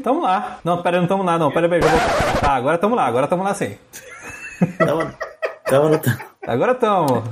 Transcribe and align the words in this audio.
tamo 0.00 0.22
lá. 0.22 0.58
Não, 0.64 0.82
pera, 0.82 1.00
não 1.00 1.06
tamo 1.06 1.22
lá, 1.22 1.38
não. 1.38 1.50
Pera, 1.50 1.68
pera, 1.68 1.86
vou... 1.86 2.00
Tá, 2.40 2.54
agora 2.54 2.78
tamo 2.78 2.94
lá, 2.94 3.06
agora 3.06 3.26
tamo 3.26 3.42
lá 3.42 3.54
sim. 3.54 3.76
Tamo, 4.78 5.10
tamo 5.64 5.88
no... 5.88 6.00
Agora 6.46 6.74
tamo. 6.74 7.22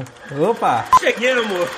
Opa! 0.48 0.84
Cheguei, 1.00 1.32
amor. 1.32 1.68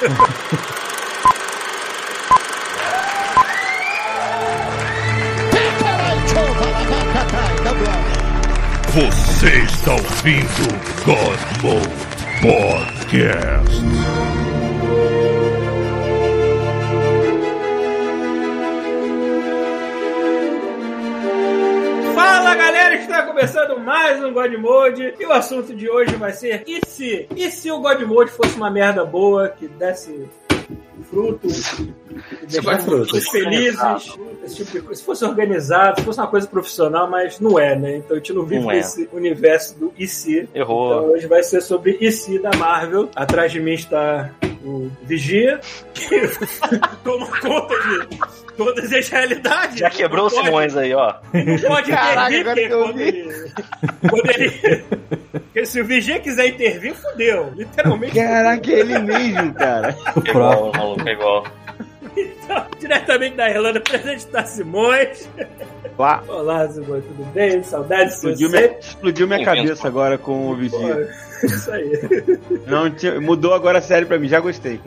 Você 8.93 9.63
está 9.63 9.93
ouvindo 9.93 10.67
Mode 11.07 11.89
Podcast. 12.43 14.50
Começando 23.31 23.79
mais 23.79 24.21
um 24.25 24.33
God 24.33 24.53
Mode 24.55 25.15
e 25.21 25.25
o 25.25 25.33
assunto 25.33 25.73
de 25.73 25.89
hoje 25.89 26.17
vai 26.17 26.33
ser 26.33 26.65
e 26.67 26.81
se? 26.85 27.29
E 27.37 27.49
se 27.49 27.71
o 27.71 27.79
God 27.79 28.01
Mode 28.03 28.29
fosse 28.33 28.57
uma 28.57 28.69
merda 28.69 29.05
boa 29.05 29.49
que 29.49 29.69
desse 29.69 30.29
fruto, 31.09 31.47
que 31.47 32.47
deixasse 32.47 32.85
frutos. 32.85 33.13
pessoas 33.13 33.29
felizes, 33.29 33.79
esse 34.45 34.57
tipo 34.57 34.73
de 34.73 34.81
coisa. 34.81 35.01
Se 35.01 35.07
fosse 35.07 35.25
organizado, 35.25 36.01
se 36.01 36.05
fosse 36.05 36.19
uma 36.19 36.27
coisa 36.27 36.49
profissional, 36.49 37.09
mas 37.09 37.39
não 37.39 37.57
é, 37.57 37.77
né? 37.77 37.99
Então 37.99 38.17
a 38.17 38.19
gente 38.19 38.33
não 38.33 38.43
vive 38.45 38.63
Não 38.63 38.73
é. 38.73 38.77
nesse 38.79 39.09
universo 39.13 39.79
do 39.79 39.93
se. 40.09 40.49
Errou. 40.53 40.93
Então 40.93 41.13
hoje 41.13 41.27
vai 41.29 41.45
ser 41.45 41.61
sobre 41.61 42.11
se 42.11 42.37
da 42.41 42.51
Marvel. 42.57 43.09
Atrás 43.15 43.53
de 43.53 43.61
mim 43.61 43.75
está 43.75 44.29
o 44.65 44.91
Vigia, 45.03 45.61
que 45.95 46.21
toma 47.05 47.27
conta 47.41 47.75
de 47.75 48.19
todas 48.57 48.93
as 48.93 49.09
realidades. 49.09 49.79
Já 49.79 49.91
quebrou 49.91 50.27
o 50.27 50.31
Simões 50.31 50.77
aí, 50.77 50.93
ó. 50.95 51.15
não 51.33 51.59
pode 51.69 51.91
Caraca, 51.91 52.37
intervir, 52.37 52.41
agora 52.41 52.55
porque 52.55 52.67
que 52.69 52.73
eu 52.73 52.83
quando 52.83 52.97
vi. 52.97 53.03
ele, 53.09 53.53
quando 54.11 54.31
ele- 54.31 54.85
porque 55.41 55.67
se 55.67 55.81
o 55.81 55.85
Vigia 55.85 56.21
quiser 56.21 56.47
intervir, 56.49 56.95
fudeu. 56.95 57.53
Literalmente. 57.57 58.15
Caraca, 58.15 58.71
é 58.71 58.79
ele 58.81 58.99
mesmo, 59.01 59.55
cara. 59.55 59.97
O 60.17 60.23
É 60.27 60.31
igual, 60.31 60.73
maluco, 60.77 61.09
é 61.09 61.13
igual. 61.13 61.47
Então, 62.17 62.67
diretamente 62.79 63.37
da 63.37 63.49
Irlanda, 63.49 63.81
presente 63.81 64.27
da 64.29 64.45
Simões. 64.45 65.29
Lá, 65.99 66.23
Olá, 66.29 66.69
Simões, 66.69 67.05
tudo 67.05 67.25
bem? 67.33 67.63
Saudades 67.63 68.09
de 68.09 68.15
explodiu, 68.17 68.49
você. 68.51 68.57
minha, 68.69 68.79
explodiu 68.81 69.27
minha 69.29 69.45
cabeça 69.45 69.87
agora 69.89 70.19
com 70.19 70.49
o 70.51 70.55
vigia. 70.57 71.09
Isso 71.45 71.71
aí. 71.71 71.91
Não, 72.67 73.21
mudou 73.21 73.55
agora 73.55 73.79
a 73.79 73.83
série 73.83 74.07
pra 74.07 74.19
mim, 74.19 74.29
já 74.29 74.41
gostei. 74.41 74.81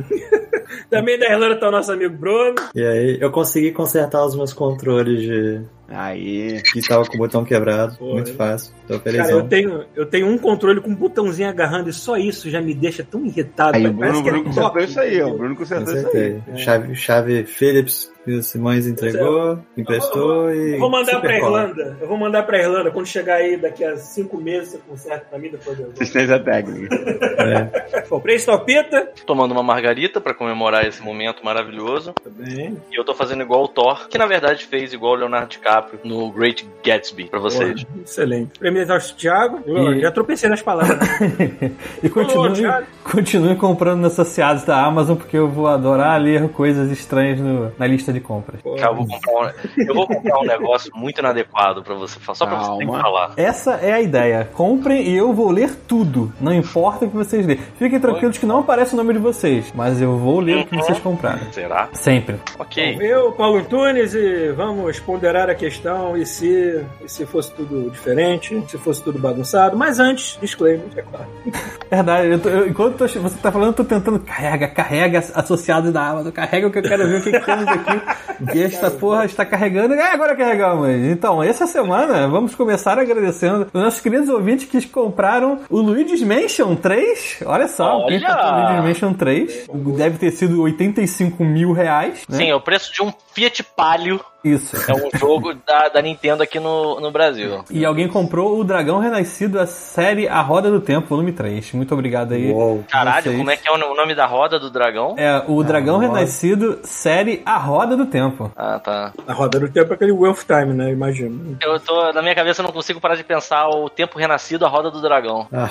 Também 0.90 1.18
da 1.18 1.32
Irlanda 1.32 1.60
tá 1.60 1.68
o 1.68 1.72
nosso 1.72 1.92
amigo 1.92 2.16
Bruno. 2.16 2.56
E 2.76 2.86
aí, 2.86 3.18
eu 3.20 3.32
consegui 3.32 3.72
consertar 3.72 4.26
os 4.26 4.36
meus 4.36 4.54
controles 4.54 5.22
de. 5.22 5.62
Aí. 5.88 6.62
que 6.62 6.82
tava 6.88 7.06
com 7.06 7.16
o 7.16 7.18
botão 7.18 7.44
quebrado. 7.44 7.98
Pô, 7.98 8.14
Muito 8.14 8.34
fácil. 8.34 8.74
Tô 8.88 9.00
Cara, 9.00 9.02
felizão. 9.02 9.40
eu 9.40 9.48
tenho, 9.48 9.86
eu 9.96 10.06
tenho 10.06 10.28
um 10.28 10.38
controle 10.38 10.82
com 10.82 10.90
um 10.90 10.96
botãozinho 10.96 11.50
agarrando 11.50 11.90
e 11.90 11.94
só 11.94 12.18
isso 12.18 12.50
já 12.50 12.62
me 12.62 12.74
deixa 12.74 13.04
tão 13.04 13.26
irritado. 13.26 13.78
Aí 13.78 13.84
cara. 13.84 13.94
o 13.94 13.98
Bruno, 13.98 14.20
é 14.20 14.24
Bruno 14.24 14.44
consertou 14.46 14.72
top, 14.72 14.84
isso 14.84 15.00
aí. 15.00 15.22
O? 15.22 15.38
Bruno 15.38 15.56
consertou 15.56 15.96
isso 15.96 16.08
aí. 16.08 16.34
Consertei. 16.34 16.58
Chave, 16.58 16.96
chave 16.96 17.44
Philips 17.46 18.12
que 18.24 18.32
o 18.32 18.42
Simões 18.42 18.88
entregou, 18.88 19.60
emprestou 19.76 20.54
e. 20.54 20.76
Eu 20.76 20.80
vou 20.80 20.90
mandar 20.90 21.20
pra 21.20 21.40
cola. 21.40 21.64
Irlanda. 21.64 21.98
Eu 22.00 22.08
vou 22.08 22.18
mandar 22.18 22.44
pra 22.44 22.58
Irlanda. 22.58 22.92
Quando 22.92 23.06
chegar 23.06 23.36
aí 23.36 23.58
daqui 23.58 23.84
a 23.84 23.98
cinco 23.98 24.38
meses, 24.38 24.72
você 24.72 24.78
conserta 24.88 25.26
pra 25.30 25.38
mim, 25.38 25.50
depois 25.50 25.78
eu 25.78 25.86
vou. 25.86 25.94
Assistência 25.94 26.40
técnica. 26.40 26.96
É. 26.96 28.06
Bom, 28.10 28.20
Preço 28.20 28.46
Talpita. 28.46 29.12
Tomando 29.26 29.52
uma 29.52 29.64
margarita 29.64 30.22
pra 30.22 30.34
comemorar 30.34 30.86
esse 30.88 31.02
momento 31.02 31.44
maravilhoso. 31.44 32.14
Também. 32.24 32.78
E 32.92 32.98
eu 32.98 33.04
tô 33.04 33.14
fazendo 33.14 33.44
igual 33.44 33.64
o 33.64 33.68
Thor, 33.68 34.08
que 34.08 34.18
na 34.18 34.26
verdade 34.26 34.66
fez 34.66 34.94
igual 34.94 35.14
o 35.14 35.16
Leonardo 35.16 35.50
DiCaprio 35.50 35.73
no 36.04 36.32
Great 36.32 36.68
Gatsby, 36.86 37.26
pra 37.26 37.40
vocês. 37.40 37.86
Excelente. 38.04 38.60
Prêmio 38.60 38.86
de 38.86 39.14
Thiago. 39.16 39.60
Eu 39.66 39.94
E- 39.94 40.02
Já 40.02 40.12
tropecei 40.12 40.50
nas 40.50 40.62
palavras. 40.62 41.00
E 42.04 42.10
continue, 42.10 42.54
Thiago. 42.54 42.86
continue 43.04 43.56
comprando 43.56 44.02
nos 44.02 44.14
associados 44.14 44.64
da 44.64 44.84
Amazon, 44.84 45.16
porque 45.16 45.38
eu 45.38 45.48
vou 45.48 45.68
adorar 45.68 46.20
ler 46.20 46.50
coisas 46.50 46.92
estranhas 46.92 47.40
no- 47.40 47.72
na 47.78 47.88
lista 47.88 48.12
de 48.12 48.20
compras. 48.20 48.60
Cara, 48.78 48.92
eu 48.92 48.96
vou 48.96 49.08
comprar 49.08 49.32
um, 49.34 49.82
eu 49.88 49.94
vou 49.96 50.08
comprar 50.08 50.40
um 50.40 50.46
negócio 50.46 50.92
muito 50.96 51.20
inadequado 51.20 51.82
pra 51.84 51.94
você, 51.96 52.20
só 52.34 52.46
pra 52.46 52.56
você 52.60 52.72
ter 52.72 52.78
que 52.80 52.86
Calma. 52.86 53.02
falar. 53.02 53.34
Essa 53.38 53.76
é 53.76 53.94
a 53.94 54.02
ideia. 54.02 54.50
Comprem 54.54 55.04
e 55.08 55.16
eu 55.16 55.34
vou 55.34 55.50
ler 55.52 55.74
tudo. 55.88 56.32
Não 56.42 56.54
importa 56.54 57.06
o 57.06 57.10
que 57.10 57.16
vocês 57.16 57.46
lerem. 57.46 57.64
Fiquem 57.78 58.00
tranquilos 58.00 58.38
que 58.38 58.46
não 58.46 58.60
aparece 58.60 58.94
o 58.94 58.98
nome 58.98 59.14
de 59.14 59.20
vocês, 59.20 59.72
mas 59.76 60.02
eu 60.02 60.18
vou 60.18 60.40
ler 60.40 60.58
o 60.60 60.66
que 60.66 60.76
vocês 60.76 61.00
compraram. 61.00 61.52
Será? 61.52 61.90
Sempre. 61.94 62.38
Ok. 62.60 62.98
Eu, 63.00 63.32
Paulo 63.32 63.58
Antunes, 63.60 64.14
e 64.14 64.52
vamos 64.52 65.00
ponderar 65.00 65.50
a 65.50 65.56
questão 65.64 66.18
e 66.18 66.26
se, 66.26 66.84
e 67.04 67.08
se 67.10 67.26
fosse 67.26 67.52
tudo 67.54 67.90
diferente, 67.90 68.62
se 68.68 68.78
fosse 68.78 69.02
tudo 69.02 69.18
bagunçado. 69.18 69.78
Mas 69.78 69.98
antes, 70.00 70.38
disclaimer, 70.42 70.86
é 70.96 71.02
claro. 71.02 71.26
Verdade, 71.90 72.28
eu 72.30 72.40
tô- 72.40 72.50
eu- 72.50 72.68
enquanto 72.68 72.98
tô- 72.98 73.08
você 73.08 73.38
tá 73.42 73.52
falando, 73.52 73.68
eu 73.70 73.74
tô 73.74 73.84
tentando. 73.86 74.20
Carrega, 74.20 74.68
carrega 74.68 75.20
associados 75.20 75.92
da 75.94 76.06
Amazon, 76.08 76.32
carrega 76.32 76.68
o 76.68 76.72
que 76.72 76.80
eu 76.80 76.84
quero 76.84 77.08
ver 77.08 77.20
o 77.20 77.24
que, 77.24 77.32
que 77.32 77.40
temos 77.46 77.68
aqui. 77.68 78.02
E 78.54 78.62
esta 78.62 78.92
porra 78.92 79.24
está 79.26 79.46
carregando. 79.46 79.94
É, 79.94 80.12
agora 80.12 80.36
carregamos. 80.36 80.90
Então, 80.90 81.42
essa 81.42 81.66
semana 81.66 82.28
vamos 82.28 82.54
começar 82.56 82.98
agradecendo 83.00 83.68
os 83.72 83.82
nossos 83.82 84.02
queridos 84.02 84.28
ouvintes 84.28 84.68
que 84.68 84.86
compraram 84.90 85.60
o 85.70 85.80
Luigi's 85.80 86.22
Mansion 86.24 86.76
3. 86.76 87.40
Olha 87.46 87.68
só, 87.70 88.06
quem 88.08 88.18
Olha! 88.26 88.36
o 88.36 88.60
Luigi's 88.66 88.84
Mansion 88.84 89.14
3 89.14 89.68
deve 89.96 90.18
ter 90.18 90.32
sido 90.32 90.62
85 90.62 91.44
mil 91.46 91.72
reais. 91.72 92.24
Né? 92.28 92.38
Sim, 92.38 92.50
é 92.50 92.56
o 92.56 92.60
preço 92.60 92.92
de 92.92 93.02
um 93.02 93.14
Fiat 93.34 93.64
Palio. 93.64 94.20
Isso. 94.44 94.76
É 94.90 94.94
um 94.94 95.10
jogo 95.18 95.54
da, 95.66 95.90
da 95.90 96.02
Nintendo 96.02 96.44
aqui 96.44 96.60
no, 96.60 97.00
no 97.00 97.12
Brasil. 97.12 97.64
E 97.70 97.86
alguém 97.86 98.08
comprou 98.08 98.60
o 98.60 98.64
Dragão 98.64 99.00
Renascido, 99.00 99.60
a 99.60 99.66
série 99.66 100.28
A 100.28 100.42
Roda 100.42 100.70
do 100.70 100.82
Tempo, 100.82 101.08
volume 101.08 101.32
3. 101.32 101.74
Muito 101.74 101.94
obrigado 101.94 102.34
aí. 102.34 102.52
Uou. 102.52 102.84
Caralho, 102.90 103.24
vocês. 103.24 103.38
como 103.38 103.52
é 103.52 103.58
que 103.58 103.68
é 103.68 103.72
o 103.72 103.78
nome 103.78 104.14
da 104.14 104.26
roda 104.26 104.60
do 104.60 104.70
dragão? 104.70 105.16
É, 105.18 105.44
o 105.48 105.64
Dragão 105.64 105.96
Roda. 105.96 106.08
Renascido, 106.08 106.80
série 106.84 107.42
A 107.46 107.58
Roda 107.58 107.96
do 107.96 108.06
Tempo. 108.06 108.52
Ah, 108.56 108.80
tá. 108.80 109.14
A 109.28 109.34
roda 109.34 109.60
do 109.60 109.70
tempo 109.70 109.94
é 109.94 109.96
aquele 109.96 110.12
Wealth 110.12 110.46
Time, 110.46 110.74
né? 110.74 110.92
Imagino. 110.92 111.58
Eu 111.62 111.80
tô, 111.80 112.12
na 112.12 112.22
minha 112.22 112.36
cabeça 112.36 112.62
eu 112.62 112.66
não 112.66 112.72
consigo 112.72 113.00
parar 113.00 113.16
de 113.16 113.24
pensar 113.24 113.68
o 113.70 113.90
tempo 113.90 114.18
renascido, 114.18 114.66
a 114.66 114.70
roda 114.70 114.92
do 114.92 115.02
dragão. 115.02 115.48
Ah, 115.52 115.70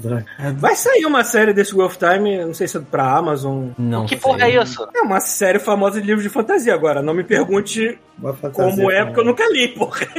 droga. 0.00 0.24
Vai 0.56 0.74
sair 0.74 1.04
uma 1.06 1.24
série 1.24 1.52
desse 1.52 1.76
Wealth 1.76 1.96
Time, 1.98 2.44
não 2.44 2.54
sei 2.54 2.68
se 2.68 2.76
é 2.76 2.80
pra 2.80 3.16
Amazon. 3.16 3.68
Não 3.78 4.04
que 4.06 4.10
sei. 4.10 4.18
porra 4.18 4.48
é 4.48 4.62
isso? 4.62 4.86
É 4.94 5.02
uma 5.02 5.20
série 5.20 5.58
famosa 5.58 6.00
de 6.00 6.06
livros 6.06 6.22
de 6.22 6.30
fantasia. 6.30 6.74
Agora, 6.74 7.02
não 7.02 7.14
me 7.14 7.24
pergunte 7.24 7.98
como 8.52 8.90
é, 8.90 9.04
porque 9.04 9.20
eu 9.20 9.24
nunca 9.24 9.44
li, 9.50 9.68
porra. 9.68 10.06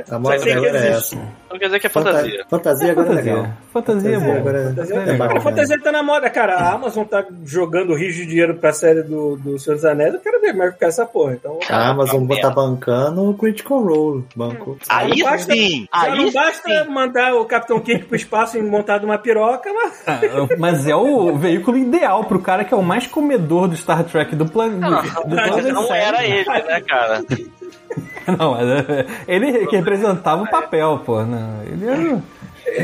Então, 0.00 0.16
A 0.16 0.18
moda 0.20 0.38
que 0.38 0.50
agora 0.50 0.78
é 0.78 0.88
essa. 0.90 1.16
Não 1.50 1.58
quer 1.58 1.66
dizer 1.66 1.80
que 1.80 1.86
é 1.86 1.90
Fanta- 1.90 2.12
fantasia. 2.12 2.44
Fantasia 2.48 2.92
agora 2.92 3.08
é 3.08 3.14
legal. 3.14 3.46
Fantasia. 3.72 4.10
Fantasia 4.12 4.16
é 4.16 4.20
bom. 4.20 4.38
agora 4.38 4.64
fantasia, 4.68 4.94
é 4.94 5.04
Cara, 5.04 5.16
bacana. 5.18 5.40
fantasia 5.40 5.82
tá 5.82 5.92
na 5.92 6.02
moda, 6.02 6.30
cara. 6.30 6.54
A 6.56 6.72
Amazon 6.72 7.04
tá 7.04 7.26
jogando 7.44 7.94
rios 7.94 8.14
de 8.14 8.24
dinheiro 8.24 8.54
pra 8.54 8.72
série 8.72 9.02
do, 9.02 9.36
do 9.36 9.58
Senhor 9.58 9.76
dos 9.76 9.84
Anéis. 9.84 10.14
Eu 10.14 10.20
quero 10.20 10.40
ver 10.40 10.52
como 10.52 10.62
é 10.62 10.66
que 10.68 10.72
ficar 10.74 10.86
essa 10.86 11.04
porra. 11.04 11.32
Então, 11.34 11.58
A 11.68 11.88
Amazon 11.90 12.26
Tá 12.26 12.40
tá 12.40 12.50
bancando 12.50 13.28
o 13.28 13.34
Critical 13.34 13.82
Role. 13.82 14.24
Banco. 14.34 14.78
Aí 14.88 15.10
não 15.18 15.30
basta- 15.30 15.52
sim! 15.52 15.86
Aí 15.92 16.16
não 16.16 16.32
basta 16.32 16.84
sim! 16.84 16.90
mandar 16.90 17.34
o 17.34 17.44
Capitão 17.44 17.80
Kirk 17.80 18.04
pro 18.06 18.16
espaço 18.16 18.56
e 18.56 18.62
montar 18.62 19.04
uma 19.04 19.18
piroca, 19.18 19.70
mas 19.72 20.02
Ah, 20.06 20.20
Mas 20.58 20.86
é 20.86 20.96
o 20.96 21.36
veículo 21.36 21.76
ideal 21.76 22.24
pro 22.24 22.40
cara 22.40 22.64
que 22.64 22.72
é 22.72 22.76
o 22.76 22.82
mais 22.82 23.06
comedor 23.06 23.68
do 23.68 23.76
Star 23.76 24.04
Trek 24.04 24.34
do 24.36 24.46
planeta. 24.46 24.78
Não, 24.88 25.02
mas 25.28 25.64
não 25.66 25.92
era 25.94 26.24
ele, 26.24 26.48
né, 26.48 26.77
cara? 26.80 27.22
Não, 28.38 28.52
mas 28.52 28.68
é- 28.68 29.06
ele 29.26 29.66
que 29.66 29.76
representava 29.76 30.42
o 30.42 30.50
papel, 30.50 31.02
pô. 31.04 31.24
Não, 31.24 31.62
ele 31.62 31.86
era. 31.88 32.22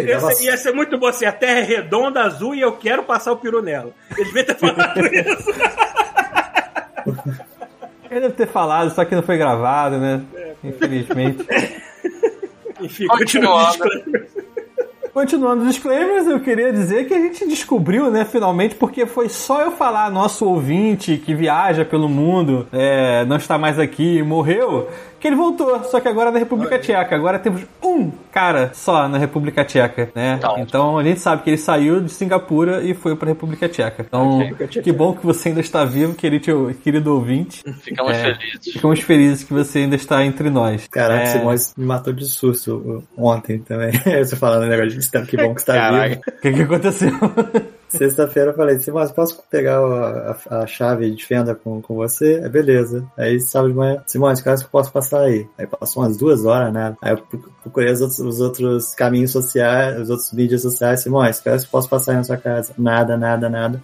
ia 0.03 0.21
ser, 0.21 0.45
ia 0.45 0.57
ser 0.57 0.73
muito 0.73 0.97
bom 0.99 1.07
assim. 1.07 1.27
A 1.27 1.33
Terra 1.33 1.59
é 1.61 1.63
redonda, 1.63 2.23
azul 2.23 2.55
e 2.55 2.61
eu 2.63 2.73
quero 2.73 3.03
passar 3.05 3.33
o 3.33 3.37
peru 3.37 3.61
nela. 3.61 3.91
Eles 4.17 4.33
devem 4.33 4.45
ter 4.45 4.57
falado 4.59 5.01
isso. 5.15 5.51
Ele 8.11 8.21
deve 8.21 8.35
ter 8.35 8.47
falado, 8.49 8.91
só 8.95 9.05
que 9.05 9.15
não 9.15 9.23
foi 9.23 9.37
gravado, 9.37 9.99
né? 9.99 10.23
Infelizmente. 10.63 11.45
Enfim, 12.81 13.07
continua. 13.07 13.67
Continuando. 13.71 14.27
Continuando 15.15 15.63
os 15.63 15.69
disclaimers, 15.69 16.27
eu 16.27 16.41
queria 16.41 16.73
dizer 16.73 17.07
que 17.07 17.15
a 17.15 17.21
gente 17.21 17.47
descobriu, 17.47 18.11
né, 18.11 18.25
finalmente, 18.25 18.75
porque 18.75 19.07
foi 19.07 19.29
só 19.29 19.61
eu 19.61 19.71
falar, 19.71 20.11
nosso 20.11 20.45
ouvinte 20.45 21.17
que 21.19 21.33
viaja 21.33 21.85
pelo 21.85 22.09
mundo, 22.09 22.67
é, 22.73 23.25
não 23.25 23.37
está 23.37 23.57
mais 23.57 23.79
aqui, 23.79 24.21
morreu, 24.25 24.89
que 25.21 25.29
ele 25.29 25.37
voltou, 25.37 25.85
só 25.85 26.01
que 26.01 26.09
agora 26.09 26.31
é 26.31 26.33
na 26.33 26.39
República 26.41 26.81
Tcheca. 26.81 27.15
Agora 27.15 27.39
temos 27.39 27.63
um 27.81 28.11
cara 28.35 28.73
só 28.75 29.09
na 29.09 29.17
República 29.17 29.65
Tcheca, 29.65 30.11
né? 30.15 30.35
Então. 30.39 30.59
Então 30.59 30.99
a 30.99 31.05
gente 31.05 31.21
sabe 31.21 31.43
que 31.43 31.51
ele 31.51 31.57
saiu 31.57 32.01
de 32.01 32.11
Singapura 32.11 32.83
e 32.83 32.93
foi 32.93 33.15
para 33.15 33.29
a 33.29 33.33
República 33.33 33.69
Tcheca. 33.69 34.03
Então, 34.07 34.41
Ok. 34.41 34.83
que 34.83 34.93
bom 34.93 35.15
que 35.15 35.25
você 35.25 35.51
ainda 35.51 35.61
está 35.61 35.85
vivo, 35.85 36.15
querido, 36.15 36.75
querido 36.83 37.15
ouvinte. 37.15 37.63
Ficamos 37.81 38.13
É. 38.13 38.35
felizes. 38.35 38.73
Ficamos 38.73 39.01
felizes 39.01 39.45
que 39.45 39.53
você 39.55 39.79
ainda 39.81 39.95
está 39.95 40.25
entre 40.25 40.51
nós. 40.51 40.89
Caraca, 40.89 41.23
É, 41.23 41.27
Simões 41.27 41.73
me 41.77 41.85
matou 41.87 42.13
de 42.13 42.25
susto 42.27 43.05
ontem 43.17 43.59
também. 43.61 43.93
Você 44.25 44.35
falando 44.37 44.65
o 44.65 44.67
negócio 44.67 44.99
de 44.99 45.27
que 45.27 45.37
bom 45.37 45.55
que 45.55 45.61
você 45.61 45.67
tá 45.67 45.75
Caraca. 45.75 46.09
vivo. 46.09 46.21
O 46.27 46.41
que, 46.41 46.53
que 46.53 46.63
aconteceu? 46.63 47.11
Sexta-feira 47.89 48.51
eu 48.51 48.55
falei, 48.57 48.79
Simões, 48.79 49.13
posso 49.13 49.43
pegar 49.51 49.79
a, 49.79 50.37
a- 50.51 50.59
a 50.63 50.67
chave 50.67 51.11
de 51.11 51.25
fenda 51.25 51.55
com, 51.55 51.81
com 51.81 51.95
você? 51.95 52.41
É 52.43 52.49
beleza. 52.49 53.05
Aí 53.17 53.41
sábado 53.41 53.71
de 53.71 53.77
manhã, 53.77 54.03
Simões, 54.07 54.45
horas 54.47 54.61
que 54.63 54.67
eu 54.67 54.71
posso 54.73 54.91
passar 54.93 55.21
aí? 55.23 55.47
Aí 55.57 55.67
passou 55.67 56.03
umas 56.03 56.17
duas 56.17 56.45
horas, 56.45 56.73
né? 56.73 56.97
Aí 57.01 57.13
eu 57.13 57.19
pro- 57.19 57.39
procurei 57.63 57.93
os 57.93 58.01
outros, 58.01 58.19
os 58.19 58.41
outros 58.41 58.95
caminhos 58.95 59.31
sociais, 59.33 60.01
os 60.01 60.11
outros 60.11 60.33
mídias 60.33 60.63
sociais, 60.63 61.01
Simões, 61.01 61.41
horas 61.47 61.63
que 61.63 61.69
eu 61.69 61.73
posso 61.73 61.89
passar 61.89 62.13
aí 62.13 62.19
na 62.19 62.25
sua 62.25 62.37
casa? 62.37 62.73
Nada, 62.77 63.17
nada, 63.17 63.49
nada. 63.49 63.83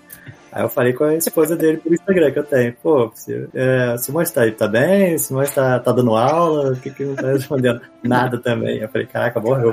Aí 0.53 0.63
eu 0.65 0.69
falei 0.69 0.93
com 0.93 1.05
a 1.05 1.15
esposa 1.15 1.55
dele 1.57 1.79
por 1.79 1.93
Instagram 1.93 2.31
que 2.33 2.39
eu 2.41 2.45
tenho. 2.45 2.75
Pô, 2.83 3.11
se- 3.15 3.49
é, 3.55 3.97
Simões 3.99 4.31
tá 4.33 4.43
aí, 4.43 4.51
tá 4.53 4.67
bem? 4.67 5.17
Simões 5.17 5.55
tá, 5.55 5.79
tá 5.79 5.93
dando 5.93 6.17
aula? 6.17 6.73
O 6.73 6.77
que 6.81 6.91
que 6.91 7.05
não 7.05 7.15
tá 7.15 7.29
respondendo? 7.29 7.81
Nada 8.03 8.39
também. 8.39 8.79
Eu 8.79 8.89
falei, 8.89 9.07
caraca, 9.07 9.39
morreu. 9.41 9.73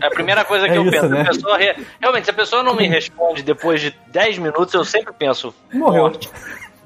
É 0.00 0.06
a 0.06 0.10
primeira 0.10 0.44
coisa 0.44 0.66
que 0.66 0.72
É 0.74 0.78
eu 0.78 0.82
isso, 0.82 0.90
penso. 0.92 1.08
né? 1.08 1.20
A 1.22 1.24
pessoa 1.26 1.56
re- 1.58 1.76
Realmente, 2.00 2.24
se 2.24 2.30
a 2.30 2.34
pessoa 2.34 2.62
não 2.62 2.74
me 2.76 2.86
responde 2.86 3.42
depois 3.42 3.80
de 3.80 3.94
10 4.08 4.38
minutos, 4.38 4.72
eu 4.74 4.84
sempre 4.84 5.12
penso, 5.18 5.54
Morreu. 5.72 6.02
morte. 6.02 6.30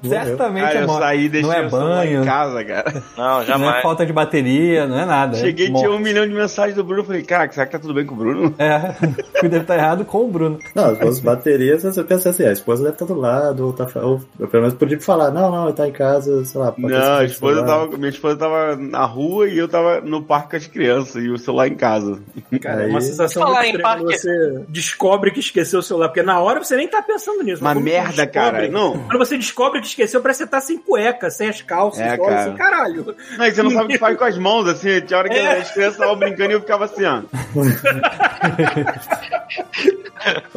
Certamente 0.03 0.63
Cara, 0.65 0.79
é 0.79 0.83
eu 0.83 0.87
morte. 0.87 1.01
saí 1.03 1.25
e 1.25 1.29
deixei 1.29 1.49
Não 1.49 1.57
é 1.57 1.65
o 1.65 1.69
celular 1.69 2.05
em 2.05 2.09
banho, 2.13 2.25
casa, 2.25 2.65
cara. 2.65 3.03
Não, 3.17 3.23
não 3.25 3.41
é 3.41 3.45
jamais. 3.45 3.81
falta 3.81 4.05
de 4.05 4.13
bateria, 4.13 4.85
não 4.87 4.99
é 4.99 5.05
nada. 5.05 5.37
é 5.37 5.39
Cheguei 5.39 5.67
e 5.67 5.69
morte. 5.71 5.85
tinha 5.85 5.95
um 5.95 5.99
milhão 5.99 6.27
de 6.27 6.33
mensagens 6.33 6.75
do 6.75 6.83
Bruno. 6.83 7.03
Falei, 7.03 7.23
cara, 7.23 7.51
será 7.51 7.65
que 7.65 7.71
tá 7.71 7.79
tudo 7.79 7.93
bem 7.93 8.05
com 8.05 8.13
o 8.15 8.17
Bruno? 8.17 8.53
É, 8.57 8.79
que 9.39 9.47
deve 9.47 9.63
estar 9.63 9.77
errado 9.77 10.05
com 10.05 10.25
o 10.25 10.27
Bruno. 10.27 10.59
Não, 10.75 10.85
as 10.85 10.97
duas 10.99 11.19
baterias, 11.19 11.83
você 11.83 12.03
pensa 12.03 12.29
assim, 12.29 12.45
a 12.45 12.51
esposa 12.51 12.83
deve 12.83 12.95
estar 12.95 13.05
do 13.05 13.15
lado, 13.19 13.65
ou, 13.67 13.73
tá, 13.73 13.87
ou 14.01 14.21
eu 14.39 14.47
pelo 14.47 14.63
menos 14.63 14.77
podia 14.77 14.99
falar, 14.99 15.31
não, 15.31 15.49
não, 15.51 15.65
ele 15.67 15.73
tá 15.75 15.87
em 15.87 15.91
casa, 15.91 16.43
sei 16.45 16.59
lá. 16.59 16.71
pode 16.71 16.87
Não, 16.93 17.17
a 17.17 17.23
esposa 17.25 17.63
tava, 17.63 17.97
minha 17.97 18.09
esposa 18.09 18.35
tava 18.37 18.75
na 18.75 19.05
rua 19.05 19.47
e 19.47 19.57
eu 19.57 19.67
tava 19.67 20.01
no 20.01 20.21
parque 20.23 20.51
com 20.51 20.55
as 20.57 20.67
crianças 20.67 21.23
e 21.23 21.29
o 21.29 21.37
celular 21.37 21.67
em 21.67 21.75
casa. 21.75 22.19
Cara, 22.61 22.81
é 22.81 22.85
Aí- 22.85 22.89
uma 22.91 23.01
sensação 23.01 23.41
Falar 23.43 23.61
muito 23.63 23.77
em 23.77 23.81
parque- 23.81 24.03
você 24.03 24.63
descobre 24.69 25.31
que 25.31 25.39
esqueceu 25.39 25.79
o 25.79 25.83
celular, 25.83 26.09
porque 26.09 26.23
na 26.23 26.39
hora 26.39 26.63
você 26.63 26.75
nem 26.75 26.87
tá 26.87 27.01
pensando 27.01 27.43
nisso. 27.43 27.61
Uma 27.61 27.73
mas 27.73 27.77
quando 27.83 27.85
você 27.89 27.91
merda, 28.01 28.27
cara. 28.27 28.67
Não. 28.69 28.97
Quando 28.99 29.17
você 29.17 29.37
descobre 29.37 29.79
que 29.81 29.87
esqueceu, 29.93 30.21
parece 30.21 30.39
que 30.39 30.45
você 30.45 30.51
tá 30.51 30.61
sem 30.61 30.77
cueca, 30.77 31.29
sem 31.29 31.49
as 31.49 31.61
calças, 31.61 32.01
É, 32.01 32.17
cara. 32.17 32.39
assim, 32.41 32.55
caralho. 32.55 33.15
Não, 33.37 33.45
e 33.45 33.51
você 33.51 33.63
não 33.63 33.71
sabe 33.71 33.85
o 33.85 33.87
que 33.89 33.97
faz 33.97 34.17
com 34.17 34.23
as 34.25 34.37
mãos, 34.37 34.67
assim. 34.67 35.01
Tinha 35.01 35.19
hora 35.19 35.29
que 35.29 35.35
É. 35.37 35.57
as 35.59 35.71
crianças 35.71 35.93
estavam 35.95 36.15
brincando 36.17 36.51
e 36.51 36.53
eu 36.53 36.61
ficava 36.61 36.85
assim, 36.85 37.03
ó. 37.05 37.21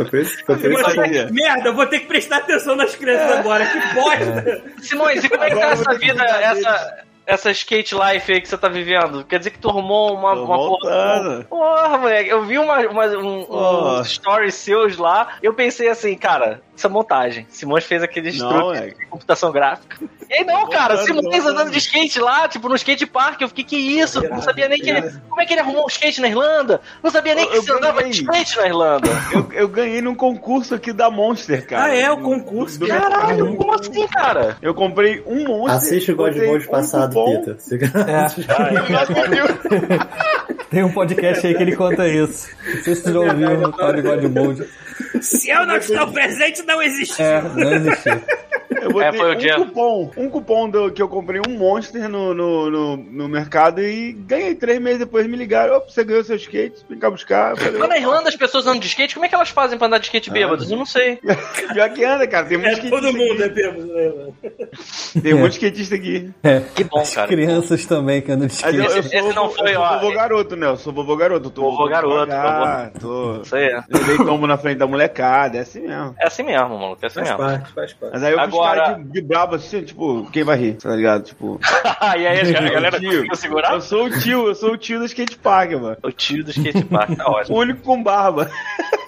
Que. 0.06 1.32
Merda, 1.32 1.68
eu 1.68 1.74
vou 1.74 1.86
ter 1.86 2.00
que 2.00 2.06
prestar 2.06 2.38
atenção 2.38 2.76
nas 2.76 2.94
crianças 2.94 3.38
agora, 3.38 3.66
que 3.66 3.78
bosta. 3.94 4.62
Simões, 4.82 5.24
e 5.24 5.28
como 5.28 5.42
é 5.44 5.50
que 5.50 5.56
tá 5.56 5.66
essa 5.70 5.90
que 5.90 5.98
vida, 5.98 6.18
cuidar 6.18 6.40
essa, 6.42 6.96
essa 7.26 7.50
skate 7.50 7.94
life 7.94 8.32
aí 8.32 8.40
que 8.40 8.48
você 8.48 8.56
tá 8.56 8.68
vivendo? 8.68 9.24
Quer 9.24 9.38
dizer 9.38 9.50
que 9.50 9.58
tu 9.58 9.68
arrumou 9.68 10.14
uma, 10.14 10.34
Tô 10.34 10.44
uma 10.44 10.56
voltando. 10.56 11.44
porra. 11.44 11.74
Porra, 11.74 11.98
moleque, 11.98 12.30
eu 12.30 12.44
vi 12.44 12.58
uma, 12.58 12.78
uma- 12.80 13.06
um, 13.06 13.44
Porra. 13.44 14.00
uns 14.00 14.10
stories 14.10 14.54
seus 14.54 14.96
lá, 14.96 15.36
eu 15.42 15.52
pensei 15.54 15.88
assim, 15.88 16.16
cara, 16.16 16.60
isso 16.76 16.86
é 16.86 16.90
montagem. 16.90 17.46
Simões 17.48 17.84
fez 17.84 18.02
aqueles 18.02 18.38
Não, 18.38 18.48
truques 18.48 18.80
é. 18.80 18.86
de 18.88 19.06
computação 19.06 19.50
gráfica. 19.52 19.96
E 20.28 20.34
aí, 20.34 20.44
não, 20.44 20.68
cara, 20.68 20.98
Simões 21.04 21.46
andando 21.46 21.70
de 21.70 21.78
skate 21.78 22.18
lá, 22.20 22.48
tipo, 22.48 22.68
no 22.68 22.74
skate 22.74 23.06
park, 23.06 23.40
eu 23.40 23.48
fiquei, 23.48 23.64
que 23.64 23.76
isso? 23.76 24.20
Não 24.28 24.42
sabia 24.42 24.68
nem 24.68 24.78
que 24.80 24.90
ele. 24.90 25.10
Como 25.28 25.40
é 25.40 25.46
que 25.46 25.52
ele 25.54 25.60
arrumou 25.60 25.84
um 25.84 25.88
skate 25.88 26.20
na 26.20 26.28
Irlanda? 26.28 26.80
Não 27.02 27.10
sabia 27.10 27.34
nem 27.34 27.44
Eu- 27.44 27.50
que 27.50 27.56
eu 27.58 27.62
você 27.62 27.72
andava 27.72 28.02
de 28.04 28.10
skate 28.10 28.56
na 28.56 28.66
Irlanda. 28.66 29.08
Eu, 29.32 29.48
eu 29.52 29.68
ganhei 29.68 30.02
num 30.02 30.14
concurso 30.14 30.74
aqui 30.74 30.92
da 30.92 31.10
Monster, 31.10 31.66
cara. 31.66 31.84
Ah, 31.84 31.94
é, 31.96 32.10
o 32.10 32.18
concurso. 32.18 32.78
Do- 32.78 32.88
Caralho, 32.88 33.54
como 33.56 33.74
assim, 33.74 34.06
cara? 34.08 34.56
Eu 34.60 34.74
comprei 34.74 35.22
um 35.26 35.44
Monster. 35.46 35.76
Assiste 35.76 36.12
o 36.12 36.16
God 36.16 36.36
Mode 36.36 36.66
um 36.66 36.70
passado, 36.70 37.14
cupom. 37.14 37.38
Peter. 37.40 37.56
Você- 37.58 37.76
É, 38.06 38.26
tem 40.70 40.84
um 40.84 40.92
podcast 40.92 41.46
aí 41.46 41.54
que 41.54 41.62
ele 41.62 41.76
conta 41.76 42.06
isso. 42.08 42.48
Não 42.64 42.82
sei 42.82 42.94
se 42.94 43.02
vocês 43.02 43.14
já 43.14 43.20
ouviram 43.20 43.56
no 43.58 43.70
God 43.72 44.24
Mode. 44.34 44.68
Se 45.20 45.50
eu 45.50 45.66
não 45.66 45.76
estou 45.76 46.10
presente, 46.12 46.62
não 46.62 46.82
existe. 46.82 47.20
É, 47.20 47.42
não 47.42 47.74
existiu. 47.74 48.22
Eu 48.82 48.90
botei 48.92 49.08
É, 49.08 49.12
foi 49.12 49.30
o 49.30 49.34
um 49.34 49.38
dia. 49.38 49.54
cupom. 49.56 50.10
Um 50.16 50.30
cupom 50.30 50.68
do, 50.70 50.90
que 50.92 51.00
eu 51.02 51.08
comprei 51.08 51.40
um 51.46 51.52
Monster 51.56 52.08
no, 52.08 52.34
no, 52.34 52.70
no, 52.70 52.96
no 52.96 53.28
mercado 53.28 53.80
e 53.82 54.12
ganhei 54.12 54.54
três 54.54 54.80
meses 54.80 54.98
depois. 55.00 55.26
Me 55.26 55.36
ligaram, 55.36 55.76
opa, 55.76 55.88
você 55.90 56.04
ganhou 56.04 56.22
seu 56.24 56.36
skate, 56.36 56.84
vem 56.88 56.98
cá 56.98 57.10
buscar. 57.10 57.50
Eu 57.52 57.56
falei, 57.56 57.80
Lá 57.80 57.86
na 57.88 57.98
Irlanda 57.98 58.28
as 58.28 58.36
pessoas 58.36 58.66
andam 58.66 58.80
de 58.80 58.86
skate, 58.86 59.14
como 59.14 59.26
é 59.26 59.28
que 59.28 59.34
elas 59.34 59.48
fazem 59.50 59.78
pra 59.78 59.86
andar 59.86 59.98
de 59.98 60.04
skate 60.06 60.30
bêbadas? 60.30 60.70
Eu 60.70 60.76
não 60.76 60.86
sei. 60.86 61.16
Pior 61.72 61.90
que 61.90 62.04
anda, 62.04 62.26
cara. 62.26 62.46
Tem 62.46 62.58
muito 62.58 62.70
É 62.70 62.72
skatista 62.74 63.00
todo 63.00 63.16
mundo, 63.16 63.42
é 63.42 63.46
aqui. 63.46 63.54
bêbado, 63.54 63.86
né? 63.86 64.32
Tem 65.22 65.34
muito 65.34 65.52
skatista 65.52 65.94
aqui. 65.94 66.30
É. 66.42 66.60
Que 66.74 66.84
bom, 66.84 66.98
As 67.00 67.14
cara. 67.14 67.28
crianças 67.28 67.86
também 67.86 68.20
que 68.20 68.30
andam 68.32 68.46
de 68.46 68.54
Mas 68.62 68.74
eu, 68.74 68.80
skate. 68.84 68.94
eu 68.96 69.00
Esse- 69.00 69.08
sou, 69.10 69.18
esse 69.28 69.36
não 69.36 69.44
eu 69.44 69.50
foi, 69.50 69.72
sou 69.74 69.82
ó, 69.82 69.94
vovô 69.98 70.10
é- 70.10 70.14
garoto, 70.14 70.56
né? 70.56 70.66
Eu 70.66 70.76
sou 70.76 70.92
vovô 70.92 71.16
garoto. 71.16 71.50
Tô, 71.50 71.62
Vovô 71.62 71.88
garoto, 71.88 72.26
devagar, 72.26 72.90
Tô... 73.00 73.40
Isso 73.42 73.56
aí. 73.56 73.64
é. 73.66 73.80
Levei 73.90 74.16
tombo 74.18 74.46
na 74.46 74.56
frente 74.58 74.78
da 74.78 74.86
molecada, 74.86 75.58
é 75.58 75.60
assim 75.60 75.80
mesmo. 75.80 76.14
É 76.18 76.26
assim 76.26 76.42
mesmo, 76.42 76.78
maluco. 76.78 76.98
É 77.02 77.06
assim 77.06 77.14
Faz 77.24 77.28
mesmo. 77.30 77.38
parte, 77.44 77.72
faz 77.72 77.92
parte. 77.94 78.12
Mas 78.12 78.22
aí 78.22 78.32
eu 78.32 78.40
Agora- 78.40 78.65
cara 78.66 78.92
de, 78.94 79.04
de 79.04 79.20
brabo 79.22 79.54
assim, 79.54 79.82
tipo, 79.82 80.28
quem 80.30 80.44
vai 80.44 80.56
rir? 80.56 80.74
Tá 80.74 80.94
ligado? 80.94 81.24
Tipo, 81.24 81.60
e 82.18 82.26
aí 82.26 82.40
a 82.40 82.70
galera 82.70 83.00
conseguiu 83.00 83.36
segurar? 83.36 83.72
eu 83.72 83.80
sou 83.80 84.06
o 84.06 84.20
tio, 84.20 84.48
eu 84.48 84.54
sou 84.54 84.72
o 84.72 84.76
tio 84.76 84.98
do 84.98 85.04
skate 85.04 85.38
park, 85.38 85.72
mano. 85.72 85.96
O 86.02 86.12
tio 86.12 86.44
do 86.44 86.50
skate 86.50 86.84
park, 86.84 87.16
tá 87.16 87.26
ótimo. 87.26 87.56
O 87.56 87.60
único 87.60 87.80
com 87.82 88.02
barba. 88.02 88.50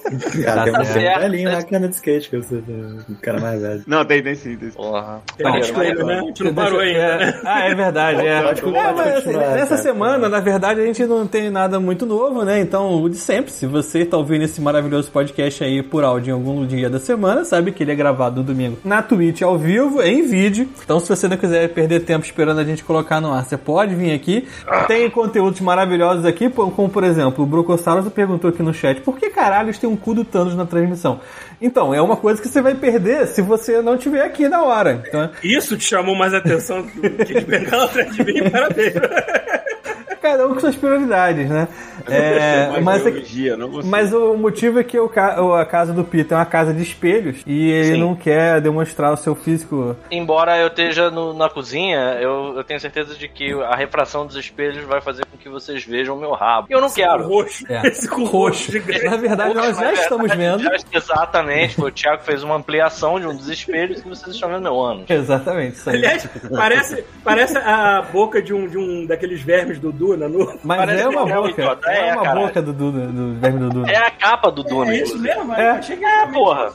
Tem 0.08 0.40
um 0.40 0.44
Tá 0.44 0.64
tem 0.64 0.80
um 0.80 0.84
certo. 0.84 1.20
velhinho 1.20 1.66
que 1.66 1.76
anda 1.76 1.88
de 1.88 1.94
skate, 1.94 2.30
que 2.30 2.36
eu 2.36 2.42
sou 2.42 2.58
o 2.58 3.14
cara 3.20 3.40
mais 3.40 3.60
velho. 3.60 3.82
Não, 3.86 4.04
tem, 4.04 4.22
tem 4.22 4.34
sim, 4.34 4.56
tem 4.56 4.70
sim. 4.70 4.76
Porra. 4.76 5.22
Maneiro. 5.42 6.06
né? 6.06 6.18
A 6.18 6.22
gente 6.22 6.44
não 6.44 6.54
parou 6.54 6.80
né? 6.80 6.92
É. 6.92 7.40
Ah, 7.44 7.68
é 7.68 7.74
verdade. 7.74 8.20
É. 8.20 8.38
É, 8.38 8.42
mas, 8.42 9.24
nessa 9.24 9.66
cara. 9.68 9.76
semana, 9.82 10.28
na 10.28 10.40
verdade, 10.40 10.80
a 10.80 10.86
gente 10.86 11.04
não 11.04 11.26
tem 11.26 11.50
nada 11.50 11.78
muito 11.78 12.06
novo, 12.06 12.44
né? 12.44 12.60
Então, 12.60 13.02
o 13.02 13.08
de 13.08 13.16
sempre. 13.16 13.52
Se 13.52 13.66
você 13.66 14.04
tá 14.04 14.16
ouvindo 14.16 14.44
esse 14.44 14.60
maravilhoso 14.60 15.10
podcast 15.10 15.62
aí 15.62 15.82
por 15.82 16.04
áudio 16.04 16.30
em 16.30 16.34
algum 16.34 16.66
dia 16.66 16.88
da 16.90 16.98
semana, 16.98 17.44
sabe 17.44 17.72
que 17.72 17.82
ele 17.82 17.92
é 17.92 17.94
gravado 17.94 18.40
no 18.40 18.42
domingo 18.46 18.78
na 18.84 19.02
Twitch 19.02 19.42
ao 19.42 19.58
vivo, 19.58 20.02
em 20.02 20.26
vídeo. 20.26 20.68
Então, 20.82 21.00
se 21.00 21.08
você 21.08 21.28
não 21.28 21.36
quiser 21.36 21.68
perder 21.68 22.00
tempo 22.00 22.24
esperando 22.24 22.60
a 22.60 22.64
gente 22.64 22.84
colocar 22.84 23.20
no 23.20 23.32
ar, 23.32 23.44
você 23.44 23.56
pode 23.56 23.94
vir 23.94 24.12
aqui. 24.12 24.46
Tem 24.86 25.08
conteúdos 25.10 25.60
maravilhosos 25.60 26.24
aqui, 26.24 26.48
como 26.48 26.88
por 26.88 27.04
exemplo, 27.04 27.44
o 27.44 27.46
Brocossaurus 27.46 28.10
perguntou 28.12 28.50
aqui 28.50 28.62
no 28.62 28.72
chat, 28.72 29.00
por 29.00 29.18
que 29.18 29.30
caralho 29.30 29.72
tem 29.78 29.88
um 29.88 29.96
cu 29.98 30.14
do 30.14 30.24
Thanos 30.24 30.54
na 30.54 30.64
transmissão? 30.64 31.20
Então, 31.60 31.92
é 31.92 32.00
uma 32.00 32.16
coisa 32.16 32.40
que 32.40 32.48
você 32.48 32.62
vai 32.62 32.74
perder 32.74 33.26
se 33.26 33.42
você 33.42 33.82
não 33.82 33.96
estiver 33.96 34.22
aqui 34.22 34.48
na 34.48 34.62
hora. 34.62 35.02
Então, 35.06 35.30
Isso 35.42 35.76
te 35.76 35.84
chamou 35.84 36.14
mais 36.14 36.32
atenção 36.32 36.82
do 36.82 36.88
que 37.24 37.34
de 37.34 37.44
bengala 37.44 37.84
atrás 37.84 38.14
de 38.14 38.24
mim, 38.24 38.48
parabéns. 38.48 38.94
cada 40.20 40.46
um 40.46 40.54
com 40.54 40.60
suas 40.60 40.76
prioridades, 40.76 41.48
né? 41.48 41.68
É, 42.14 42.80
mas, 42.82 43.06
é 43.06 43.10
biologia, 43.10 43.56
mas 43.84 44.12
o 44.12 44.34
motivo 44.36 44.78
é 44.80 44.84
que 44.84 44.98
o 44.98 45.08
a 45.54 45.64
casa 45.64 45.92
do 45.92 46.04
Peter 46.04 46.36
é 46.36 46.40
uma 46.40 46.46
casa 46.46 46.72
de 46.72 46.82
espelhos 46.82 47.38
e 47.46 47.70
ele 47.70 47.94
Sim. 47.94 48.00
não 48.00 48.14
quer 48.14 48.60
demonstrar 48.60 49.12
o 49.12 49.16
seu 49.16 49.34
físico. 49.34 49.96
Embora 50.10 50.56
eu 50.58 50.68
esteja 50.68 51.10
no- 51.10 51.32
na 51.34 51.48
cozinha, 51.48 52.18
eu, 52.20 52.54
eu 52.56 52.64
tenho 52.64 52.78
certeza 52.80 53.14
de 53.14 53.28
que 53.28 53.52
a 53.62 53.74
refração 53.74 54.26
dos 54.26 54.36
espelhos 54.36 54.84
vai 54.84 55.00
fazer 55.00 55.24
com 55.26 55.36
que 55.36 55.48
vocês 55.48 55.84
vejam 55.84 56.16
o 56.16 56.20
meu 56.20 56.32
rabo. 56.32 56.66
E 56.70 56.72
eu 56.72 56.80
não 56.80 56.90
quero. 56.90 57.26
Roxo. 57.26 57.64
É, 57.68 57.86
Esse 57.88 58.08
com 58.08 58.24
roxo. 58.24 58.72
Na 59.04 59.16
verdade, 59.16 59.54
nós 59.54 59.76
já 59.76 59.92
estamos 59.92 60.28
verdade, 60.30 60.62
vendo. 60.62 60.76
já- 60.92 60.98
exatamente, 60.98 61.74
foi 61.76 61.88
o 61.90 61.92
Thiago 61.92 62.22
fez 62.22 62.42
uma 62.42 62.56
ampliação 62.56 63.18
de 63.18 63.26
um 63.26 63.34
dos 63.34 63.48
espelhos 63.48 64.00
que 64.00 64.08
vocês 64.08 64.34
estão 64.34 64.48
vendo 64.48 64.62
meu 64.62 64.80
ânus. 64.80 65.08
Exatamente, 65.08 65.76
isso 65.76 65.90
aí. 65.90 65.96
Aliás, 65.96 66.28
parece, 66.54 67.04
parece 67.24 67.58
a 67.58 68.02
boca 68.12 68.40
de 68.42 68.52
um, 68.52 68.66
de 68.68 68.78
um 68.78 69.06
daqueles 69.06 69.40
vermes 69.40 69.78
do 69.78 69.90
Duna. 69.92 70.28
No... 70.28 70.58
Mas 70.62 70.78
parece 70.78 71.02
é 71.02 71.08
uma 71.08 71.30
é 71.30 71.34
boca. 71.34 71.78
É, 71.86 71.97
É, 71.98 72.12
uma 72.14 72.22
caralho. 72.22 72.46
boca 72.46 72.62
do, 72.62 72.72
do, 72.72 72.92
do 72.92 73.34
verme 73.40 73.60
do 73.60 73.70
Duna. 73.70 73.90
É 73.90 73.96
a 73.96 74.10
capa 74.10 74.50
do 74.50 74.62
Duna. 74.62 74.92
É 74.92 75.02
isso 75.02 75.18
mesmo? 75.18 75.54
É. 75.54 75.80
Eu 75.88 76.08
É, 76.08 76.26
porra. 76.32 76.72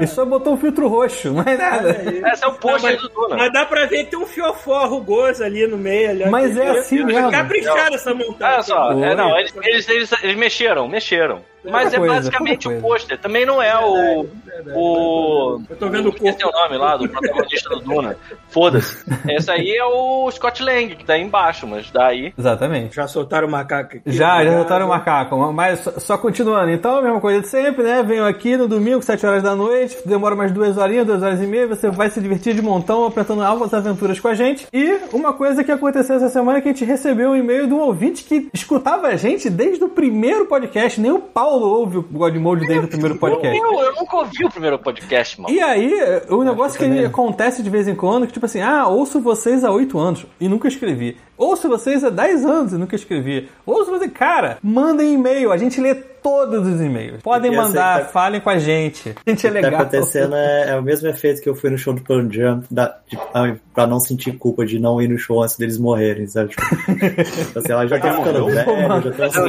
E 0.00 0.06
só 0.06 0.24
botou 0.24 0.54
um 0.54 0.56
filtro 0.56 0.88
roxo, 0.88 1.32
mais 1.32 1.58
nada. 1.58 1.90
Esse 2.32 2.44
é 2.44 2.48
o 2.48 2.52
pôster 2.54 2.96
do 3.00 3.08
Duna. 3.08 3.36
Mas 3.36 3.52
dá 3.52 3.64
pra 3.64 3.86
ver 3.86 4.04
que 4.04 4.10
tem 4.10 4.18
um 4.18 4.26
fiofó 4.26 4.86
rugoso 4.86 5.42
ali 5.42 5.66
no 5.66 5.76
meio. 5.76 6.10
Ali, 6.10 6.26
Mas 6.30 6.56
é 6.56 6.70
assim 6.70 7.04
mesmo. 7.04 7.30
Caprichado 7.30 7.94
essa 7.94 8.14
montagem. 8.14 8.54
Olha 8.54 8.62
só, 8.62 8.92
é, 8.92 9.14
não, 9.14 9.38
eles, 9.38 9.54
eles, 9.62 9.88
eles, 9.88 10.12
eles 10.22 10.36
mexeram, 10.36 10.88
mexeram. 10.88 11.42
Mas 11.62 11.92
é 11.92 11.98
coisa, 11.98 12.14
basicamente 12.14 12.68
o 12.68 12.80
pôster. 12.80 13.18
Também 13.18 13.44
não 13.44 13.60
é 13.62 13.78
o. 13.78 14.26
O. 14.74 15.60
Eu 15.68 15.76
tô 15.76 15.88
vendo 15.88 16.08
o 16.08 16.12
corpo. 16.12 16.48
o 16.48 16.52
nome 16.52 16.76
lá 16.78 16.96
do 16.96 17.08
protagonista 17.08 17.68
do 17.70 17.80
Duna. 17.80 18.16
Foda-se. 18.48 19.04
Esse 19.28 19.50
aí 19.50 19.76
é 19.76 19.84
o 19.84 20.30
Scott 20.30 20.62
Lang, 20.62 20.96
que 20.96 21.04
tá 21.04 21.14
aí 21.14 21.22
embaixo, 21.22 21.66
mas 21.66 21.90
daí. 21.90 22.32
Exatamente. 22.38 22.96
Já 22.96 23.06
soltaram 23.06 23.46
o 23.46 23.50
macaco 23.50 23.96
aqui. 23.96 24.02
Já, 24.06 24.42
já 24.42 24.50
soltaram 24.60 24.86
o 24.86 24.88
macaco. 24.88 25.52
Mas 25.52 25.88
só, 25.98 26.16
continuando. 26.16 26.70
Então, 26.70 26.98
a 26.98 27.02
mesma 27.02 27.20
coisa 27.20 27.40
de 27.40 27.48
sempre, 27.48 27.82
né? 27.82 28.02
Venho 28.02 28.24
aqui 28.24 28.56
no 28.56 28.68
domingo, 28.68 29.02
7 29.02 29.26
horas 29.26 29.42
da 29.42 29.54
noite. 29.54 29.96
Demora 30.04 30.34
umas 30.34 30.52
duas 30.52 30.76
horinhas, 30.76 31.06
duas 31.06 31.22
horas 31.22 31.40
e 31.40 31.46
meia. 31.46 31.66
Você 31.66 31.90
vai 31.90 32.10
se 32.10 32.20
divertir 32.20 32.54
de 32.54 32.62
montão, 32.62 33.04
apresentando 33.06 33.42
altas 33.42 33.72
aventuras 33.74 34.18
com 34.20 34.28
a 34.28 34.34
gente. 34.34 34.66
E 34.72 34.98
uma 35.12 35.32
coisa 35.32 35.64
que 35.64 35.72
aconteceu 35.72 36.16
essa 36.16 36.28
semana 36.28 36.58
é 36.58 36.60
que 36.60 36.68
a 36.68 36.72
gente 36.72 36.84
recebeu 36.84 37.30
um 37.30 37.36
e-mail 37.36 37.66
de 37.66 37.74
um 37.74 37.80
ouvinte 37.80 38.24
que 38.24 38.48
escutava 38.52 39.08
a 39.08 39.16
gente 39.16 39.48
desde 39.48 39.82
o 39.84 39.88
primeiro 39.88 40.46
podcast. 40.46 41.00
Nem 41.00 41.12
o 41.12 41.20
Paulo 41.20 41.66
ouve 41.66 41.98
o 41.98 42.02
God 42.02 42.36
Mode 42.36 42.66
desde 42.66 42.86
o 42.86 42.88
primeiro 42.88 43.16
podcast. 43.16 43.58
Eu, 43.58 43.80
eu 43.80 43.94
nunca 43.94 44.16
ouvi 44.16 44.44
o 44.44 44.50
primeiro 44.50 44.78
podcast, 44.78 45.40
mano. 45.40 45.54
E 45.54 45.60
aí, 45.60 45.92
o 46.28 46.42
negócio 46.42 46.78
que 46.78 46.84
também. 46.84 47.04
acontece 47.04 47.62
de 47.62 47.70
vez 47.70 47.88
em 47.88 47.94
quando, 47.94 48.26
que 48.26 48.32
tipo 48.32 48.46
assim, 48.46 48.60
ah, 48.60 48.86
ouço 48.86 49.20
vocês 49.20 49.64
há 49.64 49.70
8 49.70 49.98
anos 49.98 50.26
e 50.40 50.48
nunca 50.48 50.68
escrevi. 50.68 51.16
Ouço 51.36 51.68
vocês 51.68 52.04
há 52.04 52.10
10 52.10 52.44
anos 52.44 52.72
e 52.72 52.76
nunca 52.76 52.94
escrevi. 52.94 53.48
Ouço 53.64 53.90
vocês, 53.90 54.12
cara, 54.12 54.39
mandem 54.62 55.14
e-mail, 55.14 55.52
a 55.52 55.56
gente 55.56 55.80
lê 55.80 55.94
todos 56.22 56.66
os 56.66 56.80
e-mails. 56.80 57.22
Podem 57.22 57.50
aí 57.50 57.56
mandar, 57.56 58.00
tá- 58.00 58.04
falem 58.06 58.40
com 58.40 58.50
a 58.50 58.58
gente. 58.58 59.14
A 59.26 59.30
gente 59.30 59.46
é 59.46 59.50
O 59.50 59.52
que 59.52 59.60
tá 59.60 59.66
legal. 59.66 59.80
acontecendo 59.82 60.34
é, 60.34 60.70
é 60.70 60.76
o 60.76 60.82
mesmo 60.82 61.08
efeito 61.08 61.40
que 61.42 61.48
eu 61.48 61.54
fui 61.54 61.70
no 61.70 61.78
show 61.78 61.92
do 61.94 62.00
Pearl 62.02 62.28
Jam, 62.30 62.62
da, 62.70 62.96
de, 63.08 63.18
ah, 63.34 63.54
pra 63.74 63.86
não 63.86 63.98
sentir 64.00 64.32
culpa 64.38 64.64
de 64.66 64.78
não 64.78 65.00
ir 65.00 65.08
no 65.08 65.18
show 65.18 65.42
antes 65.42 65.56
deles 65.56 65.78
morrerem, 65.78 66.26
sabe? 66.26 66.50
Tipo, 66.50 66.62
assim, 67.58 67.72
ela 67.72 67.86
já 67.86 67.98
tá 67.98 68.12
ficando 68.14 68.46
velho, 68.46 69.02
já 69.02 69.10
tá 69.12 69.26
assim. 69.26 69.40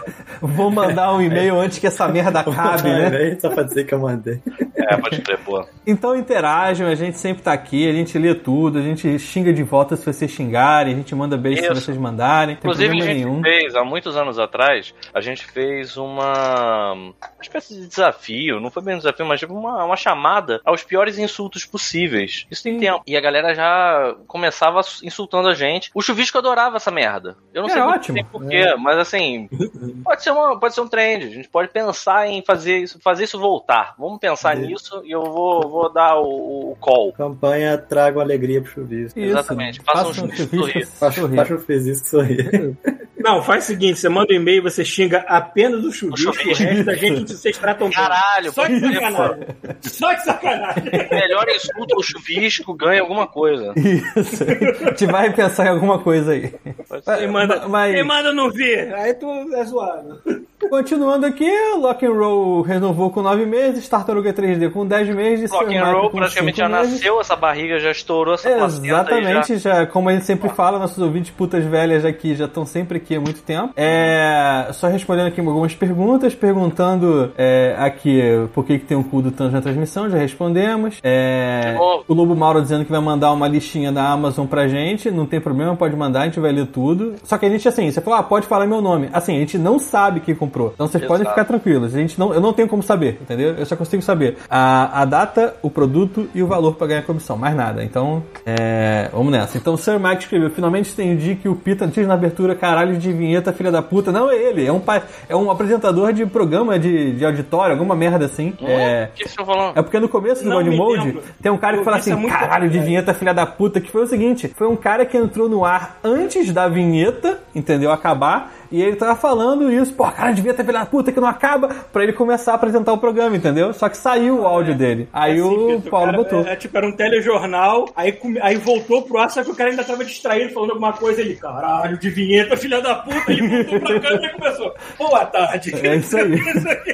Vou 0.40 0.70
mandar 0.70 1.12
um 1.14 1.20
e-mail 1.20 1.58
antes 1.58 1.78
que 1.78 1.86
essa 1.86 2.08
merda 2.08 2.40
acabe, 2.40 2.88
né? 2.88 3.36
Só 3.40 3.50
pra 3.50 3.62
dizer 3.62 3.84
que 3.84 3.94
eu 3.94 3.98
mandei. 3.98 4.40
É, 4.76 4.96
pode 4.96 5.20
crer, 5.20 5.38
pô. 5.44 5.64
Então 5.86 6.16
interajam, 6.16 6.88
a 6.88 6.94
gente 6.94 7.18
sempre 7.18 7.42
tá 7.42 7.52
aqui, 7.52 7.88
a 7.88 7.92
gente 7.92 8.18
lê 8.18 8.34
tudo, 8.34 8.78
a 8.78 8.82
gente 8.82 9.18
xinga 9.18 9.52
de 9.52 9.62
volta 9.62 9.94
se 9.96 10.04
vocês 10.04 10.30
xingarem, 10.30 10.94
a 10.94 10.96
gente 10.96 11.14
manda 11.14 11.36
beijo 11.36 11.62
se 11.62 11.70
Isso. 11.70 11.80
vocês 11.82 11.96
mandarem, 11.98 12.54
Inclusive, 12.56 12.90
a 12.90 13.04
gente 13.04 13.14
nenhum. 13.24 13.40
fez, 13.42 13.74
há 13.76 13.84
muitos 13.84 14.16
anos 14.16 14.38
atrás, 14.38 14.94
a 15.14 15.20
gente 15.20 15.44
fez 15.46 15.89
uma, 15.96 16.92
uma 16.92 17.14
espécie 17.40 17.74
de 17.74 17.86
desafio, 17.86 18.60
não 18.60 18.70
foi 18.70 18.82
bem 18.82 18.94
um 18.94 18.98
desafio, 18.98 19.26
mas 19.26 19.40
tipo 19.40 19.54
uma, 19.54 19.84
uma 19.84 19.96
chamada 19.96 20.60
aos 20.64 20.82
piores 20.82 21.18
insultos 21.18 21.64
possíveis. 21.64 22.46
Isso 22.50 22.62
tem 22.62 22.78
tempo. 22.78 23.02
E 23.06 23.16
a 23.16 23.20
galera 23.20 23.54
já 23.54 24.14
começava 24.26 24.80
insultando 25.02 25.48
a 25.48 25.54
gente. 25.54 25.90
O 25.94 26.02
Chuvisco 26.02 26.38
adorava 26.38 26.76
essa 26.76 26.90
merda. 26.90 27.36
Eu 27.52 27.62
não 27.62 27.68
É 27.68 27.72
sei 27.72 27.82
ótimo. 27.82 28.24
porquê, 28.30 28.74
mas 28.78 28.98
assim, 28.98 29.48
pode 30.04 30.22
ser, 30.22 30.30
uma, 30.30 30.58
pode 30.58 30.74
ser 30.74 30.80
um 30.80 30.88
trend. 30.88 31.24
A 31.26 31.30
gente 31.30 31.48
pode 31.48 31.68
pensar 31.68 32.28
em 32.28 32.42
fazer 32.44 32.78
isso, 32.78 32.98
fazer 33.00 33.24
isso 33.24 33.38
voltar. 33.38 33.94
Vamos 33.98 34.18
pensar 34.18 34.56
Sim. 34.56 34.66
nisso 34.66 35.02
e 35.04 35.10
eu 35.10 35.22
vou, 35.24 35.68
vou 35.68 35.92
dar 35.92 36.16
o, 36.16 36.72
o 36.72 36.76
call. 36.80 37.12
Campanha 37.12 37.76
Trago 37.78 38.20
Alegria 38.20 38.60
pro 38.62 38.70
chuvisco. 38.70 39.18
Isso, 39.18 39.28
Exatamente. 39.30 39.80
Faça 39.82 40.00
um 40.00 40.04
Faça 40.14 40.24
um 40.24 40.30
chuvisco 40.30 40.56
chuvisco 40.56 40.96
Faça 40.96 41.20
sorrir. 41.20 41.36
faça 41.36 41.54
o 41.54 41.58
fez 41.58 41.86
isso 41.86 42.04
sorrir. 42.06 42.76
Não, 43.18 43.42
faz 43.42 43.64
o 43.64 43.66
seguinte: 43.66 43.98
você 43.98 44.08
manda 44.08 44.32
um 44.32 44.36
e-mail, 44.36 44.62
você 44.62 44.84
xinga 44.84 45.18
apenas 45.28 45.79
o 45.88 45.92
chuvisco, 45.92 46.30
o 46.30 46.34
chuvisco. 46.34 46.62
resto 46.64 46.84
da 46.84 46.94
gente 46.94 47.32
vocês 47.32 47.56
tratam 47.58 47.88
bem. 47.88 47.96
Caralho, 47.96 48.52
Só 48.52 48.66
de 48.66 48.80
sacanagem. 48.80 49.46
Só 49.82 50.12
de 50.12 50.24
sacanagem. 50.24 50.84
Melhor 51.10 51.48
insulto 51.48 51.96
o 51.98 52.02
chuvisco, 52.02 52.74
ganha 52.74 53.00
alguma 53.00 53.26
coisa. 53.26 53.72
Isso. 53.76 54.44
A 54.44 54.90
gente 54.90 55.06
vai 55.06 55.32
pensar 55.32 55.66
em 55.66 55.70
alguma 55.70 55.98
coisa 55.98 56.32
aí. 56.32 56.52
Pode 56.88 57.04
ser. 57.04 57.18
Quem 57.18 57.28
manda, 57.28 57.68
Mas- 57.68 57.94
quem 57.94 58.04
manda 58.04 58.32
não 58.32 58.50
vir, 58.50 58.94
aí 58.94 59.14
tu 59.14 59.26
é 59.54 59.64
zoado. 59.64 60.20
Continuando 60.68 61.26
aqui, 61.26 61.50
Lock 61.78 62.04
and 62.04 62.12
Roll 62.12 62.60
renovou 62.62 63.10
com 63.10 63.22
9 63.22 63.46
meses, 63.46 63.88
Tartaruga 63.88 64.32
3D 64.32 64.70
com 64.70 64.86
10 64.86 65.14
meses, 65.14 65.50
Rock 65.50 65.74
and 65.74 65.84
roll 65.84 66.10
praticamente 66.10 66.58
já 66.58 66.68
meses. 66.68 66.92
nasceu, 66.92 67.20
essa 67.20 67.34
barriga 67.34 67.78
já 67.80 67.90
estourou 67.90 68.34
essa 68.34 68.50
Exatamente, 68.50 69.56
já. 69.56 69.80
já, 69.80 69.86
como 69.86 70.10
a 70.10 70.12
gente 70.12 70.26
sempre 70.26 70.50
fala, 70.50 70.78
nossos 70.78 70.98
ouvintes 70.98 71.30
putas 71.30 71.64
velhas 71.64 72.04
aqui 72.04 72.34
já 72.34 72.44
estão 72.44 72.66
sempre 72.66 72.98
aqui 72.98 73.16
há 73.16 73.20
muito 73.20 73.42
tempo. 73.42 73.72
É, 73.74 74.68
só 74.72 74.88
respondendo 74.88 75.28
aqui 75.28 75.40
algumas 75.40 75.74
perguntas, 75.74 76.34
perguntando 76.34 77.32
é, 77.38 77.74
aqui 77.78 78.22
por 78.52 78.64
que, 78.64 78.78
que 78.78 78.84
tem 78.84 78.96
um 78.96 79.02
cu 79.02 79.22
do 79.22 79.30
Thanos 79.30 79.54
na 79.54 79.62
transmissão, 79.62 80.10
já 80.10 80.18
respondemos. 80.18 80.98
É, 81.02 81.74
o 82.06 82.14
Lobo 82.14 82.36
Mauro 82.36 82.60
dizendo 82.60 82.84
que 82.84 82.90
vai 82.90 83.00
mandar 83.00 83.32
uma 83.32 83.48
listinha 83.48 83.90
da 83.90 84.08
Amazon 84.08 84.46
pra 84.46 84.68
gente, 84.68 85.10
não 85.10 85.24
tem 85.26 85.40
problema, 85.40 85.74
pode 85.74 85.96
mandar, 85.96 86.22
a 86.22 86.24
gente 86.26 86.38
vai 86.38 86.52
ler 86.52 86.66
tudo. 86.66 87.14
Só 87.24 87.38
que 87.38 87.46
a 87.46 87.48
gente, 87.50 87.66
assim, 87.66 87.90
você 87.90 88.00
falou, 88.00 88.18
ah, 88.18 88.22
pode 88.22 88.46
falar 88.46 88.66
meu 88.66 88.82
nome. 88.82 89.08
Assim, 89.12 89.36
a 89.36 89.40
gente 89.40 89.56
não 89.56 89.78
sabe 89.78 90.20
quem 90.20 90.34
comprou. 90.34 90.49
Então 90.74 90.86
vocês 90.86 91.04
podem 91.04 91.22
Exato. 91.22 91.34
ficar 91.34 91.44
tranquilos. 91.44 91.94
A 91.94 91.98
gente 91.98 92.18
não, 92.18 92.34
eu 92.34 92.40
não 92.40 92.52
tenho 92.52 92.68
como 92.68 92.82
saber, 92.82 93.18
entendeu? 93.20 93.54
Eu 93.54 93.66
só 93.66 93.76
consigo 93.76 94.02
saber 94.02 94.36
a, 94.48 95.02
a 95.02 95.04
data, 95.04 95.54
o 95.62 95.70
produto 95.70 96.28
e 96.34 96.42
o 96.42 96.46
valor 96.46 96.74
pra 96.74 96.86
ganhar 96.86 97.02
comissão. 97.02 97.36
Mais 97.36 97.54
nada. 97.54 97.82
Então, 97.84 98.22
é, 98.44 99.08
vamos 99.12 99.32
nessa. 99.32 99.56
Então, 99.56 99.74
o 99.74 99.78
Sir 99.78 99.98
Mike 99.98 100.22
escreveu: 100.24 100.50
finalmente 100.50 100.92
entendi 100.92 101.36
que 101.36 101.48
o 101.48 101.54
Pita 101.54 101.86
diz 101.86 102.06
na 102.06 102.14
abertura 102.14 102.54
caralho 102.54 102.96
de 102.98 103.12
vinheta, 103.12 103.52
filha 103.52 103.70
da 103.70 103.82
puta. 103.82 104.12
Não 104.12 104.30
é 104.30 104.36
ele, 104.36 104.66
é 104.66 104.72
um, 104.72 104.82
é 105.28 105.36
um 105.36 105.50
apresentador 105.50 106.12
de 106.12 106.26
programa 106.26 106.78
de, 106.78 107.12
de 107.12 107.24
auditório, 107.24 107.72
alguma 107.72 107.94
merda 107.94 108.24
assim. 108.24 108.54
É. 108.62 109.08
Falando? 109.44 109.78
É 109.78 109.82
porque 109.82 109.98
no 109.98 110.08
começo 110.08 110.44
do 110.44 110.50
me 110.64 110.76
Mode 110.76 111.18
tem 111.40 111.50
um 111.50 111.58
cara 111.58 111.74
que 111.74 111.80
Eu 111.80 111.84
fala 111.84 111.96
assim, 111.96 112.14
muito 112.14 112.32
caralho 112.32 112.68
de 112.68 112.74
tempo, 112.74 112.86
vinheta 112.86 113.14
filha 113.14 113.34
da 113.34 113.46
puta, 113.46 113.80
que 113.80 113.90
foi 113.90 114.02
o 114.02 114.06
seguinte, 114.06 114.48
foi 114.56 114.66
um 114.66 114.76
cara 114.76 115.04
que 115.04 115.16
entrou 115.16 115.48
no 115.48 115.64
ar 115.64 115.98
antes 116.02 116.52
da 116.52 116.68
vinheta, 116.68 117.40
entendeu, 117.54 117.90
acabar, 117.90 118.52
e 118.70 118.82
ele 118.82 118.96
tava 118.96 119.16
falando 119.16 119.70
isso, 119.72 119.92
pô, 119.94 120.04
cara 120.10 120.32
de 120.32 120.42
vinheta 120.42 120.64
filha 120.64 120.78
da 120.80 120.86
puta 120.86 121.10
que 121.12 121.20
não 121.20 121.28
acaba, 121.28 121.68
pra 121.92 122.02
ele 122.02 122.12
começar 122.12 122.52
a 122.52 122.54
apresentar 122.54 122.92
o 122.92 122.98
programa, 122.98 123.36
entendeu? 123.36 123.72
Só 123.72 123.88
que 123.88 123.96
saiu 123.96 124.40
o 124.40 124.46
áudio 124.46 124.74
dele. 124.74 125.08
Aí 125.12 125.32
Assim, 125.40 125.42
o 125.42 125.66
Pedro, 125.66 125.90
Paulo 125.90 126.06
cara, 126.06 126.16
botou. 126.18 126.46
É, 126.46 126.52
é 126.52 126.56
tipo, 126.56 126.76
era 126.76 126.86
um 126.86 126.92
telejornal, 126.92 127.86
aí, 127.96 128.18
aí 128.42 128.56
voltou 128.56 129.02
pro 129.02 129.18
ar, 129.18 129.30
só 129.30 129.42
que 129.44 129.50
o 129.50 129.54
cara 129.54 129.70
ainda 129.70 129.84
tava 129.84 130.04
distraído 130.04 130.52
falando 130.52 130.70
alguma 130.70 130.92
coisa. 130.92 131.20
Ele, 131.20 131.34
caralho, 131.36 131.98
de 131.98 132.10
vinheta, 132.10 132.56
filha 132.56 132.80
da 132.80 132.94
puta. 132.96 133.30
Ele 133.32 133.46
voltou 133.64 133.80
pra 133.80 134.00
câmera 134.00 134.26
e 134.26 134.30
começou. 134.40 134.74
Boa 134.98 135.26
tarde. 135.26 135.74
É 135.86 135.96
isso 135.96 136.16
aí. 136.16 136.40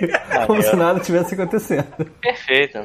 Como 0.46 0.62
se 0.62 0.76
nada 0.76 1.00
tivesse 1.00 1.34
acontecendo. 1.34 1.86
Perfeito. 2.20 2.78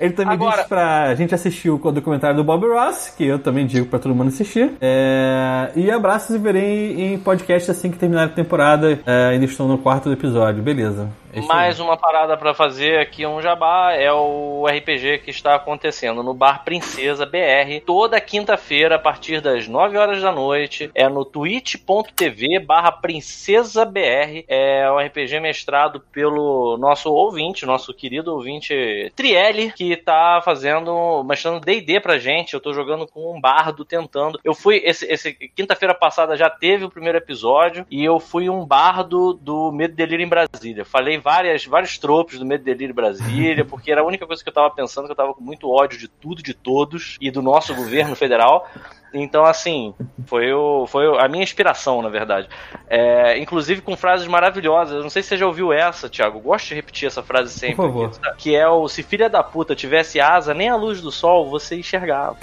Ele 0.00 0.12
também 0.12 0.34
Agora- 0.34 0.56
disse 0.56 0.68
pra 0.68 1.14
gente 1.14 1.34
assistir 1.34 1.70
o 1.70 1.78
documentário 1.78 2.36
do 2.36 2.42
Bob 2.44 2.66
Ross, 2.66 3.14
que 3.16 3.24
eu 3.26 3.38
também 3.38 3.66
digo 3.66 3.86
pra 3.86 3.98
todo 3.98 4.14
mundo 4.14 4.28
assistir. 4.28 4.72
É, 4.80 5.70
E 5.76 5.90
abraços 5.90 6.34
e 6.34 6.38
verei 6.38 7.00
em 7.00 7.18
podcast 7.18 7.70
assim 7.70 7.90
que 7.90 7.98
terminar 7.98 8.24
a 8.24 8.28
temporada. 8.34 8.98
É, 9.06 9.28
ainda 9.28 9.44
estou 9.44 9.66
no 9.68 9.78
quarto 9.78 10.12
episódio. 10.12 10.62
Beleza. 10.62 11.08
É. 11.34 11.40
Mais 11.40 11.80
uma 11.80 11.96
parada 11.96 12.36
pra 12.36 12.54
fazer 12.54 13.00
aqui, 13.00 13.26
um 13.26 13.42
jabá, 13.42 13.92
é 13.92 14.12
o 14.12 14.64
RPG 14.66 15.18
que 15.18 15.30
está 15.30 15.56
acontecendo 15.56 16.22
no 16.22 16.32
Bar 16.32 16.64
Princesa 16.64 17.26
BR, 17.26 17.80
toda 17.84 18.20
quinta-feira, 18.20 18.94
a 18.94 18.98
partir 18.98 19.40
das 19.40 19.66
9 19.66 19.96
horas 19.96 20.22
da 20.22 20.30
noite. 20.30 20.90
É 20.94 21.08
no 21.08 21.24
twitch.tv 21.24 22.60
barra 22.60 22.92
Princesa 22.92 23.84
BR. 23.84 24.44
É 24.46 24.88
um 24.92 24.98
RPG 24.98 25.40
mestrado 25.40 26.00
pelo 26.12 26.76
nosso 26.78 27.12
ouvinte, 27.12 27.66
nosso 27.66 27.92
querido 27.92 28.32
ouvinte 28.32 29.12
Trielli, 29.16 29.72
que 29.72 29.96
tá 29.96 30.40
fazendo, 30.44 31.24
mestrando 31.24 31.60
D&D 31.60 31.98
pra 31.98 32.18
gente. 32.18 32.54
Eu 32.54 32.60
tô 32.60 32.72
jogando 32.72 33.08
com 33.08 33.36
um 33.36 33.40
bardo, 33.40 33.84
tentando. 33.84 34.38
Eu 34.44 34.54
fui, 34.54 34.80
esse, 34.84 35.04
esse 35.06 35.32
quinta-feira 35.32 35.94
passada 35.94 36.36
já 36.36 36.48
teve 36.48 36.84
o 36.84 36.90
primeiro 36.90 37.18
episódio, 37.18 37.84
e 37.90 38.04
eu 38.04 38.20
fui 38.20 38.48
um 38.48 38.64
bardo 38.64 39.32
do 39.34 39.72
Medo 39.72 39.96
Delírio 39.96 40.24
em 40.24 40.28
Brasília. 40.28 40.84
Falei 40.84 41.23
várias, 41.24 41.64
vários 41.64 41.96
tropos 41.96 42.38
do 42.38 42.44
Medo 42.44 42.62
Delírio 42.62 42.94
Brasília, 42.94 43.64
porque 43.64 43.90
era 43.90 44.02
a 44.02 44.04
única 44.04 44.26
coisa 44.26 44.42
que 44.42 44.48
eu 44.50 44.52
tava 44.52 44.70
pensando, 44.70 45.06
que 45.06 45.12
eu 45.12 45.16
tava 45.16 45.32
com 45.32 45.42
muito 45.42 45.70
ódio 45.70 45.98
de 45.98 46.06
tudo, 46.06 46.42
de 46.42 46.52
todos, 46.52 47.16
e 47.18 47.30
do 47.30 47.40
nosso 47.40 47.74
governo 47.74 48.14
federal. 48.14 48.68
Então, 49.14 49.44
assim, 49.44 49.94
foi, 50.26 50.52
o, 50.52 50.86
foi 50.86 51.06
a 51.22 51.28
minha 51.28 51.42
inspiração, 51.44 52.02
na 52.02 52.08
verdade. 52.08 52.48
É, 52.88 53.38
inclusive 53.38 53.80
com 53.80 53.96
frases 53.96 54.26
maravilhosas. 54.26 54.96
Eu 54.96 55.02
não 55.02 55.10
sei 55.10 55.22
se 55.22 55.28
você 55.30 55.36
já 55.36 55.46
ouviu 55.46 55.72
essa, 55.72 56.08
Thiago. 56.08 56.38
Eu 56.38 56.42
Gosto 56.42 56.68
de 56.68 56.74
repetir 56.74 57.06
essa 57.06 57.22
frase 57.22 57.52
sempre. 57.52 57.76
Por 57.76 57.86
favor. 57.86 58.10
aqui, 58.24 58.42
que 58.50 58.56
é 58.56 58.68
o 58.68 58.88
se 58.88 59.02
filha 59.02 59.28
da 59.30 59.42
puta 59.42 59.74
tivesse 59.74 60.20
asa, 60.20 60.52
nem 60.52 60.68
a 60.68 60.76
luz 60.76 61.00
do 61.00 61.10
sol 61.12 61.48
você 61.48 61.76
enxergava. 61.76 62.36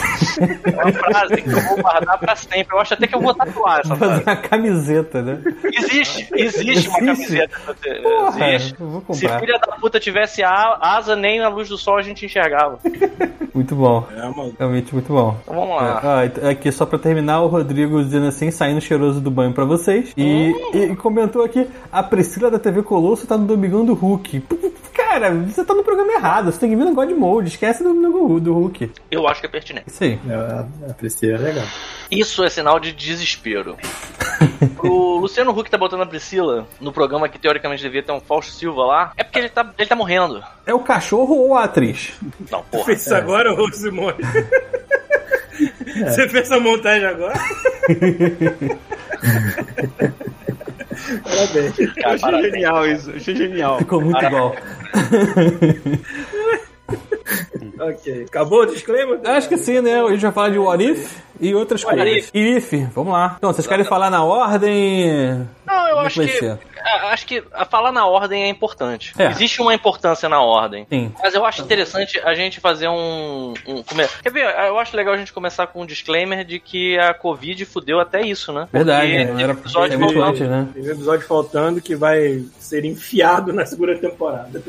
é 0.65 0.83
uma 0.83 0.91
frase 0.93 1.41
que 1.41 1.49
eu 1.49 1.61
vou 1.61 1.81
guardar 1.81 2.17
pra 2.17 2.35
sempre. 2.35 2.75
Eu 2.75 2.79
acho 2.79 2.93
até 2.93 3.05
que 3.07 3.15
eu 3.15 3.21
vou 3.21 3.33
tatuar 3.33 3.79
essa 3.81 3.95
Fazer 3.95 4.21
frase. 4.23 4.23
uma 4.23 4.35
camiseta, 4.49 5.21
né? 5.21 5.41
Existe, 5.73 6.27
existe 6.35 6.87
uma 6.89 6.99
Existe? 6.99 7.05
camiseta 7.05 7.59
pra 7.65 7.73
ter. 7.73 8.01
Porra, 8.01 8.49
Existe. 8.53 8.77
Se 9.13 9.27
filha 9.39 9.59
da 9.59 9.75
puta 9.77 9.99
tivesse 9.99 10.43
a- 10.43 10.77
asa, 10.81 11.15
nem 11.15 11.39
a 11.41 11.49
luz 11.49 11.69
do 11.69 11.77
sol 11.77 11.97
a 11.97 12.01
gente 12.01 12.25
enxergava. 12.25 12.79
Muito 13.53 13.75
bom. 13.75 14.07
É, 14.15 14.21
mano. 14.29 14.55
Realmente 14.57 14.93
muito 14.93 15.11
bom. 15.11 15.37
Então 15.41 15.55
vamos 15.55 15.75
lá. 15.75 16.01
É, 16.03 16.49
ah, 16.49 16.55
aqui 16.61 16.71
só 16.71 16.85
pra 16.85 16.99
terminar, 16.99 17.41
o 17.41 17.47
Rodrigo 17.47 18.03
dizendo 18.03 18.27
assim, 18.27 18.51
saindo 18.51 18.79
cheiroso 18.79 19.19
do 19.19 19.31
banho 19.31 19.51
pra 19.51 19.65
vocês. 19.65 20.13
E, 20.15 20.53
e- 20.73 20.77
e 20.91 20.95
comentou 20.95 21.43
aqui, 21.43 21.67
a 21.91 22.03
Priscila 22.03 22.51
da 22.51 22.59
TV 22.59 22.83
Colosso 22.83 23.25
tá 23.25 23.35
no 23.37 23.45
Domingão 23.47 23.83
do 23.83 23.93
Hulk. 23.95 24.43
Cara, 24.93 25.31
você 25.33 25.65
tá 25.65 25.73
no 25.73 25.83
programa 25.83 26.11
errado, 26.13 26.51
você 26.51 26.59
tem 26.59 26.69
que 26.69 26.75
vir 26.75 26.85
no 26.85 26.93
God 26.93 27.09
Mode, 27.11 27.49
esquece 27.49 27.83
do 27.83 27.93
Domingo 27.93 28.39
do 28.39 28.53
Hulk. 28.53 28.91
Eu 29.09 29.27
acho 29.27 29.41
que 29.41 29.47
é 29.47 29.49
pertinente. 29.49 29.89
Isso 29.89 30.03
aí. 30.03 30.19
A, 30.89 30.93
Priscila 30.93 31.35
é 31.35 31.37
legal. 31.41 31.65
Isso 32.09 32.43
é 32.43 32.49
sinal 32.49 32.79
de 32.79 32.91
desespero. 32.93 33.75
o 34.83 35.17
Luciano 35.17 35.51
Huck 35.51 35.69
tá 35.69 35.77
botando 35.77 36.01
a 36.01 36.05
Priscila 36.05 36.67
no 36.79 36.91
programa 36.93 37.27
que 37.27 37.39
teoricamente 37.39 37.81
devia 37.81 38.03
ter 38.03 38.11
um 38.11 38.19
Fausto 38.19 38.51
Silva 38.53 38.83
lá. 38.85 39.11
É 39.17 39.23
porque 39.23 39.39
ele 39.39 39.49
tá, 39.49 39.69
ele 39.77 39.87
tá 39.89 39.95
morrendo. 39.95 40.41
É 40.65 40.73
o 40.73 40.79
cachorro 40.79 41.35
ou 41.35 41.55
a 41.55 41.63
atriz? 41.63 42.13
Não, 42.51 42.61
porra. 42.63 42.85
Fez 42.85 43.01
isso 43.01 43.15
agora, 43.15 43.53
ô 43.53 43.67
Simone? 45.93 46.11
Você 46.11 46.29
fez 46.29 46.43
essa 46.45 46.59
montagem 46.59 47.07
agora? 47.07 47.33
Parabéns. 51.23 51.79
Eu 51.79 51.93
Cara, 51.95 52.07
achei 52.09 52.19
parabéns. 52.19 52.51
genial 52.53 52.87
isso, 52.87 53.11
achei 53.11 53.35
genial. 53.35 53.77
Ficou 53.79 54.01
muito 54.01 54.23
igual. 54.25 54.55
ok. 57.79 58.25
Acabou 58.27 58.61
o 58.61 58.65
disclaimer? 58.65 59.19
Acho 59.25 59.49
que 59.49 59.57
sim, 59.57 59.81
né? 59.81 60.01
A 60.01 60.09
gente 60.09 60.21
vai 60.21 60.31
falar 60.31 60.49
de 60.49 60.59
What 60.59 60.83
If 60.83 61.17
e 61.39 61.53
outras 61.55 61.83
What 61.83 61.97
coisas. 61.97 62.29
If, 62.33 62.71
vamos 62.93 63.13
lá. 63.13 63.35
Então, 63.37 63.51
vocês 63.53 63.67
querem 63.67 63.85
falar 63.85 64.09
na 64.09 64.23
ordem? 64.23 65.47
Não, 65.65 65.87
eu 65.87 65.93
Como 65.95 66.03
é 66.03 66.07
acho 66.07 66.21
que. 66.21 66.27
ser? 66.27 66.57
A- 66.83 67.11
Acho 67.11 67.25
que 67.25 67.43
a 67.53 67.65
falar 67.65 67.91
na 67.91 68.05
ordem 68.05 68.43
é 68.43 68.47
importante. 68.47 69.13
É. 69.17 69.27
Existe 69.27 69.61
uma 69.61 69.73
importância 69.73 70.27
na 70.29 70.41
ordem. 70.41 70.85
Sim. 70.89 71.11
Mas 71.21 71.33
eu 71.33 71.45
acho 71.45 71.61
interessante 71.61 72.19
a 72.23 72.33
gente 72.33 72.59
fazer 72.59 72.87
um. 72.87 73.53
um 73.67 73.83
come- 73.83 74.07
Quer 74.23 74.31
ver? 74.31 74.45
Eu 74.67 74.79
acho 74.79 74.95
legal 74.95 75.13
a 75.13 75.17
gente 75.17 75.33
começar 75.33 75.67
com 75.67 75.81
um 75.81 75.85
disclaimer 75.85 76.43
de 76.45 76.59
que 76.59 76.97
a 76.99 77.13
Covid 77.13 77.65
fudeu 77.65 77.99
até 77.99 78.21
isso, 78.21 78.51
né? 78.53 78.67
Verdade, 78.71 79.11
Porque 79.17 79.31
né? 79.33 79.43
Era 79.43 79.51
episódio 79.53 79.95
é 79.95 79.99
faltando. 79.99 80.23
antes, 80.23 80.47
né? 80.47 80.67
Um 80.75 80.85
episódio 80.91 81.27
faltando 81.27 81.81
que 81.81 81.95
vai 81.95 82.43
ser 82.59 82.85
enfiado 82.85 83.51
na 83.53 83.65
segunda 83.65 83.95
temporada. 83.97 84.61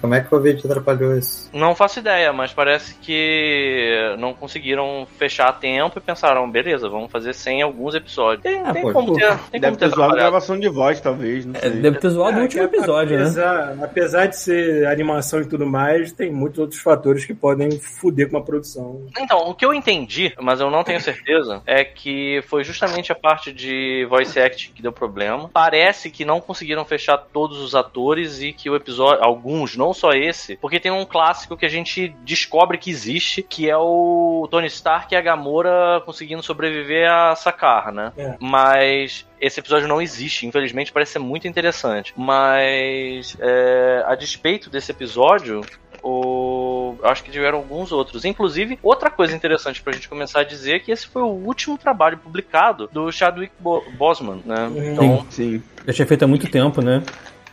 Como 0.00 0.14
é- 0.14 0.20
que 0.20 0.26
o 0.26 0.30
Covid 0.30 0.60
atrapalhou 0.66 1.16
isso? 1.16 1.50
Não 1.52 1.74
faço 1.74 1.98
ideia, 1.98 2.32
mas 2.32 2.52
parece 2.52 2.94
que 2.94 4.14
não 4.18 4.34
conseguiram 4.34 5.06
fechar 5.18 5.48
a 5.48 5.52
tempo 5.52 5.98
e 5.98 6.00
pensaram, 6.00 6.48
beleza, 6.50 6.88
vamos 6.88 7.10
fazer 7.10 7.34
sem 7.34 7.62
alguns 7.62 7.94
episódios. 7.94 8.42
Tem, 8.42 8.60
Ah, 8.64 8.72
tem 8.72 8.82
pô, 8.82 8.92
como 8.92 9.08
pô, 9.08 9.14
ter. 9.14 9.36
Tem 9.50 9.60
Deve 9.60 9.76
como 9.76 9.90
ter 9.90 9.96
ter 9.96 10.02
a 10.02 10.08
gravação 10.14 10.58
de 10.58 10.68
voz, 10.68 11.00
talvez, 11.00 11.41
não 11.46 11.54
É, 11.56 11.60
sei. 11.60 11.70
deve 11.70 11.98
ter 11.98 12.08
zoado 12.10 12.36
o 12.36 12.40
É, 12.40 12.42
último 12.42 12.62
episódio, 12.64 13.16
né? 13.16 13.22
apesar, 13.24 13.76
Apesar 13.82 14.26
de 14.26 14.36
ser 14.38 14.86
animação 14.86 15.40
e 15.40 15.44
tudo 15.46 15.66
mais, 15.66 16.12
tem 16.12 16.30
muitos 16.32 16.58
outros 16.58 16.80
fatores 16.80 17.24
que 17.24 17.34
podem 17.34 17.70
fuder 17.78 18.28
com 18.30 18.36
uma 18.36 18.44
produção. 18.44 19.06
Então, 19.18 19.48
o 19.50 19.54
que 19.54 19.64
eu 19.64 19.72
entendi, 19.74 20.32
mas 20.40 20.60
eu 20.60 20.70
não 20.70 20.82
tenho 20.84 21.00
certeza, 21.00 21.62
é 21.66 21.84
que 21.84 22.42
foi 22.48 22.64
justamente 22.64 23.12
a 23.12 23.14
parte 23.14 23.52
de 23.52 24.06
voice 24.08 24.38
acting 24.40 24.72
que 24.74 24.82
deu 24.82 24.92
problema. 24.92 25.48
Parece 25.52 26.10
que 26.10 26.24
não 26.24 26.40
conseguiram 26.40 26.84
fechar 26.84 27.18
todos 27.18 27.58
os 27.60 27.74
atores 27.74 28.40
e 28.40 28.52
que 28.52 28.68
o 28.70 28.76
episódio, 28.76 29.22
alguns, 29.22 29.76
não 29.76 29.92
só 29.92 30.12
esse, 30.12 30.56
porque 30.56 30.80
tem 30.80 30.90
um 30.92 31.04
clássico 31.04 31.56
que 31.56 31.66
a 31.66 31.70
gente 31.70 32.08
descobre 32.24 32.78
que 32.78 32.90
existe, 32.90 33.42
que 33.42 33.68
é 33.68 33.76
o 33.76 34.48
Tony 34.50 34.66
Stark 34.68 35.12
e 35.12 35.16
a 35.16 35.20
Gamora 35.20 36.00
conseguindo 36.04 36.42
sobreviver 36.42 37.10
a 37.10 37.34
Sakar, 37.36 37.92
né? 37.92 38.12
É. 38.16 38.36
Mas 38.40 39.26
esse 39.42 39.58
episódio 39.58 39.88
não 39.88 40.00
existe, 40.00 40.46
infelizmente 40.46 40.92
parece 40.92 41.12
ser 41.12 41.18
muito 41.18 41.48
interessante. 41.48 42.14
Mas 42.16 43.36
é, 43.40 44.04
a 44.06 44.14
despeito 44.14 44.70
desse 44.70 44.92
episódio, 44.92 45.62
o... 46.00 46.94
acho 47.02 47.24
que 47.24 47.30
tiveram 47.32 47.58
alguns 47.58 47.90
outros. 47.90 48.24
Inclusive, 48.24 48.78
outra 48.80 49.10
coisa 49.10 49.34
interessante 49.34 49.82
pra 49.82 49.92
gente 49.92 50.08
começar 50.08 50.40
a 50.40 50.44
dizer 50.44 50.76
é 50.76 50.78
que 50.78 50.92
esse 50.92 51.08
foi 51.08 51.22
o 51.22 51.26
último 51.26 51.76
trabalho 51.76 52.18
publicado 52.18 52.88
do 52.92 53.10
Chadwick 53.10 53.52
Bo 53.58 53.82
Boseman, 53.98 54.40
né? 54.46 54.70
Então, 54.76 55.26
Sim. 55.28 55.60
Já 55.88 55.92
tinha 55.92 56.06
feito 56.06 56.22
há 56.22 56.28
muito 56.28 56.48
tempo, 56.48 56.80
né? 56.80 57.02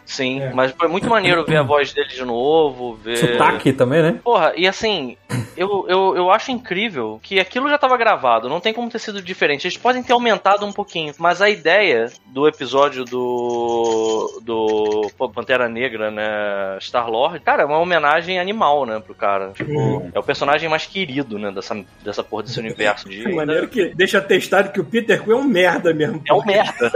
Sim, 0.10 0.42
É. 0.42 0.54
mas 0.54 0.72
foi 0.72 0.88
muito 0.88 1.08
maneiro 1.08 1.46
ver 1.46 1.58
a 1.58 1.63
voz 1.63 1.94
dele 1.94 2.10
de 2.10 2.25
novo, 2.25 2.96
ver... 2.96 3.18
Sotaque 3.18 3.72
também, 3.72 4.01
né? 4.01 4.20
Porra, 4.24 4.54
e 4.56 4.68
assim, 4.68 5.16
eu, 5.56 5.86
eu, 5.88 6.16
eu 6.16 6.32
acho 6.32 6.51
incrível 6.51 7.20
que 7.22 7.39
aquilo 7.39 7.70
já 7.70 7.75
estava 7.75 7.96
gravado, 7.98 8.50
não 8.50 8.60
tem 8.60 8.74
como 8.74 8.89
ter 8.89 9.00
sido 9.00 9.22
diferente. 9.22 9.66
Eles 9.68 9.78
podem 9.78 10.01
ter 10.01 10.13
aumentado 10.13 10.66
um 10.66 10.74
pouquinho, 10.74 11.13
mas 11.18 11.42
a 11.42 11.50
ideia 11.50 12.12
do 12.28 12.48
episódio 12.48 13.06
do. 13.06 14.39
do 14.42 15.12
pô, 15.18 15.30
Pantera 15.30 15.70
Negra, 15.70 16.10
né? 16.10 16.78
Star-Lord, 16.80 17.39
cara, 17.42 17.63
é 17.63 17.66
uma 17.66 17.78
homenagem 17.78 18.39
animal, 18.39 18.86
né, 18.86 19.00
pro 19.00 19.13
cara. 19.13 19.51
Tipo, 19.51 20.10
é 20.13 20.20
o 20.20 20.24
personagem 20.24 20.70
mais 20.70 20.86
querido, 20.86 21.38
né, 21.38 21.51
dessa, 21.51 21.75
dessa 22.04 22.24
porra 22.24 22.44
desse 22.44 22.60
universo 22.60 23.08
de. 23.08 23.20
De 23.30 23.36
maneira 23.36 23.68
que 23.68 23.94
deixa 23.94 24.20
testado 24.22 24.72
que 24.72 24.80
o 24.80 24.84
Peter 24.84 25.22
Quill 25.22 25.38
é 25.38 25.42
um 25.42 25.44
merda 25.44 25.94
mesmo. 25.94 26.22
É 26.28 26.34
um 26.34 26.44
merda. 26.44 26.92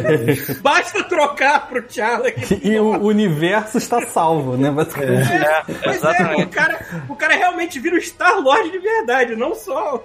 Basta 0.62 1.02
trocar 1.04 1.68
pro 1.68 1.84
Charlie. 1.88 2.32
E 2.62 2.78
o 2.78 3.02
universo 3.02 3.78
está 3.78 4.00
salvo, 4.06 4.56
né? 4.56 4.70
Basicamente. 4.70 5.32
É, 5.32 5.62
Pois 5.82 6.02
é, 6.04 6.36
o 6.36 6.48
cara, 6.48 7.04
o 7.08 7.16
cara 7.16 7.34
realmente 7.34 7.78
vira 7.80 7.96
o 7.96 8.00
Star-Lord 8.00 8.70
de 8.70 8.78
verdade, 8.78 9.36
não 9.36 9.54
só 9.54 10.04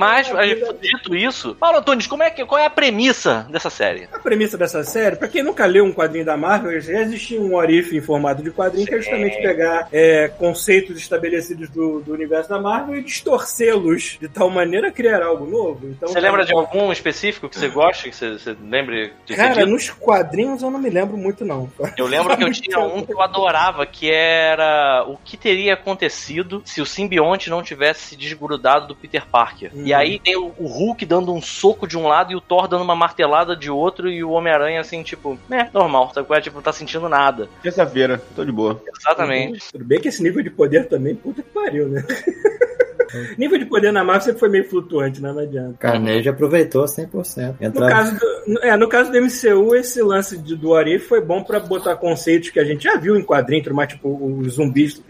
Mas, 0.00 0.32
dito 0.80 1.14
isso, 1.14 1.54
Paulo 1.54 1.78
Antunes, 1.78 2.06
como 2.06 2.22
é 2.22 2.30
que, 2.30 2.44
qual 2.46 2.58
é 2.58 2.64
a 2.64 2.70
premissa 2.70 3.46
dessa 3.50 3.68
série? 3.68 4.08
A 4.12 4.18
premissa 4.18 4.56
dessa 4.56 4.82
série, 4.82 5.16
pra 5.16 5.28
quem 5.28 5.42
nunca 5.42 5.66
leu 5.66 5.84
um 5.84 5.92
quadrinho 5.92 6.24
da 6.24 6.36
Marvel, 6.36 6.80
já 6.80 7.02
existia 7.02 7.40
um 7.40 7.54
Orif 7.54 7.94
em 7.94 8.00
formato 8.00 8.42
de 8.42 8.50
quadrinho 8.50 8.86
que 8.86 8.94
é 8.94 8.98
justamente 8.98 9.36
pegar 9.42 9.88
é, 9.92 10.28
conceitos 10.28 10.96
estabelecidos 10.96 11.68
do, 11.68 12.00
do 12.00 12.14
universo 12.14 12.48
da 12.48 12.58
Marvel 12.58 12.96
e 12.96 13.02
distorcê-los 13.02 14.16
de 14.20 14.28
tal 14.28 14.48
maneira 14.48 14.88
a 14.88 14.90
criar 14.90 15.22
algo 15.22 15.44
novo. 15.46 15.88
Então, 15.88 16.08
Você 16.08 16.20
lembra 16.20 16.44
de 16.44 16.52
algum 16.54 16.90
específico 16.90 17.48
que 17.48 17.58
você 17.58 17.68
gosta, 17.68 18.08
que 18.08 18.16
você, 18.16 18.32
você 18.32 18.56
lembre 18.62 19.12
de 19.26 19.36
Cara, 19.36 19.66
nos 19.66 19.90
quadrinhos 19.90 20.62
eu 20.62 20.70
não 20.70 20.78
me 20.78 20.88
lembro 20.88 21.16
muito, 21.16 21.44
não. 21.44 21.70
Eu 21.96 22.06
lembro 22.06 22.34
que 22.36 22.44
eu 22.44 22.52
tinha 22.52 22.78
um 22.78 23.04
que 23.04 23.12
eu 23.12 23.20
adorava, 23.20 23.84
que 23.84 24.10
era 24.10 25.04
o 25.06 25.18
que 25.18 25.36
teria 25.36 25.74
acontecido 25.74 26.62
se 26.64 26.80
o 26.80 26.86
simbionte 26.86 27.50
não 27.50 27.62
tivesse 27.62 28.00
se 28.00 28.16
desgrudado 28.16 28.86
do 28.86 28.96
Peter 28.96 29.26
Parker. 29.26 29.70
Hum. 29.74 29.82
E 29.90 29.94
aí 29.94 30.20
tem 30.20 30.36
o, 30.36 30.54
o 30.56 30.68
Hulk 30.68 31.04
dando 31.04 31.34
um 31.34 31.42
soco 31.42 31.84
de 31.84 31.98
um 31.98 32.06
lado 32.06 32.30
e 32.30 32.36
o 32.36 32.40
Thor 32.40 32.68
dando 32.68 32.84
uma 32.84 32.94
martelada 32.94 33.56
de 33.56 33.68
outro 33.68 34.08
e 34.08 34.22
o 34.22 34.30
Homem-Aranha 34.30 34.80
assim, 34.80 35.02
tipo, 35.02 35.36
é, 35.50 35.68
normal, 35.74 36.12
sabe? 36.14 36.28
qual 36.28 36.38
é? 36.38 36.40
Tipo, 36.40 36.54
não 36.56 36.62
tá 36.62 36.72
sentindo 36.72 37.08
nada. 37.08 37.48
Terça-feira, 37.60 38.22
tô 38.36 38.44
de 38.44 38.52
boa. 38.52 38.80
Exatamente. 38.96 39.72
Tudo 39.72 39.84
bem 39.84 40.00
que 40.00 40.06
esse 40.06 40.22
nível 40.22 40.44
de 40.44 40.50
poder 40.50 40.86
também, 40.88 41.16
puta 41.16 41.42
que 41.42 41.50
pariu, 41.50 41.88
né? 41.88 42.04
nível 43.38 43.58
de 43.58 43.66
poder 43.66 43.92
na 43.92 44.04
Marvel 44.04 44.22
sempre 44.22 44.40
foi 44.40 44.48
meio 44.48 44.68
flutuante, 44.68 45.20
né? 45.20 45.32
Não 45.32 45.40
adianta. 45.40 45.74
Carnegie 45.78 46.28
aproveitou 46.28 46.84
100%. 46.84 47.56
No 47.60 47.66
Entrava... 47.66 47.90
caso, 47.90 48.18
do, 48.18 48.58
é, 48.62 48.76
no 48.76 48.88
caso 48.88 49.12
do 49.12 49.20
MCU, 49.20 49.74
esse 49.74 50.02
lance 50.02 50.36
de, 50.38 50.56
do 50.56 50.74
Arif 50.74 51.06
foi 51.06 51.20
bom 51.20 51.42
pra 51.42 51.60
botar 51.60 51.96
conceitos 51.96 52.50
que 52.50 52.60
a 52.60 52.64
gente 52.64 52.84
já 52.84 52.96
viu 52.96 53.16
em 53.16 53.22
quadrinhos, 53.22 53.66
mas 53.68 53.88
tipo 53.88 54.08
os 54.08 54.54
zumbis, 54.54 55.02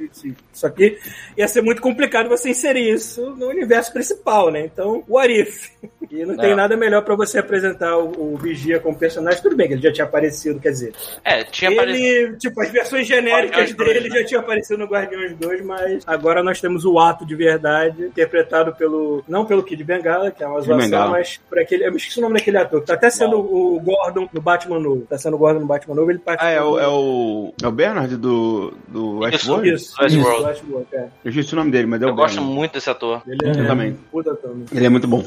isso 0.52 0.66
aqui 0.66 0.98
ia 1.36 1.48
ser 1.48 1.62
muito 1.62 1.80
complicado 1.80 2.28
você 2.28 2.50
inserir 2.50 2.92
isso 2.92 3.34
no 3.36 3.48
universo 3.48 3.92
principal, 3.92 4.50
né? 4.50 4.64
Então, 4.64 5.04
o 5.08 5.18
Arif. 5.18 5.70
E 6.10 6.24
não 6.24 6.36
tem 6.36 6.50
É. 6.50 6.54
nada 6.54 6.76
melhor 6.76 7.02
pra 7.02 7.14
você 7.14 7.38
apresentar 7.38 7.96
o, 7.96 8.32
o 8.34 8.36
Vigia 8.36 8.80
como 8.80 8.96
personagem. 8.98 9.40
Tudo 9.42 9.54
bem 9.56 9.68
que 9.68 9.74
ele 9.74 9.82
já 9.82 9.92
tinha 9.92 10.04
aparecido, 10.04 10.58
quer 10.58 10.70
dizer, 10.70 10.92
É, 11.24 11.44
tinha 11.44 11.70
aparecido. 11.70 12.04
ele, 12.04 12.36
tipo, 12.36 12.60
as 12.60 12.70
versões 12.70 13.06
genéricas 13.06 13.70
Guardiões 13.72 13.92
dele 13.94 14.08
né? 14.08 14.20
já 14.20 14.26
tinham 14.26 14.40
aparecido 14.42 14.78
no 14.78 14.86
Guardiões 14.86 15.36
2, 15.36 15.64
mas 15.64 16.02
agora 16.06 16.42
nós 16.42 16.60
temos 16.60 16.84
o 16.84 16.98
ato 16.98 17.24
de 17.24 17.34
verdade, 17.34 18.06
interpretado 18.06 18.74
pelo. 18.74 19.22
Não 19.28 19.44
pelo 19.44 19.62
Kid 19.62 19.84
Bengala, 19.84 20.30
que 20.30 20.42
é 20.42 20.46
uma 20.46 20.60
zoação, 20.60 21.10
mas 21.10 21.40
por 21.48 21.58
aquele. 21.58 21.86
Eu 21.86 21.90
me 21.92 21.96
esqueci 21.98 22.18
o 22.18 22.22
nome 22.22 22.34
daquele 22.38 22.56
ator, 22.58 22.80
que 22.80 22.86
tá 22.86 22.94
até 22.94 23.08
sendo 23.10 23.38
o 23.38 23.78
Gordon 23.80 24.28
no 24.32 24.40
Batman 24.40 24.80
novo. 24.80 25.06
Tá 25.08 25.16
sendo 25.16 25.34
o 25.36 25.38
Gordon 25.38 25.60
no 25.60 25.66
Batman 25.66 25.94
novo, 25.94 26.10
ele 26.10 26.18
participa. 26.18 26.50
Ah, 26.50 26.54
é 26.54 26.60
o, 26.62 26.78
é 26.78 26.88
o, 26.88 27.54
é 27.62 27.66
o 27.66 27.70
Bernard 27.72 28.16
do, 28.16 28.72
do 28.88 29.00
Isso, 29.28 29.52
Westworld? 29.52 29.72
Isso, 29.74 29.94
Westworld. 30.02 30.36
isso, 30.38 30.46
Westworld, 30.48 30.86
é. 30.92 31.08
Eu 31.24 31.28
esqueci 31.30 31.52
o 31.52 31.56
nome 31.56 31.70
dele, 31.70 31.86
mas 31.86 32.02
é 32.02 32.06
o 32.06 32.08
Eu 32.08 32.14
gosto 32.14 32.34
Bernard. 32.34 32.54
muito 32.58 32.72
desse 32.72 32.90
ator. 32.90 33.22
Ele 33.26 33.38
é 33.44 33.50
Eu 33.50 33.66
também. 33.66 33.96
puta 34.10 34.34
também. 34.34 34.64
Ele 34.72 34.86
é 34.86 34.88
muito 34.88 35.06
bom. 35.06 35.24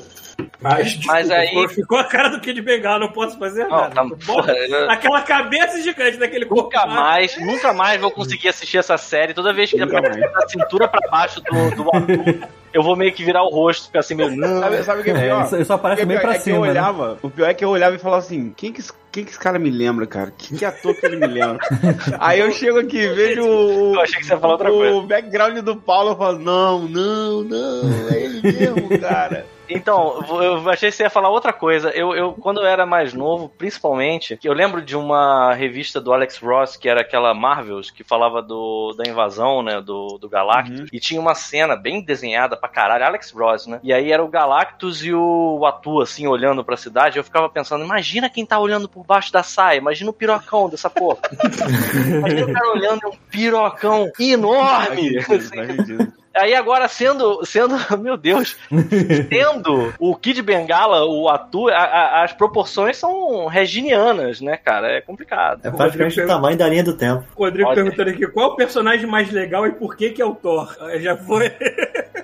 Mas, 0.59 0.97
Mas 1.05 1.29
aí- 1.29 1.67
ficou, 1.69 1.97
a 1.97 2.03
cara 2.05 2.29
do 2.29 2.39
Kid 2.39 2.61
Bengala, 2.61 2.99
não 2.99 3.11
posso 3.11 3.37
fazer 3.37 3.63
Não, 3.65 3.69
nada. 3.81 3.93
tá, 3.93 4.05
porra, 4.25 4.53
eu- 4.53 4.89
Aquela 4.89 5.21
cabeça 5.21 5.81
gigante 5.81 6.17
daquele 6.17 6.45
corpo. 6.45 6.63
Nunca 6.63 6.85
mais, 6.85 7.37
nunca 7.39 7.73
mais 7.73 7.99
vou 7.99 8.09
conseguir 8.11 8.47
assistir 8.49 8.77
essa 8.77 8.97
série. 8.97 9.33
Toda 9.33 9.51
vez 9.53 9.69
que 9.69 9.77
Nunca 9.77 10.01
pra 10.01 10.09
da 10.09 10.47
cintura 10.47 10.87
pra 10.87 11.01
baixo 11.09 11.41
do, 11.41 11.75
do 11.75 11.89
ator, 11.89 12.47
eu 12.73 12.81
vou 12.81 12.95
meio 12.95 13.11
que 13.11 13.23
virar 13.23 13.43
o 13.43 13.49
rosto, 13.49 13.87
ficar 13.87 13.99
assim 13.99 14.15
meio. 14.15 14.35
"Não". 14.35 14.61
Sabe, 14.61 14.83
sabe 14.83 15.01
o 15.01 15.03
que 15.03 15.11
é 15.11 15.13
É, 15.13 15.21
pior? 15.21 15.45
isso, 15.45 15.57
isso 15.57 15.73
aparece 15.73 16.01
O 16.01 16.03
é 16.03 16.05
bem 16.05 16.17
pior 16.17 16.21
pra 16.29 16.35
é 16.35 16.39
que 16.39 16.49
eu 16.49 16.53
cima, 16.55 16.65
né? 16.65 16.71
olhava, 16.71 17.17
O 17.21 17.29
pior 17.29 17.49
é 17.49 17.53
que 17.53 17.65
eu 17.65 17.69
olhava 17.69 17.95
e 17.95 17.99
falava 17.99 18.21
assim, 18.21 18.53
quem 18.55 18.71
que, 18.71 18.79
esse- 18.79 18.93
quem 19.11 19.23
que 19.25 19.31
esse 19.31 19.39
cara 19.39 19.59
me 19.59 19.69
lembra, 19.69 20.07
cara? 20.07 20.31
Que, 20.37 20.55
que 20.57 20.63
ator 20.65 20.95
que 20.95 21.05
ele 21.05 21.17
me 21.17 21.27
lembra? 21.27 21.59
Aí 22.19 22.39
eu 22.39 22.49
chego 22.51 22.79
aqui 22.79 22.97
e 22.99 23.07
vejo 23.13 23.43
o, 23.45 23.95
Eu 23.95 24.01
achei 24.01 24.19
que 24.19 24.25
você 24.25 24.33
ia 24.33 24.39
falar 24.39 24.53
outra 24.53 24.71
o 24.71 24.77
coisa. 24.77 25.01
background 25.07 25.57
do 25.59 25.75
Paulo, 25.75 26.11
eu 26.11 26.15
falo, 26.17 26.39
não, 26.39 26.79
não, 26.87 27.43
não, 27.43 28.09
é 28.09 28.17
ele 28.23 28.41
mesmo, 28.41 28.97
cara. 28.99 29.45
Então, 29.73 30.23
eu 30.41 30.69
achei 30.69 30.89
que 30.89 30.95
você 30.95 31.03
ia 31.03 31.09
falar 31.09 31.29
outra 31.29 31.51
coisa. 31.51 31.89
Eu, 31.89 32.13
eu, 32.15 32.33
quando 32.33 32.61
eu 32.61 32.65
era 32.65 32.85
mais 32.85 33.13
novo, 33.13 33.49
principalmente, 33.49 34.37
eu 34.43 34.53
lembro 34.53 34.81
de 34.81 34.95
uma 34.95 35.53
revista 35.53 35.99
do 35.99 36.13
Alex 36.13 36.37
Ross, 36.37 36.77
que 36.77 36.87
era 36.87 37.01
aquela 37.01 37.33
Marvels, 37.33 37.89
que 37.91 38.03
falava 38.03 38.41
do, 38.41 38.93
da 38.97 39.09
invasão, 39.09 39.61
né, 39.63 39.81
do, 39.81 40.17
do 40.19 40.29
Galactus, 40.29 40.63
Uhum. 40.63 40.85
e 40.91 40.99
tinha 40.99 41.19
uma 41.19 41.35
cena 41.35 41.75
bem 41.75 42.01
desenhada 42.01 42.55
pra 42.55 42.69
caralho, 42.69 43.05
Alex 43.05 43.31
Ross, 43.31 43.67
né? 43.67 43.79
E 43.83 43.91
aí 43.91 44.11
era 44.11 44.23
o 44.23 44.27
Galactus 44.27 45.03
e 45.03 45.13
o 45.13 45.65
Atu, 45.65 46.01
assim, 46.01 46.27
olhando 46.27 46.63
pra 46.63 46.77
cidade, 46.77 47.17
eu 47.17 47.23
ficava 47.23 47.49
pensando, 47.49 47.83
imagina 47.83 48.29
quem 48.29 48.45
tá 48.45 48.59
olhando 48.59 48.87
por 48.87 49.05
baixo 49.05 49.31
da 49.31 49.43
saia, 49.43 49.77
imagina 49.77 50.09
o 50.09 50.13
pirocão 50.13 50.69
dessa 50.69 50.89
porra. 50.89 51.19
imagina 52.07 52.45
o 52.45 52.53
cara 52.53 52.71
olhando 52.71 53.07
um 53.07 53.17
pirocão 53.29 54.11
enorme. 54.19 55.21
Faz 55.21 55.53
assim. 55.53 55.65
sentido. 55.65 56.22
Aí 56.35 56.55
agora 56.55 56.87
sendo, 56.87 57.45
sendo, 57.45 57.75
meu 57.99 58.17
Deus, 58.17 58.57
tendo 59.29 59.93
o 59.99 60.15
Kid 60.15 60.41
Bengala, 60.41 61.05
o 61.05 61.29
Atu, 61.29 61.69
a- 61.69 61.73
a- 61.77 62.23
as 62.23 62.33
proporções 62.33 62.97
são 62.97 63.45
reginianas, 63.47 64.41
né, 64.41 64.57
cara? 64.57 64.91
É 64.97 65.01
complicado. 65.01 65.61
É 65.63 65.71
praticamente 65.71 66.19
o 66.21 66.27
tamanho 66.27 66.57
da 66.57 66.67
linha 66.67 66.83
do 66.83 66.95
tempo. 66.97 67.23
O 67.35 67.43
Rodrigo 67.45 67.69
Olha. 67.69 67.75
perguntando 67.83 68.09
aqui 68.09 68.27
qual 68.27 68.51
o 68.51 68.55
personagem 68.55 69.05
mais 69.05 69.31
legal 69.31 69.67
e 69.67 69.71
por 69.73 69.95
que 69.95 70.09
que 70.09 70.21
é 70.21 70.25
o 70.25 70.33
Thor. 70.35 70.75
Já 70.99 71.15
foi. 71.17 71.51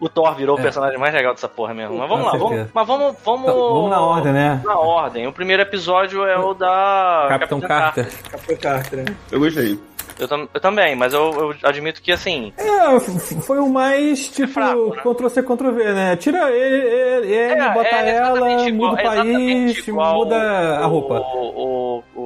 O 0.00 0.08
Thor 0.08 0.34
virou 0.34 0.56
É. 0.56 0.60
o 0.60 0.62
personagem 0.62 0.98
mais 0.98 1.12
legal 1.12 1.34
dessa 1.34 1.48
porra 1.48 1.74
mesmo. 1.74 1.98
Mas 1.98 2.08
vamos 2.08 2.24
Com 2.26 2.32
lá, 2.32 2.38
vamos, 2.38 2.66
mas 2.72 2.86
vamos, 2.86 3.16
vamos. 3.24 3.42
Então, 3.42 3.74
vamos 3.74 3.90
na 3.90 4.00
ordem, 4.00 4.32
né? 4.32 4.60
Na 4.64 4.78
ordem. 4.78 5.26
O 5.26 5.32
primeiro 5.32 5.62
episódio 5.62 6.24
é 6.24 6.38
o 6.38 6.54
da 6.54 7.26
Capitão 7.28 7.60
Carter. 7.60 8.06
Capitão 8.30 8.56
Carter, 8.56 8.98
né? 9.04 9.16
Eu 9.30 9.38
gostei. 9.40 9.78
Eu, 10.18 10.26
tam- 10.28 10.48
eu 10.52 10.60
também, 10.60 10.96
mas 10.96 11.12
eu, 11.12 11.30
eu 11.32 11.54
admito 11.68 12.00
que 12.00 12.10
assim. 12.12 12.52
É, 12.56 12.98
foi 13.42 13.58
o 13.58 13.68
mais, 13.68 14.28
tipo, 14.28 14.48
fraco, 14.52 14.94
né? 14.94 15.02
Ctrl-C, 15.02 15.42
Ctrl-V, 15.42 15.92
né? 15.92 16.16
Tira 16.16 16.50
ele, 16.50 16.86
ele, 16.86 17.32
ele, 17.34 17.34
É, 17.60 17.70
bota 17.74 17.88
é 17.88 18.16
ela, 18.16 18.38
igual- 18.38 18.72
muda 18.72 18.96
o 18.96 19.00
exatamente 19.00 19.74
país, 19.74 19.88
igual 19.88 20.14
muda 20.16 20.78
a 20.78 20.86
o- 20.86 20.90
roupa. 20.90 21.20
O, 21.20 22.02
o, 22.16 22.20
o 22.20 22.25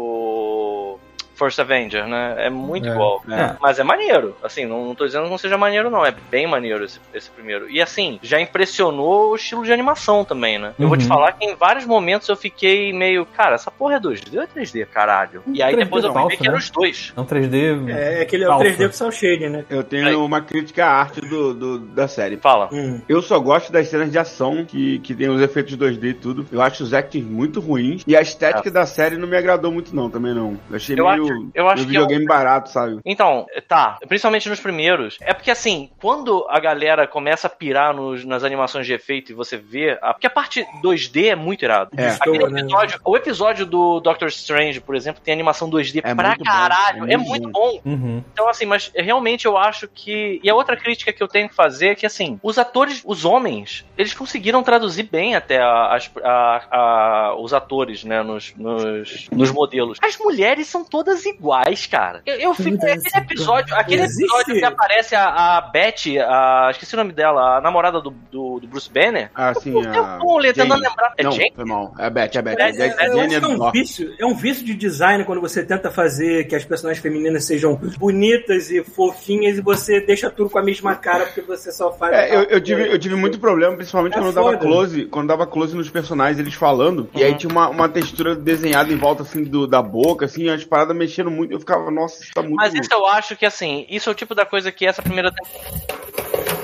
First 1.40 1.58
Avenger, 1.58 2.06
né? 2.06 2.34
É 2.38 2.50
muito 2.50 2.86
É, 2.86 2.92
igual. 2.92 3.22
é. 3.30 3.56
Mas 3.60 3.78
é 3.78 3.82
maneiro. 3.82 4.36
Assim, 4.42 4.66
não, 4.66 4.84
não 4.84 4.94
tô 4.94 5.06
dizendo 5.06 5.24
que 5.24 5.30
não 5.30 5.38
seja 5.38 5.56
maneiro, 5.56 5.88
não. 5.90 6.04
É 6.04 6.14
bem 6.30 6.46
maneiro 6.46 6.84
esse, 6.84 7.00
esse 7.14 7.30
primeiro. 7.30 7.68
E 7.70 7.80
assim, 7.80 8.18
já 8.22 8.38
impressionou 8.40 9.30
o 9.32 9.36
estilo 9.36 9.64
de 9.64 9.72
animação 9.72 10.24
também, 10.24 10.58
né? 10.58 10.72
Eu 10.78 10.86
vou 10.88 10.96
te 10.96 11.02
Uhum. 11.04 11.08
falar 11.08 11.32
que 11.32 11.44
em 11.44 11.54
vários 11.54 11.86
momentos 11.86 12.28
eu 12.28 12.36
fiquei 12.36 12.92
meio, 12.92 13.24
cara, 13.24 13.54
essa 13.54 13.70
porra 13.70 13.94
é 13.96 14.00
2D 14.00 14.36
ou 14.36 14.42
é 14.42 14.46
3D, 14.46 14.86
caralho? 14.86 15.42
E 15.52 15.62
aí 15.62 15.74
3D 15.74 15.78
depois 15.84 16.04
eu 16.04 16.12
fui 16.12 16.28
ver 16.28 16.36
que 16.36 16.42
eram 16.44 16.52
né? 16.52 16.58
os 16.58 16.70
dois. 16.70 17.12
É 17.16 17.20
um 17.20 17.24
3D. 17.24 17.88
É, 17.90 18.20
aquele 18.20 18.44
é 18.44 18.46
o 18.46 18.50
falso. 18.50 18.64
3D 18.66 18.86
com 18.86 18.92
cel 18.92 19.10
shading, 19.12 19.48
né? 19.48 19.64
Eu 19.70 19.82
tenho 19.82 20.24
uma 20.24 20.40
crítica 20.42 20.84
à 20.86 20.90
arte 21.00 21.20
do, 21.22 21.54
do- 21.54 21.78
da 21.78 22.06
série. 22.06 22.36
Fala. 22.36 22.68
Hum. 22.72 23.00
Eu 23.08 23.22
só 23.22 23.38
gosto 23.38 23.72
das 23.72 23.88
cenas 23.88 24.10
de 24.10 24.18
ação 24.18 24.64
que, 24.64 24.98
que 25.00 25.14
tem 25.14 25.28
os 25.30 25.40
efeitos 25.40 25.76
2D 25.76 26.04
e 26.10 26.14
tudo. 26.14 26.46
Eu 26.52 26.60
acho 26.60 26.82
os 26.82 26.92
actings 26.92 27.26
muito 27.28 27.60
ruins. 27.60 28.02
E 28.06 28.16
a 28.16 28.20
estética 28.20 28.70
da 28.70 28.84
série 28.86 29.16
não 29.16 29.26
me 29.26 29.36
agradou 29.36 29.72
muito, 29.72 29.94
não, 29.96 30.10
também 30.10 30.34
não. 30.34 30.58
Eu 30.68 30.76
achei 30.76 30.98
Eu 30.98 31.08
meio, 31.08 31.24
acho- 31.24 31.29
eu 31.54 31.68
acho 31.68 31.82
meio 31.86 31.90
que 31.90 31.96
é 31.96 32.00
um- 32.00 32.02
videogame 32.02 32.26
barato, 32.26 32.70
sabe? 32.70 32.98
Então, 33.04 33.46
tá, 33.68 33.98
principalmente 34.08 34.48
nos 34.48 34.60
primeiros. 34.60 35.18
É 35.20 35.32
porque 35.34 35.50
assim, 35.50 35.90
quando 36.00 36.46
a 36.48 36.58
galera 36.60 37.06
começa 37.06 37.46
a 37.46 37.50
pirar 37.50 37.94
nos- 37.94 38.24
nas 38.24 38.44
animações 38.44 38.86
de 38.86 38.92
efeito 38.92 39.32
e 39.32 39.34
você 39.34 39.56
vê. 39.56 39.98
A, 40.02 40.12
porque 40.14 40.26
a 40.26 40.30
parte 40.30 40.64
2D 40.82 41.28
é 41.28 41.34
muito 41.36 41.64
irado. 41.64 41.90
É. 41.96 42.08
Aquele 42.10 42.46
né? 42.48 42.60
episódio, 42.60 43.00
o 43.04 43.16
episódio 43.16 43.66
do 43.66 44.00
Doctor 44.00 44.28
Strange, 44.28 44.80
por 44.80 44.94
exemplo, 44.94 45.20
tem 45.24 45.32
animação 45.34 45.68
2D 45.68 46.00
É 46.04 46.14
pra 46.14 46.28
muito 46.28 46.38
bom, 46.38 46.44
caralho. 46.44 47.10
é 47.10 47.14
é 47.14 47.16
muito 47.16 47.30
muito 47.30 47.50
bom. 47.50 47.80
Uhum. 47.84 48.22
Então, 48.32 48.48
assim, 48.48 48.66
mas 48.66 48.90
realmente 48.94 49.46
eu 49.46 49.56
acho 49.56 49.88
que. 49.88 50.40
E 50.42 50.50
a 50.50 50.54
outra 50.54 50.76
crítica 50.76 51.12
que 51.12 51.22
eu 51.22 51.28
tenho 51.28 51.48
que 51.48 51.54
fazer 51.54 51.88
é 51.88 51.94
que, 51.94 52.04
assim, 52.06 52.38
os 52.42 52.58
atores, 52.58 53.02
os 53.04 53.24
homens, 53.24 53.84
eles 53.96 54.12
conseguiram 54.14 54.62
traduzir 54.62 55.04
bem 55.04 55.34
até 55.36 55.58
a- 55.60 55.94
as- 55.94 56.10
a- 56.22 56.62
a- 56.70 57.34
os 57.38 57.54
atores, 57.54 58.04
né, 58.04 58.22
nos, 58.22 58.52
nos, 58.56 59.28
nos 59.30 59.50
modelos. 59.52 59.98
As 60.02 60.16
mulheres 60.18 60.66
são 60.66 60.84
todas 60.84 61.19
iguais, 61.26 61.86
cara. 61.86 62.22
Eu, 62.26 62.34
eu 62.36 62.54
fico. 62.54 62.76
Aquele 62.84 63.00
episódio, 63.16 63.74
aquele 63.76 64.02
Existe- 64.02 64.22
episódio 64.24 64.54
que 64.54 64.64
aparece 64.64 65.14
a, 65.14 65.56
a 65.56 65.60
Beth, 65.60 66.18
a, 66.26 66.68
esqueci 66.70 66.94
o 66.94 66.98
nome 66.98 67.12
dela, 67.12 67.58
a 67.58 67.60
namorada 67.60 68.00
do, 68.00 68.10
do, 68.10 68.60
do 68.60 68.66
Bruce 68.68 68.90
Banner. 68.92 69.30
Ah, 69.34 69.54
sim, 69.54 69.72
Eu 69.72 69.80
a... 69.90 70.18
tô 70.18 70.40
tentando 70.40 70.74
lembrar. 70.74 71.14
É 71.16 71.22
Não, 71.22 71.32
Jane? 71.32 71.52
foi 71.54 71.64
mal. 71.64 71.94
É 71.98 72.06
a 72.06 72.10
Beth, 72.10 72.30
é 72.34 72.38
a 72.38 72.42
Beth. 72.42 72.56
É, 72.58 72.70
É, 72.70 72.86
é, 72.86 73.08
Eu 73.08 73.18
é 73.20 73.40
do 73.40 73.48
um 73.64 73.70
vício, 73.70 74.14
é 74.18 74.26
um 74.26 74.34
vício 74.34 74.64
de 74.64 74.74
design 74.74 75.24
quando 75.24 75.40
você 75.40 75.64
tenta 75.64 75.90
fazer 75.90 76.44
que 76.44 76.54
as 76.54 76.64
personagens 76.64 77.02
femininas 77.02 77.44
sejam 77.44 77.74
bonitas 77.98 78.70
e 78.70 78.82
fofinhas 78.82 79.58
e 79.58 79.60
você 79.60 80.00
deixa 80.00 80.30
tudo 80.30 80.50
com 80.50 80.58
a 80.58 80.62
mesma 80.62 80.94
cara 80.96 81.26
porque 81.26 81.40
você 81.42 81.70
só 81.70 81.92
faz. 81.92 82.12
É, 82.14 82.34
eu, 82.34 82.42
eu 82.44 82.60
tive, 82.60 82.90
eu 82.92 82.98
tive 82.98 83.14
muito 83.14 83.38
problema, 83.38 83.76
principalmente 83.76 84.14
É 84.14 84.16
quando 84.16 84.26
eu 84.28 84.32
dava 84.32 84.46
foda. 84.52 84.58
close, 84.58 85.04
quando 85.06 85.28
dava 85.28 85.46
close 85.46 85.76
nos 85.76 85.90
personagens, 85.90 86.38
eles 86.38 86.54
falando, 86.54 87.08
e 87.14 87.22
aí 87.22 87.34
tinha 87.34 87.50
uma, 87.50 87.68
uma 87.68 87.88
textura 87.88 88.34
desenhada 88.34 88.92
em 88.92 88.96
volta 88.96 89.22
assim 89.22 89.44
do, 89.44 89.66
da 89.66 89.82
boca, 89.82 90.24
assim, 90.24 90.48
as 90.48 90.64
paradas 90.64 90.96
mexendo 91.10 91.30
muito, 91.30 91.52
eu 91.52 91.58
ficava, 91.58 91.90
nossa, 91.90 92.22
isso 92.22 92.32
tá 92.32 92.40
muito. 92.40 92.54
Mas 92.54 92.72
isso 92.72 92.88
eu 92.92 93.04
acho 93.06 93.36
que, 93.36 93.44
assim, 93.44 93.84
isso 93.90 94.08
é 94.08 94.12
o 94.12 94.14
tipo 94.14 94.34
da 94.34 94.46
coisa 94.46 94.70
que 94.70 94.86
essa 94.86 95.02
primeira 95.02 95.32
temporada. 95.32 96.59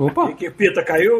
Opa! 0.00 0.28
Que, 0.28 0.34
que 0.34 0.50
Pita 0.50 0.82
caiu? 0.82 1.18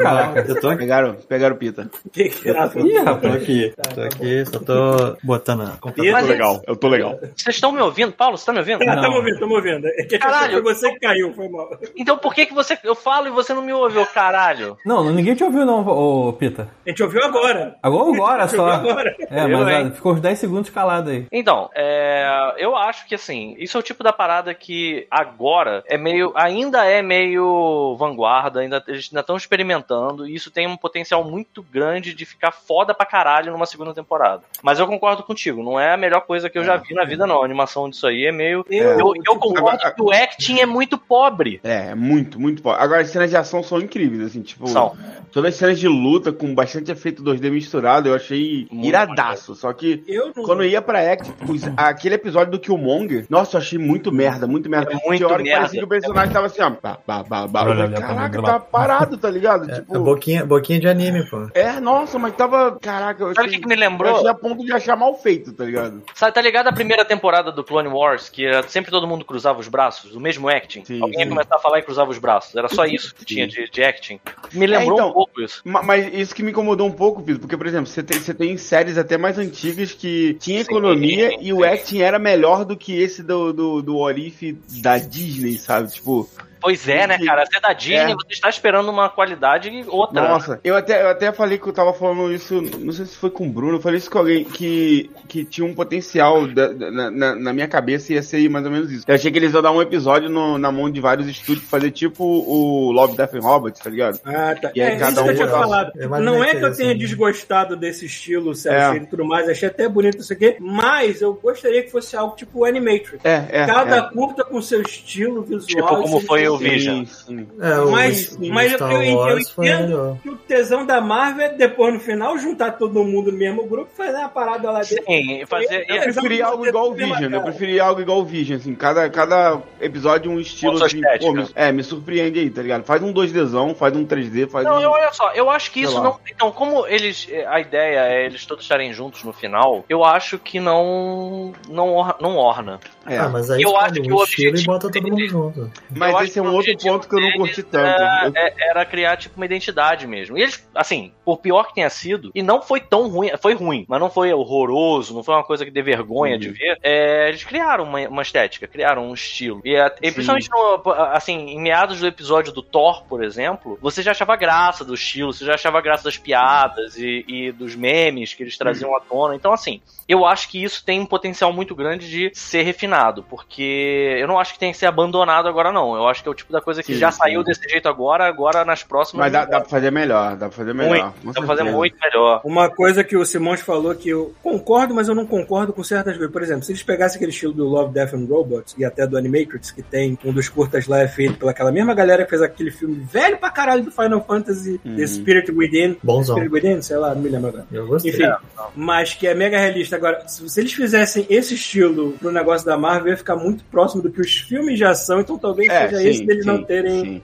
Caraca. 0.00 0.40
Eu 0.48 0.60
tô 0.60 0.68
aqui. 0.68 0.78
Pegaram, 0.78 1.14
pegaram 1.28 1.54
o 1.56 1.58
Pita. 1.58 1.90
que 2.12 2.28
que 2.30 2.48
era? 2.48 2.64
Ih, 2.76 2.94
Tô 2.94 3.04
rapaz. 3.04 3.34
aqui, 3.34 3.74
tô 3.94 4.00
aqui, 4.00 4.46
só 4.46 4.58
tô 4.60 5.16
botando 5.22 5.60
a 5.62 5.64
Eu 5.64 5.70
computador. 5.78 6.12
Mas 6.12 6.24
tô 6.26 6.32
legal, 6.32 6.62
eu 6.66 6.76
tô 6.76 6.88
legal. 6.88 7.18
Vocês 7.36 7.56
estão 7.56 7.70
me 7.72 7.80
ouvindo? 7.80 8.12
Paulo, 8.12 8.38
você 8.38 8.46
tá 8.46 8.52
me 8.52 8.60
ouvindo? 8.60 8.82
Ah, 8.82 8.94
Não. 8.96 9.02
tamo 9.02 9.16
ouvindo, 9.16 9.38
tamo 9.38 9.54
ouvindo. 9.56 9.86
É 9.86 10.04
que 10.04 10.18
Caralho. 10.18 10.62
foi 10.62 10.74
você 10.74 10.90
que 10.92 11.00
caiu, 11.00 11.34
foi 11.34 11.48
mal. 11.48 11.68
Então 11.96 12.16
por 12.16 12.34
que 12.34 12.46
que 12.46 12.54
você. 12.54 12.78
Eu 12.82 12.94
falo 12.94 13.26
e 13.26 13.30
você 13.30 13.52
não 13.52 13.60
me 13.62 13.72
ouve, 13.74 13.98
ô 13.98 14.06
caralho? 14.06 14.76
Não, 14.86 15.04
ninguém 15.12 15.34
te 15.34 15.44
ouviu, 15.44 15.66
não, 15.66 15.86
ô 15.86 16.32
Pita. 16.32 16.68
A 16.86 16.88
gente 16.90 17.02
ouviu 17.02 17.22
agora. 17.22 17.76
Agora, 17.82 18.10
agora 18.14 18.48
só. 18.48 18.74
Ouviu 18.76 18.90
agora. 18.90 19.16
É, 19.30 19.44
Eu, 19.44 19.58
mas 19.60 19.68
hein? 19.86 19.92
ficou 19.92 20.14
uns 20.14 20.20
10 20.20 20.38
segundos 20.38 20.70
calado 20.70 21.10
aí. 21.10 21.26
Então, 21.30 21.68
é, 21.74 22.54
eu 22.56 22.74
acho 22.74 23.06
que 23.06 23.14
assim, 23.14 23.54
isso 23.58 23.76
é 23.76 23.80
o 23.80 23.82
tipo 23.82 24.02
da 24.02 24.12
parada 24.12 24.54
que 24.54 25.06
agora 25.10 25.82
é 25.86 25.98
meio. 25.98 26.32
ainda 26.34 26.86
é 26.86 27.02
meio 27.02 27.96
vanguarda, 27.98 28.60
ainda, 28.60 28.82
eles 28.88 29.08
ainda 29.12 29.20
estão 29.20 29.36
experimentando, 29.36 30.26
e 30.26 30.34
isso 30.34 30.50
tem 30.50 30.66
um 30.66 30.76
potencial 30.76 31.22
muito 31.24 31.62
grande 31.62 32.14
de 32.14 32.24
ficar 32.24 32.52
foda 32.52 32.94
pra 32.94 33.04
caralho 33.04 33.52
numa 33.52 33.66
segunda 33.66 33.92
temporada. 33.92 34.42
Mas 34.62 34.78
eu 34.78 34.86
concordo 34.86 35.22
contigo, 35.22 35.62
não 35.62 35.78
é 35.78 35.92
a 35.92 35.96
melhor 35.96 36.22
coisa 36.22 36.48
que 36.48 36.58
eu 36.58 36.64
já 36.64 36.76
vi 36.76 36.94
na 36.94 37.04
vida, 37.04 37.26
não. 37.26 37.42
A 37.42 37.44
animação 37.44 37.90
disso 37.90 38.06
aí 38.06 38.24
é 38.26 38.32
meio. 38.32 38.64
Eu, 38.70 38.90
Eu, 38.90 38.98
eu 38.98 39.12
tipo, 39.14 39.38
concordo 39.38 39.68
agora- 39.80 39.90
que 39.94 40.02
o 40.02 40.10
acting 40.10 40.60
é 40.60 40.66
muito 40.66 40.96
pobre. 40.96 41.60
É, 41.62 41.94
muito, 41.94 42.40
muito 42.40 42.62
bom. 42.62 42.70
Agora, 42.70 43.00
as 43.02 43.10
cenas 43.10 43.28
de 43.30 43.36
ação 43.36 43.62
são 43.62 43.78
incríveis, 43.80 44.22
assim, 44.22 44.40
tipo, 44.42 44.66
São. 44.68 44.96
todas 45.32 45.52
as 45.54 45.58
cenas 45.58 45.78
de 45.78 45.88
luta 45.88 46.32
com 46.32 46.54
bastante 46.54 46.90
efeito 46.92 47.22
2D 47.22 47.50
misturado, 47.50 48.08
eu 48.08 48.14
achei 48.14 48.66
Muito 48.70 48.86
iradaço. 48.88 49.54
Só 49.54 49.72
que 49.72 50.02
Eu 50.06 50.32
não. 50.36 50.44
quando 50.44 50.64
ia 50.64 50.80
pra 50.80 51.12
Act, 51.12 51.30
os- 51.48 51.62
aquele 51.76 52.14
episódio 52.14 52.52
do 52.52 52.60
Killmonger, 52.60 53.26
nossa, 53.28 53.56
eu 53.56 53.60
achei 53.60 53.78
muito 53.78 54.12
merda, 54.12 54.46
muito 54.46 54.68
merda. 54.70 54.92
É 54.92 54.94
muito 54.94 55.16
Tinha 55.16 55.28
hora 55.28 55.36
que 55.38 55.44
merda. 55.48 55.60
parecia 55.62 55.80
que 55.80 55.84
o 55.84 55.88
personagem 55.88 56.32
tava 56.32 56.46
assim, 56.46 56.62
ó. 56.62 56.70
Bah, 56.70 56.98
bah, 57.06 57.22
bah, 57.22 57.46
bah. 57.46 57.64
Eu 57.96 58.00
falei, 58.02 58.16
Caraca, 58.16 58.42
tá 58.42 58.60
parado, 58.60 59.16
tá 59.18 59.30
ligado? 59.30 59.68
É, 59.70 59.74
tipo, 59.76 59.98
boquinha, 60.00 60.44
boquinha 60.46 60.78
de 60.80 60.88
anime, 60.88 61.28
pô. 61.28 61.48
é, 61.54 61.80
nossa, 61.80 62.18
mas 62.18 62.34
tava. 62.34 62.78
Caraca, 62.80 63.22
eu 63.24 63.34
Sabe 63.34 63.48
o 63.48 63.50
que, 63.50 63.58
que 63.60 63.66
me 63.68 63.74
eu 63.74 63.80
lembrou? 63.80 64.16
achei 64.16 64.28
a 64.28 64.34
ponto 64.34 64.64
de 64.64 64.72
achar 64.72 64.96
mal 64.96 65.14
feito, 65.18 65.52
tá 65.52 65.64
ligado? 65.64 66.02
Sabe, 66.14 66.32
tá 66.32 66.40
ligado 66.40 66.68
a 66.68 66.72
primeira 66.72 67.04
temporada 67.04 67.50
do 67.52 67.62
Clone 67.64 67.88
Wars, 67.88 68.28
que 68.28 68.44
era 68.46 68.62
sempre 68.68 68.90
todo 68.90 69.06
mundo 69.06 69.24
cruzava 69.24 69.58
os 69.60 69.68
braços, 69.68 70.14
o 70.14 70.20
mesmo 70.20 70.48
acting? 70.48 70.84
Sim, 70.84 71.00
Alguém 71.02 71.18
ia 71.20 71.24
sim. 71.24 71.30
começar 71.30 71.56
a 71.56 71.58
falar 71.58 71.78
e 71.78 71.82
cruzava 71.82 72.10
os 72.10 72.18
braços. 72.18 72.54
Era 72.54 72.68
só 72.68 72.84
isso 72.84 73.14
que 73.14 73.24
tinha 73.24 73.46
de, 73.46 73.68
de 73.70 73.82
acting. 73.84 74.20
Me 74.52 74.66
lembrou 74.66 74.94
então, 74.98 75.10
um 75.10 75.12
pouco 75.12 75.40
isso. 75.40 75.60
Ma- 75.64 75.82
Mas 75.82 76.12
isso 76.14 76.34
que 76.34 76.42
me 76.42 76.50
incomodou 76.50 76.86
um 76.86 76.92
pouco, 76.92 77.22
Pedro, 77.22 77.40
porque, 77.40 77.56
por 77.56 77.66
exemplo, 77.66 77.86
você 77.86 78.02
tem, 78.02 78.18
você 78.18 78.32
tem 78.34 78.56
séries 78.56 78.96
até 78.98 79.16
mais 79.18 79.38
antigas 79.38 79.92
que 79.92 80.34
tinha 80.40 80.58
Sim, 80.62 80.70
economia 80.70 81.30
sim. 81.30 81.38
e 81.40 81.52
o 81.52 81.64
acting 81.64 82.00
era 82.00 82.18
melhor 82.18 82.64
do 82.64 82.76
que 82.76 82.98
esse 82.98 83.22
do, 83.22 83.52
do, 83.52 83.82
do 83.82 83.96
Orif 83.98 84.52
da 84.82 84.98
Disney, 84.98 85.56
sabe? 85.58 85.90
Tipo, 85.92 86.28
Pois 86.60 86.88
é, 86.88 87.06
né, 87.06 87.18
cara? 87.18 87.44
Você 87.46 87.56
é 87.56 87.60
da 87.60 87.72
Disney, 87.72 88.12
É. 88.12 88.14
você 88.14 88.32
está 88.32 88.48
esperando 88.48 88.88
uma 88.90 89.08
qualidade 89.08 89.84
outra. 89.88 90.28
nossa, 90.28 90.60
eu 90.64 90.76
até, 90.76 91.02
eu 91.02 91.08
até 91.08 91.32
falei 91.32 91.58
que 91.58 91.66
eu 91.68 91.72
tava 91.72 91.92
falando 91.92 92.32
isso, 92.32 92.60
não 92.60 92.92
sei 92.92 93.06
se 93.06 93.16
foi 93.16 93.30
com 93.30 93.46
o 93.46 93.50
Bruno, 93.50 93.76
eu 93.76 93.80
falei 93.80 93.98
isso 93.98 94.10
com 94.10 94.18
alguém 94.18 94.44
que, 94.44 95.10
que 95.28 95.44
tinha 95.44 95.66
um 95.66 95.74
potencial 95.74 96.46
da- 96.46 96.68
da- 96.68 96.90
na, 96.90 97.34
na, 97.34 97.52
minha 97.52 97.68
cabeça 97.68 98.12
ia 98.12 98.22
ser 98.22 98.48
mais 98.48 98.64
ou 98.64 98.70
menos 98.70 98.90
isso. 98.90 99.04
Eu 99.06 99.14
achei 99.14 99.30
que 99.30 99.38
eles 99.38 99.52
iam 99.52 99.62
dar 99.62 99.72
um 99.72 99.82
episódio 99.82 100.28
no- 100.28 100.58
na 100.58 100.70
mão 100.72 100.90
de 100.90 101.00
vários 101.00 101.26
estúdios, 101.28 101.66
fazer 101.68 101.90
tipo 101.90 102.24
o 102.24 102.90
Love, 102.92 103.16
Death 103.16 103.34
and 103.34 103.40
Robots, 103.40 103.80
tá 103.80 103.90
ligado? 103.90 104.20
Ah, 104.24 104.54
tá. 104.60 104.70
E 104.74 104.80
é 104.80 104.96
cada 104.96 105.10
isso 105.12 105.22
que 105.22 105.28
eu 105.28 105.32
um 105.32 105.36
tinha 105.36 105.48
falado. 105.48 105.92
Eu 105.96 106.04
imaginei 106.04 106.32
Não 106.32 106.44
é 106.44 106.50
que 106.54 106.64
eu 106.64 106.74
tenha 106.74 106.90
assim. 106.90 106.98
desgostado 106.98 107.76
desse 107.76 108.06
estilo, 108.06 108.54
cel 108.54 108.72
É. 108.92 108.96
e 108.96 109.06
tudo 109.06 109.24
mais, 109.24 109.48
achei 109.48 109.68
até 109.68 109.88
bonito 109.88 110.18
isso 110.18 110.32
aqui, 110.32 110.56
mas 110.60 111.20
eu 111.20 111.34
gostaria 111.34 111.82
que 111.82 111.90
fosse 111.90 112.16
algo 112.16 112.34
tipo 112.36 112.64
Animatrix. 112.64 113.24
É, 113.24 113.44
é. 113.50 113.66
Cada 113.66 113.96
é. 113.96 114.02
curta 114.12 114.44
com 114.44 114.60
seu 114.62 114.82
estilo 114.82 115.42
visual. 115.42 115.66
Tipo, 115.66 115.86
como 116.02 116.18
e 116.18 116.26
o 116.50 116.56
Vision. 116.58 117.04
Sim, 117.04 117.06
sim. 117.06 117.48
É, 117.60 117.78
o 117.80 117.90
Mas, 117.90 118.32
o 118.32 118.48
mas 118.52 118.72
eu, 118.72 118.78
Star 118.78 118.92
eu- 118.92 119.38
entendo 119.38 120.18
que 120.22 120.28
o 120.30 120.36
tesão 120.36 120.84
da 120.86 121.00
Marvel 121.00 121.46
é 121.46 121.48
depois 121.50 121.92
no 121.94 122.00
final 122.00 122.36
juntar 122.38 122.72
todo 122.72 123.02
mundo 123.04 123.30
no 123.32 123.38
mesmo 123.38 123.66
grupo 123.66 123.90
e 123.92 123.96
fazer 123.96 124.16
uma 124.18 124.28
parada 124.28 124.70
lá 124.70 124.80
dentro. 124.80 125.04
Sim, 125.06 125.44
fazer. 125.46 125.84
Eu 125.88 125.96
Eu 125.96 126.02
preferi 126.04 126.42
algo 126.42 126.66
igual 126.66 126.90
o 126.90 126.94
Vision, 126.94 127.32
eu 127.32 127.42
preferi 127.42 127.80
algo 127.80 128.00
igual 128.00 128.18
o 128.20 128.24
Vision, 128.24 128.56
assim, 128.58 128.74
cada, 128.74 129.08
cada 129.10 129.60
episódio 129.80 130.30
um 130.30 130.40
estilo 130.40 130.76
sua 130.78 130.86
assim, 130.86 131.00
pô, 131.20 131.32
me, 131.32 131.46
é, 131.54 131.70
me 131.72 131.82
surpreende 131.82 132.38
aí, 132.40 132.50
tá 132.50 132.62
ligado? 132.62 132.84
Faz 132.84 133.02
um 133.02 133.12
2Dzão, 133.12 133.74
faz 133.74 133.94
um 133.96 134.04
3D, 134.04 134.48
faz 134.48 134.64
Não, 134.64 134.78
um... 134.78 134.80
eu, 134.80 134.90
olha 134.90 135.12
só, 135.12 135.32
eu 135.32 135.50
acho 135.50 135.70
que 135.70 135.80
isso 135.82 135.96
lá. 135.96 136.02
não. 136.04 136.18
Então, 136.30 136.50
como 136.50 136.86
eles. 136.86 137.28
A 137.48 137.60
ideia 137.60 138.00
é 138.08 138.26
eles 138.26 138.44
todos 138.46 138.64
estarem 138.64 138.92
juntos 138.92 139.22
no 139.24 139.32
final, 139.32 139.84
eu 139.88 140.04
acho 140.04 140.38
que 140.38 140.58
não. 140.60 141.52
Não, 141.68 141.94
or- 141.94 142.16
não 142.20 142.36
orna. 142.36 142.78
É. 143.06 143.16
Ah, 143.18 143.28
mas 143.28 143.50
aí 143.50 143.62
Eu 143.62 143.76
acho 143.76 143.94
que 143.94 144.12
um 144.12 144.16
o 144.16 144.24
estilo 144.24 144.46
e 144.46 144.50
objetivo 144.50 144.72
bota 144.72 144.90
todo 144.90 145.02
mundo 145.08 145.26
junto. 145.26 145.70
Mas 145.90 146.14
acho 146.14 146.32
esse 146.40 146.46
é 146.48 146.50
um 146.50 146.54
outro 146.56 146.76
ponto 146.92 147.08
que 147.08 147.14
eu 147.14 147.20
não 147.20 147.32
curti 147.32 147.62
tanto. 147.62 147.86
Era, 147.86 148.26
Eu- 148.26 148.32
é- 148.34 148.54
era 148.70 148.84
criar, 148.84 149.16
tipo, 149.16 149.36
uma 149.36 149.46
identidade 149.46 150.06
mesmo. 150.06 150.36
E 150.38 150.42
eles, 150.42 150.68
assim, 150.74 151.12
por 151.24 151.38
pior 151.38 151.64
que 151.68 151.74
tenha 151.74 151.90
sido, 151.90 152.30
e 152.34 152.42
não 152.42 152.60
foi 152.62 152.80
tão 152.80 153.08
ruim, 153.08 153.30
foi 153.40 153.54
ruim, 153.54 153.84
mas 153.88 154.00
não 154.00 154.10
foi 154.10 154.32
horroroso, 154.32 155.14
não 155.14 155.22
foi 155.22 155.34
uma 155.34 155.44
coisa 155.44 155.64
que 155.64 155.70
dê 155.70 155.82
vergonha 155.82 156.38
de 156.38 156.50
ver. 156.50 156.78
é, 156.82 157.28
eles 157.28 157.44
criaram 157.44 157.84
uma, 157.84 158.00
uma 158.08 158.22
estética, 158.22 158.66
criaram 158.66 159.08
um 159.08 159.14
estilo. 159.14 159.60
E, 159.64 159.76
a- 159.76 159.92
e 160.02 160.10
principalmente, 160.12 160.48
no, 160.50 160.82
assim, 161.12 161.50
em 161.50 161.60
meados 161.60 162.00
do 162.00 162.06
episódio 162.06 162.52
do 162.52 162.62
Thor, 162.62 163.04
por 163.08 163.22
exemplo, 163.22 163.78
você 163.80 164.02
já 164.02 164.10
achava 164.12 164.36
graça 164.36 164.84
do 164.84 164.94
estilo, 164.94 165.32
você 165.32 165.44
já 165.44 165.54
achava 165.54 165.80
graça 165.80 166.04
das 166.04 166.16
piadas 166.16 166.96
e, 166.96 167.24
e 167.26 167.52
dos 167.52 167.74
memes 167.74 168.34
que 168.34 168.42
eles 168.42 168.56
traziam 168.58 168.94
à 168.96 169.00
tona. 169.00 169.34
Então, 169.34 169.52
assim, 169.52 169.80
eu 170.08 170.24
acho 170.24 170.48
que 170.48 170.62
isso 170.62 170.84
tem 170.84 171.00
um 171.00 171.06
potencial 171.06 171.52
muito 171.52 171.74
grande 171.74 172.08
de 172.08 172.30
ser 172.34 172.62
refinado, 172.62 173.22
porque 173.28 174.16
eu 174.18 174.26
não 174.28 174.38
acho 174.38 174.52
que 174.52 174.58
tem 174.58 174.72
que 174.72 174.78
ser 174.78 174.86
abandonado 174.86 175.48
agora, 175.48 175.72
não. 175.72 175.94
Eu 175.94 176.08
acho 176.08 176.22
que 176.22 176.27
que 176.28 176.30
é 176.30 176.30
o 176.30 176.34
tipo 176.34 176.52
da 176.52 176.60
coisa 176.60 176.82
que 176.82 176.94
já 176.94 177.10
sim. 177.10 177.18
saiu 177.18 177.42
desse 177.42 177.68
jeito 177.68 177.88
agora, 177.88 178.26
agora 178.26 178.64
nas 178.64 178.82
próximas. 178.82 179.24
Mas 179.24 179.32
dá, 179.32 179.44
dá 179.44 179.60
pra 179.60 179.68
fazer 179.68 179.90
melhor, 179.90 180.36
dá 180.36 180.48
pra 180.48 180.56
fazer 180.56 180.74
melhor. 180.74 181.14
Muito, 181.22 181.34
dá 181.34 181.40
pra 181.40 181.46
fazer 181.46 181.62
muito 181.64 181.96
melhor. 182.00 182.40
Uma 182.44 182.68
coisa 182.68 183.02
que 183.02 183.16
o 183.16 183.24
Simões 183.24 183.60
falou 183.60 183.94
que 183.94 184.08
eu 184.08 184.34
concordo, 184.42 184.94
mas 184.94 185.08
eu 185.08 185.14
não 185.14 185.26
concordo 185.26 185.72
com 185.72 185.82
certas 185.82 186.16
coisas. 186.16 186.32
Por 186.32 186.42
exemplo, 186.42 186.64
se 186.64 186.72
eles 186.72 186.82
pegassem 186.82 187.16
aquele 187.16 187.32
estilo 187.32 187.52
do 187.52 187.64
Love, 187.64 187.92
Death 187.92 188.14
and 188.14 188.26
Robots 188.28 188.74
e 188.78 188.84
até 188.84 189.06
do 189.06 189.16
Animatrix, 189.16 189.70
que 189.70 189.82
tem 189.82 190.18
um 190.24 190.32
dos 190.32 190.48
curtas 190.48 190.86
lá 190.86 191.00
é 191.00 191.08
feito 191.08 191.38
pelaquela 191.38 191.72
mesma 191.72 191.94
galera 191.94 192.24
que 192.24 192.30
fez 192.30 192.42
aquele 192.42 192.70
filme 192.70 193.06
velho 193.10 193.38
pra 193.38 193.50
caralho 193.50 193.84
do 193.84 193.90
Final 193.90 194.24
Fantasy, 194.24 194.78
The 194.78 195.06
Spirit 195.06 195.50
Within. 195.50 195.96
Bonzão. 196.02 196.36
Spirit 196.36 196.52
Within, 196.52 196.82
sei 196.82 196.96
lá, 196.96 197.14
não 197.14 197.22
me 197.22 197.28
lembro 197.28 197.48
agora. 197.48 197.66
Eu 197.72 197.86
gostei. 197.86 198.12
Enfim, 198.12 198.30
mas 198.74 199.14
que 199.14 199.26
é 199.26 199.34
mega 199.34 199.58
realista. 199.58 199.96
Agora, 199.96 200.26
se, 200.28 200.48
se 200.48 200.60
eles 200.60 200.72
fizessem 200.72 201.26
esse 201.28 201.54
estilo 201.54 202.12
pro 202.12 202.30
negócio 202.30 202.66
da 202.66 202.76
Marvel, 202.76 203.12
ia 203.12 203.16
ficar 203.16 203.36
muito 203.36 203.64
próximo 203.64 204.02
do 204.02 204.10
que 204.10 204.20
os 204.20 204.38
filmes 204.38 204.78
já 204.78 204.94
são, 204.94 205.20
então 205.20 205.38
talvez 205.38 205.68
É, 205.68 205.88
seja 205.88 206.17
sim, 206.17 206.17
deles 206.26 206.46
não 206.46 206.56
sim, 206.58 206.64
terem. 206.64 207.00
sim. 207.00 207.22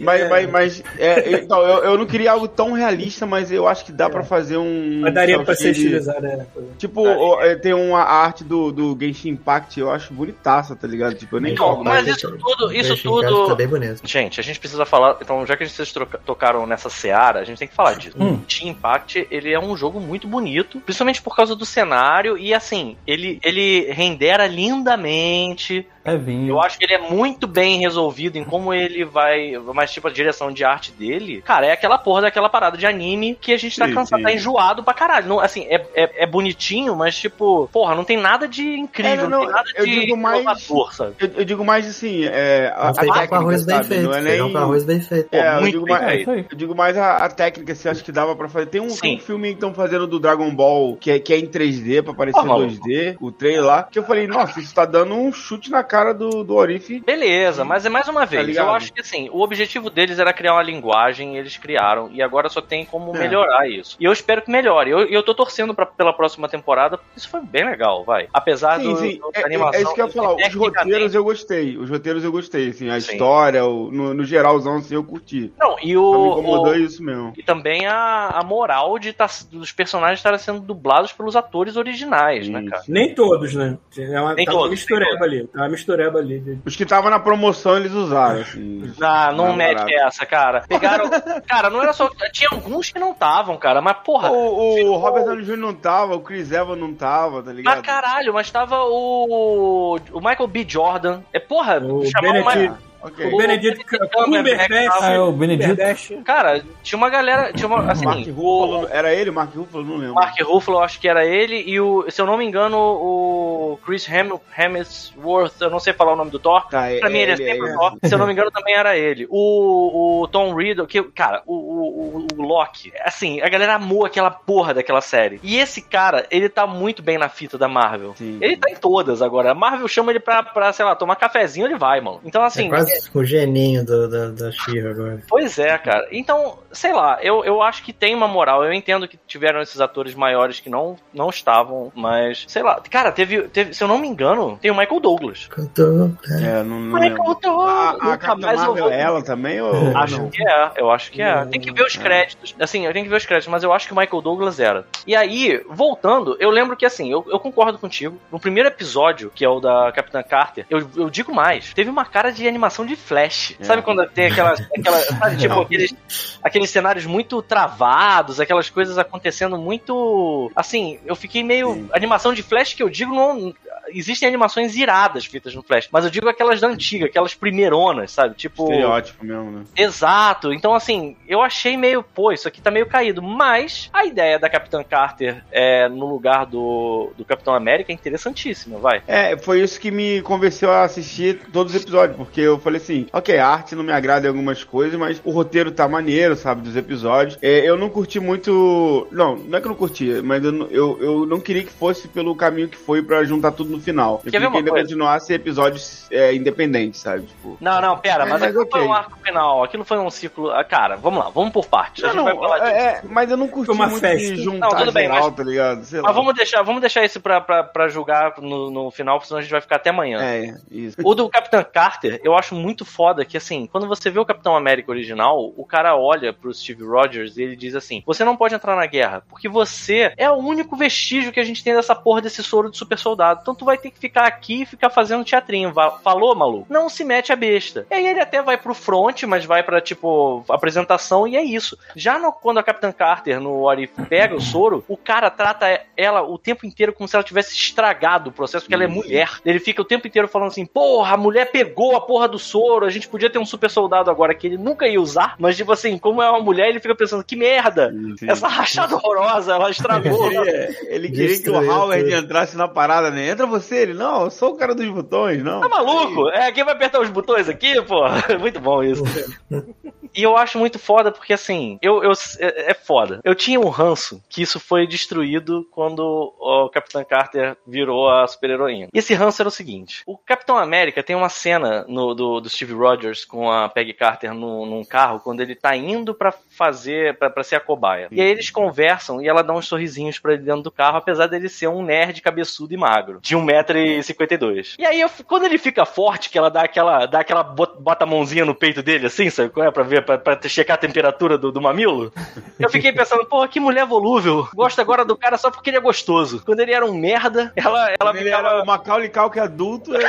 Mas, 0.00 0.20
É. 0.22 0.28
mas, 0.28 0.50
mas 0.50 0.82
é, 0.98 1.30
então, 1.38 1.60
eu, 1.62 1.84
eu 1.84 1.98
não 1.98 2.06
queria 2.06 2.32
algo 2.32 2.48
tão 2.48 2.72
realista, 2.72 3.24
mas 3.26 3.50
eu 3.52 3.66
acho 3.68 3.84
que 3.84 3.92
dá 3.92 4.08
pra 4.10 4.22
fazer 4.24 4.56
um. 4.56 5.00
Mas 5.00 5.14
daria 5.14 5.42
pra 5.42 5.54
ser 5.54 5.70
estilizado, 5.70 6.20
né? 6.22 6.46
Tipo, 6.78 7.06
é, 7.40 7.54
tem 7.56 7.72
uma 7.74 8.02
arte 8.02 8.42
do, 8.44 8.70
do 8.72 8.96
Genshin 9.00 9.30
Impact, 9.30 9.78
eu 9.80 9.90
acho 9.90 10.12
bonitaça, 10.12 10.74
tá 10.76 10.86
ligado? 10.86 11.14
Tipo, 11.14 11.36
eu 11.36 11.40
nem 11.40 11.52
Então, 11.52 11.68
jogo, 11.68 11.84
mas 11.84 12.06
mas. 12.06 12.16
isso 12.16 12.30
tudo, 12.36 12.72
isso 12.72 12.96
tudo. 13.02 13.46
Tá 13.48 13.54
bem 13.54 13.68
bonito. 13.68 14.00
Gente, 14.04 14.40
a 14.40 14.42
gente 14.42 14.58
precisa 14.58 14.84
falar. 14.84 15.16
Então, 15.20 15.44
já 15.46 15.56
que 15.56 15.66
vocês 15.68 15.92
tocaram 16.24 16.66
nessa 16.66 16.88
seara, 16.90 17.40
a 17.40 17.44
gente 17.44 17.58
tem 17.58 17.68
que 17.68 17.74
falar 17.74 17.94
disso. 17.94 18.16
Hum. 18.18 18.38
Team 18.48 18.70
Impact, 18.70 19.26
ele 19.30 19.52
é 19.52 19.58
um 19.60 19.76
jogo 19.76 20.00
muito 20.00 20.26
bonito, 20.26 20.80
principalmente 20.80 21.22
por 21.22 21.34
causa 21.36 21.54
do 21.54 21.64
cenário 21.64 22.36
e 22.38 22.52
assim, 22.54 22.96
ele, 23.06 23.38
ele 23.42 23.90
rendera 23.92 24.46
lindamente. 24.46 25.86
É 26.04 26.16
vinho. 26.16 26.48
Eu 26.50 26.60
acho 26.60 26.78
que 26.78 26.84
ele 26.84 26.94
é 26.94 26.98
muito 26.98 27.46
bem 27.46 27.78
resolvido 27.78 28.36
em 28.36 28.44
como 28.44 28.74
ele 28.74 29.04
vai. 29.04 29.52
Mas, 29.72 29.90
tipo, 29.92 30.06
a 30.06 30.10
direção 30.10 30.52
de 30.52 30.62
arte 30.64 30.92
dele, 30.92 31.40
cara, 31.42 31.66
é 31.66 31.72
aquela 31.72 31.96
porra 31.96 32.22
daquela 32.22 32.48
parada 32.48 32.76
de 32.76 32.84
anime 32.86 33.36
que 33.40 33.52
a 33.52 33.56
gente 33.56 33.78
tá 33.78 33.86
Sim, 33.88 33.94
cansado, 33.94 34.18
sim. 34.18 34.24
tá 34.24 34.32
enjoado 34.32 34.84
pra 34.84 34.92
caralho. 34.92 35.26
Não, 35.26 35.40
assim, 35.40 35.64
é, 35.68 35.76
é, 35.94 36.24
é 36.24 36.26
bonitinho, 36.26 36.94
mas, 36.94 37.16
tipo, 37.16 37.68
porra, 37.72 37.94
não 37.94 38.04
tem 38.04 38.18
nada 38.18 38.46
de 38.46 38.62
incrível, 38.62 39.12
É, 39.12 39.16
não, 39.28 39.30
não, 39.30 39.40
tem 39.46 39.48
nada 39.54 39.70
eu 39.76 39.84
de 39.86 40.00
digo 40.00 40.16
mais- 40.16 40.44
sabe? 40.92 41.14
Eu, 41.18 41.30
eu 41.38 41.44
digo 41.44 41.64
mais 41.64 41.88
assim, 41.88 42.24
é. 42.26 42.72
A, 42.76 42.92
pegar 42.92 43.06
com 43.06 43.12
técnica, 43.14 43.36
arroz 43.36 43.64
bem 43.64 43.76
sabe? 43.76 43.88
feito. 43.88 44.04
Não 44.04 44.14
é 44.14 44.20
nem. 44.20 44.52
com 44.52 44.58
arroz 44.58 44.84
bem 44.84 45.00
feito. 45.00 45.28
Pô, 45.30 45.36
É, 45.38 45.56
eu 45.58 45.62
digo, 45.64 45.84
bem 45.86 45.94
mais, 45.94 46.28
É 46.28 46.38
eu 46.50 46.56
digo 46.56 46.74
mais 46.74 46.98
a, 46.98 47.16
a 47.16 47.28
técnica, 47.30 47.74
você 47.74 47.88
acha 47.88 48.04
que 48.04 48.12
dava 48.12 48.36
pra 48.36 48.48
fazer. 48.48 48.66
Tem 48.66 48.80
um, 48.80 48.94
tem 48.94 49.16
um 49.16 49.20
filme 49.20 49.48
que 49.48 49.54
estão 49.54 49.72
fazendo 49.72 50.06
do 50.06 50.20
Dragon 50.20 50.54
Ball 50.54 50.96
que 50.96 51.10
é, 51.10 51.18
que 51.18 51.32
é 51.32 51.38
em 51.38 51.46
3D, 51.46 52.02
pra 52.02 52.12
parecer 52.12 52.42
maluco. 52.42 52.74
2D, 52.74 53.16
o 53.20 53.32
trailer 53.32 53.64
lá, 53.64 53.82
que 53.84 53.98
eu 53.98 54.04
falei, 54.04 54.26
nossa, 54.26 54.60
isso 54.60 54.74
tá 54.74 54.84
dando 54.84 55.14
um 55.14 55.32
chute 55.32 55.70
na 55.70 55.82
cara 55.82 55.93
do, 56.12 56.42
do 56.44 56.54
Orif. 56.54 57.00
Beleza, 57.00 57.64
mas 57.64 57.84
é 57.86 57.88
mais 57.88 58.08
uma 58.08 58.24
vez. 58.26 58.46
ligado? 58.46 58.66
eu 58.68 58.74
acho 58.74 58.92
que 58.92 59.00
assim, 59.00 59.28
o 59.32 59.40
objetivo 59.40 59.88
deles 59.90 60.18
era 60.18 60.32
criar 60.32 60.54
uma 60.54 60.62
linguagem, 60.62 61.36
eles 61.36 61.56
criaram, 61.56 62.08
e 62.12 62.20
agora 62.22 62.48
só 62.48 62.60
tem 62.60 62.84
como 62.84 63.14
É. 63.14 63.18
melhorar 63.20 63.68
isso. 63.68 63.96
E 64.00 64.04
eu 64.04 64.12
espero 64.12 64.42
que 64.42 64.50
melhore. 64.50 64.90
Eu, 64.90 65.00
eu 65.06 65.22
tô 65.22 65.34
torcendo 65.34 65.74
pra, 65.74 65.86
pela 65.86 66.12
próxima 66.12 66.48
temporada, 66.48 66.98
porque 66.98 67.18
isso 67.18 67.28
foi 67.28 67.40
bem 67.40 67.64
legal, 67.64 68.04
vai. 68.04 68.28
Apesar 68.32 68.80
Sim, 68.80 68.90
do, 68.92 68.96
sim, 68.98 69.18
do- 69.18 69.30
é, 69.34 69.40
da 69.40 69.46
animação. 69.46 69.80
é 69.80 69.82
isso 69.82 69.94
que 69.94 70.00
eu 70.02 70.06
ia 70.06 70.12
falar. 70.12 70.34
Os 70.34 70.54
roteiros 70.54 71.14
eu 71.14 71.24
gostei. 71.24 71.76
Os 71.76 71.88
roteiros 71.90 72.24
eu 72.24 72.32
gostei, 72.32 72.68
assim, 72.70 72.88
a 72.90 73.00
Sim. 73.00 73.12
história, 73.12 73.64
o, 73.64 73.90
no, 73.90 74.14
no 74.14 74.24
geralzão, 74.24 74.76
assim, 74.76 74.94
eu 74.94 75.04
curti. 75.04 75.52
Não, 75.58 75.76
e 75.82 75.92
Só 75.94 76.00
me 76.12 76.18
o. 76.18 76.30
incomodou 76.32 76.72
o- 76.72 76.76
isso 76.76 77.02
mesmo. 77.02 77.32
e 77.36 77.42
também 77.42 77.86
a, 77.86 78.28
a 78.28 78.42
moral 78.44 78.98
de 78.98 79.12
tá, 79.12 79.28
dos 79.50 79.72
personagens 79.72 80.18
estarem 80.18 80.38
sendo 80.38 80.60
dublados 80.60 81.12
pelos 81.12 81.36
atores 81.36 81.76
originais, 81.76 82.48
né, 82.48 82.60
Isso. 82.60 82.70
cara? 82.70 82.82
Nem 82.88 83.14
todos, 83.14 83.54
né? 83.54 83.78
É 83.98 84.20
uma, 84.20 84.34
Nem 84.34 84.44
tá 84.44 84.54
uma 84.54 84.68
mistureba 84.68 85.10
todos. 85.10 85.22
ali. 85.26 85.46
Tá 85.48 85.58
uma 85.60 85.68
mistureba 85.84 86.18
ali. 86.18 86.58
Os 86.64 86.74
que 86.74 86.86
tava 86.86 87.10
na 87.10 87.18
promoção, 87.20 87.76
eles 87.76 87.92
usaram, 87.92 88.40
assim. 88.40 88.92
Ah, 89.00 89.30
não 89.32 89.48
Não, 89.48 89.56
mete 89.56 89.76
barato. 89.76 89.94
essa, 89.94 90.26
cara. 90.26 90.64
Pegaram. 90.66 91.10
cara, 91.46 91.68
não 91.70 91.82
era 91.82 91.92
só. 91.92 92.10
Tinha 92.32 92.48
alguns 92.50 92.90
que 92.90 92.98
não 92.98 93.12
estavam, 93.12 93.56
cara, 93.56 93.80
mas 93.80 93.96
porra. 94.04 94.30
O, 94.30 94.90
o 94.92 94.96
Robert 94.96 95.24
Downey 95.24 95.44
Jr. 95.44 95.56
não 95.56 95.74
tava, 95.74 96.14
o 96.16 96.20
Chris 96.20 96.50
Evans 96.50 96.78
não 96.80 96.94
tava, 96.94 97.42
tá 97.42 97.52
ligado? 97.52 97.76
Mas 97.76 97.86
caralho, 97.86 98.32
mas 98.32 98.50
tava 98.50 98.76
o. 98.82 99.98
O 100.12 100.20
Michael 100.20 100.46
B. 100.48 100.64
Jordan. 100.66 101.20
É 101.32 101.38
porra, 101.38 101.78
O 101.78 102.04
chamar 102.06 102.30
o 102.30 102.44
Michael. 102.44 102.76
Ok. 103.04 103.26
O 103.32 103.36
Benedict 103.36 103.84
Benedict 103.86 104.14
Cumberbatch. 104.14 104.96
Ah, 105.02 105.12
é 105.12 105.20
o 105.20 105.30
Benedito. 105.32 106.22
Cara, 106.24 106.64
tinha 106.82 106.96
uma 106.96 107.10
galera. 107.10 107.52
Tinha 107.52 107.66
uma. 107.66 107.90
Assim, 107.92 108.04
Mark 108.04 108.26
Ruffalo, 108.28 108.88
era 108.90 109.12
ele, 109.14 109.30
Mark 109.30 109.54
Ruffalo, 109.54 109.84
não 109.84 109.96
lembro. 109.96 110.14
Mark 110.14 110.34
Ruffalo, 110.40 110.78
eu 110.78 110.82
acho 110.82 110.98
que 110.98 111.06
era 111.08 111.24
ele, 111.26 111.62
e 111.66 111.78
o. 111.80 112.04
Se 112.10 112.20
eu 112.20 112.26
não 112.26 112.36
me 112.38 112.44
engano, 112.44 112.78
o 112.78 113.78
Chris 113.84 114.08
Hem- 114.08 114.40
Hemsworth, 114.56 115.60
eu 115.60 115.70
não 115.70 115.78
sei 115.78 115.92
falar 115.92 116.12
o 116.12 116.16
nome 116.16 116.30
do 116.30 116.38
Thor. 116.38 116.66
Tá, 116.68 116.90
é, 116.90 116.98
Pra 116.98 117.10
mim 117.10 117.18
ele 117.18 117.32
é 117.32 117.34
ele, 117.34 117.44
sempre 117.44 117.68
é, 117.68 117.74
o 117.74 117.78
Thor. 117.78 117.98
Se 118.04 118.14
eu 118.14 118.18
não 118.18 118.26
me 118.26 118.32
engano, 118.32 118.50
também 118.50 118.74
era 118.74 118.96
ele. 118.96 119.26
O, 119.30 120.22
o 120.22 120.28
Tom 120.28 120.54
Riddle, 120.54 120.86
que, 120.86 121.02
cara, 121.02 121.42
o, 121.46 121.54
o, 121.54 122.16
o- 122.18 122.26
o 122.38 122.42
Loki, 122.42 122.92
assim, 123.04 123.40
a 123.40 123.48
galera 123.48 123.74
amou 123.74 124.04
aquela 124.04 124.30
porra 124.30 124.74
daquela 124.74 125.00
série. 125.00 125.40
E 125.42 125.58
esse 125.58 125.82
cara, 125.82 126.26
ele 126.30 126.48
tá 126.48 126.66
muito 126.66 127.02
bem 127.02 127.18
na 127.18 127.28
fita 127.28 127.58
da 127.58 127.68
Marvel. 127.68 128.14
Sim. 128.16 128.38
Ele 128.40 128.56
tá 128.56 128.70
em 128.70 128.76
todas 128.76 129.20
agora. 129.22 129.50
A 129.50 129.54
Marvel 129.54 129.86
chama 129.88 130.10
ele 130.12 130.20
pra, 130.20 130.42
pra 130.42 130.72
sei 130.72 130.84
lá, 130.84 130.94
tomar 130.94 131.16
cafezinho, 131.16 131.66
ele 131.66 131.76
vai, 131.76 132.00
mano. 132.00 132.20
Então, 132.24 132.42
assim. 132.42 132.66
é 132.66 132.68
quase 132.68 132.93
o 133.14 133.24
geninho 133.24 133.84
do, 133.84 134.08
da, 134.08 134.28
da 134.30 134.52
She-Ra 134.52 134.90
agora. 134.90 135.22
Pois 135.28 135.58
é, 135.58 135.76
cara. 135.78 136.06
Então, 136.10 136.58
sei 136.72 136.92
lá, 136.92 137.18
eu, 137.22 137.44
eu 137.44 137.62
acho 137.62 137.82
que 137.82 137.92
tem 137.92 138.14
uma 138.14 138.28
moral. 138.28 138.64
Eu 138.64 138.72
entendo 138.72 139.06
que 139.08 139.18
tiveram 139.26 139.60
esses 139.60 139.80
atores 139.80 140.14
maiores 140.14 140.60
que 140.60 140.68
não, 140.70 140.96
não 141.12 141.30
estavam, 141.30 141.92
mas, 141.94 142.44
sei 142.48 142.62
lá. 142.62 142.80
Cara, 142.90 143.12
teve, 143.12 143.42
teve, 143.48 143.74
se 143.74 143.82
eu 143.82 143.88
não 143.88 143.98
me 143.98 144.08
engano, 144.08 144.58
tem 144.60 144.70
o 144.70 144.76
Michael 144.76 145.00
Douglas. 145.00 145.46
Cantou. 145.48 146.10
É. 146.30 146.44
É, 146.44 146.62
não, 146.62 146.80
não 146.80 146.98
Michael 147.00 147.10
lembro. 147.16 147.38
Douglas. 147.40 147.70
A, 148.00 148.12
a 148.12 148.16
Capitã 148.18 148.46
mais 148.46 148.60
eu 148.60 148.66
Marvel 148.66 148.84
vou- 148.84 148.92
é 148.92 149.00
ela 149.00 149.22
também? 149.22 149.60
Ou 149.60 149.96
Acho 149.96 150.18
não? 150.22 150.30
que 150.30 150.42
é, 150.48 150.70
eu 150.76 150.90
acho 150.90 151.10
que 151.10 151.22
é. 151.22 151.44
Tem 151.46 151.60
que 151.60 151.72
ver 151.72 151.82
os 151.84 151.96
créditos. 151.96 152.54
Assim, 152.58 152.86
eu 152.86 152.92
tenho 152.92 153.04
que 153.04 153.10
ver 153.10 153.16
os 153.16 153.26
créditos, 153.26 153.50
mas 153.50 153.62
eu 153.62 153.72
acho 153.72 153.86
que 153.86 153.92
o 153.92 153.96
Michael 153.96 154.22
Douglas 154.22 154.60
era. 154.60 154.86
E 155.06 155.14
aí, 155.16 155.62
voltando, 155.68 156.36
eu 156.40 156.50
lembro 156.50 156.76
que 156.76 156.86
assim, 156.86 157.10
eu, 157.10 157.24
eu 157.28 157.38
concordo 157.38 157.78
contigo. 157.78 158.18
No 158.30 158.38
primeiro 158.40 158.68
episódio, 158.68 159.30
que 159.34 159.44
é 159.44 159.48
o 159.48 159.60
da 159.60 159.92
Capitã 159.92 160.22
Carter, 160.22 160.66
eu, 160.70 160.78
eu 160.96 161.10
digo 161.10 161.34
mais, 161.34 161.72
teve 161.74 161.90
uma 161.90 162.04
cara 162.04 162.30
de 162.30 162.46
animação 162.46 162.83
de 162.84 162.96
flash. 162.96 163.56
É. 163.58 163.64
Sabe 163.64 163.82
quando 163.82 164.06
tem 164.08 164.26
aquela. 164.26 164.52
aquela 164.52 164.98
sabe, 165.18 165.36
tipo, 165.36 165.60
aqueles, 165.60 165.94
aqueles 166.42 166.70
cenários 166.70 167.06
muito 167.06 167.40
travados, 167.42 168.40
aquelas 168.40 168.70
coisas 168.70 168.98
acontecendo 168.98 169.56
muito. 169.58 170.50
Assim, 170.54 170.98
eu 171.04 171.16
fiquei 171.16 171.42
meio. 171.42 171.88
Animação 171.92 172.32
de 172.32 172.42
flash 172.42 172.74
que 172.74 172.82
eu 172.82 172.88
digo 172.88 173.14
não. 173.14 173.54
Existem 173.88 174.28
animações 174.28 174.76
iradas 174.76 175.24
feitas 175.26 175.54
no 175.54 175.62
Flash, 175.62 175.88
mas 175.92 176.04
eu 176.04 176.10
digo 176.10 176.28
aquelas 176.28 176.60
da 176.60 176.68
antiga, 176.68 177.06
aquelas 177.06 177.34
primeironas, 177.34 178.12
sabe? 178.12 178.34
Tipo. 178.34 178.64
Estereótipo 178.64 179.24
mesmo, 179.24 179.50
né? 179.50 179.64
Exato. 179.76 180.52
Então, 180.52 180.74
assim, 180.74 181.16
eu 181.28 181.40
achei 181.40 181.76
meio, 181.76 182.02
pô, 182.02 182.32
isso 182.32 182.48
aqui 182.48 182.60
tá 182.60 182.70
meio 182.70 182.86
caído. 182.86 183.22
Mas 183.22 183.88
a 183.92 184.04
ideia 184.04 184.38
da 184.38 184.48
Capitã 184.48 184.82
Carter 184.82 185.42
é, 185.50 185.88
no 185.88 186.06
lugar 186.08 186.46
do, 186.46 187.12
do 187.16 187.24
Capitão 187.24 187.54
América 187.54 187.92
é 187.92 187.94
interessantíssima, 187.94 188.78
vai. 188.78 189.02
É, 189.06 189.36
foi 189.36 189.60
isso 189.60 189.80
que 189.80 189.90
me 189.90 190.22
convenceu 190.22 190.70
a 190.70 190.82
assistir 190.84 191.40
todos 191.52 191.74
os 191.74 191.80
episódios, 191.82 192.16
porque 192.16 192.40
eu 192.40 192.58
falei 192.58 192.80
assim, 192.80 193.06
ok, 193.12 193.38
a 193.38 193.46
arte 193.48 193.74
não 193.74 193.84
me 193.84 193.92
agrada 193.92 194.26
em 194.26 194.28
algumas 194.28 194.64
coisas, 194.64 194.98
mas 194.98 195.20
o 195.24 195.30
roteiro 195.30 195.70
tá 195.70 195.86
maneiro, 195.88 196.36
sabe, 196.36 196.62
dos 196.62 196.76
episódios. 196.76 197.38
É, 197.42 197.68
eu 197.68 197.76
não 197.76 197.88
curti 197.90 198.18
muito... 198.20 199.06
Não, 199.10 199.36
não 199.36 199.58
é 199.58 199.60
que 199.60 199.66
eu 199.66 199.70
não 199.70 199.76
curti, 199.76 200.20
mas 200.22 200.42
eu, 200.44 200.52
não- 200.52 200.66
eu, 200.68 200.98
eu 201.00 201.26
não 201.26 201.40
queria 201.40 201.64
que 201.64 201.72
fosse 201.72 202.08
pelo 202.08 202.34
caminho 202.34 202.68
que 202.68 202.76
foi 202.76 203.02
pra 203.02 203.24
juntar 203.24 203.52
tudo 203.52 203.73
no 203.76 203.80
final. 203.82 204.20
Eu 204.24 204.30
Quer 204.30 204.38
ver 204.38 204.46
queria 204.46 204.48
uma 204.48 204.62
que 204.62 204.68
coisa? 204.70 204.84
continuasse 204.84 205.32
episódios 205.32 206.06
é, 206.10 206.34
independentes, 206.34 207.00
sabe, 207.00 207.26
tipo... 207.26 207.56
Não, 207.60 207.80
não, 207.80 207.98
pera, 207.98 208.24
É, 208.24 208.26
mas, 208.26 208.40
mas 208.40 208.42
aquilo 208.44 208.62
ok. 208.62 208.72
foi 208.80 208.88
um 208.88 208.92
arco 208.92 209.18
final, 209.22 209.64
aquilo 209.64 209.84
foi 209.84 209.98
um 209.98 210.10
ciclo. 210.10 210.50
ah, 210.50 210.64
Cara, 210.64 210.96
vamos 210.96 211.22
lá, 211.24 211.30
vamos 211.30 211.52
por 211.52 211.66
partes. 211.66 212.04
a 212.04 212.08
gente 212.12 212.22
vai 212.22 212.34
falar 212.34 212.58
disso. 212.58 212.70
é, 212.70 212.82
é, 212.84 213.02
mas 213.08 213.30
eu 213.30 213.36
não 213.36 213.48
curti 213.48 213.66
Foi 213.66 213.74
uma 213.74 213.86
muito 213.86 214.00
festa. 214.00 214.34
de 214.34 214.42
juntar 214.42 214.68
Não, 214.70 214.76
tudo 214.78 214.92
bem, 214.92 215.04
geral, 215.04 215.24
mas- 215.26 215.34
tá 215.36 215.42
ligado? 215.44 215.84
Sei 215.84 216.00
lá. 216.00 216.06
Mas 216.08 216.16
vamos 216.16 216.34
deixar, 216.34 216.62
vamos 216.62 216.80
deixar 216.80 217.04
isso 217.04 217.20
pra, 217.20 217.40
pra, 217.40 217.62
pra 217.64 217.88
julgar 217.88 218.34
no, 218.40 218.70
no 218.70 218.90
final, 218.90 219.20
senão 219.20 219.38
a 219.38 219.42
gente 219.42 219.50
vai 219.50 219.60
ficar 219.60 219.76
até 219.76 219.90
amanhã. 219.90 220.18
É, 220.22 220.54
isso. 220.70 220.96
O 221.04 221.14
do 221.14 221.28
Capitão 221.28 221.64
Carter, 221.64 222.20
eu 222.24 222.34
acho 222.36 222.54
muito 222.54 222.84
foda 222.84 223.24
que, 223.24 223.36
assim, 223.36 223.66
quando 223.70 223.86
você 223.86 224.10
vê 224.10 224.18
o 224.18 224.24
Capitão 224.24 224.56
América 224.56 224.90
original, 224.90 225.52
o 225.56 225.64
cara 225.64 225.96
olha 225.96 226.32
pro 226.32 226.52
Steve 226.52 226.84
Rogers 226.84 227.36
e 227.36 227.42
ele 227.42 227.56
diz 227.56 227.74
assim: 227.74 228.02
Você 228.06 228.24
não 228.24 228.36
pode 228.36 228.54
entrar 228.54 228.76
na 228.76 228.86
guerra, 228.86 229.22
porque 229.28 229.48
você 229.48 230.12
é 230.16 230.30
o 230.30 230.34
único 230.36 230.76
vestígio 230.76 231.32
que 231.32 231.40
a 231.40 231.44
gente 231.44 231.62
tem 231.62 231.74
dessa 231.74 231.94
porra 231.94 232.20
desse 232.22 232.42
soro 232.42 232.70
de 232.70 232.76
super 232.76 232.98
soldado. 232.98 233.40
Então 233.42 233.54
tu 233.64 233.66
vai 233.66 233.78
ter 233.78 233.90
que 233.90 233.98
ficar 233.98 234.26
aqui 234.26 234.62
e 234.62 234.66
ficar 234.66 234.90
fazendo 234.90 235.24
teatrinho. 235.24 235.72
Falou, 236.02 236.34
maluco? 236.34 236.66
Não 236.68 236.88
se 236.88 237.02
mete 237.02 237.32
a 237.32 237.36
besta. 237.36 237.86
E 237.90 237.94
aí 237.94 238.06
ele 238.06 238.20
até 238.20 238.42
vai 238.42 238.58
pro 238.58 238.74
front, 238.74 239.22
mas 239.24 239.44
vai 239.44 239.62
pra, 239.62 239.80
tipo, 239.80 240.44
apresentação 240.50 241.26
e 241.26 241.36
é 241.36 241.42
isso. 241.42 241.76
Já 241.96 242.18
no- 242.18 242.32
quando 242.32 242.58
a 242.58 242.62
Capitã 242.62 242.92
Carter 242.92 243.40
no 243.40 243.72
If 243.74 243.90
pega 244.08 244.34
o 244.34 244.40
soro, 244.40 244.84
o 244.86 244.96
cara 244.96 245.30
trata 245.30 245.80
ela 245.96 246.22
o 246.22 246.36
tempo 246.38 246.66
inteiro 246.66 246.92
como 246.92 247.08
se 247.08 247.16
ela 247.16 247.24
tivesse 247.24 247.54
estragado 247.54 248.30
o 248.30 248.32
processo, 248.32 248.64
porque 248.64 248.74
ela 248.74 248.84
é 248.84 248.88
mulher. 248.88 249.30
Ele 249.44 249.58
fica 249.58 249.80
o 249.80 249.84
tempo 249.84 250.06
inteiro 250.06 250.28
falando 250.28 250.48
assim: 250.48 250.66
porra, 250.66 251.14
a 251.14 251.16
mulher 251.16 251.50
pegou 251.50 251.96
a 251.96 252.00
porra 252.00 252.28
do 252.28 252.38
soro, 252.38 252.84
a 252.84 252.90
gente 252.90 253.08
podia 253.08 253.30
ter 253.30 253.38
um 253.38 253.46
super 253.46 253.70
soldado 253.70 254.10
agora 254.10 254.34
que 254.34 254.46
ele 254.46 254.58
nunca 254.58 254.86
ia 254.86 255.00
usar, 255.00 255.36
mas 255.38 255.56
tipo 255.56 255.72
assim, 255.72 255.96
como 255.98 256.22
é 256.22 256.28
uma 256.30 256.40
mulher, 256.40 256.68
ele 256.68 256.80
fica 256.80 256.94
pensando: 256.94 257.24
que 257.24 257.36
merda! 257.36 257.92
Sim. 258.18 258.28
Essa 258.30 258.48
rachada 258.48 258.94
horrorosa, 258.96 259.54
ela 259.54 259.70
estragou. 259.70 260.30
Ele, 260.30 260.76
ele 260.88 261.08
queria 261.10 261.42
que 261.42 261.50
o 261.50 261.54
Howard 261.70 262.12
entrasse 262.14 262.56
na 262.56 262.68
parada, 262.68 263.10
né? 263.10 263.28
Entra 263.30 263.46
você? 263.60 263.76
Ele, 263.76 263.94
não, 263.94 264.24
eu 264.24 264.30
sou 264.30 264.52
o 264.52 264.56
cara 264.56 264.74
dos 264.74 264.88
botões, 264.88 265.42
não. 265.42 265.60
Tá 265.60 265.68
maluco? 265.68 266.28
É, 266.30 266.50
quem 266.52 266.64
vai 266.64 266.74
apertar 266.74 267.00
os 267.00 267.10
botões 267.10 267.48
aqui, 267.48 267.80
pô? 267.82 268.02
Muito 268.40 268.60
bom 268.60 268.82
isso. 268.82 269.02
E 270.14 270.22
eu 270.22 270.36
acho 270.36 270.58
muito 270.58 270.78
foda 270.78 271.10
porque, 271.10 271.32
assim, 271.32 271.78
eu, 271.82 272.02
eu, 272.02 272.12
é, 272.38 272.70
é 272.70 272.74
foda. 272.74 273.20
Eu 273.24 273.34
tinha 273.34 273.58
um 273.60 273.68
ranço 273.68 274.22
que 274.28 274.42
isso 274.42 274.58
foi 274.60 274.86
destruído 274.86 275.66
quando 275.70 276.32
o 276.38 276.68
Capitão 276.70 277.04
Carter 277.04 277.56
virou 277.66 278.08
a 278.10 278.26
super-heroína. 278.26 278.88
E 278.92 278.98
esse 278.98 279.14
ranço 279.14 279.42
era 279.42 279.48
o 279.48 279.52
seguinte: 279.52 280.02
o 280.06 280.16
Capitão 280.16 280.56
América 280.56 281.02
tem 281.02 281.16
uma 281.16 281.28
cena 281.28 281.84
no, 281.88 282.14
do, 282.14 282.40
do 282.40 282.48
Steve 282.48 282.72
Rogers 282.74 283.24
com 283.24 283.50
a 283.50 283.68
Peggy 283.68 283.92
Carter 283.92 284.32
no, 284.34 284.64
num 284.66 284.84
carro 284.84 285.20
quando 285.20 285.40
ele 285.40 285.54
tá 285.54 285.74
indo 285.76 286.14
pra 286.14 286.32
fazer, 286.32 287.16
pra 287.18 287.42
ser 287.42 287.56
a 287.56 287.60
cobaia. 287.60 288.08
E 288.10 288.20
aí 288.20 288.28
eles 288.28 288.50
conversam 288.50 289.20
e 289.20 289.28
ela 289.28 289.42
dá 289.42 289.52
uns 289.52 289.66
sorrisinhos 289.66 290.18
pra 290.18 290.34
ele 290.34 290.42
dentro 290.42 290.62
do 290.62 290.70
carro, 290.70 290.96
apesar 290.98 291.26
dele 291.26 291.48
ser 291.48 291.68
um 291.68 291.82
nerd 291.82 292.20
cabeçudo 292.22 292.72
e 292.72 292.76
magro, 292.76 293.18
de 293.20 293.36
1,52m. 293.36 294.74
E 294.78 294.84
aí, 294.86 295.00
eu, 295.00 295.10
quando 295.26 295.44
ele 295.44 295.58
fica 295.58 295.84
forte, 295.84 296.30
que 296.30 296.38
ela 296.38 296.50
dá 296.50 296.62
aquela, 296.62 297.06
dá 297.06 297.20
aquela 297.20 297.42
bot- 297.42 297.80
bota 297.80 298.04
a 298.04 298.06
mãozinha 298.06 298.44
no 298.44 298.54
peito 298.54 298.82
dele, 298.82 299.06
assim, 299.06 299.30
sabe 299.30 299.50
qual 299.50 299.66
é? 299.66 299.70
Pra 299.70 299.82
ver, 299.82 300.03
pra, 300.04 300.18
pra 300.18 300.38
checar 300.48 300.74
a 300.74 300.78
temperatura 300.78 301.36
do, 301.38 301.50
do 301.50 301.60
mamilo. 301.60 302.12
Eu 302.58 302.68
fiquei 302.70 302.92
pensando, 302.92 303.24
pô, 303.26 303.46
que 303.48 303.58
mulher 303.58 303.86
volúvel. 303.86 304.48
Gosta 304.54 304.82
agora 304.82 305.04
do 305.04 305.16
cara 305.16 305.36
só 305.36 305.50
porque 305.50 305.70
ele 305.70 305.76
é 305.76 305.80
gostoso. 305.80 306.42
Quando 306.44 306.60
ele 306.60 306.72
era 306.72 306.84
um 306.84 306.94
merda, 306.94 307.52
ela, 307.56 307.88
ela 307.90 307.96
Quando 308.12 308.16
ele 308.16 308.28
era 308.28 308.38
ficava. 308.38 308.62
o 308.62 308.66
Macaulay 308.66 309.08
Culkin 309.08 309.40
adulto, 309.40 309.94
ela, 309.94 310.08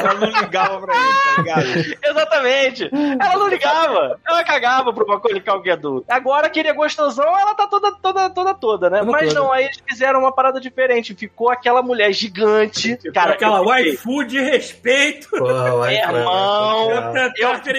ela 0.00 0.14
não 0.14 0.28
ligava 0.40 0.80
pra 0.80 0.94
ele, 0.94 1.14
tá 1.36 1.42
ligado? 1.42 1.96
Exatamente. 2.04 2.90
Ela 3.20 3.36
não 3.38 3.48
ligava. 3.48 4.18
Ela 4.26 4.44
cagava 4.44 4.92
pro 4.92 5.06
Macaulay 5.06 5.40
Culkin 5.40 5.70
adulto. 5.70 6.06
Agora 6.08 6.48
que 6.48 6.58
ele 6.60 6.68
é 6.68 6.72
gostosão, 6.72 7.26
ela 7.38 7.54
tá 7.54 7.66
toda, 7.66 7.92
toda, 7.92 8.30
toda, 8.30 8.54
toda, 8.54 8.90
né? 8.90 8.98
Toda 9.00 9.12
Mas 9.12 9.28
toda. 9.28 9.40
não, 9.40 9.52
aí 9.52 9.64
eles 9.66 9.78
fizeram 9.88 10.20
uma 10.20 10.32
parada 10.32 10.60
diferente. 10.60 11.14
Ficou 11.14 11.50
aquela 11.50 11.82
mulher 11.82 12.12
gigante. 12.12 12.96
Cara, 12.96 13.12
Cara, 13.12 13.32
aquela 13.34 13.58
eu 13.58 13.64
waifu 13.64 14.24
de 14.24 14.40
respeito. 14.40 15.28
Porra, 15.30 15.92
É, 15.92 16.02
iPhone, 16.02 16.18
irmão. 16.18 16.88
né? 16.88 16.94
Capitã 16.96 17.32
eu 17.36 17.48
Carter 17.50 17.76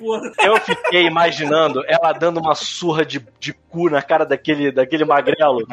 waifu. 0.00 0.34
Eu 0.42 0.60
fiquei 0.60 1.06
imaginando 1.06 1.82
ela 1.86 2.12
dando 2.12 2.40
uma 2.40 2.54
surra 2.54 3.04
de, 3.04 3.24
de 3.38 3.52
cu 3.52 3.88
na 3.88 4.02
cara 4.02 4.24
daquele, 4.24 4.72
daquele 4.72 5.04
magrelo. 5.04 5.66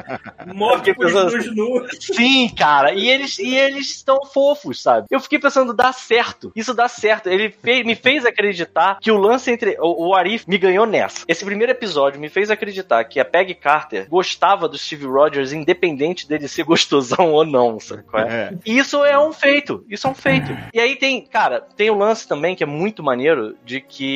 Morte 0.54 0.94
por 0.94 1.06
pensando 1.06 1.32
luz 1.32 1.56
nu. 1.56 1.88
Sim, 2.00 2.50
cara. 2.50 2.94
E 2.94 3.10
eles 3.10 3.40
e 3.40 3.56
eles 3.56 3.90
estão 3.90 4.24
fofos, 4.26 4.82
sabe? 4.82 5.08
Eu 5.10 5.20
fiquei 5.20 5.40
pensando, 5.40 5.74
dá 5.74 5.92
certo. 5.92 6.52
Isso 6.56 6.74
dá 6.74 6.88
certo. 6.88 7.28
Ele 7.28 7.50
fez, 7.50 7.86
me 7.86 7.96
fez 7.96 8.26
acreditar 8.26 8.98
que 9.02 9.12
o 9.12 9.18
lance 9.18 9.52
entre. 9.52 9.78
O, 9.80 10.10
o 10.10 10.16
Arif 10.16 10.46
me 10.48 10.58
ganhou 10.58 10.86
nessa. 10.86 11.26
Esse 11.28 11.46
primeiro 11.46 11.72
episódio 11.72 12.20
me 12.20 12.30
fez 12.30 12.52
acreditar 12.52 13.04
que 13.06 13.20
a 13.20 13.26
Peggy 13.26 13.56
Carter 13.56 14.08
gostava 14.10 14.68
do 14.68 14.78
Steve 14.78 15.06
Rogers, 15.06 15.54
independente 15.54 16.28
dele 16.28 16.48
ser 16.48 16.64
gostosão 16.64 17.32
ou 17.32 17.46
não, 17.46 17.80
sabe? 17.80 18.04
qual 18.04 18.24
é? 18.24 18.34
É. 18.34 18.54
E 18.66 18.78
Isso 18.78 19.04
é 19.06 19.18
um 19.18 19.32
feito. 19.32 19.86
Isso 19.90 20.08
é 20.08 20.10
um 20.10 20.16
feito. 20.16 20.56
E 20.74 20.80
aí 20.80 20.96
tem, 20.96 21.26
cara, 21.26 21.62
tem 21.62 21.90
o 21.90 21.98
lance 21.98 22.28
também 22.28 22.56
que 22.56 22.64
é 22.64 22.68
muito 22.68 23.02
maneiro 23.02 23.56
de 23.64 23.80
que 23.82 24.13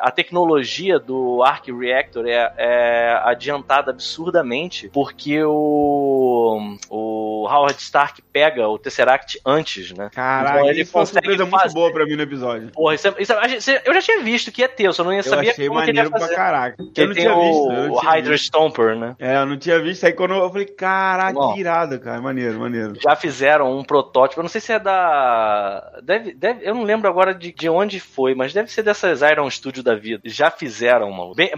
a 0.00 0.10
tecnologia 0.10 0.98
do 0.98 1.42
Arc 1.42 1.68
Reactor 1.68 2.26
é, 2.26 2.52
é 2.56 3.20
adiantada 3.24 3.90
absurdamente 3.90 4.88
porque 4.92 5.42
o, 5.42 6.76
o 6.90 7.46
Howard 7.48 7.80
Stark 7.80 8.22
pega 8.32 8.68
o 8.68 8.78
Tesseract 8.78 9.40
antes, 9.44 9.92
né? 9.92 10.10
Caralho, 10.12 10.58
Então 10.58 10.70
ele 10.70 10.82
isso 10.82 10.92
foi 10.92 11.00
uma 11.00 11.06
consegue 11.06 11.26
surpresa 11.26 11.44
muito 11.50 11.62
fazer. 11.62 11.74
boa 11.74 11.92
pra 11.92 12.04
mim 12.06 12.16
no 12.16 12.22
episódio. 12.22 12.70
Porra, 12.72 12.94
isso, 12.94 13.08
é- 13.08 13.14
isso 13.18 13.32
é- 13.70 13.82
eu 13.84 13.94
já 13.94 14.00
tinha 14.02 14.22
visto 14.22 14.50
que 14.52 14.62
ia 14.62 14.68
ter, 14.68 14.84
eu 14.84 14.92
só 14.92 15.02
não 15.04 15.12
ia 15.12 15.18
Eu 15.20 15.22
saber 15.24 15.50
achei 15.50 15.68
como 15.68 15.82
que 15.82 15.90
ele 15.90 15.98
ia 15.98 16.04
maneiro 16.04 16.10
pra 16.10 16.20
fazer. 16.20 16.34
caraca. 16.34 16.76
Porque 16.76 17.00
Eu 17.00 17.06
não 17.08 17.14
tinha 17.14 17.34
o, 17.34 17.40
visto. 17.42 17.72
eu 17.72 17.88
não 17.88 17.92
o 17.92 17.98
Hydra 17.98 18.32
visto. 18.32 18.44
Stomper, 18.44 18.96
né? 18.96 19.16
É, 19.18 19.36
eu 19.36 19.46
não 19.46 19.56
tinha 19.58 19.80
visto. 19.80 20.04
Aí 20.04 20.12
quando 20.12 20.34
eu 20.34 20.50
falei, 20.50 20.66
caraca, 20.66 21.38
que 21.54 21.60
irado, 21.60 21.98
cara. 22.00 22.20
Maneiro, 22.20 22.58
maneiro. 22.60 22.94
já 23.00 23.14
fizeram 23.16 23.76
um 23.76 23.82
protótipo. 23.84 24.40
Eu 24.40 24.44
não 24.44 24.48
sei 24.50 24.60
se 24.60 24.72
é 24.72 24.78
da. 24.78 25.98
Deve, 26.02 26.32
deve, 26.34 26.66
eu 26.68 26.74
não 26.74 26.82
lembro 26.84 27.08
agora 27.08 27.34
de, 27.34 27.52
de 27.52 27.68
onde 27.68 28.00
foi, 28.00 28.34
mas 28.34 28.52
deve 28.52 28.70
ser 28.70 28.82
dessas 28.82 29.17
Iron 29.22 29.50
Studio 29.50 29.82
da 29.82 29.94
vida. 29.94 30.20
Já 30.24 30.50
fizeram, 30.50 31.10
mano. 31.10 31.34
Bem, 31.34 31.50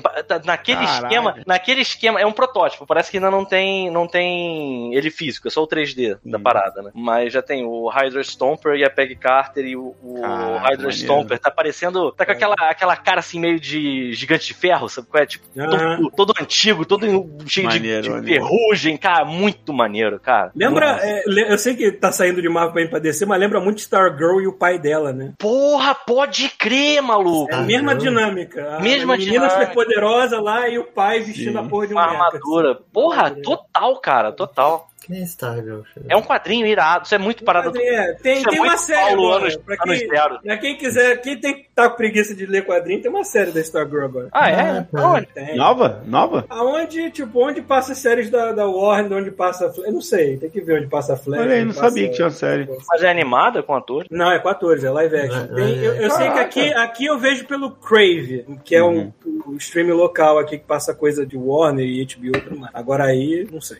naquele 0.44 0.78
Caralho. 0.84 1.04
esquema. 1.06 1.34
Naquele 1.46 1.80
esquema. 1.82 2.20
É 2.20 2.26
um 2.26 2.32
protótipo. 2.32 2.86
Parece 2.86 3.10
que 3.10 3.16
ainda 3.16 3.30
não 3.30 3.44
tem. 3.44 3.90
Não 3.90 4.06
tem 4.06 4.94
ele 4.94 5.10
físico, 5.10 5.48
é 5.48 5.50
só 5.50 5.62
o 5.62 5.66
3D 5.68 6.18
da 6.24 6.38
Hum. 6.38 6.42
parada, 6.42 6.82
né? 6.82 6.90
Mas 6.94 7.32
já 7.32 7.42
tem 7.42 7.64
o 7.64 7.88
Hydra 7.88 8.22
Stomper 8.22 8.74
e 8.74 8.84
a 8.84 8.90
Peggy 8.90 9.16
Carter 9.16 9.64
e 9.64 9.76
o, 9.76 9.94
o 10.02 10.22
Hydra. 10.58 10.90
Stomper. 10.90 11.38
Tá 11.38 11.50
parecendo. 11.50 12.12
Tá 12.12 12.24
com 12.26 12.32
aquela, 12.32 12.54
aquela 12.54 12.96
cara 12.96 13.20
assim 13.20 13.38
meio 13.40 13.58
de 13.60 14.12
gigante 14.12 14.46
de 14.46 14.54
ferro, 14.54 14.88
sabe 14.88 15.06
qual 15.08 15.22
é? 15.22 15.26
Tipo, 15.26 15.46
Ah. 15.58 15.68
todo, 15.68 16.10
todo 16.16 16.34
antigo, 16.40 16.84
todo 16.84 17.06
cheio 17.46 17.68
de- 17.68 17.76
Maneiro, 17.78 18.02
de, 18.02 18.10
maneiro. 18.10 18.44
ferrugem, 18.46 18.96
cara. 18.96 19.24
Muito 19.24 19.72
maneiro, 19.72 20.18
cara. 20.20 20.50
Lembra, 20.54 20.98
é, 21.02 21.22
eu 21.52 21.58
sei 21.58 21.74
que 21.74 21.92
tá 21.92 22.10
saindo 22.12 22.40
de 22.42 22.48
Marvel 22.48 22.72
pra 22.72 22.82
ir 22.82 22.90
pra 22.90 22.98
DC, 22.98 23.24
mas 23.26 23.38
lembra 23.40 23.60
muito 23.60 23.78
Stargirl 23.78 24.40
e 24.40 24.46
o 24.46 24.52
pai 24.52 24.78
dela, 24.78 25.12
né? 25.12 25.32
Porra, 25.38 25.94
pode 25.94 26.48
crer, 26.50 27.00
maluco. 27.02 27.39
É 27.48 27.54
a 27.54 27.60
mesma 27.60 27.94
dinâmica. 27.94 28.76
A 28.76 28.80
Mesma 28.80 29.16
menina 29.16 29.32
dinâmica. 29.48 29.60
super 29.60 29.74
poderosa 29.74 30.40
lá 30.40 30.68
e 30.68 30.78
o 30.78 30.84
pai 30.84 31.20
vestindo 31.20 31.58
Sim. 31.58 31.66
a 31.66 31.68
porra 31.68 31.86
de 31.86 31.94
um 31.94 31.96
Uma 31.96 32.04
armadura. 32.06 32.74
Porra, 32.92 33.22
Armadura. 33.24 33.42
total, 33.42 33.96
cara, 34.00 34.32
total. 34.32 34.89
Quem 35.00 35.18
é 35.18 35.22
Stargirl? 35.24 35.80
É 36.08 36.16
um 36.16 36.22
quadrinho 36.22 36.66
irado. 36.66 37.04
Isso 37.06 37.14
é 37.14 37.18
muito 37.18 37.42
parado. 37.42 37.72
É, 37.80 38.12
tem, 38.22 38.42
é 38.42 38.44
tem 38.44 38.58
uma 38.60 38.68
muito 38.68 38.80
série 38.82 39.00
Paulo 39.06 39.26
agora. 39.28 39.42
anos- 39.44 39.56
pra, 39.56 39.74
anos 39.86 39.98
quem, 39.98 40.08
zero. 40.08 40.40
pra 40.42 40.56
quem 40.58 40.76
quiser, 40.76 41.20
quem 41.22 41.40
tem 41.40 41.66
tá 41.74 41.88
com 41.88 41.96
preguiça 41.96 42.34
de 42.34 42.44
ler 42.46 42.66
quadrinho, 42.66 43.00
tem 43.00 43.10
uma 43.10 43.24
série 43.24 43.50
da 43.50 43.60
Stargirl 43.60 44.04
agora. 44.04 44.28
Ah, 44.30 44.50
é? 44.50 44.60
Ah, 44.78 44.86
tá. 44.92 45.10
Onde? 45.12 45.26
Tem. 45.28 45.56
Nova? 45.56 46.02
Nova? 46.06 46.44
Aonde, 46.50 47.10
tipo, 47.10 47.46
onde 47.46 47.62
passa 47.62 47.92
as 47.92 47.98
séries 47.98 48.28
da, 48.30 48.52
da 48.52 48.66
Warner, 48.66 49.18
onde 49.18 49.30
passa. 49.30 49.72
Eu 49.78 49.92
não 49.92 50.02
sei, 50.02 50.36
tem 50.36 50.50
que 50.50 50.60
ver 50.60 50.78
onde 50.80 50.86
passa 50.88 51.14
a 51.14 51.16
Flash. 51.16 51.40
Olha 51.40 51.54
aí, 51.54 51.64
não 51.64 51.72
sabia 51.72 52.08
que 52.08 52.14
tinha 52.14 52.26
uma 52.26 52.30
série. 52.32 52.68
Mas 52.88 53.02
é 53.02 53.08
animada 53.10 53.62
com 53.62 53.74
ator? 53.74 54.04
Não, 54.10 54.30
é 54.30 54.38
com 54.38 54.48
atores, 54.50 54.84
é 54.84 54.90
live 54.90 55.16
action. 55.16 55.40
É, 55.44 55.46
Tem- 55.54 55.78
é, 55.78 55.86
eu 55.86 55.94
eu 55.94 56.10
sei 56.10 56.30
que 56.30 56.38
aqui, 56.38 56.72
aqui 56.74 57.06
eu 57.06 57.18
vejo 57.18 57.46
pelo 57.46 57.70
Crave, 57.70 58.44
que 58.64 58.76
é 58.76 58.84
um, 58.84 59.12
um 59.46 59.56
stream 59.56 59.96
local 59.96 60.38
aqui 60.38 60.58
que 60.58 60.64
passa 60.64 60.94
coisa 60.94 61.24
de 61.24 61.36
Warner 61.38 61.86
e 61.86 62.04
HBO 62.04 62.26
e 62.36 62.40
tudo 62.40 62.58
mais. 62.60 62.74
Agora 62.74 63.04
aí, 63.04 63.48
não 63.50 63.60
sei. 63.60 63.78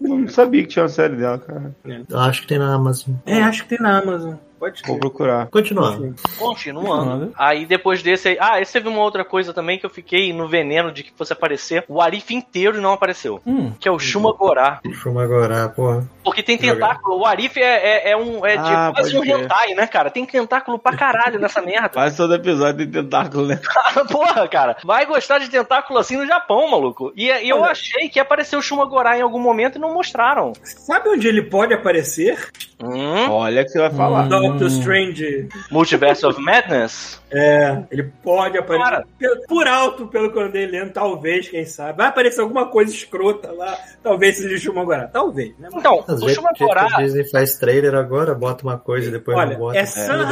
Não 0.00 0.28
sabia 0.28 0.59
que 0.62 0.68
tinha 0.68 0.82
uma 0.82 0.88
série 0.88 1.16
dela, 1.16 1.38
cara. 1.38 1.74
Eu 2.08 2.18
acho 2.18 2.42
que 2.42 2.48
tem 2.48 2.58
na 2.58 2.74
Amazon. 2.74 3.14
É, 3.26 3.42
acho 3.42 3.62
que 3.62 3.70
tem 3.70 3.78
na 3.80 3.98
Amazon. 3.98 4.34
Pode 4.60 4.82
Vou 4.86 4.98
procurar. 4.98 5.46
Continuando. 5.46 6.14
Continuando. 6.38 7.32
Aí 7.34 7.64
depois 7.64 8.02
desse 8.02 8.28
aí. 8.28 8.36
Ah, 8.38 8.60
esse 8.60 8.74
teve 8.74 8.90
uma 8.90 9.00
outra 9.00 9.24
coisa 9.24 9.54
também 9.54 9.78
que 9.78 9.86
eu 9.86 9.90
fiquei 9.90 10.34
no 10.34 10.46
veneno 10.46 10.92
de 10.92 11.02
que 11.02 11.12
fosse 11.16 11.32
aparecer. 11.32 11.82
O 11.88 11.98
Arif 11.98 12.34
inteiro 12.34 12.78
não 12.78 12.92
apareceu. 12.92 13.40
Hum. 13.46 13.72
Que 13.80 13.88
é 13.88 13.90
o 13.90 13.98
Shuma 13.98 14.34
Gorá. 14.34 14.80
Shuma 14.92 15.22
agora, 15.24 15.70
porra. 15.70 16.06
Porque 16.22 16.42
tem 16.42 16.58
tentáculo. 16.58 17.18
O 17.18 17.24
Arif 17.26 17.58
é, 17.58 17.62
é, 17.62 18.10
é 18.10 18.16
um. 18.16 18.44
É 18.44 18.56
de 18.56 18.62
Ah, 18.62 18.92
quase 18.94 19.14
pode 19.14 19.30
um 19.32 19.42
hentai, 19.42 19.74
né, 19.74 19.86
cara? 19.86 20.10
Tem 20.10 20.24
tentáculo 20.26 20.78
pra 20.78 20.96
caralho 20.96 21.38
nessa 21.40 21.62
merda. 21.62 21.88
Quase 21.90 22.16
todo 22.16 22.34
episódio 22.34 22.78
tem 22.78 22.90
tentáculo, 22.90 23.46
né? 23.46 23.58
Porra, 24.10 24.46
cara, 24.48 24.76
vai 24.84 25.06
gostar 25.06 25.38
de 25.38 25.48
tentáculo 25.48 25.98
assim 25.98 26.16
no 26.16 26.26
Japão, 26.26 26.70
maluco. 26.70 27.12
E, 27.16 27.26
e 27.26 27.48
eu 27.48 27.60
Olha. 27.60 27.70
achei 27.72 28.08
que 28.08 28.20
apareceu 28.20 28.58
o 28.58 28.62
Shumagorá 28.62 29.16
em 29.16 29.22
algum 29.22 29.40
momento 29.40 29.76
e 29.76 29.80
não 29.80 29.94
mostraram. 29.94 30.52
Sabe 30.62 31.08
onde 31.08 31.26
ele 31.26 31.42
pode 31.42 31.72
aparecer? 31.72 32.50
Hum, 32.82 33.30
Olha 33.30 33.62
que 33.62 33.70
você 33.70 33.78
vai 33.78 33.90
falar. 33.90 34.28
Doctor 34.28 34.66
Strange. 34.68 35.48
Multiverse 35.70 36.24
of 36.24 36.40
Madness? 36.40 37.19
É, 37.32 37.82
ele 37.90 38.12
pode 38.22 38.58
aparecer. 38.58 39.04
Pelo- 39.18 39.46
Por 39.46 39.66
alto, 39.68 40.06
pelo 40.08 40.32
que 40.32 40.38
eu 40.38 40.42
andei 40.42 40.66
lendo, 40.66 40.92
talvez, 40.92 41.48
quem 41.48 41.64
sabe. 41.64 41.98
Vai 41.98 42.08
aparecer 42.08 42.40
alguma 42.40 42.66
coisa 42.68 42.92
escrota 42.92 43.52
lá. 43.52 43.76
Talvez 44.02 44.36
seja 44.38 44.56
Shuma 44.58 44.82
agora. 44.82 45.08
Talvez, 45.12 45.56
né? 45.58 45.68
Então, 45.74 46.04
Às 46.08 46.22
o 46.22 46.28
Shumagorá. 46.28 46.86
Disney 46.98 47.24
faz 47.30 47.56
trailer 47.58 47.94
agora, 47.94 48.34
bota 48.34 48.64
uma 48.64 48.78
coisa 48.78 49.08
e 49.08 49.12
depois 49.12 49.36
Olha, 49.36 49.50
não 49.52 49.58
bota. 49.58 49.78
é 49.78 49.84
Sam 49.86 50.26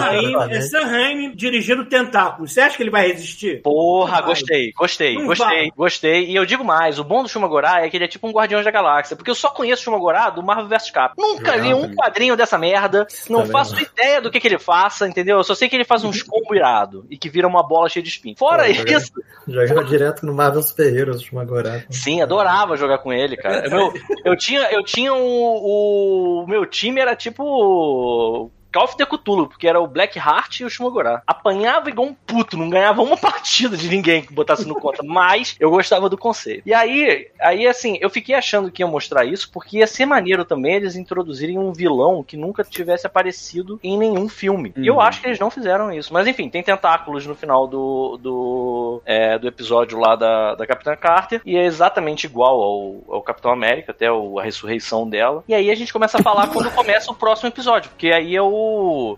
é 0.51 0.61
Sam 0.61 0.85
Raimi 0.87 1.35
dirigindo 1.35 1.85
Tentáculos. 1.87 2.53
Você 2.53 2.61
acha 2.61 2.77
que 2.77 2.83
ele 2.83 2.91
vai 2.91 3.07
resistir? 3.09 3.63
Porra, 3.63 4.21
gostei, 4.23 4.73
gostei, 4.73 5.15
Não 5.17 5.27
gostei, 5.27 5.47
vai. 5.47 5.71
gostei. 5.77 6.25
E 6.27 6.35
eu 6.37 6.45
digo 6.47 6.65
mais, 6.65 6.99
o 6.99 7.05
bom 7.05 7.23
do 7.23 7.29
Shumagorá 7.29 7.85
é 7.85 7.91
que 7.91 7.97
ele 7.97 8.05
é 8.05 8.09
tipo 8.09 8.27
um 8.27 8.33
Guardião 8.33 8.63
da 8.63 8.71
Galáxia, 8.71 9.17
porque 9.17 9.31
eu 9.31 9.35
só 9.35 9.51
conheço 9.51 9.83
o 9.83 9.85
Shumagorá 9.85 10.31
do 10.31 10.43
Marvel 10.43 10.69
vs 10.69 10.91
Cap. 10.91 11.15
Nunca 11.19 11.55
li 11.57 11.73
um 11.75 11.95
quadrinho 11.95 12.37
dessa 12.37 12.59
merda, 12.59 13.07
não 13.29 13.41
Também 13.41 13.53
faço 13.53 13.75
não. 13.75 13.83
ideia 13.83 14.21
do 14.21 14.31
que, 14.31 14.41
que 14.41 14.49
ele 14.49 14.59
faça, 14.59 15.07
entendeu? 15.07 15.37
Eu 15.39 15.45
só 15.45 15.55
sei 15.55 15.69
que 15.69 15.77
ele 15.77 15.85
faz 15.85 16.03
uns 16.05 16.23
combo 16.25 16.55
irado 16.55 16.88
e 17.11 17.17
que 17.19 17.29
vira 17.29 17.47
uma 17.47 17.63
bola 17.67 17.89
cheia 17.89 18.03
de 18.03 18.09
espinho. 18.09 18.37
Fora 18.37 18.65
Pô, 18.67 18.73
jogar- 18.75 18.93
isso, 18.99 19.13
Joga 19.47 19.85
direto 19.85 20.27
no 20.27 20.35
Marvel 20.35 20.63
Super 20.63 20.95
Heroes, 20.95 21.23
agora. 21.37 21.85
Sim, 21.91 22.21
adorava 22.21 22.77
jogar 22.77 22.99
com 22.99 23.13
ele, 23.13 23.37
cara. 23.37 23.69
Meu, 23.71 23.93
eu 24.25 24.37
tinha, 24.37 24.71
eu 24.73 24.83
tinha 24.85 25.13
o, 25.15 26.43
o 26.43 26.47
meu 26.47 26.67
time 26.67 27.01
era 27.01 27.15
tipo 27.17 28.51
Call 28.73 28.85
of 28.85 28.97
the 28.97 29.07
Cthulhu, 29.07 29.47
porque 29.49 29.67
era 29.69 29.81
o 29.81 29.87
Black 29.87 30.19
Heart 30.19 30.61
e 30.61 30.65
o 30.65 30.71
Shimogorá. 30.71 31.23
Apanhava 31.27 31.89
igual 31.89 32.09
um 32.09 32.15
puto, 32.15 32.57
não 32.57 32.69
ganhava 32.69 33.03
uma 33.03 33.17
partida 33.19 33.77
de 33.77 33.89
ninguém 33.89 34.23
que 34.23 34.33
botasse 34.33 34.67
no 34.67 34.75
conta, 34.75 35.03
mas 35.03 35.57
eu 35.59 35.71
gostava 35.71 36.09
do 36.09 36.19
conceito. 36.19 36.63
E 36.67 36.75
aí, 36.75 37.29
aí 37.41 37.67
assim, 37.67 37.99
eu 38.01 38.11
fiquei 38.11 38.35
achando 38.35 38.71
que 38.71 38.83
ia 38.83 38.87
mostrar 38.87 39.25
isso, 39.25 39.51
porque 39.53 39.79
ia 39.79 39.87
ser 39.87 40.05
maneiro 40.07 40.45
também 40.45 40.75
eles 40.75 40.97
introduzirem 40.97 41.59
um 41.59 41.73
vilão 41.73 42.23
que 42.23 42.37
nunca 42.37 42.63
tivesse 42.65 43.07
aparecido 43.07 43.79
em 43.83 43.97
nenhum 43.99 44.29
filme. 44.29 44.73
E 44.77 44.87
eu 44.87 45.01
acho 45.01 45.21
que 45.21 45.27
eles 45.29 45.39
não 45.39 45.51
fizeram 45.51 45.93
isso. 45.93 46.13
Mas 46.13 46.27
enfim, 46.27 46.49
tem 46.49 46.63
tentáculos 46.63 47.27
no 47.27 47.35
final 47.35 47.67
do, 47.67 48.19
do, 48.21 49.03
é, 49.07 49.39
do 49.39 49.49
episódio 49.49 49.99
lá 49.99 50.15
da, 50.17 50.55
da 50.55 50.67
Capitã 50.67 50.95
Carter, 50.97 51.41
e 51.45 51.57
é 51.57 51.65
exatamente 51.65 52.25
igual 52.25 52.61
ao, 52.61 53.15
ao 53.17 53.23
Capitão 53.23 53.51
América, 53.51 53.93
até 53.93 54.11
o- 54.11 54.39
a 54.39 54.43
ressurreição 54.43 55.09
dela. 55.09 55.43
E 55.49 55.55
aí 55.55 55.71
a 55.71 55.75
gente 55.75 55.93
começa 55.93 56.19
a 56.19 56.23
falar 56.23 56.49
quando 56.49 56.71
começa 56.75 57.11
o 57.11 57.15
próximo 57.15 57.49
episódio, 57.49 57.91
porque 57.91 58.11
aí 58.11 58.35
é 58.37 58.43
o, 58.43 58.58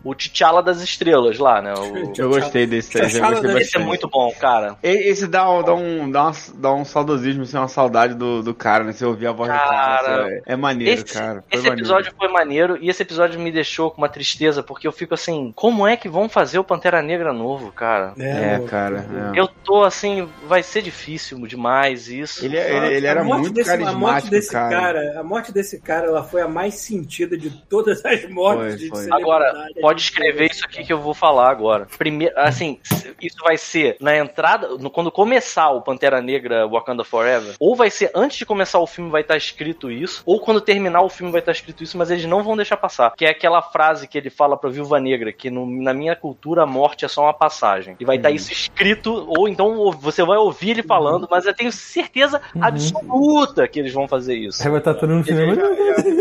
o 0.05 0.14
T'Challa 0.14 0.62
das 0.62 0.81
estrelas 0.83 1.38
lá, 1.38 1.61
né? 1.62 1.72
O, 1.74 2.12
Eu 2.18 2.28
gostei 2.28 2.66
desse, 2.66 2.97
eu 2.99 3.03
gostei 3.03 3.20
deve 3.20 3.47
esse 3.61 3.76
é 3.76 3.78
bastante. 3.78 3.86
muito 3.86 4.09
bom, 4.09 4.32
cara. 4.38 4.76
Esse 4.82 5.26
dá, 5.26 5.51
um- 5.51 5.62
dá, 5.62 5.74
um, 5.74 6.11
dá, 6.11 6.22
uma- 6.24 6.32
dá 6.55 6.72
um 6.74 6.84
saudosismo, 6.84 7.43
assim, 7.43 7.57
uma 7.57 7.68
saudade 7.68 8.14
do, 8.14 8.43
do 8.43 8.55
cara, 8.55 8.84
né? 8.84 8.93
Você 8.93 9.05
ouvir 9.05 9.26
a 9.26 9.32
voz 9.32 9.51
do 9.51 9.57
cara. 9.57 9.70
Cara, 9.70 10.24
assim, 10.26 10.34
é, 10.34 10.43
é 10.53 10.57
maneiro, 10.57 11.03
Esse, 11.03 11.14
cara. 11.14 11.43
Foi 11.49 11.59
esse 11.59 11.68
maneiro. 11.68 11.78
episódio 11.80 12.12
foi 12.16 12.28
maneiro 12.28 12.78
e 12.80 12.88
esse 12.91 13.03
episódio 13.03 13.41
me 13.41 13.51
deixou 13.53 13.91
com 13.91 13.99
uma 13.99 14.09
tristeza, 14.09 14.62
porque 14.62 14.86
eu 14.86 14.93
fico 14.93 15.14
assim, 15.14 15.53
como 15.55 15.86
é 15.86 15.97
que 15.97 16.09
vão 16.09 16.28
fazer 16.28 16.59
o 16.59 16.64
Pantera 16.64 17.01
Negra 17.03 17.32
novo, 17.32 17.72
cara? 17.72 18.12
É, 18.18 18.59
o- 18.59 18.64
cara. 18.66 19.05
é. 19.34 19.38
Eu 19.41 19.49
tô 19.49 19.82
assim, 19.84 20.28
vai 20.47 20.62
ser 20.62 20.82
difícil 20.82 21.38
demais 21.47 22.09
isso. 22.09 22.45
Ele, 22.45 22.57
é, 22.57 22.76
ele, 22.76 22.95
ele 22.97 23.07
era 23.07 23.20
A 23.20 23.24
muito 23.24 23.51
desse- 23.51 23.70
A 23.70 23.72
carismático, 23.72 24.01
morte 24.01 24.30
desse 24.30 24.51
cara. 24.53 24.70
cara. 24.80 25.20
a 25.20 25.22
morte 25.22 25.53
desse 25.53 25.80
cara, 25.80 26.07
ela 26.07 26.22
foi 26.22 26.41
a 26.43 26.49
mais 26.49 26.74
sentida 26.74 27.36
de 27.36 27.51
todas 27.68 28.05
as 28.05 28.28
mortes 28.28 28.66
Foi, 28.66 28.76
de 28.76 28.88
foi. 28.88 29.07
Agora, 29.31 29.68
pode 29.81 30.03
escrever 30.03 30.51
isso 30.51 30.64
aqui 30.64 30.85
que 30.85 30.93
eu 30.93 30.99
vou 31.01 31.14
falar 31.14 31.51
agora. 31.51 31.87
Primeiro, 31.97 32.35
assim, 32.37 32.78
isso 33.22 33.37
vai 33.43 33.57
ser 33.57 33.97
na 34.01 34.16
entrada, 34.16 34.68
no- 34.78 34.91
quando 34.91 35.11
começar 35.11 35.70
o 35.70 35.83
Pantera 35.83 36.20
Negra 36.20 36.66
Wakanda 36.66 37.05
Forever, 37.05 37.55
ou 37.61 37.76
vai 37.76 37.91
ser 37.91 38.11
antes 38.14 38.39
de 38.39 38.47
começar 38.47 38.78
o 38.81 38.87
filme 38.87 39.11
vai 39.11 39.20
estar 39.22 39.37
escrito 39.37 39.91
isso, 39.91 40.22
ou 40.26 40.41
quando 40.41 40.61
terminar 40.61 41.03
o 41.03 41.09
filme 41.09 41.31
vai 41.33 41.41
estar 41.41 41.53
escrito 41.53 41.83
isso, 41.83 41.97
mas 41.97 42.11
eles 42.11 42.24
não 42.24 42.43
vão 42.43 42.57
deixar 42.57 42.76
passar. 42.76 43.12
Que 43.16 43.24
é 43.26 43.31
aquela 43.31 43.62
frase 43.62 44.09
que 44.09 44.18
ele 44.18 44.31
fala 44.31 44.57
pra 44.57 44.70
Viúva 44.70 44.99
Negra, 45.01 45.33
que 45.33 45.51
no- 45.51 45.66
na 45.66 45.95
minha 45.95 46.16
cultura 46.16 46.62
a 46.62 46.66
morte 46.66 47.05
é 47.05 47.09
só 47.09 47.22
uma 47.22 47.35
passagem. 47.35 47.97
E 48.01 48.05
vai 48.05 48.16
estar 48.16 48.31
isso 48.31 48.53
escrito, 48.53 49.26
ou 49.37 49.49
então 49.49 49.91
você 49.93 50.24
vai 50.24 50.39
ouvir 50.39 50.70
ele 50.70 50.83
falando, 50.83 51.28
mas 51.31 51.47
eu 51.47 51.55
tenho 51.55 51.70
certeza 51.72 52.41
absoluta 52.61 53.66
que 53.68 53.78
eles 53.78 53.93
vão 53.93 54.09
fazer 54.09 54.35
isso. 54.35 54.62
Aí 54.62 54.68
vai 54.70 54.78
estar 54.78 54.95
todo 54.95 55.11
mundo. 55.11 55.24
Já, 55.26 55.35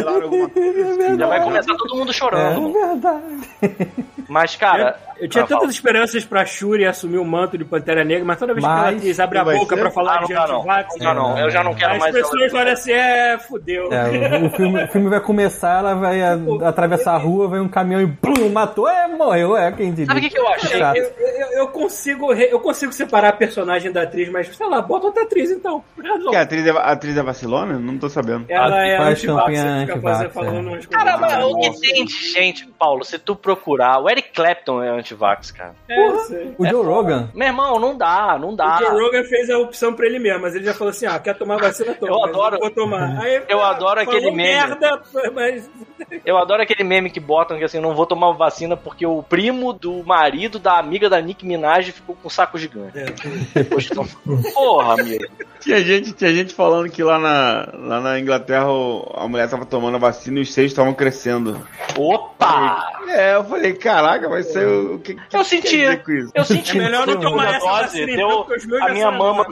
já 0.03 0.23
alguma 0.23 0.49
coisa. 0.49 1.17
Já 1.17 1.27
vai 1.27 1.43
começar 1.43 1.75
todo 1.75 1.95
mundo 1.95 2.09
É 2.11 2.13
chorando. 2.13 2.73
Verdade. 2.99 3.91
Mas, 4.27 4.55
cara. 4.55 5.08
Eu 5.19 5.27
tinha 5.27 5.45
tantas 5.45 5.69
esperanças 5.71 6.23
pra 6.25 6.45
Shuri 6.45 6.85
assumir 6.85 7.17
o 7.17 7.25
manto 7.25 7.57
de 7.57 7.65
Pantera 7.65 8.03
Negra, 8.03 8.23
mas 8.25 8.37
toda 8.39 8.53
vez 8.53 8.63
que 8.65 8.71
Mas- 8.71 8.87
ela 8.87 8.97
atriz 8.97 9.19
abre 9.19 9.37
a 9.37 9.43
boca 9.43 9.75
ser? 9.75 9.81
pra 9.81 9.91
falar 9.91 10.19
Ah, 10.19 10.23
de 10.25 10.33
não. 10.33 10.43
antivax, 10.57 10.95
Não 10.97 11.05
dá 11.05 11.13
não. 11.13 11.37
Eu 11.39 11.49
já 11.49 11.63
não 11.63 11.73
quero 11.73 11.93
as 11.93 11.99
mais. 11.99 12.15
pessoas 12.15 12.53
olham 12.53 12.71
assim, 12.73 12.91
é, 12.91 13.37
fudeu. 13.37 13.89
É, 13.91 14.39
o, 14.45 14.49
filme, 14.51 14.83
o 14.83 14.87
filme 14.87 15.09
vai 15.09 15.19
começar, 15.19 15.79
ela 15.79 15.93
vai 15.95 16.21
a- 16.21 16.37
atravessar 16.69 17.13
a 17.13 17.17
rua, 17.17 17.49
vem 17.49 17.59
um 17.59 17.67
caminhão 17.69 18.01
e 18.01 18.07
plum, 18.07 18.49
matou, 18.51 18.87
é, 18.89 19.07
morreu, 19.07 19.55
é, 19.57 19.71
quem 19.71 19.91
diria. 19.91 20.05
Sabe 20.07 20.19
o 20.19 20.23
que, 20.23 20.29
que 20.29 20.39
eu 20.39 20.47
achei? 20.47 20.81
Eu, 20.81 21.03
eu- 21.03 21.49
eu 21.59 21.67
consigo, 21.67 22.31
re- 22.33 22.49
eu 22.51 22.59
consigo 22.59 22.91
separar 22.93 23.29
a 23.29 23.33
personagem 23.33 23.91
da 23.91 24.03
atriz, 24.03 24.29
mas 24.29 24.47
sei 24.55 24.67
lá, 24.67 24.81
bota 24.81 25.07
outra 25.07 25.23
atriz 25.23 25.51
então. 25.51 25.83
Que 26.29 26.35
a 26.35 26.41
atriz 26.41 26.65
é, 26.65 26.69
a 26.71 26.91
atriz 26.91 27.17
é 27.17 27.23
vacilona? 27.23 27.77
Não 27.77 27.97
tô 27.97 28.07
sabendo. 28.09 28.45
Ela 28.47 28.85
é 28.85 28.97
Faz 28.97 29.17
antivax, 29.19 29.59
antivax, 29.59 30.33
falando 30.33 30.55
é. 30.55 30.59
umas 30.71 30.85
coisas. 30.85 30.87
Caramba, 30.87 31.45
o 31.45 31.59
que 31.59 31.79
tem 31.81 32.05
de 32.05 32.13
gente, 32.31 32.67
Paulo, 32.79 33.03
se 33.03 33.17
tu 33.19 33.35
procurar, 33.35 33.99
o 34.01 34.09
Eric 34.09 34.29
Clapton 34.33 34.81
é 34.83 34.89
antivax, 34.89 35.08
cara. 35.53 35.73
É. 35.87 36.09
O 36.57 36.65
Joe 36.65 36.85
Rogan. 36.85 37.29
Meu 37.33 37.47
irmão, 37.47 37.79
não 37.79 37.97
dá, 37.97 38.37
não 38.39 38.55
dá. 38.55 38.75
O 38.75 38.79
Joe 38.79 39.01
Rogan 39.01 39.23
fez 39.23 39.49
a 39.49 39.57
opção 39.57 39.93
pra 39.93 40.05
ele 40.05 40.19
mesmo, 40.19 40.41
mas 40.41 40.55
ele 40.55 40.65
já 40.65 40.73
falou 40.73 40.91
assim: 40.91 41.05
ah, 41.05 41.17
quer 41.19 41.37
tomar 41.37 41.57
vacina, 41.57 41.93
toma. 41.93 42.11
Eu 42.11 42.23
adoro- 42.25 42.59
Vou 42.59 42.71
tomar. 42.71 43.19
Aí, 43.21 43.41
Eu 43.47 43.61
ah, 43.61 43.69
adoro 43.71 43.99
aquele 44.01 44.31
meme. 44.31 44.37
merda, 44.37 45.01
mas. 45.33 45.69
Eu 46.25 46.37
adoro 46.37 46.61
aquele 46.61 46.83
meme 46.83 47.09
que 47.09 47.19
botam 47.19 47.57
que 47.57 47.63
assim, 47.63 47.79
não 47.79 47.93
vou 47.95 48.05
tomar 48.05 48.31
vacina 48.31 48.75
porque 48.75 49.05
o 49.05 49.21
primo 49.23 49.73
do 49.73 50.03
marido 50.03 50.57
da 50.59 50.77
amiga 50.79 51.09
da 51.09 51.19
Nick 51.21 51.45
Minaj 51.45 51.91
ficou 51.91 52.15
com 52.15 52.27
um 52.27 52.31
saco 52.31 52.57
gigante. 52.57 52.93
Depois 53.53 53.87
que- 53.89 53.95
Porra, 54.53 54.93
amigo. 54.93 55.25
Tinha 55.59 55.81
gente, 55.83 56.13
tinha 56.13 56.33
gente 56.33 56.53
falando 56.53 56.89
que 56.89 57.03
lá 57.03 57.19
na, 57.19 57.69
lá 57.73 57.99
na 57.99 58.19
Inglaterra 58.19 58.67
a 59.15 59.27
mulher 59.27 59.49
tava 59.49 59.65
tomando 59.65 59.95
a 59.95 59.99
vacina 59.99 60.39
e 60.39 60.41
os 60.43 60.53
seios 60.53 60.71
estavam 60.71 60.93
crescendo. 60.93 61.61
Opa! 61.97 62.87
É, 63.09 63.35
eu 63.35 63.43
falei, 63.43 63.73
caraca, 63.73 64.29
vai 64.29 64.43
ser 64.43 64.65
o, 64.67 64.98
o 64.99 65.01
que, 65.01 65.15
que 65.15 65.35
Eu 65.35 65.43
senti. 65.43 65.79
Eu 66.33 66.43
senti 66.43 66.77
É 66.77 66.81
melhor 66.81 67.07
não 67.07 67.19
tomar 67.19 67.55
essa 67.55 67.65
dose, 67.65 68.05
deu- 68.05 68.45
a 68.81 68.89
minha 68.89 69.11
mama, 69.11 69.45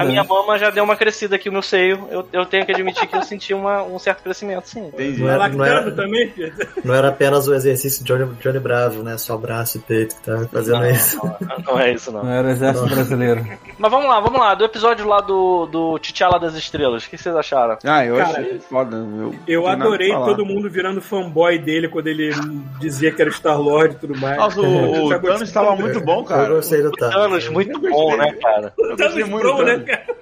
a 0.00 0.04
minha 0.04 0.24
mama 0.24 0.58
já 0.58 0.70
deu 0.70 0.84
uma 0.84 0.96
crescida 0.96 1.36
aqui 1.36 1.50
no 1.50 1.62
seio. 1.62 2.06
Eu, 2.10 2.26
eu 2.32 2.46
tenho 2.46 2.64
que 2.64 2.72
admitir 2.72 3.06
que 3.06 3.16
eu 3.16 3.22
senti 3.22 3.52
uma- 3.54 3.82
um 3.82 3.98
certo 3.98 4.22
crescimento, 4.22 4.66
sim. 4.68 4.86
Entendi. 4.88 5.20
Não 5.20 5.26
Tá 5.28 5.32
era, 5.34 5.48
não, 5.48 5.64
era, 5.64 5.74
lactando 5.80 5.96
também, 5.96 6.28
Pedro? 6.28 6.66
não 6.84 6.94
era 6.94 7.08
apenas 7.08 7.46
o 7.48 7.54
exercício 7.54 8.02
de 8.04 8.12
Johnny, 8.12 8.32
Johnny 8.40 8.58
Bravo, 8.58 9.02
né? 9.02 9.16
Só 9.18 9.36
braço 9.36 9.78
e 9.78 9.80
peito 9.80 10.16
que 10.16 10.22
tava 10.22 10.46
fazendo 10.48 10.80
Não, 10.80 10.90
isso. 10.90 11.16
não, 11.24 11.58
não 11.66 11.78
é 11.80 11.92
isso, 11.92 12.10
não. 12.12 12.24
Não 12.24 12.32
era 12.32 12.48
o 12.48 12.50
exército 12.50 12.86
brasileiro. 12.88 13.46
Mas 13.78 13.90
vamos 13.90 14.08
lá, 14.08 14.20
vamos 14.20 14.38
lá. 14.40 14.54
Do 14.54 14.64
episódio 14.64 15.06
lá 15.06 15.20
do, 15.20 15.66
do 15.66 15.98
T'Challa 15.98 16.38
das 16.38 16.54
Estrelas, 16.54 17.04
o 17.04 17.10
que 17.10 17.16
vocês 17.18 17.34
acharam? 17.34 17.78
Ah, 17.84 18.04
eu 18.04 18.16
Cara, 18.16 18.30
achei 18.40 18.58
foda. 18.60 18.96
Eu, 18.96 19.34
Eu 19.46 19.62
não 19.62 19.68
adorei 19.68 20.10
todo 20.10 20.44
mundo 20.44 20.68
virando 20.70 21.00
fanboy 21.00 21.58
dele 21.58 21.88
quando 21.88 22.06
ele 22.08 22.30
dizia 22.80 23.10
que 23.12 23.20
era 23.20 23.30
o 23.30 23.32
Star-Lord 23.32 23.94
e 23.94 23.98
tudo 23.98 24.18
mais. 24.18 24.36
Nossa, 24.36 24.60
o, 24.68 25.06
o 25.06 25.20
Thanos 25.20 25.42
estava 25.42 25.74
muito 25.76 26.00
bom, 26.00 26.20
Eu 26.20 26.24
cara. 26.24 26.48
gostei 26.54 26.82
do 26.82 26.90
Thanos. 26.92 27.14
Thanos, 27.14 27.48
muito 27.48 27.78
bom, 27.80 28.16
né, 28.16 28.32
cara? 28.40 28.72
Eu 28.78 28.88
gostei 28.96 29.08
Thanos 29.08 29.28
muito 29.28 29.42
Bro, 29.42 29.56
do 29.56 29.64
né, 29.64 29.78
cara? 29.80 30.18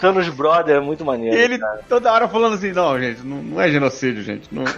Thanos 0.00 0.28
Brother 0.30 0.76
é 0.76 0.80
muito 0.80 1.02
E 1.02 1.06
maneiro. 1.06 1.36
ele 1.36 1.58
cara. 1.58 1.80
toda 1.88 2.12
hora 2.12 2.26
falando 2.28 2.54
assim, 2.54 2.72
não, 2.72 2.98
gente, 3.00 3.24
não, 3.24 3.36
não 3.42 3.60
é 3.60 3.68
genocídio, 3.70 4.22
gente. 4.22 4.48
Não... 4.52 4.64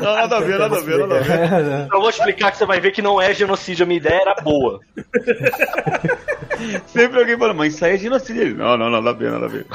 não, 0.00 0.14
nada 0.16 0.36
a 0.36 0.40
ver, 0.40 0.58
nada 0.58 0.76
a 0.76 0.80
ver, 0.80 0.98
nada 0.98 1.16
a 1.16 1.20
ver. 1.20 1.32
É, 1.40 1.48
né? 1.62 1.88
Eu 1.92 2.00
vou 2.00 2.10
explicar 2.10 2.50
que 2.50 2.58
você 2.58 2.66
vai 2.66 2.80
ver 2.80 2.90
que 2.92 3.00
não 3.02 3.20
é 3.20 3.32
genocídio, 3.32 3.84
a 3.84 3.86
minha 3.86 3.98
ideia 3.98 4.20
era 4.20 4.34
boa. 4.42 4.80
Sempre 6.86 7.18
alguém 7.20 7.36
fala, 7.38 7.52
mas 7.52 7.74
isso 7.74 7.84
aí 7.84 7.94
é 7.94 7.98
genocídio. 7.98 8.42
Ele, 8.42 8.54
Não, 8.54 8.76
não, 8.76 8.88
nada 8.90 9.10
a 9.10 9.12
ver, 9.12 9.30
nada 9.30 9.44
a 9.46 9.48
ver. 9.48 9.66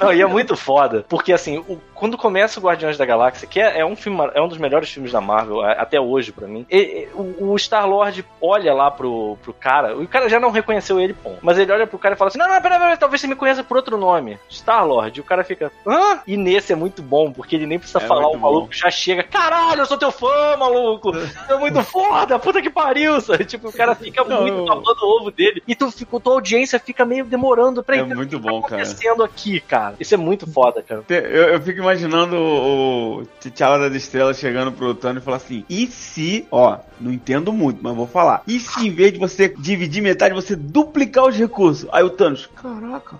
Não, 0.00 0.12
e 0.12 0.22
é 0.22 0.26
muito 0.26 0.56
foda, 0.56 1.04
porque 1.08 1.32
assim, 1.32 1.58
o- 1.68 1.78
quando 1.94 2.16
começa 2.16 2.58
o 2.58 2.62
Guardiões 2.62 2.96
da 2.96 3.04
Galáxia, 3.04 3.46
que 3.46 3.60
é, 3.60 3.80
é 3.80 3.84
um 3.84 3.94
filme, 3.94 4.18
é 4.34 4.40
um 4.40 4.48
dos 4.48 4.58
melhores 4.58 4.90
filmes 4.90 5.12
da 5.12 5.20
Marvel, 5.20 5.60
a- 5.60 5.72
até 5.72 6.00
hoje 6.00 6.32
pra 6.32 6.48
mim, 6.48 6.66
o, 7.14 7.52
o 7.52 7.58
Star-Lord 7.58 8.24
olha 8.40 8.72
lá 8.72 8.90
pro, 8.90 9.36
pro 9.42 9.52
cara, 9.52 9.96
o 9.96 10.06
cara 10.08 10.28
já 10.28 10.40
não 10.40 10.50
reconheceu 10.50 10.98
ele, 11.00 11.12
pô, 11.14 11.32
mas 11.42 11.58
ele 11.58 11.70
olha 11.72 11.86
pro 11.86 11.98
cara 11.98 12.14
e 12.14 12.18
fala 12.18 12.28
assim, 12.28 12.38
não, 12.38 12.48
não, 12.48 12.60
pera, 12.62 12.78
pera, 12.78 12.96
talvez 12.96 13.20
você 13.20 13.26
me 13.26 13.36
conheça 13.36 13.62
por 13.62 13.76
outro 13.76 13.96
nome, 13.98 14.38
Star-Lord, 14.50 15.18
e 15.18 15.20
o 15.20 15.24
cara 15.24 15.44
fica, 15.44 15.70
hã? 15.86 16.20
E 16.26 16.36
nesse 16.36 16.72
é 16.72 16.76
muito 16.76 17.02
bom, 17.02 17.32
porque 17.32 17.56
ele 17.56 17.66
nem 17.66 17.78
precisa 17.78 17.98
É 17.98 18.06
falar, 18.06 18.28
o 18.28 18.38
maluco 18.38 18.68
bom. 18.68 18.72
já 18.72 18.90
chega, 18.90 19.22
caralho, 19.22 19.80
eu 19.82 19.86
sou 19.86 19.98
teu 19.98 20.10
fã, 20.10 20.56
maluco, 20.56 21.12
é 21.48 21.56
muito 21.56 21.82
foda, 21.84 22.38
puta 22.38 22.62
que 22.62 22.70
pariu, 22.70 23.20
sabe? 23.20 23.44
Tipo, 23.44 23.68
o 23.68 23.72
cara 23.72 23.94
fica 23.94 24.24
Não, 24.24 24.40
muito 24.42 24.56
eu- 24.58 24.64
babando 24.64 24.98
o 25.02 25.20
ovo 25.20 25.30
dele, 25.30 25.62
e 25.66 25.74
tu, 25.74 25.90
fica, 25.90 26.18
tua 26.20 26.34
audiência 26.34 26.78
fica 26.78 27.04
meio 27.04 27.24
demorando 27.24 27.82
pra 27.82 27.96
É 27.96 27.98
entender 28.00 28.14
muito 28.14 28.36
o 28.36 28.40
que 28.40 28.48
bom, 28.48 28.60
tá 28.62 28.68
cara. 28.68 28.82
acontecendo 28.82 29.22
aqui, 29.24 29.60
cara. 29.60 29.94
Isso 30.00 30.14
é 30.14 30.16
muito 30.16 30.50
foda, 30.50 30.82
cara. 30.82 31.02
Eu, 31.08 31.48
eu 31.54 31.60
fico 31.62 31.80
imaginando 31.80 32.36
o, 32.36 33.18
o 33.20 33.26
T'Challa 33.40 33.78
das 33.88 33.94
Estrelas 33.96 34.38
chegando 34.38 34.72
pro 34.72 34.94
Thanos 34.94 35.22
e 35.22 35.24
falar 35.24 35.36
assim: 35.38 35.64
e 35.68 35.86
se, 35.86 36.46
ó, 36.50 36.61
ó, 36.62 36.91
não 37.02 37.12
entendo 37.12 37.52
muito, 37.52 37.80
mas 37.82 37.94
vou 37.94 38.06
falar. 38.06 38.42
E 38.46 38.58
se 38.60 38.86
em 38.86 38.90
vez 38.90 39.12
de 39.12 39.18
você 39.18 39.48
dividir 39.48 40.02
metade, 40.02 40.34
você 40.34 40.54
duplicar 40.56 41.24
os 41.26 41.36
recursos? 41.36 41.88
Aí 41.92 42.02
o 42.02 42.10
Thanos, 42.10 42.48
caraca, 42.60 43.16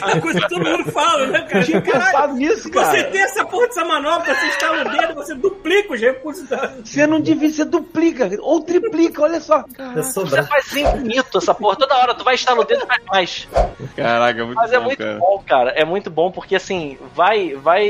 A 0.00 0.20
coisa 0.20 0.40
que 0.40 0.48
todo 0.48 0.64
mundo 0.64 0.90
fala, 0.90 1.26
né, 1.26 1.42
cara? 1.42 1.64
tinha 1.64 1.80
pensado 1.80 2.34
nisso, 2.34 2.62
você 2.62 2.70
cara. 2.70 3.04
tem 3.04 3.20
essa 3.20 3.44
porra 3.44 3.66
dessa 3.68 3.84
manobra, 3.84 4.34
você 4.34 4.46
instala 4.46 4.80
o 4.82 4.96
dedo, 4.96 5.14
você 5.14 5.34
duplica 5.34 5.94
os 5.94 6.00
recursos 6.00 6.48
da. 6.48 6.72
Você 6.84 7.06
não 7.06 7.20
divide, 7.20 7.54
você 7.54 7.64
duplica, 7.64 8.30
ou 8.40 8.60
triplica, 8.62 9.22
olha 9.22 9.40
só. 9.40 9.64
É 9.78 10.02
Você 10.02 10.42
faz 10.42 10.76
infinito 10.76 11.38
essa 11.38 11.54
porra. 11.54 11.76
Toda 11.76 11.96
hora 11.96 12.14
tu 12.14 12.24
vai 12.24 12.34
estalar 12.34 12.60
o 12.60 12.64
dedo 12.64 12.84
e 12.84 12.86
faz 12.86 13.02
mais. 13.06 13.48
Caraca, 13.96 14.40
é 14.40 14.44
muito 14.44 14.56
Mas 14.56 14.72
é 14.72 14.78
bom, 14.78 14.84
muito 14.84 14.98
cara. 14.98 15.18
bom, 15.18 15.44
cara. 15.46 15.70
É 15.70 15.84
muito 15.84 16.10
bom 16.10 16.30
porque, 16.30 16.56
assim, 16.56 16.98
vai. 17.14 17.54
vai 17.54 17.86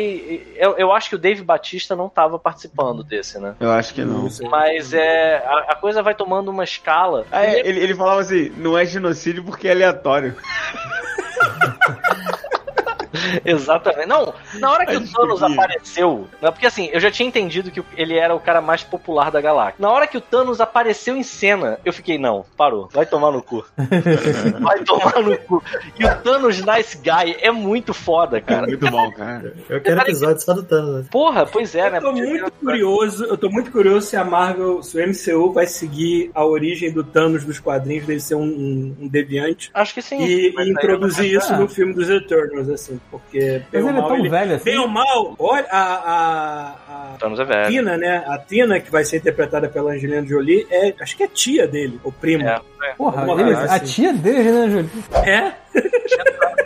eu, 0.57 0.77
eu 0.77 0.93
acho 0.93 1.09
que 1.09 1.15
o 1.17 1.19
Dave 1.19 1.43
Batista 1.43 1.97
não 1.97 2.09
tava 2.09 2.39
participando 2.39 3.03
desse, 3.03 3.39
né? 3.39 3.55
Eu 3.59 3.71
acho 3.71 3.95
que 3.95 4.05
não. 4.05 4.29
Mas 4.51 4.93
é. 4.93 5.22
A, 5.39 5.73
a 5.73 5.77
coisa 5.77 6.03
vai 6.03 6.15
tomando 6.15 6.51
uma 6.51 6.65
escala. 6.65 7.27
Ah, 7.31 7.45
é, 7.45 7.67
ele, 7.67 7.81
ele 7.81 7.95
falava 7.95 8.21
assim, 8.21 8.51
não 8.57 8.77
é 8.77 8.85
genocídio 8.85 9.45
porque 9.45 9.69
é 9.69 9.73
aleatório. 9.73 10.37
Exatamente. 13.45 14.09
Não, 14.09 14.35
na 14.59 14.71
hora 14.71 14.87
que 14.87 14.97
o 14.97 15.13
Thanos 15.13 15.41
podia. 15.41 15.55
apareceu, 15.55 16.29
né, 16.41 16.51
porque 16.51 16.67
assim, 16.67 16.89
eu 16.93 17.01
já 17.01 17.11
tinha 17.11 17.29
entendido 17.29 17.71
que 17.71 17.83
ele 17.97 18.17
era 18.17 18.35
o 18.35 18.41
cara 18.41 18.61
mais 18.61 18.83
popular 18.83 19.31
da 19.31 19.41
galáxia. 19.41 19.77
Na 19.79 19.91
hora 19.91 20.07
que 20.07 20.17
o 20.17 20.21
Thanos 20.21 20.61
apareceu 20.61 21.17
em 21.17 21.23
cena, 21.23 21.79
eu 21.85 21.93
fiquei, 21.93 22.19
não, 22.19 22.45
parou, 22.57 22.89
vai 22.93 23.07
tomar 23.07 23.31
no 23.31 23.43
cu. 23.43 23.65
vai 24.61 24.81
tomar 24.85 25.23
no 25.23 25.37
cu. 25.39 25.63
E 25.99 26.05
o 26.05 26.17
Thanos 26.17 26.61
Nice 26.61 26.99
Guy 26.99 27.37
é 27.41 27.51
muito 27.51 27.95
foda, 27.95 28.41
cara. 28.41 28.67
Muito 28.67 28.91
bom, 28.91 29.11
cara. 29.13 29.55
Eu 29.69 29.81
quero 29.81 30.01
episódio 30.01 30.41
só 30.41 30.55
do 30.55 30.63
Thanos. 30.63 31.05
né? 31.05 31.09
Porra, 31.11 31.47
pois 31.47 31.75
é, 31.75 31.91
né? 31.91 31.99
Eu 31.99 32.03
tô 32.03 32.13
muito 32.13 32.53
curioso, 32.53 33.25
eu 33.25 33.37
tô 33.37 33.51
muito 33.51 33.71
curioso 33.71 34.07
se 34.07 34.17
a 34.17 34.25
Marvel, 34.25 34.83
se 34.83 34.99
o 34.99 35.07
MCU 35.07 35.53
vai 35.53 35.67
seguir 35.67 36.31
a 36.35 36.45
origem 36.45 36.93
do 36.93 37.03
Thanos 37.03 37.45
dos 37.45 37.59
quadrinhos, 37.59 38.07
dele 38.07 38.21
ser 38.21 38.35
um, 38.35 38.43
um, 38.43 38.97
um 39.01 39.09
deviante. 39.09 39.71
Acho 39.75 39.95
que 39.95 40.03
sim. 40.03 40.23
E, 40.23 40.55
e 40.57 40.71
introduzir 40.71 41.33
isso 41.33 41.55
no 41.57 41.69
filme 41.69 41.95
dos 41.95 42.09
Eternals, 42.09 42.69
assim, 42.69 43.01
porque 43.13 43.63
bem 43.71 43.83
Mas 43.83 43.85
ou 43.85 43.89
ele 43.91 43.99
é 43.99 44.01
mal, 44.01 44.09
tão 44.09 44.19
ele- 44.19 44.29
velho 44.31 44.55
assim. 44.57 44.65
bem 44.65 44.79
ou 44.79 44.89
mal, 44.89 45.37
olha 45.39 45.67
a, 45.71 45.83
a, 45.95 46.75
a, 46.89 47.15
O 47.15 47.19
Thanos 47.19 47.39
é 47.39 47.45
velho. 47.45 47.69
Tina, 47.71 47.97
né? 47.99 48.25
A 48.27 48.39
Tina, 48.39 48.81
que 48.81 48.91
vai 48.91 49.05
ser 49.05 49.19
interpretada 49.19 49.69
pela 49.69 49.93
Angelina 49.93 50.27
Jolie, 50.27 50.67
é, 50.71 50.95
acho 50.99 51.15
que 51.17 51.23
é 51.25 51.29
tia 51.29 51.69
dele, 51.69 52.01
ou 52.03 52.11
prima. 52.11 52.43
É. 52.83 52.95
Porra, 52.97 53.25
coisa 53.27 53.59
a 53.61 53.75
assim. 53.77 53.85
tia 53.85 54.13
dele, 54.15 54.51
né, 54.51 54.69
Júlio? 54.71 54.91
É? 55.25 55.53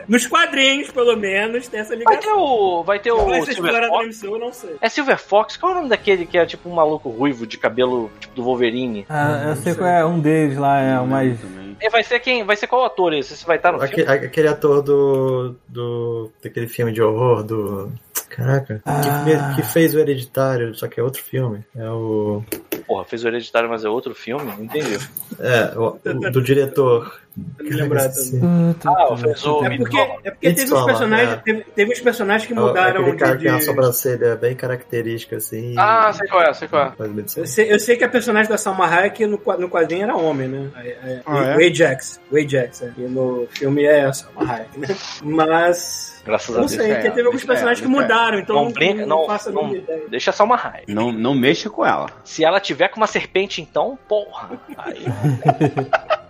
Nos 0.09 0.25
quadrinhos, 0.27 0.91
pelo 0.93 1.17
menos, 1.17 1.67
tem 1.67 1.81
essa 1.81 1.89
Vai 1.91 1.99
ligação. 1.99 2.21
ter 2.21 2.31
o. 2.33 2.83
Vai 2.85 2.99
ter 3.01 3.13
Vai 3.13 3.41
o 3.41 3.45
Silver 3.45 3.89
Fox. 3.89 4.23
MCU, 4.23 4.35
eu 4.35 4.39
não 4.39 4.53
sei. 4.53 4.77
É 4.81 4.89
Silver 4.89 5.19
Fox? 5.19 5.57
Qual 5.57 5.73
é 5.73 5.75
o 5.75 5.79
nome 5.79 5.89
daquele 5.89 6.25
que 6.27 6.39
é 6.39 6.47
tipo 6.47 6.69
um 6.69 6.75
maluco 6.75 7.09
ruivo 7.11 7.45
de 7.45 7.59
cabelo 7.59 8.09
tipo 8.21 8.35
do 8.37 8.45
Wolverine? 8.45 9.05
Ah, 9.09 9.47
eu 9.49 9.57
sei 9.57 9.75
qual 9.75 9.89
é 9.89 10.05
um 10.07 10.21
deles 10.21 10.57
lá, 10.59 10.81
é 10.81 11.01
o 11.01 11.07
mais. 11.07 11.37
E 11.81 11.91
vai 11.91 12.05
ser 12.05 12.21
quem? 12.21 12.45
Vai 12.45 12.55
ser 12.57 12.69
qual 12.69 12.85
ator 12.85 13.13
esse? 13.15 13.35
Esse 13.35 13.45
vai 13.45 13.57
estar 13.57 13.73
no 13.73 13.83
Aque- 13.83 13.97
filme? 14.05 14.11
Aquele 14.13 14.49
ator 14.49 14.81
do, 14.81 15.57
do. 15.69 16.31
daquele 16.43 16.69
filme 16.69 16.93
de 16.93 17.03
horror 17.03 17.43
do. 17.43 17.91
Caraca. 18.29 18.81
Ah. 18.87 19.25
Que, 19.25 19.57
que 19.63 19.69
fez 19.73 19.93
o 19.95 19.99
Hereditário, 19.99 20.75
só 20.75 20.87
que 20.89 21.01
é 21.01 21.03
outro 21.03 21.23
filme. 21.23 21.65
É 21.77 21.91
o. 21.91 22.45
Porra, 22.87 23.05
fez 23.05 23.25
o 23.25 23.29
Hereditário, 23.29 23.69
mas 23.69 23.85
é 23.85 23.89
outro 23.89 24.15
filme? 24.15 24.45
Não 24.45 24.65
entendi. 24.65 24.99
É, 25.41 25.77
o, 25.77 25.99
o- 26.05 26.31
do 26.31 26.41
diretor. 26.41 27.21
Lembrar 27.61 28.07
Esqueci. 28.07 28.41
também. 28.41 28.77
Ah, 28.87 29.17
fez 29.17 29.45
o 29.45 29.65
É 29.65 29.77
porque, 29.77 29.99
é 29.99 30.31
porque 30.31 30.53
teve, 30.55 30.73
uns 30.75 30.85
personagens, 30.87 31.33
é. 31.33 31.37
teve, 31.37 31.65
teve 31.75 31.93
uns 31.93 32.01
personagens 32.01 32.47
que 32.47 32.59
Ó, 32.59 32.67
mudaram 32.67 33.01
Aquele 33.03 33.17
cara 33.17 33.33
de, 33.33 33.39
que 33.39 33.43
tem 33.45 33.53
uma 33.53 33.59
de- 33.59 33.65
sobrancelha 33.65 34.37
bem 34.37 34.55
característica, 34.55 35.37
assim. 35.37 35.75
Ah, 35.77 36.13
sei 36.15 36.29
qual 36.29 36.43
é, 36.43 36.53
sei 36.55 36.69
qual 36.69 36.87
é. 36.87 36.93
Eu 37.37 37.47
sei, 37.47 37.73
eu 37.73 37.79
sei 37.79 37.97
que 37.97 38.05
a 38.05 38.09
personagem 38.09 38.49
da 38.51 38.57
Salma 38.57 38.87
Hayek 38.87 39.27
no, 39.27 39.41
no 39.59 39.69
quadrinho 39.69 40.05
era 40.05 40.17
homem, 40.17 40.49
né? 40.49 40.71
É, 40.77 40.89
é, 40.89 41.23
Ah, 41.27 41.45
é? 41.45 41.57
O 41.57 41.61
Ajax. 41.71 42.21
O 42.31 42.37
Ajax, 42.37 42.83
é. 42.83 42.93
E 42.97 43.03
no 43.03 43.47
filme 43.51 43.85
é 43.85 44.05
a 44.07 44.13
Salma 44.13 44.53
Hayek, 44.53 44.79
né? 44.81 44.89
Mas... 45.23 46.23
Graças 46.25 46.51
a 46.51 46.53
Não 46.55 46.61
Deus. 46.67 46.71
sei, 46.73 46.79
deixa 46.79 46.95
porque 46.95 47.11
teve 47.11 47.27
alguns 47.29 47.45
personagens 47.45 47.81
que 47.81 47.87
mudaram, 47.87 48.39
então 48.41 48.57
Não 48.57 48.65
não, 48.65 48.73
brinca, 48.73 49.07
não, 49.07 49.21
não, 49.21 49.27
faço 49.27 49.49
a 49.51 49.53
não, 49.53 49.75
ideia. 49.77 50.03
deixa 50.09 50.33
só 50.33 50.43
uma 50.45 50.57
raiva. 50.57 50.83
Não, 50.89 51.13
não 51.13 51.35
mexa 51.35 51.71
com 51.71 51.87
ela. 51.87 52.07
Se 52.25 52.45
ela 52.45 52.59
tiver 52.59 52.89
com 52.89 52.97
uma 52.97 53.07
serpente, 53.07 53.61
então, 53.63 53.97
porra. 54.09 54.51
Aí. 54.79 55.05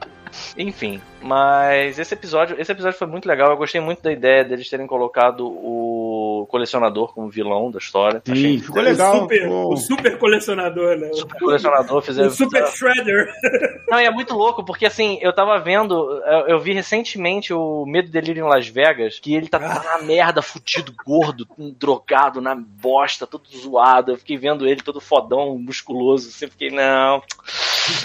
Enfim, 0.56 1.00
mas 1.20 1.98
esse 1.98 2.14
episódio, 2.14 2.56
esse 2.58 2.70
episódio 2.72 2.98
foi 2.98 3.06
muito 3.06 3.26
legal. 3.26 3.50
Eu 3.50 3.56
gostei 3.56 3.80
muito 3.80 4.02
da 4.02 4.12
ideia 4.12 4.44
deles 4.44 4.68
terem 4.68 4.86
colocado 4.86 5.46
o 5.46 6.46
colecionador 6.50 7.12
como 7.14 7.28
vilão 7.28 7.70
da 7.70 7.78
história. 7.78 8.22
Sim, 8.26 8.58
ficou 8.58 8.80
O 8.80 8.84
legal. 8.84 9.20
super, 9.22 9.42
ficou- 9.42 9.72
o 9.72 9.76
super 9.76 10.18
colecionador, 10.18 10.96
né? 10.96 11.10
Super 11.12 11.38
colecionador 11.40 12.02
fizeram. 12.02 12.28
O 12.28 12.32
super 12.32 12.66
shredder. 12.68 13.32
Não, 13.88 14.00
e 14.00 14.04
é 14.04 14.10
muito 14.10 14.34
louco, 14.34 14.64
porque 14.64 14.86
assim, 14.86 15.18
eu 15.20 15.32
tava 15.34 15.58
vendo, 15.58 15.94
eu, 16.26 16.48
eu 16.48 16.58
vi 16.60 16.72
recentemente 16.72 17.52
o 17.52 17.84
Medo 17.86 18.08
e 18.08 18.10
Delírio 18.12 18.44
em 18.44 18.48
Las 18.48 18.66
Vegas, 18.68 19.18
que 19.18 19.34
ele 19.34 19.48
tá, 19.48 19.58
tá 19.58 19.98
na 19.98 20.02
merda, 20.04 20.42
fudido, 20.42 20.92
gordo, 21.04 21.46
drogado, 21.78 22.40
na 22.40 22.54
bosta, 22.54 23.26
todo 23.26 23.48
zoado. 23.48 24.12
Eu 24.12 24.16
fiquei 24.18 24.36
vendo 24.36 24.66
ele 24.66 24.82
todo 24.82 25.00
fodão, 25.00 25.58
musculoso, 25.58 26.28
assim, 26.28 26.46
fiquei, 26.48 26.70
não. 26.70 27.22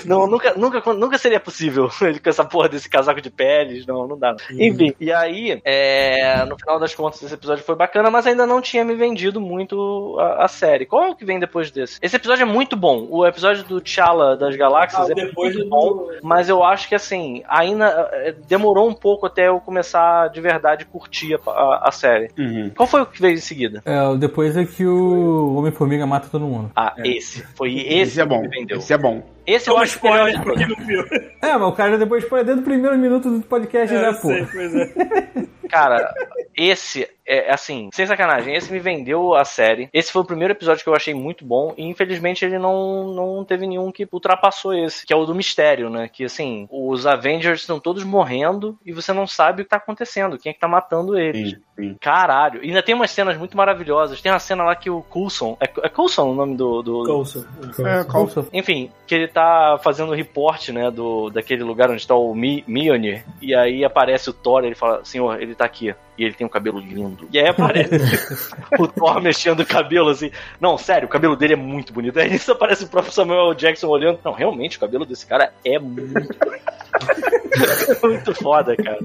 Não, 0.06 0.28
nunca, 0.28 0.54
nunca, 0.56 0.94
nunca 0.94 1.18
seria 1.18 1.40
possível 1.40 1.90
ele 2.02 2.20
com 2.20 2.30
essa 2.30 2.44
porra 2.46 2.70
desse 2.70 2.90
casaco 2.90 3.22
de 3.22 3.30
peles, 3.30 3.86
não, 3.86 4.08
não 4.08 4.18
dá. 4.18 4.36
Enfim, 4.52 4.94
e 5.00 5.12
aí, 5.12 5.62
é, 5.64 6.44
no 6.46 6.58
final 6.58 6.80
das 6.80 6.94
contas, 6.96 7.22
esse 7.24 7.34
episódio 7.34 7.64
foi 7.64 7.76
bacana, 7.76 8.10
mas 8.10 8.26
ainda 8.28 8.46
não 8.46 8.62
tinha 8.62 8.84
me 8.84 8.96
vendido 8.96 9.40
muito 9.40 10.18
a, 10.20 10.46
a 10.46 10.48
série. 10.48 10.86
Qual 10.86 11.04
é 11.04 11.10
o 11.10 11.16
que 11.16 11.26
vem 11.26 11.40
depois 11.40 11.72
desse? 11.72 12.00
Esse 12.02 12.16
episódio 12.16 12.44
é 12.44 12.46
muito 12.46 12.76
bom. 12.76 13.08
O 13.10 13.26
episódio 13.26 13.64
do 13.64 13.80
T'Challa 13.82 14.36
das 14.36 14.56
Galáxias 14.56 15.10
Ah, 15.10 15.12
é 15.12 15.16
depois 15.16 15.54
muito 15.56 15.64
do- 15.66 15.70
bom. 15.70 16.08
Mas 16.24 16.50
eu 16.50 16.64
acho 16.64 16.88
que 16.88 16.96
assim, 16.96 17.44
ainda 17.48 18.10
eh, 18.14 18.36
demorou 18.48 18.88
um 18.90 18.94
pouco 18.94 19.26
até 19.26 19.48
eu 19.48 19.60
começar 19.60 20.30
de 20.30 20.42
verdade 20.42 20.86
curtir 20.86 21.36
a, 21.48 21.52
a- 21.52 21.82
a 21.88 21.92
série. 21.92 22.30
Uhum. 22.38 22.72
Qual 22.76 22.88
foi 22.88 23.02
o 23.02 23.06
que 23.06 23.22
veio 23.22 23.36
em 23.36 23.38
seguida? 23.42 23.82
É, 23.86 24.16
depois 24.18 24.56
é 24.58 24.66
que 24.66 24.86
o 24.86 25.56
Homem-Formiga 25.56 26.06
mata 26.06 26.28
todo 26.32 26.46
mundo. 26.46 26.72
Ah, 26.76 26.94
esse. 27.04 27.44
Foi 27.56 27.74
esse, 27.76 27.88
Esse 28.12 28.22
é 28.22 28.26
bom. 28.26 28.42
que 28.42 28.48
me 28.50 28.60
vendeu. 28.60 28.78
Esse 28.78 28.94
é 28.94 28.98
bom. 28.98 29.24
Esse 29.46 29.70
eu 29.70 29.78
acho 29.78 30.00
que 30.00 30.08
é 30.08 30.10
o 30.10 30.14
melhor 30.14 30.30
spoiler, 30.30 30.39
de 30.39 30.44
porque 30.44 30.66
não 30.80 30.86
viu. 30.86 31.04
É, 31.42 31.58
mas 31.58 31.62
o 31.68 31.72
cara 31.74 31.98
depois 31.98 32.24
foi 32.26 32.44
dentro 32.44 32.62
do 32.62 32.66
primeiro 32.66 32.98
minuto 32.98 33.30
do 33.30 33.42
podcast 33.42 33.94
É, 33.94 34.00
já, 34.00 34.08
eu 34.08 34.14
pô. 34.16 34.28
sei, 34.28 34.46
pois 34.52 34.76
é. 34.76 34.89
Cara, 35.72 36.13
esse 36.55 37.07
é 37.26 37.49
assim, 37.53 37.89
sem 37.93 38.05
sacanagem, 38.05 38.53
esse 38.55 38.72
me 38.72 38.80
vendeu 38.80 39.34
a 39.34 39.45
série. 39.45 39.89
Esse 39.93 40.11
foi 40.11 40.22
o 40.22 40.26
primeiro 40.26 40.53
episódio 40.53 40.84
que 40.84 40.89
eu 40.89 40.95
achei 40.95 41.13
muito 41.13 41.45
bom. 41.45 41.74
E 41.78 41.86
infelizmente 41.88 42.43
ele 42.43 42.59
não, 42.59 43.13
não 43.13 43.45
teve 43.45 43.65
nenhum 43.65 43.89
que 43.91 44.07
ultrapassou 44.11 44.74
esse, 44.74 45.05
que 45.05 45.13
é 45.13 45.15
o 45.15 45.26
do 45.26 45.34
mistério, 45.34 45.89
né? 45.89 46.09
Que 46.11 46.26
assim, 46.26 46.67
os 46.69 47.07
Avengers 47.07 47.61
estão 47.61 47.80
todos 47.80 48.03
morrendo 48.03 48.78
e 48.86 48.91
você 48.91 49.13
não 49.13 49.26
sabe 49.26 49.61
o 49.61 49.65
que 49.65 49.69
tá 49.69 49.78
acontecendo, 49.78 50.38
quem 50.38 50.49
é 50.49 50.53
que 50.53 50.59
tá 50.59 50.67
matando 50.67 51.17
eles. 51.17 51.51
Sim, 51.51 51.57
sim. 51.78 51.97
Caralho. 52.01 52.63
E 52.63 52.67
ainda 52.67 52.84
tem 52.84 52.93
umas 52.95 53.11
cenas 53.11 53.38
muito 53.38 53.55
maravilhosas. 53.55 54.22
Tem 54.22 54.32
uma 54.32 54.39
cena 54.39 54.63
lá 54.63 54.76
que 54.76 54.89
o 54.89 55.01
Coulson. 55.01 55.55
É, 55.61 55.65
é 55.86 55.89
Coulson 55.89 56.32
o 56.32 56.36
nome 56.36 56.57
do. 56.57 56.82
do- 56.82 57.05
Coulson. 57.05 57.45
É, 57.80 58.03
Nossa, 58.03 58.45
Enfim, 58.51 58.91
que 59.07 59.15
ele 59.15 59.28
tá 59.28 59.80
fazendo 59.82 60.09
o 60.11 60.15
reporte, 60.15 60.72
né, 60.74 60.91
do, 60.91 61.30
daquele 61.30 61.63
lugar 61.63 61.89
onde 61.89 62.05
tá 62.05 62.15
o 62.15 62.36
Mi, 62.36 62.63
Mjolnir. 62.67 63.24
E 63.41 63.55
aí 63.55 63.86
aparece 63.86 64.30
o 64.30 64.34
Thor, 64.34 64.63
ele 64.65 64.76
fala, 64.76 65.03
senhor, 65.05 65.41
ele 65.41 65.55
tá 65.55 65.61
aqui. 65.66 65.93
E 66.18 66.24
ele 66.24 66.34
tem 66.34 66.45
um 66.45 66.49
cabelo 66.49 66.80
lindo. 66.80 67.28
E 67.32 67.39
aí 67.39 67.47
aparece 67.47 67.89
o 68.78 68.88
Thor 68.88 69.22
mexendo 69.22 69.62
o 69.62 69.66
cabelo, 69.66 70.09
assim. 70.09 70.32
Não, 70.59 70.78
sério, 70.78 71.07
o 71.07 71.12
cabelo 71.12 71.36
dele 71.36 71.53
é 71.53 71.57
muito 71.57 71.93
bonito. 71.93 72.20
Aí 72.20 72.30
nisso 72.30 72.51
aparece 72.51 72.84
o 72.84 72.88
próprio 72.88 73.14
Samuel 73.14 73.53
Jackson 73.53 73.88
olhando. 73.88 74.20
Não, 74.24 74.32
realmente, 74.32 74.78
o 74.78 74.80
cabelo 74.80 75.05
desse 75.05 75.26
cara 75.26 75.53
é 75.66 75.80
muito 75.80 76.12
muito 78.04 78.34
foda, 78.36 78.76
cara. 78.76 78.99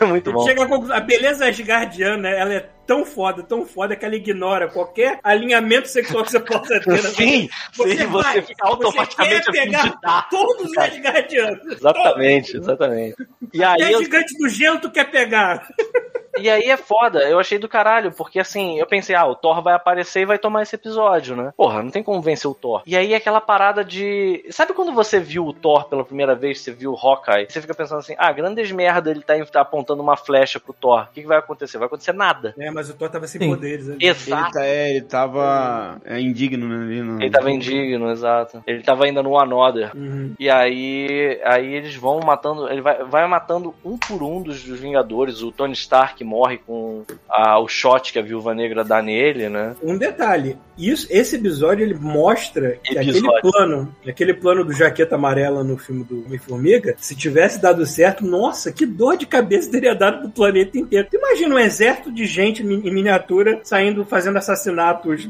É 0.00 0.04
muito 0.06 0.32
bom. 0.32 0.44
Chega 0.44 0.64
a, 0.64 0.66
conclusão- 0.66 0.96
a 0.96 1.00
beleza 1.00 1.46
asgardiana, 1.46 2.28
ela 2.28 2.54
é 2.54 2.68
tão 2.86 3.04
foda, 3.04 3.42
tão 3.42 3.66
foda 3.66 3.94
que 3.94 4.04
ela 4.04 4.14
ignora 4.16 4.68
qualquer 4.68 5.20
alinhamento 5.22 5.88
sexual 5.88 6.24
que 6.24 6.30
você 6.32 6.40
possa 6.40 6.80
ter. 6.80 6.90
vida. 6.96 7.08
Sim, 7.12 7.48
Você 7.74 7.90
sim, 7.90 7.96
você 7.96 8.06
vai, 8.06 8.42
fica 8.42 8.66
automaticamente 8.66 9.44
você 9.44 9.52
quer 9.52 9.64
pegar 9.64 10.28
todos 10.30 10.70
os 10.70 10.78
asgardianos. 10.78 11.66
Exatamente, 11.72 12.56
exatamente. 12.56 13.16
E 13.52 13.62
aí, 13.62 13.82
Até 13.82 13.94
eu, 13.94 14.02
gigante 14.02 14.34
do 14.38 14.48
gelo 14.48 14.78
tu 14.80 14.90
quer 14.90 15.10
pegar. 15.10 15.68
E 16.40 16.50
aí 16.50 16.70
é 16.70 16.76
foda, 16.76 17.28
eu 17.28 17.38
achei 17.38 17.58
do 17.58 17.68
caralho, 17.68 18.12
porque 18.12 18.38
assim, 18.38 18.78
eu 18.78 18.86
pensei, 18.86 19.14
ah, 19.14 19.26
o 19.26 19.34
Thor 19.34 19.62
vai 19.62 19.74
aparecer 19.74 20.20
e 20.20 20.26
vai 20.26 20.38
tomar 20.38 20.62
esse 20.62 20.74
episódio, 20.74 21.36
né? 21.36 21.52
Porra, 21.56 21.82
não 21.82 21.90
tem 21.90 22.02
como 22.02 22.20
vencer 22.20 22.50
o 22.50 22.54
Thor. 22.54 22.82
E 22.86 22.96
aí 22.96 23.14
aquela 23.14 23.40
parada 23.40 23.84
de. 23.84 24.44
Sabe 24.50 24.72
quando 24.72 24.92
você 24.92 25.20
viu 25.20 25.46
o 25.46 25.52
Thor 25.52 25.88
pela 25.88 26.04
primeira 26.04 26.34
vez, 26.34 26.60
você 26.60 26.72
viu 26.72 26.92
o 26.92 26.96
Hawkeye? 26.96 27.46
Você 27.48 27.60
fica 27.60 27.74
pensando 27.74 27.98
assim, 27.98 28.14
ah, 28.18 28.32
grandes 28.32 28.70
merda, 28.72 29.10
ele 29.10 29.22
tá, 29.22 29.34
tá 29.46 29.60
apontando 29.60 30.02
uma 30.02 30.16
flecha 30.16 30.60
pro 30.60 30.72
Thor. 30.72 31.02
O 31.02 31.12
que, 31.12 31.22
que 31.22 31.26
vai 31.26 31.38
acontecer? 31.38 31.78
Vai 31.78 31.86
acontecer 31.86 32.12
nada. 32.12 32.54
É, 32.58 32.70
mas 32.70 32.90
o 32.90 32.94
Thor 32.94 33.10
tava 33.10 33.26
sem 33.26 33.40
Sim. 33.40 33.50
poderes. 33.50 33.88
né? 33.88 33.96
Exato. 34.00 34.44
Ele, 34.44 34.52
tá, 34.52 34.66
é, 34.66 34.90
ele 34.90 35.02
tava 35.02 36.00
é, 36.04 36.20
indigno 36.20 36.68
né, 36.68 36.84
ali 36.84 37.02
no... 37.02 37.20
Ele 37.20 37.30
tava 37.30 37.50
indigno, 37.50 38.10
exato. 38.10 38.62
Ele 38.66 38.82
tava 38.82 39.04
ainda 39.04 39.22
no 39.22 39.38
Another. 39.38 39.96
Uhum. 39.96 40.34
E 40.38 40.48
aí, 40.48 41.40
aí 41.44 41.74
eles 41.74 41.94
vão 41.94 42.20
matando, 42.20 42.68
ele 42.68 42.80
vai, 42.80 43.04
vai 43.04 43.26
matando 43.26 43.74
um 43.84 43.96
por 43.96 44.22
um 44.22 44.42
dos, 44.42 44.62
dos 44.62 44.78
Vingadores. 44.78 45.42
O 45.42 45.52
Tony 45.52 45.72
Stark 45.72 46.22
morre 46.28 46.58
com 46.58 47.04
a, 47.28 47.58
o 47.58 47.66
shot 47.66 48.12
que 48.12 48.18
a 48.18 48.22
Viúva 48.22 48.54
Negra 48.54 48.84
dá 48.84 49.00
nele, 49.00 49.48
né? 49.48 49.74
Um 49.82 49.96
detalhe, 49.96 50.56
isso, 50.78 51.06
esse 51.10 51.36
episódio 51.36 51.84
ele 51.84 51.94
mostra 51.94 52.78
que 52.82 52.96
Episódio. 52.96 53.28
aquele 53.30 53.52
plano, 53.52 53.96
aquele 54.06 54.34
plano 54.34 54.64
do 54.64 54.72
jaqueta 54.72 55.14
amarela 55.16 55.64
no 55.64 55.76
filme 55.76 56.04
do 56.04 56.24
Homem-Formiga, 56.26 56.94
se 56.98 57.14
tivesse 57.16 57.60
dado 57.60 57.84
certo, 57.86 58.24
nossa, 58.24 58.72
que 58.72 58.86
dor 58.86 59.16
de 59.16 59.26
cabeça 59.26 59.70
teria 59.70 59.94
dado 59.94 60.20
pro 60.20 60.30
planeta 60.30 60.78
inteiro. 60.78 61.08
Tu 61.10 61.16
imagina 61.16 61.54
um 61.54 61.58
exército 61.58 62.12
de 62.12 62.24
gente 62.26 62.62
em 62.62 62.92
miniatura 62.92 63.60
saindo 63.64 64.04
fazendo 64.04 64.36
assassinatos 64.38 65.28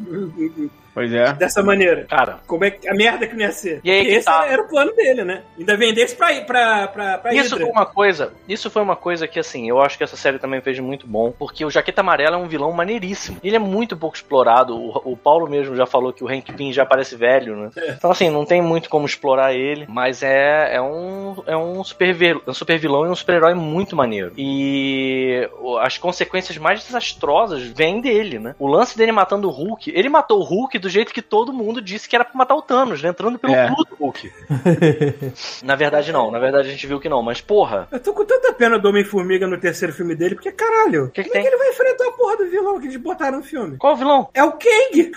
Pois 0.95 1.13
é. 1.13 1.33
dessa 1.35 1.63
maneira. 1.63 2.07
Cara, 2.09 2.41
Como 2.47 2.65
é 2.65 2.73
que 2.73 2.89
a 2.89 2.95
merda 2.95 3.25
que 3.27 3.35
não 3.35 3.43
ia 3.43 3.53
ser? 3.53 3.81
E 3.85 3.91
aí 3.91 3.99
Porque 4.01 4.15
esse 4.17 4.27
tá. 4.27 4.43
era, 4.45 4.53
era 4.55 4.63
o 4.63 4.69
plano 4.69 4.93
dele, 4.95 5.23
né? 5.23 5.43
Ainda 5.57 5.77
vendesse 5.77 6.17
pra, 6.17 6.41
pra, 6.41 6.89
pra, 6.89 7.19
pra 7.19 7.33
isso 7.35 7.55
Hydra. 7.55 7.59
foi 7.67 7.71
uma 7.71 7.87
coisa, 7.87 8.33
isso 8.49 8.69
foi 8.71 8.83
uma 8.83 8.97
coisa 8.97 9.29
que 9.29 9.39
assim, 9.39 9.69
eu 9.69 9.81
acho 9.81 9.97
que 9.97 10.03
essa 10.03 10.17
série 10.17 10.41
também 10.41 10.61
fez 10.61 10.79
muito 10.81 11.07
bom, 11.07 11.31
porque 11.31 11.65
o 11.65 11.71
Jaqueta 11.71 12.01
Amarela 12.01 12.37
é 12.37 12.39
um 12.41 12.49
vilão 12.49 12.73
maneiríssimo. 12.73 13.39
Ele 13.45 13.55
é 13.55 13.61
muito 13.61 13.97
pouco 13.97 14.17
explorado. 14.17 14.75
O, 14.77 15.13
o 15.13 15.17
Paul 15.17 15.38
Paulo 15.39 15.49
mesmo 15.51 15.77
já 15.77 15.87
falou 15.87 16.13
que 16.13 16.25
o 16.25 16.29
Hank 16.29 16.53
Pym 16.53 16.73
já 16.73 16.85
parece 16.85 17.15
velho, 17.15 17.55
né? 17.55 17.71
Então, 17.97 18.11
assim, 18.11 18.29
não 18.29 18.45
tem 18.45 18.61
muito 18.61 18.91
como 18.91 19.07
explorar 19.07 19.55
ele, 19.55 19.87
mas 19.89 20.21
é, 20.23 20.75
é 20.75 20.83
um, 20.83 21.41
é 21.47 21.57
um 21.57 21.85
super, 21.85 22.13
vil- 22.13 22.43
um 22.45 22.53
super 22.53 22.77
vilão 22.77 23.07
e 23.07 23.09
um 23.09 23.15
super-herói 23.15 23.55
muito 23.55 23.95
maneiro. 23.95 24.33
E 24.37 25.49
as 25.81 25.97
consequências 25.97 26.59
mais 26.59 26.83
desastrosas 26.85 27.63
vêm 27.63 28.01
dele, 28.01 28.41
né? 28.41 28.57
O 28.59 28.67
lance 28.67 28.99
dele 28.99 29.13
matando 29.13 29.47
o 29.49 29.53
Hulk, 29.53 29.93
ele 29.95 30.09
matou 30.09 30.41
o 30.41 30.45
Hulk 30.45 30.77
do 30.81 30.89
jeito 30.89 31.13
que 31.15 31.23
todo 31.23 31.53
mundo 31.53 31.81
disse 31.81 32.09
que 32.09 32.17
era 32.17 32.25
pra 32.25 32.37
matar 32.37 32.57
o 32.57 32.63
Thanos, 32.63 33.01
né? 33.01 33.11
Entrando 33.11 33.39
pelo 33.39 33.55
É. 33.55 33.69
cu 33.69 33.85
do 33.85 33.95
Hulk. 34.01 34.33
na 35.63 35.77
verdade, 35.77 36.13
não. 36.13 36.31
Na 36.33 36.39
verdade, 36.41 36.69
a 36.69 36.71
gente 36.73 36.87
viu 36.87 36.99
que 36.99 37.09
não. 37.09 37.23
Mas, 37.23 37.41
porra, 37.41 37.87
Eu 37.93 38.01
tô 38.01 38.13
com 38.13 38.25
tanta 38.25 38.53
pena 38.53 38.79
do 38.79 38.89
Homem-Formiga 38.89 39.47
no 39.47 39.59
terceiro 39.59 39.95
filme 39.95 40.15
dele, 40.17 40.35
porque 40.35 40.51
caralho, 40.51 41.11
Que 41.11 41.23
que 41.23 41.29
como 41.31 41.33
tem? 41.35 41.41
é 41.41 41.43
que 41.45 41.49
ele 41.55 41.59
vai 41.63 41.69
enfrentar 41.71 42.09
a 42.09 42.13
porra 42.13 42.37
do 42.39 42.51
vilão 42.51 42.81
que 42.81 42.87
eles 42.87 42.97
botaram 42.97 43.39
no 43.39 43.45
filme? 43.45 43.77
qual 43.79 43.97
vilão? 43.97 44.29
É 44.35 44.43
o 44.43 44.53
Kang! 44.53 45.13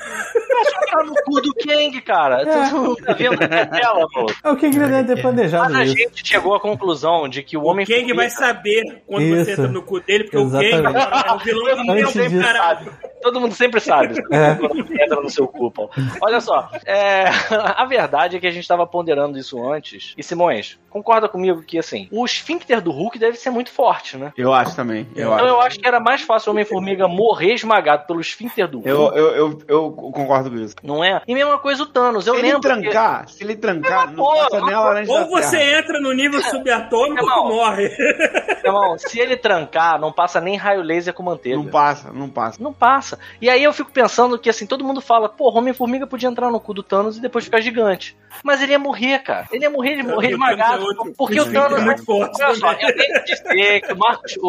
Tá 0.91 1.03
no 1.03 1.13
cu 1.23 1.41
do 1.41 1.53
Kang, 1.55 2.01
cara. 2.01 2.43
Não 2.43 2.95
tá 2.95 3.13
vendo 3.13 3.41
a 3.41 3.47
tela, 3.65 4.07
pô. 4.13 4.25
É 4.43 4.51
o 4.51 4.55
que 4.57 4.65
ele 4.65 4.79
deve 4.79 5.15
ter 5.15 5.21
planejado 5.21 5.71
Mas 5.71 5.75
a 5.81 5.83
isso. 5.85 5.95
gente 5.97 6.27
chegou 6.27 6.53
à 6.53 6.59
conclusão 6.59 7.27
de 7.29 7.41
que 7.43 7.55
o 7.57 7.61
O 7.61 7.65
homem 7.67 7.85
Kang 7.85 8.11
vai 8.13 8.29
saber 8.29 9.01
quando 9.07 9.27
você 9.29 9.41
Isso. 9.41 9.51
entra 9.51 9.67
no 9.69 9.81
cu 9.81 9.99
dele, 10.01 10.25
porque 10.25 10.37
Exatamente. 10.37 10.79
o 10.79 10.83
Kang 10.93 11.27
é 11.27 11.31
o 11.33 11.37
vilão 11.39 11.77
do 11.77 11.93
meu 11.93 12.07
disso. 12.11 12.41
caralho. 12.41 12.91
Todo 13.21 13.39
mundo 13.39 13.53
sempre 13.53 13.79
sabe 13.79 14.15
É. 14.31 14.55
quando 14.55 14.79
entra 14.99 15.21
no 15.21 15.29
seu 15.29 15.47
cu, 15.47 15.71
Paulo. 15.71 15.91
Olha 16.21 16.41
só, 16.41 16.69
é, 16.85 17.25
a 17.77 17.85
verdade 17.85 18.35
é 18.35 18.39
que 18.39 18.47
a 18.47 18.51
gente 18.51 18.63
estava 18.63 18.85
ponderando 18.87 19.37
isso 19.37 19.63
antes. 19.71 20.13
E 20.17 20.23
Simões, 20.23 20.79
concorda 20.89 21.29
comigo 21.29 21.61
que 21.61 21.77
assim, 21.77 22.07
o 22.11 22.25
esfíncter 22.25 22.81
do 22.81 22.91
Hulk 22.91 23.17
deve 23.19 23.37
ser 23.37 23.51
muito 23.51 23.71
forte, 23.71 24.17
né? 24.17 24.33
Eu 24.35 24.51
acho 24.53 24.75
também. 24.75 25.07
Eu 25.15 25.27
Então 25.31 25.33
acho. 25.35 25.45
eu 25.45 25.61
acho 25.61 25.79
que 25.79 25.87
era 25.87 25.99
mais 25.99 26.21
fácil 26.23 26.49
o 26.49 26.53
Homem-Formiga 26.53 27.07
morrer 27.07 27.53
esmagado 27.53 28.07
pelo 28.07 28.19
esfíncter 28.19 28.67
do 28.67 28.77
Hulk. 28.79 28.89
Eu, 28.89 29.11
eu, 29.13 29.35
eu, 29.35 29.59
eu 29.67 29.91
concordo 30.09 30.49
com 30.49 30.55
isso. 30.55 30.75
Não 30.81 31.03
é? 31.03 31.21
E 31.27 31.33
mesma 31.33 31.57
coisa 31.57 31.83
o 31.83 31.85
Thanos. 31.85 32.25
Eu 32.27 32.35
Se 32.35 32.39
ele 32.39 32.47
lembro. 32.53 32.61
que- 32.61 32.67
trancar, 32.67 33.27
se 33.27 33.43
ele 33.43 33.55
trancar, 33.57 34.07
não 34.07 34.15
porra, 34.23 34.49
passa 34.49 34.61
nem 34.65 34.73
a 34.73 34.79
laranja 34.79 35.11
Ou 35.11 35.27
você 35.29 35.57
terra. 35.57 35.79
entra 35.79 35.99
no 35.99 36.13
nível 36.13 36.41
subatômico 36.41 37.25
ou 37.29 37.47
morre. 37.49 37.89
Irmão, 38.63 38.97
se 38.97 39.19
ele 39.19 39.35
trancar, 39.35 39.99
não 39.99 40.11
passa 40.13 40.39
nem 40.39 40.55
raio 40.55 40.81
laser 40.81 41.13
com 41.13 41.23
manteiga. 41.23 41.57
Não 41.57 41.65
passa, 41.67 42.11
não 42.13 42.29
passa. 42.29 42.63
Não 42.63 42.71
passa. 42.73 43.19
E 43.41 43.49
aí 43.49 43.63
eu 43.63 43.73
fico 43.73 43.91
pensando 43.91 44.37
que 44.39 44.49
assim, 44.49 44.65
todo 44.65 44.83
mundo 44.83 45.01
fala, 45.01 45.27
pô, 45.27 45.49
Homem-Formiga 45.51 46.05
podia 46.07 46.29
entrar 46.29 46.49
no 46.51 46.59
cu 46.59 46.73
do 46.73 46.83
Thanos 46.83 47.17
e 47.17 47.21
depois 47.21 47.43
ficar 47.45 47.59
gigante. 47.59 48.15
Mas 48.43 48.61
ele 48.61 48.71
ia 48.71 48.79
morrer, 48.79 49.19
cara. 49.19 49.47
Ele 49.51 49.63
ia 49.65 49.69
morrer, 49.69 49.91
ele 49.93 50.01
ia 50.03 50.07
morrer 50.07 50.27
O 50.27 50.31
esmagado. 50.31 50.83
É. 50.83 51.11
Porque 51.17 51.39
o 51.41 51.51
Thanos. 51.51 51.79
é 51.79 51.83
muito 51.83 52.05
forte 52.05 52.41
Olha 52.41 52.55
só, 52.55 52.69
também. 52.73 52.87
eu 52.89 52.95
tenho 52.95 53.13
que 53.23 53.35
dizer 53.35 53.81
que 53.81 53.93
o 53.93 53.97
Márcio, 53.97 54.41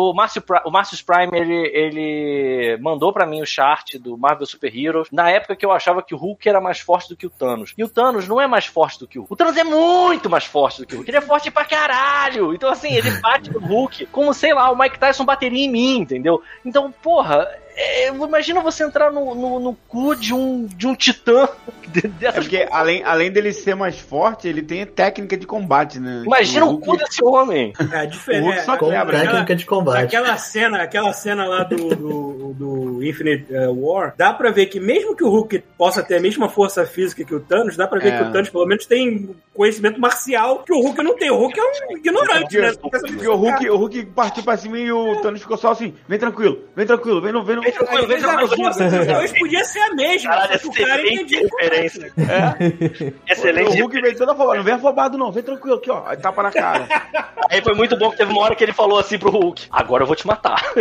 o 0.64 0.70
Marcius 0.70 1.02
Prime, 1.02 1.30
ele, 1.32 1.70
ele 1.74 2.78
mandou 2.80 3.12
pra 3.12 3.26
mim 3.26 3.40
o 3.42 3.46
chart 3.46 3.96
do 3.98 4.16
Marvel 4.16 4.46
Super 4.46 4.72
Heroes 4.76 5.08
na 5.10 5.30
época 5.30 5.41
que 5.56 5.66
eu 5.66 5.72
achava 5.72 6.02
que 6.02 6.14
o 6.14 6.18
Hulk 6.18 6.48
era 6.48 6.60
mais 6.60 6.80
forte 6.80 7.08
do 7.08 7.16
que 7.16 7.26
o 7.26 7.30
Thanos. 7.30 7.74
E 7.76 7.84
o 7.84 7.88
Thanos 7.88 8.28
não 8.28 8.40
é 8.40 8.46
mais 8.46 8.66
forte 8.66 8.98
do 8.98 9.06
que 9.06 9.18
o 9.18 9.22
Hulk. 9.22 9.32
O 9.32 9.36
Thanos 9.36 9.56
é 9.56 9.64
muito 9.64 10.30
mais 10.30 10.44
forte 10.44 10.80
do 10.80 10.86
que 10.86 10.94
o 10.94 10.98
Hulk. 10.98 11.10
Ele 11.10 11.18
é 11.18 11.20
forte 11.20 11.50
pra 11.50 11.64
caralho. 11.64 12.54
Então, 12.54 12.70
assim, 12.70 12.94
ele 12.94 13.10
bate 13.20 13.50
no 13.50 13.60
Hulk 13.60 14.06
como, 14.06 14.32
sei 14.32 14.54
lá, 14.54 14.70
o 14.70 14.78
Mike 14.78 14.98
Tyson 14.98 15.24
bateria 15.24 15.64
em 15.64 15.70
mim, 15.70 15.98
entendeu? 15.98 16.42
Então, 16.64 16.90
porra, 16.90 17.48
é, 17.82 18.08
imagina 18.08 18.60
você 18.60 18.84
entrar 18.84 19.10
no, 19.10 19.34
no, 19.34 19.58
no 19.60 19.74
cu 19.88 20.14
de 20.16 20.32
um, 20.34 20.66
de 20.66 20.86
um 20.86 20.94
titã 20.94 21.48
É 22.22 22.32
porque 22.32 22.66
além, 22.70 23.02
além 23.04 23.30
dele 23.30 23.52
ser 23.52 23.74
mais 23.74 23.98
forte, 23.98 24.48
ele 24.48 24.62
tem 24.62 24.86
técnica 24.86 25.36
de 25.36 25.46
combate, 25.46 25.98
né? 26.00 26.22
Imagina 26.24 26.64
o 26.64 26.70
Hulk- 26.70 26.86
cu 26.86 26.96
desse 26.96 27.22
homem. 27.24 27.72
É 27.78 27.82
O 27.82 27.86
Hulk 27.86 28.06
diferente. 28.08 28.60
só 28.64 28.76
Com 28.78 28.88
quebra, 28.88 29.18
né? 29.18 29.24
técnica 29.26 29.56
de 29.56 29.66
combate. 29.66 30.04
Aquela 30.04 30.36
cena, 30.38 30.82
aquela 30.82 31.12
cena 31.12 31.44
lá 31.46 31.64
do, 31.64 31.76
do, 31.94 32.54
do 32.54 33.04
Infinite 33.04 33.46
eh, 33.50 33.68
War, 33.68 34.14
dá 34.16 34.32
pra 34.32 34.50
ver 34.50 34.66
que 34.66 34.80
mesmo 34.80 35.14
que 35.14 35.22
o 35.22 35.28
Hulk 35.28 35.58
possa 35.76 36.02
ter 36.02 36.16
a 36.16 36.20
mesma 36.20 36.48
força 36.48 36.86
física 36.86 37.24
que 37.24 37.34
o 37.34 37.40
Thanos, 37.40 37.76
dá 37.76 37.86
pra 37.86 37.98
ver 38.00 38.12
É. 38.14 38.16
que 38.18 38.22
o 38.24 38.32
Thanos 38.32 38.48
pelo 38.48 38.66
menos 38.66 38.86
tem 38.86 39.34
conhecimento 39.52 40.00
marcial 40.00 40.60
que 40.62 40.72
o 40.72 40.80
Hulk 40.80 41.02
não 41.02 41.14
tem. 41.16 41.30
O 41.30 41.36
Hulk 41.36 41.60
é 41.60 41.62
um 41.62 41.96
ignorante, 41.98 42.58
né? 42.58 42.72
Porque 42.80 43.28
o, 43.28 43.36
Hulk, 43.36 43.68
o 43.68 43.76
Hulk 43.76 44.06
partiu 44.06 44.42
pra 44.42 44.56
cima 44.56 44.78
e 44.78 44.90
o 44.90 45.20
Thanos 45.20 45.42
ficou 45.42 45.58
só 45.58 45.72
assim: 45.72 45.94
vem 46.08 46.18
tranquilo, 46.18 46.60
vem 46.74 46.86
tranquilo, 46.86 47.20
vem 47.20 47.32
no. 47.32 47.42
Vem 47.44 47.56
no 47.56 47.62
Tranquilo, 47.72 48.06
vem 48.06 48.20
Mas 48.20 48.24
a 48.24 48.36
dos 48.36 49.06
dois 49.06 49.32
podia 49.32 49.64
ser 49.64 49.80
a 49.80 49.94
mesma. 49.94 50.30
Caralho, 50.30 50.54
excelente 50.54 51.14
entendia. 51.14 51.40
referência. 51.40 52.12
O 52.16 53.32
Excelente. 53.32 53.80
Hulk 53.80 54.00
veio 54.00 54.16
todo 54.16 54.30
afobado, 54.30 54.56
não 54.56 54.64
vem 54.64 54.74
afobado 54.74 55.18
não, 55.18 55.32
vem 55.32 55.42
tranquilo 55.42 55.76
aqui, 55.76 55.90
ó. 55.90 56.04
Aí 56.06 56.16
tapa 56.16 56.42
na 56.42 56.50
cara. 56.50 56.86
Aí 57.50 57.60
foi 57.62 57.74
muito 57.74 57.96
bom 57.96 58.10
que 58.10 58.16
teve 58.16 58.32
uma 58.32 58.42
hora 58.42 58.54
que 58.54 58.64
ele 58.64 58.72
falou 58.72 58.98
assim 58.98 59.18
pro 59.18 59.30
Hulk: 59.30 59.66
Agora 59.70 60.02
eu 60.02 60.06
vou 60.06 60.16
te 60.16 60.26
matar. 60.26 60.62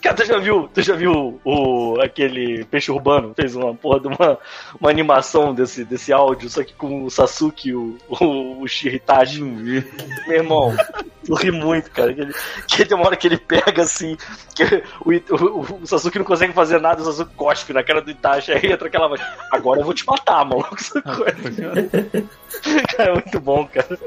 Cara, 0.00 0.16
tu 0.16 0.24
já 0.24 0.38
viu, 0.38 0.68
tu 0.72 0.80
já 0.80 0.94
viu 0.94 1.40
o, 1.44 2.00
aquele 2.00 2.64
peixe 2.64 2.90
urbano? 2.90 3.34
Fez 3.34 3.56
uma 3.56 3.74
porra 3.74 4.00
de 4.00 4.06
uma, 4.06 4.38
uma 4.80 4.90
animação 4.90 5.52
desse, 5.52 5.84
desse 5.84 6.12
áudio, 6.12 6.48
só 6.48 6.62
que 6.62 6.72
com 6.72 7.04
o 7.04 7.10
Sasuke 7.10 7.70
e 7.70 7.74
o, 7.74 7.98
o, 8.08 8.62
o. 8.62 8.66
Meu 10.26 10.36
irmão, 10.36 10.76
eu 11.30 11.36
ri 11.36 11.50
muito, 11.50 11.90
cara. 11.90 12.12
Que, 12.12 12.20
ele, 12.20 12.34
que 12.66 12.84
tem 12.84 12.96
uma 12.96 13.06
hora 13.06 13.16
que 13.16 13.26
ele 13.26 13.38
pega 13.38 13.82
assim, 13.82 14.16
que 14.54 14.82
o, 15.00 15.10
o, 15.34 15.82
o 15.82 15.86
Sasuke 15.86 16.18
não 16.18 16.24
consegue 16.24 16.52
fazer 16.52 16.80
nada, 16.80 17.00
o 17.00 17.04
Sasuke 17.04 17.34
cospe 17.34 17.72
na 17.72 17.82
cara 17.82 18.00
do 18.00 18.10
Itachi, 18.10 18.52
aí 18.52 18.72
entra 18.72 18.88
aquela 18.88 19.08
voz, 19.08 19.20
agora 19.50 19.80
eu 19.80 19.84
vou 19.84 19.94
te 19.94 20.06
matar, 20.06 20.44
maluco. 20.44 20.76
cara, 22.96 23.10
é 23.10 23.12
muito 23.12 23.40
bom, 23.40 23.66
cara. 23.66 23.98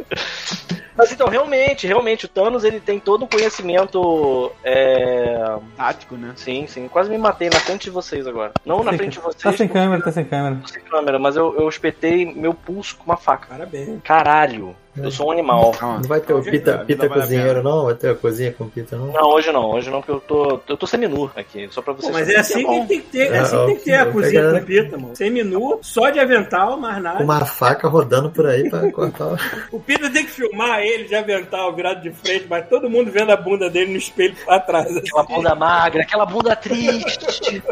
Mas 0.96 1.12
então, 1.12 1.28
realmente, 1.28 1.88
realmente, 1.88 2.26
o 2.26 2.30
Thanos 2.30 2.64
ele 2.64 2.80
tem 2.80 3.00
todo 3.00 3.26
um 3.26 3.28
conhecimento. 3.28 4.52
É... 4.64 5.58
Tático, 5.76 6.16
né? 6.16 6.34
Sim, 6.36 6.68
sim. 6.68 6.88
Quase 6.88 7.10
me 7.10 7.18
matei 7.18 7.50
na 7.50 7.60
frente 7.60 7.86
de 7.86 7.90
vocês 7.90 8.28
agora. 8.28 8.52
Não 8.64 8.84
na 8.84 8.94
frente 8.94 9.14
de 9.14 9.20
vocês. 9.20 9.42
Tá 9.42 9.52
sem 9.54 9.68
porque 9.68 9.80
câmera, 9.80 10.04
tá 10.04 10.12
sem 10.12 10.26
câmera. 10.26 10.58
tô 10.62 10.68
sem 10.68 10.84
câmera, 10.84 11.18
mas 11.18 11.36
eu, 11.36 11.56
eu 11.58 11.68
espetei 11.68 12.32
meu 12.34 12.54
pulso 12.54 12.96
com 12.96 13.06
uma 13.06 13.18
faca. 13.18 13.48
Parabéns. 13.48 14.02
Caralho, 14.04 14.76
eu 14.96 15.12
sou 15.12 15.28
um 15.28 15.32
animal. 15.32 15.72
Calma. 15.72 15.96
Não 16.00 16.04
vai 16.08 16.20
ter 16.22 16.34
o 16.34 16.42
Pita, 16.44 16.78
tá, 16.80 16.86
pita 16.86 17.08
tá 17.10 17.14
cozinheiro, 17.14 17.64
não? 17.64 17.86
Vai 17.86 17.96
ter 17.96 18.10
a 18.12 18.16
cozinha 18.16 18.52
com 18.52 18.68
Pita, 18.70 18.96
não? 18.96 19.08
Não, 19.08 19.30
hoje 19.30 19.52
não, 19.52 19.72
hoje 19.72 19.90
não, 19.90 20.02
porque 20.02 20.12
eu 20.12 20.20
tô. 20.20 20.60
Eu 20.68 20.78
tô 20.78 20.86
seminu 20.88 21.32
aqui, 21.36 21.68
só 21.72 21.82
pra 21.82 21.94
Pô, 21.94 22.02
vocês. 22.02 22.14
mas 22.14 22.30
é 22.30 22.38
assim 22.38 22.66
que 22.66 22.88
tem 22.88 23.02
que 23.02 23.08
ter, 23.08 23.32
é 23.32 23.40
assim 23.40 23.58
que 23.58 23.66
tem 23.66 23.76
que 23.78 23.84
ter 23.84 23.94
a 23.94 24.02
É, 24.02 24.06
cozinha 24.06 24.42
é, 24.42 24.60
com 24.60 24.66
pita, 24.66 24.98
mano. 24.98 25.16
Seminu, 25.16 25.80
só 25.82 26.10
de 26.10 26.20
avental, 26.20 26.78
mais 26.78 26.96
Com 26.98 27.02
nada. 27.02 27.24
uma 27.24 27.46
faca 27.46 27.88
rodando 27.88 28.30
por 28.30 28.46
aí 28.46 28.70
pra 28.70 28.92
cortar. 28.92 29.38
o- 29.72 29.80
Pita 29.80 30.10
tem 30.10 30.26
que 30.26 30.32
filmar 30.32 30.80
ele 30.82 31.06
de 31.06 31.16
avental, 31.16 31.74
virado 31.74 32.02
de 32.02 32.12
frente, 32.12 32.46
mas 32.50 32.68
todo 32.68 32.90
mundo 32.90 33.12
vendo 33.12 33.32
a 33.32 33.38
bunda 33.38 33.70
dele 33.70 33.92
no 33.92 33.98
espelho 33.98 34.36
atrás. 34.48 34.88
assim. 34.88 35.00
Aquela 35.00 35.24
bunda 35.24 35.56
magra, 35.56 36.02
aquela 36.04 36.26
bunda 36.26 36.56
triste. 36.56 37.64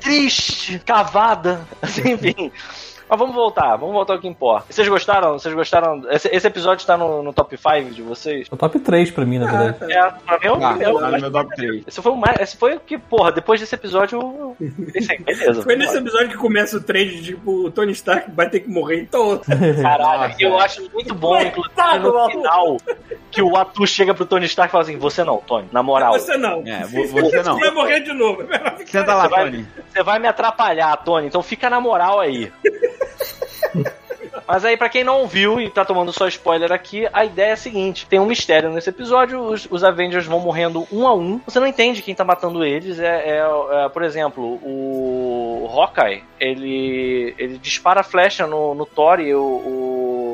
triste, 0.00 0.78
cavada. 0.84 1.60
Assim, 1.82 2.12
enfim. 2.12 2.50
Mas 3.08 3.18
vamos 3.18 3.34
voltar, 3.34 3.76
vamos 3.76 3.94
voltar 3.94 4.14
ao 4.14 4.18
que 4.20 4.26
importa. 4.26 4.66
Vocês 4.72 4.88
gostaram? 4.88 5.34
Vocês 5.38 5.54
gostaram? 5.54 6.02
Esse, 6.10 6.28
esse 6.34 6.46
episódio 6.46 6.86
tá 6.86 6.96
no, 6.96 7.22
no 7.22 7.32
top 7.32 7.56
5 7.56 7.90
de 7.94 8.02
vocês? 8.02 8.48
O 8.50 8.56
top 8.56 8.78
3 8.80 9.10
pra 9.12 9.24
mim, 9.24 9.38
na 9.38 9.48
Ah, 9.48 9.62
verdade. 9.62 9.78
tá. 9.78 9.86
É, 9.92 10.10
pra 10.26 10.38
mim 10.38 10.46
é 10.46 10.52
o 10.52 10.58
Tá, 10.58 11.00
tá 11.00 11.10
no 11.10 11.20
meu 11.20 11.30
top 11.30 11.56
3. 11.56 11.84
Esse 11.86 12.02
foi 12.02 12.12
o 12.12 12.16
mais. 12.16 12.40
Esse 12.40 12.56
foi 12.56 12.74
o 12.74 12.80
que, 12.80 12.98
porra, 12.98 13.30
depois 13.30 13.60
desse 13.60 13.74
episódio 13.74 14.18
eu 14.20 14.56
eu 14.60 14.86
pensei, 14.92 15.18
beleza. 15.18 15.62
Foi 15.62 15.76
nesse 15.76 15.96
episódio 15.96 16.28
que 16.30 16.36
começa 16.36 16.76
o 16.76 16.82
trade, 16.82 17.22
tipo, 17.22 17.66
o 17.66 17.70
Tony 17.70 17.92
Stark 17.92 18.30
vai 18.32 18.48
ter 18.50 18.60
que 18.60 18.68
morrer 18.68 19.02
em 19.02 19.06
todo. 19.06 19.42
Caralho, 19.82 20.34
e 20.38 20.42
eu 20.42 20.58
acho 20.58 20.90
muito 20.92 21.14
bom, 21.14 21.40
inclusive, 21.40 21.98
no 22.00 22.26
final, 22.30 22.76
que 23.30 23.40
o 23.42 23.56
Atu 23.56 23.86
chega 23.86 24.14
pro 24.14 24.26
Tony 24.26 24.46
Stark 24.46 24.70
e 24.70 24.72
fala 24.72 24.82
assim: 24.82 24.98
Você 24.98 25.22
não, 25.22 25.38
Tony, 25.38 25.68
na 25.70 25.82
moral. 25.82 26.12
Você 26.14 26.36
não. 26.36 26.62
É, 26.66 26.84
vo- 26.84 27.06
você 27.06 27.42
não. 27.42 27.58
vai 27.58 27.70
morrer 27.70 28.00
de 28.00 28.12
novo. 28.12 28.42
Senta 28.86 29.14
lá, 29.14 29.24
Você 29.24 29.28
vai- 29.28 29.44
Tony. 29.50 29.66
Você 29.92 30.02
vai 30.02 30.18
me 30.18 30.26
atrapalhar, 30.28 30.96
Tony, 30.98 31.26
então 31.28 31.42
fica 31.42 31.70
na 31.70 31.80
moral 31.80 32.18
aí. 32.20 32.52
Mas 34.46 34.64
aí, 34.64 34.76
pra 34.76 34.88
quem 34.88 35.02
não 35.02 35.26
viu 35.26 35.60
e 35.60 35.68
tá 35.68 35.84
tomando 35.84 36.12
só 36.12 36.28
spoiler 36.28 36.70
aqui, 36.70 37.08
a 37.12 37.24
ideia 37.24 37.48
é 37.50 37.52
a 37.52 37.56
seguinte: 37.56 38.06
tem 38.06 38.20
um 38.20 38.26
mistério 38.26 38.70
nesse 38.70 38.88
episódio, 38.90 39.40
os, 39.40 39.66
os 39.68 39.82
Avengers 39.82 40.26
vão 40.26 40.38
morrendo 40.38 40.86
um 40.92 41.06
a 41.06 41.14
um. 41.14 41.40
Você 41.44 41.58
não 41.58 41.66
entende 41.66 42.00
quem 42.02 42.14
tá 42.14 42.24
matando 42.24 42.64
eles. 42.64 43.00
É, 43.00 43.38
é- 43.38 43.84
é, 43.84 43.88
por 43.88 44.02
exemplo, 44.04 44.60
o 44.62 45.68
Hawkeye, 45.68 46.22
ele, 46.38 47.34
ele 47.38 47.58
dispara 47.58 48.04
flecha 48.04 48.46
no, 48.46 48.74
no 48.74 48.86
Thor 48.86 49.18
e 49.20 49.34
o, 49.34 49.42
o, 49.42 50.25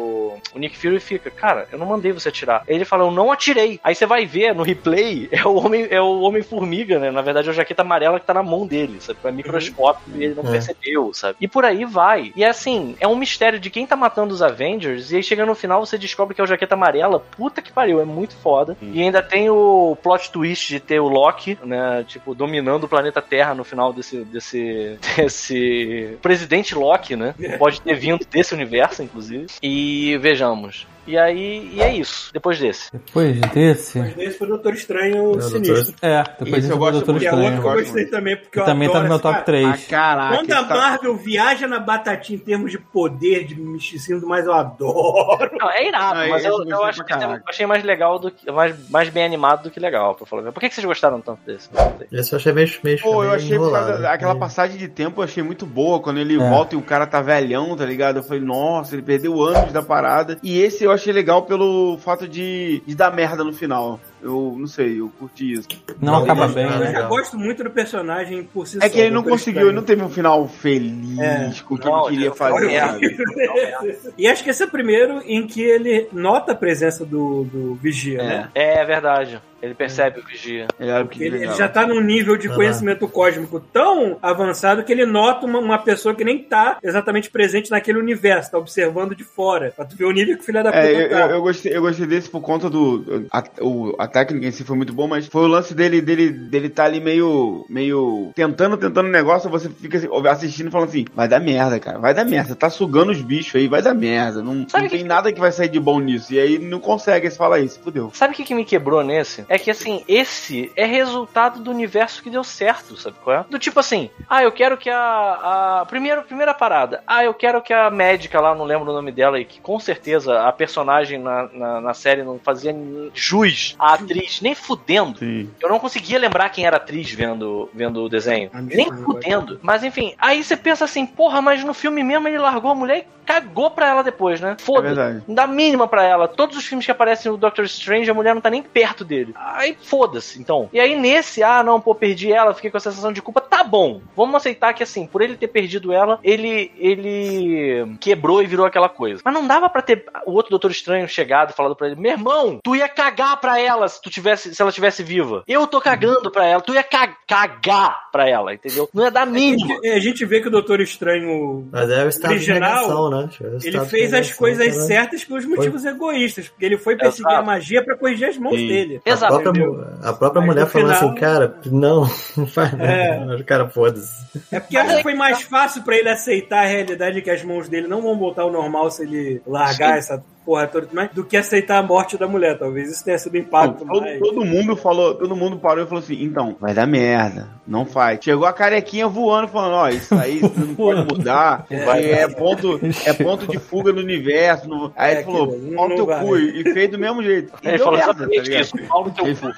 o 0.54 0.58
Nick 0.58 0.76
Fury 0.76 1.00
fica, 1.00 1.30
cara, 1.30 1.66
eu 1.72 1.78
não 1.78 1.86
mandei 1.86 2.12
você 2.12 2.28
atirar. 2.28 2.62
Ele 2.66 2.84
fala, 2.84 3.04
eu 3.04 3.10
não 3.10 3.30
atirei. 3.32 3.80
Aí 3.82 3.94
você 3.94 4.06
vai 4.06 4.26
ver 4.26 4.54
no 4.54 4.62
replay, 4.62 5.28
é 5.32 5.44
o 5.44 5.54
homem, 5.56 5.86
é 5.90 6.00
o 6.00 6.20
homem 6.20 6.42
formiga, 6.42 6.98
né? 6.98 7.10
Na 7.10 7.22
verdade, 7.22 7.48
é 7.48 7.50
o 7.50 7.54
jaqueta 7.54 7.82
amarela 7.82 8.18
que 8.20 8.26
tá 8.26 8.34
na 8.34 8.42
mão 8.42 8.66
dele, 8.66 9.00
sabe? 9.00 9.18
É 9.24 9.30
microscópio 9.30 10.02
e 10.16 10.24
ele 10.24 10.34
não 10.34 10.46
É. 10.48 10.52
percebeu, 10.52 11.12
sabe? 11.14 11.36
E 11.40 11.48
por 11.48 11.64
aí 11.64 11.84
vai. 11.84 12.32
E 12.36 12.44
é 12.44 12.48
assim, 12.48 12.96
é 13.00 13.06
um 13.08 13.16
mistério 13.16 13.58
de 13.58 13.70
quem 13.70 13.86
tá 13.86 13.96
matando 13.96 14.34
os 14.34 14.42
Avengers, 14.42 15.10
e 15.12 15.16
aí 15.16 15.22
chega 15.22 15.44
no 15.46 15.54
final 15.54 15.84
você 15.84 15.96
descobre 15.98 16.34
que 16.34 16.40
é 16.40 16.44
o 16.44 16.46
jaqueta 16.46 16.74
amarela. 16.74 17.20
Puta 17.20 17.60
que 17.62 17.72
pariu, 17.72 18.00
é 18.00 18.04
muito 18.04 18.34
foda. 18.36 18.76
E 18.80 19.00
ainda 19.02 19.22
tem 19.22 19.48
o 19.50 19.96
plot 20.02 20.30
twist 20.30 20.68
de 20.68 20.80
ter 20.80 21.00
o 21.00 21.08
Loki, 21.08 21.58
né? 21.64 22.04
Tipo, 22.06 22.34
dominando 22.34 22.84
o 22.84 22.88
planeta 22.88 23.20
Terra 23.22 23.54
no 23.54 23.64
final 23.64 23.92
desse. 23.92 24.24
desse. 24.24 24.98
desse. 25.16 26.18
Presidente 26.22 26.74
Loki, 26.74 27.16
né? 27.16 27.34
Pode 27.58 27.80
ter 27.80 27.94
vindo 27.94 28.24
desse 28.30 28.54
universo, 28.54 29.02
inclusive. 29.02 29.46
E 29.62 30.16
vejamos. 30.22 30.86
E 31.06 31.18
aí, 31.18 31.70
e 31.74 31.82
é 31.82 31.92
isso, 31.94 32.30
depois 32.32 32.60
desse. 32.60 32.90
Depois 32.92 33.40
desse. 33.40 33.98
Mas 33.98 34.16
esse 34.18 34.38
foi 34.38 34.46
o 34.46 34.50
Doutor 34.50 34.72
Estranho 34.74 35.36
É, 35.36 35.40
Sinistro. 35.40 35.94
É, 36.00 36.22
depois 36.22 36.40
Esse 36.40 36.52
desse 36.52 36.66
eu 36.66 36.68
foi 36.68 36.76
o 36.76 36.78
gosto 36.78 36.92
Doutor 36.92 37.12
muito. 37.12 37.20
Que 37.22 37.26
é 37.26 37.30
Estranho. 37.30 37.44
outro 37.44 37.60
que 37.60 37.66
eu 37.66 37.72
gosto 37.72 37.84
gostei 37.84 38.06
também, 38.06 38.36
porque 38.36 38.60
eu 38.60 38.64
Também 38.64 38.88
tá 38.88 38.98
adoro 38.98 39.02
no 39.04 39.08
meu 39.08 39.16
esse 39.16 39.22
top 39.22 39.34
cara. 39.34 39.44
3. 39.44 39.66
Ah, 39.66 39.90
caraca. 39.90 40.36
Quando 40.36 40.52
a 40.52 40.58
esse 40.60 40.68
tá- 40.68 40.74
Marvel 40.76 41.16
viaja 41.16 41.66
na 41.66 41.80
batatinha 41.80 42.36
em 42.36 42.40
termos 42.40 42.70
de 42.70 42.78
poder, 42.78 43.44
de 43.44 43.60
misticismo, 43.60 44.28
mas 44.28 44.46
eu 44.46 44.52
adoro. 44.52 45.50
Não, 45.58 45.70
é 45.70 45.88
irado, 45.88 46.20
Ah, 46.20 46.26
mas 46.28 46.44
eu, 46.44 46.64
eu 46.64 46.84
acho 46.84 47.04
que 47.04 47.12
eu 47.12 47.18
caraca. 47.18 47.42
achei 47.48 47.66
mais 47.66 47.82
legal 47.82 48.18
do 48.20 48.30
que. 48.30 48.50
Mais, 48.52 48.88
mais 48.88 49.08
bem 49.08 49.24
animado 49.24 49.64
do 49.64 49.70
que 49.72 49.80
legal, 49.80 50.14
pra 50.14 50.24
falar. 50.24 50.52
Por 50.52 50.60
que, 50.60 50.68
que 50.68 50.74
vocês 50.76 50.84
gostaram 50.84 51.20
tanto 51.20 51.40
desse? 51.44 51.68
Esse 52.12 52.32
eu 52.32 52.36
achei 52.38 52.52
meio, 52.52 52.70
meio 52.84 53.00
Pô, 53.00 53.24
eu 53.24 53.32
achei 53.32 53.56
por 53.58 53.70
causa 53.72 53.78
enrolado. 53.88 54.02
daquela 54.02 54.34
É. 54.34 54.38
passagem 54.38 54.76
de 54.78 54.86
tempo, 54.86 55.20
eu 55.20 55.24
achei 55.24 55.42
muito 55.42 55.66
boa. 55.66 56.00
Quando 56.00 56.18
ele 56.20 56.34
É. 56.34 56.38
volta 56.48 56.76
e 56.76 56.78
o 56.78 56.82
cara 56.82 57.06
tá 57.08 57.20
velhão, 57.20 57.74
tá 57.76 57.84
ligado? 57.84 58.18
Eu 58.18 58.22
falei, 58.22 58.40
nossa, 58.42 58.94
ele 58.94 59.02
perdeu 59.02 59.42
anos 59.42 59.72
da 59.72 59.82
parada. 59.82 60.38
E 60.42 60.60
esse 60.60 60.84
eu 60.84 60.91
achei 60.92 61.12
legal 61.12 61.42
pelo 61.42 61.98
fato 61.98 62.26
de, 62.28 62.82
de 62.86 62.94
dar 62.94 63.14
merda 63.14 63.44
no 63.44 63.52
final. 63.52 64.00
Eu 64.22 64.54
não 64.58 64.66
sei, 64.66 65.00
eu 65.00 65.10
curti 65.18 65.52
isso. 65.52 65.68
Não 66.00 66.12
Não, 66.14 66.22
acaba 66.22 66.46
bem, 66.48 66.64
Eu 66.64 66.70
né? 66.70 66.76
já 66.78 66.84
legal. 66.84 67.08
gosto 67.08 67.36
muito 67.38 67.64
do 67.64 67.70
personagem 67.70 68.44
por 68.44 68.66
si 68.66 68.78
É 68.80 68.86
só, 68.88 68.88
que 68.94 69.00
ele 69.00 69.10
não 69.10 69.22
conseguiu, 69.22 69.62
ele 69.68 69.72
não 69.76 69.82
teve 69.82 70.02
um 70.02 70.08
final 70.08 70.46
feliz 70.48 71.18
É. 71.18 71.52
com 71.66 71.74
o 71.74 71.78
que 71.78 71.86
Não, 71.86 72.06
ele 72.06 72.16
queria 72.16 72.32
fazer. 72.32 72.70
é. 72.72 73.98
E 74.18 74.26
acho 74.28 74.44
que 74.44 74.50
esse 74.50 74.62
é 74.62 74.66
o 74.66 74.70
primeiro 74.70 75.20
em 75.26 75.46
que 75.46 75.60
ele 75.62 76.08
nota 76.12 76.52
a 76.52 76.54
presença 76.54 77.04
do, 77.04 77.44
do 77.44 77.74
Vigia, 77.74 78.18
né? 78.22 78.48
É, 78.54 78.80
é 78.80 78.84
verdade. 78.84 79.40
Ele 79.60 79.74
percebe 79.74 80.18
o 80.18 80.24
vigia. 80.26 80.66
Ele, 80.80 80.90
ele, 81.24 81.36
ele 81.44 81.54
já 81.54 81.68
tá 81.68 81.86
num 81.86 82.00
nível 82.00 82.36
de 82.36 82.48
Ah. 82.48 82.54
conhecimento 82.56 83.06
cósmico 83.06 83.60
tão 83.60 84.18
avançado 84.20 84.82
que 84.82 84.90
ele 84.90 85.06
nota 85.06 85.46
uma, 85.46 85.60
uma 85.60 85.78
pessoa 85.78 86.16
que 86.16 86.24
nem 86.24 86.42
tá 86.42 86.78
exatamente 86.82 87.30
presente 87.30 87.70
naquele 87.70 88.00
universo, 88.00 88.50
tá 88.50 88.58
observando 88.58 89.14
de 89.14 89.22
fora. 89.22 89.70
Pra 89.76 89.84
tu 89.84 89.94
ver 89.96 90.04
o 90.06 90.10
nível 90.10 90.34
que 90.34 90.42
o 90.42 90.44
filho 90.44 90.64
da 90.64 90.72
puta 90.72 90.82
É, 90.84 91.04
eu, 91.04 91.10
tá. 91.10 91.20
eu, 91.20 91.30
eu 91.36 91.42
gostei, 91.42 91.76
eu 91.76 91.80
gostei 91.80 92.06
desse 92.08 92.28
por 92.28 92.40
conta 92.40 92.68
do. 92.68 93.24
A, 93.30 93.44
o, 93.60 93.94
a 94.00 94.08
técnica 94.12 94.46
em 94.46 94.50
si 94.50 94.64
foi 94.64 94.76
muito 94.76 94.92
boa, 94.92 95.08
mas 95.08 95.26
foi 95.26 95.42
o 95.42 95.48
lance 95.48 95.74
dele 95.74 96.00
dele, 96.00 96.30
dele 96.30 96.68
tá 96.68 96.84
ali 96.84 97.00
meio. 97.00 97.64
meio. 97.68 98.30
tentando, 98.34 98.76
tentando 98.76 99.08
um 99.08 99.12
negócio, 99.12 99.50
você 99.50 99.68
fica 99.68 99.98
assim, 99.98 100.08
assistindo 100.28 100.68
e 100.68 100.70
falando 100.70 100.88
assim, 100.88 101.04
vai 101.14 101.26
dar 101.26 101.40
merda, 101.40 101.80
cara, 101.80 101.98
vai 101.98 102.14
dar 102.14 102.24
merda. 102.24 102.54
Tá 102.54 102.70
sugando 102.70 103.10
os 103.10 103.22
bichos 103.22 103.56
aí, 103.56 103.68
vai 103.68 103.82
dar 103.82 103.94
merda. 103.94 104.42
Não, 104.42 104.54
não 104.54 104.88
tem 104.88 105.04
nada 105.04 105.32
que 105.32 105.40
vai 105.40 105.50
sair 105.50 105.68
de 105.68 105.80
bom 105.80 105.98
nisso. 106.00 106.32
E 106.34 106.38
aí 106.38 106.58
não 106.58 106.78
consegue, 106.78 107.26
aí 107.26 107.30
você 107.30 107.38
fala 107.38 107.58
isso, 107.58 107.80
fudeu. 107.80 108.10
Sabe 108.14 108.34
o 108.34 108.36
que, 108.36 108.44
que 108.44 108.54
me 108.54 108.64
quebrou 108.64 109.02
nesse? 109.02 109.44
É 109.48 109.58
que 109.58 109.70
assim, 109.70 110.04
esse 110.06 110.70
é 110.76 110.84
resultado 110.84 111.60
do 111.60 111.70
universo 111.70 112.22
que 112.22 112.30
deu 112.30 112.44
certo, 112.44 112.96
sabe 112.96 113.16
qual 113.22 113.36
é? 113.36 113.44
Do 113.48 113.58
tipo 113.58 113.80
assim, 113.80 114.10
ah, 114.28 114.42
eu 114.42 114.52
quero 114.52 114.76
que 114.76 114.90
a. 114.90 115.80
a 115.80 115.86
primeiro, 115.86 116.22
primeira 116.22 116.54
parada, 116.54 117.02
ah, 117.06 117.24
eu 117.24 117.34
quero 117.34 117.62
que 117.62 117.72
a 117.72 117.90
médica 117.90 118.40
lá, 118.40 118.54
não 118.54 118.64
lembro 118.64 118.90
o 118.90 118.94
nome 118.94 119.12
dela, 119.12 119.38
e 119.38 119.44
que 119.44 119.60
com 119.60 119.78
certeza 119.78 120.40
a 120.40 120.52
personagem 120.52 121.18
na, 121.18 121.48
na, 121.52 121.80
na 121.80 121.94
série 121.94 122.22
não 122.22 122.38
fazia 122.38 122.74
jus 123.14 123.74
à 123.78 123.96
atriz, 124.02 124.40
nem 124.40 124.54
fudendo. 124.54 125.18
Sim. 125.18 125.50
Eu 125.60 125.68
não 125.68 125.78
conseguia 125.78 126.18
lembrar 126.18 126.48
quem 126.50 126.64
era 126.64 126.76
atriz 126.76 127.10
vendo, 127.10 127.68
vendo 127.74 128.02
o 128.04 128.08
desenho. 128.08 128.50
Nem 128.54 128.90
fudendo. 128.92 129.58
Mas 129.62 129.82
enfim, 129.84 130.14
aí 130.18 130.42
você 130.42 130.56
pensa 130.56 130.84
assim, 130.84 131.06
porra, 131.06 131.40
mas 131.40 131.62
no 131.64 131.74
filme 131.74 132.02
mesmo 132.02 132.28
ele 132.28 132.38
largou 132.38 132.70
a 132.70 132.74
mulher 132.74 132.98
e 132.98 133.22
cagou 133.24 133.70
pra 133.70 133.88
ela 133.88 134.02
depois, 134.02 134.40
né? 134.40 134.56
É 134.58 134.62
Foda-se. 134.62 134.94
verdade. 134.94 135.24
Não 135.28 135.34
dá 135.34 135.46
mínima 135.46 135.86
pra 135.86 136.02
ela. 136.04 136.26
Todos 136.26 136.56
os 136.56 136.64
filmes 136.64 136.84
que 136.84 136.90
aparecem 136.90 137.30
no 137.30 137.38
Doctor 137.38 137.64
Strange, 137.64 138.10
a 138.10 138.14
mulher 138.14 138.34
não 138.34 138.40
tá 138.42 138.50
nem 138.50 138.62
perto 138.62 139.04
dele. 139.04 139.32
Aí 139.36 139.76
foda-se, 139.82 140.40
então. 140.40 140.68
E 140.72 140.80
aí 140.80 140.98
nesse, 140.98 141.42
ah, 141.42 141.62
não, 141.62 141.80
pô, 141.80 141.94
perdi 141.94 142.32
ela, 142.32 142.52
fiquei 142.54 142.70
com 142.70 142.76
a 142.76 142.80
sensação 142.80 143.12
de 143.12 143.22
culpa. 143.22 143.40
Tá 143.40 143.62
bom. 143.62 144.00
Vamos 144.16 144.34
aceitar 144.34 144.72
que 144.74 144.82
assim, 144.82 145.06
por 145.06 145.22
ele 145.22 145.36
ter 145.36 145.48
perdido 145.48 145.92
ela, 145.92 146.18
ele 146.22 146.70
ele 146.76 147.96
quebrou 148.00 148.42
e 148.42 148.46
virou 148.46 148.66
aquela 148.66 148.88
coisa. 148.88 149.20
Mas 149.24 149.34
não 149.34 149.46
dava 149.46 149.68
pra 149.68 149.82
ter 149.82 150.04
o 150.26 150.32
outro 150.32 150.50
Doutor 150.50 150.70
Estranho 150.70 151.08
chegado 151.08 151.50
e 151.50 151.54
falado 151.54 151.76
pra 151.76 151.86
ele: 151.86 151.96
"Meu 152.00 152.12
irmão, 152.12 152.58
tu 152.62 152.74
ia 152.74 152.88
cagar 152.88 153.36
pra 153.40 153.60
ela 153.60 153.86
se 153.92 154.02
tu 154.02 154.10
tivesse, 154.10 154.54
se 154.54 154.60
ela 154.62 154.72
tivesse 154.72 155.02
viva. 155.02 155.42
Eu 155.46 155.66
tô 155.66 155.80
cagando 155.80 156.30
pra 156.30 156.46
ela, 156.46 156.60
tu 156.60 156.74
ia 156.74 156.82
ca- 156.82 157.16
cagar 157.28 158.10
pra 158.10 158.28
ela, 158.28 158.52
entendeu? 158.54 158.88
Não 158.92 159.04
ia 159.04 159.10
dar 159.10 159.22
A 159.22 159.26
mínimo. 159.26 159.66
gente, 159.68 159.88
a 159.88 160.00
gente 160.00 160.24
vê 160.24 160.40
que 160.40 160.48
o 160.48 160.50
Doutor 160.50 160.80
Estranho 160.80 161.68
Mas 161.70 161.90
é 161.90 162.04
o 162.04 162.08
estado 162.08 162.30
Original, 162.32 162.58
de 162.58 162.60
negação, 162.74 163.10
né? 163.10 163.28
É 163.40 163.44
o 163.46 163.58
ele 163.64 163.80
fez 163.86 164.14
as 164.14 164.32
coisas 164.32 164.66
né? 164.76 164.82
certas 164.84 165.24
pelos 165.24 165.44
motivos 165.44 165.84
egoístas, 165.84 166.48
porque 166.48 166.64
ele 166.64 166.78
foi 166.78 166.96
perseguir 166.96 167.26
Exato. 167.30 167.42
a 167.42 167.46
magia 167.46 167.84
pra 167.84 167.96
corrigir 167.96 168.28
as 168.28 168.36
mãos 168.38 168.56
Sim. 168.56 168.68
dele. 168.68 169.00
A 169.04 169.10
Exato. 169.10 169.32
própria, 169.40 169.50
entendeu? 169.50 169.72
mu- 169.74 169.86
a 170.02 170.12
própria 170.12 170.40
Mas 170.40 170.46
mulher 170.54 170.66
falando 170.66 170.94
final- 170.94 171.10
assim, 171.10 171.20
cara, 171.20 171.56
não, 171.66 172.00
não 172.36 172.46
faz 172.46 172.72
É. 172.74 173.18
nada. 173.18 173.44
Cara, 173.44 173.68
foda-se. 173.68 174.12
É 174.50 174.60
porque 174.60 174.76
acho 174.76 174.96
que 174.96 175.02
foi 175.02 175.14
mais 175.14 175.42
fácil 175.42 175.82
pra 175.82 175.96
ele 175.96 176.08
aceitar 176.08 176.64
a 176.64 176.66
realidade 176.68 177.16
de 177.16 177.22
que 177.22 177.30
as 177.30 177.42
mãos 177.42 177.68
dele 177.68 177.86
não 177.88 178.00
vão 178.02 178.18
voltar 178.18 178.42
ao 178.42 178.52
normal 178.52 178.90
se 178.90 179.02
ele 179.02 179.40
largar 179.46 179.92
Sim. 179.92 179.98
essa 179.98 180.24
porra 180.44 180.66
toda, 180.66 180.88
mais, 180.92 181.10
do 181.12 181.24
que 181.24 181.36
aceitar 181.36 181.78
a 181.78 181.82
morte 181.82 182.16
da 182.18 182.26
mulher. 182.26 182.58
Talvez 182.58 182.90
isso 182.90 183.04
tenha 183.04 183.18
sido 183.18 183.34
o 183.34 183.38
impacto 183.38 183.84
Todo, 183.86 184.00
mais. 184.00 184.18
todo 184.18 184.44
mundo 184.44 184.76
falou, 184.76 185.14
todo 185.14 185.34
mundo 185.36 185.56
parou 185.58 185.84
e 185.84 185.86
falou 185.86 186.02
assim, 186.02 186.22
então, 186.22 186.56
vai 186.60 186.74
dar 186.74 186.86
merda, 186.86 187.48
não 187.66 187.84
faz. 187.86 188.18
Chegou 188.22 188.46
a 188.46 188.52
carequinha 188.52 189.06
voando, 189.08 189.48
falando, 189.48 189.74
ó, 189.74 189.88
isso 189.88 190.14
aí 190.14 190.40
você 190.40 190.60
não 190.60 190.74
pode 190.74 191.00
mudar, 191.04 191.66
Vai, 191.84 192.04
é, 192.10 192.28
ponto, 192.28 192.80
é 193.06 193.12
ponto 193.12 193.46
de 193.46 193.58
fuga 193.58 193.92
no 193.92 194.00
universo. 194.00 194.68
não- 194.68 194.92
Aí 194.96 195.12
É 195.12 195.14
ele 195.16 195.24
falou, 195.24 195.46
não- 195.58 195.74
pau 195.76 195.84
no 195.84 195.88
não 195.90 195.96
teu 195.96 196.06
vai. 196.06 196.24
cu, 196.24 196.36
e 196.38 196.72
fez 196.72 196.90
do 196.90 196.98
mesmo 196.98 197.22
jeito. 197.22 197.52
E 197.62 197.68
Ele 197.68 197.76
deu 197.78 197.84
falou 197.86 197.98
merda, 197.98 198.28
tá 198.28 198.60
isso. 198.60 198.76
Pau 198.88 199.04
no 199.04 199.10
teu 199.10 199.24
cu. 199.36 199.52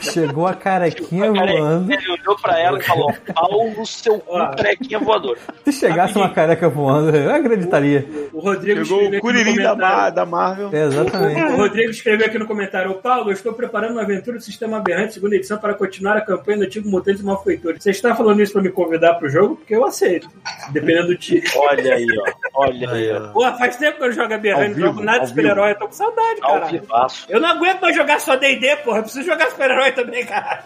Chegou 0.00 0.46
a 0.46 0.54
carequinha 0.54 1.30
voando. 1.32 1.92
Ele 1.92 2.10
olhou 2.12 2.36
pra 2.40 2.58
ela 2.58 2.78
e 2.78 2.82
falou: 2.82 3.12
pau 3.34 3.70
no 3.76 3.86
seu 3.86 4.18
cu, 4.18 4.32
carequinha 4.56 4.98
voadora. 4.98 5.38
Se 5.64 5.72
chegasse 5.72 6.16
uma 6.16 6.28
careca 6.30 6.68
voando, 6.68 7.14
eu 7.16 7.30
acreditaria. 7.34 8.06
O 8.32 8.40
Rodrigo 8.40 8.84
Chegou 8.84 9.06
o 9.06 9.10
no 9.10 9.20
Curirim 9.20 9.56
comentário- 9.68 9.96
Mar- 9.96 10.10
da 10.10 10.26
Marvel. 10.26 10.70
É, 10.72 10.84
exatamente. 10.84 11.42
O 11.42 11.56
Rodrigo 11.56 11.90
escreveu 11.90 12.26
aqui 12.26 12.38
no 12.38 12.46
comentário: 12.46 12.90
Ô 12.90 12.94
Paulo, 12.94 13.30
eu 13.30 13.34
estou 13.34 13.52
preparando 13.52 13.92
uma 13.92 14.02
aventura 14.02 14.36
do 14.38 14.42
Sistema 14.42 14.78
Aberrante, 14.78 15.14
segunda 15.14 15.36
edição, 15.36 15.58
para 15.58 15.74
continuar 15.74 16.16
a 16.16 16.20
campanha 16.20 16.58
do 16.58 16.64
antigo 16.64 16.88
Mutantes 16.88 17.20
e 17.22 17.24
Malfeitores. 17.24 17.82
Você 17.82 17.90
está 17.90 18.14
falando 18.14 18.40
isso 18.42 18.52
para 18.52 18.62
me 18.62 18.70
convidar 18.70 19.14
pro 19.14 19.28
jogo? 19.28 19.56
Porque 19.56 19.74
eu 19.74 19.84
aceito. 19.84 20.28
Dependendo 20.70 21.08
do 21.08 21.16
time. 21.16 21.42
Olha 21.56 21.94
aí, 21.94 22.06
ó. 22.54 22.62
Olha 22.62 22.90
aí, 22.90 23.12
ó. 23.12 23.28
Pô, 23.28 23.40
faz 23.58 23.76
tempo 23.76 23.98
que 23.98 24.02
eu 24.04 24.08
não 24.08 24.14
jogo 24.14 24.34
Aberrante, 24.34 24.78
não 24.78 24.86
jogo 24.88 25.02
nada 25.02 25.20
de 25.20 25.28
super-herói, 25.28 25.70
eu 25.72 25.78
tô 25.78 25.86
com 25.86 25.92
saudade, 25.92 26.40
cara. 26.40 26.80
Eu 27.28 27.40
não 27.40 27.48
aguento 27.48 27.80
mais 27.80 27.96
jogar 27.96 28.20
só 28.20 28.36
DD, 28.36 28.76
porra. 28.84 28.98
Eu 28.98 29.02
preciso 29.02 29.26
jogar 29.26 29.50
super-herói 29.50 29.92
também, 29.92 30.24
cara. 30.24 30.62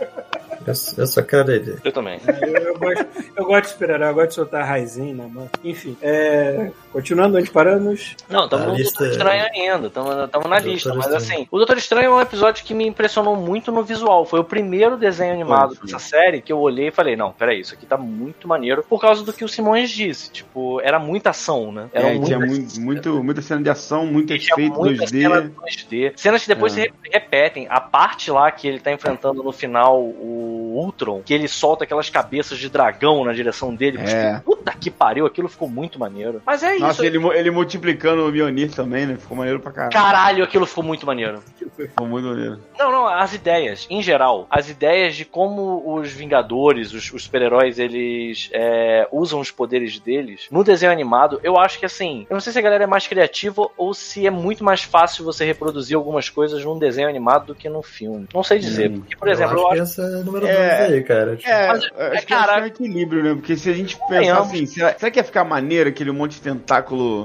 Eu, 0.67 0.73
eu 0.99 1.07
só 1.07 1.23
quero 1.23 1.51
ele. 1.51 1.77
Eu 1.85 1.93
também. 1.93 2.19
Eu, 2.27 2.57
eu 2.63 2.79
gosto, 2.79 3.07
eu 3.37 3.45
gosto 3.45 3.63
de 3.65 3.69
super-herói, 3.71 4.09
eu 4.11 4.15
gosto 4.15 4.29
de 4.29 4.35
soltar 4.35 4.65
raizinho, 4.67 5.15
né, 5.15 5.29
mano? 5.31 5.51
Enfim, 5.63 5.97
é, 6.01 6.71
continuando 6.95 7.37
onde 7.37 7.51
paramos. 7.51 8.17
Não, 8.31 8.45
estamos 8.45 8.67
no 8.69 8.75
lista- 8.75 8.99
Doutor 9.01 9.13
Estranho 9.13 9.47
ainda, 9.53 9.87
estamos 9.89 10.47
na 10.49 10.59
lista. 10.61 10.95
Mas 10.95 10.99
Estranho. 11.07 11.17
assim, 11.17 11.49
o 11.51 11.57
Doutor 11.59 11.77
Estranho 11.77 12.07
é 12.07 12.15
um 12.15 12.21
episódio 12.21 12.65
que 12.65 12.73
me 12.73 12.87
impressionou 12.87 13.37
muito 13.37 13.71
no 13.73 13.83
visual. 13.83 14.25
Foi 14.25 14.41
o 14.41 14.45
primeiro 14.45 14.97
desenho 14.97 15.33
animado 15.35 15.75
dessa 15.83 15.99
série 15.99 16.41
que 16.41 16.53
eu 16.53 16.59
olhei 16.61 16.89
e 16.89 16.91
falei: 16.91 17.17
não, 17.17 17.33
peraí, 17.33 17.61
isso 17.61 17.75
aqui 17.75 17.85
tá 17.85 17.97
muito 17.97 18.47
maneiro. 18.49 18.83
Por 18.89 19.01
causa 19.01 19.25
do 19.25 19.33
que 19.33 19.45
o 19.45 19.49
Simões 19.49 19.91
disse. 19.91 20.31
Tipo, 20.31 20.81
era 20.81 20.99
muita 20.99 21.31
ação, 21.31 21.73
né? 21.73 21.89
Era 21.93 22.15
É, 22.15 22.19
tinha 22.21 22.39
muito, 22.39 22.81
muito, 22.81 23.25
muita 23.25 23.43
cena 23.43 23.61
de 23.63 23.69
ação, 23.71 24.07
muito 24.07 24.33
efeito 24.33 24.79
muita 24.79 25.07
cena 25.07 25.43
2D. 25.43 25.53
2D. 25.91 26.13
Cenas 26.17 26.43
que 26.43 26.49
depois 26.49 26.73
É. 26.79 26.83
se 26.83 26.89
re- 26.89 26.93
repetem. 27.13 27.67
A 27.69 27.81
parte 27.81 28.31
lá 28.31 28.51
que 28.51 28.69
ele 28.69 28.79
tá 28.79 28.93
enfrentando 28.93 29.43
no 29.43 29.51
final 29.53 30.01
o 30.01 30.75
Ultron, 30.85 31.23
que 31.25 31.35
ele 31.35 31.49
solta 31.49 31.85
aquelas 31.85 32.09
cabeças 32.09 32.59
de 32.59 32.69
dragão 32.69 33.25
na 33.25 33.33
direção 33.33 33.75
dele. 33.75 33.99
É. 34.01 34.41
Puta 34.45 34.73
que 34.73 34.91
pariu, 34.91 35.27
aquilo 35.27 35.49
ficou 35.49 35.69
muito 35.69 35.99
maneiro. 35.99 36.41
Mas 36.47 36.63
é 36.63 36.77
isso. 36.77 36.84
Nossa, 36.89 37.05
ele, 37.07 37.19
ele 37.35 37.51
multiplicando 37.51 38.27
o 38.27 38.31
Mjolnir 38.31 38.71
também, 38.73 39.07
né? 39.07 39.17
Ficou 39.19 39.37
maneiro 39.37 39.61
pra 39.61 39.73
caralho. 39.73 39.93
Caralho, 39.93 40.45
aquilo 40.45 40.67
ficou 40.67 40.85
muito 40.85 41.07
maneiro. 41.07 41.43
Ficou 41.77 42.07
muito 42.07 42.29
maneiro. 42.29 42.59
Não, 42.79 42.91
não, 42.93 43.07
as 43.09 43.35
ideias, 43.35 43.87
em 43.91 44.03
geral. 44.03 44.47
As 44.51 44.69
ideias 44.69 45.17
de 45.17 45.25
como 45.25 45.83
os 45.97 46.11
Vingadores, 46.13 46.93
os, 46.93 47.13
os 47.13 47.25
super-heróis, 47.25 47.79
eles 47.79 48.49
é, 48.53 49.07
usam 49.13 49.41
os 49.41 49.51
poderes 49.51 49.99
deles 49.99 50.47
no 50.51 50.63
desenho 50.65 50.93
animado, 50.93 51.41
eu 51.43 51.59
acho 51.59 51.79
que 51.79 51.87
assim, 51.87 52.27
eu 52.31 52.35
não 52.35 52.41
sei 52.41 52.53
se 52.53 52.59
a 52.59 52.63
galera 52.63 52.85
é 52.85 52.87
mais 52.87 53.07
criativa 53.07 53.69
ou 53.77 53.93
se 53.95 54.27
é 54.27 54.31
muito 54.31 54.63
mais 54.65 54.83
fácil 54.83 55.25
você 55.25 55.45
reproduzir 55.45 55.97
algumas 55.97 56.29
coisas 56.29 56.65
num 56.65 56.79
desenho 56.79 57.09
animado 57.09 57.47
do 57.47 57.55
que 57.55 57.69
num 57.69 57.83
filme. 57.83 58.27
Não 58.35 58.43
sei 58.43 58.59
dizer. 58.59 58.91
Hum. 58.91 59.01
Porque, 59.01 59.17
por 59.17 59.29
exemplo, 59.29 59.55
eu 59.57 59.61
eu 59.63 59.71
acho 59.73 59.83
acho. 59.83 59.95
que 59.95 60.01
esse 60.03 60.15
é 60.15 60.17
o 60.21 60.25
número 60.25 60.47
É. 60.47 60.79
2 60.87 60.93
aí, 60.93 61.03
cara. 61.03 61.37
Tipo, 61.37 61.49
É, 61.51 61.69
Mas, 61.69 61.79
acho 61.85 61.93
é, 61.97 62.17
que 62.19 62.27
cara- 62.27 62.41
acho 62.41 62.53
que 62.55 62.59
é 62.61 62.63
um 62.63 62.67
equilíbrio, 62.67 63.23
né? 63.25 63.35
Porque 63.35 63.57
se 63.57 63.71
a 63.71 63.73
gente 63.75 63.99
pensar 64.09 64.39
assim, 64.41 64.67
será, 64.67 64.95
será 64.99 65.11
que 65.11 65.19
ia 65.19 65.25
ficar 65.25 65.45
maneiro 65.45 65.89
aquele 65.89 66.11
monte 66.13 66.33
de 66.33 66.41
tentáculo 66.43 66.74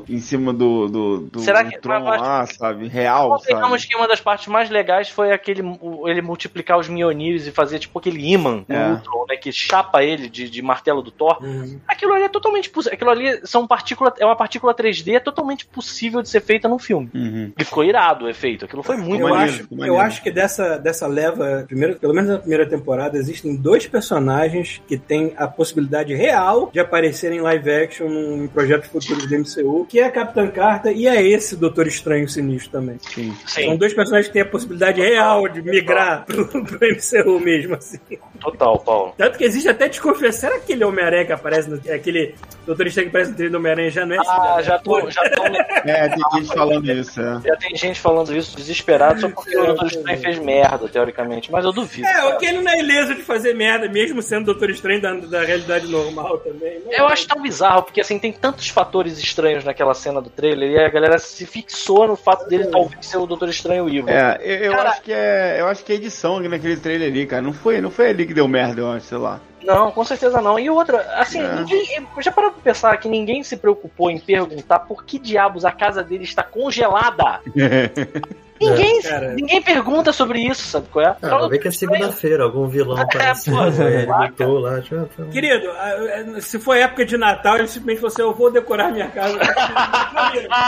em 0.10 0.20
cima 0.20 0.54
do, 0.54 0.88
do, 0.88 1.18
do 1.32 1.40
Será 1.40 1.64
que- 1.64 1.80
Tron 1.80 2.02
mas- 2.04 2.22
lá, 2.22 2.46
sabe? 2.48 2.88
Real, 2.88 3.40
sabe? 3.40 3.88
que 3.88 3.96
uma 3.96 4.08
das 4.08 4.20
partes 4.22 4.48
mais 4.48 4.70
legais 4.70 5.10
foi 5.10 5.32
aquele 5.32 5.62
ele 6.06 6.22
multiplicar 6.22 6.78
os 6.78 6.88
Mjolnirs 6.90 7.48
e 7.48 7.52
fazer 7.52 7.80
tipo 7.80 7.98
aquele 8.00 8.20
imã 8.32 8.64
no 8.68 8.76
É. 8.76 8.92
Ultron, 8.92 9.26
né? 9.30 9.36
Que 9.38 9.52
chapa 9.52 10.04
ele 10.04 10.28
de, 10.30 10.50
de 10.50 10.62
martelo 10.62 11.02
do 11.02 11.12
Thor. 11.12 11.40
Aquilo 11.88 12.14
ali 12.14 12.24
é 12.24 12.30
totalmente 12.30 12.70
possível. 12.70 12.94
Aquilo 12.96 13.10
ali 13.10 13.40
são 13.48 13.66
partícula, 13.68 14.14
é 14.20 14.26
uma 14.26 14.36
partícula 14.36 14.74
3D 14.74 15.20
totalmente 15.22 15.66
possível 15.66 16.22
de 16.22 16.30
ser 16.30 16.42
feita 16.42 16.68
num 16.68 16.80
filme. 16.80 17.10
Uhum. 17.14 17.52
E 17.58 17.64
ficou 17.64 17.84
irado 17.84 18.26
o 18.26 18.30
efeito. 18.30 18.66
Aquilo 18.66 18.84
foi 18.84 18.98
muito 18.98 19.22
eu 19.22 19.30
maneiro, 19.30 19.52
acho, 19.54 19.64
ficou 19.64 19.78
eu 19.78 19.80
maneiro. 19.80 20.02
acho 20.08 20.22
que 20.24 20.32
dessa, 20.32 20.78
dessa 20.78 21.08
leva, 21.08 21.64
primeiro, 21.68 21.96
pelo 21.98 22.14
menos 22.14 22.30
na 22.30 22.38
primeira 22.40 22.68
temporada, 22.68 23.18
existem 23.18 23.56
dois 23.56 23.88
personagens 23.88 24.82
que 24.88 24.98
têm 24.98 25.34
a 25.38 25.48
possibilidade 25.48 26.14
real 26.14 26.70
de 26.74 26.80
aparecer 26.80 27.32
em 27.32 27.42
live 27.42 27.70
action 27.72 28.08
num, 28.10 28.44
em 28.44 28.48
projetos 28.48 28.90
futuros 28.90 29.26
do 29.28 29.36
MCU, 29.40 29.86
que 29.88 30.00
é 30.00 30.06
a 30.06 30.12
Capitã 30.12 30.48
Carter 30.48 30.96
e 30.96 31.08
é 31.08 31.22
esse 31.22 31.56
Doutor 31.56 31.88
Estranho 31.88 32.28
Sinistro 32.28 32.72
também. 32.72 32.98
Sim. 33.02 33.34
Sim, 33.46 33.66
São 33.66 33.78
dois 33.78 33.94
personagens 33.94 34.28
que 34.28 34.34
têm 34.34 34.42
a 34.42 34.46
possibilidade 34.46 35.02
real 35.02 35.48
de 35.48 35.62
migrar 35.62 36.26
pro, 36.28 36.46
pro 36.48 36.80
MCU 36.82 37.40
mesmo, 37.40 37.76
assim. 37.76 38.00
total, 38.40 38.80
Paulo. 38.80 39.14
Tanto 39.18 39.38
que 39.38 39.44
existe 39.44 39.70
até 39.70 39.88
desconfiança. 39.88 40.40
Será 40.40 40.54
que 40.60 40.70
aquele 40.70 40.84
Homem-Aranha 40.84 41.26
que 41.26 41.32
aparece 41.34 41.70
no. 41.70 41.76
Aquele 41.94 42.36
Doutor 42.66 42.88
Estranho 42.88 43.10
que 43.10 43.16
aparece 43.16 43.32
no 43.32 43.36
trailer 43.38 43.52
do 43.52 43.58
Homem-Aranha 43.58 43.90
já 43.90 44.06
não 44.06 44.16
é 44.16 44.20
esse 44.20 44.30
Ah, 44.30 44.62
já 44.62 44.80
tô, 44.80 45.10
já 45.10 45.22
tô, 45.30 45.44
É, 45.90 46.10
tem 46.10 46.24
gente 46.36 46.54
falando 46.54 46.92
isso, 46.92 47.22
é. 47.22 47.42
já 47.46 47.56
tem 47.56 47.76
gente 47.76 48.00
falando 48.00 48.36
isso 48.36 48.56
desesperado 48.56 49.20
só 49.22 49.30
porque 49.30 49.58
o 49.58 49.66
Doutor 49.66 49.88
Estranho 49.88 50.20
fez 50.20 50.40
merda, 50.40 50.88
teoricamente. 50.88 51.52
Mas 51.52 51.66
eu 51.66 51.72
duvido. 51.72 52.08
É, 52.08 52.14
cara. 52.14 52.36
o 52.36 52.38
que 52.38 52.46
ele 52.46 52.62
não 52.62 52.72
é 52.72 52.80
ileso 52.80 53.16
de 53.16 53.22
fazer 53.24 53.54
merda, 53.54 53.88
mesmo 53.90 54.22
sendo 54.22 54.46
Doutor 54.46 54.70
Estranho 54.70 55.02
da, 55.02 55.14
da 55.14 55.42
realidade 55.44 55.88
normal 55.88 56.38
também. 56.40 56.80
né? 56.80 56.86
Eu 56.92 57.08
acho 57.08 57.28
tão 57.28 57.42
bizarro, 57.42 57.84
porque 57.84 58.02
assim, 58.02 58.20
tem 58.20 58.32
tantos 58.32 58.70
fatores 58.70 59.20
estranhos 59.30 59.64
naquela 59.64 59.94
cena 59.94 60.22
do 60.22 60.30
trailer 60.30 60.70
e 60.72 60.78
a 60.80 60.90
galera 60.90 61.18
se 61.18 61.46
fixou 61.46 62.08
no 62.08 62.16
fato 62.16 62.48
dele 62.48 62.68
talvez 62.68 63.06
ser 63.06 63.18
o 63.18 63.26
Doutor 63.26 63.50
Estranho 63.50 63.88
Evil. 63.88 64.10
É, 64.10 64.38
eu, 64.42 64.56
eu 64.66 64.72
Cara- 64.74 64.90
acho 64.90 65.02
que 65.02 65.14
é. 65.14 65.58
Eu 65.60 65.68
acho 65.68 65.84
que 65.84 65.92
é 65.92 65.96
edição 65.96 66.40
naquele 66.40 66.78
trailer 66.78 67.10
ali, 67.10 67.26
cara. 67.26 67.42
Não 67.42 67.54
foi, 67.54 67.80
não 67.82 67.90
foi 67.92 68.10
ali 68.10 68.26
que 68.26 68.34
deu 68.34 68.48
merda, 68.48 68.82
eu 68.82 68.92
acho, 68.92 69.06
sei 69.08 69.18
lá. 69.18 69.40
Não, 69.64 69.92
com 69.92 70.04
certeza 70.06 70.40
não. 70.42 70.58
E 70.58 70.70
outra, 70.70 71.02
assim, 71.16 71.42
É. 71.42 71.56
ninguém, 71.56 72.08
eu 72.16 72.22
já 72.24 72.32
parou 72.32 72.52
pra 72.52 72.62
pensar 72.62 72.98
que 72.98 73.08
ninguém 73.10 73.44
se 73.44 73.58
preocupou 73.58 74.10
em 74.10 74.20
perguntar 74.20 74.80
por 74.80 75.04
que 75.04 75.20
diabos 75.20 75.66
a 75.66 75.72
casa 75.72 76.02
dele 76.04 76.24
está 76.24 76.44
congelada? 76.44 77.42
Ninguém, 78.60 79.02
cara. 79.02 79.34
ninguém 79.34 79.62
pergunta 79.62 80.12
sobre 80.12 80.40
isso, 80.40 80.64
sabe 80.68 80.88
qual 80.92 81.06
é? 81.06 81.16
Ah, 81.22 81.38
vai 81.38 81.50
ver 81.50 81.60
que 81.60 81.68
é 81.68 81.72
segunda-feira, 81.72 82.44
algum 82.44 82.68
vilão 82.68 82.98
apareceu, 82.98 83.54
pô, 83.54 83.64
ele 83.84 84.06
lutou 84.06 84.60
lá. 84.60 84.82
Tipo, 84.82 85.08
foi 85.16 85.26
um- 85.26 85.30
Querido, 85.30 85.70
a- 85.72 86.38
a- 86.38 86.42
se 86.42 86.60
for 86.60 86.76
época 86.76 87.06
de 87.06 87.18
Natal, 87.18 87.58
ele 87.58 87.68
simplesmente 87.68 87.98
falou 88.02 88.14
assim: 88.14 88.22
eu 88.22 88.34
vou 88.34 88.52
decorar 88.52 88.92
minha 88.92 89.08
casa. 89.10 89.38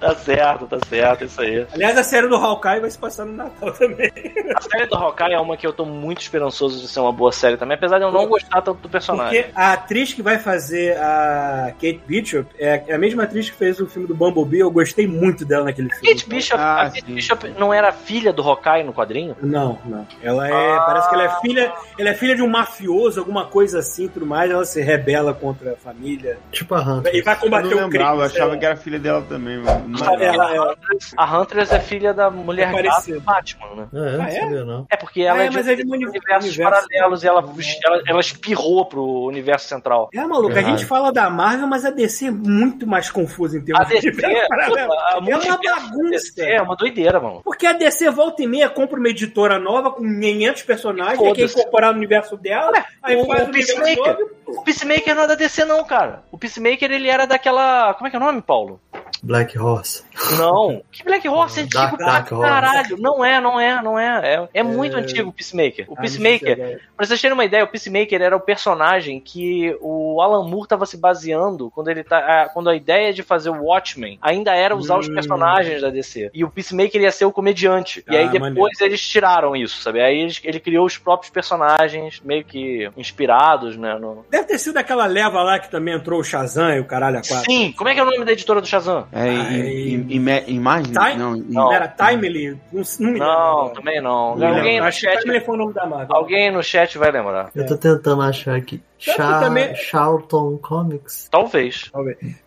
tá 0.00 0.14
certo, 0.16 0.66
tá 0.66 0.78
certo, 0.88 1.24
isso 1.24 1.40
aí. 1.40 1.66
Aliás, 1.72 1.96
a 1.98 2.02
série 2.04 2.28
do 2.28 2.36
Hawkeye 2.36 2.80
vai 2.80 2.90
se 2.90 2.98
passar 2.98 3.24
no 3.24 3.32
Natal 3.32 3.72
também. 3.72 4.10
A 4.56 4.60
série 4.60 4.86
do 4.86 4.94
Hawkeye 4.96 5.32
é 5.34 5.40
uma 5.40 5.56
que 5.56 5.66
eu 5.66 5.72
tô 5.72 5.84
muito 5.84 6.20
esperançoso 6.20 6.80
de 6.80 6.88
ser 6.88 7.00
uma 7.00 7.12
boa 7.12 7.32
série 7.32 7.56
também, 7.56 7.76
apesar 7.76 7.98
de 7.98 8.04
eu 8.04 8.12
não 8.12 8.26
gostar 8.26 8.62
tanto 8.62 8.80
do 8.80 8.88
personagem. 8.88 9.42
Porque 9.42 9.52
a 9.54 9.72
atriz 9.72 10.12
que 10.14 10.22
vai 10.22 10.38
fazer 10.38 10.96
a 10.98 11.72
Kate 11.74 12.00
Bishop 12.06 12.48
é 12.58 12.82
a 12.92 12.98
mesma 12.98 13.24
atriz 13.24 13.50
que 13.50 13.56
fez 13.56 13.80
o 13.80 13.86
filme 13.86 14.06
do 14.08 14.14
Bumblebee. 14.14 14.60
Eu 14.60 14.70
gostei 14.70 15.06
muito 15.06 15.44
dela 15.44 15.64
naquele 15.64 15.90
filme. 15.90 16.08
Kate 16.08 16.28
Bishop, 16.28 16.57
Ah, 16.58 16.82
a 16.82 16.90
Kate. 16.90 17.04
Bishop 17.12 17.48
não 17.58 17.72
era 17.72 17.92
filha 17.92 18.32
do 18.32 18.42
Hawkeye 18.42 18.82
no 18.84 18.92
quadrinho? 18.92 19.36
Não, 19.40 19.78
não. 19.84 20.06
Ela 20.22 20.48
é. 20.48 20.76
Parece 20.80 21.08
que 21.08 21.14
ela 21.14 21.24
é 21.24 21.40
filha. 21.40 21.72
Ela 21.98 22.08
é 22.10 22.14
filha 22.14 22.34
de 22.34 22.42
um 22.42 22.48
mafioso, 22.48 23.20
alguma 23.20 23.46
coisa 23.46 23.78
assim, 23.78 24.08
tudo 24.08 24.26
mais. 24.26 24.50
Ela 24.50 24.64
se 24.64 24.80
rebela 24.80 25.32
contra 25.32 25.72
a 25.72 25.76
família. 25.76 26.38
Tipo 26.50 26.74
a 26.74 26.80
Hunter. 26.80 27.14
E 27.14 27.22
vai 27.22 27.34
Eu 27.34 27.38
combater 27.38 27.62
não 27.64 27.70
o 27.70 27.74
crime. 27.90 27.92
lembrava, 28.04 28.20
eu 28.22 28.26
achava 28.26 28.50
sei 28.50 28.58
que 28.58 28.66
era 28.66 28.76
filha 28.76 28.98
dela 28.98 29.22
também, 29.28 29.62
lá. 29.62 29.74
lembrava. 29.76 30.24
Ela, 30.24 30.54
ela, 30.54 30.76
A 31.16 31.38
Huntress 31.40 31.72
é 31.74 31.80
filha 31.80 32.12
da 32.12 32.30
mulher 32.30 32.68
É 32.74 32.82
gata 32.82 33.12
do 33.12 33.20
Batman, 33.20 33.66
né? 33.76 33.88
Ah, 33.92 33.96
eu 33.96 34.18
não 34.18 34.24
Ah, 34.24 34.28
é? 34.28 34.40
sabia, 34.40 34.64
não. 34.64 34.86
É 34.90 34.96
porque 34.96 35.22
ela 35.22 35.38
Ah, 35.38 35.42
é, 35.42 35.46
é, 35.46 35.48
de, 35.50 35.56
mas 35.56 35.68
é 35.68 35.74
de 35.76 35.86
um 35.86 35.92
uni- 35.92 36.06
universos 36.06 36.56
universo. 36.56 36.86
paralelos 36.88 37.22
e 37.22 37.26
ela, 37.28 37.44
ela, 37.84 38.02
ela 38.06 38.20
espirrou 38.20 38.84
pro 38.86 39.02
universo 39.24 39.68
central. 39.68 40.08
É, 40.14 40.24
maluco, 40.26 40.56
a 40.58 40.62
gente 40.62 40.84
fala 40.84 41.12
da 41.12 41.28
Marvel, 41.30 41.66
mas 41.66 41.84
a 41.84 41.90
DC 41.90 42.26
é 42.26 42.30
muito 42.30 42.86
mais 42.86 43.10
confusa 43.10 43.58
em 43.58 43.62
termos 43.64 43.84
A 43.84 43.88
DC, 43.88 44.00
de 44.00 44.08
universo 44.08 44.48
paralelo. 44.48 44.88
puta, 44.88 44.94
a 44.94 45.16
É 45.16 45.18
uma 45.18 45.58
bagunça. 45.58 46.42
DC 46.48 46.56
é 46.56 46.62
uma 46.62 46.76
doideira, 46.76 47.20
mano. 47.20 47.40
Porque 47.44 47.66
a 47.66 47.72
DC 47.72 48.10
volta 48.10 48.42
e 48.42 48.46
meia 48.46 48.68
compra 48.68 48.98
uma 48.98 49.08
editora 49.08 49.58
nova 49.58 49.90
com 49.90 50.02
500 50.02 50.62
personagens, 50.62 51.18
aí 51.18 51.26
quer 51.32 51.34
Foda-se. 51.42 51.58
incorporar 51.60 51.92
no 51.92 51.98
universo 51.98 52.36
dela, 52.36 52.84
aí 53.02 53.16
o, 53.16 53.26
faz 53.26 53.42
o 53.46 53.50
o 53.50 53.52
Peacemaker. 53.52 54.18
novo. 54.18 54.30
O 54.46 54.62
Peacemaker 54.64 55.14
não 55.14 55.22
é 55.24 55.26
da 55.26 55.34
DC, 55.34 55.64
não, 55.64 55.84
cara. 55.84 56.22
O 56.32 56.38
Peacemaker, 56.38 56.90
ele 56.90 57.08
era 57.08 57.26
daquela. 57.26 57.94
Como 57.94 58.06
é 58.06 58.10
que 58.10 58.16
é 58.16 58.18
o 58.18 58.22
nome, 58.22 58.40
Paulo? 58.42 58.80
Black 59.22 59.58
Horse. 59.58 60.02
Não. 60.36 60.82
Que 60.90 61.04
Black 61.04 61.28
Horse 61.28 61.60
é 61.60 61.62
antigo 61.64 61.80
Dark- 61.82 61.96
pra 61.96 62.06
Dark 62.06 62.32
Horse. 62.32 62.48
caralho. 62.50 62.96
Não 62.98 63.24
é, 63.24 63.40
não 63.40 63.60
é, 63.60 63.82
não 63.82 63.98
é. 63.98 64.34
É, 64.34 64.48
é 64.54 64.62
muito 64.62 64.96
antigo 64.96 65.28
o 65.30 65.32
Peacemaker. 65.32 65.86
O 65.88 65.94
Ah, 65.96 66.00
Peacemaker, 66.00 66.56
sei, 66.56 66.78
pra 66.96 67.06
vocês 67.06 67.20
terem 67.20 67.34
uma 67.34 67.44
ideia, 67.44 67.62
o 67.64 67.68
Peacemaker 67.68 68.20
era 68.20 68.36
o 68.36 68.40
personagem 68.40 69.20
que 69.20 69.76
o 69.80 70.20
Alan 70.20 70.44
Moore 70.48 70.68
tava 70.68 70.86
se 70.86 70.96
baseando 70.96 71.70
quando 71.70 71.88
ele 71.88 72.02
tá. 72.02 72.18
a- 72.18 72.48
Quando 72.48 72.68
a 72.70 72.74
ideia 72.76 73.12
de 73.12 73.22
fazer 73.22 73.50
o 73.50 73.62
Watchmen 73.64 74.18
ainda 74.20 74.54
era 74.54 74.74
usar 74.74 74.98
os 74.98 75.08
Hum. 75.08 75.14
personagens 75.14 75.82
da 75.82 75.90
DC. 75.90 76.30
E 76.34 76.44
o 76.44 76.50
Peacemaker 76.50 77.00
ia 77.00 77.12
ser 77.12 77.24
o 77.24 77.32
comediante. 77.32 78.04
e 78.10 78.16
Ah, 78.16 78.20
aí 78.20 78.28
depois 78.28 78.52
maneiro. 78.54 78.68
eles 78.80 79.00
tiraram 79.06 79.54
isso, 79.54 79.80
sabe? 79.82 80.00
Aí 80.00 80.18
eles- 80.20 80.40
ele 80.42 80.58
criou 80.60 80.84
os 80.86 80.96
próprios 80.98 81.30
personagens, 81.30 82.20
meio 82.24 82.44
que 82.44 82.90
inspirados, 82.96 83.76
né? 83.76 83.96
no- 83.98 84.24
Deve 84.30 84.44
ter 84.46 84.58
sido 84.58 84.76
aquela 84.78 85.06
leva 85.06 85.42
lá 85.42 85.58
que 85.58 85.70
também 85.70 85.94
entrou 85.94 86.20
o 86.20 86.24
Shazam 86.24 86.70
e 86.74 86.80
o 86.80 86.84
caralho 86.84 87.18
a 87.18 87.22
quatro. 87.22 87.44
Sim, 87.50 87.72
como 87.76 87.88
é 87.88 87.94
que 87.94 88.00
é 88.00 88.02
o 88.02 88.06
nome 88.06 88.24
da 88.24 88.32
editora 88.32 88.60
do 88.60 88.66
Shazam? 88.66 88.97
É, 89.12 89.28
em, 89.28 89.38
Ai. 89.38 89.56
em, 89.56 90.06
em- 90.10 90.54
imagem? 90.54 90.92
Time? 90.92 91.14
Não, 91.16 91.36
em- 91.36 91.44
Não. 91.48 91.72
Era 91.72 91.88
Timely? 91.88 92.58
Não, 92.72 92.82
não 93.00 93.06
me 93.12 93.18
lembro. 93.18 93.18
Não, 93.28 93.68
também 93.70 94.00
não. 94.00 94.36
Não 94.36 94.56
Alguém 94.56 94.80
no 94.80 94.92
chat. 94.92 95.20
Timely 95.20 95.40
foi 95.44 95.54
o 95.54 95.58
nome 95.58 95.72
da 95.74 95.86
Marvel. 95.86 96.16
Alguém 96.16 96.50
no 96.50 96.62
chat 96.62 96.96
vai 96.98 97.10
lembrar. 97.10 97.50
Eu 97.54 97.66
tô 97.66 97.76
tentando 97.76 98.22
achar 98.22 98.56
aqui. 98.56 98.82
Tanto 99.04 99.16
que 99.34 99.40
também- 99.44 99.74
Charlton 99.76 100.58
Comics. 100.58 101.28
Talvez. 101.30 101.90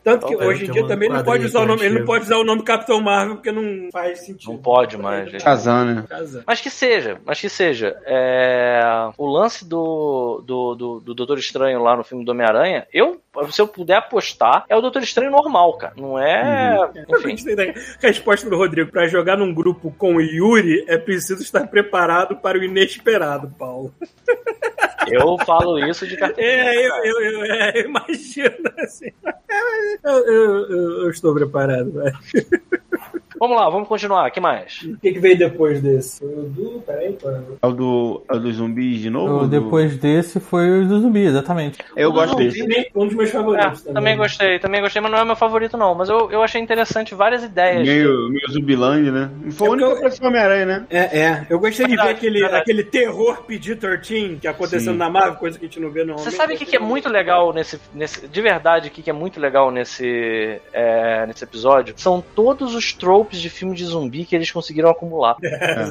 Tanto 0.03 0.25
que 0.27 0.35
Talvez 0.35 0.49
hoje 0.49 0.65
em 0.65 0.71
dia 0.71 0.85
também 0.87 1.09
não 1.09 1.23
pode 1.23 1.45
usar 1.45 1.61
o 1.61 1.65
nome, 1.65 1.85
ele 1.85 1.99
não 1.99 2.05
pode 2.05 2.25
usar 2.25 2.37
o 2.37 2.43
nome 2.43 2.63
Capitão 2.63 2.99
Marvel 3.01 3.35
porque 3.35 3.51
não 3.51 3.89
faz 3.91 4.19
sentido. 4.25 4.51
Não 4.51 4.57
pode 4.57 4.97
mais. 4.97 5.29
Shazam, 5.41 5.85
né? 5.85 6.05
Shazam. 6.09 6.43
Mas 6.45 6.59
que 6.61 6.69
seja, 6.69 7.19
mas 7.25 7.39
que 7.39 7.49
seja. 7.49 7.95
É, 8.05 8.81
O 9.17 9.27
lance 9.27 9.63
do, 9.67 10.43
do, 10.45 10.75
do, 10.75 10.99
do 10.99 11.13
Doutor 11.13 11.37
Estranho 11.37 11.81
lá 11.81 11.95
no 11.95 12.03
filme 12.03 12.25
do 12.25 12.31
Homem-Aranha, 12.31 12.85
eu, 12.93 13.21
se 13.49 13.61
eu 13.61 13.67
puder 13.67 13.95
apostar, 13.97 14.65
é 14.67 14.75
o 14.75 14.81
Doutor 14.81 15.01
Estranho 15.03 15.31
normal, 15.31 15.73
cara. 15.77 15.93
Não 15.95 16.19
é. 16.19 16.77
Eu 17.07 17.19
Enfim. 17.29 17.35
resposta 18.01 18.49
do 18.49 18.57
Rodrigo. 18.57 18.91
Pra 18.91 19.07
jogar 19.07 19.37
num 19.37 19.53
grupo 19.53 19.93
com 19.97 20.15
o 20.15 20.21
Yuri, 20.21 20.83
é 20.87 20.97
preciso 20.97 21.41
estar 21.41 21.65
preparado 21.67 22.35
para 22.35 22.57
o 22.57 22.63
inesperado, 22.63 23.49
Paulo. 23.57 23.93
Eu 25.11 25.37
falo 25.45 25.77
isso 25.79 26.07
de 26.07 26.15
carteira. 26.17 26.51
É, 26.51 26.87
eu, 26.87 26.95
eu, 27.03 27.21
eu, 27.21 27.43
é, 27.45 27.81
imagino 27.81 28.55
assim. 28.79 29.11
Eu, 30.03 30.17
eu, 30.25 30.69
eu- 30.69 30.91
eu 31.03 31.09
estou 31.11 31.33
preparado, 31.33 31.91
velho. 31.91 32.17
Vamos 33.41 33.57
lá, 33.57 33.67
vamos 33.71 33.87
continuar. 33.87 34.29
que 34.29 34.39
mais? 34.39 34.83
O 34.83 34.97
que, 34.99 35.13
que 35.13 35.19
veio 35.19 35.35
depois 35.35 35.81
desse? 35.81 36.19
Foi 36.19 36.29
o 36.29 36.43
do. 36.43 36.83
Peraí. 36.85 37.17
É 37.59 37.65
o 37.67 37.71
do, 37.71 38.21
é 38.31 38.35
o 38.35 38.39
dos 38.39 38.55
zumbis 38.57 38.99
de 39.01 39.09
novo? 39.09 39.37
O- 39.37 39.39
Do- 39.39 39.47
Depois 39.47 39.97
desse 39.97 40.39
foi 40.39 40.81
o 40.83 40.87
do 40.87 40.99
zumbi, 41.01 41.25
exatamente. 41.25 41.79
Eu 41.97 42.11
gosto 42.11 42.33
Zumbi. 42.33 42.43
desse. 42.45 42.59
Também 42.61 42.85
Um 42.95 43.05
dos 43.07 43.15
meus 43.15 43.29
É, 43.29 43.31
favoritos. 43.33 43.81
também 43.81 44.15
gostei, 44.15 44.59
também 44.59 44.81
gostei, 44.81 45.01
mas 45.01 45.11
não 45.11 45.17
é 45.17 45.25
meu 45.25 45.35
favorito, 45.35 45.75
não. 45.75 45.95
Mas 45.95 46.07
eu, 46.07 46.29
eu 46.31 46.43
achei 46.43 46.61
interessante 46.61 47.15
várias 47.15 47.43
ideias. 47.43 47.87
Meio, 47.87 48.29
meio 48.29 48.47
Zumbiland, 48.51 49.09
né? 49.09 49.31
Foi 49.53 49.69
o 49.69 49.71
único 49.71 49.89
que 49.89 49.97
apareceu 49.97 50.27
Homem-Aranha, 50.27 50.65
né? 50.67 50.85
É, 50.91 51.19
é. 51.19 51.47
Eu 51.49 51.59
gostei 51.59 51.87
de 51.87 51.95
ver 51.95 52.01
aquele, 52.09 52.41
verdade. 52.41 52.61
aquele 52.61 52.83
terror 52.83 53.43
PG-13 53.47 54.39
que 54.39 54.47
aconteceu 54.47 54.91
Sim. 54.93 54.97
na 54.99 55.09
Marvel, 55.09 55.35
coisa 55.35 55.57
que 55.57 55.65
a 55.65 55.67
gente 55.67 55.79
não 55.79 55.89
vê 55.89 56.01
normalmente. 56.03 56.29
Você 56.29 56.35
sabe 56.37 56.53
o 56.53 56.57
que, 56.57 56.65
que 56.65 56.75
é 56.75 56.79
muito 56.79 57.09
legal 57.09 57.51
nesse, 57.53 57.79
nesse. 57.93 58.27
De 58.27 58.41
verdade, 58.41 58.89
o 58.89 58.91
que, 58.91 59.01
que 59.01 59.09
é 59.09 59.13
muito 59.13 59.39
legal 59.39 59.71
nesse, 59.71 60.61
é, 60.71 61.25
nesse 61.25 61.43
episódio? 61.43 61.93
São 61.97 62.23
todos 62.35 62.75
os 62.75 62.93
tropes 62.93 63.30
de 63.39 63.49
filme 63.49 63.75
de 63.75 63.85
zumbi 63.85 64.25
que 64.25 64.35
eles 64.35 64.51
conseguiram 64.51 64.89
acumular. 64.89 65.35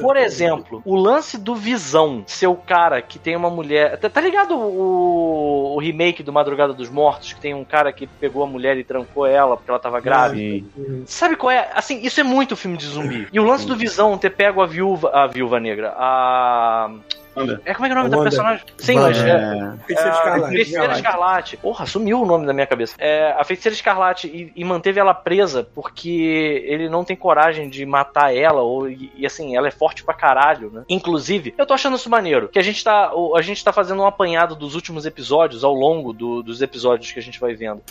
Por 0.01 0.17
exemplo, 0.17 0.81
o 0.85 0.95
lance 0.95 1.37
do 1.37 1.55
Visão 1.55 2.23
ser 2.27 2.47
o 2.47 2.55
cara 2.55 3.01
que 3.01 3.17
tem 3.17 3.35
uma 3.35 3.49
mulher. 3.49 3.97
Tá, 3.97 4.09
tá 4.09 4.21
ligado 4.21 4.55
o, 4.55 5.75
o 5.75 5.79
remake 5.79 6.23
do 6.23 6.33
Madrugada 6.33 6.73
dos 6.73 6.89
Mortos? 6.89 7.33
Que 7.33 7.41
tem 7.41 7.53
um 7.53 7.63
cara 7.63 7.91
que 7.91 8.07
pegou 8.07 8.43
a 8.43 8.47
mulher 8.47 8.77
e 8.77 8.83
trancou 8.83 9.25
ela 9.25 9.55
porque 9.55 9.69
ela 9.69 9.79
tava 9.79 9.99
grávida? 9.99 10.65
Sim. 10.75 11.03
Sabe 11.05 11.35
qual 11.35 11.51
é? 11.51 11.69
Assim, 11.73 12.01
isso 12.01 12.19
é 12.19 12.23
muito 12.23 12.55
filme 12.55 12.77
de 12.77 12.85
zumbi. 12.85 13.27
E 13.31 13.39
o 13.39 13.43
lance 13.43 13.65
do 13.65 13.75
Visão 13.75 14.17
ter 14.17 14.31
pego 14.31 14.61
a 14.61 14.65
viúva. 14.65 15.11
A 15.13 15.27
viúva 15.27 15.59
negra. 15.59 15.93
A. 15.97 16.91
Wanda. 17.35 17.61
É 17.65 17.73
como 17.73 17.85
é 17.85 17.89
que 17.89 17.95
é 17.95 17.97
o 17.97 17.99
nome 17.99 18.09
da 18.09 18.17
Wanda. 18.17 18.29
personagem? 18.29 18.65
Sim, 18.77 18.95
Wanda. 18.99 19.07
mas 19.09 19.17
é, 19.19 19.85
Feiticeira 19.85 20.11
a 20.11 20.17
Escarlate. 20.17 20.55
Feiticeira 20.55 20.93
Escarlate. 20.93 21.57
Porra, 21.57 21.85
sumiu 21.85 22.21
o 22.21 22.25
nome 22.25 22.45
da 22.45 22.53
minha 22.53 22.67
cabeça. 22.67 22.95
É, 22.97 23.31
a 23.37 23.43
Feiticeira 23.43 23.73
Escarlate 23.75 24.27
e, 24.27 24.51
e 24.55 24.63
manteve 24.65 24.99
ela 24.99 25.13
presa 25.13 25.67
porque 25.75 26.63
ele 26.65 26.89
não 26.89 27.03
tem 27.03 27.15
coragem 27.15 27.69
de 27.69 27.85
matar 27.85 28.35
ela, 28.35 28.61
ou, 28.61 28.89
e, 28.89 29.11
e, 29.15 29.25
assim, 29.25 29.55
ela 29.55 29.67
é 29.67 29.71
forte 29.71 30.03
pra 30.03 30.13
caralho, 30.13 30.69
né? 30.71 30.83
Inclusive, 30.89 31.53
eu 31.57 31.65
tô 31.65 31.73
achando 31.73 31.95
isso 31.95 32.09
maneiro, 32.09 32.47
que 32.49 32.59
a 32.59 32.63
gente 32.63 32.83
tá, 32.83 33.11
a 33.35 33.41
gente 33.41 33.63
tá 33.63 33.71
fazendo 33.71 34.01
um 34.01 34.05
apanhado 34.05 34.55
dos 34.55 34.75
últimos 34.75 35.05
episódios, 35.05 35.63
ao 35.63 35.73
longo 35.73 36.11
do- 36.13 36.43
dos 36.43 36.61
episódios 36.61 37.11
que 37.11 37.19
a 37.19 37.21
gente 37.23 37.39
vai 37.39 37.53
vendo. 37.53 37.81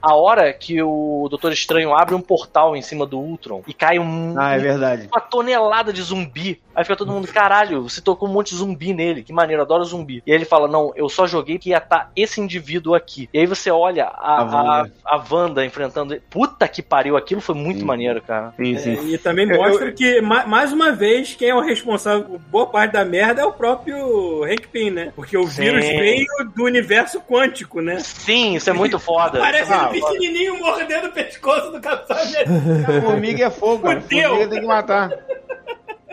A 0.00 0.14
hora 0.14 0.52
que 0.52 0.82
o 0.82 1.26
Doutor 1.30 1.52
Estranho 1.52 1.94
abre 1.94 2.14
um 2.14 2.20
portal 2.20 2.76
em 2.76 2.82
cima 2.82 3.06
do 3.06 3.18
Ultron 3.18 3.62
e 3.66 3.72
cai 3.72 3.98
um, 3.98 4.34
Ah, 4.38 4.54
é 4.54 4.58
verdade. 4.58 5.08
uma 5.10 5.20
tonelada 5.20 5.92
de 5.92 6.02
zumbi. 6.02 6.60
Aí 6.74 6.84
fica 6.84 6.96
todo 6.96 7.10
mundo, 7.12 7.26
caralho, 7.28 7.82
você 7.84 8.00
tocou 8.00 8.28
um 8.28 8.32
monte 8.32 8.50
de 8.50 8.56
zumbi 8.56 8.83
nele, 8.92 9.22
que 9.22 9.32
maneiro, 9.32 9.62
adoro 9.62 9.84
zumbi. 9.84 10.22
E 10.26 10.30
aí 10.32 10.36
ele 10.38 10.44
fala, 10.44 10.68
não, 10.68 10.92
eu 10.96 11.08
só 11.08 11.26
joguei 11.26 11.58
que 11.58 11.70
ia 11.70 11.78
estar 11.78 12.10
esse 12.16 12.40
indivíduo 12.40 12.94
aqui. 12.94 13.28
E 13.32 13.38
aí 13.38 13.46
você 13.46 13.70
olha 13.70 14.04
a, 14.06 14.08
A 14.08 14.40
a, 14.40 14.44
Wanda. 14.44 14.92
a 15.04 15.24
Wanda 15.30 15.64
enfrentando 15.64 16.14
ele. 16.14 16.22
Puta 16.28 16.66
que 16.68 16.82
pariu, 16.82 17.16
aquilo 17.16 17.40
foi 17.40 17.54
muito 17.54 17.80
Sim. 17.80 17.86
maneiro, 17.86 18.20
cara. 18.20 18.52
Sim, 18.56 18.74
É, 18.74 18.78
sim. 18.78 19.08
e 19.14 19.18
também 19.18 19.48
Eu- 19.48 19.56
mostra 19.56 19.92
que, 19.92 20.20
ma- 20.20 20.46
mais 20.46 20.72
uma 20.72 20.92
vez, 20.92 21.34
quem 21.34 21.48
é 21.50 21.54
o 21.54 21.60
responsável 21.60 22.24
por 22.24 22.38
boa 22.40 22.66
parte 22.66 22.92
da 22.92 23.04
merda 23.04 23.42
é 23.42 23.44
o 23.44 23.52
próprio 23.52 24.42
Hank 24.44 24.66
Pym, 24.68 24.90
né? 24.90 25.12
Porque 25.14 25.36
o 25.38 25.46
Sim. 25.46 25.62
vírus 25.62 25.84
veio 25.84 26.26
do 26.54 26.64
universo 26.64 27.20
quântico, 27.20 27.80
né? 27.80 27.98
Sim, 28.00 28.54
isso 28.56 28.68
é 28.68 28.72
muito 28.72 28.98
foda. 28.98 29.38
Parece 29.38 29.72
Ah, 29.72 29.90
ele 29.92 30.00
pequenininho 30.00 30.58
mordendo 30.58 31.08
o 31.08 31.12
pescoço 31.12 31.70
do 31.70 31.80
Capitão 31.80 32.16
América. 32.16 33.00
Formiga 33.02 33.44
é 33.46 33.50
fogo. 33.50 33.82
Formiga 33.82 34.48
tem 34.48 34.60
que 34.60 34.66
matar. 34.66 35.10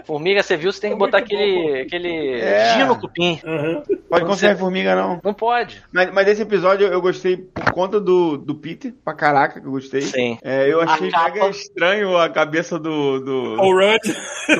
Formiga, 0.05 0.41
você 0.43 0.55
viu, 0.57 0.71
você 0.71 0.81
tem 0.81 0.91
que 0.91 0.97
Foi 0.97 1.07
botar 1.07 1.19
aquele, 1.19 1.81
aquele 1.81 2.39
É. 2.39 2.73
gino 2.77 2.99
cupim. 2.99 3.39
Uhum. 3.43 3.83
Pode 4.09 4.25
confiar 4.25 4.53
em 4.53 4.57
formiga, 4.57 4.95
não. 4.95 5.19
Não 5.23 5.33
pode. 5.33 5.81
Mas, 5.91 6.11
mas 6.11 6.27
esse 6.27 6.41
episódio 6.41 6.87
eu 6.87 7.01
gostei 7.01 7.37
por 7.37 7.71
conta 7.71 7.99
do, 7.99 8.37
do 8.37 8.55
Peter, 8.55 8.93
pra 9.03 9.13
caraca, 9.13 9.59
que 9.61 9.67
eu 9.67 9.71
gostei. 9.71 10.01
Sim. 10.01 10.37
É, 10.43 10.71
eu 10.71 10.81
achei 10.81 11.09
A 11.09 11.11
capa. 11.11 11.31
mega 11.33 11.49
estranho 11.49 12.17
a 12.17 12.29
cabeça 12.29 12.77
do. 12.79 13.19
do... 13.19 13.57
Paul 13.57 13.73
Rudd. 13.75 14.01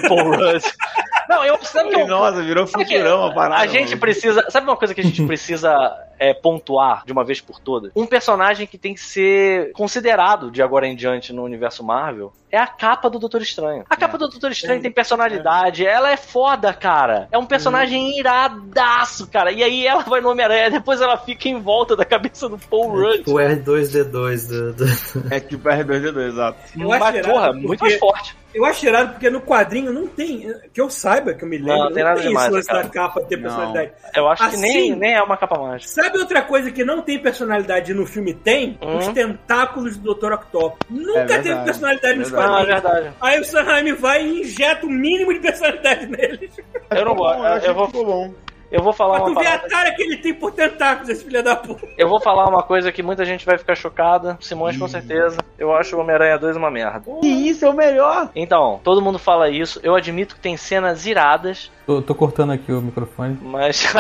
Do 0.02 0.08
Paul 0.08 0.32
Rudd. 0.36 0.64
Não, 1.32 1.44
eu 1.46 1.58
sabe 1.64 1.90
que 1.90 1.96
eu, 2.02 2.08
Nossa, 2.08 2.42
virou 2.44 2.66
que 2.66 2.72
futurão 2.74 3.26
a 3.26 3.34
parada. 3.34 3.62
A 3.62 3.68
gente 3.68 3.90
mano. 3.90 4.02
precisa. 4.02 4.46
Sabe 4.50 4.68
uma 4.68 4.76
coisa 4.78 4.94
que 4.94 5.02
a 5.02 5.04
gente 5.04 5.24
precisa 5.28 5.94
é, 6.20 6.34
pontuar 6.34 7.04
de 7.06 7.12
uma 7.12 7.24
vez 7.24 7.40
por 7.42 7.60
todas? 7.60 7.92
Um 7.96 8.06
personagem 8.06 8.68
que 8.68 8.78
tem 8.78 8.94
que 8.94 9.00
ser 9.00 9.72
considerado 9.74 10.52
de 10.52 10.62
agora 10.62 10.86
em 10.88 10.96
diante 10.96 11.32
no 11.34 11.44
universo 11.44 11.84
Marvel 11.84 12.34
é 12.52 12.58
a 12.58 12.68
capa 12.68 13.10
do 13.10 13.18
Doutor 13.18 13.42
Estranho. 13.42 13.86
A 13.90 13.96
capa 13.96 14.18
do 14.18 14.28
Doutor 14.28 14.52
Estranho 14.52 14.82
tem 14.82 14.92
personalidade, 14.92 15.86
ela 15.86 16.12
é 16.12 16.18
foda, 16.18 16.74
cara. 16.74 17.30
É 17.32 17.38
um 17.38 17.46
personagem 17.46 18.20
iradaço, 18.20 19.28
cara. 19.28 19.52
E 19.54 19.64
aí 19.64 19.88
ela 19.88 20.04
vai 20.04 20.20
no 20.20 20.30
Homem-Aranha, 20.30 20.70
depois 20.70 21.00
ela 21.00 21.18
fica 21.18 21.48
em 21.48 21.62
volta 21.62 21.96
da 21.96 22.04
cabeça 22.04 22.50
do 22.50 22.58
Paul 22.58 22.92
É 23.00 23.04
Rudd. 23.06 23.18
tipo 23.20 23.32
o 23.32 23.36
R2D2 23.36 24.48
do, 24.50 24.74
do- 24.74 25.34
É 25.34 25.40
tipo 25.40 25.70
R2D2, 25.70 26.28
exato. 26.28 26.58
Mas, 26.76 27.26
porra, 27.26 27.48
porque- 27.54 27.68
muito 27.68 27.80
mais 27.82 27.98
forte. 28.00 28.36
Eu 28.54 28.66
acho 28.66 28.86
irado 28.86 29.12
porque 29.14 29.30
no 29.30 29.40
quadrinho 29.42 29.94
não 29.94 30.08
tem. 30.08 30.54
Que 30.74 30.82
eu 30.82 30.90
saiba, 30.90 31.34
que 31.34 31.44
eu 31.44 31.48
me 31.48 31.58
lembro, 31.58 31.86
Não, 31.86 31.94
tem 31.94 32.04
nada 32.04 32.20
esse 32.20 32.28
demais, 32.28 32.52
lance 32.52 32.68
cara. 32.68 32.84
da 32.84 32.90
capa 32.90 33.22
ter 33.22 33.38
Não. 33.38 33.44
personalidade. 33.44 33.92
Eu 34.16 34.28
acho 34.28 34.50
que 34.50 34.58
nem, 34.58 34.92
Assim- 34.92 34.96
nem 35.00 35.14
é 35.14 35.22
uma 35.24 35.38
capa 35.38 35.58
mágica. 35.60 35.90
Sabe 35.92 36.18
outra 36.18 36.42
coisa 36.42 36.70
que 36.72 36.84
não 36.84 37.02
tem 37.02 37.18
personalidade 37.20 37.92
e 37.92 37.94
no 37.96 38.06
filme 38.06 38.34
tem? 38.34 38.78
Hum. 38.82 38.98
Os 38.98 39.08
tentáculos 39.10 39.98
do 39.98 40.14
Dr. 40.14 40.34
Octopus. 40.34 40.78
Nunca 40.90 41.20
É 41.20 41.26
verdade, 41.26 41.44
teve 41.44 41.64
personalidade 41.64 42.20
nos 42.20 42.30
verdade. 42.30 42.52
Não, 42.52 42.58
é 42.60 42.66
quadrinhos. 42.66 42.84
verdade. 42.94 43.16
Aí 43.22 43.40
o 43.40 43.46
Sanheim 43.46 43.94
vai 43.94 44.26
e 44.26 44.42
injeta 44.42 44.86
o 44.86 44.90
mínimo 44.90 45.34
de 45.34 45.40
personalidade 45.40 46.06
neles. 46.12 46.52
Eu 46.90 47.06
não 47.06 47.16
gosto. 47.16 47.44
Eu 47.44 47.58
Eu 47.70 47.74
vou, 47.74 47.86
ficou 47.88 48.06
bom. 48.06 48.34
Eu 48.72 48.82
vou 48.82 48.94
falar 48.94 49.20
Pra 49.20 49.28
uma 49.28 49.36
tu 49.36 49.40
ver 49.42 49.48
a 49.48 49.60
cara 49.60 49.92
que 49.92 50.02
ele 50.02 50.18
tem 50.18 50.34
por 50.34 50.52
tentáculos, 50.52 51.10
esse 51.10 51.24
filho 51.24 51.44
da 51.44 51.56
puta. 51.56 51.88
Eu 51.98 52.08
vou 52.08 52.20
falar 52.22 52.48
uma 52.48 52.64
coisa 52.64 52.92
que 52.92 53.04
muita 53.04 53.26
gente 53.26 53.46
vai 53.46 53.58
ficar 53.58 53.76
chocada. 53.76 54.38
Simões, 54.40 54.78
com 54.78 54.88
certeza. 54.88 55.38
Eu 55.58 55.76
acho 55.76 55.96
o 55.96 56.00
Homem-Aranha 56.00 56.38
2 56.38 56.56
uma 56.56 56.72
merda. 56.72 57.02
Que 57.22 57.28
isso, 57.28 57.66
é 57.66 57.70
o 57.70 57.74
melhor. 57.74 58.30
Então, 58.36 58.80
todo 58.84 59.02
mundo 59.02 59.20
fala 59.20 59.50
isso. 59.50 59.80
Eu 59.84 59.96
admito 59.96 60.36
que 60.36 60.42
tem 60.42 60.56
cenas 60.56 61.06
iradas, 61.06 61.70
Tô, 61.86 62.02
tô 62.02 62.14
cortando 62.16 62.52
aqui 62.54 62.72
o 62.72 62.80
microfone. 62.80 63.38
mas. 63.42 63.84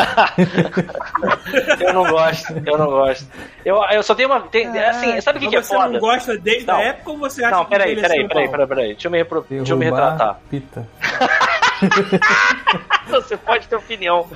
eu 1.81 1.93
não 1.93 2.05
gosto. 2.09 2.53
Eu 2.65 2.77
não 2.77 2.85
gosto. 2.87 3.27
Eu, 3.65 3.83
eu 3.91 4.03
só 4.03 4.15
tenho 4.15 4.29
uma. 4.29 4.39
Tem, 4.41 4.67
assim, 4.79 5.19
sabe 5.19 5.39
o 5.39 5.41
que, 5.41 5.49
que 5.49 5.55
é 5.55 5.59
Mas 5.59 5.67
você 5.67 5.75
foda? 5.75 5.89
não 5.89 5.99
gosta 5.99 6.37
desde 6.37 6.67
Não. 6.67 6.75
a 6.75 6.81
época 6.83 7.11
ou 7.11 7.17
você 7.17 7.43
acha 7.43 7.55
Não, 7.55 7.65
que 7.65 7.71
peraí, 7.71 7.91
envelheceu 7.91 8.27
peraí, 8.27 8.27
peraí, 8.27 8.49
peraí, 8.49 8.67
peraí. 8.67 8.87
Deixa 8.93 9.07
eu 9.07 9.11
me, 9.11 9.17
repro... 9.17 9.45
Deixa 9.49 9.73
eu 9.73 9.77
me 9.77 9.85
retratar. 9.85 10.39
Pita. 10.49 10.87
Você 13.09 13.35
pode 13.37 13.67
ter 13.67 13.75
opinião. 13.75 14.27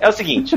É 0.00 0.08
o 0.08 0.12
seguinte. 0.12 0.56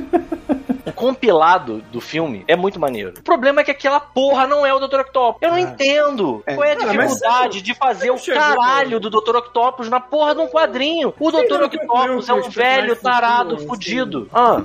O 0.86 0.92
compilado 0.92 1.84
do 1.92 2.02
filme 2.02 2.44
é 2.48 2.56
muito 2.56 2.80
maneiro. 2.80 3.14
O 3.20 3.24
problema 3.24 3.62
é 3.62 3.64
que 3.64 3.72
aquela 3.72 4.00
porra 4.00 4.48
não 4.48 4.66
é 4.66 4.74
o 4.74 4.80
Dr. 4.80 5.02
Octopus. 5.02 5.42
Eu 5.42 5.52
não 5.52 5.60
entendo. 5.60 6.44
Qual 6.46 6.64
é 6.64 6.72
a 6.72 6.76
dificuldade 6.76 7.62
de 7.62 7.74
fazer 7.76 8.12
o 8.12 8.18
chegou, 8.18 8.42
caralho 8.42 9.00
do 9.00 9.10
Dr. 9.10 9.36
Octopus 9.36 9.90
na 9.90 10.00
porra 10.00 10.34
de 10.34 10.42
um 10.42 10.48
quadrinho? 10.48 11.14
O 11.20 11.32
Dr. 11.32 11.64
Octopus 11.64 12.30
é 12.30 12.34
um 12.34 12.50
velho 12.50 12.96
tarado 12.96 13.60
fudido. 13.60 14.28
Ah, 14.34 14.64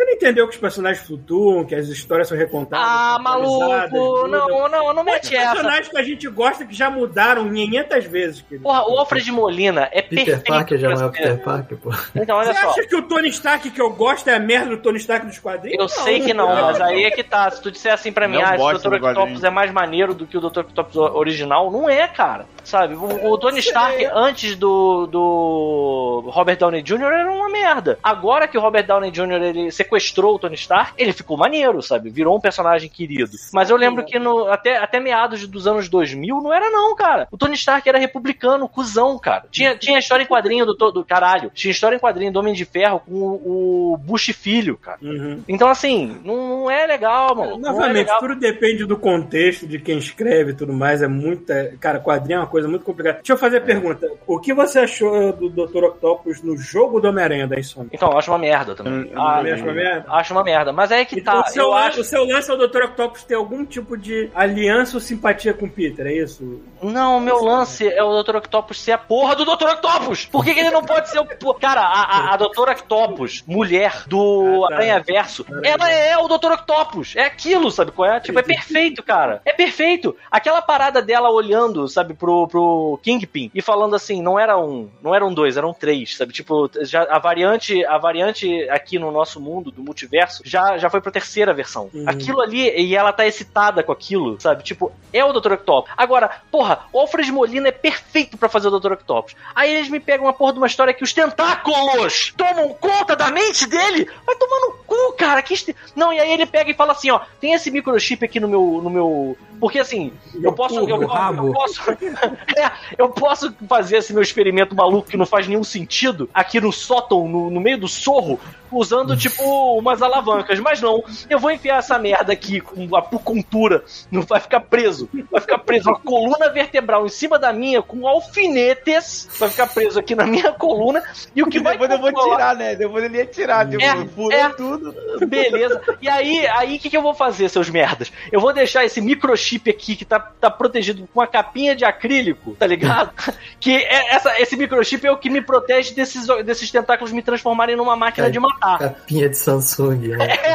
Você 0.00 0.04
não 0.06 0.12
entendeu 0.14 0.48
que 0.48 0.54
os 0.54 0.60
personagens 0.60 1.06
flutuam, 1.06 1.62
que 1.62 1.74
as 1.74 1.86
histórias 1.88 2.26
são 2.26 2.36
recontadas? 2.36 2.86
ah 2.88 3.18
maluco. 3.18 3.66
mudam? 3.90 4.28
Não, 4.28 4.68
não, 4.68 4.94
não 4.94 5.04
mete 5.04 5.36
essa. 5.36 5.52
personagens 5.52 5.88
que 5.88 5.98
a 5.98 6.02
gente 6.02 6.26
gosta 6.28 6.64
que 6.64 6.74
já 6.74 6.88
mudaram 6.88 7.52
500 7.52 8.04
vezes. 8.06 8.40
Querido. 8.40 8.62
Porra, 8.62 8.88
o 8.88 8.98
Alfred 8.98 9.30
Molina 9.30 9.90
é 9.92 10.00
Peter 10.00 10.24
perfeito. 10.24 10.46
Parker 10.46 10.78
já 10.78 10.88
não 10.88 11.02
é 11.02 11.06
o 11.06 11.12
Peter 11.12 11.42
Parker, 11.42 11.76
pô. 11.76 11.90
Então, 12.14 12.38
olha 12.38 12.54
Você 12.54 12.60
só. 12.60 12.70
acha 12.70 12.86
que 12.86 12.96
o 12.96 13.02
Tony 13.02 13.28
Stark 13.28 13.70
que 13.70 13.80
eu 13.80 13.90
gosto 13.90 14.28
é 14.28 14.36
a 14.36 14.40
merda 14.40 14.70
do 14.70 14.78
Tony 14.78 14.96
Stark 14.96 15.26
dos 15.26 15.38
quadrinhos? 15.38 15.78
Eu 15.78 15.88
sei 15.88 16.20
que 16.20 16.32
não, 16.32 16.48
mas 16.48 16.80
aí 16.80 17.04
é 17.04 17.10
que 17.10 17.22
tá. 17.22 17.50
Se 17.50 17.60
tu 17.60 17.70
disser 17.70 17.92
assim 17.92 18.10
pra 18.10 18.26
mim, 18.26 18.38
Não 18.38 18.46
ah, 18.46 18.54
esse 18.54 18.56
bosta 18.56 18.88
Dr. 18.88 19.04
Octopus 19.04 19.44
é 19.44 19.50
mais 19.50 19.70
maneiro 19.70 20.14
do 20.14 20.26
que 20.26 20.38
o 20.38 20.40
Dr. 20.40 20.60
Octopus 20.60 20.96
original, 20.96 21.70
não 21.70 21.90
é, 21.90 22.08
cara. 22.08 22.46
Sabe? 22.64 22.94
O, 22.94 23.32
o 23.32 23.38
Tony 23.38 23.58
Stark, 23.58 24.02
antes 24.14 24.56
do, 24.56 25.06
do 25.06 26.30
Robert 26.30 26.56
Downey 26.56 26.82
Jr., 26.82 27.02
era 27.02 27.30
uma 27.30 27.50
merda. 27.50 27.98
Agora 28.02 28.48
que 28.48 28.56
o 28.56 28.60
Robert 28.60 28.86
Downey 28.86 29.10
Jr. 29.10 29.42
ele 29.42 29.70
sequestrou 29.90 30.36
o 30.36 30.38
Tony 30.38 30.54
Stark, 30.54 30.92
ele 30.96 31.12
ficou 31.12 31.36
maneiro, 31.36 31.82
sabe? 31.82 32.10
Virou 32.10 32.36
um 32.36 32.40
personagem 32.40 32.88
querido. 32.88 33.30
Mas 33.52 33.68
eu 33.70 33.76
lembro 33.76 34.04
que 34.04 34.18
no, 34.18 34.46
até, 34.46 34.76
até 34.76 35.00
meados 35.00 35.46
dos 35.46 35.66
anos 35.66 35.88
2000, 35.88 36.40
não 36.40 36.52
era 36.52 36.70
não, 36.70 36.94
cara. 36.94 37.26
O 37.30 37.36
Tony 37.36 37.54
Stark 37.54 37.86
era 37.88 37.98
republicano, 37.98 38.68
cuzão, 38.68 39.18
cara. 39.18 39.44
Tinha, 39.50 39.76
tinha 39.76 39.98
história 39.98 40.22
em 40.22 40.26
quadrinho 40.26 40.64
do, 40.64 40.74
do 40.92 41.04
caralho. 41.04 41.50
Tinha 41.52 41.70
história 41.72 41.96
em 41.96 41.98
quadrinho 41.98 42.32
do 42.32 42.38
Homem 42.38 42.54
de 42.54 42.64
Ferro 42.64 43.00
com 43.00 43.14
o, 43.14 43.92
o 43.92 43.96
Bush 43.96 44.26
Filho, 44.32 44.76
cara. 44.76 44.98
Uhum. 45.02 45.42
Então, 45.48 45.68
assim, 45.68 46.20
não, 46.24 46.60
não 46.62 46.70
é 46.70 46.86
legal, 46.86 47.34
mano. 47.34 47.54
É 47.54 47.58
Novamente, 47.58 47.94
legal. 48.06 48.18
tudo 48.20 48.36
depende 48.36 48.84
do 48.84 48.96
contexto, 48.96 49.66
de 49.66 49.78
quem 49.78 49.98
escreve 49.98 50.52
e 50.52 50.54
tudo 50.54 50.72
mais. 50.72 51.02
É 51.02 51.08
muita. 51.08 51.74
Cara, 51.80 51.98
quadrinho 51.98 52.36
é 52.36 52.40
uma 52.40 52.46
coisa 52.46 52.68
muito 52.68 52.84
complicada. 52.84 53.16
Deixa 53.18 53.32
eu 53.32 53.36
fazer 53.38 53.58
a 53.58 53.60
pergunta: 53.62 54.08
o 54.26 54.38
que 54.38 54.54
você 54.54 54.80
achou 54.80 55.32
do 55.32 55.48
Dr. 55.48 55.84
Octopus 55.84 56.42
no 56.42 56.56
jogo 56.56 57.00
do 57.00 57.08
Homem-Aranha 57.08 57.46
da 57.46 57.58
Insônia? 57.58 57.90
Então, 57.92 58.10
eu 58.10 58.18
acho 58.18 58.30
uma 58.30 58.38
merda 58.38 58.74
também. 58.74 58.92
Eu- 58.92 59.12
eu 59.12 59.20
Ah, 59.20 59.38
acho 59.40 59.62
uma 59.64 59.72
merda. 59.72 59.79
Acho 60.08 60.32
uma 60.32 60.42
merda. 60.42 60.72
Mas 60.72 60.90
é 60.90 61.04
que 61.04 61.18
Então, 61.18 61.42
tá. 61.42 61.48
o, 61.48 61.52
seu 61.52 61.74
acho. 61.74 62.00
o 62.00 62.04
seu 62.04 62.24
lance 62.24 62.50
é 62.50 62.54
o 62.54 62.56
Dr. 62.56 62.84
Octopus 62.84 63.24
ter 63.24 63.34
algum 63.34 63.64
tipo 63.64 63.96
de 63.96 64.30
aliança 64.34 64.96
ou 64.96 65.00
simpatia 65.00 65.52
com 65.54 65.66
o 65.66 65.70
Peter, 65.70 66.06
é 66.06 66.14
isso? 66.14 66.60
Não, 66.82 67.18
o 67.18 67.20
meu 67.20 67.42
lance 67.42 67.86
é 67.88 68.02
o 68.02 68.22
Dr. 68.22 68.36
Octopus 68.36 68.80
ser 68.80 68.92
a 68.92 68.98
porra 68.98 69.34
do 69.36 69.44
Dr. 69.44 69.68
Octopus! 69.68 70.26
Por 70.26 70.44
que, 70.44 70.54
que 70.54 70.60
ele 70.60 70.70
não 70.70 70.82
pode 70.84 71.10
ser 71.10 71.18
o. 71.18 71.54
Cara, 71.54 71.82
a, 71.82 72.02
a, 72.02 72.34
a 72.34 72.36
Dra. 72.36 72.72
Octopus, 72.72 73.44
mulher 73.46 74.04
do 74.06 74.64
Ah, 74.64 74.68
tá. 74.68 74.74
Aranha 74.76 75.00
Verso, 75.00 75.44
ela 75.62 75.90
é 75.90 76.16
o 76.16 76.28
Dr. 76.28 76.52
Octopus. 76.52 77.14
É 77.16 77.24
aquilo, 77.24 77.70
sabe 77.70 77.90
qual 77.92 78.10
é? 78.10 78.20
Tipo, 78.20 78.38
é 78.38 78.42
perfeito, 78.42 79.02
cara. 79.02 79.42
É 79.44 79.52
perfeito. 79.52 80.16
Aquela 80.30 80.62
parada 80.62 81.02
dela 81.02 81.30
olhando, 81.30 81.86
sabe, 81.88 82.14
pro, 82.14 82.46
pro 82.48 82.98
Kingpin 83.02 83.50
e 83.54 83.60
falando 83.60 83.94
assim, 83.94 84.22
não 84.22 84.38
era 84.38 84.56
um, 84.58 84.88
não 85.02 85.14
eram 85.14 85.32
dois, 85.32 85.56
eram 85.56 85.72
três, 85.72 86.16
sabe? 86.16 86.32
Tipo, 86.32 86.70
já, 86.82 87.02
a 87.10 87.18
variante, 87.18 87.84
a 87.84 87.98
variante 87.98 88.68
aqui 88.70 88.98
no 88.98 89.10
nosso 89.10 89.40
mundo, 89.40 89.59
do 89.62 89.82
multiverso, 89.82 90.42
já, 90.44 90.78
já 90.78 90.88
foi 90.88 91.00
pra 91.00 91.10
terceira 91.12 91.52
versão. 91.52 91.90
Uhum. 91.92 92.04
Aquilo 92.06 92.40
ali, 92.40 92.68
e 92.70 92.94
ela 92.94 93.12
tá 93.12 93.26
excitada 93.26 93.82
com 93.82 93.92
aquilo, 93.92 94.40
sabe? 94.40 94.62
Tipo, 94.62 94.92
é 95.12 95.24
o 95.24 95.32
Dr. 95.32 95.52
Octopus. 95.52 95.90
Agora, 95.96 96.30
porra, 96.50 96.80
o 96.92 97.00
Alfred 97.00 97.30
Molina 97.32 97.68
é 97.68 97.72
perfeito 97.72 98.38
pra 98.38 98.48
fazer 98.48 98.68
o 98.68 98.78
Dr. 98.78 98.92
Octopus. 98.92 99.34
Aí 99.54 99.74
eles 99.74 99.88
me 99.88 100.00
pegam 100.00 100.26
uma 100.26 100.32
porra 100.32 100.52
de 100.52 100.58
uma 100.58 100.66
história 100.66 100.94
que 100.94 101.04
os 101.04 101.12
tentáculos 101.12 102.32
tomam 102.36 102.68
conta 102.74 103.16
da 103.16 103.30
mente 103.30 103.66
dele. 103.66 104.08
Vai 104.24 104.36
tomar 104.36 104.60
no 104.60 104.72
cu, 104.84 105.12
cara. 105.16 105.42
Que 105.42 105.54
este... 105.54 105.74
Não, 105.94 106.12
e 106.12 106.20
aí 106.20 106.32
ele 106.32 106.46
pega 106.46 106.70
e 106.70 106.74
fala 106.74 106.92
assim, 106.92 107.10
ó, 107.10 107.20
tem 107.40 107.52
esse 107.52 107.70
microchip 107.70 108.24
aqui 108.24 108.38
no 108.38 108.48
meu, 108.48 108.80
no 108.82 108.90
meu, 108.90 109.36
Porque 109.60 109.78
assim, 109.78 110.12
eu 110.42 110.52
posso. 110.52 110.78
Eu, 110.80 110.88
eu 111.02 111.52
posso, 111.52 111.82
é, 112.56 112.70
eu 112.98 113.08
posso 113.10 113.54
fazer 113.68 113.98
esse 113.98 114.12
meu 114.12 114.22
experimento 114.22 114.74
maluco 114.74 115.08
que 115.10 115.16
não 115.16 115.26
faz 115.26 115.46
nenhum 115.46 115.62
sentido 115.64 116.28
aqui 116.32 116.60
no 116.60 116.72
sótão, 116.72 117.28
no, 117.28 117.50
no 117.50 117.60
meio 117.60 117.78
do 117.78 117.86
sorro, 117.88 118.40
usando 118.72 119.16
tipo 119.16 119.42
umas 119.78 120.00
alavancas. 120.00 120.58
Mas 120.60 120.80
não, 120.80 121.02
eu 121.28 121.38
vou 121.38 121.50
enfiar 121.50 121.78
essa 121.78 121.98
merda 121.98 122.32
aqui 122.32 122.60
com 122.60 122.94
a 122.96 123.00
acupuntura, 123.00 123.84
não 124.10 124.22
vai 124.22 124.40
ficar 124.40 124.60
preso. 124.60 125.08
Vai 125.30 125.40
ficar 125.40 125.58
preso 125.58 125.90
uma 125.90 125.98
coluna 126.00 126.48
vertebral 126.50 127.04
em 127.04 127.10
cima 127.10 127.38
da 127.38 127.52
minha, 127.52 127.82
com 127.82 128.06
alfinetes, 128.06 129.28
vai 129.38 129.48
ficar 129.50 129.66
preso 129.66 129.98
aqui 129.98 130.14
na 130.14 130.26
minha 130.26 130.52
coluna. 130.52 131.02
E 131.34 131.42
o 131.42 131.46
que 131.46 131.60
vai 131.60 131.72
Depois 131.74 131.90
eu 131.90 131.98
vou 131.98 132.12
controlar- 132.12 132.36
tirar, 132.36 132.56
né? 132.56 132.74
Depois 132.74 133.04
ele 133.04 133.18
ia 133.18 133.26
tirar, 133.26 133.68
tipo, 133.68 133.82
É, 133.82 134.06
furou 134.06 134.32
é. 134.32 134.48
tudo. 134.50 134.94
Beleza. 135.26 135.80
E 136.00 136.08
aí, 136.08 136.46
aí 136.48 136.76
o 136.76 136.78
que, 136.78 136.88
que 136.88 136.96
eu 136.96 137.02
vou 137.02 137.14
fazer, 137.14 137.48
seus 137.48 137.68
merdas? 137.68 138.10
Eu 138.32 138.40
vou 138.40 138.52
deixar 138.52 138.84
esse 138.84 139.00
microchip 139.00 139.49
aqui 139.56 139.96
que 139.96 140.04
tá, 140.04 140.18
tá 140.18 140.50
protegido 140.50 141.08
com 141.12 141.20
uma 141.20 141.26
capinha 141.26 141.74
de 141.74 141.84
acrílico, 141.84 142.54
tá 142.58 142.66
ligado? 142.66 143.10
Que 143.58 143.76
é 143.76 144.14
essa, 144.14 144.40
esse 144.40 144.56
microchip 144.56 145.06
é 145.06 145.12
o 145.12 145.18
que 145.18 145.28
me 145.28 145.42
protege 145.42 145.92
desses, 145.92 146.26
desses 146.44 146.70
tentáculos 146.70 147.12
me 147.12 147.20
transformarem 147.20 147.76
numa 147.76 147.94
máquina 147.94 148.30
de 148.30 148.38
matar. 148.38 148.78
Capinha 148.78 149.28
de 149.28 149.36
Samsung, 149.36 150.16
né? 150.16 150.28
É, 150.40 150.54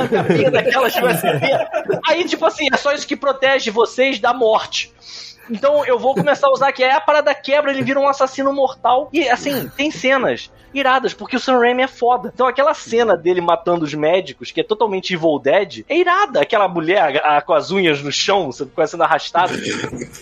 a 0.00 0.08
capinha 0.08 0.50
daquelas 0.50 0.94
USB. 0.96 2.00
Aí, 2.08 2.24
tipo 2.24 2.44
assim, 2.46 2.66
é 2.72 2.76
só 2.76 2.92
isso 2.92 3.06
que 3.06 3.14
protege 3.14 3.70
vocês 3.70 4.18
da 4.18 4.32
morte. 4.32 4.92
Então 5.50 5.84
eu 5.86 5.98
vou 5.98 6.14
começar 6.14 6.48
a 6.48 6.52
usar 6.52 6.72
que 6.72 6.82
é 6.82 6.92
a 6.92 7.00
parada 7.00 7.34
quebra, 7.34 7.70
ele 7.70 7.82
vira 7.82 8.00
um 8.00 8.08
assassino 8.08 8.52
mortal. 8.52 9.08
E 9.12 9.28
assim, 9.28 9.68
tem 9.76 9.90
cenas 9.90 10.50
iradas, 10.74 11.14
porque 11.14 11.36
o 11.36 11.40
Sam 11.40 11.58
Raimi 11.58 11.82
é 11.84 11.88
foda. 11.88 12.30
Então 12.34 12.46
aquela 12.46 12.74
cena 12.74 13.16
dele 13.16 13.40
matando 13.40 13.82
os 13.84 13.94
médicos, 13.94 14.50
que 14.50 14.60
é 14.60 14.64
totalmente 14.64 15.14
Evil 15.14 15.38
Dead, 15.38 15.84
é 15.88 15.96
irada. 15.96 16.40
Aquela 16.42 16.68
mulher 16.68 17.22
a- 17.24 17.40
com 17.40 17.54
as 17.54 17.70
unhas 17.70 18.02
no 18.02 18.12
chão, 18.12 18.50
com 18.74 18.80
a 18.82 18.86
sendo 18.86 19.02
arrastada. 19.02 19.54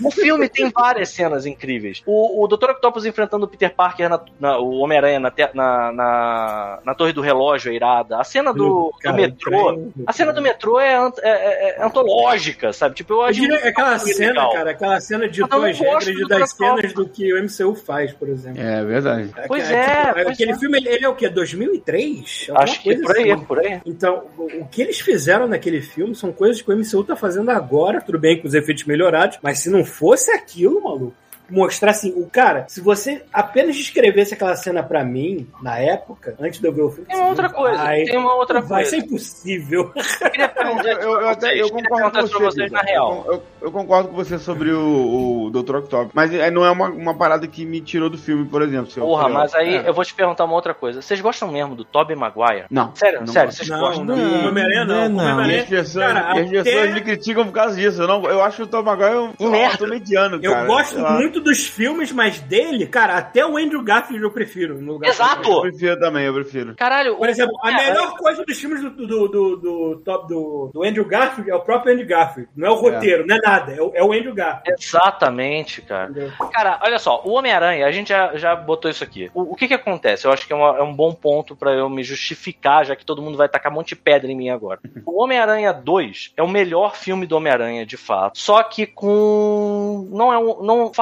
O 0.05 0.11
filme 0.13 0.49
tem 0.49 0.71
várias 0.71 1.09
cenas 1.09 1.45
incríveis. 1.45 2.03
O, 2.07 2.45
o 2.45 2.47
Dr. 2.47 2.71
Octopus 2.71 3.05
enfrentando 3.05 3.47
o 3.47 3.49
Peter 3.49 3.75
Parker, 3.75 4.09
na, 4.09 4.21
na- 4.39 4.59
o 4.59 4.79
Homem-Aranha 4.79 5.19
na, 5.19 5.33
na, 5.55 5.93
na, 5.93 6.79
na 6.85 6.95
Torre 6.95 7.13
do 7.13 7.21
Relógio 7.21 7.73
é 7.73 7.75
irada. 7.75 8.21
A 8.21 8.25
cena 8.25 8.53
do, 8.53 8.59
do 8.93 8.95
Cara, 9.03 9.17
metrô. 9.17 9.73
trem, 9.73 9.93
A 10.07 10.13
cena 10.13 10.33
do 10.33 10.41
metrô 10.43 10.79
é, 10.79 10.95
é- 10.95 11.13
é- 11.23 11.77
é 11.81 11.85
antológica, 11.85 12.73
sabe? 12.73 12.95
Tipo, 12.95 13.15
eu 13.15 13.23
acho 13.23 13.43
aquela 13.67 13.99
cena, 13.99 14.29
legal. 14.29 14.53
cara, 14.53 14.71
aquela 14.71 15.01
cena 15.01 15.14
de 15.29 15.41
Mas 15.41 15.51
eu 15.51 15.59
não 15.59 15.65
as 15.65 15.79
gosto 15.79 16.07
regras 16.09 16.17
do 16.17 16.29
das 16.29 16.51
cenas 16.51 16.93
do 16.93 17.09
que 17.09 17.33
o 17.33 17.43
MCU 17.43 17.75
faz, 17.75 18.13
por 18.13 18.29
exemplo. 18.29 18.61
É 18.61 18.85
verdade. 18.85 19.31
Pois 19.47 19.71
É, 19.71 19.75
é, 19.75 20.01
tipo, 20.01 20.15
pois 20.15 20.27
aquele 20.29 20.53
é. 20.53 20.59
filme, 20.59 20.79
ele, 20.79 20.89
ele 20.89 21.05
é 21.05 21.09
o 21.09 21.15
quê? 21.15 21.29
2003? 21.29 22.47
Alguma 22.49 22.65
Acho 22.65 22.83
que 22.83 22.97
por 22.97 23.17
aí, 23.17 23.31
assim. 23.31 23.45
por 23.45 23.59
aí. 23.59 23.81
Então, 23.85 24.25
o 24.39 24.65
o 24.65 24.67
que 24.67 24.83
eles 24.83 25.01
fizeram 25.01 25.47
naquele 25.47 25.81
filme 25.81 26.15
são 26.15 26.33
coisas 26.33 26.61
que 26.61 26.71
o 26.71 26.77
MCU 26.77 27.05
tá 27.05 27.17
fazendo 27.17 27.51
agora, 27.51 28.01
tudo 28.01 28.19
bem 28.19 28.41
com 28.41 28.47
os 28.47 28.55
efeitos 28.55 28.85
melhorados, 28.85 29.39
mas 29.43 29.59
se 29.59 29.71
não 29.71 29.85
fosse 29.85 30.31
aquilo, 30.31 30.83
maluco, 30.83 31.15
mostrar 31.51 31.91
assim, 31.91 32.13
o 32.17 32.27
cara, 32.31 32.65
se 32.69 32.81
você 32.81 33.23
apenas 33.33 33.77
descrevesse 33.77 34.35
aquela 34.35 34.57
cena 34.57 34.83
pra 34.83 35.05
mim, 35.05 35.47
na 35.63 35.79
época, 35.79 36.35
antes 36.41 36.61
de 36.61 36.67
eu 36.67 36.73
ver 36.73 36.83
o 36.83 36.91
filme, 36.91 37.07
Tem 37.09 37.19
uma 37.19 37.29
outra 37.29 37.49
coisa, 37.51 37.77
vai, 37.79 38.05
tem 38.05 38.19
uma 38.19 38.35
outra 38.35 38.61
vai 38.61 38.83
coisa. 38.85 38.91
ser 38.91 38.97
impossível. 38.99 39.93
Eu 40.25 40.31
queria 40.31 40.49
perguntar 40.49 40.85
Eu, 40.89 41.01
eu, 41.01 41.21
eu 41.21 41.29
até 41.29 41.61
eu 41.61 41.71
concordo 41.71 42.05
com 42.05 42.11
pra 42.11 42.23
você. 42.23 42.39
vocês 42.45 42.73
na 42.73 42.81
real. 42.81 43.25
Eu, 43.27 43.33
eu- 43.35 43.43
eu 43.65 43.73
concordo 43.73 44.09
com 44.11 44.15
você 44.15 44.39
sobre 44.39 44.71
o, 44.73 45.47
o 45.47 45.51
Dr. 45.51 45.77
Octopus. 45.77 46.11
Mas 46.15 46.33
é, 46.35 46.51
não 46.51 46.65
é 46.67 46.71
uma, 46.71 46.89
uma 46.91 47.15
parada 47.17 47.47
que 47.47 47.65
me 47.65 47.81
tirou 47.81 48.11
do 48.11 48.19
filme, 48.19 48.45
por 48.47 48.61
exemplo. 48.63 48.91
se 48.91 48.99
eu- 48.99 49.05
Porra, 49.07 49.29
eu- 49.29 49.33
mas 49.35 49.55
aí 49.55 49.77
é. 49.77 49.89
eu 49.89 49.95
vou 49.95 50.05
te 50.05 50.15
perguntar 50.15 50.45
uma 50.45 50.55
outra 50.55 50.75
coisa. 50.75 51.01
Vocês 51.01 51.21
gostam 51.21 51.51
mesmo 51.51 51.75
do 51.75 51.85
Tobey 51.85 52.15
Maguire? 52.17 52.65
Não. 52.71 52.95
Sério, 52.95 53.21
não 53.21 53.27
sério, 53.27 53.49
gosto. 53.49 53.57
vocês 53.59 53.69
Não, 53.71 53.81
gostam? 53.81 54.05
não, 54.05 54.17
Não, 54.17 54.49
Homem-Aranha 54.49 54.85
não. 54.85 55.09
não, 55.09 55.37
não. 55.37 55.47
E 55.47 55.59
as 55.61 55.65
pessoas, 55.67 56.05
Cara, 56.13 56.41
e 56.41 56.43
as 56.43 56.51
pessoas 56.65 56.85
até- 56.85 56.93
me 56.95 57.01
criticam 57.01 57.45
por 57.47 57.53
causa 57.53 57.75
disso. 57.77 58.03
Eu, 58.03 58.09
não, 58.09 58.25
eu 58.27 58.43
acho 58.43 58.63
o 58.63 58.67
Tom 58.67 58.83
Maguire 58.83 59.15
um, 59.17 59.33
Um 59.41 59.51
mediano, 59.89 60.39
Eu 60.43 60.53
cara. 60.53 60.67
gosto 60.67 60.95
Sei 60.95 61.03
lá. 61.03 61.17
Muito 61.35 61.41
dos 61.51 61.67
filmes, 61.67 62.13
mas 62.13 62.39
dele, 62.41 62.87
cara, 62.87 63.17
até 63.17 63.45
o 63.45 63.57
Andrew 63.57 63.83
Garfield 63.83 64.23
eu 64.23 64.31
prefiro. 64.31 64.81
no 64.81 64.95
lugar 64.95 65.09
Exato! 65.11 65.49
Eu 65.51 65.61
prefiro 65.63 65.99
também, 65.99 66.25
eu 66.27 66.35
prefiro. 66.35 66.75
Caralho, 66.77 67.17
Por 67.17 67.29
exemplo, 67.29 67.55
a 67.63 67.71
é, 67.71 67.77
melhor 67.91 68.17
coisa 68.17 68.45
dos 68.45 68.59
filmes 68.59 68.81
do, 68.83 68.91
do, 68.91 69.29
do, 69.29 69.57
do, 69.57 70.03
top- 70.05 70.29
do, 70.29 70.71
do 70.73 70.83
Andrew 70.85 71.05
Garfield 71.05 71.51
é 71.51 71.55
o 71.55 71.61
próprio 71.61 71.93
Andrew 71.93 72.07
Garfield. 72.07 72.49
Não 72.57 72.69
é 72.69 72.71
o 72.71 72.75
roteiro, 72.75 73.27
não 73.27 73.35
é 73.37 73.39
nada. 73.41 73.73
É 73.73 73.83
o, 73.83 73.93
é 73.95 74.03
o 74.05 74.13
Andrew 74.13 74.35
Garfield. 74.35 74.81
Exatamente, 74.81 75.83
cara. 75.83 76.11
entendeu? 76.11 76.31
Cara, 76.53 76.79
olha 76.83 76.99
só, 76.99 77.21
o 77.25 77.33
Homem-Aranha, 77.33 77.87
a 77.87 77.91
gente 77.93 78.09
já, 78.09 78.37
já 78.37 78.55
botou 78.55 78.91
isso 78.91 79.03
aqui. 79.03 79.31
O, 79.35 79.53
o 79.53 79.57
que 79.57 79.67
que 79.69 79.75
acontece? 79.75 80.27
Eu 80.27 80.33
acho 80.33 80.47
que 80.47 80.53
é, 80.53 80.57
uma- 80.57 80.79
é 80.79 80.83
um 80.83 80.95
bom 80.95 81.13
ponto 81.13 81.57
pra 81.57 81.73
eu 81.73 81.89
me 81.89 82.03
justificar, 82.03 82.85
já 82.85 82.95
que 82.97 83.05
todo 83.05 83.23
mundo 83.23 83.37
vai 83.37 83.49
tacar 83.49 83.73
um 83.73 83.75
monte 83.77 83.89
de 83.91 83.97
pedra 83.97 84.31
em 84.31 84.37
mim 84.37 84.49
agora. 84.51 84.81
O 85.07 85.23
Homem-Aranha 85.23 85.73
2 85.73 86.33
é 86.37 86.43
o 86.43 86.49
melhor 86.49 86.97
filme 86.97 87.25
do 87.27 87.37
Homem-Aranha, 87.37 87.87
de 87.87 87.97
fato. 87.97 88.37
Só 88.39 88.63
que 88.65 88.85
com. 88.87 90.09
Não 90.11 90.33
é 90.33 90.39
um, 90.39 90.63
não 90.63 90.93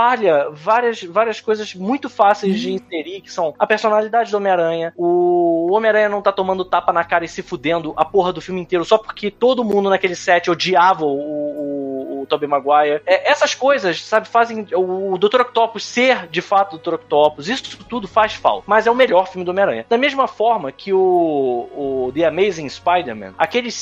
várias, 0.52 1.02
várias 1.02 1.40
coisas 1.40 1.74
muito 1.74 2.08
fáceis 2.08 2.58
de 2.58 2.72
inserir, 2.72 3.20
que 3.20 3.32
são 3.32 3.54
a 3.58 3.66
personalidade 3.66 4.30
do 4.30 4.36
Homem-Aranha, 4.36 4.92
o 4.96 5.72
Homem-Aranha 5.72 6.08
não 6.08 6.22
tá 6.22 6.32
tomando 6.32 6.64
tapa 6.64 6.92
na 6.92 7.04
cara 7.04 7.24
e 7.24 7.28
se 7.28 7.42
fudendo 7.42 7.92
a 7.96 8.04
porra 8.04 8.32
do 8.32 8.40
filme 8.40 8.60
inteiro 8.60 8.84
só 8.84 8.98
porque 8.98 9.30
todo 9.30 9.64
mundo 9.64 9.90
naquele 9.90 10.14
set 10.14 10.50
odiava 10.50 11.04
o, 11.04 11.16
o, 11.16 12.22
o 12.22 12.26
Tobey 12.26 12.48
Maguire. 12.48 13.02
É, 13.06 13.30
essas 13.30 13.54
coisas, 13.54 14.02
sabe, 14.02 14.28
fazem 14.28 14.66
o, 14.72 15.12
o 15.12 15.18
Dr. 15.18 15.40
Octopus 15.40 15.84
ser 15.84 16.26
de 16.28 16.40
fato 16.40 16.76
o 16.76 16.78
Dr. 16.78 16.94
Octopus. 16.94 17.48
Isso 17.48 17.78
tudo 17.84 18.06
faz 18.06 18.34
falta. 18.34 18.64
Mas 18.66 18.86
é 18.86 18.90
o 18.90 18.94
melhor 18.94 19.28
filme 19.28 19.44
do 19.44 19.50
Homem-Aranha. 19.50 19.86
Da 19.88 19.98
mesma 19.98 20.28
forma 20.28 20.72
que 20.72 20.92
o, 20.92 20.98
o 20.98 22.12
The 22.14 22.24
Amazing 22.24 22.68
Spider-Man, 22.68 23.34
aqueles 23.38 23.74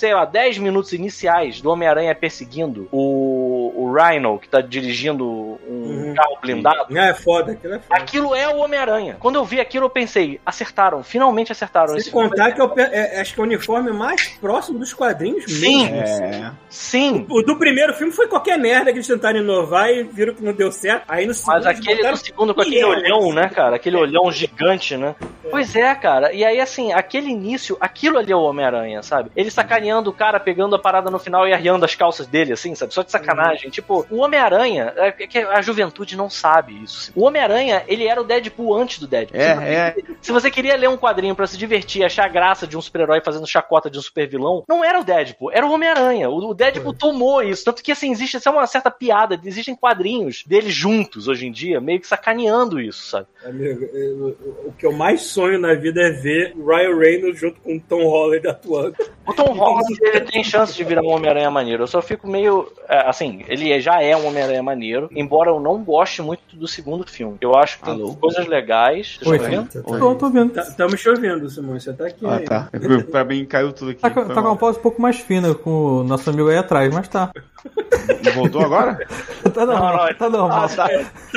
sei 0.00 0.14
lá, 0.14 0.24
10 0.24 0.56
minutos 0.56 0.94
iniciais 0.94 1.60
do 1.60 1.70
Homem-Aranha 1.70 2.14
perseguindo 2.14 2.88
o, 2.90 3.70
o 3.76 3.92
Rhino, 3.92 4.38
que 4.38 4.48
tá 4.48 4.62
dirigindo 4.62 5.26
um 5.26 5.58
Uhum. 5.90 6.14
carro 6.14 6.38
blindado. 6.40 6.96
É 6.98 7.12
foda, 7.14 7.52
aquilo 7.52 7.74
é 7.74 7.78
foda. 7.80 8.00
Aquilo 8.02 8.34
é 8.34 8.48
o 8.48 8.58
Homem-Aranha. 8.58 9.16
Quando 9.20 9.36
eu 9.36 9.44
vi 9.44 9.60
aquilo, 9.60 9.84
eu 9.86 9.90
pensei, 9.90 10.40
acertaram, 10.44 11.02
finalmente 11.02 11.52
acertaram. 11.52 11.88
Sem 11.88 11.98
Esse 11.98 12.10
filme 12.10 12.28
contar 12.30 12.52
que 12.52 12.60
é 12.60 12.64
o 12.64 12.68
pe- 12.70 12.80
é- 12.80 13.20
acho 13.20 13.34
que 13.34 13.40
é 13.40 13.42
o 13.42 13.46
uniforme 13.46 13.92
mais 13.92 14.28
próximo 14.40 14.78
dos 14.78 14.94
quadrinhos 14.94 15.44
Sim. 15.52 15.90
mesmo. 15.90 16.00
assim. 16.00 16.24
É. 16.24 16.50
Sim, 16.70 17.26
O 17.28 17.42
do 17.42 17.56
primeiro 17.56 17.92
filme 17.94 18.12
foi 18.12 18.26
qualquer 18.28 18.58
merda 18.58 18.86
que 18.92 18.98
eles 18.98 19.06
tentaram 19.06 19.40
inovar 19.40 19.88
e 19.90 20.02
viram 20.04 20.34
que 20.34 20.42
não 20.42 20.52
deu 20.52 20.72
certo. 20.72 21.04
Aí 21.08 21.26
no 21.26 21.34
segundo. 21.34 21.54
Mas 21.56 21.66
aquele 21.66 21.96
botaram 21.96 22.14
do 22.14 22.24
segundo 22.24 22.54
com 22.54 22.60
aquele 22.62 22.84
olhão, 22.84 23.32
né, 23.32 23.48
cara? 23.48 23.76
Aquele 23.76 23.96
olhão 23.96 24.30
gigante, 24.32 24.96
né? 24.96 25.14
Pois 25.50 25.74
é, 25.74 25.92
cara. 25.94 26.32
E 26.32 26.44
aí, 26.44 26.60
assim, 26.60 26.92
aquele 26.92 27.28
início, 27.28 27.76
aquilo 27.80 28.18
ali 28.18 28.30
é 28.32 28.36
o 28.36 28.42
Homem-Aranha, 28.42 29.02
sabe? 29.02 29.30
Ele 29.34 29.50
sacaneando 29.50 29.89
o 30.08 30.12
cara, 30.12 30.38
pegando 30.40 30.74
a 30.76 30.78
parada 30.78 31.10
no 31.10 31.18
final 31.18 31.46
e 31.46 31.52
arriando 31.52 31.84
as 31.84 31.94
calças 31.94 32.26
dele, 32.26 32.52
assim, 32.52 32.74
sabe? 32.74 32.92
Só 32.94 33.02
de 33.02 33.10
sacanagem. 33.10 33.70
Tipo, 33.70 34.06
o 34.10 34.18
Homem-Aranha, 34.18 34.92
é 34.96 35.10
que 35.12 35.38
a 35.38 35.60
juventude 35.60 36.16
não 36.16 36.30
sabe 36.30 36.82
isso. 36.82 37.12
O 37.14 37.24
Homem-Aranha, 37.24 37.82
ele 37.86 38.06
era 38.06 38.20
o 38.20 38.24
Deadpool 38.24 38.74
antes 38.76 38.98
do 38.98 39.06
Deadpool. 39.06 39.40
Se 39.40 39.54
você- 39.54 39.64
É, 39.64 39.74
é. 39.74 39.96
Se 40.20 40.32
você 40.32 40.50
queria 40.50 40.76
ler 40.76 40.88
um 40.88 40.96
quadrinho 40.96 41.34
pra 41.34 41.46
se 41.46 41.56
divertir, 41.58 42.04
achar 42.04 42.28
graça 42.28 42.66
de 42.66 42.76
um 42.76 42.80
super-herói 42.80 43.20
fazendo 43.24 43.46
chacota 43.46 43.90
de 43.90 43.98
um 43.98 44.02
super-vilão, 44.02 44.64
não 44.68 44.84
era 44.84 45.00
o 45.00 45.04
Deadpool, 45.04 45.50
era 45.52 45.66
o 45.66 45.72
Homem-Aranha. 45.72 46.28
O 46.30 46.54
Deadpool 46.54 46.92
tomou 46.94 47.42
isso. 47.42 47.64
Tanto 47.64 47.82
que, 47.82 47.92
assim, 47.92 48.10
existe 48.12 48.36
essa 48.36 48.50
uma 48.50 48.66
certa 48.66 48.90
piada, 48.90 49.38
existem 49.44 49.74
quadrinhos 49.74 50.44
deles 50.46 50.72
juntos 50.74 51.28
hoje 51.28 51.46
em 51.46 51.52
dia, 51.52 51.80
meio 51.80 52.00
que 52.00 52.06
sacaneando 52.06 52.80
isso, 52.80 53.04
sabe? 53.08 53.26
Amigo, 53.44 53.84
eu- 53.94 54.36
o 54.66 54.72
que 54.72 54.84
eu 54.86 54.92
mais 54.92 55.22
sonho 55.22 55.58
na 55.58 55.74
vida 55.74 56.00
é 56.02 56.10
ver 56.10 56.54
o 56.56 56.66
Ryan 56.66 56.96
Reynolds 56.98 57.40
junto 57.40 57.60
com 57.60 57.76
o 57.76 57.80
Tom 57.80 58.04
Holland 58.04 58.46
atuando. 58.48 58.94
O 59.26 59.32
Tom 59.34 59.44
Holland 59.54 59.79
ele 60.00 60.20
tem 60.20 60.44
chance 60.44 60.74
de 60.74 60.84
virar 60.84 61.02
um 61.02 61.08
Homem-Aranha 61.10 61.50
maneiro. 61.50 61.82
Eu 61.82 61.86
só 61.86 62.00
fico 62.02 62.28
meio. 62.28 62.70
é, 62.88 63.08
assim, 63.08 63.44
ele 63.48 63.80
já 63.80 64.02
é 64.02 64.16
um 64.16 64.26
Homem-Aranha 64.26 64.62
maneiro, 64.62 65.08
embora 65.14 65.50
eu 65.50 65.60
não 65.60 65.82
goste 65.82 66.22
muito 66.22 66.40
do 66.54 66.66
segundo 66.68 67.06
filme. 67.08 67.36
Eu 67.40 67.54
acho 67.56 67.78
que 67.78 67.84
tem 67.84 67.94
Alô? 67.94 68.14
coisas 68.14 68.46
legais. 68.46 69.18
Oi, 69.24 69.36
estão 69.36 69.50
vendo? 69.50 69.68
Tá- 69.68 69.82
tá 69.82 70.14
Tô, 70.14 70.30
vendo. 70.30 70.58
Estamos 70.60 71.00
chovendo, 71.00 71.48
Simão. 71.48 71.78
Você 71.78 71.92
tá 71.92 72.06
aqui. 72.06 72.26
Ah, 72.26 72.36
aí. 72.36 72.44
tá. 72.44 72.68
pra 73.10 73.24
mim 73.24 73.44
caiu 73.44 73.72
tudo 73.72 73.92
aqui. 73.92 74.00
Tá, 74.00 74.10
tá 74.10 74.24
com 74.24 74.40
uma 74.40 74.56
pausa 74.56 74.78
um 74.78 74.82
pouco 74.82 75.00
mais 75.00 75.18
fina 75.18 75.54
com 75.54 75.70
o 75.70 76.04
nosso 76.04 76.28
amigo 76.30 76.48
aí 76.48 76.58
atrás, 76.58 76.92
mas 76.92 77.08
tá. 77.08 77.30
Voltou 78.34 78.62
agora? 78.62 78.98
Tá 79.50 79.66
normal, 79.66 79.96
Não, 79.96 80.06
não, 80.06 80.14
tá 80.14 80.28
normal. 80.30 80.64
Ah, 80.64 80.68
tá. 80.68 80.88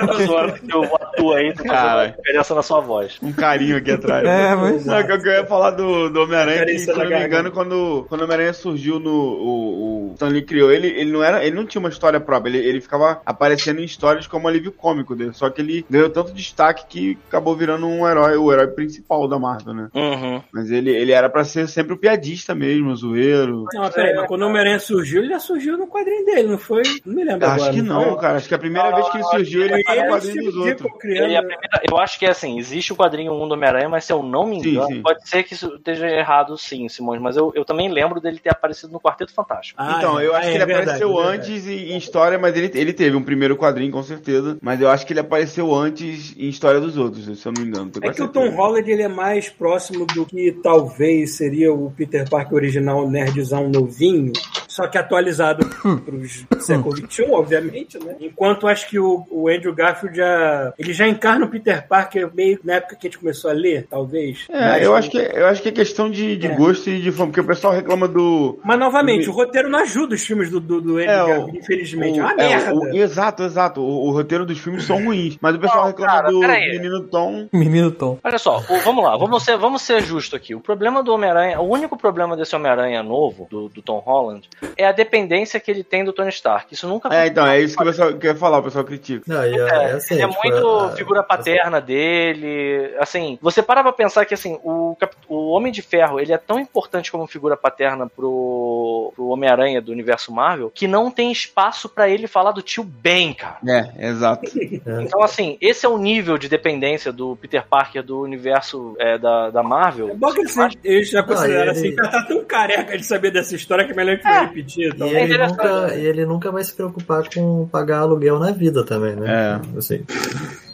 Tá 0.05 0.13
zoando 0.25 0.53
que 0.53 0.71
eu 0.75 0.83
atuo 0.83 1.33
aí, 1.33 1.49
tá 1.53 1.63
fazendo 1.63 1.71
Cara. 1.73 2.01
uma 2.03 2.07
diferença 2.09 2.53
na 2.55 2.61
sua 2.61 2.79
voz. 2.79 3.17
Um 3.23 3.31
carinho 3.33 3.77
aqui 3.77 3.89
atrás. 3.91 4.23
É, 4.27 4.55
mas- 4.55 4.85
Não, 4.85 5.03
que 5.03 5.11
eu 5.29 5.33
ia 5.33 5.45
falar 5.45 5.71
do, 5.71 6.09
do 6.09 6.21
Homem-Aranha, 6.21 6.63
que, 6.65 6.77
se 6.79 6.87
não 6.89 6.97
me 6.97 7.01
garganta. 7.09 7.25
engano, 7.25 7.51
quando, 7.51 8.05
quando 8.07 8.21
o 8.21 8.23
Homem-Aranha 8.25 8.53
surgiu 8.53 8.99
no. 8.99 9.09
O, 9.11 10.09
o 10.09 10.13
Stan 10.13 10.27
Lee 10.27 10.43
criou 10.43 10.71
ele, 10.71 10.87
ele 10.89 11.11
não 11.11 11.23
era. 11.23 11.43
Ele 11.43 11.55
não 11.55 11.65
tinha 11.65 11.79
uma 11.79 11.89
história 11.89 12.19
própria, 12.19 12.51
ele, 12.51 12.59
ele 12.67 12.81
ficava 12.81 13.19
aparecendo 13.25 13.79
em 13.81 13.85
histórias 13.85 14.27
como 14.27 14.47
alívio 14.47 14.71
cômico 14.71 15.15
dele. 15.15 15.33
Só 15.33 15.49
que 15.49 15.61
ele 15.61 15.83
ganhou 15.89 16.09
tanto 16.09 16.33
destaque 16.33 16.85
que 16.87 17.17
acabou 17.29 17.55
virando 17.55 17.87
um 17.87 18.07
herói, 18.07 18.37
o 18.37 18.51
herói 18.53 18.67
principal 18.67 19.27
da 19.27 19.39
Marvel, 19.39 19.73
né? 19.73 19.87
Uhum. 19.95 20.41
Mas 20.53 20.69
ele, 20.69 20.91
ele 20.91 21.13
era 21.13 21.29
pra 21.29 21.43
ser 21.43 21.67
sempre 21.67 21.93
o 21.93 21.97
piadista 21.97 22.53
mesmo, 22.53 22.91
o 22.91 22.95
zoeiro. 22.95 23.65
Não, 23.73 23.81
mas 23.81 23.93
peraí, 23.95 24.13
mas 24.15 24.27
quando 24.27 24.43
o 24.43 24.47
Homem-Aranha 24.47 24.79
surgiu, 24.79 25.21
ele 25.23 25.29
já 25.29 25.39
surgiu 25.39 25.77
no 25.77 25.87
quadrinho 25.87 26.12
dele, 26.25 26.47
não 26.49 26.57
foi? 26.57 26.83
Não 27.05 27.15
me 27.15 27.23
lembro 27.23 27.45
Acho 27.47 27.55
agora. 27.55 27.73
que 27.73 27.81
não, 27.81 28.03
foi? 28.03 28.17
cara. 28.17 28.37
Acho 28.37 28.47
que 28.47 28.55
a 28.55 28.59
primeira 28.59 28.89
Não, 28.89 28.95
vez 28.97 29.09
que 29.09 29.17
ele 29.17 29.23
não, 29.23 29.31
surgiu, 29.31 29.61
ele 29.63 29.73
no 29.73 29.79
é 29.79 30.07
quadrinho 30.07 30.43
dos 30.43 30.55
outros. 30.55 30.91
é 30.91 30.97
primeira- 30.97 31.43
eu 31.89 31.97
acho 31.97 32.19
que 32.19 32.25
é 32.25 32.29
assim, 32.29 32.59
existe 32.59 32.93
o 32.93 32.95
quadrinho 32.95 33.33
1 33.33 33.47
do 33.47 33.53
Homem-Aranha, 33.55 33.89
mas 33.89 34.05
se 34.05 34.13
eu 34.13 34.21
não 34.21 34.45
me 34.45 34.61
Sim, 34.61 34.69
engano, 34.69 34.87
sim. 34.87 35.01
pode 35.01 35.27
ser 35.27 35.43
que 35.43 35.53
isso 35.55 35.73
esteja 35.75 36.07
errado 36.07 36.55
sim, 36.57 36.87
Simões, 36.87 37.19
mas 37.19 37.35
eu, 37.35 37.51
eu 37.55 37.63
eu 37.63 37.65
também 37.65 37.89
lembro 37.89 38.19
dele 38.19 38.39
ter 38.39 38.49
aparecido 38.49 38.91
no 38.91 38.99
Quarteto 38.99 39.33
Fantástico. 39.33 39.81
Ah, 39.81 39.95
então, 39.97 40.19
eu 40.19 40.35
é, 40.35 40.37
acho 40.39 40.47
que 40.47 40.51
é 40.51 40.55
ele 40.57 40.65
verdade, 40.65 40.89
apareceu 40.89 41.17
é 41.21 41.25
antes 41.33 41.65
em, 41.65 41.93
em 41.93 41.97
história, 41.97 42.37
mas 42.37 42.55
ele, 42.57 42.69
ele 42.75 42.91
teve 42.91 43.15
um 43.15 43.23
primeiro 43.23 43.55
quadrinho, 43.55 43.89
com 43.89 44.03
certeza. 44.03 44.57
Mas 44.61 44.81
eu 44.81 44.89
acho 44.89 45.05
que 45.05 45.13
ele 45.13 45.21
apareceu 45.21 45.73
antes 45.73 46.35
em 46.37 46.49
história 46.49 46.81
dos 46.81 46.97
outros, 46.97 47.23
se 47.39 47.47
eu 47.47 47.51
não 47.53 47.61
me 47.61 47.67
engano. 47.69 47.89
É 47.95 47.99
que 48.01 48.09
o 48.09 48.13
certeza. 48.13 48.31
Tom 48.33 48.49
Holland 48.53 48.91
ele 48.91 49.01
é 49.01 49.07
mais 49.07 49.47
próximo 49.49 50.05
do 50.05 50.25
que 50.25 50.51
talvez 50.61 51.37
seria 51.37 51.73
o 51.73 51.89
Peter 51.91 52.29
Parker 52.29 52.53
original 52.55 53.09
nerdzão 53.09 53.69
novinho, 53.69 54.33
só 54.73 54.87
que 54.87 54.97
atualizado 54.97 55.65
pros 56.03 56.45
século 56.59 56.95
XXI, 56.97 57.23
obviamente, 57.31 57.99
né? 58.03 58.15
Enquanto 58.19 58.67
acho 58.67 58.87
que 58.89 58.97
o, 58.99 59.25
o 59.29 59.47
Andrew 59.47 59.73
Garfield 59.73 60.17
já 60.17 60.73
ele 60.79 60.93
já 60.93 61.07
encarna 61.07 61.45
o 61.45 61.49
Peter 61.49 61.87
Parker 61.87 62.29
meio 62.33 62.59
na 62.63 62.75
época 62.75 62.95
que 62.95 63.07
a 63.07 63.09
gente 63.09 63.19
começou 63.19 63.51
a 63.51 63.53
ler, 63.53 63.85
talvez. 63.89 64.45
É, 64.49 64.59
Mas- 64.59 64.83
eu 64.83 64.95
acho, 64.95 65.09
que, 65.11 65.17
eu 65.17 65.45
acho 65.47 65.61
que 65.61 65.69
é 65.69 65.71
questão 65.71 66.09
de, 66.09 66.35
de 66.37 66.47
É. 66.47 66.55
gosto 66.55 66.89
e 66.89 67.01
de 67.01 67.11
fã, 67.11 67.25
porque 67.25 67.39
o 67.41 67.45
pessoal 67.45 67.73
reclama 67.73 68.07
do. 68.07 68.59
Mas 68.63 68.79
novamente, 68.79 69.29
o- 69.29 69.31
o 69.31 69.35
roteiro 69.35 69.69
não 69.69 69.79
ajuda 69.79 70.15
os 70.15 70.21
filmes 70.25 70.49
do, 70.49 70.59
do, 70.59 70.81
do 70.81 70.97
Andrew 70.97 71.09
É, 71.11 71.23
o- 71.23 71.27
Garfield, 71.27 71.57
infelizmente. 71.59 72.19
é 72.19 72.21
o- 72.21 72.25
uma 72.25 72.33
é, 72.33 72.35
merda. 72.49 72.73
o- 72.73 72.95
exato, 72.95 73.43
exato. 73.43 73.81
O, 73.81 74.07
o 74.07 74.11
roteiro 74.11 74.45
dos 74.45 74.57
filmes 74.59 74.83
são 74.85 75.03
ruins. 75.03 75.37
Mas 75.41 75.55
o 75.55 75.59
pessoal 75.59 75.81
Não, 75.81 75.87
reclama 75.87 76.11
cara, 76.13 76.29
do 76.31 76.39
menino 76.39 77.03
Tom. 77.03 77.47
Menino 77.53 77.91
Tom. 77.91 78.17
Olha 78.23 78.37
só, 78.39 78.57
o- 78.57 78.79
vamos 78.83 79.03
lá, 79.03 79.15
vamos 79.17 79.43
ser, 79.43 79.57
vamos 79.57 79.81
ser 79.81 80.01
justos 80.01 80.33
aqui. 80.33 80.55
O 80.55 80.59
problema 80.61 81.03
do 81.03 81.13
Homem-Aranha, 81.13 81.59
o 81.61 81.69
único 81.69 81.97
problema 81.97 82.35
desse 82.35 82.55
Homem-Aranha 82.55 83.03
novo, 83.03 83.47
do, 83.49 83.69
do 83.69 83.81
Tom 83.81 83.99
Holland, 83.99 84.47
é 84.77 84.85
a 84.85 84.91
dependência 84.91 85.59
que 85.59 85.69
ele 85.71 85.83
tem 85.83 86.03
do 86.03 86.13
Tony 86.13 86.29
Stark. 86.29 86.73
Isso 86.73 86.87
nunca 86.87 87.13
É, 87.13 87.27
então, 87.27 87.45
é 87.45 87.59
isso 87.61 87.75
que 87.75 87.83
o 87.83 87.85
pessoal 87.85 88.13
quer 88.13 88.35
falar, 88.35 88.59
o 88.59 88.63
pessoal 88.63 88.83
critica. 88.83 89.23
Não, 89.27 89.45
e 89.45 89.57
é, 89.57 89.61
É, 89.61 89.89
é 89.89 89.91
assim, 89.93 90.13
ele 90.15 90.23
é 90.23 90.27
tipo, 90.27 90.41
muito 90.43 90.67
a- 90.67 90.91
figura 90.91 91.23
paterna 91.23 91.79
dele. 91.81 92.93
Assim, 92.99 93.37
você 93.41 93.61
para 93.61 93.81
pra 93.83 93.91
pensar 93.93 94.25
que 94.25 94.33
assim, 94.33 94.59
o, 94.63 94.95
o 95.27 95.49
Homem 95.51 95.71
de 95.71 95.81
Ferro 95.81 96.19
ele 96.19 96.33
é 96.33 96.37
tão 96.37 96.59
importante 96.59 97.11
como 97.11 97.27
figura 97.27 97.55
paterna 97.57 98.07
pro, 98.07 99.11
pro 99.15 99.27
Homem-Aranha 99.27 99.81
do 99.81 99.91
universo 99.91 100.31
Marvel 100.31 100.71
que 100.73 100.87
não 100.87 101.09
tem 101.11 101.31
espaço 101.31 101.87
pra 101.89 102.09
ele 102.09 102.27
falar 102.27 102.51
do 102.51 102.61
tio 102.61 102.83
Ben, 102.83 103.33
cara. 103.33 103.57
É, 103.67 104.07
exato. 104.09 104.49
Então, 104.55 105.21
assim, 105.21 105.57
esse 105.61 105.85
é 105.85 105.89
o 105.89 105.97
nível 105.97 106.37
de 106.37 106.47
dependência 106.49 107.11
do 107.11 107.35
Peter 107.35 107.63
Parker 107.67 108.03
do 108.03 108.21
universo 108.21 108.95
é, 108.99 109.17
da, 109.17 109.49
da 109.49 109.63
Marvel. 109.63 110.09
É 110.09 110.13
bom 110.13 110.31
que 110.31 110.41
ele, 110.41 110.49
ele 110.83 111.03
já 111.03 111.23
considera 111.23 111.59
e 111.59 111.61
ele- 111.61 111.69
assim, 111.71 111.91
já 111.95 112.07
tá 112.09 112.23
tão 112.27 112.43
careca 112.45 112.97
de 112.97 113.03
saber 113.05 113.31
dessa 113.31 113.55
história 113.55 113.85
que 113.85 113.91
é 113.91 113.95
melhor 113.95 114.17
que 114.17 114.23
não 114.25 114.52
repetir. 114.53 114.93
Então. 114.93 115.07
E 115.07 115.11
ele, 115.11 115.23
interessante, 115.25 115.57
nunca, 115.57 115.87
né? 115.87 115.99
e 115.99 116.05
ele 116.05 116.25
nunca 116.25 116.51
vai 116.51 116.63
se 116.63 116.73
preocupar 116.73 117.23
com 117.33 117.67
pagar 117.67 117.99
aluguel 117.99 118.39
na 118.39 118.51
vida 118.51 118.85
também, 118.85 119.15
né? 119.15 119.61
É. 119.73 119.77
Assim. 119.77 120.03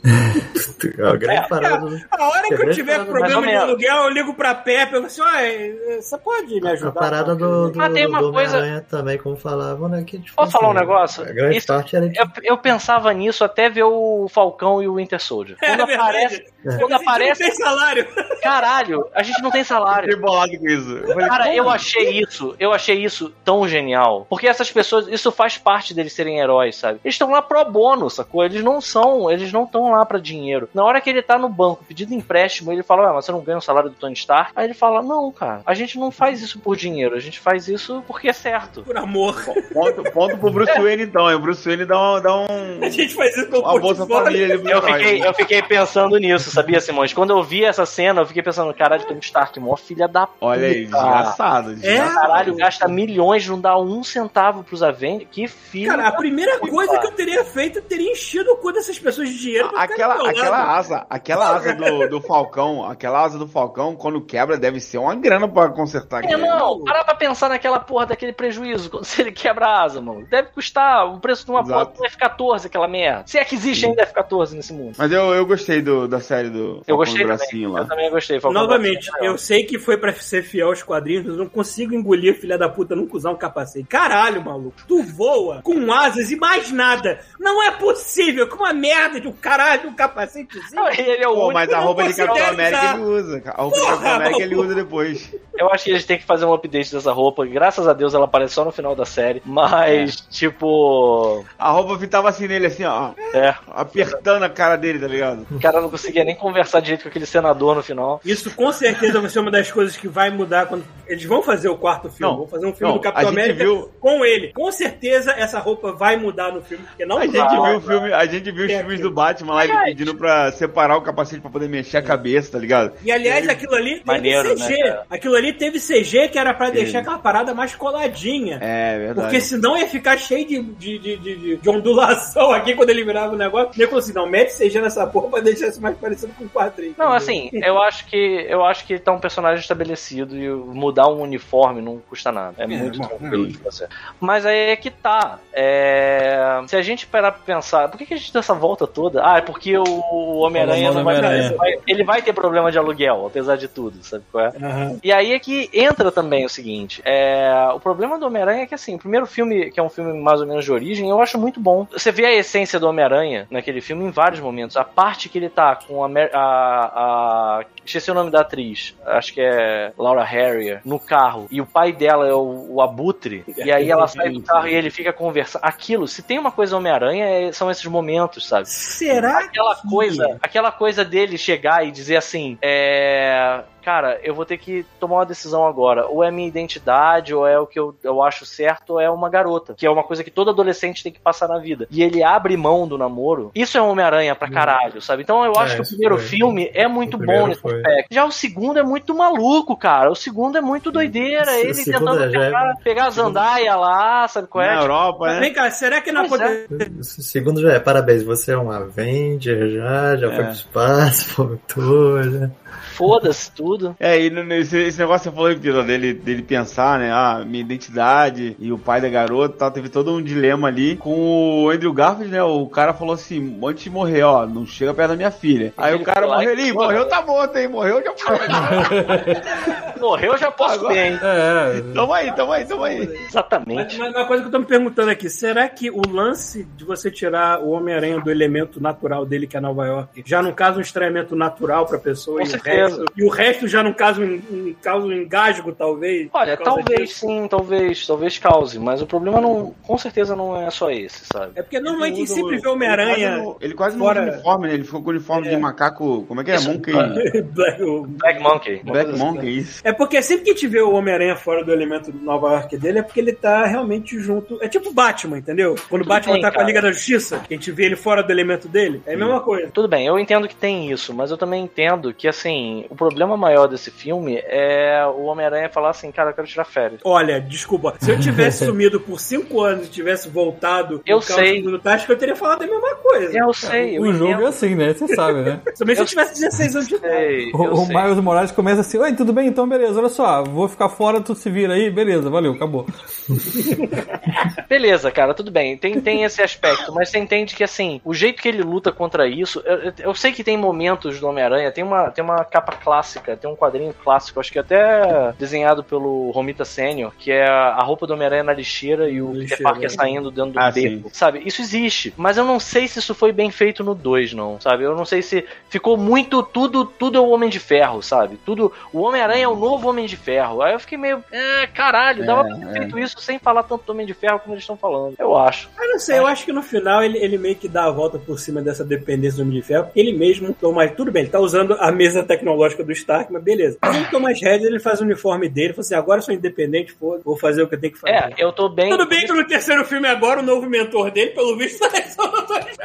A 0.04 1.16
grande 1.16 1.48
parada 1.48 1.78
do- 1.86 2.00
A 2.12 2.28
hora 2.30 2.42
que 2.48 2.54
eu 2.54 2.58
Quebrei 2.58 2.76
tiver 2.76 3.06
problema 3.06 3.46
de 3.48 3.56
aluguel, 3.56 3.98
eu 4.04 4.10
ligo 4.10 4.34
pra 4.34 4.56
Pepe, 4.56 4.94
eu 4.96 5.02
falo 5.02 5.06
assim, 5.06 5.22
ó, 5.22 6.02
você 6.02 6.18
pode 6.18 6.62
me 6.62 6.70
ajudar? 6.70 6.90
A 6.90 6.92
parada 6.94 7.36
do, 7.36 7.70
do, 7.72 7.82
Ah, 7.82 7.90
tem 7.90 8.06
uma 8.08 8.20
do 8.22 8.32
coisa- 8.32 8.58
Homem-Aranha 8.58 8.86
também, 8.90 9.18
como 9.18 9.36
falavam, 9.36 9.90
né? 9.90 10.04
Que, 10.04 10.20
tipo, 10.20 10.36
Posso 10.36 10.52
falar 10.52 10.68
um 10.68 10.72
assim, 10.72 10.80
negócio? 10.80 11.24
A 11.24 11.32
grande 11.32 11.58
Isso- 11.58 11.68
parte 11.68 11.96
era 11.96 12.08
de 12.10 12.18
Eu, 12.20 12.26
eu 12.44 12.58
pensava 12.58 13.12
nisso 13.14 13.44
até 13.44 13.70
ver 13.70 13.84
o 13.84 14.28
Falcão 14.30 14.82
e 14.82 14.88
o 14.88 14.96
Winter 14.96 15.20
Soldier. 15.22 15.58
É 15.70 15.76
Quando 15.76 15.88
verdade. 15.88 16.10
aparece, 16.10 16.46
É. 16.66 16.78
quando 16.78 16.94
aparece, 16.94 17.42
não 17.44 17.50
tem 17.50 17.58
salário. 17.58 18.08
caralho, 18.42 19.08
a 19.14 19.24
gente 19.24 19.42
não 19.42 19.52
tem 19.52 19.64
salário. 19.64 20.10
Fiquei 20.10 20.22
bolado 20.22 20.58
com 20.58 20.68
isso. 20.68 20.90
Eu 20.98 21.08
falei, 21.14 21.28
Cara, 21.30 21.44
como? 21.46 21.56
eu 21.56 21.70
achei 21.70 22.20
isso, 22.22 22.56
eu 22.60 22.74
achei 22.74 23.04
isso 23.04 23.32
tão 23.44 23.68
genial. 23.68 24.26
Porque 24.30 24.48
essas 24.48 24.72
pessoas, 24.72 25.08
isso 25.08 25.32
faz 25.32 25.58
parte 25.58 25.94
deles 25.94 26.14
serem 26.14 26.40
heróis, 26.40 26.76
sabe? 26.76 27.00
Eles 27.04 27.16
estão 27.16 27.32
lá 27.32 27.42
pro 27.42 27.64
bono, 27.66 28.10
sacou? 28.10 28.44
Eles 28.44 28.64
não 28.64 28.82
são, 28.82 29.30
eles 29.32 29.52
não 29.52 29.64
estão 29.64 29.89
lá 29.92 30.06
pra 30.06 30.20
dinheiro. 30.20 30.70
Na 30.74 30.84
hora 30.84 31.02
que 31.02 31.10
ele 31.10 31.22
tá 31.22 31.38
no 31.38 31.50
banco 31.50 31.84
pedindo 31.88 32.14
empréstimo, 32.14 32.72
ele 32.72 32.84
fala, 32.84 33.04
ué, 33.08 33.14
mas 33.14 33.26
você 33.26 33.32
não 33.32 33.42
ganha 33.42 33.58
o 33.58 33.62
salário 33.62 33.90
do 33.90 33.96
Tony 33.96 34.14
Stark? 34.14 34.52
Aí 34.56 34.66
ele 34.66 34.74
fala, 34.74 35.02
não, 35.02 35.32
cara, 35.32 35.62
a 35.66 35.74
gente 35.74 35.98
não 36.00 36.12
faz 36.12 36.42
isso 36.42 36.60
por 36.60 36.76
dinheiro, 36.76 37.16
a 37.16 37.20
gente 37.20 37.40
faz 37.40 37.68
isso 37.68 38.04
porque 38.08 38.30
é 38.30 38.34
certo. 38.34 38.82
Por 38.84 38.98
amor. 38.98 39.36
Ponto, 39.74 40.04
ponto 40.12 40.38
pro 40.38 40.52
Bruce 40.52 40.80
Wayne, 40.80 41.04
então. 41.04 41.30
E 41.30 41.36
o 41.36 41.40
Bruce 41.40 41.68
Wayne 41.68 41.86
dá, 41.86 42.00
um- 42.00 42.22
dá 42.22 42.36
um, 42.36 42.46
A 42.84 42.90
gente 42.90 43.14
faz 43.16 43.36
isso 43.38 43.50
com 43.50 43.60
uma 43.60 43.80
bolsa 43.80 44.06
família 44.06 44.56
ali 44.56 44.72
Eu 44.72 44.82
fiquei, 44.82 45.24
eu 45.26 45.34
fiquei 45.34 45.62
pensando 45.62 46.18
nisso, 46.18 46.50
sabia, 46.52 46.80
Simões? 46.80 47.14
Quando 47.14 47.32
eu 47.32 47.44
vi 47.44 47.64
essa 47.64 47.86
cena, 47.86 48.22
eu 48.22 48.26
fiquei 48.26 48.42
pensando, 48.44 48.74
caralho, 48.74 49.06
Tony 49.06 49.20
Stark, 49.22 49.60
mó 49.60 49.76
filha 49.76 50.08
da 50.08 50.26
puta. 50.28 50.38
Olha 50.46 50.68
aí, 50.68 50.86
desgraçado. 50.86 51.76
desgraçado. 51.76 52.14
Caralho, 52.20 52.56
gasta 52.56 52.88
milhões, 52.88 53.48
não 53.48 53.60
dá 53.60 53.78
um 53.78 54.04
centavo 54.04 54.64
pros 54.64 54.82
Avengers. 54.84 55.28
Que 55.32 55.48
filho. 55.48 55.90
Cara, 55.90 56.08
a 56.08 56.12
primeira 56.12 56.60
coisa 56.60 56.98
que 57.00 57.08
eu 57.08 57.12
teria 57.12 57.44
feito, 57.44 57.80
eu 57.80 57.82
teria 57.84 58.12
enchido 58.12 58.52
o 58.52 58.58
cu 58.58 58.72
dessas 58.72 58.98
pessoas 59.00 59.30
de 59.30 59.38
dinheiro. 59.40 59.70
Aquela, 59.84 60.30
aquela 60.30 60.78
asa, 60.78 61.06
aquela 61.10 61.56
asa 61.56 61.74
do, 61.74 62.10
do 62.10 62.22
Falcão, 62.22 62.86
aquela 62.86 63.24
asa 63.24 63.38
do 63.38 63.48
Falcão, 63.48 63.96
quando 63.96 64.22
quebra, 64.22 64.58
deve 64.58 64.80
ser 64.80 64.98
uma 64.98 65.16
grana 65.16 65.48
pra 65.48 65.70
consertar 65.70 66.24
É, 66.26 66.36
não, 66.38 66.84
para 66.84 67.04
pra 67.04 67.16
pensar 67.16 67.50
naquela 67.50 67.80
porra 67.80 68.08
daquele 68.08 68.34
prejuízo 68.34 68.90
quando 68.90 69.06
se 69.06 69.22
ele 69.22 69.32
quebra 69.32 69.66
a 69.68 69.84
asa, 69.84 70.02
mano. 70.02 70.26
Deve 70.30 70.50
custar 70.50 71.08
o 71.08 71.20
preço 71.20 71.46
de 71.46 71.52
uma 71.52 71.64
porra 71.64 71.82
Exato. 71.84 71.98
do 71.98 72.06
F-14, 72.06 72.66
aquela 72.66 72.88
merda. 72.88 73.24
Se 73.26 73.38
é 73.38 73.46
que 73.46 73.56
existe 73.56 73.86
ainda 73.86 74.02
F-14 74.04 74.52
nesse 74.54 74.74
mundo. 74.74 74.96
Mas 74.98 75.12
eu, 75.12 75.34
eu 75.34 75.46
gostei 75.46 75.82
do, 75.82 76.08
da 76.08 76.20
série 76.20 76.50
do 76.50 76.76
Falcão 76.76 76.84
Eu 76.88 76.98
gostei 76.98 77.24
do 77.24 77.28
também. 77.30 77.38
bracinho 77.38 77.70
Eu 77.70 77.74
lá. 77.74 77.86
também 77.86 78.10
gostei. 78.10 78.40
Falcão 78.40 78.62
Novamente, 78.62 79.10
Brasil, 79.12 79.32
eu 79.32 79.38
sei 79.38 79.64
que 79.64 79.80
foi 79.80 79.98
pra 79.98 80.12
ser 80.14 80.44
fiel 80.44 80.68
aos 80.68 80.84
quadrinhos, 80.84 81.24
mas 81.26 81.34
eu 81.34 81.40
não 81.40 81.50
consigo 81.50 81.94
engolir 81.96 82.40
filha 82.40 82.58
da 82.58 82.68
puta 82.68 82.96
nunca 82.96 83.16
usar 83.16 83.32
um 83.32 83.38
capacete. 83.38 83.88
Caralho, 83.88 84.44
maluco. 84.44 84.76
Tu 84.88 85.04
voa 85.04 85.62
com 85.64 85.92
asas 85.94 86.32
e 86.32 86.36
mais 86.36 86.72
nada. 86.72 87.20
Não 87.40 87.64
é 87.64 87.72
possível 87.72 88.48
com 88.48 88.58
uma 88.64 88.74
merda 88.74 89.20
de 89.22 89.28
um 89.28 89.32
caralho 89.32 89.69
de 89.78 89.88
um 89.88 89.94
capacetezinho. 89.94 90.74
Não, 90.74 90.90
ele 90.90 91.24
é 91.24 91.28
o 91.28 91.34
Pô, 91.34 91.40
único. 91.42 91.54
mas 91.54 91.74
a 91.74 91.80
roupa 91.80 92.04
de 92.08 92.14
Capitão 92.16 92.48
América 92.48 92.94
ele 92.96 93.04
usa. 93.04 93.42
A 93.46 93.62
roupa 93.62 93.76
de 93.78 93.82
Porra, 93.82 93.92
Capitão 93.94 94.16
América 94.16 94.44
ele 94.44 94.56
usa 94.56 94.76
depois. 94.76 95.34
Eu 95.58 95.70
acho 95.72 95.84
que 95.84 95.90
eles 95.92 96.06
têm 96.06 96.18
que 96.18 96.26
fazer 96.26 96.46
um 96.46 96.54
update 96.54 96.92
dessa 96.94 97.12
roupa. 97.12 97.46
Graças 97.46 97.88
a 97.88 97.94
Deus 97.94 98.14
ela 98.14 98.26
aparece 98.26 98.54
só 98.54 98.64
no 98.64 98.72
final 98.72 98.96
da 98.96 99.06
série. 99.06 99.42
Mas, 99.46 100.16
tipo. 100.22 101.44
A 101.58 101.70
roupa 101.72 101.98
ficava 102.00 102.30
assim 102.30 102.48
nele, 102.48 102.68
assim, 102.68 102.84
ó. 102.86 103.12
É. 103.34 103.54
Apertando 103.70 104.44
a 104.44 104.50
cara 104.50 104.76
dele, 104.78 105.00
tá 105.00 105.08
ligado? 105.08 105.46
O 105.52 105.60
cara 105.60 105.82
não 105.82 105.90
conseguia 105.90 106.24
nem 106.24 106.36
conversar 106.36 106.80
direito 106.80 107.04
com 107.04 107.10
aquele 107.10 107.26
senador 107.26 107.76
no 107.76 107.84
final. 107.84 108.22
Isso 108.24 108.50
com 108.56 108.72
certeza 108.72 109.20
vai 109.20 109.30
ser 109.30 109.40
uma 109.40 109.52
das 109.52 109.72
coisas 109.72 109.96
que 109.98 110.08
vai 110.08 110.30
mudar 110.30 110.66
quando. 110.68 110.84
Eles 111.08 111.24
vão 111.26 111.42
fazer 111.42 111.70
o 111.70 111.76
quarto 111.78 112.10
filme. 112.10 112.32
Não, 112.32 112.38
vão 112.38 112.48
fazer 112.48 112.66
um 112.68 112.74
filme 112.74 112.92
não, 112.94 112.98
do 113.00 113.02
Capitão 113.04 113.28
a 113.30 113.32
gente 113.32 113.40
América 113.42 113.64
viu- 113.64 113.90
com 114.00 114.24
ele. 114.24 114.54
Com 114.54 114.72
certeza 114.72 115.32
essa 115.32 115.60
roupa 115.60 115.92
vai 115.92 116.16
mudar 116.18 116.52
no 116.54 116.62
filme, 116.62 116.84
porque 116.86 117.06
não 117.06 117.18
A 117.18 117.22
tem 117.22 117.32
gente 117.32 117.48
como. 117.48 117.64
viu 117.66 117.78
o 117.78 117.82
filme, 117.82 118.14
a 118.14 118.26
gente 118.26 118.52
viu 118.52 118.66
os 118.66 118.72
É 118.72 118.78
filmes 118.78 118.94
aquilo. 118.96 119.10
do 119.10 119.16
Batman 119.16 119.54
lá, 119.56 119.59
ele 119.66 119.84
pedindo 119.86 120.16
pra 120.16 120.52
separar 120.52 120.98
o 120.98 121.02
capacete 121.02 121.42
pra 121.42 121.50
poder 121.50 121.68
mexer 121.70 121.98
a 121.98 122.02
cabeça, 122.02 122.52
tá 122.54 122.60
ligado? 122.60 122.94
E 123.04 123.12
aliás, 123.12 123.48
aquilo 123.48 123.76
ali 123.76 123.96
teve 123.96 124.06
Maneiro, 124.06 124.56
CG. 124.56 124.78
né, 124.84 125.00
aquilo 125.10 125.36
ali 125.36 125.54
teve 125.54 125.80
CG 125.80 126.28
que 126.30 126.38
era 126.40 126.54
pra 126.54 126.70
deixar 126.70 127.00
aquela 127.00 127.18
parada 127.20 127.54
mais 127.54 127.76
coladinha. 127.76 128.60
É, 128.62 128.98
verdade. 128.98 129.22
Porque 129.28 129.42
senão 129.42 129.78
ia 129.78 129.88
ficar 129.88 130.18
cheio 130.18 130.48
de, 130.48 130.62
de, 130.62 130.98
de, 131.00 131.18
de, 131.18 131.36
de- 131.36 131.58
de 131.58 131.70
ondulação 131.70 132.52
aqui 132.52 132.76
quando 132.76 132.90
ele 132.90 133.04
virava 133.04 133.34
o 133.34 133.38
negócio. 133.38 133.72
E 133.78 133.82
eu 133.82 133.88
falei 133.88 134.04
assim, 134.04 134.14
não, 134.14 134.28
mete 134.28 134.52
CG 134.58 134.80
nessa 134.82 135.06
porra 135.08 135.30
pra 135.30 135.40
deixar 135.42 135.68
isso 135.68 135.82
mais 135.82 135.98
parecido 135.98 136.34
com 136.38 136.46
o 136.46 136.50
quadrinho. 136.50 136.96
Não, 136.98 137.16
entendeu? 137.16 137.18
assim, 137.18 137.50
eu 137.54 137.82
acho 137.82 138.06
que 138.08 138.46
eu 138.50 138.64
acho 138.66 138.86
que 138.86 138.98
tá 139.00 139.12
um 139.12 139.20
personagem 139.20 139.60
estabelecido 139.62 140.36
e 140.38 140.50
mudar 140.50 141.08
um 141.08 141.22
uniforme 141.22 141.82
não 141.82 142.00
custa 142.00 142.32
nada. 142.32 142.56
É, 142.58 142.68
muito 142.68 143.00
bom, 143.00 143.08
tranquilo 143.08 143.48
de 143.48 143.58
fazer. 143.58 143.88
Mas 144.20 144.46
aí 144.46 144.70
é 144.72 144.76
que 144.76 144.90
tá. 144.90 145.40
É, 145.54 146.62
Se 146.68 146.76
a 146.76 146.82
gente 146.82 147.06
parar 147.08 147.32
pra 147.32 147.42
pensar, 147.46 147.88
por 147.90 147.98
que, 147.98 148.06
que 148.06 148.14
a 148.14 148.18
gente 148.18 148.32
deu 148.32 148.40
essa 148.40 148.54
volta 148.54 148.86
toda? 148.88 149.22
Ah, 149.26 149.38
é 149.38 149.42
porque 149.52 149.78
o, 149.78 150.38
Homem-Aranha 150.40 150.92
não 150.92 151.04
vai, 151.04 151.18
Homem-Aranha. 151.18 151.56
vai- 151.58 151.80
Ele 151.88 152.04
vai 152.04 152.22
ter 152.22 152.34
problema 152.34 152.72
de 152.72 152.78
aluguel, 152.78 153.26
apesar 153.26 153.56
de 153.58 153.68
tudo, 153.68 154.04
sabe 154.04 154.24
qual 154.32 154.46
é? 154.46 154.48
Aham. 154.62 155.00
E 155.04 155.12
aí 155.12 155.34
é 155.34 155.40
que 155.40 155.70
entra 155.74 156.12
também 156.12 156.46
o 156.46 156.50
seguinte: 156.50 157.02
é, 157.06 157.70
o 157.74 157.80
problema 157.80 158.18
do 158.20 158.26
Homem-Aranha 158.26 158.64
é 158.64 158.66
que, 158.66 158.76
assim, 158.76 158.96
o 158.96 159.00
primeiro 159.00 159.26
filme, 159.26 159.72
que 159.72 159.80
é 159.80 159.84
um 159.84 159.90
filme 159.90 160.14
mais 160.20 160.40
ou 160.42 160.48
menos 160.48 160.64
de 160.66 160.72
origem, 160.72 161.10
eu 161.10 161.22
acho 161.22 161.38
muito 161.38 161.60
bom. 161.60 161.88
Você 161.92 162.12
vê 162.12 162.26
a 162.26 162.36
essência 162.36 162.80
do 162.80 162.88
Homem-Aranha 162.88 163.48
naquele 163.50 163.82
filme 163.82 164.06
em 164.06 164.12
vários 164.12 164.40
momentos. 164.40 164.78
A 164.78 164.84
parte 164.84 165.30
que 165.30 165.38
ele 165.38 165.50
tá 165.50 165.76
com 165.76 166.04
a. 166.04 166.10
A, 166.34 167.60
a 167.60 167.66
esqueci 167.86 168.12
o 168.12 168.14
nome 168.14 168.30
da 168.30 168.42
atriz, 168.42 168.96
acho 169.06 169.34
que 169.34 169.42
é 169.42 169.92
Laura 169.98 170.24
Harrier, 170.24 170.80
no 170.86 171.00
carro, 171.00 171.48
e 171.50 171.60
o 171.60 171.66
pai 171.66 171.92
dela 171.92 172.28
é 172.28 172.34
o, 172.34 172.68
o 172.70 172.82
Abutre, 172.82 173.44
e 173.58 173.72
aí 173.72 173.90
ela 173.90 174.08
sai 174.08 174.30
do 174.30 174.42
carro 174.44 174.68
e 174.68 174.76
ele 174.76 174.90
fica 174.92 175.12
conversando. 175.12 175.62
Aquilo, 175.64 176.08
se 176.08 176.22
tem 176.22 176.38
uma 176.38 176.52
coisa 176.52 176.78
Homem-Aranha, 176.78 177.26
é- 177.26 177.52
são 177.52 177.70
esses 177.72 177.86
momentos, 177.86 178.48
sabe? 178.48 178.70
Será 178.70 179.39
aquela 179.46 179.76
que- 179.76 179.88
coisa, 179.90 180.38
aquela 180.42 180.72
coisa 180.72 181.06
dele 181.06 181.38
chegar 181.38 181.86
e 181.86 181.92
dizer 181.92 182.18
assim, 182.18 182.58
é, 182.62 183.62
cara, 183.84 184.20
eu 184.24 184.34
vou 184.36 184.46
ter 184.46 184.58
que 184.58 184.86
tomar 185.00 185.16
uma 185.18 185.26
decisão 185.26 185.66
agora. 185.66 186.08
Ou 186.08 186.24
é 186.24 186.32
minha 186.32 186.48
identidade, 186.48 187.34
ou 187.34 187.48
é 187.48 187.60
o 187.60 187.66
que 187.68 187.80
eu, 187.80 187.96
eu 188.04 188.22
acho 188.22 188.46
certo, 188.46 188.92
ou 188.94 189.00
é 189.00 189.10
uma 189.10 189.30
garota. 189.30 189.74
Que 189.78 189.86
é 189.86 189.90
uma 189.92 190.04
coisa 190.04 190.24
que 190.24 190.32
todo 190.32 190.50
adolescente 190.52 191.04
tem 191.04 191.12
que 191.12 191.20
passar 191.20 191.48
na 191.48 191.58
vida. 191.58 191.88
E 191.90 192.04
ele 192.04 192.24
abre 192.24 192.56
mão 192.58 192.88
do 192.88 192.98
namoro. 192.98 193.52
Isso 193.56 193.78
é 193.78 193.82
um 193.82 193.90
Homem-Aranha 193.90 194.36
pra 194.36 194.50
caralho, 194.50 195.02
sabe? 195.02 195.24
Então 195.24 195.44
eu 195.46 195.54
acho 195.58 195.74
É, 195.74 195.76
que 195.78 195.82
o 195.82 195.88
primeiro 195.88 196.18
foi. 196.18 196.26
filme 196.28 196.72
é 196.74 196.88
muito 196.88 197.18
bom 197.18 197.48
nesse 197.48 197.62
foi. 197.62 197.76
aspecto. 197.76 198.08
Já 198.12 198.26
o 198.26 198.32
segundo 198.32 198.80
é 198.80 198.84
muito 198.84 199.16
maluco, 199.16 199.76
cara. 199.78 200.12
O 200.12 200.16
segundo 200.16 200.58
é 200.58 200.62
muito 200.62 200.92
doideira. 200.92 201.52
O 201.52 201.56
Ele 201.56 201.74
tentando 201.84 202.24
é- 202.24 202.30
pegar, 202.30 202.76
pegar 202.84 203.06
a 203.08 203.10
Zandaia 203.10 203.76
lá, 203.76 204.28
sabe 204.28 204.48
qual 204.48 204.64
é? 204.64 204.76
Na 204.76 204.82
Europa, 204.82 205.28
né? 205.28 205.40
Vem 205.40 205.54
cá, 205.54 205.70
será 205.72 206.02
que 206.02 206.12
não 206.12 206.24
é. 206.24 206.26
aconteceu? 206.26 206.68
O 207.00 207.04
segundo 207.04 207.62
já 207.62 207.74
é, 207.74 207.80
parabéns, 207.80 208.24
você 208.24 208.52
é 208.54 208.58
um 208.58 208.72
Avenger 208.72 209.70
já, 209.72 210.16
já 210.18 210.28
foi 210.30 210.40
É. 210.40 210.44
pro 210.44 210.54
espaço, 210.54 211.34
voltou, 211.38 212.24
já. 212.24 212.50
Foda-se 212.96 213.52
tudo. 213.52 213.69
Tudo. 213.70 213.96
É, 214.00 214.20
e 214.20 214.28
esse, 214.60 214.78
esse 214.78 215.00
negócio 215.00 215.32
que 215.32 215.38
você 215.38 215.60
falou, 215.60 215.84
dele, 215.84 216.14
dele 216.14 216.42
pensar, 216.42 216.98
né? 217.00 217.12
Ah, 217.12 217.44
minha 217.46 217.62
identidade 217.62 218.56
e 218.60 218.72
o 218.72 218.78
pai 218.78 219.00
da 219.02 219.10
garota 219.10 219.56
e 219.56 219.58
tal, 219.60 219.72
teve 219.72 219.90
todo 219.90 220.12
um 220.14 220.22
dilema 220.22 220.68
ali. 220.68 220.96
Com 220.98 221.66
o 221.66 221.70
Andrew 221.70 221.94
Garfield, 221.94 222.32
né? 222.32 222.42
O 222.44 222.66
cara 222.68 222.94
falou 222.94 223.14
assim: 223.14 223.60
antes 223.64 223.84
de 223.84 223.90
morrer, 223.90 224.24
ó, 224.24 224.46
não 224.46 224.66
chega 224.66 224.94
perto 224.94 225.10
da 225.12 225.16
minha 225.16 225.32
filha. 225.32 225.74
Aí 225.78 225.94
Ele 225.94 226.02
o 226.02 226.06
cara 226.06 226.26
morreu 226.28 226.50
e- 226.50 226.54
ali, 226.54 226.74
morreu, 226.74 227.08
tá 227.08 227.22
morto, 227.22 227.58
hein? 227.58 227.68
Morreu, 227.68 228.02
já 228.04 228.14
foi. 228.18 228.40
Morreu, 230.00 230.38
já 230.38 230.50
posso 230.52 230.76
Agora- 230.76 230.94
ver, 230.94 231.12
hein? 231.12 231.20
É, 231.22 231.82
tamo 231.94 232.14
aí, 232.14 232.32
tamo 232.34 232.52
aí, 232.54 232.66
tamo 232.66 232.84
aí. 232.84 233.00
Mas, 233.08 233.28
Exatamente. 233.28 233.98
mas 233.98 234.16
uma 234.16 234.26
coisa 234.26 234.44
que 234.44 234.48
eu 234.48 234.52
tô 234.52 234.60
me 234.60 234.66
perguntando 234.66 235.12
aqui, 235.12 235.30
será 235.30 235.68
que 235.68 235.90
o 235.92 236.02
lance 236.10 236.64
de 236.78 236.86
você 236.86 237.12
tirar 237.12 237.60
o 237.60 237.72
Homem-Aranha 237.72 238.20
do 238.22 238.32
elemento 238.32 238.82
natural 238.82 239.26
dele, 239.26 239.46
que 239.46 239.58
é 239.58 239.60
Nova 239.60 239.86
York, 239.86 240.24
já 240.26 240.42
não 240.42 240.54
causa 240.54 240.78
um 240.80 240.82
estranhamento 240.82 241.36
natural 241.36 241.86
pra 241.86 242.00
pessoa 242.00 242.38
Com 242.38 242.44
e 242.44 242.48
o, 242.48 242.50
certeza. 242.50 242.82
resto, 242.98 243.06
e 243.18 243.24
o 243.26 243.30
resto 243.30 243.59
já 243.68 243.84
não 243.84 243.94
causa 243.94 244.22
um, 244.22 244.42
um, 244.52 244.76
causa 244.82 245.06
um 245.08 245.12
engasgo, 245.12 245.72
talvez? 245.74 246.30
Olha, 246.34 246.58
talvez 246.58 247.10
disso? 247.10 247.26
sim, 247.28 247.48
talvez, 247.50 248.06
talvez 248.06 248.38
cause, 248.38 248.80
mas 248.80 249.02
o 249.02 249.08
problema 249.08 249.40
não, 249.42 249.74
com 249.84 249.98
certeza 249.98 250.36
não 250.36 250.56
é 250.62 250.70
só 250.70 250.90
esse, 250.92 251.26
sabe? 251.32 251.54
É 251.56 251.62
porque 251.62 251.80
normalmente 251.80 252.14
a 252.14 252.18
gente 252.20 252.32
Ele 252.32 252.42
sempre 252.42 252.58
vê 252.60 252.68
o 252.68 252.74
Homem-Aranha. 252.74 253.16
Ele 253.30 253.34
quase 253.36 253.44
não- 253.44 253.58
Ele 253.62 253.74
quase 253.74 253.98
não 253.98 254.06
fora- 254.06 254.22
uniforme, 254.34 254.68
né? 254.68 254.74
Ele 254.74 254.84
ficou 254.84 255.02
com 255.02 255.08
o 255.08 255.12
uniforme 255.12 255.50
de 255.50 255.58
macaco. 255.58 256.26
Como 256.28 256.42
é 256.42 256.44
que 256.44 256.52
é? 256.52 256.56
Isso. 256.56 256.70
Monkey. 256.72 256.94
Black- 257.54 257.84
o- 257.84 258.04
Black 258.08 258.42
Monkey. 258.42 258.82
Black 258.84 259.18
Monkey, 259.18 259.58
isso. 259.60 259.82
É 259.84 259.92
porque 259.94 260.22
sempre 260.22 260.46
que 260.46 260.52
a 260.52 260.54
gente 260.54 260.68
vê 260.68 260.82
o 260.82 260.94
Homem-Aranha 260.94 261.36
fora 261.36 261.64
do 261.64 261.72
elemento 261.72 262.12
do 262.12 262.20
Nova 262.24 262.52
York 262.54 262.78
dele, 262.78 263.00
é 263.00 263.02
porque 263.02 263.20
ele 263.20 263.34
tá 263.34 263.66
realmente 263.66 264.20
junto. 264.20 264.58
É 264.62 264.68
tipo 264.68 264.90
o 264.90 264.94
Batman, 264.94 265.38
entendeu? 265.38 265.76
Quando 265.90 266.04
o 266.04 266.06
Batman 266.06 266.34
bem, 266.34 266.42
tá 266.42 266.50
com 266.50 266.56
a 266.56 266.60
cara. 266.60 266.68
Liga 266.68 266.82
da 266.82 266.92
Justiça, 266.92 267.40
que 267.48 267.54
a 267.54 267.58
gente 267.58 267.72
vê 267.72 267.86
ele 267.86 267.96
fora 267.96 268.22
do 268.24 268.32
elemento 268.32 268.68
dele, 268.68 269.02
é 269.06 269.14
a 269.14 269.18
mesma 269.18 269.40
coisa. 269.42 269.70
Tudo 269.74 269.88
bem, 269.88 270.06
eu 270.06 270.18
entendo 270.20 270.48
que 270.48 270.56
tem 270.56 270.92
isso, 270.92 271.14
mas 271.14 271.32
eu 271.32 271.38
também 271.38 271.64
entendo 271.64 272.14
que, 272.14 272.28
assim, 272.28 272.86
o 272.90 272.96
problema 272.96 273.36
maior 273.38 273.49
desse 273.70 273.92
filme 273.92 274.42
é 274.46 275.06
o 275.06 275.24
Homem-Aranha 275.24 275.70
falar 275.70 275.90
assim, 275.90 276.12
cara, 276.12 276.30
eu 276.30 276.34
quero 276.34 276.48
tirar 276.48 276.66
férias. 276.66 277.02
Olha, 277.04 277.40
desculpa, 277.42 277.96
se 278.00 278.12
eu 278.12 278.20
tivesse 278.20 278.64
sumido 278.66 279.00
por 279.00 279.20
cinco 279.20 279.62
anos 279.62 279.88
e 279.88 279.90
tivesse 279.90 280.30
voltado 280.30 281.02
Eu 281.06 281.22
sei. 281.22 281.62
do 281.62 281.78
Tático, 281.80 282.12
eu 282.12 282.18
teria 282.18 282.36
falado 282.36 282.64
a 282.64 282.68
mesma 282.68 282.96
coisa. 282.96 283.38
Eu 283.38 283.54
sei, 283.54 283.98
eu 283.98 284.02
o 284.04 284.14
jogo 284.14 284.26
é 284.32 284.34
entendo. 284.36 284.48
assim, 284.48 284.76
né? 284.76 284.94
Você 284.94 285.08
sabe, 285.16 285.42
né? 285.42 285.60
Somente 285.76 285.96
se 285.96 286.02
eu 286.02 286.04
Eu 286.04 286.08
tivesse 286.08 286.40
16 286.42 286.76
anos 286.76 286.88
de 286.88 286.96
idade. 286.96 287.14
Sei, 287.16 287.52
O, 287.54 287.64
o 287.74 287.86
sei. 287.86 287.96
Miles 287.96 288.20
Morales 288.20 288.52
começa 288.52 288.82
assim, 288.82 288.98
oi, 288.98 289.14
tudo 289.14 289.34
bem? 289.34 289.48
Então 289.48 289.68
beleza, 289.68 290.00
olha 290.00 290.10
só, 290.10 290.44
vou 290.44 290.68
ficar 290.68 290.90
fora, 290.90 291.22
tu 291.22 291.34
se 291.36 291.50
vira 291.50 291.74
aí, 291.74 291.90
beleza, 291.90 292.30
valeu, 292.30 292.54
acabou. 292.54 292.86
Beleza, 294.68 295.12
cara, 295.12 295.34
tudo 295.34 295.52
bem. 295.52 295.78
Tem, 295.78 296.00
tem 296.02 296.24
esse 296.24 296.42
aspecto, 296.42 296.94
mas 296.94 297.10
você 297.10 297.18
entende 297.20 297.56
que, 297.56 297.64
assim, 297.64 298.02
o 298.04 298.14
jeito 298.14 298.42
que 298.42 298.48
ele 298.48 298.62
luta 298.64 298.92
contra 298.92 299.28
isso. 299.28 299.62
Eu, 299.66 299.76
eu- 299.78 299.94
eu 300.00 300.14
sei 300.16 300.32
que 300.32 300.44
tem 300.44 300.58
momentos 300.58 301.20
do 301.20 301.28
Homem-Aranha, 301.28 301.72
tem 301.72 301.84
uma, 301.84 302.10
tem 302.12 302.24
uma 302.24 302.44
capa 302.44 302.74
clássica, 302.74 303.36
tem 303.40 303.50
um 303.50 303.56
quadrinho 303.56 303.94
clássico, 303.94 304.40
acho 304.40 304.52
que 304.52 304.60
até 304.60 305.34
desenhado 305.38 305.84
pelo 305.84 306.32
Romita 306.32 306.66
Sênior, 306.66 307.12
que 307.18 307.32
é 307.32 307.48
a 307.48 307.82
roupa 307.82 308.06
do 308.06 308.14
Homem-Aranha 308.14 308.44
na 308.44 308.54
lixeira 308.54 309.10
e 309.10 309.22
o 309.22 309.28
Peter 309.28 309.42
Lixeira, 309.42 309.64
Parker 309.64 309.84
né? 309.84 309.90
saindo 309.90 310.32
dentro 310.32 310.52
do 310.52 310.60
Ah, 310.60 310.72
beco. 310.72 311.10
Sabe? 311.14 311.42
Isso 311.46 311.62
existe. 311.62 312.14
Mas 312.18 312.38
eu 312.38 312.46
não 312.46 312.60
sei 312.60 312.88
se 312.88 313.00
isso 313.00 313.14
foi 313.16 313.32
bem 313.32 313.50
feito 313.52 313.84
no 313.84 313.96
2, 313.96 314.34
não, 314.34 314.60
sabe? 314.60 314.84
Eu 314.84 314.96
não 314.96 315.06
sei 315.06 315.22
se 315.22 315.46
ficou 315.70 315.98
muito. 315.98 316.44
Tudo, 316.44 316.86
tudo 316.86 317.18
é 317.18 317.22
o 317.22 317.30
Homem 317.30 317.50
de 317.50 317.60
Ferro, 317.60 318.02
sabe? 318.02 318.38
Tudo. 318.46 318.72
O 318.94 319.02
Homem-Aranha 319.02 319.46
é 319.46 319.48
o 319.48 319.56
novo 319.56 319.90
Homem 319.90 320.06
de 320.06 320.16
Ferro. 320.18 320.62
Aí 320.62 320.74
eu 320.74 320.80
fiquei 320.80 320.98
meio. 320.98 321.24
É, 321.32 321.68
caralho, 321.68 322.26
dava 322.26 322.44
pra 322.46 322.56
ter 322.58 322.80
feito 322.80 323.00
isso 323.00 323.20
sem 323.20 323.40
falar 323.40 323.64
tanto 323.64 323.84
do 323.86 323.92
Homem 323.92 324.06
de 324.06 324.14
Ferro 324.14 324.40
como 324.40 324.54
eles 324.54 324.64
estão 324.64 324.78
falando. 324.78 325.16
Eu 325.20 325.36
acho. 325.38 325.70
Eu 325.80 325.90
não 325.90 326.00
sei, 326.00 326.18
eu 326.20 326.28
acho 326.28 326.46
que 326.46 326.52
no 326.52 326.62
final 326.62 327.04
ele, 327.04 327.18
ele 327.18 327.38
meio 327.38 327.56
que 327.56 327.68
dá 327.68 327.86
a 327.86 327.92
volta 327.92 328.18
por 328.18 328.40
cima 328.40 328.62
dessa 328.62 328.84
dependência 328.84 329.38
do 329.38 329.44
Homem 329.48 329.60
de 329.60 329.66
Ferro, 329.66 329.86
porque 329.86 330.00
ele 330.00 330.14
mesmo 330.14 330.54
toma. 330.54 330.88
Tudo 330.90 331.12
bem, 331.12 331.24
ele 331.24 331.32
tá 331.32 331.40
usando 331.40 331.74
a 331.80 331.92
mesa 331.92 332.24
tecnológica 332.24 332.84
do 332.84 332.92
Stark, 332.92 333.29
mas 333.32 333.44
beleza. 333.44 333.78
Mas 333.82 333.96
ele 333.96 334.06
toma 334.06 334.32
as 334.32 334.42
rédeas, 334.42 334.70
ele 334.70 334.80
faz 334.80 335.00
o 335.00 335.04
uniforme 335.04 335.50
dele, 335.50 335.74
fala 335.74 335.82
assim: 335.82 335.96
agora 335.96 336.20
eu 336.20 336.24
sou 336.24 336.34
independente, 336.34 336.92
foda, 336.94 337.22
vou 337.24 337.38
fazer 337.38 337.64
o 337.64 337.68
que 337.68 337.76
eu 337.76 337.80
tenho 337.80 337.94
que 337.94 338.00
fazer. 338.00 338.14
É, 338.14 338.34
eu 338.38 338.52
tô 338.52 338.70
bem. 338.70 338.90
Tudo 338.90 339.08
bem 339.08 339.26
que 339.26 339.34
no 339.34 339.48
terceiro 339.48 339.86
filme 339.86 340.08
agora 340.08 340.40
o 340.40 340.44
novo 340.44 340.70
mentor 340.70 341.12
dele, 341.12 341.32
pelo 341.32 341.58
visto, 341.58 341.80
tá 341.90 341.90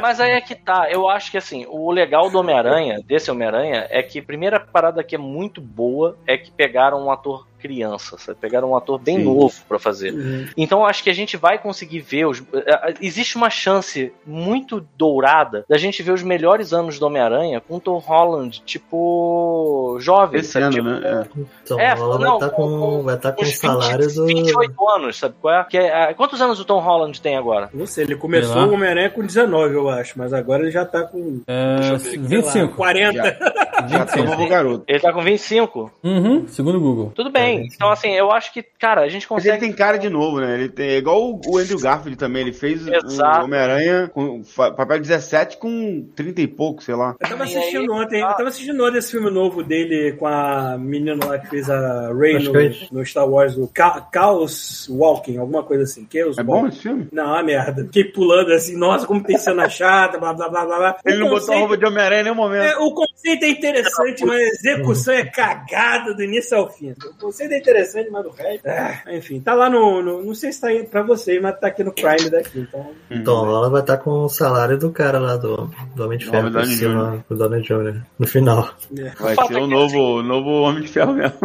Mas 0.01 0.21
aí 0.21 0.33
é 0.33 0.41
que 0.41 0.55
tá. 0.55 0.89
Eu 0.91 1.09
acho 1.09 1.31
que 1.31 1.39
assim, 1.39 1.66
o 1.69 1.91
legal 1.91 2.31
do 2.31 2.39
Homem-Aranha, 2.39 3.01
desse 3.07 3.31
Homem-Aranha, 3.31 3.87
é 3.91 4.03
que 4.03 4.19
a 4.19 4.23
primeira 4.23 4.61
parada 4.61 5.03
que 5.03 5.15
é 5.15 5.19
muito 5.19 5.61
boa 5.61 6.16
é 6.27 6.37
que 6.37 6.51
pegaram 6.51 7.05
um 7.05 7.11
ator 7.11 7.47
criança, 7.69 8.19
sabe? 8.19 8.36
Pegaram 8.39 8.70
um 8.73 8.77
ator 8.77 8.99
bem 8.99 9.16
Sim. 9.16 9.24
novo 9.24 9.55
pra 9.66 9.78
fazer. 9.78 10.12
Então 10.55 10.81
eu 10.81 10.85
acho 10.86 11.03
que 11.03 11.09
a 11.09 11.15
gente 11.15 11.35
vai 11.39 11.57
conseguir 11.59 12.01
ver 12.01 12.27
os. 12.27 12.43
eh, 12.53 12.95
Existe 13.01 13.36
uma 13.36 13.49
chance 13.49 14.12
muito 14.27 14.86
dourada 14.99 15.65
da 15.66 15.78
gente 15.78 16.03
ver 16.03 16.12
os 16.12 16.23
melhores 16.23 16.74
anos 16.74 16.99
do 16.99 17.07
Homem-Aranha 17.07 17.61
com 17.62 17.77
o 17.77 17.81
Tom 17.81 17.97
Holland, 17.99 18.62
tipo. 18.66 19.97
jovem. 20.01 20.41
Esse 20.41 20.53
sabe? 20.53 20.65
ano, 20.65 20.73
Tipo, 20.74 20.89
né? 20.89 21.01
É. 21.35 21.41
Então, 21.65 21.81
É, 21.81 21.95
vai 21.95 22.19
não, 22.19 22.35
estar 22.35 22.51
com- 22.51 22.78
com, 22.78 23.03
vai 23.03 23.16
tá 23.16 23.32
com 23.32 23.43
uns 23.43 23.49
20, 23.49 23.57
salário 23.59 24.15
do. 24.15 24.27
28 24.27 24.89
anos, 24.91 25.16
sabe 25.19 25.35
qual 25.41 25.55
é? 25.55 25.65
Que 25.65 25.78
é- 25.78 26.05
ah, 26.11 26.15
Quantos 26.15 26.41
anos 26.43 26.61
o 26.61 26.65
Tom 26.65 26.81
Holland 26.81 27.19
tem 27.20 27.36
agora? 27.36 27.70
Não 27.73 27.86
sei, 27.86 28.05
ele 28.05 28.16
começou 28.16 28.62
o 28.66 28.74
Homem-Aranha 28.74 29.09
com 29.11 29.24
19, 29.24 29.74
eu 29.74 29.89
acho, 29.89 30.19
mas 30.19 30.32
agora 30.32 30.62
ele 30.62 30.70
já 30.70 30.85
tá 30.85 31.03
com 31.03 31.41
É, 31.47 31.99
sei 31.99 32.19
lá, 32.19 32.28
25. 32.28 32.74
40. 32.77 33.39
Já 33.89 34.05
tá 34.05 34.23
novo 34.23 34.49
garoto. 34.49 34.85
Ele 34.89 35.01
tá 35.01 35.13
com 35.13 35.23
25? 35.23 35.91
Uhum, 36.03 36.47
segundo 36.49 36.79
o 36.79 36.81
Google. 36.81 37.13
Tudo 37.15 37.31
bem. 37.31 37.67
Então, 37.75 37.91
assim, 37.91 38.11
eu 38.13 38.31
acho 38.31 38.53
que, 38.53 38.63
cara, 38.63 39.03
a 39.03 39.09
gente 39.09 39.27
Mas 39.31 39.45
ele 39.45 39.55
consegue. 39.55 39.67
tem 39.67 39.73
cara 39.77 39.97
de 39.99 40.09
novo, 40.09 40.41
né? 40.41 40.55
Ele 40.55 40.69
tem, 40.69 40.89
é 40.91 40.97
igual 40.99 41.41
o- 41.47 41.59
Andrew 41.59 41.79
Garfield 41.81 42.17
também. 42.17 42.43
Ele 42.43 42.53
fez 42.53 42.87
Exato. 42.87 43.41
o 43.41 43.45
Homem-Aranha 43.45 44.09
com 44.13 44.43
papel 44.77 45.01
17 45.01 45.57
com 45.59 46.07
30 46.15 46.41
e 46.43 46.47
pouco, 46.47 46.83
sei 46.83 46.95
lá. 46.95 47.15
Eu 47.21 47.29
tava 47.29 47.45
assistindo 47.45 47.93
aí, 47.93 48.01
ontem, 48.01 48.23
ah. 48.23 48.29
eu 48.31 48.37
tava 48.37 48.49
assistindo 48.49 48.85
ontem 48.85 48.99
esse 48.99 49.11
filme 49.11 49.31
novo 49.31 49.63
dele 49.63 50.13
com 50.13 50.27
a 50.27 50.77
menina 50.79 51.25
lá 51.27 51.39
que 51.39 51.49
fez 51.49 51.69
a 51.71 52.13
Rey 52.13 52.37
Acho 52.37 52.53
no, 52.53 52.61
é 52.61 52.73
no 52.93 53.05
Star 53.07 53.29
Wars, 53.29 53.57
o 53.57 53.69
Ca 53.73 54.09
Chaos 54.13 54.89
Walking, 54.91 55.39
alguma 55.39 55.63
coisa 55.63 55.85
assim. 55.85 56.07
Chaos 56.13 56.39
É 56.39 56.43
bom 56.43 56.55
Walking. 56.55 56.69
esse 56.69 56.79
filme? 56.81 57.09
Não, 57.13 57.25
uma 57.27 57.43
merda. 57.43 57.85
Fiquei 57.85 58.05
pulando 58.05 58.53
assim, 58.53 58.77
nossa, 58.77 59.07
como 59.07 59.23
tem 59.23 59.39
cena 59.39 59.69
chata, 59.71 60.19
blá 60.19 60.33
blá 60.33 60.49
blá 60.49 60.65
blá. 60.65 60.77
blá. 60.79 60.97
Ele 61.05 61.17
O 61.17 61.21
não 61.21 61.27
botou 61.29 61.37
a 61.37 61.41
conceito- 61.41 61.59
roupa 61.61 61.77
de 61.77 61.87
Homem-Aranha 61.87 62.21
em 62.21 62.25
nenhum 62.25 62.37
momento. 62.37 62.63
é, 62.63 62.77
o 62.77 62.93
conceito 62.93 63.45
é 63.45 63.49
interessante, 63.70 64.24
mas 64.24 64.39
a 64.41 64.43
execução 64.47 65.15
é 65.15 65.24
cagada 65.24 66.15
do 66.15 66.23
início 66.23 66.57
ao 66.57 66.69
fim. 66.73 66.91
O 66.93 67.15
conceito 67.19 67.53
é 67.53 67.59
interessante, 67.59 68.11
mas 68.11 68.24
o 68.27 68.31
resto. 68.31 68.66
Ah, 68.66 69.03
enfim, 69.15 69.41
tá 69.41 69.55
lá 69.55 69.69
no, 69.70 70.03
no- 70.03 70.23
Não 70.24 70.35
sei 70.35 70.53
se 70.53 70.61
tá 70.61 70.69
aí 70.69 70.85
pra 70.85 71.03
vocês, 71.03 71.41
mas 71.41 71.59
tá 71.59 71.69
aqui 71.69 71.82
no 71.85 71.93
Prime 71.93 72.31
daqui. 72.31 72.61
Então. 72.61 72.91
Então, 73.11 73.47
ela 73.49 73.69
vai 73.70 73.81
estar 73.81 73.99
com 73.99 74.24
o 74.24 74.28
salário 74.28 74.78
do 74.78 74.91
cara 74.91 75.19
lá 75.19 75.36
do, 75.36 75.70
do 75.95 76.05
Homem 76.05 76.19
de 76.19 76.24
Do 76.27 76.31
Ferro 76.31 76.45
por 76.45 76.53
Downey 76.53 76.77
cima, 76.77 77.24
do 77.28 77.36
Downey 77.36 77.62
Jr. 77.62 78.01
No 78.19 78.27
final. 78.27 78.70
é. 78.99 79.11
Vai 79.11 79.35
fato 79.35 79.49
ser 79.49 79.59
é 79.59 79.62
o 79.62 79.66
novo, 79.66 80.23
novo 80.23 80.51
Homem 80.62 80.82
de 80.82 80.89
Ferro 80.89 81.12
mesmo. 81.15 81.39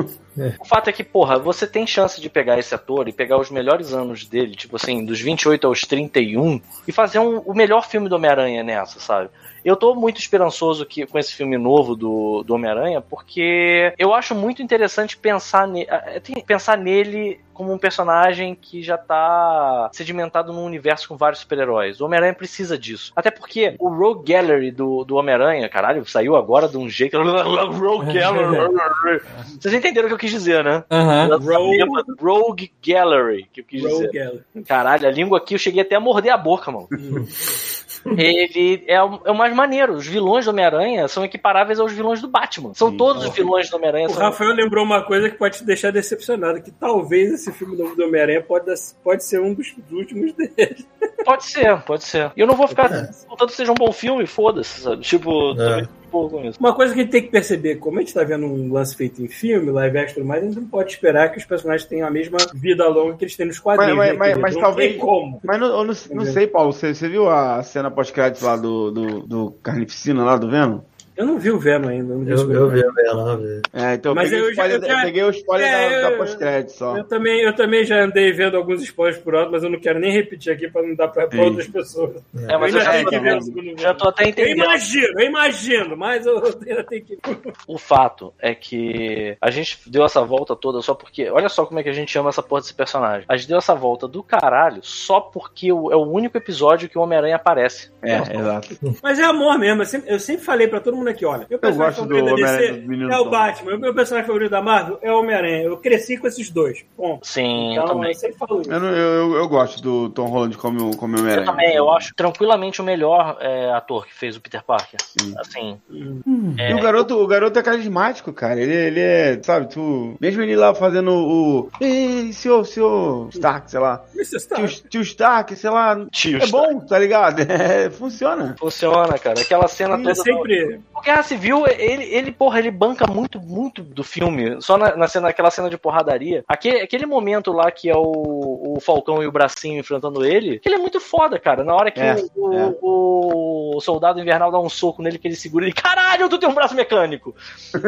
O 0.60 0.66
fato 0.66 0.90
é 0.90 0.94
que, 0.94 1.04
porra, 1.04 1.38
você 1.38 1.68
tem 1.68 1.86
chance 1.86 2.22
de 2.22 2.30
pegar 2.30 2.58
esse 2.58 2.74
ator 2.74 3.10
e 3.10 3.12
pegar 3.12 3.38
os 3.38 3.52
melhores 3.52 3.92
anos 3.94 4.26
dele, 4.26 4.56
tipo 4.56 4.78
assim, 4.78 5.04
dos 5.04 5.20
28 5.20 5.68
aos 5.68 5.82
31, 5.82 6.62
e 6.88 6.92
fazer 6.94 7.20
um- 7.20 7.40
o 7.40 7.54
melhor 7.54 7.86
filme 7.90 8.08
do 8.08 8.16
Homem-Aranha 8.16 8.64
nessa, 8.64 9.00
sabe? 9.02 9.30
Eu 9.64 9.76
tô 9.76 9.94
muito 9.96 10.20
esperançoso 10.20 10.86
que, 10.86 11.06
com 11.06 11.18
esse 11.20 11.34
filme 11.34 11.58
novo 11.58 11.96
do, 11.96 12.44
do 12.44 12.54
Homem-Aranha, 12.56 13.02
porque 13.02 13.94
eu 13.98 14.14
acho 14.14 14.34
muito 14.36 14.62
interessante 14.62 15.18
pensar, 15.18 15.68
ne, 15.68 15.86
tem- 16.24 16.44
pensar 16.44 16.78
nele 16.78 17.40
como 17.54 17.74
um 17.74 17.78
personagem 17.78 18.56
que 18.56 18.82
já 18.82 18.98
tá 18.98 19.90
sedimentado 19.92 20.54
num 20.54 20.64
universo 20.64 21.10
com 21.10 21.18
vários 21.18 21.42
super-heróis. 21.42 22.00
O 22.00 22.06
Homem-Aranha 22.06 22.34
precisa 22.34 22.78
disso. 22.78 23.12
Até 23.14 23.30
porque 23.30 23.76
o 23.78 23.90
Rogue 23.90 24.32
Gallery 24.32 24.72
do, 24.72 25.04
do 25.04 25.16
Homem-Aranha, 25.18 25.68
caralho, 25.68 26.06
saiu 26.06 26.38
agora 26.38 26.70
de 26.70 26.78
um 26.78 26.88
jeito. 26.90 27.18
Rogue 27.22 28.14
Gallery. 28.14 29.22
Vocês 29.60 29.74
entenderam 29.74 30.06
o 30.06 30.10
que 30.10 30.14
eu 30.14 30.18
quis 30.20 30.32
dizer, 30.32 30.64
né? 30.64 30.86
Aham. 30.90 31.38
Rogue- 31.38 32.16
Rogue 32.22 32.72
Gallery, 32.88 33.46
que 33.52 33.60
eu 33.60 33.66
quis 33.66 33.82
dizer. 33.82 33.94
Rogue 34.06 34.18
Gallery. 34.18 34.44
Caralho, 34.66 35.08
a 35.08 35.12
língua 35.12 35.38
aqui 35.38 35.56
eu 35.56 35.60
cheguei 35.60 35.82
até 35.82 35.96
a 35.96 36.00
morder 36.00 36.32
a 36.32 36.38
boca, 36.38 36.72
mano. 36.72 36.88
Ele 38.06 38.84
é 38.88 39.02
o, 39.04 39.22
é 39.26 39.32
o 39.32 39.36
mais 39.36 39.54
maneiro. 39.56 39.94
Os 39.94 40.08
vilões 40.08 40.46
do 40.46 40.52
Homem-Aranha 40.52 41.08
são 41.08 41.24
equiparáveis 41.24 41.80
aos 41.80 41.92
vilões 41.92 42.22
do 42.22 42.28
Batman. 42.28 42.74
São 42.74 42.92
Sim. 42.92 42.98
todos 42.98 43.26
os 43.26 43.34
vilões 43.34 43.70
do 43.70 43.78
Homem-Aranha. 43.78 44.08
O 44.08 44.12
São... 44.12 44.22
Rafael 44.22 44.54
lembrou 44.54 44.84
uma 44.84 45.04
coisa 45.04 45.30
que 45.30 45.38
pode 45.38 45.58
te 45.58 45.64
deixar 45.66 45.92
decepcionado, 45.92 46.62
que 46.62 46.72
talvez 46.72 47.34
esse 47.34 47.52
filme 47.52 47.78
novo 47.78 47.96
do 47.96 48.04
Homem-Aranha 48.04 48.42
pode, 48.42 48.72
pode 49.04 49.24
ser 49.24 49.42
um 49.42 49.54
dos 49.54 49.74
últimos 49.92 50.34
dele. 50.38 50.86
Pode 51.24 51.46
ser, 51.46 51.82
pode 51.82 52.04
ser. 52.04 52.32
E 52.36 52.40
eu 52.42 52.48
não 52.48 52.56
vou 52.56 52.68
ficar 52.68 52.90
contando 53.28 53.50
que 53.50 53.56
seja 53.56 53.72
um 53.72 53.76
bom 53.76 53.92
filme, 53.92 54.26
foda-se, 54.26 54.82
sabe? 54.82 55.02
Tipo, 55.02 55.60
É. 55.60 55.99
boa 56.10 56.30
com 56.30 56.44
isso. 56.46 56.60
Uma 56.60 56.74
coisa 56.74 56.94
que 56.94 57.00
a 57.00 57.04
gente 57.04 57.12
tem 57.12 57.22
que 57.22 57.30
perceber, 57.30 57.76
como 57.76 57.98
a 57.98 58.02
gente 58.02 58.14
tá 58.14 58.24
vendo 58.24 58.46
um 58.46 58.72
lance 58.74 58.96
feito 58.96 59.22
em 59.24 59.28
filme, 59.28 59.72
live 59.72 59.98
action 59.98 60.12
e 60.12 60.16
tudo 60.16 60.28
mais, 60.28 60.44
a 60.44 60.46
gente 60.48 60.60
não 60.60 60.68
pode 60.68 60.92
esperar 60.92 61.32
que 61.32 61.38
os 61.38 61.46
personagens 61.46 61.88
tenham 61.88 62.08
a 62.08 62.12
mesma 62.12 62.38
vida 62.54 62.88
longa 62.88 63.16
que 63.16 63.24
eles 63.24 63.36
têm 63.36 63.46
nos 63.46 63.60
quadrinhos. 63.60 63.96
Mas- 63.98 64.10
né, 64.12 64.14
mas- 64.18 64.28
querido? 64.28 64.42
mas 64.42 64.54
não 64.56 64.62
talvez- 64.62 64.92
tem 64.92 65.00
como. 65.00 65.40
Mas 65.44 65.60
não, 65.60 65.68
eu 65.68 65.84
não, 65.86 65.94
não 66.12 66.26
sei, 66.26 66.48
Paulo, 66.48 66.74
você, 66.74 66.94
você 66.94 67.08
viu 67.08 67.30
a 67.30 67.62
cena 67.64 67.90
pós-crédito 67.92 68.44
lá 68.44 68.56
do, 68.56 68.92
do, 68.92 69.20
do 69.22 69.52
Carnificina 69.64 70.24
lá 70.24 70.38
do 70.38 70.50
Venom? 70.50 70.80
Eu 71.20 71.26
não 71.26 71.38
vi 71.38 71.52
o 71.52 71.60
Venom 71.60 71.90
ainda. 71.90 72.14
Não 72.16 72.24
vi 72.24 72.32
Eu, 72.32 72.38
eu 72.54 72.70
Venom. 72.70 72.70
vi, 72.94 73.02
eu 73.06 73.16
não 73.16 73.38
vi. 73.38 73.62
É, 73.74 73.94
então 73.96 74.16
Mas 74.16 74.32
eu 74.32 74.40
eu 74.40 74.46
o 74.46 74.48
já- 74.48 74.52
spoiler, 74.68 74.78
eu 74.82 74.88
já- 74.88 75.00
eu 75.02 75.06
peguei 75.06 75.24
o 75.24 75.30
spoiler 75.32 75.68
É, 75.68 75.90
da, 75.90 76.02
da 76.08 76.12
eu- 76.14 76.18
pós-crédito 76.18 76.72
só. 76.72 76.98
Eu 76.98 77.04
também, 77.04 77.42
eu 77.42 77.54
também 77.56 77.84
já 77.84 78.02
andei 78.02 78.32
vendo 78.32 78.56
alguns 78.56 78.82
spoilers 78.82 79.22
por 79.22 79.36
alto, 79.36 79.52
mas 79.52 79.62
eu 79.64 79.70
não 79.70 79.80
quero 79.80 80.00
nem 80.00 80.12
repetir 80.14 80.54
aqui 80.54 80.70
pra 80.70 80.82
não 80.82 80.96
dar 80.96 81.10
pra, 81.10 81.28
pra 81.28 81.42
outras 81.44 81.68
pessoas. 81.68 82.24
É, 82.48 82.58
mas 82.58 82.74
eu 82.74 82.80
ainda 82.80 82.84
já, 82.84 82.92
tenho 82.94 83.10
que 83.10 83.20
ver 83.20 83.38
o 83.38 83.42
segundo 83.42 83.82
já 83.82 83.94
tô 83.94 84.08
até 84.08 84.24
Eu 84.24 84.30
entendendo. 84.30 84.64
imagino, 84.64 85.20
eu 85.20 85.26
imagino, 85.28 85.98
mas 85.98 86.26
eu 86.26 86.38
ainda 86.66 86.84
tenho 86.86 87.04
que. 87.04 87.20
O 87.68 87.78
fato 87.78 88.34
é 88.40 88.56
que 88.56 89.36
a 89.42 89.52
gente 89.52 89.78
deu 89.88 90.06
essa 90.06 90.22
volta 90.24 90.56
toda 90.56 90.82
só 90.82 90.94
porque. 90.94 91.30
Olha 91.30 91.50
só 91.50 91.66
como 91.66 91.80
é 91.80 91.84
que 91.84 91.90
a 91.90 91.94
gente 91.94 92.12
chama 92.12 92.30
essa 92.30 92.42
porra 92.42 92.62
desse 92.62 92.74
personagem. 92.74 93.26
A 93.28 93.36
gente 93.36 93.50
deu 93.50 93.58
essa 93.58 93.76
volta 93.76 94.08
do 94.08 94.24
caralho 94.24 94.80
só 94.84 95.20
porque 95.20 95.70
o- 95.72 95.92
é 95.92 95.96
o 95.98 96.04
único 96.10 96.38
episódio 96.38 96.88
que 96.88 96.98
o 96.98 97.02
Homem-Aranha 97.02 97.36
aparece. 97.36 97.92
É, 98.02 98.16
exato. 98.38 98.70
Mas 99.04 99.20
é 99.20 99.24
amor 99.24 99.60
mesmo. 99.60 99.82
Eu 99.82 99.86
sempre, 99.86 100.14
eu 100.14 100.20
sempre 100.20 100.46
falei 100.46 100.68
pra 100.68 100.80
todo 100.80 100.96
mundo 100.96 101.09
aqui: 101.10 101.26
olha, 101.26 101.46
meu 101.50 101.60
personagem 101.60 101.96
gosto 101.96 102.08
do 102.08 102.16
favorito 102.16 102.26
da 102.26 102.34
Homem-Aranha 102.34 102.72
DC 102.74 103.14
é 103.14 103.18
o. 103.20 103.30
Batman, 103.30 103.76
o 103.76 103.80
meu 103.80 103.94
personagem 103.94 104.28
favorito 104.28 104.52
da 104.52 104.62
Marvel 104.62 105.00
é 105.02 105.12
o 105.12 105.20
Homem-Aranha. 105.20 105.64
Eu 105.64 105.78
cresci 105.78 106.18
com 106.18 106.28
esses 106.28 106.50
dois. 106.50 106.84
Ponto. 106.96 107.26
Sim, 107.28 107.76
eu 107.76 107.84
Então, 107.84 107.96
também. 107.96 108.10
eu 108.10 108.16
sempre 108.16 108.38
falo 108.38 108.62
isso. 108.62 108.72
Eu, 108.72 108.84
eu, 108.84 109.34
eu 109.36 109.48
gosto 109.48 109.82
do 109.82 110.10
Tom 110.10 110.28
Holland 110.28 110.58
como, 110.58 110.96
como 110.98 111.16
Eu 111.16 111.22
Homem-Aranha. 111.22 111.46
também, 111.46 111.76
eu 111.76 111.90
acho 111.92 112.14
tranquilamente 112.16 112.82
o 112.82 112.84
melhor 112.84 113.38
é, 113.40 113.72
ator 113.74 114.06
que 114.06 114.14
fez 114.14 114.36
o 114.36 114.42
Peter 114.42 114.64
Parker. 114.64 115.00
Sim. 115.02 115.34
Assim, 115.38 115.78
E 115.90 116.74
o 116.74 116.82
garoto, 116.82 117.16
o 117.22 117.28
garoto 117.28 117.58
é 117.60 117.64
carismático, 117.64 118.32
cara. 118.34 118.60
Ele, 118.60 118.74
ele 118.76 119.00
é, 119.00 119.40
sabe, 119.44 119.70
tu. 119.70 120.16
Mesmo 120.20 120.42
ele 120.42 120.56
lá 120.56 120.74
fazendo 120.74 121.12
o. 121.12 121.70
Ei, 121.82 122.32
senhor, 122.34 122.66
senhor 122.66 123.30
Stark, 123.30 123.70
sei 123.70 123.80
lá. 123.80 124.04
Stark. 124.16 124.68
Tio, 124.68 124.90
tio 124.90 125.02
Stark, 125.02 125.56
sei 125.56 125.70
lá. 125.70 126.06
Tio 126.12 126.42
é 126.42 126.48
bom, 126.48 126.80
tá 126.80 126.98
ligado? 127.00 127.40
É, 127.50 127.90
funciona. 127.90 128.56
funciona, 128.60 129.18
cara. 129.20 129.42
Aquela 129.42 129.68
cena 129.68 129.96
Ele 129.96 130.04
toda. 130.04 130.16
sempre. 130.16 130.80
O 131.00 131.02
Guerra 131.02 131.24
Civil, 131.24 131.66
ele, 131.68 132.04
ele, 132.04 132.32
porra, 132.32 132.60
ele 132.60 132.72
banca 132.72 133.08
muito, 133.08 133.40
muito 133.40 133.82
do 133.82 134.04
filme. 134.04 134.62
Só 134.62 134.78
na, 134.78 134.96
na 134.96 135.08
cena, 135.08 135.30
aquela 135.30 135.50
cena 135.52 135.70
de 135.70 135.78
porradaria. 135.78 136.44
Aquele, 136.48 136.82
aquele 136.82 137.06
momento 137.06 137.52
lá 137.52 137.72
que 137.72 137.90
é 137.90 137.96
o, 137.96 138.76
o 138.76 138.80
Falcão 138.82 139.24
e 139.24 139.28
o 139.28 139.32
Bracinho 139.32 139.80
enfrentando 139.80 140.26
ele, 140.26 140.60
ele 140.66 140.76
é 140.76 140.78
muito 140.78 141.00
foda, 141.00 141.40
cara. 141.40 141.64
Na 141.64 141.74
hora 141.74 141.92
que 141.92 142.00
É, 142.00 142.16
o, 142.36 142.54
é. 142.54 142.76
o, 142.82 143.78
o 143.78 143.82
soldado 143.82 144.20
invernal 144.20 144.52
dá 144.52 144.60
um 144.60 144.70
soco 144.70 145.02
nele, 145.02 145.18
que 145.18 145.28
ele 145.28 145.36
segura 145.36 145.66
ele, 145.66 145.74
caralho, 145.74 146.28
tu 146.30 146.38
tem 146.38 146.50
um 146.50 146.54
braço 146.54 146.76
mecânico. 146.76 147.36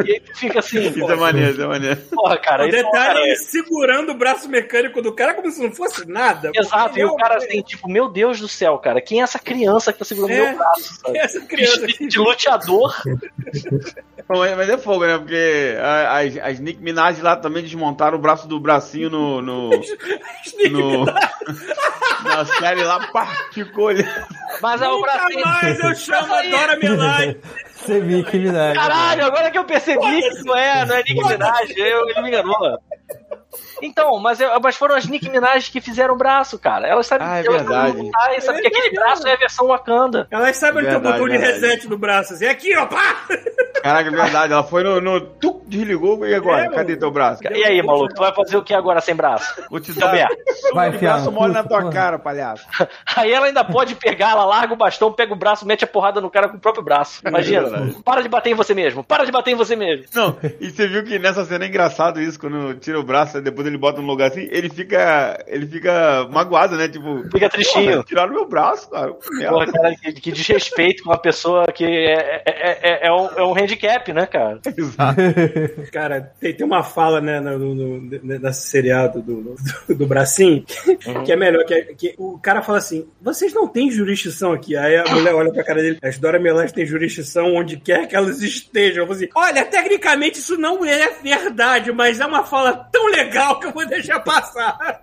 E 0.06 0.12
aí 0.12 0.20
tu 0.20 0.36
fica 0.36 0.58
assim, 0.60 0.80
Isso 0.88 1.10
é 1.10 1.16
maneiro, 1.16 1.50
isso 1.52 1.62
é 1.62 1.66
maneiro. 1.66 2.00
porra, 2.10 2.38
cara. 2.38 2.64
o 2.64 2.68
isso 2.68 2.76
é 2.76 2.82
detalhe 2.82 3.18
é 3.18 3.26
ele 3.28 3.36
segurando 3.36 4.12
o 4.12 4.14
braço 4.14 4.48
mecânico 4.48 5.02
do 5.02 5.12
cara 5.14 5.34
como 5.34 5.50
se 5.50 5.62
não 5.62 5.72
fosse 5.72 6.08
nada. 6.08 6.50
Exato, 6.54 6.98
e 6.98 7.04
o 7.04 7.14
cara 7.16 7.36
assim, 7.36 7.60
tipo, 7.62 7.88
meu 7.90 8.08
Deus 8.08 8.40
do 8.40 8.48
céu, 8.48 8.78
cara, 8.78 9.00
quem 9.00 9.20
é 9.20 9.22
essa 9.24 9.38
criança 9.38 9.92
que 9.92 9.98
tá 9.98 10.04
segurando 10.04 10.32
É. 10.32 10.48
meu 10.48 10.58
braço? 10.58 10.94
sabe? 10.94 11.18
Essa 11.18 11.40
criança 11.42 11.86
De, 11.86 12.06
de 12.08 12.18
luteador. 12.18 13.01
Mas, 14.56 14.68
é 14.68 14.78
fogo, 14.78 15.04
né? 15.06 15.18
Porque 15.18 15.76
a- 15.80 16.18
as, 16.20 16.36
as 16.38 16.60
Nick 16.60 16.80
Minaj 16.82 17.20
lá 17.20 17.36
também 17.36 17.62
desmontaram 17.62 18.16
o 18.16 18.20
braço 18.20 18.46
do 18.48 18.58
bracinho 18.60 19.10
no. 19.10 19.42
no, 19.42 19.70
no 20.70 21.04
na 22.24 22.44
série 22.44 22.82
lá, 22.84 23.08
pá, 23.12 23.26
ficou 23.52 23.86
olhando. 23.86 24.08
Mas 24.60 24.80
é 24.80 24.88
o 24.88 24.92
Nunca 24.96 25.12
bracinho. 25.12 25.44
mais 25.44 25.80
eu 25.80 25.94
chamo 25.94 26.34
a 26.34 26.42
Dora 26.42 26.76
Milaje. 26.78 27.36
Você 27.74 28.00
viu 28.00 28.24
que 28.24 28.38
verdade. 28.38 28.74
Caralho, 28.78 29.24
agora 29.24 29.50
que 29.50 29.58
eu 29.58 29.64
percebi 29.64 30.20
que 30.22 30.44
não 30.44 30.56
é, 30.56 30.84
não 30.86 30.94
é 30.94 30.98
Nick 30.98 31.14
Minaj, 31.14 31.72
eu, 31.76 32.08
ele 32.08 32.22
me 32.22 32.28
enganou. 32.28 32.78
Então, 33.82 34.18
mas, 34.20 34.40
é- 34.40 34.58
mas 34.62 34.76
foram 34.76 34.94
as 34.94 35.06
Nick 35.06 35.28
Minaj 35.28 35.70
que 35.70 35.80
fizeram 35.80 36.14
o 36.14 36.16
braço, 36.18 36.58
cara. 36.58 36.86
Elas 36.86 37.06
sabem 37.06 37.26
Ah, 37.26 37.38
é 37.40 37.46
elas 37.46 37.62
verdade. 37.62 37.88
sabem 37.88 38.02
lutar, 38.04 38.34
e 38.36 38.40
sabem 38.40 38.60
que 38.60 38.66
É 38.66 38.70
aquele 38.70 38.90
verdade. 38.90 39.06
braço 39.06 39.28
é 39.28 39.32
a 39.32 39.36
versão 39.36 39.66
Wakanda. 39.66 40.26
Elas 40.30 40.56
sabem 40.56 40.78
onde 40.82 40.86
tem 40.88 40.96
o 40.96 41.00
Verdade, 41.00 41.18
botão 41.20 41.32
de 41.32 41.38
verdade. 41.38 41.64
reset 41.66 41.88
do 41.88 41.98
braço. 41.98 42.34
Assim, 42.34 42.46
aqui, 42.46 42.76
ó, 42.76 42.86
pá! 42.86 43.16
Caraca, 43.82 44.08
é 44.08 44.12
verdade. 44.12 44.52
Ela 44.52 44.62
foi 44.62 44.82
no. 44.84 45.00
no 45.00 45.20
tuc, 45.20 45.62
desligou 45.66 46.24
e 46.26 46.34
agora? 46.34 46.66
É, 46.66 46.68
Cadê 46.70 46.96
teu 46.96 47.10
braço? 47.10 47.42
E 47.44 47.64
aí, 47.64 47.82
maluco, 47.82 48.14
tu 48.14 48.20
vai 48.20 48.32
fazer 48.32 48.56
o 48.56 48.62
que 48.62 48.72
agora 48.72 49.00
sem 49.00 49.14
braço? 49.14 49.60
Vou 49.68 49.80
te 49.80 49.92
dar. 49.92 50.28
Vai, 50.72 50.90
o 50.90 50.98
braço 50.98 51.32
mole 51.32 51.52
na 51.52 51.64
tua 51.64 51.90
cara, 51.90 52.18
palhaço. 52.18 52.64
Aí 53.16 53.32
ela 53.32 53.46
ainda 53.46 53.64
pode 53.64 53.94
pegar, 53.96 54.30
ela 54.30 54.44
larga 54.44 54.72
o 54.72 54.76
bastão, 54.76 55.12
pega 55.12 55.32
o 55.32 55.36
braço, 55.36 55.66
mete 55.66 55.84
a 55.84 55.86
porrada 55.86 56.20
no 56.20 56.30
cara 56.30 56.48
com 56.48 56.56
o 56.56 56.60
próprio 56.60 56.82
braço. 56.84 57.20
É 57.24 57.28
Imagina. 57.28 57.92
para 58.04 58.22
de 58.22 58.28
bater 58.28 58.50
em 58.50 58.54
você 58.54 58.72
mesmo, 58.74 59.02
para 59.02 59.24
de 59.24 59.32
bater 59.32 59.50
em 59.50 59.56
você 59.56 59.74
mesmo. 59.76 60.04
Não, 60.14 60.36
e 60.60 60.70
você 60.70 60.86
viu 60.86 61.02
que 61.04 61.18
nessa 61.18 61.44
cena 61.44 61.64
é 61.64 61.68
engraçado 61.68 62.20
isso, 62.20 62.38
quando 62.38 62.74
tira 62.74 62.98
o 62.98 63.02
braço, 63.02 63.36
depois 63.42 63.66
ele 63.66 63.76
bota 63.78 64.00
no 64.00 64.06
lugar 64.06 64.28
assim, 64.30 64.48
ele 64.50 64.68
fica. 64.70 65.42
Ele 65.46 65.66
fica 65.66 66.28
magoado, 66.30 66.76
né? 66.76 66.88
Tipo. 66.88 67.22
Fica 67.30 67.48
tristinho. 67.48 67.92
"Porra, 67.92 68.04
Tiraram 68.04 68.32
meu 68.32 68.46
braço, 68.48 68.88
cara. 68.90 69.12
Que 69.14 69.30
merda." 69.36 69.50
Porra, 69.52 69.72
cara, 69.72 69.94
que, 69.96 70.12
que 70.14 70.32
desrespeito 70.32 71.02
com 71.02 71.10
uma 71.10 71.18
pessoa 71.18 71.66
que 71.72 71.84
é, 71.84 72.42
é, 72.46 72.78
é, 73.04 73.06
é 73.08 73.12
um, 73.12 73.26
é 73.36 73.42
um 73.44 73.54
handicap, 73.54 74.12
né, 74.12 74.26
cara? 74.26 74.60
Cara, 75.92 76.20
tem, 76.40 76.54
tem 76.54 76.66
uma 76.66 76.82
fala, 76.82 77.20
né, 77.20 77.40
no, 77.40 77.58
no, 77.58 77.74
no- 78.00 78.20
nesse 78.40 78.68
seriado 78.68 79.20
do, 79.22 79.54
do, 79.88 79.94
do 79.94 80.06
bracinho, 80.06 80.64
Uhum. 81.06 81.24
que 81.24 81.32
é 81.32 81.36
melhor, 81.36 81.64
que, 81.64 81.74
é- 81.74 81.82
que 81.94 82.14
o 82.18 82.38
cara 82.38 82.62
fala 82.62 82.78
assim, 82.78 83.06
vocês 83.20 83.52
não 83.52 83.66
têm 83.68 83.90
jurisdição 83.90 84.52
aqui. 84.52 84.76
Aí 84.76 84.96
a 84.96 85.04
mulher 85.04 85.34
olha 85.34 85.52
pra 85.52 85.64
cara 85.64 85.80
dele, 85.82 85.98
as 86.02 86.18
Dora 86.18 86.38
Melange 86.38 86.72
têm 86.72 86.86
jurisdição 86.86 87.54
onde 87.54 87.76
quer 87.76 88.06
que 88.06 88.16
elas 88.16 88.42
estejam. 88.42 89.02
Eu 89.02 89.06
falo 89.06 89.16
assim, 89.16 89.28
olha, 89.34 89.64
tecnicamente 89.64 90.38
isso 90.38 90.56
não 90.56 90.84
é 90.84 91.08
verdade, 91.22 91.92
mas 91.92 92.20
é 92.20 92.26
uma 92.26 92.44
fala 92.44 92.72
tão 92.92 93.06
legal 93.08 93.31
que 93.58 93.66
eu 93.66 93.72
vou 93.72 93.86
deixar 93.86 94.20
passar. 94.20 95.02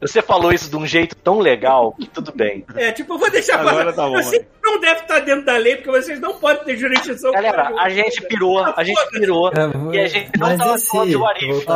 Você 0.00 0.22
falou 0.22 0.52
isso 0.52 0.70
de 0.70 0.76
um 0.76 0.86
jeito 0.86 1.14
tão 1.14 1.38
legal 1.38 1.92
que 1.92 2.06
tudo 2.06 2.32
bem. 2.34 2.64
É, 2.74 2.90
tipo, 2.90 3.14
eu 3.14 3.18
vou 3.18 3.30
deixar 3.30 3.60
Agora 3.60 3.86
passar. 3.86 3.96
tá 3.96 4.08
bom, 4.08 4.18
Eu 4.18 4.30
que 4.30 4.46
não 4.62 4.80
deve 4.80 5.00
estar 5.00 5.20
dentro 5.20 5.44
da 5.44 5.56
lei, 5.56 5.76
porque 5.76 5.90
vocês 5.90 6.20
não 6.20 6.34
podem 6.34 6.64
ter 6.64 6.76
jurisdição. 6.76 7.32
Galera, 7.32 7.72
a 7.78 7.88
gente 7.90 8.22
pirou, 8.22 8.64
a 8.64 8.82
gente 8.82 9.10
pirou. 9.10 9.48
É, 9.48 9.94
E 9.96 10.00
a 10.00 10.06
gente 10.08 10.30
não 10.38 10.48
Mas 10.48 10.58
tava 10.58 10.76
e 10.76 10.80
falando 10.80 11.08
de 11.08 11.16
Warif. 11.16 11.66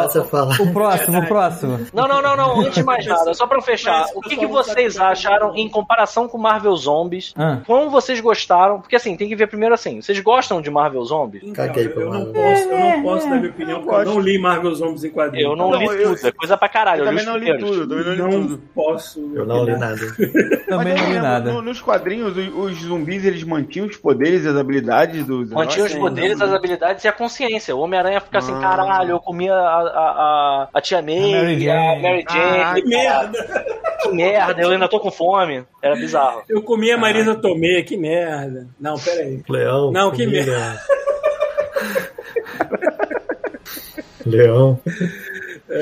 O 0.62 0.72
próximo, 0.72 1.18
o 1.18 1.26
próximo. 1.26 1.86
Não, 1.92 2.08
não, 2.08 2.22
não, 2.22 2.36
não. 2.36 2.60
Antes 2.60 2.74
de 2.74 2.82
mais 2.82 3.04
nada, 3.06 3.34
só 3.34 3.46
pra 3.46 3.60
fechar, 3.60 4.06
o 4.14 4.20
que, 4.20 4.36
que 4.36 4.46
vocês 4.46 4.98
acharam 4.98 5.54
em 5.54 5.68
comparação 5.68 6.28
com 6.28 6.38
Marvel 6.38 6.74
Zombies? 6.76 7.34
Ah. 7.36 7.58
Como 7.66 7.90
vocês 7.90 8.20
gostaram? 8.20 8.80
Porque 8.80 8.96
assim, 8.96 9.16
tem 9.16 9.28
que 9.28 9.36
ver 9.36 9.48
primeiro 9.48 9.74
assim. 9.74 10.00
Vocês 10.00 10.18
gostam 10.20 10.62
de 10.62 10.70
Marvel 10.70 11.04
Zombies? 11.04 11.42
Então, 11.44 11.66
Caguei 11.66 11.86
eu, 11.86 12.00
eu 12.00 12.10
não 12.10 12.32
posso, 12.32 12.62
eu 12.62 12.78
não 12.78 13.02
posso 13.02 13.28
dar 13.28 13.36
minha 13.36 13.50
opinião, 13.50 13.82
porque 13.82 13.96
eu 13.96 14.04
não 14.14 14.20
li 14.20 14.38
Marvel 14.38 14.74
Zombies 14.74 15.04
em 15.04 15.10
quadrinhos. 15.10 15.33
Eu 15.36 15.56
não, 15.56 15.70
Não, 15.70 15.78
li 15.78 15.86
eu- 15.86 16.14
tudo, 16.16 16.28
é 16.28 16.32
coisa 16.32 16.56
pra 16.56 16.68
caralho. 16.68 17.00
Eu 17.00 17.04
Eu, 17.04 17.10
também 17.10 17.24
não 17.26 17.36
li 17.36 17.58
tudo, 17.58 17.88
também 17.88 18.04
não 18.04 18.12
li 18.12 18.18
não 18.36 18.48
tudo. 18.48 18.62
posso. 18.74 19.32
Eu 19.34 19.46
não 19.46 19.64
li 19.64 19.76
nada. 19.76 19.96
Também 20.68 20.94
não 20.94 21.08
li 21.10 21.18
nada. 21.20 21.52
no- 21.52 21.62
nos 21.62 21.80
quadrinhos, 21.80 22.36
os, 22.36 22.48
os 22.54 22.82
zumbis 22.82 23.24
eles 23.24 23.42
mantinham 23.44 23.86
os 23.86 23.96
poderes 23.96 24.44
e 24.44 24.48
as 24.48 24.56
habilidades 24.56 25.24
dos 25.26 25.50
Mantinha 25.50 25.86
os 25.86 25.94
poderes, 25.94 26.40
as 26.40 26.52
habilidades 26.52 27.04
e 27.04 27.08
a 27.08 27.12
consciência. 27.12 27.74
O 27.74 27.80
Homem-Aranha 27.80 28.20
fica 28.20 28.38
assim, 28.38 28.52
Ah. 28.54 28.60
caralho, 28.60 29.10
eu 29.12 29.20
comia 29.20 29.54
a, 29.54 29.58
a, 29.58 29.80
a, 29.80 30.68
a 30.74 30.80
tia 30.80 31.02
May, 31.02 31.34
A 31.34 31.42
Mary 31.42 31.70
a 31.70 31.74
Jane. 31.74 32.02
Mary 32.02 32.24
Jane. 32.30 32.58
Ah, 32.62 32.74
Que 32.74 32.84
merda! 32.84 33.64
Que 34.02 34.08
merda, 34.10 34.62
eu 34.62 34.70
ainda 34.70 34.88
tô 34.88 35.00
com 35.00 35.10
fome. 35.10 35.64
Era 35.82 35.94
bizarro. 35.96 36.42
Eu 36.48 36.62
comi 36.62 36.90
a 36.90 36.96
Marisa 36.98 37.34
Tomei, 37.34 37.82
que 37.82 37.96
merda. 37.96 38.66
Não, 38.78 38.98
pera 38.98 39.22
aí. 39.22 39.42
Leão. 39.48 39.90
Não, 39.92 40.10
que 40.10 40.24
formiga. 40.24 40.54
Leão. 44.26 44.78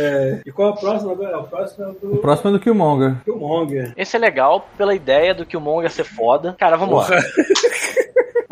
É, 0.02 0.40
e 0.44 0.52
qual 0.52 0.68
é 0.68 0.70
o 0.72 0.76
próximo 0.76 1.12
agora? 1.12 1.38
O 1.38 1.44
próximo 1.44 1.84
é 1.84 1.88
o 1.88 1.90
O 1.90 2.14
do 2.14 2.16
próximo 2.18 2.50
é 2.50 2.52
do 2.52 2.60
Killmonger. 2.60 3.16
Killmonger. 3.24 3.92
Esse 3.96 4.16
é 4.16 4.18
legal 4.18 4.66
pela 4.76 4.94
ideia 4.94 5.34
do 5.34 5.46
que 5.46 5.56
o 5.56 5.60
Monga 5.60 5.88
ser 5.88 6.04
foda. 6.04 6.54
Cara, 6.58 6.76
vamos 6.76 6.98
lá. 6.98 7.08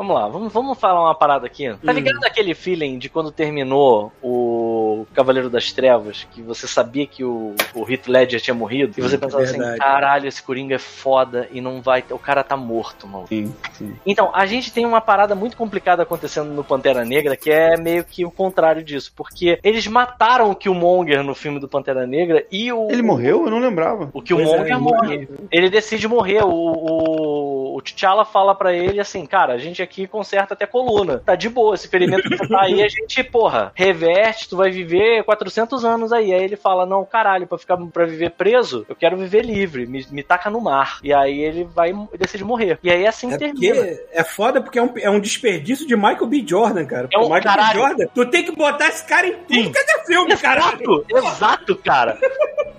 Vamos 0.00 0.14
lá, 0.14 0.28
vamos, 0.28 0.50
vamos 0.50 0.78
falar 0.78 1.02
uma 1.02 1.14
parada 1.14 1.44
aqui. 1.44 1.70
Tá 1.84 1.92
ligado 1.92 2.24
aquele 2.24 2.54
feeling 2.54 2.96
de 2.96 3.10
quando 3.10 3.30
terminou 3.30 4.10
o 4.22 4.59
Cavaleiro 5.14 5.50
das 5.50 5.72
Trevas, 5.72 6.26
que 6.32 6.42
você 6.42 6.66
sabia 6.66 7.06
que 7.06 7.24
o, 7.24 7.54
o 7.74 7.90
Heath 7.90 8.06
Ledger 8.08 8.40
tinha 8.40 8.54
morrido, 8.54 8.94
e 8.96 9.02
você 9.02 9.18
pensava 9.18 9.42
assim, 9.42 9.58
verdade. 9.58 9.78
caralho, 9.78 10.28
esse 10.28 10.42
Coringa 10.42 10.74
é 10.74 10.78
foda 10.78 11.48
e 11.52 11.60
não 11.60 11.80
vai, 11.80 12.04
o 12.10 12.18
cara 12.18 12.42
tá 12.42 12.56
morto, 12.56 13.06
mano. 13.06 13.26
Sim, 13.28 13.54
sim. 13.72 13.96
Então, 14.04 14.30
a 14.34 14.46
gente 14.46 14.72
tem 14.72 14.86
uma 14.86 15.00
parada 15.00 15.34
muito 15.34 15.56
complicada 15.56 16.02
acontecendo 16.02 16.50
no 16.50 16.64
Pantera 16.64 17.04
Negra, 17.04 17.36
que 17.36 17.50
é 17.50 17.76
meio 17.76 18.04
que 18.04 18.24
o 18.24 18.30
contrário 18.30 18.82
disso, 18.82 19.12
porque 19.14 19.58
eles 19.62 19.86
mataram 19.86 20.50
o 20.50 20.54
Killmonger 20.54 21.22
no 21.22 21.34
filme 21.34 21.58
do 21.58 21.68
Pantera 21.68 22.06
Negra 22.06 22.44
e 22.50 22.72
o 22.72 22.88
Ele 22.90 23.02
morreu? 23.02 23.44
Eu 23.44 23.50
não 23.50 23.58
lembrava. 23.58 24.10
o 24.12 24.22
Killmonger 24.22 24.72
é, 24.72 24.76
morre. 24.76 25.28
Ele 25.50 25.70
decide 25.70 26.06
morrer. 26.08 26.42
O, 26.44 26.50
o, 26.50 27.76
o 27.76 27.82
T'Challa 27.82 28.24
fala 28.24 28.54
pra 28.54 28.72
ele 28.72 29.00
assim, 29.00 29.24
cara, 29.26 29.54
a 29.54 29.58
gente 29.58 29.82
aqui 29.82 30.06
conserta 30.06 30.54
até 30.54 30.66
coluna. 30.66 31.18
Tá 31.18 31.34
de 31.34 31.48
boa, 31.48 31.74
esse 31.74 31.88
ferimento 31.88 32.28
que 32.28 32.36
você 32.36 32.48
tá 32.48 32.62
aí, 32.62 32.82
a 32.82 32.88
gente, 32.88 33.22
porra, 33.24 33.72
reverte, 33.74 34.48
tu 34.48 34.56
vai 34.56 34.70
viver 34.70 34.89
400 35.24 35.84
anos 35.84 36.12
aí. 36.12 36.32
Aí 36.32 36.42
ele 36.42 36.56
fala, 36.56 36.84
não, 36.86 37.04
caralho, 37.04 37.46
pra, 37.46 37.58
ficar, 37.58 37.76
pra 37.76 38.04
viver 38.06 38.30
preso, 38.30 38.84
eu 38.88 38.94
quero 38.96 39.16
viver 39.16 39.44
livre, 39.44 39.86
me, 39.86 40.04
me 40.10 40.22
taca 40.22 40.50
no 40.50 40.60
mar. 40.60 40.98
E 41.02 41.12
aí 41.12 41.40
ele 41.40 41.64
vai 41.74 41.90
e 41.90 42.18
decide 42.18 42.44
morrer. 42.44 42.78
E 42.82 42.90
aí 42.90 43.06
assim 43.06 43.32
É 43.32 43.38
termina. 43.38 43.74
porque 43.74 44.04
é 44.12 44.24
foda 44.24 44.60
porque 44.60 44.78
é 44.78 44.82
um, 44.82 44.92
é 44.96 45.10
um 45.10 45.20
desperdício 45.20 45.86
de 45.86 45.96
Michael 45.96 46.26
B. 46.26 46.44
Jordan, 46.46 46.84
cara. 46.86 47.08
É 47.12 47.18
um- 47.18 47.22
o 47.22 47.24
Michael 47.24 47.42
caralho. 47.42 47.72
B. 47.74 47.78
Jordan, 47.88 48.06
tu 48.14 48.26
tem 48.26 48.44
que 48.44 48.52
botar 48.52 48.88
esse 48.88 49.04
cara 49.04 49.26
em 49.26 49.32
tudo 49.32 49.72
que 49.72 49.78
é 49.78 50.04
filme, 50.04 50.36
caralho. 50.36 51.04
Exato, 51.08 51.26
exato, 51.28 51.76
cara. 51.76 52.18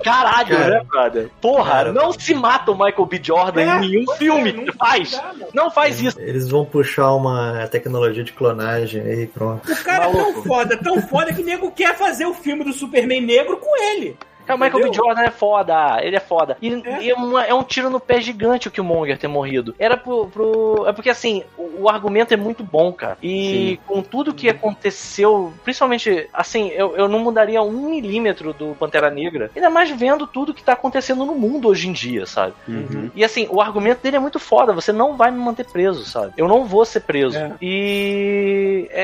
Caralho, 0.04 0.58
Cara. 0.58 0.70
né, 0.80 0.84
brother? 0.84 1.30
Porra, 1.40 1.72
Cara. 1.72 1.94
não 1.94 2.12
se 2.12 2.34
mata 2.34 2.72
o 2.72 2.74
Michael 2.74 3.06
B. 3.06 3.20
Jordan 3.24 3.62
É, 3.62 3.66
em 3.78 3.80
nenhum 3.82 4.06
pois 4.06 4.16
é, 4.16 4.20
filme. 4.20 4.52
não 4.52 4.74
faz. 4.74 5.12
dá. 5.12 5.34
Não 5.54 5.70
faz 5.72 6.02
isso. 6.02 6.20
Eles 6.20 6.50
vão 6.50 6.66
puxar 6.66 7.14
uma 7.14 7.68
tecnologia 7.68 8.24
de 8.24 8.32
clonagem 8.34 9.00
aí, 9.02 9.28
pronto. 9.28 9.72
O 9.72 9.84
cara 9.84 10.06
é 10.06 10.12
tão 10.12 10.20
Maluco. 10.22 10.42
foda, 10.44 10.78
tão 10.78 11.02
foda 11.04 11.32
que 11.34 11.44
nego 11.44 11.72
quer 11.72 11.96
fazer 12.02 12.26
o 12.26 12.34
filme 12.34 12.64
do 12.64 12.74
Superman 12.74 13.22
negro 13.22 13.58
com 13.58 13.78
ele. 13.92 14.18
Cara, 14.52 14.56
o 14.56 14.60
Michael 14.60 14.84
B. 14.84 14.90
Entendeu? 14.90 15.04
Jordan 15.06 15.22
é 15.24 15.32
foda, 15.32 16.00
ele 16.02 16.16
é 16.16 16.20
foda. 16.20 16.58
E 16.62 16.74
É. 16.86 17.04
e 17.04 17.10
é, 17.10 17.16
uma- 17.16 17.46
é 17.46 17.54
um 17.54 17.64
tiro 17.64 17.90
no 17.90 18.00
pé 18.00 18.20
gigante 18.22 18.68
o 18.68 18.72
Killmonger 18.72 19.18
ter 19.18 19.28
morrido. 19.28 19.76
Era 19.80 19.98
pro. 19.98 20.28
pro- 20.28 20.86
é 20.88 20.94
porque 20.94 21.10
assim, 21.10 21.44
o, 21.58 21.84
o 21.84 21.90
argumento 21.90 22.34
é 22.34 22.38
muito 22.38 22.64
bom, 22.64 22.92
cara. 22.92 23.18
E 23.22 23.80
com 23.88 24.02
tudo 24.02 24.34
que 24.34 24.50
aconteceu, 24.50 25.54
principalmente, 25.64 26.28
assim, 26.34 26.70
eu, 26.70 26.96
eu 26.96 27.08
não 27.08 27.20
mudaria 27.20 27.62
um 27.62 27.90
milímetro 27.90 28.54
do 28.54 28.76
Pantera 28.76 29.10
Negra. 29.10 29.50
Ainda 29.56 29.70
mais 29.70 29.90
vendo 29.92 30.26
tudo 30.28 30.54
que 30.54 30.64
tá 30.64 30.74
acontecendo 30.74 31.26
no 31.26 31.36
mundo 31.36 31.68
hoje 31.68 31.88
em 31.88 31.92
dia, 31.94 32.26
sabe? 32.26 32.54
Uhum. 32.68 33.10
E 33.16 33.24
assim, 33.24 33.48
o 33.50 33.62
argumento 33.62 34.02
dele 34.02 34.18
é 34.18 34.20
muito 34.20 34.40
foda. 34.40 34.74
Você 34.74 34.92
não 34.92 35.16
vai 35.16 35.32
me 35.32 35.38
manter 35.40 35.66
preso, 35.66 36.04
sabe? 36.06 36.34
Eu 36.38 36.48
não 36.48 36.66
vou 36.66 36.86
ser 36.86 37.02
preso. 37.02 37.38
É. 37.38 37.52
E 37.62 38.88
é, 38.92 39.02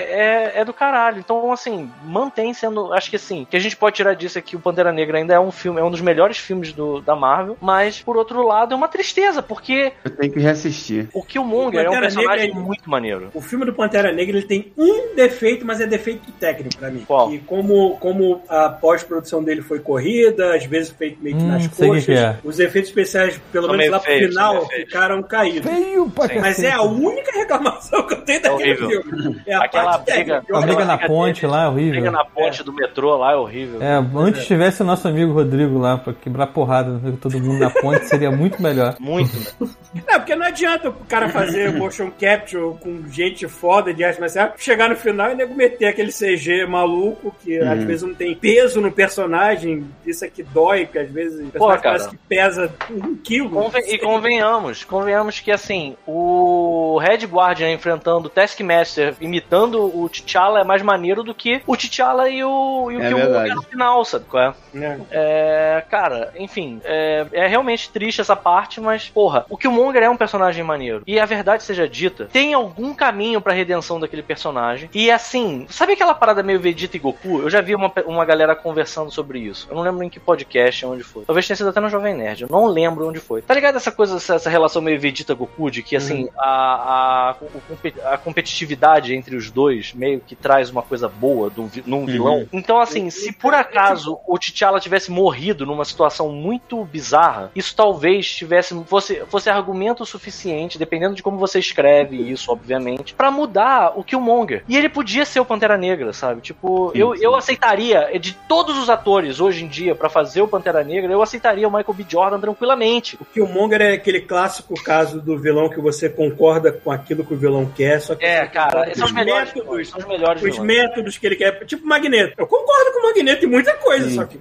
é, 0.57 0.61
é 0.61 0.65
do 0.65 0.74
caralho. 0.74 1.19
Então, 1.19 1.52
assim, 1.52 1.90
mantém 2.03 2.53
sendo. 2.53 2.94
Acho 2.94 3.10
que 3.10 3.15
assim, 3.15 3.44
o 3.44 3.45
que 3.45 3.57
a 3.57 3.60
gente 3.60 3.76
pode 3.78 3.95
tirar 3.95 4.14
disso 4.15 4.38
é 4.38 4.41
que 4.41 4.56
o 4.56 4.60
Pantera 4.60 4.91
Negra 4.91 5.18
ainda 5.18 5.34
é 5.34 5.37
um 5.40 5.52
filme, 5.52 5.80
é 5.80 5.84
um 5.84 5.92
dos 5.92 6.02
melhores 6.02 6.38
filmes 6.38 6.72
do, 6.74 7.02
da 7.02 7.16
Marvel. 7.16 7.58
Mas, 7.62 8.02
por 8.02 8.18
outro 8.18 8.46
lado, 8.46 8.74
é 8.74 8.76
uma 8.78 8.88
tristeza, 8.88 9.42
porque 9.42 9.92
Eu 10.04 10.12
tenho 10.12 10.34
que 10.34 10.40
reassistir. 10.40 11.08
o 11.14 11.24
Killmonger 11.24 11.86
é 11.86 11.90
um 11.90 12.00
personagem 12.00 12.48
Negra 12.48 12.60
é- 12.62 12.64
muito 12.64 12.90
maneiro. 12.90 13.30
O 13.34 13.42
filme 13.42 13.66
do 13.66 13.74
Pantera 13.74 14.12
Negra 14.12 14.38
ele 14.38 14.46
tem 14.48 14.72
um 14.78 15.16
defeito, 15.16 15.66
mas 15.66 15.80
é 15.82 15.86
defeito 15.88 16.32
técnico 16.34 16.78
pra 16.78 16.90
mim. 16.90 17.04
Qual? 17.08 17.30
Que 17.30 17.40
como, 17.40 17.98
como 17.98 18.42
a 18.50 18.70
pós-produção 18.70 19.44
dele 19.44 19.62
foi 19.62 19.80
corrida, 19.80 20.56
às 20.56 20.66
vezes 20.66 20.90
feito 20.92 21.22
meio 21.22 21.38
que 21.38 21.44
Hum, 21.44 21.48
nas 21.48 21.66
o 21.66 21.70
que 21.70 21.76
coxas, 21.88 22.06
que 22.06 22.12
é. 22.14 22.38
os 22.44 22.60
efeitos 22.60 22.90
especiais, 22.90 23.40
pelo 23.52 23.68
menos 23.70 23.90
lá 23.90 24.00
pro 24.00 24.12
final, 24.14 24.66
ficaram 24.68 25.22
caídos. 25.24 25.70
Feio 25.72 26.10
pra 26.10 26.28
Sim. 26.28 26.40
Mas 26.40 26.64
é 26.64 26.72
a 26.72 26.82
única 26.82 27.32
reclamação 27.32 28.06
que 28.06 28.14
eu 28.14 28.22
tenho 28.26 28.42
daquele 28.42 28.84
horrível. 28.84 29.04
filme. 29.04 29.42
É 29.46 29.54
a 29.54 29.64
Aquela 29.64 29.92
parte 29.92 30.06
briga- 30.06 30.18
técnica. 30.42 30.58
A 30.58 30.62
briga 30.62 30.86
na 30.86 30.96
briga 30.98 31.08
ponte 31.14 31.42
deles, 31.42 31.52
lá 31.56 31.66
é 31.68 31.72
Briga 31.72 31.90
horrível. 31.92 32.12
na 32.12 32.26
ponte 32.26 32.64
do 32.64 32.74
metrô 32.74 33.18
lá 33.18 33.32
é 33.34 33.36
horrível. 33.36 33.82
É, 33.82 33.96
antes 34.16 34.46
tivesse 34.46 34.82
o 34.82 34.86
nosso 34.86 35.08
amigo 35.18 35.34
Rodrigo 35.34 35.77
lá 35.80 35.98
pra 35.98 36.14
quebrar 36.14 36.48
porrada 36.48 36.99
com 36.99 37.15
todo 37.15 37.39
mundo 37.39 37.60
na 37.60 37.69
ponte, 37.69 38.06
seria 38.07 38.31
muito 38.31 38.61
melhor. 38.61 38.95
Muito. 39.07 39.31
Não, 39.60 40.19
porque 40.19 40.35
não 40.35 40.45
adianta 40.45 40.89
o 40.89 40.94
cara 40.94 41.30
fazer 41.30 41.72
motion 41.73 42.11
capture 42.11 42.77
com 42.80 43.03
gente 43.10 43.48
foda 43.48 43.94
de 43.94 44.03
arte 44.03 44.19
marcial, 44.19 44.53
chegar 44.57 44.89
no 44.89 44.95
final 44.95 45.31
e 45.31 45.35
nego 45.35 45.56
meter 45.56 45.85
aquele 45.88 46.11
CG 46.11 46.65
maluco 46.68 47.34
que 47.44 47.57
às 47.60 47.84
vezes 47.84 48.03
não 48.03 48.14
tem 48.14 48.35
peso 48.35 48.80
no 48.81 48.91
personagem, 48.91 49.85
isso 50.06 50.23
aqui 50.26 50.44
dói, 50.44 50.85
porque 50.85 50.99
às 50.99 51.10
vezes 51.11 51.39
o 51.48 51.52
personagem 51.52 51.81
cara. 51.81 51.98
parece 51.98 52.10
que 52.10 52.18
pesa 52.27 52.72
um 52.91 53.15
quilo. 53.15 53.49
Conven- 53.49 53.84
e 53.88 53.98
convenhamos, 53.98 54.84
convenhamos 54.84 55.39
que 55.39 55.52
assim, 55.52 55.95
o 56.06 56.98
Red 57.02 57.26
Guardian 57.26 57.72
enfrentando 57.72 58.27
o 58.27 58.30
Taskmaster 58.30 59.15
imitando 59.22 59.81
o 59.84 60.10
T'Challa 60.10 60.61
é 60.61 60.64
mais 60.64 60.81
maneiro 60.81 61.23
do 61.23 61.34
que 61.34 61.61
o 61.65 61.76
T'Challa 61.76 62.30
e 62.30 62.44
o, 62.44 62.91
e 62.91 62.98
o 62.98 63.02
É 63.02 63.07
Killmonger 63.07 63.56
no 63.56 63.61
final, 63.64 64.06
sabe 64.06 64.26
qual 64.26 64.44
é? 64.44 64.53
né? 64.77 64.99
É, 65.12 65.84
cara, 65.90 66.34
enfim, 66.38 66.82
é, 66.84 67.26
é 67.32 67.48
realmente 67.48 67.90
triste 67.90 68.22
essa 68.22 68.36
parte, 68.36 68.80
mas, 68.80 69.10
porra, 69.10 69.46
o 69.50 69.58
Killmonger 69.58 70.04
é 70.04 70.10
um 70.10 70.18
personagem 70.18 70.64
maneiro. 70.64 71.04
E 71.08 71.20
a 71.20 71.26
verdade 71.26 71.64
seja 71.64 71.88
dita, 71.88 72.26
tem 72.32 72.54
algum 72.54 72.94
caminho 72.94 73.42
pra 73.42 73.54
redenção 73.54 74.00
daquele 74.00 74.24
personagem. 74.24 74.90
E 74.94 75.10
assim, 75.12 75.66
sabe 75.70 75.94
aquela 75.94 76.14
parada 76.14 76.44
meio 76.44 76.60
Vegeta 76.60 76.96
e 76.98 77.00
Goku? 77.00 77.42
Eu 77.42 77.50
já 77.50 77.62
vi 77.62 77.76
uma, 77.76 77.92
uma 78.06 78.26
galera 78.26 78.56
conversando 78.56 79.12
sobre 79.12 79.40
isso. 79.40 79.68
Eu 79.70 79.76
não 79.76 79.84
lembro 79.84 80.04
em 80.04 80.10
que 80.10 80.20
podcast, 80.20 80.86
onde 80.86 81.04
foi. 81.04 81.24
Talvez 81.26 81.46
tenha 81.48 81.56
sido 81.58 81.70
até 81.70 81.80
no 81.80 81.90
Jovem 81.90 82.16
Nerd, 82.16 82.44
eu 82.44 82.50
não 82.50 82.66
lembro 82.66 83.08
onde 83.08 83.20
foi. 83.20 83.42
Tá 83.42 83.54
ligado 83.54 83.76
essa 83.76 83.92
coisa, 83.92 84.18
essa, 84.18 84.36
essa 84.36 84.50
relação 84.50 84.82
meio 84.82 85.00
Vegeta-Goku, 85.00 85.72
de 85.72 85.82
que 85.84 85.96
assim, 85.96 86.30
a, 86.38 87.30
a, 87.30 87.36
compe- 87.68 87.96
a 88.06 88.18
competitividade 88.18 89.14
entre 89.16 89.36
os 89.36 89.50
dois 89.52 89.94
meio 89.94 90.20
que 90.20 90.36
traz 90.36 90.70
uma 90.70 90.82
coisa 90.82 91.08
boa 91.08 91.50
do, 91.50 91.70
num 91.86 92.06
vilão. 92.06 92.48
Então, 92.52 92.80
assim, 92.80 93.10
se 93.10 93.32
por 93.32 93.54
acaso 93.54 94.20
o 94.28 94.38
T'Challa 94.38 94.80
tivesse 94.98 95.11
morrido 95.11 95.65
numa 95.65 95.86
situação 95.86 96.30
muito 96.30 96.84
bizarra, 96.86 97.52
isso 97.56 97.76
talvez 97.76 98.30
tivesse 98.30 98.74
fosse, 98.86 99.22
fosse 99.30 99.49
argumento 99.49 100.06
suficiente, 100.06 100.78
dependendo 100.80 101.15
de 101.15 101.22
como 101.24 101.38
você 101.38 101.60
escreve 101.60 102.18
isso, 102.18 102.52
obviamente, 102.52 103.14
pra 103.14 103.30
mudar 103.30 103.94
o 103.98 104.03
Killmonger. 104.03 104.64
E 104.68 104.76
ele 104.76 104.90
podia 104.90 105.26
ser 105.26 105.40
o 105.40 105.45
Pantera 105.45 105.78
Negra, 105.78 106.11
sabe? 106.14 106.41
Tipo, 106.41 106.91
eu, 106.95 107.15
eu 107.15 107.36
aceitaria 107.36 108.10
de 108.19 108.34
todos 108.48 108.78
os 108.78 108.90
atores 108.90 109.40
hoje 109.40 109.64
em 109.64 109.68
dia 109.68 109.94
pra 109.94 110.10
fazer 110.10 110.41
o 110.41 110.48
Pantera 110.48 110.84
Negra, 110.84 111.11
eu 111.11 111.22
aceitaria 111.22 111.68
o 111.68 111.72
Michael 111.72 111.94
B. 111.94 112.06
Jordan 112.10 112.40
tranquilamente. 112.40 113.18
O 113.22 113.26
Killmonger 113.26 113.82
é 113.82 113.94
aquele 113.94 114.22
clássico 114.22 114.74
caso 114.84 115.22
do 115.22 115.38
vilão 115.38 115.69
que 115.69 115.80
você 115.80 116.10
concorda 116.10 116.72
com 116.72 116.91
aquilo 116.91 117.24
que 117.24 117.34
o 117.34 117.38
vilão 117.38 117.65
quer, 117.65 118.02
só 118.02 118.15
que 118.15 118.26
É, 118.26 118.45
cara, 118.48 118.94
são 118.95 119.06
os 119.06 119.11
melhores, 119.11 119.53
métodos, 119.53 119.90
são 119.90 119.99
os 119.99 120.06
melhores 120.06 120.41
os 120.41 120.49
vilões. 120.57 120.68
métodos 120.78 121.18
que 121.18 121.26
ele 121.28 121.36
quer. 121.36 121.65
Tipo 121.65 121.86
Magneto. 121.88 122.34
Eu 122.38 122.48
concordo 122.48 122.91
com 122.94 122.99
o 122.99 123.03
Magneto 123.03 123.45
em 123.45 123.49
muita 123.49 123.74
coisa, 123.76 124.10
só 124.10 124.26
que 124.26 124.38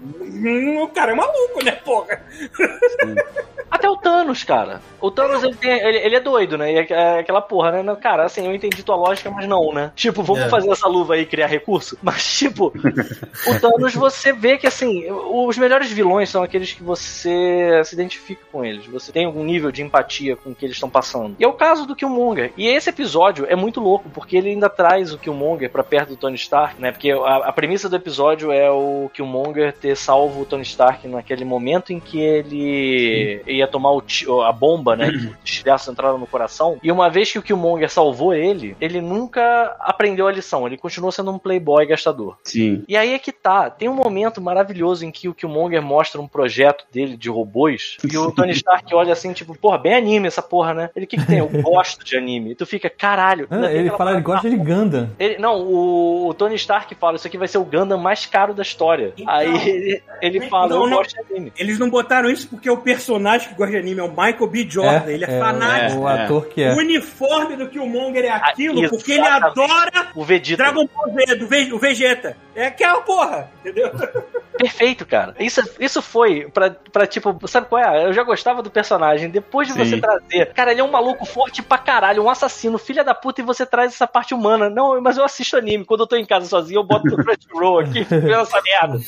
hum, 0.49 0.83
o 0.83 0.89
cara 0.89 1.13
é 1.13 1.15
maluco, 1.15 1.65
né, 1.65 1.73
porra? 1.73 2.21
Até 3.87 3.91
o 3.91 3.97
Thanos, 3.97 4.43
cara. 4.45 4.81
O 5.01 5.11
Thanos, 5.11 5.43
ele, 5.45 5.55
tem- 5.55 5.79
ele- 5.81 5.99
ele 5.99 6.17
é 6.17 6.21
doido, 6.21 6.59
né? 6.59 6.73
E 6.73 6.77
é 6.79 6.87
é 6.91 7.19
aquela 7.21 7.41
porra, 7.41 7.83
né? 7.83 7.97
Cara, 7.97 8.25
assim, 8.25 8.47
eu 8.47 8.55
entendi 8.55 8.83
tua 8.83 8.97
lógica, 8.97 9.31
mas 9.31 9.47
não, 9.47 9.73
né? 9.73 9.93
Tipo, 9.95 10.23
vamos 10.23 10.43
É. 10.45 10.49
fazer 10.49 10.71
essa 10.71 10.89
luva 10.89 11.15
aí 11.15 11.23
e 11.23 11.27
criar 11.27 11.47
recurso? 11.47 11.97
Mas, 12.03 12.37
tipo, 12.39 12.73
o 13.47 13.61
Thanos, 13.61 13.95
você 13.95 14.33
vê 14.33 14.57
que, 14.59 14.67
assim, 14.67 15.05
os 15.11 15.57
melhores 15.59 15.91
vilões 15.91 16.29
são 16.31 16.43
aqueles 16.43 16.73
que 16.73 16.83
você 16.83 17.83
se 17.85 17.95
identifica 17.95 18.43
com 18.51 18.65
eles. 18.65 18.87
Você 18.87 19.13
tem 19.13 19.25
algum 19.27 19.45
nível 19.45 19.71
de 19.71 19.83
empatia 19.83 20.35
com 20.37 20.51
o 20.51 20.55
que 20.55 20.65
eles 20.65 20.77
estão 20.77 20.89
passando. 20.91 21.37
E 21.39 21.45
é 21.45 21.49
o 21.49 21.53
caso 21.53 21.87
do 21.87 21.95
Killmonger. 21.95 22.53
E 22.57 22.67
esse 22.67 22.91
episódio 22.91 23.47
é 23.49 23.55
muito 23.55 23.81
louco, 23.81 24.09
porque 24.11 24.37
ele 24.37 24.51
ainda 24.51 24.69
traz 24.69 25.13
o 25.13 25.19
Killmonger 25.19 25.71
pra 25.71 25.85
perto 25.85 26.11
do 26.11 26.17
Tony 26.17 26.35
Stark, 26.37 26.81
né? 26.81 26.91
Porque 26.93 27.11
a, 27.13 27.37
a 27.49 27.53
premissa 27.53 27.89
do 27.89 27.97
episódio 27.97 28.51
é 28.51 28.71
o 28.71 29.11
Killmonger 29.15 29.73
ter 29.73 29.97
salvo 29.97 30.43
o 30.43 30.45
Tony 30.45 30.63
Stark 30.63 31.07
naquele 31.07 31.45
momento 31.45 31.93
em 31.93 32.01
que 32.01 32.19
ele 32.21 33.43
ia 33.47 33.67
tomar 33.67 33.76
o 33.79 34.01
ti- 34.01 34.27
a 34.45 34.53
bomba, 34.53 34.97
né? 34.97 35.11
Que 35.11 35.17
os 35.17 35.35
estilhaços 35.45 35.89
entraram 35.93 36.19
no 36.19 36.27
coração. 36.27 36.79
E 36.83 36.91
uma 36.93 37.09
vez 37.11 37.31
que 37.31 37.39
o 37.39 37.43
Killmonger 37.43 37.91
salvou 37.91 38.35
ele, 38.35 38.77
ele 38.81 39.01
nunca 39.01 39.77
aprendeu 39.81 40.27
a 40.27 40.33
lição. 40.33 40.67
Ele 40.67 40.77
continuou 40.77 41.11
sendo 41.13 41.31
um 41.31 41.39
playboy 41.39 41.87
gastador. 41.87 42.37
Sim. 42.45 42.85
E 42.89 42.97
aí 42.97 43.13
é 43.13 43.19
que 43.19 43.33
tá. 43.33 43.71
Tem 43.71 43.89
um 43.89 43.95
momento 43.95 44.41
maravilhoso 44.41 45.05
em 45.05 45.11
que 45.11 45.29
o 45.29 45.35
Killmonger 45.35 45.83
mostra 45.83 46.21
um 46.21 46.29
projeto 46.29 46.85
dele 46.93 47.17
de 47.17 47.29
robôs. 47.31 47.97
E 48.11 48.17
o 48.17 48.31
Tony 48.33 48.53
Stark 48.53 48.95
olha 48.95 49.13
assim, 49.13 49.33
tipo, 49.33 49.57
porra, 49.57 49.79
bem 49.79 49.95
anime 49.95 50.27
essa 50.29 50.43
porra, 50.43 50.75
né? 50.75 50.91
Ele, 50.95 51.05
o 51.05 51.09
que 51.09 51.17
que 51.17 51.27
tem? 51.27 51.39
Eu 51.39 51.49
gosto 51.63 52.05
de 52.05 52.17
anime. 52.17 52.53
E 52.53 52.55
tu 52.55 52.67
fica, 52.67 52.89
caralho. 52.91 53.47
Ah, 53.51 53.71
ele 53.73 53.91
fala, 53.91 54.13
ele 54.13 54.21
gosta 54.21 54.49
de 54.49 54.57
Gundam. 54.57 55.11
ele- 55.19 55.39
não, 55.39 55.61
o, 55.63 56.29
o 56.29 56.35
Tony 56.35 56.55
Stark 56.57 56.95
fala, 56.95 57.17
isso 57.17 57.27
aqui 57.27 57.39
vai 57.39 57.49
ser 57.49 57.59
o 57.59 57.65
Gundam 57.65 57.99
mais 57.99 58.27
caro 58.27 58.55
da 58.55 58.63
história. 58.63 59.13
Então, 59.17 59.33
aí 59.33 59.69
ele, 59.69 60.03
ele 60.23 60.41
não, 60.41 60.49
fala, 60.49 60.73
eu 60.75 60.87
não. 60.87 60.97
gosto 60.97 61.13
de 61.15 61.33
anime. 61.33 61.53
Eles 61.59 61.79
não 61.79 61.91
botaram 61.91 62.31
isso 62.31 62.49
porque 62.49 62.69
o 62.71 62.77
personagem 62.79 63.49
que 63.49 63.55
gosta 63.67 63.71
de 63.71 63.77
anime 63.77 64.01
é 64.01 64.03
o 64.05 64.09
Michael 64.11 64.47
B. 64.47 64.67
Jordan. 64.69 65.11
ele 65.11 65.25
é, 65.25 65.39
fanático. 65.39 66.01
O 66.01 66.09
É, 66.09 66.23
ator 66.25 66.47
que 66.47 66.63
é. 66.63 66.73
O 66.73 66.77
uniforme 66.79 67.57
do 67.57 67.69
Killmonger 67.69 68.25
é 68.25 68.31
aquilo 68.31 68.85
Ah, 68.85 68.89
porque 68.89 69.13
ele 69.13 69.27
adora 69.27 70.09
O 70.15 70.25
Vegeta. 70.25 70.63
Dragon 70.63 70.87
Ball 70.87 71.15
Z, 71.15 71.35
do 71.37 71.47
Ve- 71.47 71.73
o 71.73 71.79
Vegeta. 71.79 72.37
É 72.55 72.67
aquela 72.69 73.03
porra, 73.03 73.51
entendeu? 73.61 73.91
Perfeito, 74.57 75.05
cara. 75.05 75.35
Isso, 75.39 75.61
isso 75.79 76.01
foi 76.01 76.49
pra, 76.49 76.71
pra, 76.71 77.07
tipo, 77.07 77.39
sabe 77.47 77.67
qual 77.69 77.83
é? 77.83 78.07
Eu 78.07 78.13
já 78.15 78.23
gostava 78.23 78.63
do 78.63 78.71
personagem. 78.71 79.29
Depois 79.29 79.69
de 79.69 79.75
Sim. 79.75 79.85
você 79.85 80.01
trazer. 80.01 80.47
Cara, 80.55 80.73
ele 80.73 80.81
é 80.81 80.85
um 80.85 80.91
maluco 80.91 81.27
forte 81.27 81.63
pra 81.63 81.77
caralho, 81.77 82.23
um 82.25 82.31
assassino, 82.31 82.79
filha 82.79 83.05
da 83.05 83.15
puta, 83.15 83.43
e 83.43 83.45
você 83.45 83.67
traz 83.67 83.93
essa 83.93 84.07
parte 84.07 84.33
humana. 84.33 84.71
Não, 84.71 84.99
mas 85.03 85.19
eu 85.19 85.25
assisto 85.25 85.59
anime. 85.59 85.85
Quando 85.85 86.01
eu 86.01 86.07
tô 86.07 86.17
em 86.17 86.25
casa 86.25 86.47
sozinho, 86.47 86.79
eu 86.79 86.85
boto 86.85 87.07
no 87.07 87.17
Crunchyroll 87.23 87.81
aqui, 87.81 88.03
vendo 88.09 88.31
essa 88.41 88.63
merda. 88.63 88.99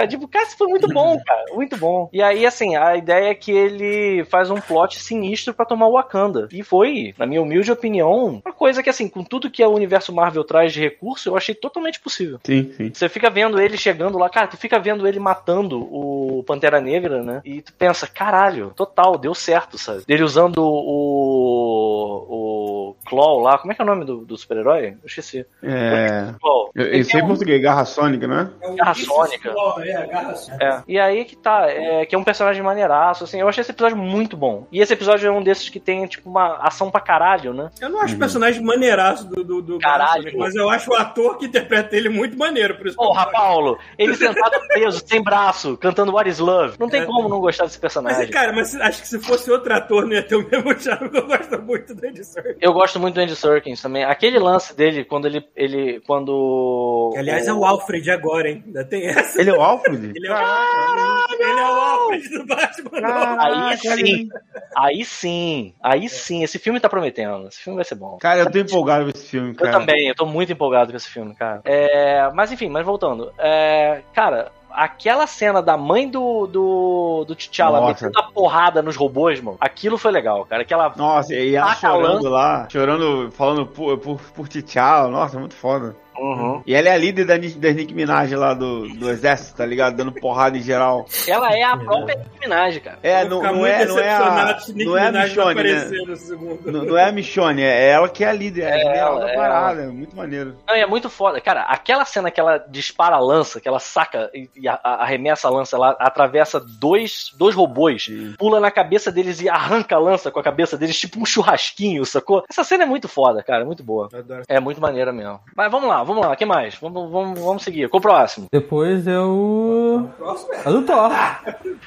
É? 0.00 0.06
Tipo, 0.06 0.28
cara, 0.28 0.44
isso 0.46 0.56
foi 0.56 0.66
muito 0.68 0.88
bom, 0.88 1.18
cara. 1.24 1.44
Muito 1.54 1.76
bom. 1.76 2.08
E 2.12 2.22
aí, 2.22 2.44
assim, 2.46 2.76
a 2.76 2.96
ideia 2.96 3.30
é 3.30 3.34
que 3.34 3.50
ele 3.52 4.24
faz 4.24 4.50
um 4.50 4.60
plot 4.60 4.98
sinistro 4.98 5.54
pra 5.54 5.64
tomar 5.64 5.86
o 5.88 5.92
Wakanda. 5.92 6.48
E 6.52 6.62
foi, 6.62 7.14
na 7.18 7.26
minha 7.26 7.42
humilde 7.42 7.70
opinião, 7.70 8.40
uma 8.44 8.52
coisa 8.54 8.82
que, 8.82 8.90
assim, 8.90 9.08
com 9.08 9.22
tudo 9.24 9.50
que 9.50 9.64
o 9.64 9.70
universo 9.74 10.12
Marvel 10.12 10.44
traz 10.44 10.72
de 10.72 10.80
recurso, 10.80 11.28
eu 11.28 11.36
achei 11.36 11.54
totalmente 11.54 12.00
possível. 12.00 12.38
Sim, 12.44 12.72
sim. 12.76 12.90
Você 12.92 13.08
fica 13.08 13.30
vendo 13.30 13.60
ele 13.60 13.76
chegando 13.76 14.18
lá, 14.18 14.28
cara, 14.28 14.46
tu 14.46 14.56
fica 14.56 14.78
vendo 14.78 15.06
ele 15.06 15.18
matando 15.18 15.78
o 15.80 16.42
Pantera 16.46 16.80
Negra, 16.80 17.22
né? 17.22 17.40
E 17.44 17.60
tu 17.62 17.72
pensa, 17.72 18.06
caralho, 18.06 18.72
total, 18.74 19.16
deu 19.18 19.34
certo, 19.34 19.76
sabe? 19.78 20.02
Ele 20.08 20.22
usando 20.22 20.58
o. 20.58 22.26
o 22.28 22.96
Claw 23.06 23.40
lá. 23.40 23.58
Como 23.58 23.72
é 23.72 23.74
que 23.74 23.80
é 23.80 23.84
o 23.84 23.86
nome 23.86 24.04
do, 24.04 24.24
do 24.24 24.36
super-herói? 24.36 24.96
Eu 25.02 25.06
esqueci. 25.06 25.46
É. 25.62 26.34
Eu, 26.74 26.84
Ele 26.84 27.00
eu 27.00 27.04
sei 27.04 27.20
é 27.20 27.22
em 27.22 27.24
um- 27.24 27.28
português, 27.28 27.60
Garra 27.62 27.84
Sônica, 27.84 28.26
né? 28.26 28.50
É 28.60 28.68
o 28.70 28.74
Garra 28.74 28.94
Sônica. 28.94 29.27
Claw, 29.38 29.80
É, 29.82 29.94
a 29.96 30.06
garra 30.06 30.34
sônica. 30.34 30.64
É. 30.64 30.82
E 30.88 30.98
aí 30.98 31.24
que 31.24 31.36
tá, 31.36 31.66
é, 31.68 32.06
que 32.06 32.14
é 32.14 32.18
um 32.18 32.24
personagem 32.24 32.62
maneiraço, 32.62 33.24
assim, 33.24 33.40
eu 33.40 33.48
achei 33.48 33.60
esse 33.62 33.70
episódio 33.72 33.96
muito 33.96 34.36
bom. 34.36 34.66
E 34.72 34.80
esse 34.80 34.92
episódio 34.92 35.28
é 35.28 35.32
um 35.32 35.42
desses 35.42 35.68
que 35.68 35.80
tem, 35.80 36.06
tipo, 36.06 36.30
uma 36.30 36.56
ação 36.62 36.90
pra 36.90 37.00
caralho, 37.00 37.52
né? 37.52 37.70
Eu 37.80 37.88
não 37.90 38.00
acho 38.00 38.14
o 38.14 38.18
personagem 38.18 38.62
maneiraço 38.62 39.26
do, 39.28 39.44
do, 39.44 39.60
do 39.62 39.78
Caralho. 39.78 40.22
Sônica, 40.22 40.38
mas 40.38 40.54
eu 40.54 40.70
acho 40.70 40.90
o 40.90 40.94
ator 40.94 41.36
que 41.38 41.46
interpreta 41.46 41.96
ele 41.96 42.08
muito 42.08 42.38
maneiro, 42.38 42.76
por 42.76 42.86
isso 42.86 42.96
Porra. 42.96 43.30
Paulo, 43.30 43.78
ele 43.98 44.14
sentado 44.14 44.58
preso, 44.68 45.02
sem 45.06 45.22
braço, 45.22 45.76
cantando 45.76 46.12
What 46.12 46.28
is 46.30 46.38
Love. 46.38 46.76
Não 46.78 46.88
tem 46.88 47.02
É. 47.02 47.04
como 47.04 47.28
não 47.28 47.40
gostar 47.40 47.64
desse 47.64 47.76
Mas, 47.76 47.80
personagem. 47.80 48.30
cara, 48.30 48.52
mas 48.52 48.74
acho 48.76 49.02
que 49.02 49.08
se 49.08 49.18
fosse 49.18 49.50
outro 49.50 49.74
ator 49.74 50.04
não 50.06 50.12
ia 50.12 50.22
ter 50.22 50.36
o 50.36 50.48
mesmo 50.48 50.78
charme, 50.78 51.10
eu 51.12 51.26
gosto 51.26 51.60
muito 51.62 51.94
do 51.94 52.06
Andy 52.06 52.24
Serkis. 52.24 52.56
Eu 52.60 52.72
gosto 52.72 53.00
muito 53.00 53.14
do 53.14 53.20
Andy 53.20 53.34
Serkins 53.36 53.80
também. 53.82 54.04
Aquele 54.04 54.38
lance 54.38 54.76
dele, 54.76 55.04
quando 55.04 55.26
ele. 55.26 55.44
ele 55.56 56.00
quando. 56.06 57.10
Que, 57.12 57.18
aliás, 57.18 57.46
é 57.48 57.52
o 57.52 57.64
Alfred 57.64 58.10
agora, 58.10 58.48
hein? 58.50 58.62
Ainda 58.66 58.84
tem 58.84 59.06
Ele 59.36 59.50
é 59.50 59.52
o 59.54 59.60
Alfred? 59.60 60.12
Ele 60.14 60.26
é 60.26 60.30
o 60.32 60.36
Alfred. 60.36 61.42
Ele 61.42 61.60
é 61.60 61.64
o 61.64 61.74
Alfred 61.80 62.28
do 62.30 62.46
Batman. 62.46 63.00
Caraca, 63.00 63.42
Aí 63.42 63.76
sim, 63.78 64.28
aí 64.76 65.04
sim, 65.04 65.74
aí 65.82 66.08
sim. 66.08 66.42
Esse 66.42 66.58
filme 66.58 66.80
tá 66.80 66.88
prometendo. 66.88 67.48
Esse 67.48 67.60
filme 67.60 67.76
vai 67.76 67.84
ser 67.84 67.94
bom. 67.94 68.18
Cara, 68.18 68.40
eu 68.40 68.50
tô 68.50 68.58
empolgado 68.58 69.04
com 69.04 69.10
esse 69.10 69.26
filme, 69.26 69.50
Eu 69.50 69.54
cara. 69.56 69.72
também, 69.72 70.08
eu 70.08 70.14
tô 70.14 70.26
muito 70.26 70.52
empolgado 70.52 70.90
com 70.90 70.96
esse 70.96 71.08
filme, 71.08 71.34
cara. 71.34 71.60
É, 71.64 72.30
mas 72.34 72.50
enfim, 72.52 72.68
mas 72.68 72.84
voltando. 72.84 73.32
É, 73.38 74.00
cara, 74.14 74.50
aquela 74.70 75.26
cena 75.26 75.60
da 75.62 75.76
mãe 75.76 76.08
do, 76.08 76.46
do, 76.46 77.24
do 77.26 77.34
T'Challa 77.34 77.86
metendo 77.86 78.18
a 78.18 78.22
porrada 78.24 78.82
nos 78.82 78.96
robôs, 78.96 79.40
mano, 79.40 79.56
aquilo 79.60 79.98
foi 79.98 80.10
legal, 80.12 80.44
cara. 80.44 80.62
Aquela. 80.62 80.92
Nossa, 80.96 81.34
e 81.34 81.54
ela 81.54 81.68
Taca 81.68 81.80
chorando 81.92 82.14
lança. 82.14 82.28
lá, 82.28 82.68
chorando, 82.70 83.30
falando 83.32 83.66
por, 83.66 83.98
por, 83.98 84.20
por 84.20 84.48
T'Challa, 84.48 85.08
nossa, 85.08 85.38
muito 85.38 85.54
foda. 85.54 85.96
Uhum. 86.18 86.62
E 86.66 86.74
ela 86.74 86.88
é 86.88 86.92
a 86.92 86.96
líder 86.96 87.24
da, 87.24 87.36
da 87.36 87.72
Nick 87.72 87.94
Minaj 87.94 88.32
lá 88.34 88.54
do, 88.54 88.88
do 88.88 89.08
exército, 89.10 89.56
tá 89.56 89.64
ligado? 89.66 89.96
Dando 89.96 90.12
porrada 90.12 90.56
em 90.56 90.62
geral. 90.62 91.06
Ela 91.26 91.52
é 91.56 91.62
a 91.62 91.76
própria 91.76 92.16
Nicki 92.16 92.40
Minaj, 92.40 92.80
cara. 92.80 92.98
É, 93.02 93.24
não, 93.24 93.42
não 93.42 93.54
muito 93.54 93.68
é, 93.72 93.86
não 93.86 93.98
é 93.98 94.10
a, 94.10 94.58
Nick 94.68 94.84
não 94.84 94.96
é 94.96 95.06
a 95.06 95.12
Michonne, 95.12 95.54
né? 95.62 95.72
aparecer 95.72 96.06
no 96.06 96.16
segundo. 96.16 96.72
Não, 96.72 96.84
não 96.84 96.98
é 96.98 97.04
a 97.08 97.12
Michonne, 97.12 97.62
é 97.62 97.88
ela 97.90 98.08
que 98.08 98.24
é 98.24 98.28
a 98.28 98.32
líder, 98.32 98.62
é 98.62 98.72
a 98.74 98.78
general 98.78 99.12
ela, 99.16 99.20
da 99.26 99.30
é 99.32 99.36
parada, 99.36 99.82
é 99.82 99.86
muito 99.86 100.16
maneiro. 100.16 100.56
Não, 100.66 100.76
e 100.76 100.80
é 100.80 100.86
muito 100.86 101.08
foda. 101.08 101.40
Cara, 101.40 101.62
aquela 101.62 102.04
cena 102.04 102.30
que 102.30 102.40
ela 102.40 102.58
dispara 102.68 103.16
a 103.16 103.20
lança, 103.20 103.60
que 103.60 103.68
ela 103.68 103.78
saca 103.80 104.30
e, 104.34 104.48
e 104.56 104.68
a- 104.68 104.78
a- 104.82 105.02
arremessa 105.02 105.48
a 105.48 105.50
lança, 105.50 105.76
ela 105.76 105.96
atravessa 106.00 106.60
dois, 106.60 107.32
dois 107.36 107.54
robôs, 107.54 108.08
pula 108.38 108.60
na 108.60 108.70
cabeça 108.70 109.10
deles 109.12 109.40
e 109.40 109.48
arranca 109.48 109.96
a 109.96 109.98
lança 109.98 110.30
com 110.30 110.40
a 110.40 110.42
cabeça 110.42 110.76
deles, 110.76 110.98
tipo 110.98 111.20
um 111.20 111.26
churrasquinho, 111.26 112.04
sacou? 112.04 112.42
Essa 112.50 112.64
cena 112.64 112.84
é 112.84 112.86
muito 112.86 113.08
foda, 113.08 113.42
cara, 113.42 113.62
é 113.62 113.66
muito 113.66 113.82
boa. 113.82 114.08
É 114.48 114.58
muito 114.60 114.80
maneira 114.80 115.12
mesmo. 115.12 115.40
Mas 115.56 115.70
vamos 115.70 115.88
lá, 115.88 116.02
vamos 116.08 116.26
lá, 116.26 116.32
o 116.32 116.36
que 116.36 116.44
mais? 116.44 116.74
Vamos, 116.76 117.10
vamos, 117.10 117.38
vamos 117.40 117.62
seguir. 117.62 117.88
Qual 117.88 117.98
o 117.98 118.02
próximo? 118.02 118.46
Depois 118.52 119.06
eu. 119.06 120.10
Próximo 120.18 120.54
é 120.54 120.60
A 120.64 120.70
do 120.70 120.82
Thor. 120.82 121.10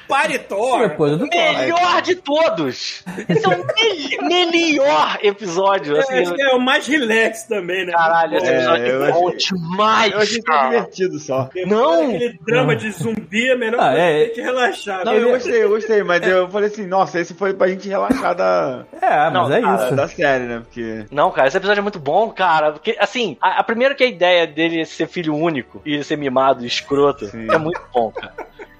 Paritor. 0.08 0.80
Depois 0.88 1.12
a 1.12 1.16
do 1.16 1.28
Thor. 1.28 1.58
Melhor 1.58 2.02
de 2.02 2.14
todos! 2.16 3.04
Esse 3.28 3.44
é 3.44 3.48
o 3.48 3.50
mel- 3.50 4.28
melhor 4.28 5.18
episódio. 5.22 5.98
Assim, 5.98 6.14
É, 6.14 6.20
acho 6.22 6.34
que 6.34 6.42
é 6.42 6.54
o 6.54 6.60
mais 6.60 6.86
relax 6.86 7.44
também, 7.44 7.84
né? 7.86 7.92
Caralho, 7.92 8.36
esse 8.36 8.46
É, 8.46 8.54
episódio 8.56 8.86
eu 8.86 9.04
é 9.04 9.12
bom 9.12 9.28
achei- 9.28 9.38
demais, 9.58 10.12
Eu 10.12 10.18
achei 10.20 10.42
cara. 10.42 10.68
divertido 10.70 11.18
só. 11.18 11.48
Não! 11.66 12.04
Aquele 12.14 12.38
drama 12.46 12.76
de 12.76 12.90
zumbi 12.92 13.48
é 13.48 13.56
melhor 13.56 13.80
Ah, 13.82 13.94
é. 13.96 14.26
que 14.28 14.40
relaxar. 14.40 15.04
Não, 15.04 15.12
né? 15.12 15.22
eu 15.22 15.30
gostei, 15.30 15.62
eu 15.64 15.68
gostei, 15.68 16.02
mas 16.02 16.26
eu 16.26 16.48
falei 16.48 16.68
assim, 16.68 16.86
nossa, 16.86 17.20
esse 17.20 17.34
foi 17.34 17.54
pra 17.54 17.68
gente 17.68 17.88
relaxar 17.88 18.34
da, 18.34 18.84
É, 19.00 19.08
mas 19.30 19.32
Não, 19.32 19.52
é 19.52 19.60
cara, 19.60 19.84
isso. 19.86 19.94
da 19.96 20.08
série, 20.08 20.44
né? 20.44 20.60
Porque. 20.64 21.04
Não, 21.10 21.30
cara, 21.30 21.48
esse 21.48 21.56
episódio 21.56 21.80
é 21.80 21.82
muito 21.82 21.98
bom, 21.98 22.30
cara. 22.30 22.72
Porque, 22.72 22.96
assim, 22.98 23.36
a, 23.40 23.60
a 23.60 23.64
primeira 23.64 23.94
que 23.94 24.04
a 24.04 24.06
ideia 24.12 24.46
dele 24.46 24.84
ser 24.84 25.08
filho 25.08 25.34
único 25.34 25.80
e 25.84 26.02
ser 26.04 26.16
mimado 26.16 26.64
e 26.64 26.66
escroto 26.66 27.26
Sim. 27.26 27.46
é 27.50 27.58
muito 27.58 27.80
bom, 27.92 28.10
cara. 28.10 28.34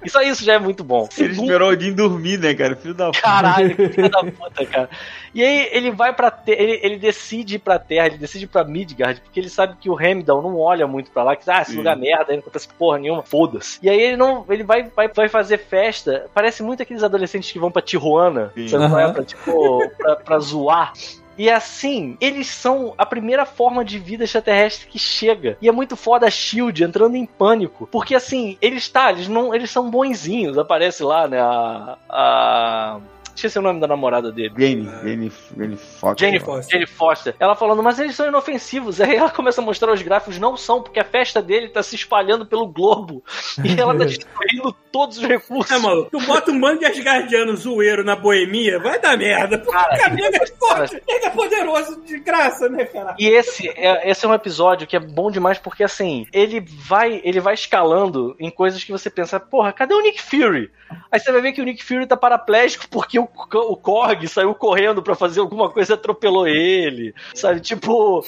E 0.05 0.11
só 0.11 0.21
isso 0.21 0.45
já 0.45 0.55
é 0.55 0.59
muito 0.59 0.83
bom. 0.83 1.09
Ele 1.17 1.29
Segundo, 1.29 1.47
esperou 1.47 1.69
o 1.69 1.73
Odin 1.73 1.93
dormir, 1.93 2.37
né, 2.39 2.53
cara? 2.55 2.75
Filho 2.75 2.95
da 2.95 3.07
puta. 3.07 3.21
Caralho, 3.21 3.77
que 3.77 3.89
filho 3.89 4.11
da 4.11 4.19
puta, 4.33 4.67
cara. 4.67 4.91
E 5.33 5.43
aí 5.45 5.69
ele 5.73 5.91
vai 5.93 6.13
pra 6.13 6.31
Terra, 6.31 6.61
ele, 6.61 6.81
ele 6.83 6.97
decide 6.99 7.55
ir 7.55 7.59
pra 7.61 7.79
Terra, 7.79 8.09
ele 8.09 8.19
decide 8.19 8.45
ir 8.45 8.49
pra 8.49 8.65
Midgard, 8.65 9.21
porque 9.21 9.39
ele 9.39 9.49
sabe 9.49 9.77
que 9.81 9.89
o 9.89 9.99
Heimdall 10.01 10.43
não 10.43 10.59
olha 10.59 10.87
muito 10.87 11.11
pra 11.11 11.23
lá, 11.23 11.37
que 11.37 11.49
ah, 11.49 11.63
esse 11.63 11.71
Sim. 11.71 11.79
lugar 11.79 11.97
é 11.97 12.01
merda, 12.01 12.27
aí 12.29 12.33
não 12.37 12.41
acontece 12.41 12.69
porra 12.77 12.99
nenhuma, 12.99 13.23
foda-se. 13.23 13.79
E 13.81 13.89
aí 13.89 14.01
ele 14.01 14.17
não, 14.17 14.45
ele 14.51 14.65
vai, 14.65 14.83
vai, 14.95 15.09
vai 15.09 15.29
fazer 15.29 15.59
festa, 15.59 16.27
parece 16.35 16.63
muito 16.65 16.83
aqueles 16.83 17.05
adolescentes 17.05 17.53
que 17.53 17.59
vão 17.59 17.71
pra 17.71 17.81
Tijuana, 17.81 18.53
Sim. 18.57 18.69
qual 18.71 18.99
é? 18.99 19.05
Aham. 19.05 19.13
Pra, 19.13 19.25
tipo, 19.25 19.89
pra, 19.97 20.17
pra 20.17 20.39
zoar. 20.41 20.93
E 21.37 21.51
assim, 21.51 22.17
eles 22.21 22.47
são 22.49 22.95
a 22.99 23.07
primeira 23.07 23.45
forma 23.45 23.85
de 23.85 23.99
vida 23.99 24.25
extraterrestre 24.25 24.87
que 24.87 24.99
chega. 24.99 25.57
E 25.61 25.69
é 25.69 25.73
muito 25.73 25.97
foda 25.97 26.27
a 26.27 26.31
Shield 26.31 26.85
entrando 26.85 27.17
em 27.17 27.27
pânico. 27.27 27.89
Porque 27.91 28.15
assim, 28.15 28.57
eles 28.61 28.89
tá, 28.89 29.11
eles 29.11 29.29
não. 29.29 29.55
Eles 29.55 29.71
são 29.71 29.91
bonzinhos. 29.91 30.59
Aparece 30.59 31.03
lá, 31.03 31.27
né? 31.27 31.41
A. 31.41 31.99
a... 32.09 33.01
Esqueci 33.35 33.59
o 33.59 33.63
nome 33.63 33.81
da 33.81 33.87
namorada 33.87 34.31
dele. 34.31 34.55
Jane, 34.57 34.85
Jane, 35.03 35.33
Jane 35.57 35.77
Fox. 35.77 36.21
Jane 36.21 36.41
Foster. 36.41 36.73
Jane 36.73 36.87
Foster. 36.87 37.35
Ela 37.39 37.55
falando, 37.57 37.83
mas 37.83 37.99
eles 37.99 38.15
são 38.15 38.27
inofensivos. 38.27 39.01
Aí 39.03 39.17
ela 39.17 39.31
começa 39.31 39.61
a 39.61 39.65
mostrar 39.65 39.93
os 39.93 40.03
gráficos, 40.03 40.39
não 40.39 40.57
são, 40.57 40.83
porque 40.83 41.01
a 41.01 41.05
festa 41.05 41.43
dele 41.43 41.69
tá 41.69 41.83
se 41.83 41.97
espalhando 41.97 42.47
pelo 42.47 42.67
globo. 42.67 43.25
E 43.65 43.79
ela 43.81 43.97
tá 43.97 44.05
destruindo 44.05 44.73
todos 44.91 45.19
os 45.19 45.25
recursos. 45.25 45.71
É, 45.71 45.79
mano, 45.79 46.07
tu 46.11 46.21
bota 46.21 46.51
um 46.51 46.61
bando 46.61 46.81
de 46.81 46.87
Asgardiano 46.87 47.57
zoeiro 47.57 48.05
na 48.05 48.15
boemia, 48.15 48.79
vai 48.79 49.01
dar 49.01 49.17
merda. 49.17 49.59
Porque 49.59 49.73
Cara, 49.73 50.15
o 50.15 50.19
é 50.19 50.31
cara. 50.31 50.47
forte, 50.59 51.03
nega 51.09 51.27
é 51.27 51.31
poderoso 51.31 52.03
de 52.03 52.19
graça, 52.21 52.69
né, 52.69 52.85
cara? 52.85 53.15
E 53.19 53.27
esse 53.27 53.69
é, 53.69 54.11
esse 54.11 54.25
é 54.25 54.29
um 54.29 54.35
episódio 54.35 54.87
que 54.87 54.97
é 54.97 55.01
bom 55.01 55.31
demais 55.31 55.59
porque 55.59 55.85
assim, 55.85 56.27
ele 56.33 56.61
vai, 56.61 57.21
ele 57.25 57.41
vai 57.41 57.55
escalando 57.55 58.37
em 58.39 58.51
coisas 58.51 58.83
que 58.85 58.93
você 58.93 59.11
pensa, 59.11 59.41
porra, 59.41 59.73
cadê 59.73 59.95
o 59.95 60.01
Nick 60.01 60.21
Fury? 60.23 60.71
Aí 61.11 61.19
você 61.19 61.33
vai 61.33 61.41
ver 61.41 61.53
que 61.53 61.61
o 61.61 61.65
Nick 61.65 61.83
Fury 61.83 62.07
tá 62.07 62.17
paraplégico 62.17 62.89
porque 62.89 63.19
o, 63.23 63.73
o 63.73 63.77
Korg 63.77 64.27
saiu 64.29 64.55
correndo 64.55 65.03
pra 65.03 65.15
fazer 65.15 65.41
alguma 65.41 65.71
coisa 65.71 65.93
e 65.93 65.95
atropelou 65.95 66.47
ele. 66.47 67.15
Sabe, 67.35 67.61
tipo, 67.61 68.25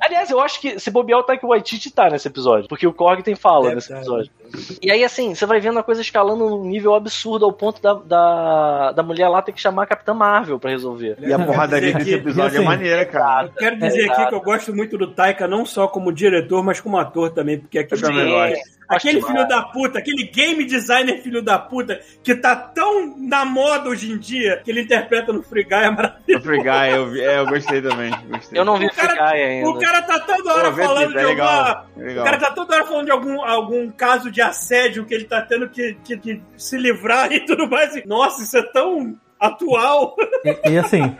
Aliás, 0.00 0.30
eu 0.30 0.38
acho 0.40 0.60
que 0.60 0.78
se 0.78 0.92
bobear 0.92 1.18
o 1.18 1.22
Taika 1.24 1.44
Waititi 1.44 1.90
tá 1.90 2.08
nesse 2.08 2.28
episódio, 2.28 2.68
porque 2.68 2.86
o 2.86 2.92
Korg 2.92 3.20
tem 3.24 3.34
fala 3.34 3.64
Deve 3.64 3.74
nesse 3.76 3.88
tá. 3.88 3.96
episódio. 3.96 4.30
E 4.80 4.92
aí, 4.92 5.02
assim, 5.02 5.34
você 5.34 5.44
vai 5.44 5.58
vendo 5.58 5.76
a 5.78 5.82
coisa 5.82 6.00
escalando 6.00 6.48
num 6.48 6.64
nível 6.64 6.94
absurdo 6.94 7.44
ao 7.44 7.52
ponto 7.52 7.82
da, 7.82 7.94
da, 7.94 8.92
da 8.92 9.02
mulher 9.02 9.28
lá 9.28 9.42
ter 9.42 9.50
que 9.50 9.60
chamar 9.60 9.82
a 9.82 9.86
Capitã 9.86 10.14
Marvel 10.14 10.60
pra 10.60 10.70
resolver. 10.70 11.16
E 11.20 11.32
a 11.32 11.38
porradaria 11.38 11.92
desse 11.94 12.04
que- 12.10 12.14
episódio 12.14 12.54
é 12.56 12.58
assim, 12.60 12.64
maneira, 12.68 13.04
cara. 13.06 13.48
Eu 13.48 13.52
quero 13.54 13.76
dizer 13.80 14.06
É, 14.06 14.12
aqui 14.12 14.26
que 14.28 14.34
eu 14.36 14.40
gosto 14.40 14.72
muito 14.72 14.96
do 14.96 15.08
Taika, 15.12 15.48
não 15.48 15.66
só 15.66 15.88
como 15.88 16.12
diretor, 16.12 16.62
mas 16.62 16.78
como 16.80 16.96
ator 16.96 17.30
também, 17.30 17.58
porque 17.58 17.80
aquele, 17.80 18.00
Eu 18.00 18.06
também 18.08 18.28
gosto. 18.30 18.76
Aquele 18.88 19.20
filho 19.22 19.46
da 19.48 19.62
puta, 19.62 19.98
aquele 19.98 20.24
game 20.28 20.64
designer 20.64 21.22
filho 21.22 21.42
da 21.42 21.58
puta, 21.58 22.00
que 22.22 22.34
tá 22.34 22.54
tão 22.54 23.16
na 23.18 23.44
moda 23.44 23.88
hoje 23.88 24.10
em 24.12 24.18
dia, 24.18 24.60
que 24.64 24.70
ele 24.70 24.82
interpreta 24.82 25.32
no 25.32 25.42
Free 25.42 25.64
Guy 25.64 25.74
é 25.74 25.90
maravilhoso. 25.90 26.38
O 26.38 26.40
Free 26.42 26.62
Guy, 26.62 26.90
eu, 26.96 27.06
vi- 27.10 27.20
é, 27.22 27.38
eu 27.38 27.46
gostei 27.46 27.82
também. 27.82 28.10
Gostei. 28.28 28.58
Eu 28.60 28.64
não 28.64 28.76
vi 28.78 28.86
O 28.86 28.90
cara- 28.90 29.08
Free 29.08 29.18
Guy 29.18 29.42
ainda. 29.42 29.68
O 29.70 29.78
cara 29.78 30.02
tá 30.02 30.20
toda 30.20 30.54
hora 30.54 30.70
Pô, 30.70 30.76
falando 30.82 31.12
de 31.12 31.18
é 31.18 31.26
legal. 31.26 31.48
alguma... 31.48 31.86
legal. 31.96 32.22
O 32.22 32.24
cara 32.24 32.38
tá 32.38 32.50
toda 32.52 32.74
hora 32.74 32.84
falando 32.86 33.04
de 33.06 33.10
algum, 33.12 33.42
algum 33.44 33.90
caso 33.90 34.30
de 34.30 34.40
assédio 34.42 35.04
que 35.04 35.14
ele 35.14 35.24
tá 35.24 35.42
tendo 35.42 35.68
que, 35.68 35.94
que- 36.04 36.16
que 36.18 36.42
se 36.56 36.76
livrar 36.76 37.32
e 37.32 37.44
tudo 37.44 37.68
mais. 37.68 37.94
E, 37.96 38.06
Nossa, 38.06 38.42
isso 38.42 38.56
é 38.56 38.62
tão 38.62 39.16
atual. 39.38 40.16
E, 40.44 40.70
e 40.72 40.78
assim, 40.78 41.14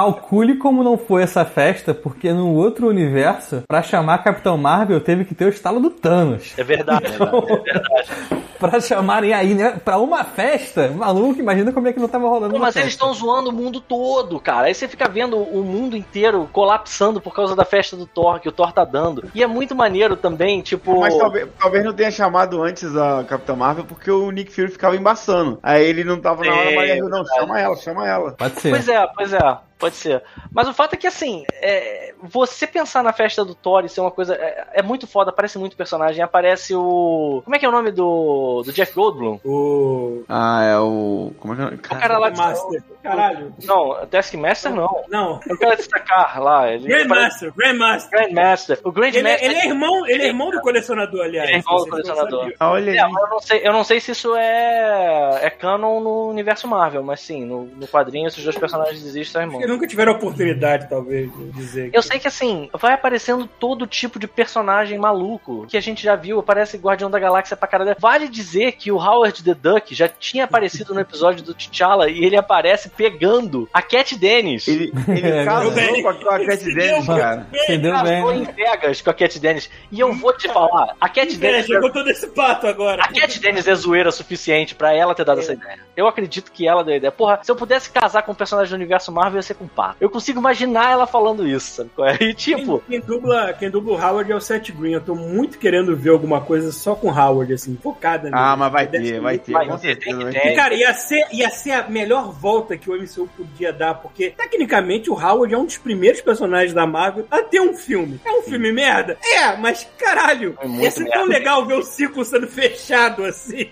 calcule 0.00 0.56
como 0.56 0.82
não 0.82 0.96
foi 0.96 1.22
essa 1.22 1.44
festa, 1.44 1.92
porque 1.92 2.32
no 2.32 2.54
outro 2.54 2.88
universo, 2.88 3.62
pra 3.68 3.82
chamar 3.82 4.18
Capitão 4.24 4.56
Marvel, 4.56 4.98
teve 5.00 5.26
que 5.26 5.34
ter 5.34 5.44
o 5.44 5.48
estalo 5.50 5.78
do 5.78 5.90
Thanos. 5.90 6.54
É 6.56 6.64
verdade, 6.64 7.06
é 7.06 7.10
verdade. 7.18 8.10
Pra 8.58 8.78
chamarem 8.80 9.32
aí, 9.32 9.54
né? 9.54 9.78
Pra 9.82 9.98
uma 9.98 10.22
festa, 10.22 10.88
maluco, 10.88 11.40
imagina 11.40 11.72
como 11.72 11.88
é 11.88 11.92
que 11.94 12.00
não 12.00 12.08
tava 12.08 12.28
rolando 12.28 12.52
Pô, 12.54 12.58
mas 12.60 12.76
eles 12.76 12.92
festa. 12.92 13.06
estão 13.06 13.14
zoando 13.14 13.48
o 13.50 13.52
mundo 13.52 13.80
todo, 13.80 14.38
cara. 14.38 14.66
Aí 14.66 14.74
você 14.74 14.86
fica 14.86 15.08
vendo 15.08 15.38
o 15.38 15.62
mundo 15.62 15.96
inteiro 15.96 16.46
colapsando 16.52 17.20
por 17.22 17.34
causa 17.34 17.56
da 17.56 17.64
festa 17.64 17.96
do 17.96 18.06
Thor, 18.06 18.38
que 18.38 18.48
o 18.48 18.52
Thor 18.52 18.70
tá 18.72 18.84
dando. 18.84 19.30
E 19.34 19.42
é 19.42 19.46
muito 19.46 19.74
maneiro 19.74 20.14
também, 20.16 20.60
tipo. 20.60 21.00
Mas 21.00 21.16
talvez, 21.16 21.48
talvez 21.58 21.84
não 21.84 21.92
tenha 21.94 22.10
chamado 22.10 22.62
antes 22.62 22.94
a 22.96 23.24
Capitã 23.24 23.54
Marvel 23.56 23.84
porque 23.84 24.10
o 24.10 24.30
Nick 24.30 24.52
Fury 24.52 24.68
ficava 24.70 24.94
embaçando. 24.96 25.58
Aí 25.62 25.84
ele 25.84 26.04
não 26.04 26.20
tava 26.20 26.44
na 26.44 26.52
hora, 26.52 26.70
É, 26.70 26.76
mas 26.76 26.98
não, 27.00 27.08
verdade. 27.22 27.28
chama 27.40 27.60
ela, 27.60 27.76
chama 27.76 28.06
ela. 28.08 28.32
Pode 28.32 28.60
ser. 28.60 28.70
Pois 28.70 28.88
é, 28.88 29.06
pois 29.16 29.32
é. 29.32 29.58
Pode 29.80 29.96
ser. 29.96 30.22
Mas 30.52 30.68
o 30.68 30.74
fato 30.74 30.92
é 30.92 30.96
que, 30.98 31.06
assim, 31.06 31.44
é, 31.54 32.12
você 32.22 32.66
pensar 32.66 33.02
na 33.02 33.14
festa 33.14 33.42
do 33.42 33.54
Thor 33.54 33.82
e 33.82 33.88
ser 33.88 34.02
uma 34.02 34.10
coisa. 34.10 34.34
É, 34.34 34.66
é 34.74 34.82
muito 34.82 35.06
foda, 35.06 35.30
aparece 35.30 35.58
muito 35.58 35.74
personagem. 35.74 36.22
Aparece 36.22 36.74
o. 36.74 37.40
Como 37.42 37.56
é 37.56 37.58
que 37.58 37.64
é 37.64 37.68
o 37.68 37.72
nome 37.72 37.90
do, 37.90 38.62
do 38.62 38.72
Jeff 38.74 38.94
Goldblum? 38.94 39.40
O... 39.42 40.22
Ah, 40.28 40.62
é 40.64 40.78
o. 40.78 41.32
Como 41.38 41.54
é 41.54 41.56
que 41.56 41.62
é? 41.62 41.66
O 41.76 41.78
cara 41.78 42.18
lá 42.18 42.30
que. 42.30 42.36
Master. 42.36 42.82
Caralho. 43.02 43.54
Não, 43.64 44.06
Taskmaster 44.06 44.74
não. 44.74 44.88
Não. 45.08 45.40
O 45.48 45.58
cara 45.58 45.72
de 45.72 45.78
destacar 45.78 46.40
lá. 46.42 46.70
Ele 46.70 46.86
Grandmaster, 46.86 47.52
Grandmaster. 47.54 48.10
Grandmaster. 48.10 48.78
O 48.84 48.88
Ele, 48.90 49.06
é- 49.06 49.10
Grandmaster. 49.10 49.44
ele 49.50 49.54
é 49.58 49.66
irmão, 49.66 50.06
ele 50.06 50.22
é 50.22 50.26
irmão 50.26 50.50
do 50.50 50.60
colecionador, 50.60 51.24
aliás. 51.24 51.48
Ele 51.48 51.56
é 51.56 51.60
irmão 51.60 51.76
do 51.84 51.90
colecionador. 51.90 52.52
Ah, 52.60 52.70
olha 52.70 52.90
É, 52.90 53.00
eu 53.02 53.08
não 53.30 53.40
sei, 53.40 53.60
eu 53.64 53.72
não 53.72 53.84
sei 53.84 54.00
se 54.00 54.12
isso 54.12 54.34
é, 54.36 55.40
é 55.42 55.50
canon 55.50 56.00
no 56.00 56.28
universo 56.28 56.66
Marvel, 56.68 57.02
mas 57.02 57.20
sim, 57.20 57.44
no, 57.44 57.64
no 57.64 57.86
quadrinho 57.88 58.28
esses 58.28 58.42
dois 58.42 58.56
personagens 58.58 58.98
existem, 59.00 59.24
são 59.24 59.42
irmãos. 59.42 59.60
eles 59.60 59.70
nunca 59.70 59.86
tiveram 59.86 60.12
a 60.12 60.16
oportunidade, 60.16 60.88
talvez, 60.88 61.32
de 61.32 61.50
dizer. 61.52 61.90
Eu 61.92 62.02
sei 62.02 62.18
que 62.18 62.28
assim, 62.28 62.68
vai 62.74 62.92
aparecendo 62.92 63.46
todo 63.46 63.86
tipo 63.86 64.18
de 64.18 64.26
personagem 64.26 64.98
maluco 64.98 65.66
que 65.66 65.76
a 65.76 65.80
gente 65.80 66.02
já 66.02 66.16
viu, 66.16 66.38
aparece 66.38 66.76
Guardião 66.76 67.10
da 67.10 67.18
Galáxia 67.18 67.56
pra 67.56 67.68
caralho. 67.68 67.96
Vale 67.98 68.28
dizer 68.28 68.72
que 68.72 68.92
o 68.92 68.96
Howard 68.96 69.42
the 69.42 69.54
Duck 69.54 69.94
já 69.94 70.08
tinha 70.08 70.44
aparecido 70.44 70.92
no 70.94 71.00
episódio 71.00 71.42
do 71.44 71.54
T'Challa 71.54 72.08
e 72.10 72.24
ele 72.24 72.36
aparece 72.36 72.89
pegando 72.96 73.68
a 73.72 73.82
Cat 73.82 74.16
Dennis. 74.18 74.66
Ele, 74.68 74.92
ele 75.08 75.28
É, 75.28 75.44
casou 75.44 75.72
com 75.72 76.08
a, 76.08 76.14
com 76.14 76.28
a 76.30 76.44
Cat 76.44 76.64
Dennis, 76.74 77.06
cara. 77.06 77.46
Entendeu 77.52 77.92
bem, 78.02 78.22
Casou 78.22 78.32
né? 78.34 78.36
em 78.38 78.52
Vegas 78.54 79.00
com 79.02 79.10
a 79.10 79.14
Cat 79.14 79.38
Dennis. 79.38 79.70
E 79.90 80.00
eu 80.00 80.12
vou 80.12 80.32
te 80.36 80.48
falar, 80.48 80.96
a 81.00 81.08
Cat 81.08 81.34
É, 81.34 81.38
Dennis. 81.38 81.66
jogou 81.66 81.92
todo 81.92 82.08
esse 82.10 82.26
pato 82.28 82.66
agora. 82.66 83.02
A 83.02 83.08
Cat 83.12 83.38
Dennis 83.40 83.66
é 83.66 83.74
zoeira 83.74 84.10
suficiente 84.10 84.74
pra 84.74 84.94
ela 84.94 85.14
ter 85.14 85.24
dado 85.24 85.40
essa 85.40 85.52
ideia. 85.52 85.78
Eu 85.96 86.06
acredito 86.06 86.50
que 86.52 86.66
ela 86.66 86.82
deu 86.84 86.94
a 86.94 86.96
ideia. 86.96 87.12
Porra, 87.12 87.40
se 87.42 87.50
eu 87.50 87.56
pudesse 87.56 87.90
casar 87.90 88.22
com 88.22 88.32
um 88.32 88.34
personagem 88.34 88.70
do 88.70 88.76
universo 88.76 89.12
Marvel, 89.12 89.36
ia 89.38 89.42
ser 89.42 89.54
com 89.54 89.64
o 89.64 89.68
Pato. 89.68 89.96
Eu 90.00 90.08
consigo 90.10 90.38
imaginar 90.40 90.90
ela 90.90 91.06
falando 91.06 91.46
isso, 91.46 91.72
sabe? 91.76 91.90
qual 91.94 92.08
é? 92.08 92.16
E 92.20 92.34
tipo, 92.34 92.80
Quem, 92.88 93.00
quem 93.00 93.08
dubla, 93.08 93.52
quem 93.52 93.70
dubla 93.70 93.94
o 93.94 94.00
Howard 94.00 94.30
é 94.32 94.34
o 94.36 94.40
Seth 94.40 94.70
Green. 94.72 94.92
Eu 94.92 95.00
tô 95.00 95.14
muito 95.14 95.58
querendo 95.58 95.96
ver 95.96 96.10
alguma 96.10 96.40
coisa 96.40 96.72
só 96.72 96.94
com 96.94 97.08
o 97.08 97.10
Howard, 97.10 97.52
assim, 97.52 97.76
focada 97.82 98.24
nele. 98.24 98.34
Ah, 98.36 98.56
mas 98.56 98.72
vai 98.72 98.86
ter, 98.86 99.20
vai 99.20 99.38
ter, 99.38 99.52
vai 99.52 99.66
com 99.66 99.76
ter, 99.76 99.88
certeza 99.88 100.18
que 100.24 100.30
ter. 100.32 100.40
ter. 100.40 100.54
Cara, 100.54 100.74
ia 100.74 100.94
ser, 100.94 101.26
ia 101.32 101.50
ser 101.50 101.72
a 101.72 101.88
melhor 101.88 102.30
volta 102.32 102.76
que 102.80 102.90
o 102.90 102.94
MCU 103.00 103.28
podia 103.36 103.72
dar, 103.72 103.94
porque 103.94 104.30
tecnicamente 104.30 105.10
o 105.10 105.14
Howard 105.14 105.54
é 105.54 105.58
um 105.58 105.64
dos 105.66 105.78
primeiros 105.78 106.20
personagens 106.20 106.72
da 106.74 106.86
Marvel 106.86 107.26
a 107.30 107.42
ter 107.42 107.60
um 107.60 107.74
filme. 107.74 108.20
É 108.24 108.32
um 108.32 108.42
filme 108.42 108.72
merda? 108.72 109.16
É, 109.22 109.56
mas 109.56 109.86
caralho, 109.98 110.56
É 110.60 110.66
muito 110.66 110.82
ia 110.82 110.90
ser 110.90 111.08
tão 111.10 111.24
legal 111.26 111.64
ver 111.66 111.74
o 111.74 111.82
ciclo 111.82 112.24
sendo 112.24 112.46
fechado 112.48 113.24
assim. 113.24 113.70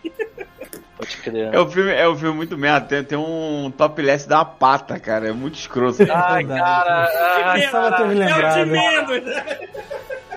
pode 0.97 1.16
crer. 1.18 1.52
É 1.55 1.60
um 1.60 1.68
filme, 1.70 1.90
é 1.93 2.09
um 2.09 2.16
filme 2.16 2.36
muito 2.36 2.56
merda. 2.59 2.86
Tem, 2.86 3.02
tem 3.05 3.18
um 3.18 3.72
topless 3.76 4.28
da 4.28 4.44
pata, 4.44 4.98
cara. 5.01 5.28
É 5.28 5.32
muito 5.32 5.59
escroto. 5.59 5.98
Ai, 6.12 6.44
cara. 6.44 7.09
ai, 7.47 7.62
só 7.70 7.89
pra 7.89 7.93
ter 7.98 8.06
me 8.09 8.20
é 8.20 8.24
o 8.24 8.28
de 8.28 8.32
lembrado. 8.35 8.66
menos. 8.66 9.43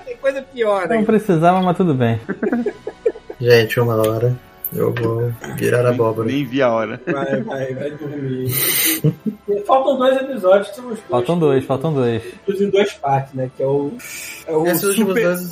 Tem 0.06 0.18
coisa 0.18 0.42
pior, 0.42 0.88
Não 0.88 0.98
né? 1.00 1.04
precisava, 1.06 1.62
mas 1.62 1.78
tudo 1.78 1.94
bem. 1.94 2.20
Gente, 3.40 3.80
uma 3.80 3.96
hora. 3.96 4.36
Eu 4.74 4.94
vou 4.94 5.32
virar 5.58 5.86
abóbora. 5.86 6.28
Nem 6.28 6.46
vi 6.46 6.62
a 6.62 6.72
hora. 6.72 7.02
Vai, 7.06 7.42
vai, 7.42 7.74
vai 7.74 7.92
dormir. 7.92 8.50
Faltam 9.66 9.98
dois 9.98 10.22
episódios 10.22 10.70
que 10.70 10.76
são 10.76 10.86
os 10.86 10.92
dois. 10.92 11.10
Faltam 11.10 11.40
dois, 11.40 11.66
faltam 11.66 11.94
dois. 11.94 12.24
Em 12.48 12.70
duas 12.70 12.94
partes, 12.94 13.34
né? 13.34 13.52
Que 13.56 13.64
é 13.64 13.68
o. 13.68 13.92
É 14.48 14.56
o 14.56 14.66
Esses 14.66 14.84
últimos 14.84 15.16
dois-. 15.16 15.50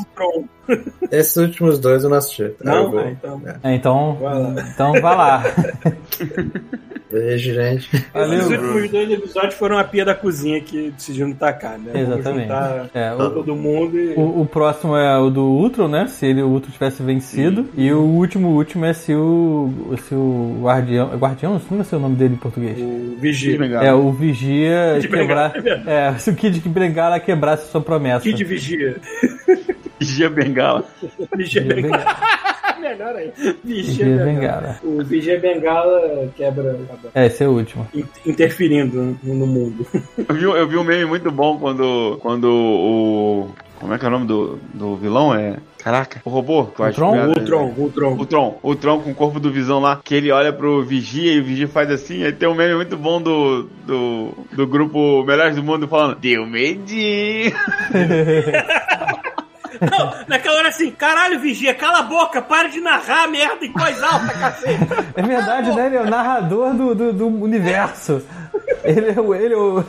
Esses 1.11 1.35
últimos 1.35 1.79
dois 1.79 2.03
eu 2.03 2.09
não 2.09 2.17
assisti. 2.17 2.53
Não? 2.63 2.97
Ah, 2.97 3.11
então. 3.11 3.41
É, 3.63 3.75
então, 3.75 4.17
Vai 4.19 4.39
lá. 4.39 4.69
então 4.73 4.91
vai 4.93 5.15
lá. 5.15 5.43
Beijo, 7.11 7.55
gente. 7.55 7.89
Valeu, 8.13 8.39
Os 8.39 8.45
últimos 8.51 8.89
dois 8.91 9.09
episódios 9.09 9.55
foram 9.55 9.79
a 9.79 9.83
pia 9.83 10.05
da 10.05 10.13
cozinha 10.13 10.61
que 10.61 10.91
decidiram 10.91 11.33
tacar, 11.33 11.79
né? 11.79 11.91
Exatamente. 12.01 12.51
É, 12.93 13.11
o, 13.13 13.29
todo 13.31 13.55
mundo 13.55 13.99
e. 13.99 14.13
o, 14.13 14.41
o 14.41 14.45
próximo 14.45 14.95
é 14.95 15.17
o 15.17 15.31
do 15.31 15.43
Ultron, 15.43 15.87
né? 15.87 16.05
Se 16.05 16.27
ele, 16.27 16.43
o 16.43 16.47
Ultron 16.47 16.71
tivesse 16.71 17.01
vencido. 17.01 17.67
E 17.75 17.91
o 17.91 18.01
último, 18.01 18.49
último 18.49 18.85
é 18.85 18.93
se 18.93 19.08
o, 19.15 19.71
se 20.07 20.13
o 20.15 20.59
Guardião. 20.61 21.11
é 21.13 21.15
Guardião? 21.17 21.61
Não 21.71 21.83
sei 21.83 21.97
o 21.97 22.01
nome 22.01 22.15
dele 22.15 22.33
em 22.35 22.37
português. 22.37 22.77
O 22.79 23.15
Vigia. 23.19 23.57
É, 23.81 23.93
o 23.93 24.11
Vigia 24.11 24.97
Kid 25.01 25.07
quebrar. 25.07 25.51
Bengala. 25.53 25.83
É, 25.91 26.13
se 26.19 26.29
o 26.29 26.35
Kid 26.35 26.69
Bengala 26.69 27.19
quebrasse 27.19 27.71
sua 27.71 27.81
promessa. 27.81 28.21
Kid 28.21 28.43
Vigia. 28.43 28.97
Vigia 29.99 30.29
Bengala. 30.29 30.83
Vigia 31.35 31.61
Bengala. 31.61 32.05
Melhor 32.79 33.13
aí. 33.15 33.31
Vigia 33.63 34.05
Vigia 34.05 34.05
Bengala. 34.25 34.25
Bengala. 34.25 34.79
O 34.83 35.03
Vigia 35.03 35.39
Bengala 35.39 36.29
quebra. 36.35 36.79
É, 37.13 37.25
esse 37.25 37.43
é 37.43 37.47
o 37.47 37.51
último. 37.51 37.85
in- 37.93 38.05
Interferindo 38.25 39.17
no, 39.21 39.35
no 39.35 39.45
mundo. 39.45 39.85
Eu 40.27 40.35
vi, 40.35 40.43
eu 40.43 40.67
vi 40.67 40.77
um 40.77 40.83
meme 40.83 41.05
muito 41.05 41.29
bom 41.29 41.57
quando, 41.59 42.17
quando 42.21 42.45
o. 42.49 43.49
Como 43.79 43.93
é 43.93 43.97
que 43.99 44.05
é 44.05 44.07
o 44.07 44.11
nome 44.11 44.25
do, 44.27 44.59
do 44.73 44.95
vilão? 44.95 45.35
É. 45.35 45.57
Caraca, 45.83 46.21
o 46.25 46.29
robô? 46.29 46.67
acho 46.79 46.95
Tron? 46.95 47.11
que 47.13 47.17
é- 47.17 47.25
O 47.25 47.45
Tron, 47.45 47.73
o 47.77 47.89
Tron. 47.89 48.13
O 48.17 48.25
Tron, 48.25 48.59
o 48.61 48.75
Tron 48.75 48.99
com 48.99 49.11
o 49.11 49.15
corpo 49.15 49.39
do 49.39 49.51
Visão 49.51 49.79
lá, 49.79 49.99
que 50.03 50.13
ele 50.13 50.31
olha 50.31 50.51
pro 50.51 50.83
Vigia 50.83 51.31
e 51.33 51.39
o 51.39 51.43
Vigia 51.43 51.67
faz 51.69 51.89
assim, 51.89 52.23
aí 52.23 52.33
tem 52.33 52.49
um 52.49 52.53
meme 52.55 52.75
muito 52.75 52.97
bom 52.97 53.21
do, 53.21 53.63
do, 53.85 54.33
do 54.51 54.67
grupo 54.67 55.23
Melhores 55.23 55.55
do 55.55 55.63
Mundo 55.63 55.87
falando, 55.87 56.15
deu 56.15 56.45
medinho. 56.45 57.53
Não, 59.79 60.13
naquela 60.27 60.57
hora 60.57 60.67
assim, 60.67 60.91
caralho, 60.91 61.39
Vigia, 61.39 61.73
cala 61.73 61.99
a 61.99 62.03
boca, 62.03 62.41
para 62.41 62.67
de 62.67 62.81
narrar 62.81 63.29
merda 63.29 63.65
em 63.65 63.71
voz 63.71 64.03
alta, 64.03 64.33
cacete. 64.33 64.77
É 65.15 65.21
verdade, 65.21 65.71
né? 65.73 65.85
Ele 65.85 65.95
é 65.95 66.01
o 66.01 66.09
narrador 66.09 66.73
do, 66.73 66.93
do, 66.93 67.13
do 67.13 67.27
universo. 67.27 68.21
Ele 68.83 69.11
é 69.11 69.21
o. 69.21 69.33
Ele 69.33 69.53
é 69.53 69.57
o. 69.57 69.83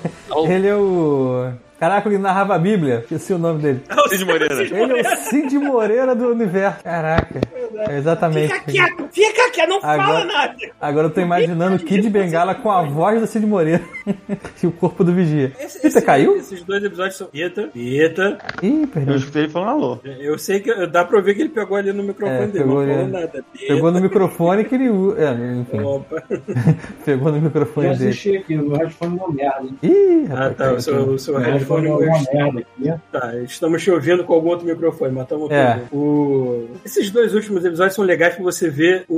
Ele 0.47 0.69
é 0.69 0.77
o. 0.77 1.53
Caraca, 1.81 2.09
ele 2.09 2.19
narrava 2.19 2.55
a 2.55 2.59
Bíblia. 2.59 2.98
Esqueci 3.01 3.32
o 3.32 3.39
nome 3.39 3.62
dele. 3.62 3.81
Cid 4.11 4.24
Moreira. 4.27 4.62
Ele 4.62 5.01
é 5.01 5.01
o 5.15 5.16
Cid 5.16 5.59
Moreira 5.59 6.15
do 6.15 6.28
universo. 6.28 6.85
Caraca. 6.85 7.40
É 7.89 7.97
exatamente. 7.97 8.52
Fica 8.52 8.70
quieto, 8.70 9.09
fica 9.11 9.51
quieto, 9.51 9.69
não 9.70 9.81
fala 9.81 10.02
Agora- 10.02 10.24
nada. 10.27 10.57
Agora 10.78 11.07
eu 11.07 11.11
tô 11.11 11.20
imaginando 11.23 11.77
o 11.77 11.78
Kid 11.78 12.11
Bengala 12.11 12.55
com 12.55 12.70
a 12.70 12.82
voz 12.82 13.19
do 13.20 13.27
Cid 13.27 13.47
Moreira 13.47 13.82
e 14.62 14.66
o 14.66 14.73
corpo 14.73 15.02
do 15.02 15.15
vigia. 15.15 15.52
Esse- 15.59 15.78
Eita, 15.78 15.89
esse- 15.89 16.02
caiu? 16.02 16.36
Esses 16.36 16.62
dois 16.62 16.85
episódios 16.85 17.16
são. 17.16 17.28
Eita, 17.32 17.70
eita. 17.74 18.36
Ih, 18.62 18.82
Eu 18.82 18.89
perdeu. 18.89 19.16
escutei 19.16 19.43
ele 19.44 19.51
falando 19.52 19.70
alô. 19.70 19.98
Eu 20.05 20.36
sei 20.39 20.61
que 20.61 20.86
dá 20.89 21.02
pra 21.05 21.16
ouvir 21.16 21.35
que 21.35 21.40
ele 21.40 21.48
pegou 21.48 21.78
ali 21.78 21.93
no 21.94 22.02
microfone 22.02 22.39
É, 22.39 22.47
dele, 22.47 22.59
pegou 22.65 22.81
não 22.82 22.86
falou 22.86 23.02
ali. 23.05 23.12
nada. 23.12 23.44
Pegou 23.66 23.90
no 23.93 24.01
microfone 24.01 24.65
que 24.65 24.74
ele. 24.74 24.89
É, 25.16 25.61
enfim. 25.61 25.81
Opa. 25.81 26.23
Pegou 27.07 27.32
no 27.32 27.40
microfone 27.40 27.89
Já 27.89 27.93
dele. 27.94 28.11
assisti 28.11 28.36
aqui, 28.36 28.57
o 28.57 28.74
headphone 28.77 29.16
deu 29.19 29.32
merda. 29.32 29.62
hein? 29.62 29.78
Ih, 29.82 30.27
Ah, 30.31 30.35
rapaz. 30.35 30.57
tá. 30.57 30.65
caiu 30.65 30.77
O 30.77 31.19
seu, 31.19 31.35
o 31.35 31.39
O 31.39 31.40
headphone. 31.40 31.70
Headphone 31.77 31.83
deu 31.83 32.09
uma 32.09 32.23
merda 32.33 32.61
aqui. 32.61 33.03
Tá, 33.13 33.37
estamos 33.43 33.83
te 33.83 33.91
ouvindo 33.91 34.25
com 34.25 34.33
algum 34.35 34.49
outro 34.49 34.67
microfone, 34.67 35.13
mas 35.13 35.23
estamos 35.25 35.51
É. 35.51 35.81
O... 35.93 36.69
Esses 36.85 37.11
dois 37.11 37.35
últimos 37.35 37.65
episódios 37.65 37.95
são 37.95 38.05
legais 38.05 38.35
pra 38.35 38.43
você 38.45 38.69
ver 38.69 39.05
o, 39.09 39.17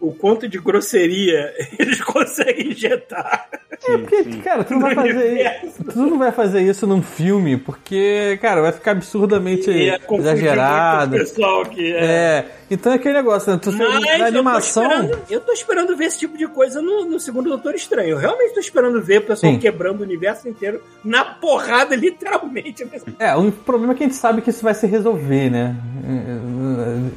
o, 0.00 0.08
o 0.08 0.12
quanto 0.14 0.48
de 0.48 0.58
grosseria 0.58 1.52
eles 1.78 2.00
conseguem 2.02 2.68
injetar. 2.68 3.48
Sim, 3.80 3.98
Porque, 3.98 4.24
sim. 4.24 4.40
cara, 4.40 4.64
tu 4.64 4.74
não 4.74 4.80
vai 4.80 4.94
fazer 4.94 5.62
isso. 5.64 5.84
Tu 5.84 5.98
não 5.98 6.18
vai 6.18 6.32
fazer 6.32 6.62
isso 6.62 6.86
num 6.86 7.02
filme, 7.02 7.56
porque, 7.56 8.38
cara, 8.42 8.60
vai 8.60 8.72
ficar 8.72 8.92
absurdamente 8.92 9.70
E 9.70 9.90
é 9.90 9.98
confundir 9.98 10.32
exagerado. 10.32 11.16
pessoal 11.16 11.64
que 11.64 11.92
é. 11.92 12.04
É, 12.04 12.44
então 12.70 12.92
é 12.92 12.96
aquele 12.96 13.14
negócio, 13.14 13.52
né? 13.52 13.58
Tu, 13.60 13.72
Mas 13.72 14.18
na 14.18 14.26
animação. 14.26 14.82
Eu 14.84 14.88
tô, 14.90 14.94
esperando, 15.02 15.22
eu 15.30 15.40
tô 15.40 15.52
esperando 15.52 15.96
ver 15.96 16.04
esse 16.06 16.18
tipo 16.18 16.36
de 16.36 16.46
coisa 16.46 16.80
no, 16.82 17.04
no 17.04 17.18
segundo 17.20 17.48
Doutor 17.48 17.74
Estranho. 17.74 18.10
Eu 18.10 18.18
realmente 18.18 18.54
tô 18.54 18.60
esperando 18.60 19.02
ver 19.02 19.18
o 19.18 19.22
pessoal 19.22 19.52
Sim. 19.52 19.58
quebrando 19.58 20.00
o 20.00 20.02
universo 20.02 20.48
inteiro 20.48 20.80
na 21.04 21.24
porrada, 21.24 21.94
literalmente. 21.96 22.86
É, 23.18 23.34
o 23.36 23.50
problema 23.52 23.92
é 23.92 23.96
que 23.96 24.04
a 24.04 24.06
gente 24.06 24.16
sabe 24.16 24.42
que 24.42 24.50
isso 24.50 24.62
vai 24.62 24.74
se 24.74 24.86
resolver, 24.86 25.50
né? 25.50 25.76
É, 26.04 26.12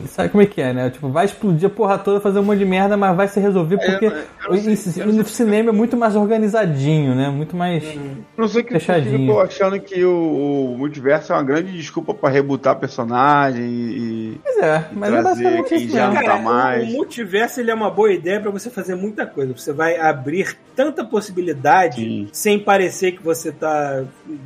é, 0.05 0.07
Sabe 0.07 0.29
como 0.29 0.41
é 0.43 0.45
que 0.45 0.61
é, 0.61 0.73
né? 0.73 0.89
Tipo, 0.89 1.09
vai 1.09 1.25
explodir 1.25 1.67
a 1.67 1.69
porra 1.69 1.97
toda, 1.97 2.19
fazer 2.19 2.39
um 2.39 2.43
monte 2.43 2.59
de 2.59 2.65
merda, 2.65 2.95
mas 2.97 3.15
vai 3.15 3.27
se 3.27 3.39
resolver 3.39 3.77
porque 3.77 4.05
eu 4.05 4.11
não 4.49 4.75
sei, 4.75 5.03
o- 5.03 5.13
no 5.13 5.25
cinema 5.25 5.69
é 5.69 5.73
muito 5.73 5.95
mais 5.97 6.15
organizadinho, 6.15 7.15
né? 7.15 7.29
Muito 7.29 7.55
mais. 7.55 7.83
Não 8.37 8.47
sei 8.47 8.63
que 8.63 8.71
Fechadinho. 8.73 9.29
eu 9.29 9.33
tô 9.33 9.39
achando 9.39 9.79
que 9.79 10.03
o, 10.03 10.73
o 10.73 10.77
multiverso 10.77 11.31
é 11.31 11.35
uma 11.35 11.43
grande 11.43 11.71
desculpa 11.71 12.13
pra 12.13 12.29
rebutar 12.29 12.75
personagem 12.77 13.63
e. 13.65 14.41
Pois 14.43 14.57
é, 14.57 14.85
mas 14.93 15.13
é 15.13 15.21
quem 15.67 15.77
isso 15.83 15.95
já 15.95 16.09
não 16.11 16.23
tá 16.23 16.37
mais. 16.37 16.87
o 16.87 16.91
multiverso 16.91 17.59
ele 17.59 17.71
é 17.71 17.73
uma 17.73 17.89
boa 17.89 18.11
ideia 18.11 18.39
pra 18.39 18.51
você 18.51 18.69
fazer 18.69 18.95
muita 18.95 19.25
coisa. 19.25 19.53
Você 19.55 19.71
vai 19.73 19.97
abrir 19.97 20.57
tanta 20.75 21.03
possibilidade 21.03 21.97
Sim. 22.01 22.29
sem 22.31 22.59
parecer 22.59 23.11
que 23.13 23.21
você 23.21 23.51
tá 23.51 24.03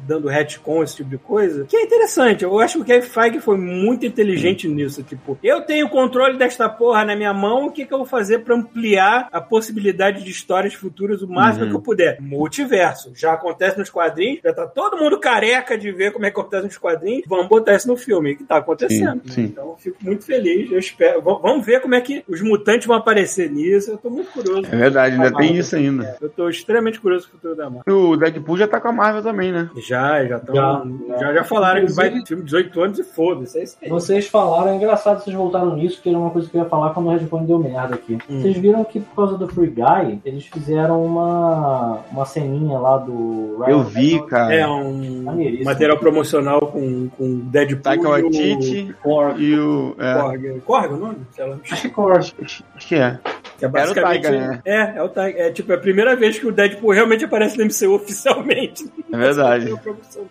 dando 0.07 0.27
retcon, 0.27 0.84
esse 0.84 0.97
tipo 0.97 1.09
de 1.09 1.17
coisa, 1.17 1.65
que 1.65 1.76
é 1.77 1.84
interessante. 1.84 2.43
Eu 2.43 2.59
acho 2.59 2.76
que 2.77 2.81
o 2.81 2.85
Kevin 2.85 3.07
Feige 3.07 3.39
foi 3.39 3.57
muito 3.57 4.05
inteligente 4.05 4.67
nisso. 4.67 5.03
Tipo, 5.03 5.38
eu 5.43 5.61
tenho 5.61 5.88
controle 5.89 6.38
desta 6.38 6.67
porra 6.67 7.05
na 7.05 7.15
minha 7.15 7.34
mão, 7.34 7.67
o 7.67 7.72
que, 7.72 7.85
que 7.85 7.93
eu 7.93 7.99
vou 7.99 8.07
fazer 8.07 8.39
pra 8.39 8.55
ampliar 8.55 9.30
a 9.31 9.39
possibilidade 9.39 10.23
de 10.23 10.31
histórias 10.31 10.73
futuras 10.73 11.22
o 11.22 11.27
máximo 11.27 11.65
Uhum. 11.65 11.69
que 11.72 11.76
eu 11.77 11.81
puder? 11.81 12.17
Multiverso. 12.22 13.11
Já 13.15 13.34
acontece 13.34 13.77
nos 13.77 13.89
quadrinhos, 13.89 14.39
já 14.43 14.53
tá 14.53 14.65
todo 14.67 14.97
mundo 14.97 15.19
careca 15.19 15.77
de 15.77 15.91
ver 15.91 16.11
como 16.11 16.26
é 16.26 16.31
que 16.31 16.39
acontece 16.39 16.65
nos 16.65 16.77
quadrinhos. 16.77 17.23
Vamos 17.27 17.47
botar 17.47 17.76
isso 17.76 17.88
no 17.88 17.95
filme, 17.97 18.35
que 18.35 18.43
tá 18.43 18.57
acontecendo. 18.57 19.22
Sim, 19.26 19.31
sim. 19.31 19.41
Então 19.43 19.69
eu 19.69 19.77
fico 19.77 19.97
muito 20.01 20.26
feliz. 20.26 20.72
Eu 20.72 20.80
espero. 20.86 21.22
v- 21.22 21.40
Vamos 21.41 21.66
ver 21.66 21.82
como 21.82 21.95
é 21.95 22.02
que 22.02 22.24
os 22.28 22.41
mutantes 22.41 22.88
vão 22.88 22.95
aparecer 22.98 23.49
nisso. 23.52 23.91
Eu 23.91 23.98
tô 23.98 24.10
muito 24.10 24.32
curioso. 24.32 24.64
É 24.72 24.76
verdade, 24.76 25.16
ainda 25.16 25.32
tem 25.36 25.56
isso 25.57 25.76
ainda. 25.76 26.18
Eu 26.22 26.30
tô 26.30 26.49
extremamente 26.49 26.99
curioso 26.99 27.26
com 27.28 27.30
o 27.30 27.40
futuro 27.40 27.56
da 27.56 27.70
Marvel. 27.70 27.95
O 28.10 28.18
Deadpool 28.18 28.57
já 28.57 28.68
tá 28.68 28.80
com 28.80 28.88
a 28.88 28.91
Marvel 28.91 29.22
também, 29.24 29.52
né? 29.52 29.70
Já, 29.78 30.26
já 30.26 30.38
estão. 30.38 30.56
Já, 30.56 30.84
Já, 31.10 31.18
já, 31.20 31.34
já. 31.34 31.44
falaram 31.44 31.86
que 31.86 31.91
vai 31.94 32.07
Inclusive- 32.07 32.28
filme 32.28 32.44
de 32.44 32.49
18 32.52 32.82
anos 32.82 32.99
e 32.99 33.03
foda-se. 33.03 33.57
É 33.60 33.64
isso 33.64 33.78
aí. 33.82 33.90
Vocês 33.90 34.28
falaram, 34.28 34.72
é 34.72 34.76
engraçado 34.76 35.24
vocês 35.24 35.36
voltaram 35.36 35.76
nisso, 35.76 36.02
que 36.02 36.10
era 36.10 36.18
uma 36.18 36.30
coisa 36.30 36.49
que 36.49 36.56
eu 36.57 36.64
ia 36.64 36.70
falar 36.70 36.91
quando 36.94 37.07
o 37.07 37.10
headphone 37.12 37.45
deu 37.48 37.60
merda 37.60 37.95
aqui. 37.95 38.18
Hum. 38.30 38.41
Vocês 38.41 38.57
viram 38.57 38.84
que 38.84 38.99
por 38.99 39.16
causa 39.16 39.38
do 39.38 39.48
Free 39.48 39.68
Guy, 39.68 40.20
eles 40.26 40.45
fizeram 40.45 41.03
uma, 41.03 41.99
uma 42.12 42.26
ceninha 42.26 42.78
lá 42.80 42.98
do 42.98 43.57
Ryan 43.60 43.70
Eu 43.72 43.84
vi, 43.84 44.26
cara. 44.28 44.53
É 44.53 44.68
um 44.68 45.24
material 45.64 45.98
promocional 45.98 46.62
com, 46.68 47.10
com 47.10 47.40
Deadpool 47.45 47.82
Taika 47.82 48.03
e 48.03 48.06
o 48.06 48.10
Waititi 48.10 48.95
e 49.38 49.56
o. 49.60 49.95
É, 49.99 50.14
Korg. 50.22 50.62
Korg 50.66 50.74
é 50.84 50.88
o 50.88 50.97
nome? 50.97 51.18
Sei 51.31 51.45
lá. 51.45 51.57
Acho 51.72 51.81
que 51.81 51.89
Korg. 51.89 52.18
acho, 52.18 52.64
que 52.80 52.95
é. 52.95 53.19
Que 53.57 53.65
é 53.65 53.68
basicamente. 53.68 54.23
Tiger, 54.23 54.47
né? 54.47 54.61
É, 54.65 54.97
é 54.97 55.03
o 55.03 55.10
Tiger. 55.10 55.38
É 55.38 55.52
tipo, 55.52 55.72
é 55.72 55.76
a 55.76 55.80
primeira 55.80 56.15
vez 56.15 56.38
que 56.38 56.45
o 56.45 56.52
Deadpool 56.52 56.91
realmente 56.91 57.26
aparece 57.26 57.57
no 57.57 57.65
MCU 57.65 57.95
oficialmente. 57.95 58.91
É 59.11 59.18
verdade. 59.18 59.73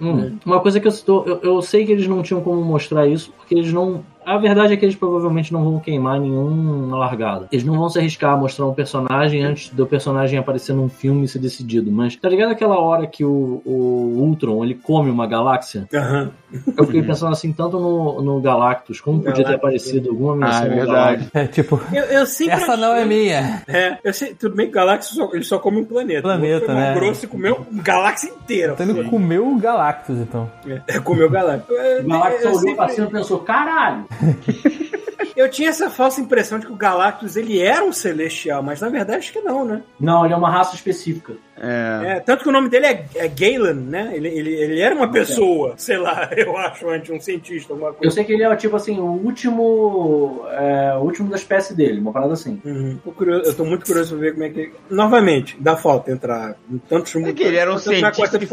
Hum, 0.00 0.38
uma 0.44 0.60
coisa 0.60 0.78
que 0.80 0.86
eu, 0.86 0.92
estou, 0.92 1.26
eu 1.26 1.40
eu 1.42 1.62
sei 1.62 1.86
que 1.86 1.92
eles 1.92 2.06
não 2.06 2.22
tinham 2.22 2.42
como 2.42 2.60
mostrar 2.62 3.06
isso, 3.06 3.32
porque 3.36 3.54
eles 3.54 3.72
não. 3.72 4.04
A 4.24 4.38
verdade 4.38 4.72
é 4.74 4.76
que 4.76 4.84
eles 4.84 4.96
provavelmente 4.96 5.52
não 5.52 5.62
vão 5.64 5.78
queimar 5.80 6.18
nenhum 6.20 6.90
largado. 6.90 7.46
Eles 7.52 7.64
não 7.64 7.76
vão 7.78 7.88
se 7.88 7.98
arriscar 7.98 8.32
a 8.34 8.36
mostrar 8.36 8.66
um 8.66 8.74
personagem 8.74 9.42
antes 9.44 9.70
do 9.70 9.86
personagem 9.86 10.38
aparecer 10.38 10.72
num 10.74 10.88
filme 10.88 11.24
e 11.24 11.28
ser 11.28 11.38
decidido. 11.38 11.90
Mas 11.90 12.16
tá 12.16 12.28
ligado 12.28 12.50
aquela 12.52 12.78
hora 12.78 13.06
que 13.06 13.24
o, 13.24 13.62
o 13.64 14.14
Ultron 14.18 14.64
ele 14.64 14.74
come 14.74 15.10
uma 15.10 15.26
galáxia? 15.26 15.86
Aham. 15.94 16.30
Eu 16.76 16.86
fiquei 16.86 17.02
pensando 17.02 17.32
assim, 17.32 17.52
tanto 17.52 17.78
no, 17.80 18.22
no 18.22 18.40
Galactus, 18.40 19.00
como 19.00 19.18
podia 19.18 19.34
ter 19.34 19.42
Galactus. 19.42 19.64
aparecido 19.64 20.10
alguma 20.10 20.36
menção 20.36 20.62
Ah, 20.62 20.66
é 20.66 20.68
verdade. 20.68 20.86
Galactus. 20.94 21.30
É 21.34 21.46
tipo, 21.48 21.80
Eu, 21.92 22.04
eu 22.04 22.26
sempre 22.26 22.54
essa 22.54 22.76
não 22.76 22.92
é 22.94 23.02
achei- 23.02 23.04
minha. 23.08 23.62
É, 23.66 23.98
eu 24.04 24.12
sei, 24.14 24.34
tudo 24.34 24.54
bem 24.54 24.66
que 24.66 24.72
o 24.72 24.74
Galactus 24.74 25.08
só, 25.08 25.30
ele 25.32 25.42
só 25.44 25.58
come 25.58 25.80
um 25.80 25.84
planeta. 25.84 26.22
Planeta, 26.22 26.72
O 26.72 26.74
né? 26.74 26.94
grosso 26.94 27.24
e 27.24 27.28
comeu 27.28 27.66
uma 27.70 27.82
galáxia 27.82 28.28
inteira. 28.30 28.76
Indo 28.80 28.94
Foi. 28.94 29.04
comer 29.04 29.40
o 29.40 29.56
Galactus, 29.56 30.16
então. 30.18 30.50
É, 30.88 30.98
comeu 31.00 31.28
Galactus. 31.28 31.76
É, 31.76 32.00
O 32.00 32.08
Galactus 32.08 32.44
olhou 32.46 32.58
sempre- 32.60 32.74
pra 32.76 32.88
cima 32.88 33.06
e 33.08 33.10
pensou, 33.10 33.38
caralho! 33.40 34.04
Eu 35.36 35.50
tinha 35.50 35.68
essa 35.68 35.90
falsa 35.90 36.20
impressão 36.20 36.60
de 36.60 36.66
que 36.66 36.72
o 36.72 36.76
Galactus 36.76 37.34
ele 37.34 37.60
era 37.60 37.84
um 37.84 37.92
celestial, 37.92 38.62
mas 38.62 38.80
na 38.80 38.88
verdade 38.88 39.18
acho 39.18 39.32
que 39.32 39.40
não, 39.40 39.64
né? 39.64 39.82
Não, 39.98 40.24
ele 40.24 40.32
é 40.32 40.36
uma 40.36 40.48
raça 40.50 40.76
específica. 40.76 41.32
É. 41.60 42.16
É, 42.16 42.20
tanto 42.20 42.42
que 42.42 42.48
o 42.48 42.52
nome 42.52 42.68
dele 42.68 42.86
é, 42.86 43.04
é 43.16 43.28
Galen, 43.28 43.74
né? 43.74 44.12
Ele, 44.14 44.28
ele, 44.28 44.54
ele 44.54 44.80
era 44.80 44.94
uma 44.94 45.10
pessoa, 45.10 45.74
sei 45.76 45.96
lá, 45.98 46.30
eu 46.36 46.56
acho, 46.56 46.88
antes, 46.88 47.10
um 47.10 47.20
cientista, 47.20 47.72
alguma 47.72 47.90
Eu 47.90 47.94
coisa. 47.94 48.14
sei 48.14 48.24
que 48.24 48.32
ele 48.32 48.42
é, 48.44 48.56
tipo 48.56 48.76
assim, 48.76 48.98
o 48.98 49.04
último. 49.04 50.44
é, 50.50 50.94
o 50.96 51.00
último 51.00 51.28
da 51.30 51.36
espécie 51.36 51.74
dele, 51.74 52.00
uma 52.00 52.12
parada 52.12 52.32
assim. 52.32 52.60
Uhum. 52.64 52.98
Curioso- 53.16 53.50
eu 53.50 53.54
tô 53.54 53.64
muito 53.64 53.86
curioso 53.86 54.10
pra 54.16 54.18
ver 54.24 54.32
como 54.32 54.44
é 54.44 54.48
que. 54.50 54.72
Novamente, 54.90 55.56
dá 55.60 55.76
falta 55.76 56.10
entrar 56.10 56.56
em 56.70 56.78
tantos 56.78 57.14
É 57.16 57.32
que 57.32 57.42
ele 57.42 57.56
era 57.56 57.72
um 57.72 57.78
cientista 57.78 58.38
que. 58.38 58.48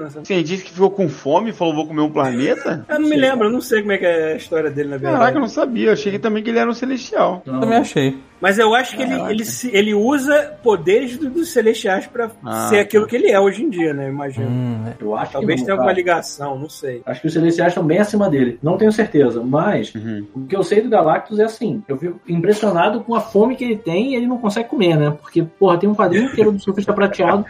Nessa... 0.00 0.24
Cientista 0.24 0.66
que 0.66 0.72
ficou 0.72 0.90
com 0.90 1.08
fome 1.08 1.50
e 1.50 1.52
falou, 1.52 1.74
vou 1.74 1.86
comer 1.86 2.02
um 2.02 2.10
planeta? 2.10 2.84
Eu 2.88 3.00
não 3.00 3.08
me 3.08 3.16
lembro, 3.16 3.48
eu 3.48 3.52
não 3.52 3.60
sei 3.60 3.80
como 3.80 3.92
é 3.92 3.98
que 3.98 4.04
é 4.06 4.32
a 4.32 4.36
história 4.36 4.70
dele, 4.70 4.90
na. 4.90 4.98
Caraca, 5.02 5.36
eu 5.36 5.40
não 5.40 5.48
sabia. 5.48 5.88
Eu 5.88 5.92
achei 5.92 6.18
também 6.18 6.42
que 6.42 6.50
ele 6.50 6.58
era 6.58 6.70
um 6.70 6.74
celestial. 6.74 7.42
Então, 7.42 7.60
Também 7.60 7.78
achei. 7.78 8.18
Mas 8.42 8.58
eu 8.58 8.74
acho 8.74 8.96
que 8.96 9.02
ele, 9.04 9.14
ele, 9.30 9.44
se- 9.44 9.70
ele 9.72 9.94
usa 9.94 10.54
poderes 10.62 11.16
do- 11.16 11.30
dos 11.30 11.50
celestiais 11.52 12.06
pra 12.08 12.28
Ah, 12.44 12.66
ser 12.68 12.76
tá. 12.76 12.82
aquilo 12.82 13.06
que 13.06 13.14
ele 13.14 13.30
é 13.30 13.38
hoje 13.38 13.62
em 13.62 13.70
dia, 13.70 13.94
né? 13.94 14.08
Imagino. 14.08 14.48
Hum, 14.48 14.84
é. 14.88 14.94
eu 15.00 15.14
acho 15.16 15.32
Talvez 15.32 15.54
que 15.54 15.60
não, 15.60 15.66
tenha 15.66 15.74
alguma 15.78 15.92
ligação, 15.92 16.58
não 16.58 16.68
sei. 16.68 17.02
Acho 17.06 17.20
que 17.20 17.28
os 17.28 17.32
celestiais 17.32 17.70
estão 17.72 17.84
bem 17.86 17.98
acima 18.00 18.28
dele. 18.28 18.58
Não 18.60 18.76
tenho 18.76 18.90
certeza, 18.90 19.40
mas 19.44 19.94
Uhum. 19.94 20.26
o 20.34 20.40
que 20.46 20.56
eu 20.56 20.64
sei 20.64 20.80
do 20.82 20.90
Galactus 20.90 21.38
é 21.38 21.44
assim: 21.44 21.82
eu 21.86 21.96
fico 21.96 22.20
impressionado 22.28 23.00
com 23.04 23.14
a 23.14 23.20
fome 23.20 23.54
que 23.54 23.62
ele 23.64 23.76
tem 23.76 24.12
e 24.12 24.16
ele 24.16 24.26
não 24.26 24.38
consegue 24.38 24.68
comer, 24.68 24.96
né? 24.98 25.16
Porque, 25.22 25.42
porra, 25.44 25.78
tem 25.78 25.88
um 25.88 25.94
quadrinho 25.94 26.24
inteiro 26.26 26.50
do 26.50 26.60
surfista 26.60 26.92
prateado 26.92 27.46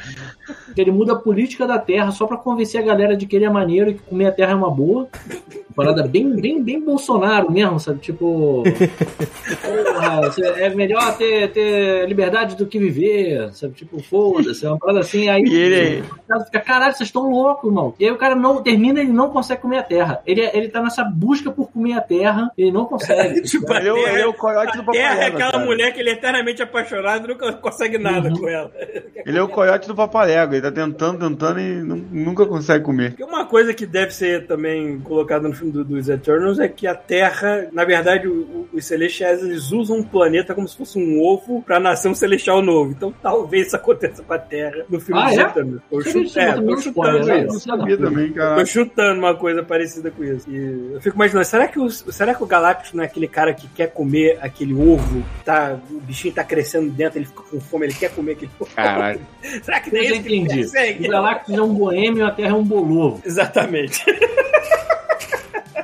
que 0.74 0.81
ele 0.81 0.90
muda 0.90 1.14
a 1.14 1.16
política 1.16 1.66
da 1.66 1.78
Terra 1.78 2.10
só 2.10 2.27
pra 2.27 2.36
convencer 2.36 2.81
a 2.82 2.85
galera 2.85 3.16
de 3.16 3.24
que 3.27 3.35
ele 3.35 3.47
é 3.47 3.51
maneiro 3.51 3.90
e 3.90 3.94
que 3.94 4.01
comer 4.02 4.27
a 4.27 4.32
Terra 4.32 4.52
é 4.52 4.55
uma 4.55 4.70
boa. 4.70 5.09
Parada 5.74 6.02
bem, 6.06 6.28
bem, 6.39 6.62
bem 6.62 6.78
Bolsonaro 6.85 7.51
mesmo, 7.51 7.81
sabe? 7.81 7.98
Tipo. 8.01 8.62
Porra, 9.62 10.20
é 10.59 10.69
melhor 10.82 11.16
ter, 11.16 11.50
ter 11.52 12.06
liberdade 12.09 12.56
do 12.56 12.66
que 12.66 12.78
viver, 12.78 13.52
sabe? 13.52 13.74
Tipo, 13.74 14.02
foda-se, 14.02 14.64
é 14.64 14.68
uma 14.68 14.78
parada 14.78 15.00
assim. 15.00 15.28
Aí 15.28 15.42
E 15.52 15.54
ele- 15.54 16.00
o 16.02 16.28
cara 16.28 16.44
fica, 16.44 16.60
caralho, 16.60 16.94
vocês 16.94 17.09
estão 17.09 17.28
loucos, 17.30 17.68
irmão. 17.68 17.94
E 17.98 18.04
aí 18.04 18.10
o 18.10 18.16
cara 18.16 18.34
não 18.34 18.62
termina 18.62 19.00
e 19.00 19.02
ele 19.04 19.12
não 19.12 19.30
consegue 19.30 19.60
comer 19.62 19.78
a 19.78 19.82
terra. 19.82 20.20
Ele, 20.26 20.40
ele 20.52 20.68
tá 20.68 20.82
nessa 20.82 21.04
busca 21.04 21.50
por 21.50 21.70
comer 21.70 21.94
a 21.94 22.00
terra, 22.00 22.50
ele 22.56 22.70
não 22.72 22.84
consegue. 22.84 23.42
Tipo, 23.52 23.72
a 23.72 23.78
Ele 23.78 23.88
é 23.88 23.92
o- 23.92 23.94
Terra- 23.96 24.12
ele 24.12 24.22
é 24.22 24.26
o 24.26 24.34
coiote 24.34 24.76
do 24.76 24.90
a 24.90 24.92
Terra 24.92 25.24
é 25.24 25.26
aquela 25.26 25.52
cara. 25.52 25.64
mulher 25.64 25.92
que 25.92 26.00
ele 26.00 26.10
é 26.10 26.12
eternamente 26.14 26.62
apaixonado 26.62 27.24
e 27.24 27.28
nunca 27.28 27.52
consegue 27.52 27.98
nada 27.98 28.28
Uhum. 28.28 28.36
com 28.36 28.48
ela. 28.48 28.70
Ele 29.26 29.38
é 29.38 29.42
o 29.42 29.48
coiote 29.48 29.86
do 29.88 29.94
Papalégua. 29.94 30.54
Ele 30.54 30.62
tá 30.62 30.72
tentando, 30.72 31.18
tentando 31.28 31.60
e 31.60 31.74
nu- 31.82 32.06
nunca 32.10 32.46
consegue 32.46 32.84
comer. 32.84 33.10
Porque 33.10 33.24
uma 33.24 33.44
coisa 33.46 33.74
que 33.74 33.84
deve 33.86 34.12
ser 34.12 34.46
também 34.46 34.98
colocada 35.00 35.46
no 35.48 35.54
filme 35.54 35.72
do- 35.72 35.84
dos 35.84 36.09
Eternals 36.09 36.59
é 36.59 36.68
que 36.68 36.86
a 36.86 36.94
Terra, 36.94 37.68
na 37.72 37.84
verdade, 37.84 38.26
o- 38.26 38.32
o- 38.32 38.68
os 38.72 38.84
Celestiais 38.86 39.42
eles 39.42 39.70
usam 39.72 39.98
um 39.98 40.02
planeta 40.02 40.54
como 40.54 40.66
se 40.73 40.78
fosse 40.78 40.99
um 40.99 41.20
ovo 41.23 41.62
pra 41.62 41.78
nascer 41.78 42.09
um 42.09 42.15
Celestial 42.15 42.61
novo. 42.62 42.90
Então 42.93 43.12
talvez 43.23 43.69
isso 43.69 43.77
aconteça 43.77 44.23
com 44.23 44.32
a 44.32 44.39
Terra 44.39 44.85
no 44.89 45.01
filme 45.01 45.20
Ah, 45.23 45.31
é? 45.32 45.35
Eternals. 45.40 45.81
Tô, 45.90 45.97
Você 46.03 46.11
chut- 46.12 46.32
viu 46.35 46.43
é, 46.43 46.53
tô 46.61 46.77
chutando 46.78 47.19
isso. 47.20 47.31
Eu 47.32 47.51
sabia 47.61 47.97
também, 47.99 48.28
Tô 48.28 48.35
cara. 48.35 48.66
chutando 48.66 49.19
uma 49.20 49.35
coisa 49.35 49.62
parecida 49.62 50.11
com 50.11 50.24
isso. 50.24 50.51
E 50.51 50.93
eu 50.94 51.01
fico 51.01 51.16
imaginando, 51.16 51.44
será 51.47 51.69
que, 51.69 51.78
o, 51.78 51.89
será 51.90 52.35
que 52.35 52.43
o 52.43 52.47
Galactus 52.47 52.93
não 52.93 53.03
é 53.03 53.07
aquele 53.07 53.28
cara 53.28 53.53
que 53.55 53.66
quer 53.69 53.89
comer 53.93 54.39
aquele 54.40 54.74
ovo? 54.74 55.23
Tá, 55.44 55.78
o 55.90 56.01
bichinho 56.01 56.35
tá 56.35 56.43
crescendo 56.44 56.90
dentro, 56.90 57.19
ele 57.19 57.27
fica 57.27 57.43
com 57.43 57.61
fome, 57.61 57.86
ele 57.86 57.94
quer 57.94 58.11
comer 58.15 58.32
aquele 58.32 58.51
ovo. 58.59 58.70
Caralho. 58.74 59.20
Será 59.62 59.81
que 59.81 59.89
Eu 59.89 59.93
tem 59.93 60.09
já 60.09 60.15
isso 60.57 60.73
que 60.73 60.78
ele? 60.78 61.09
O 61.09 61.11
Galactus 61.11 61.55
é 61.55 61.62
um 61.62 61.74
boêmio, 61.74 62.27
a 62.27 62.31
Terra 62.31 62.51
é 62.51 62.55
um 62.55 62.65
bolovo. 62.65 63.20
Exatamente. 63.24 64.05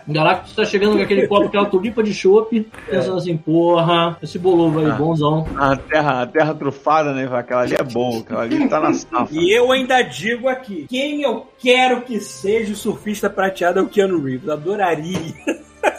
O 0.06 0.12
Galactus 0.12 0.54
tá 0.54 0.64
chegando 0.64 0.96
com 0.96 1.02
aquele 1.02 1.26
copo, 1.28 1.46
aquela 1.46 1.66
tulipa 1.66 2.02
de 2.02 2.12
chope, 2.14 2.66
pensando 2.88 3.18
assim, 3.18 3.36
porra, 3.36 4.16
esse 4.22 4.38
bolovo 4.38 4.80
aí, 4.80 4.86
Ah. 4.90 4.94
bonzão. 4.94 5.46
A 5.56 5.76
terra, 5.76 6.22
a 6.22 6.26
terra 6.26 6.54
trufada, 6.54 7.12
né? 7.12 7.28
Aquela 7.32 7.62
ali 7.62 7.74
é 7.74 7.82
boa. 7.82 8.20
Aquela 8.20 8.42
ali 8.42 8.68
tá 8.68 8.80
na 8.80 8.92
safa. 8.94 9.28
E 9.32 9.50
eu 9.56 9.70
ainda 9.72 10.00
digo 10.02 10.48
aqui: 10.48 10.86
quem 10.88 11.22
eu 11.22 11.46
quero 11.58 12.00
que 12.02 12.20
seja 12.20 12.72
o 12.72 12.76
surfista 12.76 13.28
prateado 13.28 13.78
é 13.78 13.82
o 13.82 13.88
Keanu 13.88 14.22
Reeves. 14.22 14.48
Adoraria. 14.48 15.18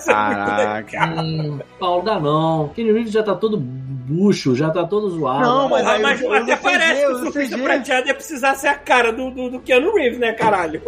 Caraca. 0.06 1.06
Hum, 1.22 1.60
Paulo, 1.80 2.03
dá 2.03 2.20
não. 2.20 2.70
Kenny 2.76 2.91
Reeves 2.91 3.11
já 3.14 3.24
tá 3.24 3.34
todo 3.36 3.57
bucho, 3.57 4.56
já 4.56 4.70
tá 4.70 4.84
todo 4.86 5.10
zoado. 5.10 5.41
Não, 5.41 5.70
mas 5.70 5.86
aí 5.88 6.02
mas 6.02 6.22
eu- 6.22 6.28
eu 6.28 6.34
até 6.34 6.56
CG, 6.56 6.61
parece 6.64 7.02
que 7.02 7.07
o 7.07 7.10
eu 7.11 7.20
surfista 7.20 7.57
prateado 7.57 8.07
ia 8.07 8.14
precisar 8.14 8.56
ser 8.56 8.68
a 8.68 8.76
cara 8.76 9.11
do, 9.14 9.30
do, 9.32 9.49
do 9.52 9.60
Keanu 9.60 9.94
Reeves, 9.94 10.20
né, 10.20 10.34
caralho? 10.34 10.82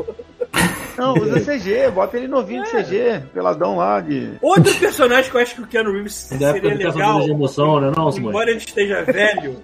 Não, 0.97 1.13
usa 1.13 1.39
CG. 1.57 1.89
Bota 1.91 2.17
ele 2.17 2.27
novinho 2.27 2.63
de 2.63 2.69
CG. 2.69 3.21
Peladão 3.33 3.77
lá 3.77 3.99
de... 3.99 4.33
Outro 4.41 4.73
personagem 4.75 5.29
que 5.29 5.37
eu 5.37 5.41
acho 5.41 5.55
que 5.55 5.61
o 5.61 5.67
Keanu 5.67 5.91
Reeves 5.93 6.31
época 6.31 6.51
seria 6.53 6.75
legal. 6.89 7.21
de 7.21 7.31
Emoção, 7.31 7.79
né, 7.79 7.91
não? 7.95 8.09
Embora 8.09 8.49
ele 8.49 8.59
esteja 8.59 9.03
velho, 9.03 9.57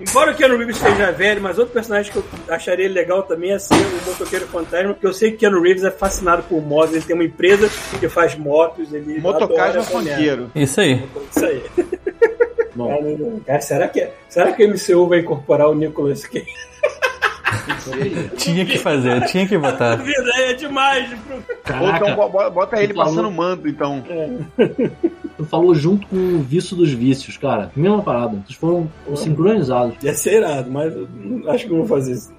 embora 0.00 0.32
o 0.32 0.34
Keanu 0.34 0.56
Reeves 0.56 0.76
esteja 0.76 1.12
velho, 1.12 1.40
mas 1.42 1.58
outro 1.58 1.72
personagem 1.74 2.12
que 2.12 2.18
eu 2.18 2.24
acharia 2.48 2.88
legal 2.88 3.22
também 3.22 3.52
é 3.52 3.58
ser 3.58 3.74
o 3.74 4.06
motoqueiro 4.10 4.46
fantasma, 4.46 4.92
porque 4.94 5.06
eu 5.06 5.12
sei 5.14 5.30
que 5.30 5.36
o 5.36 5.38
Keanu 5.40 5.62
Reeves 5.62 5.84
é 5.84 5.90
fascinado 5.90 6.42
por 6.44 6.60
motos, 6.62 6.94
ele 6.94 7.04
tem 7.04 7.14
uma 7.14 7.24
empresa 7.24 7.68
que 7.98 8.08
faz 8.08 8.34
motos, 8.36 8.92
ele 8.92 9.20
Motocagem 9.20 9.80
merda. 9.80 9.82
funkeiro. 9.82 10.50
Isso 10.54 10.80
aí. 10.80 11.02
Isso 11.34 11.44
aí. 11.44 11.62
Bom, 12.74 13.40
Cara, 13.46 13.60
será 13.60 13.88
que, 13.88 14.06
será 14.28 14.52
que 14.52 14.62
o 14.64 14.68
MCU 14.68 15.08
vai 15.08 15.20
incorporar 15.20 15.68
o 15.70 15.74
Nicolas 15.74 16.26
Cage? 16.26 16.46
Tinha 18.36 18.64
que 18.64 18.78
fazer, 18.78 19.24
tinha 19.26 19.46
que 19.46 19.56
botar. 19.58 19.96
vida 19.96 20.30
é 20.36 20.52
demais. 20.54 21.08
Pro... 21.20 21.36
Ou 21.36 21.42
caraca, 21.64 22.10
então 22.10 22.16
bo- 22.16 22.28
bo- 22.28 22.50
bota 22.50 22.82
ele 22.82 22.94
falou- 22.94 23.10
passando 23.14 23.30
manto, 23.30 23.68
então. 23.68 24.02
tu 25.36 25.44
falou 25.44 25.74
junto 25.74 26.06
com 26.06 26.16
o 26.16 26.38
vício 26.42 26.76
dos 26.76 26.90
vícios, 26.92 27.36
cara. 27.36 27.70
Mesma 27.76 28.02
parada. 28.02 28.42
Vocês 28.46 28.56
foram 28.58 28.90
sincronizados. 29.16 29.94
Ia 30.02 30.14
ser 30.14 30.38
irado, 30.38 30.70
mas 30.70 30.92
acho 31.48 31.66
que 31.66 31.72
eu 31.72 31.78
vou 31.78 31.86
fazer 31.86 32.12
isso. 32.12 32.32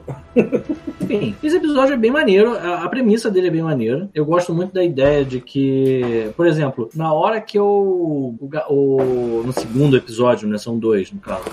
Enfim, 1.01 1.35
esse 1.43 1.57
episódio 1.57 1.93
é 1.93 1.97
bem 1.97 2.11
maneiro, 2.11 2.53
a, 2.53 2.87
premissa 2.89 3.29
dele 3.29 3.47
é 3.47 3.51
bem 3.51 3.61
maneira. 3.61 4.09
Eu 4.13 4.25
gosto 4.25 4.53
muito 4.53 4.73
da 4.73 4.83
ideia 4.83 5.25
de 5.25 5.41
que, 5.41 6.29
por 6.37 6.47
exemplo, 6.47 6.89
na 6.95 7.11
hora 7.13 7.41
que 7.41 7.57
eu. 7.57 7.65
O, 7.65 8.39
o- 8.69 9.43
no 9.45 9.51
segundo 9.53 9.97
episódio, 9.97 10.47
né? 10.47 10.57
São 10.57 10.77
dois, 10.77 11.11
no 11.11 11.19
caso. 11.19 11.43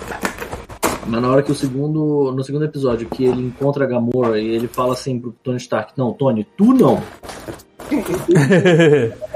Mas 1.07 1.21
na 1.21 1.29
hora 1.29 1.43
que 1.43 1.51
o 1.51 1.55
segundo. 1.55 2.31
No 2.31 2.43
segundo 2.43 2.65
episódio, 2.65 3.07
que 3.07 3.25
ele 3.25 3.41
encontra 3.41 3.85
a 3.85 3.87
Gamora 3.87 4.39
e 4.39 4.47
ele 4.47 4.67
fala 4.67 4.93
assim 4.93 5.19
pro 5.19 5.35
Tony 5.43 5.57
Stark: 5.57 5.93
Não, 5.95 6.13
Tony, 6.13 6.45
tu 6.57 6.73
não. 6.73 7.01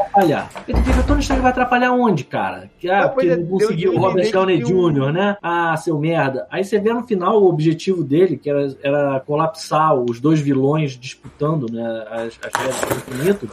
Atrapalhar. 0.09 0.49
Ele 0.67 0.81
fica, 0.81 1.03
Tony 1.03 1.21
Stark 1.21 1.41
vai 1.41 1.51
atrapalhar 1.51 1.91
onde, 1.93 2.23
cara? 2.23 2.69
Que, 2.79 2.89
ah, 2.89 3.07
porque 3.09 3.27
pois 3.27 3.27
é, 3.29 3.33
ele 3.33 3.43
não 3.43 3.49
conseguiu 3.49 3.93
o 3.93 3.99
Robert 3.99 4.31
Downey 4.31 4.57
Jr., 4.63 5.11
né? 5.11 5.37
Ah, 5.41 5.75
seu 5.77 5.97
merda. 5.99 6.47
Aí 6.51 6.63
você 6.63 6.79
vê 6.79 6.93
no 6.93 7.03
final 7.03 7.41
o 7.41 7.47
objetivo 7.47 8.03
dele, 8.03 8.37
que 8.37 8.49
era, 8.49 8.75
era 8.83 9.19
colapsar 9.21 9.93
os 9.95 10.19
dois 10.19 10.39
vilões 10.39 10.97
disputando, 10.97 11.71
né? 11.71 12.05
As, 12.09 12.39
as 12.43 12.51
pedras 12.51 12.79
do 12.81 13.13
infinito. 13.13 13.49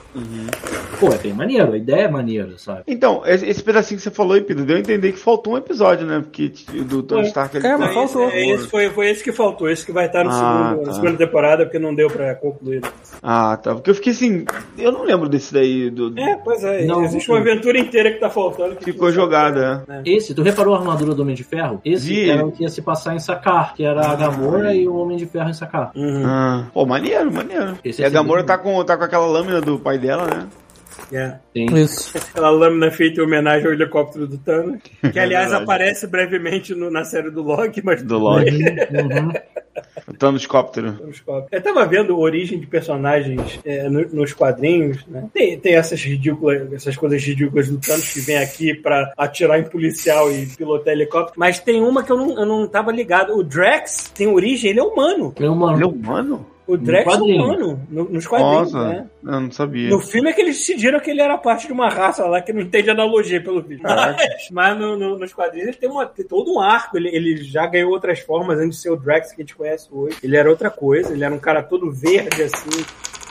Pô, 0.98 1.08
é 1.12 1.18
bem 1.18 1.32
maneiro, 1.32 1.72
a 1.72 1.76
ideia 1.76 2.02
é 2.02 2.08
maneira, 2.08 2.56
sabe? 2.58 2.82
Então, 2.86 3.22
esse, 3.26 3.46
esse 3.46 3.62
pedacinho 3.62 3.98
que 3.98 4.02
você 4.04 4.10
falou, 4.10 4.40
Pedro, 4.42 4.64
deu 4.64 4.76
a 4.76 4.80
entender 4.80 5.12
que 5.12 5.18
faltou 5.18 5.54
um 5.54 5.56
episódio, 5.58 6.06
né? 6.06 6.20
Porque 6.20 6.52
do 6.84 7.02
Tony 7.02 7.22
Foi. 7.22 7.28
Stark 7.28 7.56
ele 7.56 7.66
É, 7.66 7.76
mas 7.76 7.92
faltou. 7.94 8.28
Esse, 8.28 8.36
é, 8.36 8.50
esse 8.54 8.66
foi, 8.68 8.90
foi 8.90 9.10
esse 9.10 9.22
que 9.24 9.32
faltou, 9.32 9.68
esse 9.68 9.84
que 9.84 9.92
vai 9.92 10.06
estar 10.06 10.24
no 10.24 10.30
Ah, 10.30 10.32
segundo, 10.68 10.80
tá. 10.84 10.86
na 10.88 10.92
segunda 10.94 11.16
temporada, 11.18 11.64
porque 11.64 11.78
não 11.78 11.94
deu 11.94 12.08
pra 12.08 12.34
concluir. 12.34 12.82
Ah, 13.22 13.58
tá. 13.62 13.74
Porque 13.74 13.90
eu 13.90 13.94
fiquei 13.94 14.12
assim. 14.12 14.44
Eu 14.86 14.92
não 14.92 15.02
lembro 15.02 15.28
desse 15.28 15.52
daí. 15.52 15.90
Do, 15.90 16.16
É, 16.16 16.36
pois 16.36 16.62
é. 16.62 16.84
Não, 16.84 17.02
existe 17.02 17.28
uma 17.28 17.40
aventura 17.40 17.76
inteira 17.76 18.12
que 18.12 18.20
tá 18.20 18.30
faltando. 18.30 18.76
que 18.76 18.84
Ficou 18.84 19.10
jogada, 19.10 19.84
né? 19.88 20.02
Esse, 20.04 20.32
tu 20.32 20.42
reparou 20.42 20.76
a 20.76 20.78
armadura 20.78 21.12
do 21.12 21.22
Homem 21.22 21.34
de 21.34 21.42
Ferro? 21.42 21.80
Esse 21.84 22.06
Vi. 22.06 22.30
era 22.30 22.46
o 22.46 22.52
que 22.52 22.62
ia 22.62 22.68
se 22.68 22.80
passar 22.80 23.12
em 23.12 23.18
Sakar, 23.18 23.74
que 23.74 23.84
era 23.84 24.06
a 24.06 24.14
Gamora 24.14 24.72
e 24.72 24.86
o 24.86 24.94
Homem 24.94 25.16
de 25.16 25.26
Ferro 25.26 25.50
em 25.50 25.54
Sakar. 25.54 25.90
Uhum. 25.96 26.22
Ah, 26.24 26.66
pô, 26.72 26.86
maneiro, 26.86 27.32
maneiro. 27.32 27.76
Esse 27.84 28.00
e 28.00 28.04
é 28.04 28.06
a 28.06 28.10
Gamora 28.10 28.42
segundo. 28.42 28.46
tá 28.46 28.58
com, 28.58 28.84
tá 28.84 28.96
com 28.96 29.02
aquela 29.02 29.26
lâmina 29.26 29.60
do 29.60 29.76
pai 29.76 29.98
dela, 29.98 30.24
né? 30.26 30.46
É. 31.12 31.34
Sim. 31.54 31.66
Isso. 31.76 32.16
Aquela 32.16 32.50
lâmina 32.50 32.90
feita 32.90 33.20
em 33.20 33.24
homenagem 33.24 33.66
ao 33.66 33.72
helicóptero 33.72 34.26
do 34.26 34.38
Thanos. 34.38 34.78
Que, 35.12 35.18
aliás, 35.18 35.46
verdade. 35.46 35.62
aparece 35.64 36.06
brevemente 36.06 36.74
no- 36.74 36.90
na 36.90 37.04
série 37.04 37.30
do 37.30 37.42
Loki, 37.42 37.80
mas 37.84 38.02
Do 38.02 38.18
Loki. 38.18 38.50
Uhum. 38.50 39.32
O 40.08 40.12
Thanoscóptero. 40.14 40.92
nos 41.06 41.20
cópias. 41.20 41.48
Eu 41.52 41.60
tava 41.62 41.86
vendo 41.86 42.14
a 42.14 42.18
origem 42.18 42.58
de 42.58 42.66
personagens 42.66 43.60
é, 43.64 43.88
no- 43.88 44.08
nos 44.08 44.32
quadrinhos, 44.32 45.04
né? 45.06 45.28
Tem, 45.32 45.58
tem 45.58 45.74
essas 45.74 46.00
ridículas, 46.02 46.72
essas 46.72 46.96
coisas 46.96 47.22
ridículas 47.22 47.68
do 47.68 47.78
Thanos 47.78 48.12
que 48.12 48.20
vem 48.20 48.38
aqui 48.38 48.74
pra 48.74 49.12
atirar 49.16 49.58
em 49.60 49.64
policial 49.64 50.30
e 50.32 50.46
pilotar 50.46 50.92
helicóptero. 50.94 51.34
Mas 51.38 51.58
tem 51.60 51.82
uma 51.82 52.02
que 52.02 52.10
eu 52.12 52.16
não, 52.16 52.38
eu 52.38 52.46
não 52.46 52.66
tava 52.66 52.90
ligado. 52.90 53.36
O 53.36 53.42
Drax 53.44 54.10
tem 54.14 54.26
origem, 54.26 54.70
ele 54.70 54.80
é 54.80 54.82
humano. 54.82 55.34
Eu, 55.38 55.54
mano, 55.54 55.76
Ele 55.76 55.84
é 55.84 55.86
humano? 55.86 56.46
O 56.66 56.76
Drax 56.76 57.06
é 57.14 57.16
humano. 57.22 57.80
no- 57.88 58.08
nos 58.08 58.26
quadrinhos, 58.26 58.72
Nossa, 58.72 58.88
né? 58.88 59.06
eu 59.24 59.40
não 59.40 59.50
sabia. 59.52 59.88
No 59.88 60.00
filme 60.00 60.30
é 60.30 60.32
que 60.32 60.40
eles 60.40 60.56
decidiram 60.58 60.98
que 60.98 61.10
ele 61.10 61.20
era 61.22 61.38
parte 61.38 61.66
de 61.68 61.72
uma 61.72 61.88
raça 61.88 62.24
lá 62.26 62.42
que 62.42 62.52
não 62.52 62.60
entende 62.62 62.90
analogia, 62.90 63.40
pelo 63.40 63.62
vídeo. 63.62 63.82
Mas, 63.84 64.16
mas 64.50 64.78
no- 64.78 64.96
no- 64.98 65.18
nos 65.18 65.32
quadrinhos 65.32 65.68
ele 65.68 65.76
tem, 65.76 65.88
uma- 65.88 66.06
tem 66.06 66.26
todo 66.26 66.52
um 66.52 66.60
arco. 66.60 66.96
Ele, 66.96 67.08
ele 67.14 67.36
já 67.44 67.66
ganhou 67.66 67.90
outras 67.92 68.18
formas 68.18 68.58
antes 68.58 68.76
de 68.78 68.82
ser 68.82 68.90
o 68.90 68.96
Drax 68.96 69.30
que 69.32 69.42
a 69.42 69.44
gente 69.44 69.54
conhece 69.54 69.88
hoje. 69.92 70.16
Ele 70.22 70.36
era 70.36 70.50
outra 70.50 70.68
coisa. 70.70 71.12
Ele 71.12 71.22
era 71.24 71.32
um 71.34 71.38
cara 71.38 71.62
todo 71.62 71.90
verde, 71.92 72.42
assim, 72.42 72.84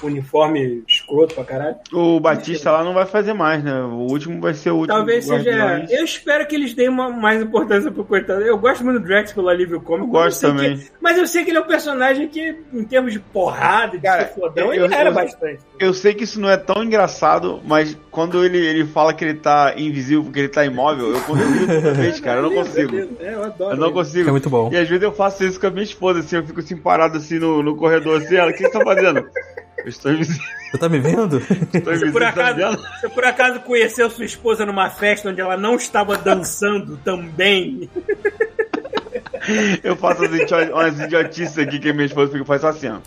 uniforme 0.04 0.84
escroto 0.88 1.36
pra 1.36 1.44
caralho. 1.44 1.76
O 1.94 2.20
Batista 2.20 2.72
lá 2.72 2.84
não 2.84 2.94
vai 2.94 3.06
fazer 3.06 3.34
mais, 3.34 3.64
né? 3.64 3.74
O 3.84 4.08
último 4.12 4.40
vai 4.42 4.54
ser 4.54 4.72
o 4.72 4.76
último. 4.78 4.96
Talvez 4.98 5.26
seja. 5.26 5.86
Eu 5.90 6.04
espero 6.04 6.46
que 6.48 6.56
eles 6.56 6.74
deem 6.74 6.90
uma, 6.90 7.10
mais 7.10 7.42
importância 7.42 7.92
pro 7.92 8.04
coitado. 8.06 8.42
Eu 8.42 8.58
gosto 8.58 8.84
muito 8.84 9.00
do 9.00 9.06
Drax 9.08 9.34
pelo 9.34 9.50
alívio 9.50 9.80
cômico. 9.82 10.08
Eu 10.08 10.12
gosto 10.24 10.42
também. 10.42 10.78
que- 10.78 10.86
mas 11.02 11.18
eu 11.18 11.28
sei 11.28 11.44
que 11.44 11.52
ele 11.52 11.58
é 11.58 11.62
um 11.62 11.68
personagem 11.68 12.28
que, 12.28 12.56
em 12.74 12.84
termos 12.84 13.14
de 13.14 13.20
porrada, 13.20 13.96
e 13.96 14.00
de 14.00 14.04
Cara, 14.06 14.28
ser 14.28 14.34
fodão, 14.40 14.74
eu- 14.74 14.86
ele 14.86 14.94
era 14.94 15.10
eu- 15.10 15.14
bastante. 15.14 15.60
Eu 15.80 15.94
sei 15.94 16.14
que 16.14 16.24
isso 16.24 16.40
não 16.40 16.50
é 16.50 16.58
tão 16.58 16.84
engraçado, 16.84 17.60
mas 17.66 17.98
quando 18.12 18.44
ele, 18.44 18.58
ele 18.58 18.86
fala 18.86 19.14
que 19.14 19.24
ele 19.26 19.34
tá 19.36 19.74
invisível 19.78 20.24
porque 20.24 20.40
ele 20.40 20.50
tá 20.50 20.66
imóvel, 20.66 21.14
eu 21.14 21.22
consigo 21.22 21.66
toda 21.68 21.94
vez, 21.94 22.20
cara. 22.20 22.40
Eu 22.40 22.44
não 22.44 22.54
consigo. 22.54 22.96
É, 23.20 23.34
eu 23.34 23.44
adoro. 23.44 23.72
Eu 23.74 23.78
não 23.78 23.92
consigo. 23.92 24.30
É 24.30 24.32
muito 24.32 24.50
bom. 24.50 24.70
E 24.72 24.78
às 24.78 24.88
vezes 24.88 25.04
eu 25.04 25.12
faço 25.12 25.44
isso 25.44 25.60
com 25.60 25.68
a 25.68 25.70
minha 25.72 25.84
esposa, 25.84 26.20
assim, 26.20 26.36
eu 26.38 26.46
fico 26.46 26.60
assim 26.60 26.78
parado 26.78 27.18
assim 27.18 27.40
no, 27.40 27.62
no 27.62 27.76
corredor, 27.76 28.22
assim, 28.22 28.36
ela, 28.36 28.52
o 28.52 28.54
que 28.54 28.60
você 28.64 28.70
tá 28.70 28.84
fazendo? 28.84 29.26
Eu 29.86 29.90
estou 29.90 30.12
invisível, 30.12 30.44
Você 30.72 30.78
tá 30.80 30.90
me 30.90 30.99
vendo? 30.99 31.38
estou 31.38 31.70
Se 31.72 31.78
invisível, 31.78 32.12
por, 32.12 32.24
acaso, 32.24 32.78
se 33.02 33.10
por 33.10 33.24
acaso 33.24 33.60
conheceu 33.62 34.10
sua 34.10 34.26
esposa 34.26 34.66
numa 34.66 34.90
festa 34.90 35.30
onde 35.30 35.40
ela 35.40 35.56
não 35.56 35.76
estava 35.76 36.18
dançando 36.18 36.98
também, 36.98 37.88
Eu 39.84 39.95
faço 39.95 40.24
umas, 40.24 40.34
idio- 40.41 40.74
umas 40.74 40.99
idiotices 40.99 41.57
aqui 41.60 41.78
que 41.80 41.90
a 41.90 41.94
minha 41.94 42.07
esposa 42.07 42.32
fica 42.32 42.44
faz 42.45 42.64
assim, 42.66 42.88
ó. 42.90 42.98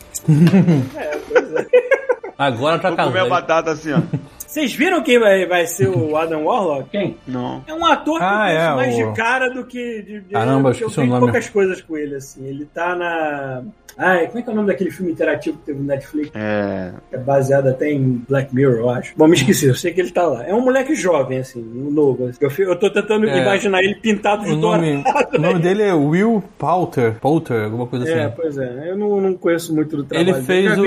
Agora 2.39 2.79
tá 2.79 2.91
Vou 2.91 2.97
comer 3.07 3.21
a 3.21 3.27
batata 3.27 3.73
assim, 3.73 3.93
ó. 3.93 4.01
Vocês 4.49 4.75
viram 4.75 5.03
quem 5.03 5.19
vai, 5.19 5.47
vai 5.47 5.67
ser 5.67 5.89
o 5.89 6.17
Adam 6.17 6.45
Warlock? 6.45 6.89
quem? 6.91 7.17
Não. 7.27 7.63
É 7.67 7.75
um 7.75 7.85
ator 7.85 8.19
que 8.19 8.25
Ah, 8.25 8.51
é, 8.51 8.75
mais 8.75 8.95
o- 8.95 8.97
de 9.11 9.17
cara 9.17 9.49
do 9.51 9.65
que 9.65 10.03
de. 10.03 10.21
de 10.21 10.33
Caramba, 10.33 10.71
eu 10.71 10.89
vi 10.89 11.07
nome. 11.07 11.21
poucas 11.21 11.49
coisas 11.49 11.81
com 11.83 11.97
ele, 11.97 12.15
assim. 12.17 12.47
Ele 12.47 12.65
tá 12.65 12.95
na. 12.97 13.63
Ai, 14.01 14.29
como 14.29 14.39
é 14.39 14.43
que 14.43 14.49
é 14.49 14.53
o 14.53 14.55
nome 14.55 14.69
daquele 14.69 14.93
filme 14.93 15.11
interativo 15.11 15.59
que 15.59 15.65
teve 15.65 15.81
no 15.81 15.85
Netflix? 15.87 16.31
É. 16.33 16.93
É 17.11 17.19
baseado 17.19 17.67
até 17.67 17.91
em 17.91 18.23
Black 18.29 18.55
Mirror, 18.55 18.77
eu 18.77 18.91
acho. 18.91 19.13
Bom, 19.17 19.27
me 19.27 19.35
esqueci, 19.35 19.67
eu 19.67 19.75
sei 19.75 19.93
que 19.93 20.01
ele 20.01 20.13
tá 20.13 20.25
lá. 20.25 20.47
É 20.47 20.55
um 20.55 20.61
moleque 20.61 20.95
jovem, 20.95 21.39
assim, 21.39 21.61
um 21.61 21.91
novo. 21.91 22.27
assim. 22.29 22.39
Eu, 22.41 22.69
eu 22.69 22.79
tô 22.79 22.89
tentando 22.93 23.29
É. 23.29 23.43
imaginar 23.43 23.83
ele 23.83 23.97
pintado 23.97 24.45
de 24.45 24.53
O 24.53 24.57
nome, 24.57 25.03
dourado. 25.03 25.37
o 25.37 25.41
nome 25.41 25.59
dele 25.59 25.83
é 25.83 25.93
Will 25.93 26.41
Poulter, 26.57 27.15
Poulter, 27.21 27.65
alguma 27.65 27.89
coisa 27.89 28.09
É, 28.09 28.27
assim. 28.27 28.35
pois 28.37 28.57
é. 28.57 28.89
Eu 28.91 28.97
não, 28.97 29.21
não 29.21 29.35
conheço 29.35 29.75
muito 29.75 29.97
do 29.97 30.05
trabalho 30.05 30.31
Ele 30.31 30.43
fez 30.45 30.79
o. 30.79 30.85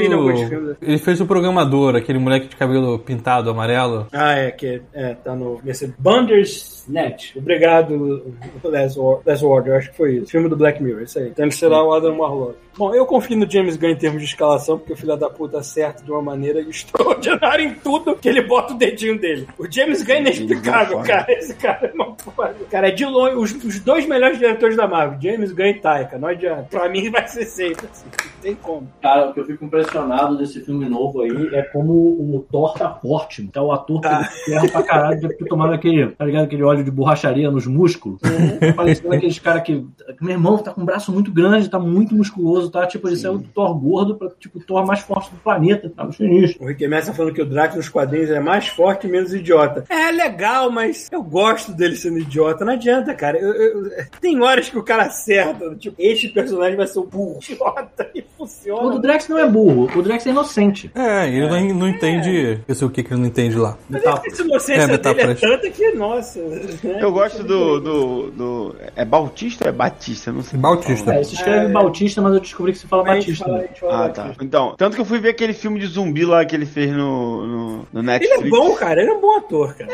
Ele 0.81 0.97
fez 0.97 1.19
o 1.19 1.25
programador, 1.25 1.97
aquele 1.97 2.17
moleque 2.17 2.47
de 2.47 2.55
cabelo 2.55 2.97
pintado, 2.97 3.49
amarelo. 3.52 4.07
Ah, 4.11 4.34
é, 4.34 4.52
que 4.52 4.82
é, 4.94 5.14
tá 5.15 5.36
no. 5.36 5.60
Esse 5.65 5.94
Bandersnatch. 5.98 7.36
Obrigado, 7.38 8.34
Les 8.64 8.98
War- 8.98 9.19
Les 9.26 9.41
Ward, 9.41 9.69
eu 9.69 9.76
acho 9.76 9.91
que 9.91 9.98
foi 9.98 10.15
isso. 10.18 10.32
Filme 10.32 10.49
do 10.49 10.56
Black 10.57 10.82
Mirror, 10.82 11.03
isso 11.03 11.19
aí. 11.19 11.28
Então 11.30 11.45
ele 11.45 11.52
será 11.53 11.84
o 11.84 11.94
Adam 11.94 12.18
Warlock. 12.18 12.56
Bom, 12.78 12.95
eu 12.95 13.06
confio 13.06 13.38
no 13.38 13.49
James 13.52 13.76
Gunn 13.76 13.90
em 13.90 13.95
termos 13.98 14.22
de 14.22 14.28
escalação, 14.30 14.78
porque 14.78 14.94
o 14.94 14.95
filho 14.95 15.15
da 15.18 15.30
puta 15.30 15.60
acerta 15.60 16.03
de 16.03 16.11
uma 16.11 16.22
maneira 16.22 16.61
extraordinária 16.64 17.64
em 17.64 17.73
tudo 17.76 18.15
que 18.15 18.30
ele 18.30 18.41
bota 18.41 18.73
o 18.73 18.78
dedinho 18.78 19.19
dele. 19.19 19.45
O 19.60 19.69
James 19.69 20.02
Gunn 20.03 20.14
é 20.14 20.19
inexplicável, 20.22 20.99
é 20.99 21.02
foda. 21.02 21.07
cara. 21.07 21.32
Esse 21.34 21.53
cara 21.56 21.88
é 21.88 21.94
uma 21.94 22.14
porra. 22.15 22.56
Cara, 22.69 22.88
é 22.88 22.91
de 22.91 23.06
longe, 23.06 23.36
os, 23.36 23.64
os 23.65 23.80
dois 23.82 24.07
melhores 24.07 24.38
diretores 24.40 24.78
da 24.78 24.88
Marvel, 24.88 25.19
James 25.22 25.52
Gunn 25.52 25.65
e 25.68 25.73
Taika, 25.82 26.18
não 26.18 26.30
adianta. 26.30 26.68
Pra 26.69 26.88
mim 26.90 27.10
vai 27.11 27.28
ser 27.28 27.45
sempre 27.45 27.88
assim. 27.91 28.06
Não 28.06 28.41
tem 28.41 28.56
como. 28.56 28.88
Cara, 29.02 29.30
o 29.30 29.34
que 29.34 29.40
eu 29.41 29.45
fico 29.45 29.65
impressionado 29.65 30.38
desse 30.38 30.61
filme 30.61 30.88
novo 30.90 31.22
aí 31.22 31.49
é 31.53 31.61
como 31.64 31.91
o 31.94 32.45
Thor 32.52 32.73
tá 32.73 32.90
forte. 33.02 33.40
Mano. 33.41 33.51
Tá 33.51 33.61
o 33.61 33.72
ator 33.72 34.01
que 34.01 34.07
Tá. 34.09 34.23
ferra 34.23 34.68
pra 34.69 34.84
caralho, 34.84 35.19
deve 35.22 35.34
ter 35.35 35.45
tomado 35.45 35.73
aquele, 35.73 36.07
tá 36.11 36.26
ligado? 36.26 36.43
Aquele 36.45 36.63
óleo 36.63 36.84
de 36.84 36.91
borracharia 36.91 37.49
nos 37.51 37.68
músculos. 37.68 38.19
Tá 38.22 38.73
Parecendo 38.76 39.13
aqueles 39.13 39.39
caras 39.39 39.63
que. 39.63 39.85
Meu 40.22 40.31
irmão 40.31 40.57
tá 40.57 40.72
com 40.72 40.81
um 40.81 40.85
braço 40.85 41.11
muito 41.11 41.31
grande, 41.31 41.69
tá 41.69 41.80
muito 41.80 42.15
musculoso, 42.15 42.69
tá? 42.69 42.85
Tipo, 42.88 43.07
ele 43.07 43.18
saiu 43.18 43.38
do 43.38 43.47
Thor 43.47 43.73
gordo 43.80 44.15
pra 44.15 44.30
tipo, 44.39 44.59
o 44.59 44.61
Thor 44.63 44.85
mais 44.85 44.99
forte 45.01 45.31
do 45.31 45.38
planeta. 45.38 45.89
Tá 45.95 46.11
sinistro. 46.11 46.63
O 46.63 46.68
Rick 46.68 46.88
Messa 46.88 47.07
tá 47.11 47.13
falando 47.18 47.34
que 47.34 47.41
o 47.41 47.45
Drax 47.45 47.76
nos 47.76 47.89
quadrinhos 47.89 48.30
é 48.30 48.39
mais 48.39 48.68
forte 48.68 49.07
e 49.07 49.09
menos 49.11 49.34
idiota. 49.34 49.84
É 49.89 50.11
legal, 50.11 50.72
mas 50.72 51.07
eu 51.11 51.23
gosto 51.23 51.72
dele 51.73 51.95
sendo 51.95 52.19
idiota. 52.19 52.63
Não 52.65 52.73
adianta, 52.73 53.13
cara. 53.13 53.38
Eu- 53.38 53.53
eu- 53.53 53.91
tem 54.19 54.41
horas 54.41 54.69
que 54.69 54.77
o 54.77 54.84
cara 54.84 55.03
acerta. 55.03 55.76
Tipo, 55.76 55.95
este 55.99 56.30
personagem 56.30 56.77
vai 56.77 56.88
ser 56.88 56.99
o 56.99 57.03
burro 57.05 57.39
idiota 57.49 58.09
e 58.15 58.22
O 58.41 58.45
do 58.45 58.47
funciona. 58.47 58.99
Drax 58.99 59.27
não 59.27 59.38
é 59.39 59.47
burro, 59.47 59.89
o 59.95 60.01
Drax 60.01 60.26
é 60.26 60.30
inocente. 60.31 60.91
É, 60.95 61.27
ele 61.27 61.47
não, 61.47 61.80
não 61.81 61.88
entende. 61.89 62.59
Eu 62.68 62.76
sei 62.76 62.88
o 62.88 62.91
que 62.91 63.03
que 63.03 63.13
ele 63.13 63.19
não 63.22 63.27
entende 63.27 63.55
lá. 63.55 63.77
Metáfora. 63.89 64.23
Essa 64.31 64.41
inocência 64.43 64.81
É, 64.81 64.85
dele 64.88 64.93
é 64.93 65.35
tanta 65.35 65.69
que, 65.69 65.91
nossa. 65.91 66.39
né? 66.39 66.97
Eu 66.99 67.11
gosto 67.11 67.43
do, 67.43 67.80
do, 67.80 68.31
do. 68.31 68.76
É 68.95 69.05
Bautista 69.05 69.65
ou 69.65 69.69
é 69.69 69.72
Batista? 69.73 70.31
Não 70.31 70.41
sei. 70.41 70.59
Bautista. 70.59 71.13
É, 71.13 71.23
se 71.23 71.35
escreve 71.35 71.65
É. 71.65 71.69
Bautista, 71.69 72.22
mas 72.22 72.34
eu 72.34 72.39
descobri 72.39 72.72
que 72.73 72.80
se 72.80 72.88
fala 72.88 73.03
Mas 73.03 73.19
Batista. 73.26 73.45
fala- 73.45 73.57
né? 73.59 73.68
fala 73.80 73.93
Ah, 73.93 74.07
Batista. 74.07 74.23
tá. 74.30 74.35
Então, 74.45 74.73
tanto 74.77 74.95
que 74.95 75.01
eu 75.01 75.05
fui 75.05 75.19
ver 75.19 75.30
aquele 75.30 75.53
filme 75.53 75.80
de 75.80 75.88
zumbi 75.88 76.26
lá 76.26 76.43
que 76.45 76.55
ele 76.55 76.65
fez 76.65 76.91
no, 76.91 77.45
no, 77.47 77.77
no 77.93 77.99
Ele 77.99 78.01
Netflix. 78.07 78.45
é 78.45 78.49
bom, 78.49 78.73
cara. 78.76 79.01
Ele 79.01 79.11
é 79.11 79.13
um 79.13 79.22
bom 79.22 79.38
ator, 79.38 79.73
cara. 79.76 79.91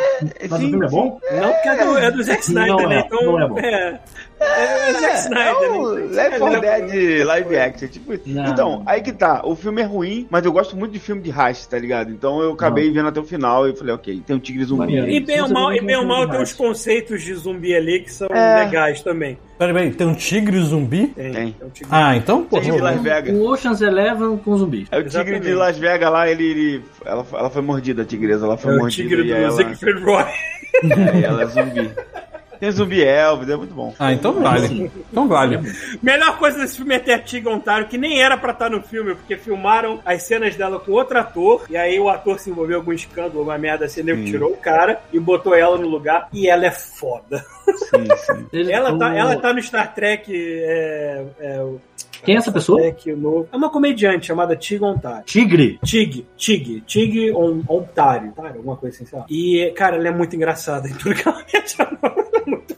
Mas 0.49 0.51
o 0.63 0.67
filme 0.69 0.85
é 0.85 0.89
bom? 0.89 1.19
Não 1.31 1.51
porque 1.53 1.67
é 1.69 1.85
do, 1.85 1.97
é 1.97 2.11
do 2.11 2.23
Zack 2.23 2.41
Snyder, 2.43 2.73
Não 2.75 2.79
é, 2.81 2.87
né? 2.87 3.03
Então, 3.05 3.21
não 3.23 3.41
é 3.41 3.47
bom. 3.47 3.57
É. 4.39 4.45
É, 4.45 4.89
é 4.89 4.93
Zack 4.93 5.15
Snyder, 5.19 5.63
É 5.63 5.69
o 5.69 5.95
né? 5.95 6.07
Left 6.11 6.39
4 6.39 6.61
Dead 6.61 7.25
live 7.25 7.57
action, 7.57 7.87
tipo. 7.87 8.13
Não. 8.25 8.45
Então, 8.47 8.83
aí 8.85 9.01
que 9.01 9.11
tá, 9.11 9.41
o 9.43 9.55
filme 9.55 9.81
é 9.81 9.85
ruim, 9.85 10.27
mas 10.29 10.45
eu 10.45 10.51
gosto 10.51 10.75
muito 10.75 10.91
de 10.93 10.99
filme 10.99 11.21
de 11.21 11.29
racha, 11.29 11.67
tá 11.69 11.77
ligado? 11.77 12.11
Então 12.11 12.41
eu 12.41 12.53
acabei 12.53 12.91
vendo 12.91 13.07
até 13.07 13.19
o 13.19 13.23
final 13.23 13.67
e 13.67 13.75
falei, 13.75 13.93
ok, 13.95 14.21
tem 14.25 14.35
um 14.35 14.39
tigre 14.39 14.63
zumbi. 14.63 14.79
Maneiro. 14.79 15.09
E 15.09 15.19
bem 15.19 15.41
ou 15.41 15.49
mal, 15.49 15.73
e 15.73 15.81
bem 15.81 15.95
ou 15.95 16.01
não 16.03 16.07
mal 16.09 16.21
tem 16.23 16.31
tem 16.31 16.41
os 16.43 16.53
conceitos 16.53 17.21
de 17.23 17.33
zumbi 17.35 17.75
ali 17.75 17.99
que 18.01 18.11
são 18.11 18.27
É. 18.31 18.65
legais 18.65 19.01
também. 19.01 19.37
Peraí, 19.57 19.73
peraí, 19.73 19.91
tem 19.91 20.05
um 20.07 20.13
tigre 20.13 20.59
zumbi? 20.61 21.07
Tem. 21.07 21.31
Tem. 21.31 21.55
um 21.63 21.69
tigre- 21.69 21.89
Ah, 21.91 22.15
então, 22.15 22.43
pô. 22.43 22.59
Tigre 22.59 22.77
de 22.77 22.81
Las 22.83 23.01
Vegas. 23.01 23.35
O 23.35 23.43
Ocean's 23.49 23.81
Eleven 23.81 24.37
com 24.37 24.55
zumbi. 24.57 24.87
É 24.91 24.97
o 24.99 25.03
tigre 25.03 25.07
Exatamente. 25.07 25.43
de 25.43 25.53
Las 25.55 25.77
Vegas 25.79 26.11
lá, 26.11 26.29
ele. 26.29 26.43
ele- 26.45 26.81
ela, 27.03 27.25
ela 27.33 27.49
foi 27.49 27.61
mordida, 27.63 28.03
a 28.03 28.05
tigresa, 28.05 28.45
ela 28.45 28.53
É 28.53 28.57
foi 28.57 28.75
o 28.75 28.77
mordida 28.77 29.09
tigre 29.09 29.21
e 29.27 29.33
do 29.33 29.35
ela, 29.35 29.51
Siegfried 29.51 30.03
Roy. 30.03 30.23
aí 31.13 31.23
ela 31.23 31.41
é 31.41 31.45
zumbi. 31.47 31.91
Tem 32.59 32.71
zumbi 32.71 33.03
Elvis, 33.03 33.49
é 33.49 33.55
muito 33.55 33.73
bom. 33.73 33.93
Ah, 33.99 34.13
então 34.13 34.33
vale. 34.33 34.91
Então 35.11 35.27
vale. 35.27 35.59
Melhor 36.01 36.37
coisa 36.37 36.57
desse 36.59 36.77
filme 36.77 36.95
é 36.95 36.99
ter 36.99 37.13
a 37.13 37.19
Tiga 37.19 37.49
Ontario, 37.49 37.87
que 37.87 37.97
nem 37.97 38.21
era 38.21 38.37
pra 38.37 38.51
estar 38.51 38.69
no 38.69 38.81
filme, 38.81 39.15
porque 39.15 39.37
filmaram 39.37 39.99
as 40.05 40.23
cenas 40.23 40.55
dela 40.55 40.79
com 40.79 40.91
outro 40.91 41.17
ator, 41.19 41.65
e 41.69 41.77
aí 41.77 41.99
o 41.99 42.09
ator 42.09 42.39
se 42.39 42.49
envolveu 42.49 42.77
em 42.77 42.79
algum 42.79 42.93
escândalo, 42.93 43.39
alguma 43.39 43.57
merda 43.57 43.85
assim, 43.85 44.03
nego 44.03 44.23
tirou 44.25 44.51
o 44.51 44.57
cara 44.57 44.99
e 45.13 45.19
botou 45.19 45.53
ela 45.55 45.77
no 45.77 45.87
lugar, 45.87 46.27
e 46.33 46.47
ela 46.49 46.65
é 46.65 46.71
foda. 46.71 47.43
Sim, 47.67 48.07
sim. 48.17 48.45
Ele- 48.53 48.71
Ela 48.71 48.97
tá, 48.97 49.09
o- 49.09 49.13
ela 49.13 49.35
tá 49.37 49.53
no 49.53 49.61
Star 49.61 49.93
Trek. 49.93 50.31
É, 50.33 51.23
é, 51.39 51.65
Quem 52.23 52.35
é 52.35 52.37
essa 52.39 52.51
pessoa? 52.51 52.79
Trek 52.79 53.13
novo. 53.13 53.47
É 53.51 53.55
uma 53.57 53.69
comediante 53.69 54.27
chamada 54.27 54.55
Tig 54.55 54.83
Ontario. 54.83 55.23
Tigre. 55.25 55.79
Tig, 55.83 56.25
Tig, 56.35 56.81
Tig 56.87 57.31
On- 57.31 57.61
Ontario, 57.69 58.31
tá? 58.35 58.47
Alguma 58.47 58.75
coisa 58.75 58.95
assim, 58.95 59.05
sei 59.05 59.19
lá. 59.19 59.25
E, 59.29 59.71
cara, 59.75 59.97
ela 59.97 60.07
é 60.07 60.11
muito 60.11 60.35
engraçada 60.35 60.87
em 60.87 60.93
tudo 60.93 61.13
que 61.15 61.27
ela 61.27 61.37
mete 61.53 61.81
a 61.81 61.85
mão. 62.01 62.26
Ela 62.47 62.55
é 62.55 62.59
muito 62.59 62.76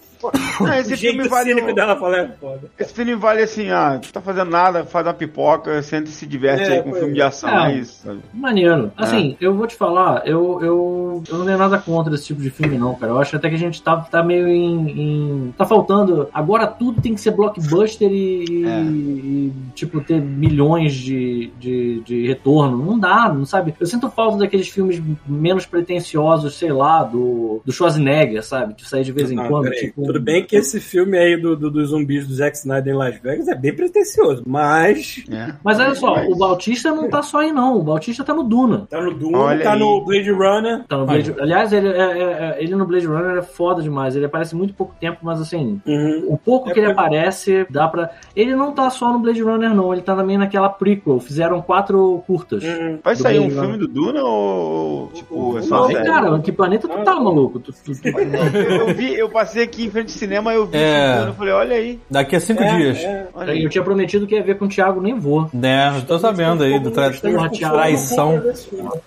Ah, 0.65 0.79
esse 0.79 0.97
filme 0.97 1.27
vale 1.29 1.53
um- 1.61 1.73
dela 1.73 1.95
falar 1.95 2.17
é 2.19 2.27
foda. 2.39 2.69
Esse 2.77 2.93
filme 2.93 3.15
vale 3.15 3.41
assim, 3.41 3.69
ah, 3.69 3.97
tu 4.01 4.11
tá 4.11 4.19
fazendo 4.21 4.49
nada, 4.51 4.83
faz 4.85 5.05
uma 5.07 5.13
pipoca, 5.13 5.81
senta 5.81 6.09
e 6.09 6.11
se 6.11 6.25
diverte 6.25 6.63
É, 6.63 6.73
aí 6.77 6.83
com 6.83 6.89
um 6.89 6.93
filme 6.93 7.11
é. 7.11 7.13
de 7.13 7.21
ação, 7.21 7.49
Ah, 7.49 7.71
é 7.71 7.77
isso. 7.77 8.03
sabe? 8.03 8.19
Maneiro. 8.33 8.91
Assim, 8.97 9.37
eu 9.39 9.53
vou 9.55 9.65
te 9.67 9.75
falar, 9.75 10.23
eu, 10.27 10.59
eu, 10.61 11.23
eu 11.29 11.37
não 11.37 11.45
tenho 11.45 11.57
nada 11.57 11.77
contra 11.77 12.13
esse 12.13 12.25
tipo 12.25 12.41
de 12.41 12.49
filme, 12.49 12.77
não, 12.77 12.95
cara. 12.95 13.13
Eu 13.13 13.19
acho 13.19 13.35
até 13.35 13.47
que 13.49 13.55
a 13.55 13.59
gente 13.59 13.81
tá, 13.81 13.95
tá 13.97 14.21
meio 14.23 14.47
em, 14.47 14.89
em- 14.89 15.53
Tá 15.57 15.65
faltando. 15.65 16.27
Agora 16.33 16.67
tudo 16.67 17.01
tem 17.01 17.13
que 17.15 17.21
ser 17.21 17.31
blockbuster 17.31 18.11
e, 18.11 18.65
É. 18.65 18.81
e, 18.81 19.53
tipo, 19.73 20.01
ter 20.01 20.19
milhões 20.21 20.93
de, 20.93 21.51
de, 21.59 22.01
de 22.01 22.27
retorno. 22.27 22.77
Não 22.77 22.99
dá, 22.99 23.31
não 23.33 23.45
sabe? 23.45 23.73
Eu 23.79 23.85
sinto 23.87 24.09
falta 24.09 24.37
daqueles 24.39 24.67
filmes 24.67 25.01
menos 25.27 25.65
pretensiosos, 25.65 26.55
sei 26.57 26.71
lá, 26.71 27.03
do, 27.03 27.61
do 27.65 27.71
Schwarzenegger, 27.71 28.43
sabe? 28.43 28.73
De 28.73 28.87
sair 28.87 29.03
de 29.03 29.11
vez 29.11 29.31
em 29.31 29.35
Não, 29.35 29.47
quando. 29.47 29.63
peraí. 29.65 29.79
Tipo, 29.79 30.08
Tudo 30.09 30.19
bem 30.21 30.43
que 30.43 30.55
esse 30.55 30.79
filme 30.79 31.17
aí 31.17 31.37
do, 31.37 31.55
do- 31.55 31.69
dos 31.69 31.89
zumbis 31.89 32.27
do 32.27 32.33
Zack 32.33 32.57
Snyder 32.57 32.93
em 32.93 32.97
Las 32.97 33.19
Vegas 33.19 33.47
é 33.47 33.53
bem 33.53 33.75
pretencioso, 33.75 34.41
mas 34.47 35.23
É. 35.31 35.53
Mas 35.63 35.79
olha 35.79 35.93
só, 35.93 36.15
o 36.25 36.35
Bautista 36.35 36.91
não 36.91 37.07
tá 37.09 37.21
só 37.21 37.39
aí, 37.41 37.51
não. 37.51 37.77
O 37.77 37.83
Bautista 37.83 38.23
tá 38.23 38.33
no 38.33 38.43
Duna. 38.43 38.87
tá 38.89 38.99
no 39.01 39.13
Doom, 39.13 39.35
Olha 39.35 39.63
tá 39.63 39.73
aí. 39.73 39.79
no 39.79 40.03
Blade 40.03 40.31
Runner. 40.31 40.83
Tá 40.87 40.97
no 40.97 41.05
Blade... 41.05 41.35
Aliás, 41.39 41.71
ele, 41.71 41.89
é- 41.89 41.91
é- 41.91 42.21
é- 42.57 42.57
ele 42.63 42.75
no 42.75 42.85
Blade 42.87 43.05
Runner 43.05 43.37
é 43.37 43.41
foda 43.43 43.81
demais. 43.83 44.15
Ele 44.15 44.25
aparece 44.25 44.55
muito 44.55 44.73
pouco 44.73 44.95
tempo, 44.99 45.19
mas 45.21 45.39
assim, 45.39 45.79
Uhum. 45.85 46.23
o 46.29 46.37
pouco 46.37 46.69
É 46.69 46.73
que 46.73 46.79
ele 46.79 46.87
porque- 46.87 46.99
aparece, 47.01 47.67
dá 47.69 47.87
pra. 47.87 48.09
Ele 48.35 48.55
não 48.55 48.71
tá 48.71 48.89
só 48.89 49.13
no 49.13 49.19
Blade 49.19 49.41
Runner, 49.43 49.73
não. 49.75 49.93
Ele 49.93 50.01
tá 50.01 50.15
também 50.15 50.37
naquela 50.39 50.69
prequel. 50.69 51.19
Fizeram 51.19 51.61
quatro 51.61 52.23
curtas. 52.25 52.63
Uhum. 52.63 52.97
Vai 53.03 53.15
sair 53.15 53.39
um 53.39 53.49
filme 53.51 53.77
do 53.77 53.87
Duna 53.87 54.23
ou 54.23 55.07
tipo, 55.13 55.51
é 55.57 55.61
Não, 55.61 55.67
só 55.67 55.87
série? 55.87 56.05
cara, 56.05 56.39
que 56.39 56.51
planeta 56.51 56.87
tu 56.87 56.97
tá, 57.03 57.19
maluco? 57.19 57.59
Tu, 57.59 57.71
tu- 57.71 57.91
tu- 58.01 58.07
Eu, 58.19 58.87
eu 58.87 58.93
vi, 58.95 59.13
eu 59.15 59.29
passei 59.29 59.63
aqui 59.63 59.89
frente 59.99 60.13
ao 60.13 60.17
cinema, 60.19 60.53
eu 60.53 60.65
vi 60.65 60.77
É. 60.77 61.25
eu 61.27 61.33
falei, 61.33 61.53
olha 61.53 61.75
aí, 61.75 61.99
Daqui 62.09 62.35
a 62.35 62.39
cinco 62.39 62.63
É, 62.63 62.75
dias. 62.77 62.97
é. 62.99 63.27
Eu 63.63 63.69
tinha 63.69 63.83
prometido 63.83 64.25
que 64.27 64.35
ia 64.35 64.43
ver 64.43 64.57
com 64.57 64.65
o 64.65 64.67
Thiago, 64.67 65.01
nem 65.01 65.17
vou. 65.19 65.49
Né, 65.53 65.93
eu 65.97 66.01
tô 66.05 66.17
sabendo 66.19 66.63
aí 66.63 66.79
do 66.79 66.91
tra... 66.91 67.09
Estamos 67.09 67.41
com 67.43 67.49
Thiago. 67.49 67.75
traição. 67.75 68.41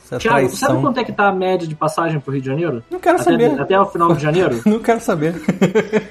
sabe 0.04 0.22
traição. 0.22 0.80
quanto 0.82 1.00
é 1.00 1.04
que 1.04 1.12
tá 1.12 1.28
a 1.28 1.32
média 1.32 1.66
de 1.66 1.74
passagem 1.74 2.20
pro 2.20 2.32
Rio 2.32 2.40
de 2.42 2.46
Janeiro? 2.48 2.82
Não 2.90 2.98
quero 3.00 3.16
Até, 3.16 3.24
saber. 3.30 3.60
até 3.60 3.80
o 3.80 3.86
final 3.86 4.14
de 4.14 4.22
janeiro? 4.22 4.60
Não 4.66 4.78
quero 4.78 5.00
saber. 5.00 5.34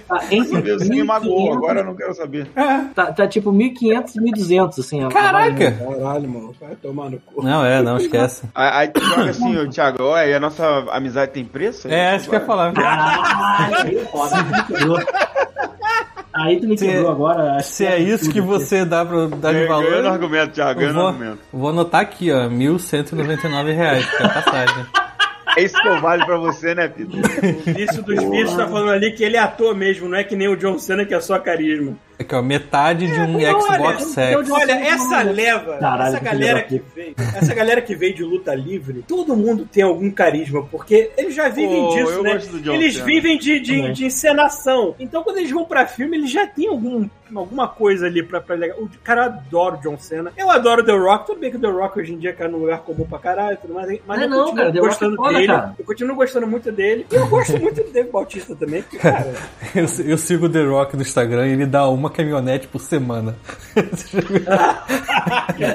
Tá 0.08 0.22
entre 0.32 0.62
Deus, 0.62 0.84
você 0.84 0.90
me 0.90 1.04
magoou, 1.04 1.52
1.500 1.52 1.58
agora 1.58 1.80
eu 1.80 1.86
não 1.86 1.96
quero 1.96 2.14
saber. 2.14 2.48
Tá, 2.94 3.12
tá 3.12 3.28
tipo 3.28 3.52
1.500 3.52 4.12
e 4.16 4.20
1.200, 4.20 4.80
assim. 4.80 5.10
Caraca! 5.10 5.72
Caralho, 5.72 6.30
mano, 6.30 6.54
vai 6.60 6.76
tomar 6.76 7.10
no 7.10 7.20
cu. 7.20 7.44
Não, 7.44 7.66
é, 7.66 7.82
não, 7.82 7.98
esquece. 7.98 8.44
Aí 8.54 8.72
aí 8.82 8.88
tu 8.90 9.02
joga 9.02 9.30
assim, 9.30 9.58
ô, 9.58 9.68
Thiago, 9.70 10.04
olha, 10.04 10.28
e 10.28 10.34
a 10.34 10.40
nossa 10.40 10.64
amizade 10.92 11.32
tem 11.32 11.46
preço? 11.46 11.88
É, 11.88 12.16
acho 12.16 12.30
que 12.30 12.36
eu 12.36 12.40
ia 12.40 12.46
falar. 12.46 12.74
Caralho, 12.74 14.00
foda, 14.12 14.36
tu 14.68 14.71
me 14.71 14.71
quebrou. 14.72 15.00
Aí 16.34 16.60
tu 16.62 16.68
me 16.68 16.78
Se- 16.78 16.88
quebrou 16.88 17.12
agora. 17.12 17.56
acho 17.58 17.70
Se 17.70 17.86
é 17.86 18.00
isso 18.00 18.32
que 18.32 18.40
você 18.40 18.86
dá 18.86 19.06
pra 19.06 19.28
dar 19.28 19.54
de 19.54 19.66
valor. 19.66 20.06
argumento, 20.06 20.54
Thiago, 20.54 20.80
no 20.82 20.94
vou, 20.94 21.08
argumento. 21.08 21.40
vou 21.52 21.70
anotar 21.70 22.02
aqui, 22.02 22.32
ó, 22.32 22.48
1.199 22.50 23.74
reais, 23.76 24.06
que 24.10 24.24
é 24.24 24.26
a 24.26 24.30
passagem. 24.30 24.86
É 25.58 25.64
isso 25.64 25.82
que 25.82 25.88
eu 25.90 26.00
vale 26.00 26.26
pra 26.26 26.38
você, 26.38 26.74
né, 26.74 26.88
Pito? 26.88 27.18
O 27.18 27.74
vício 27.74 28.02
dos 28.04 28.24
vícios 28.24 28.56
tá 28.56 28.66
falando 28.70 28.92
ali 28.92 29.12
que 29.12 29.22
ele 29.22 29.36
é 29.36 29.40
ator 29.42 29.76
mesmo, 29.76 30.08
não 30.08 30.18
é 30.18 30.24
que 30.24 30.34
nem 30.34 30.48
o 30.48 30.56
John 30.56 30.80
Cena 30.80 31.04
que 31.04 31.14
é 31.14 31.20
só 31.20 31.38
carisma. 31.40 31.98
Aqui, 32.18 32.34
ó, 32.34 32.42
metade 32.42 33.06
de 33.08 33.20
um 33.20 33.34
Não, 33.34 33.60
Xbox 33.62 33.82
olha, 33.82 34.00
Sex. 34.00 34.50
Olha, 34.50 34.72
essa 34.72 35.22
leva, 35.24 35.78
Caralho, 35.78 36.08
essa 36.16 36.20
que 36.20 36.24
galera 36.26 36.64
filho 36.64 36.82
que 36.86 36.96
veio, 36.96 37.16
essa 37.36 37.54
galera 37.54 37.82
que 37.82 37.96
veio 37.96 38.16
de 38.16 38.24
luta 38.24 38.56
livre, 38.56 39.04
todo 39.06 39.36
mundo 39.36 39.68
tem 39.70 39.84
algum 39.84 40.10
carisma, 40.10 40.64
porque 40.72 41.12
eles 41.18 41.31
já 41.32 41.50
vivem 41.50 41.82
Pô, 41.84 41.90
disso, 41.96 42.12
eu 42.12 42.24
né? 42.24 42.34
gosto 42.34 42.52
do 42.52 42.60
John 42.62 42.74
Eles 42.74 42.94
Cena. 42.96 43.06
vivem 43.06 43.38
de, 43.38 43.60
de, 43.60 43.92
de 43.94 44.06
encenação. 44.06 44.96
Então, 45.00 45.24
quando 45.24 45.38
eles 45.38 45.52
vão 45.52 45.66
pra 45.66 45.86
filme, 45.86 46.18
eles 46.18 46.32
já 46.32 46.46
têm 46.48 46.68
algum, 46.68 47.08
alguma 47.36 47.68
coisa 47.68 48.06
ali 48.08 48.22
pra, 48.24 48.40
pra 48.42 48.56
legal. 48.56 48.78
O 48.80 48.90
cara 49.04 49.26
adora 49.26 49.76
o 49.76 49.78
John 49.82 49.98
Cena. 49.98 50.32
Eu 50.38 50.50
adoro 50.50 50.82
o 50.82 50.86
The 50.86 50.92
Rock. 50.94 51.26
Tudo 51.28 51.40
bem 51.40 51.52
que 51.52 51.58
o 51.58 51.60
The 51.60 51.68
Rock 51.68 52.00
hoje 52.00 52.14
em 52.14 52.18
dia 52.18 52.34
cai 52.34 52.48
num 52.48 52.58
lugar 52.60 52.80
comum 52.80 53.06
pra 53.06 53.20
caralho, 53.20 53.54
e 53.54 53.58
tudo 53.58 53.74
mais, 53.74 54.00
mas 54.06 54.18
Não 54.20 54.24
é 54.24 54.26
eu 54.26 54.30
não, 54.30 54.38
continuo 54.46 54.56
cara, 54.56 54.68
Rock 54.72 54.80
gostando 54.88 55.14
é 55.14 55.18
foda, 55.18 55.34
dele. 55.34 55.48
cara. 55.48 55.76
Eu 55.80 55.86
continuo 55.86 56.16
gostando 56.16 56.48
muito 56.48 56.72
dele. 56.72 57.06
E 57.12 57.16
eu 57.16 57.28
gosto 57.28 57.60
muito 57.60 57.84
do 57.84 57.92
Dave 57.92 58.10
Bautista 58.12 58.56
também, 58.56 58.82
porque, 58.82 58.98
cara, 58.98 59.34
Eu, 59.74 59.86
eu 60.06 60.18
sigo 60.18 60.46
o 60.48 60.50
The 60.50 60.64
Rock 60.64 60.96
no 60.96 61.02
Instagram 61.02 61.48
e 61.48 61.52
ele 61.54 61.66
dá 61.66 61.88
uma 61.88 62.10
caminhonete 62.10 62.68
por 62.68 62.80
semana. 62.82 63.36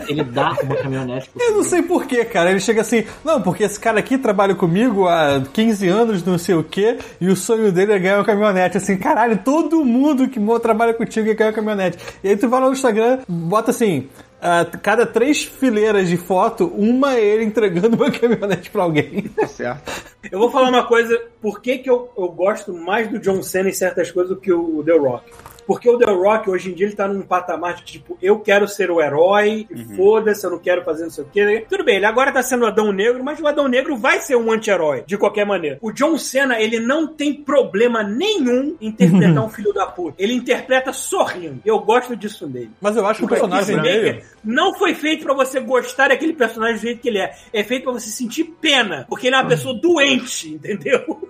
Ele 0.08 0.24
dá 0.24 0.52
uma 0.62 0.76
caminhonete 0.76 1.30
por 1.30 1.40
Eu 1.42 1.52
não 1.52 1.62
sei 1.62 1.82
porquê, 1.82 2.24
cara. 2.24 2.50
Ele 2.50 2.60
chega 2.60 2.80
assim, 2.80 3.04
não, 3.24 3.40
porque 3.40 3.62
esse 3.64 3.78
cara 3.78 3.98
aqui 3.98 4.18
trabalha 4.18 4.54
comigo 4.54 5.06
há 5.06 5.40
15 5.46 5.88
anos, 5.88 6.24
não 6.24 6.38
sei 6.38 6.54
o 6.54 6.64
quê, 6.64 6.98
e 7.20 7.28
o 7.28 7.36
sonho 7.36 7.72
dele 7.72 7.92
é 7.92 7.98
ganhar 7.98 8.18
uma 8.18 8.24
caminhonete. 8.24 8.76
Assim, 8.76 8.96
caralho, 8.96 9.38
todo 9.44 9.84
mundo 9.84 10.28
que 10.28 10.40
trabalha 10.60 10.94
contigo 10.94 11.26
quer 11.26 11.34
ganhar 11.34 11.50
uma 11.50 11.54
caminhonete. 11.54 11.98
E 12.22 12.28
aí 12.28 12.36
tu 12.36 12.48
vai 12.48 12.60
lá 12.60 12.66
no 12.66 12.72
Instagram, 12.72 13.20
bota 13.28 13.70
assim, 13.70 14.08
ah, 14.40 14.66
cada 14.82 15.06
três 15.06 15.44
fileiras 15.44 16.08
de 16.08 16.16
foto, 16.16 16.66
uma 16.76 17.16
é 17.16 17.24
ele 17.24 17.44
entregando 17.44 17.96
uma 17.96 18.10
caminhonete 18.12 18.70
pra 18.70 18.82
alguém. 18.82 19.22
Tá 19.34 19.46
certo. 19.46 19.90
Eu 20.30 20.40
vou 20.40 20.50
falar 20.50 20.68
uma 20.68 20.84
coisa, 20.84 21.20
por 21.40 21.60
que, 21.60 21.78
que 21.78 21.88
eu, 21.88 22.10
eu 22.18 22.28
gosto 22.28 22.74
mais 22.74 23.08
do 23.08 23.16
John 23.16 23.44
Cena 23.44 23.68
em 23.68 23.72
certas 23.72 24.10
coisas 24.10 24.34
do 24.34 24.40
que 24.40 24.52
o 24.52 24.82
The 24.82 24.98
Rock? 24.98 25.30
Porque 25.66 25.88
o 25.88 25.98
The 25.98 26.10
Rock, 26.10 26.48
hoje 26.48 26.70
em 26.70 26.74
dia, 26.74 26.86
ele 26.86 26.96
tá 26.96 27.08
num 27.08 27.22
patamar 27.22 27.74
de 27.74 27.84
tipo, 27.84 28.16
eu 28.22 28.38
quero 28.38 28.68
ser 28.68 28.90
o 28.90 29.00
herói, 29.00 29.66
e 29.70 29.96
foda-se, 29.96 30.44
eu 30.44 30.50
não 30.50 30.58
quero 30.58 30.84
fazer 30.84 31.04
não 31.04 31.10
sei 31.10 31.24
o 31.24 31.28
quê. 31.32 31.66
Tudo 31.68 31.84
bem, 31.84 31.96
ele 31.96 32.06
agora 32.06 32.32
tá 32.32 32.42
sendo 32.42 32.62
o 32.62 32.66
Adão 32.66 32.92
Negro, 32.92 33.22
mas 33.22 33.40
o 33.40 33.46
Adão 33.46 33.68
Negro 33.68 33.96
vai 33.96 34.20
ser 34.20 34.36
um 34.36 34.52
anti-herói, 34.52 35.04
de 35.06 35.16
qualquer 35.16 35.44
maneira. 35.44 35.78
O 35.80 35.92
John 35.92 36.16
Cena, 36.18 36.60
ele 36.60 36.78
não 36.78 37.06
tem 37.06 37.34
problema 37.34 38.02
nenhum 38.02 38.76
em 38.80 38.88
interpretar 38.88 39.44
um 39.44 39.48
filho 39.50 39.72
da 39.72 39.86
puta. 39.86 40.14
Ele 40.18 40.32
interpreta 40.32 40.92
sorrindo. 40.92 41.60
Eu 41.64 41.78
gosto 41.80 42.16
disso 42.16 42.46
nele. 42.46 42.70
Mas 42.80 42.96
eu 42.96 43.06
acho 43.06 43.20
que 43.20 43.26
o 43.26 43.28
personagem 43.28 43.80
dele. 43.80 44.22
não 44.44 44.74
foi 44.74 44.94
feito 44.94 45.24
pra 45.24 45.34
você 45.34 45.60
gostar 45.60 46.08
daquele 46.08 46.32
personagem 46.32 46.76
do 46.76 46.82
jeito 46.82 47.00
que 47.00 47.08
ele 47.08 47.18
é. 47.18 47.34
É 47.52 47.62
feito 47.62 47.84
pra 47.84 47.92
você 47.92 48.08
sentir 48.08 48.44
pena, 48.60 49.06
porque 49.08 49.26
ele 49.26 49.36
é 49.36 49.38
uma 49.40 49.48
pessoa 49.48 49.74
doente, 49.74 50.48
entendeu? 50.54 51.28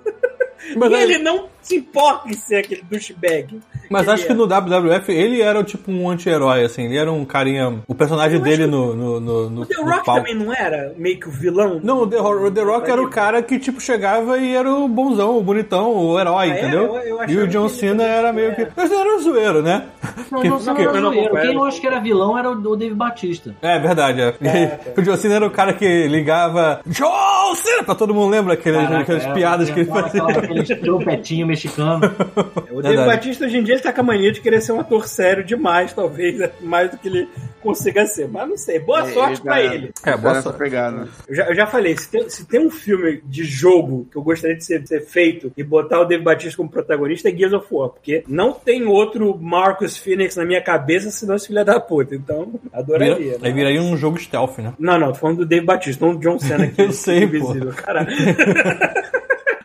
Mas 0.76 0.90
e 0.90 0.94
aí- 0.94 1.02
ele 1.02 1.18
não 1.18 1.46
se 1.62 1.76
importa 1.76 2.28
em 2.28 2.32
ser 2.34 2.56
aquele 2.58 2.82
douchebag. 2.88 3.58
Mas 3.90 4.08
acho 4.08 4.22
é. 4.24 4.26
que 4.28 4.34
no 4.34 4.46
WWF 4.46 5.10
ele 5.12 5.42
era 5.42 5.64
tipo 5.64 5.90
um 5.90 6.08
anti-herói, 6.08 6.64
assim. 6.64 6.84
Ele 6.84 6.96
era 6.96 7.10
um 7.10 7.24
carinha. 7.24 7.80
O 7.88 7.94
personagem 7.94 8.38
Eu 8.38 8.44
dele 8.44 8.66
no, 8.66 8.94
no, 8.94 9.20
no, 9.20 9.50
no, 9.50 9.62
O 9.62 9.66
The 9.66 9.74
Rock 9.82 10.04
também 10.04 10.34
não 10.34 10.52
era 10.54 10.92
meio 10.96 11.18
que 11.18 11.28
o 11.28 11.32
vilão? 11.32 11.80
Não, 11.82 12.02
o 12.02 12.06
The, 12.06 12.20
o 12.20 12.50
The 12.52 12.62
Rock 12.62 12.90
era 12.90 13.02
o 13.02 13.10
cara 13.10 13.42
que, 13.42 13.58
tipo, 13.58 13.80
chegava 13.80 14.38
e 14.38 14.54
era 14.54 14.72
o 14.72 14.86
bonzão, 14.88 15.36
o 15.38 15.42
bonitão, 15.42 15.92
o 15.92 16.18
herói, 16.20 16.50
Ah, 16.52 16.54
é? 16.54 16.60
entendeu? 16.60 16.96
Eu- 16.98 17.18
eu 17.22 17.28
e 17.28 17.38
o 17.38 17.48
John 17.48 17.68
Cena 17.68 18.04
era 18.04 18.32
meio 18.32 18.54
que. 18.54 18.66
Mas 18.76 18.90
era 18.92 19.16
um 19.16 19.18
zoeiro, 19.20 19.60
né? 19.62 19.86
Não, 20.30 20.40
Que- 20.42 20.48
não, 20.48 20.58
não, 20.58 20.74
que- 20.74 20.84
não, 20.84 21.00
não. 21.00 21.12
Quem 21.12 21.54
eu 21.54 21.64
acho 21.64 21.80
que 21.80 21.86
era 21.86 22.00
vilão 22.00 22.36
era 22.36 22.50
o 22.50 22.76
Dave 22.76 22.94
Batista. 22.94 23.54
É 23.62 23.78
verdade, 23.78 24.20
é. 24.20 24.34
o 24.96 25.02
John 25.02 25.16
Cena 25.16 25.36
era 25.36 25.46
o 25.46 25.50
cara 25.50 25.72
que 25.72 26.08
ligava 26.08 26.80
John 26.86 27.54
Cena 27.54 27.84
pra 27.84 27.94
todo 27.94 28.12
mundo 28.12 28.30
lembra 28.30 28.54
aqueles, 28.54 28.80
Caraca, 28.82 29.02
aquelas 29.02 29.24
é, 29.24 29.32
piadas 29.32 29.70
que 29.70 29.80
ele 29.80 29.88
fazia. 29.90 30.22
Aquele 30.60 30.80
trompetinho 30.80 31.46
mexicano. 31.46 32.00
O 32.76 32.82
Dave 32.82 32.96
Verdade. 32.96 33.16
Batista 33.16 33.46
hoje 33.46 33.56
em 33.56 33.62
dia 33.62 33.74
ele 33.74 33.82
tá 33.82 33.90
com 33.90 34.00
a 34.02 34.04
mania 34.04 34.30
de 34.30 34.40
querer 34.40 34.60
ser 34.60 34.72
um 34.72 34.80
ator 34.80 35.06
sério 35.08 35.42
demais, 35.42 35.94
talvez, 35.94 36.38
né? 36.38 36.50
mais 36.60 36.90
do 36.90 36.98
que 36.98 37.08
ele 37.08 37.26
consiga 37.62 38.04
ser. 38.04 38.28
Mas 38.28 38.48
não 38.48 38.56
sei. 38.58 38.78
Boa 38.78 39.06
sorte 39.12 39.40
pra 39.40 39.62
ele. 39.62 39.92
É, 40.04 40.10
É, 40.10 40.16
boa 40.16 40.34
nessa 40.34 40.42
sorte. 40.42 40.58
pegada. 40.58 41.08
Eu 41.26 41.34
já, 41.34 41.44
eu 41.46 41.54
já 41.54 41.66
falei, 41.66 41.96
se 41.96 42.10
tem, 42.10 42.28
se 42.28 42.46
tem 42.46 42.60
um 42.60 42.70
filme 42.70 43.22
de 43.24 43.44
jogo 43.44 44.06
que 44.10 44.16
eu 44.18 44.22
gostaria 44.22 44.56
de 44.56 44.64
ser, 44.64 44.86
ser 44.86 45.00
feito 45.06 45.50
e 45.56 45.64
botar 45.64 46.00
o 46.00 46.04
Dave 46.04 46.22
Batista 46.22 46.58
como 46.58 46.68
protagonista 46.68 47.30
é 47.30 47.32
Gears 47.34 47.54
of 47.54 47.66
War, 47.70 47.88
porque 47.88 48.24
não 48.28 48.52
tem 48.52 48.84
outro 48.84 49.38
Marcus 49.40 49.96
Phoenix 49.96 50.36
na 50.36 50.44
minha 50.44 50.60
cabeça 50.60 51.10
senão 51.10 51.36
esse 51.36 51.46
filho 51.46 51.64
da 51.64 51.80
puta. 51.80 52.14
Então, 52.14 52.52
adoraria. 52.72 53.14
Vira, 53.16 53.38
né? 53.38 53.48
aí 53.48 53.52
viraria 53.52 53.80
um 53.80 53.96
jogo 53.96 54.18
stealth, 54.18 54.58
né? 54.58 54.74
Não, 54.78 54.98
não, 54.98 55.12
tô 55.12 55.18
falando 55.18 55.38
do 55.38 55.46
Dave 55.46 55.64
Batista, 55.64 56.04
não 56.04 56.14
do 56.14 56.20
John 56.20 56.38
Cena 56.38 56.66
que 56.68 56.82
Eu 56.82 56.92
sei, 56.92 57.22
fica 57.22 57.36
invisível, 57.36 57.72
caralho. 57.72 58.08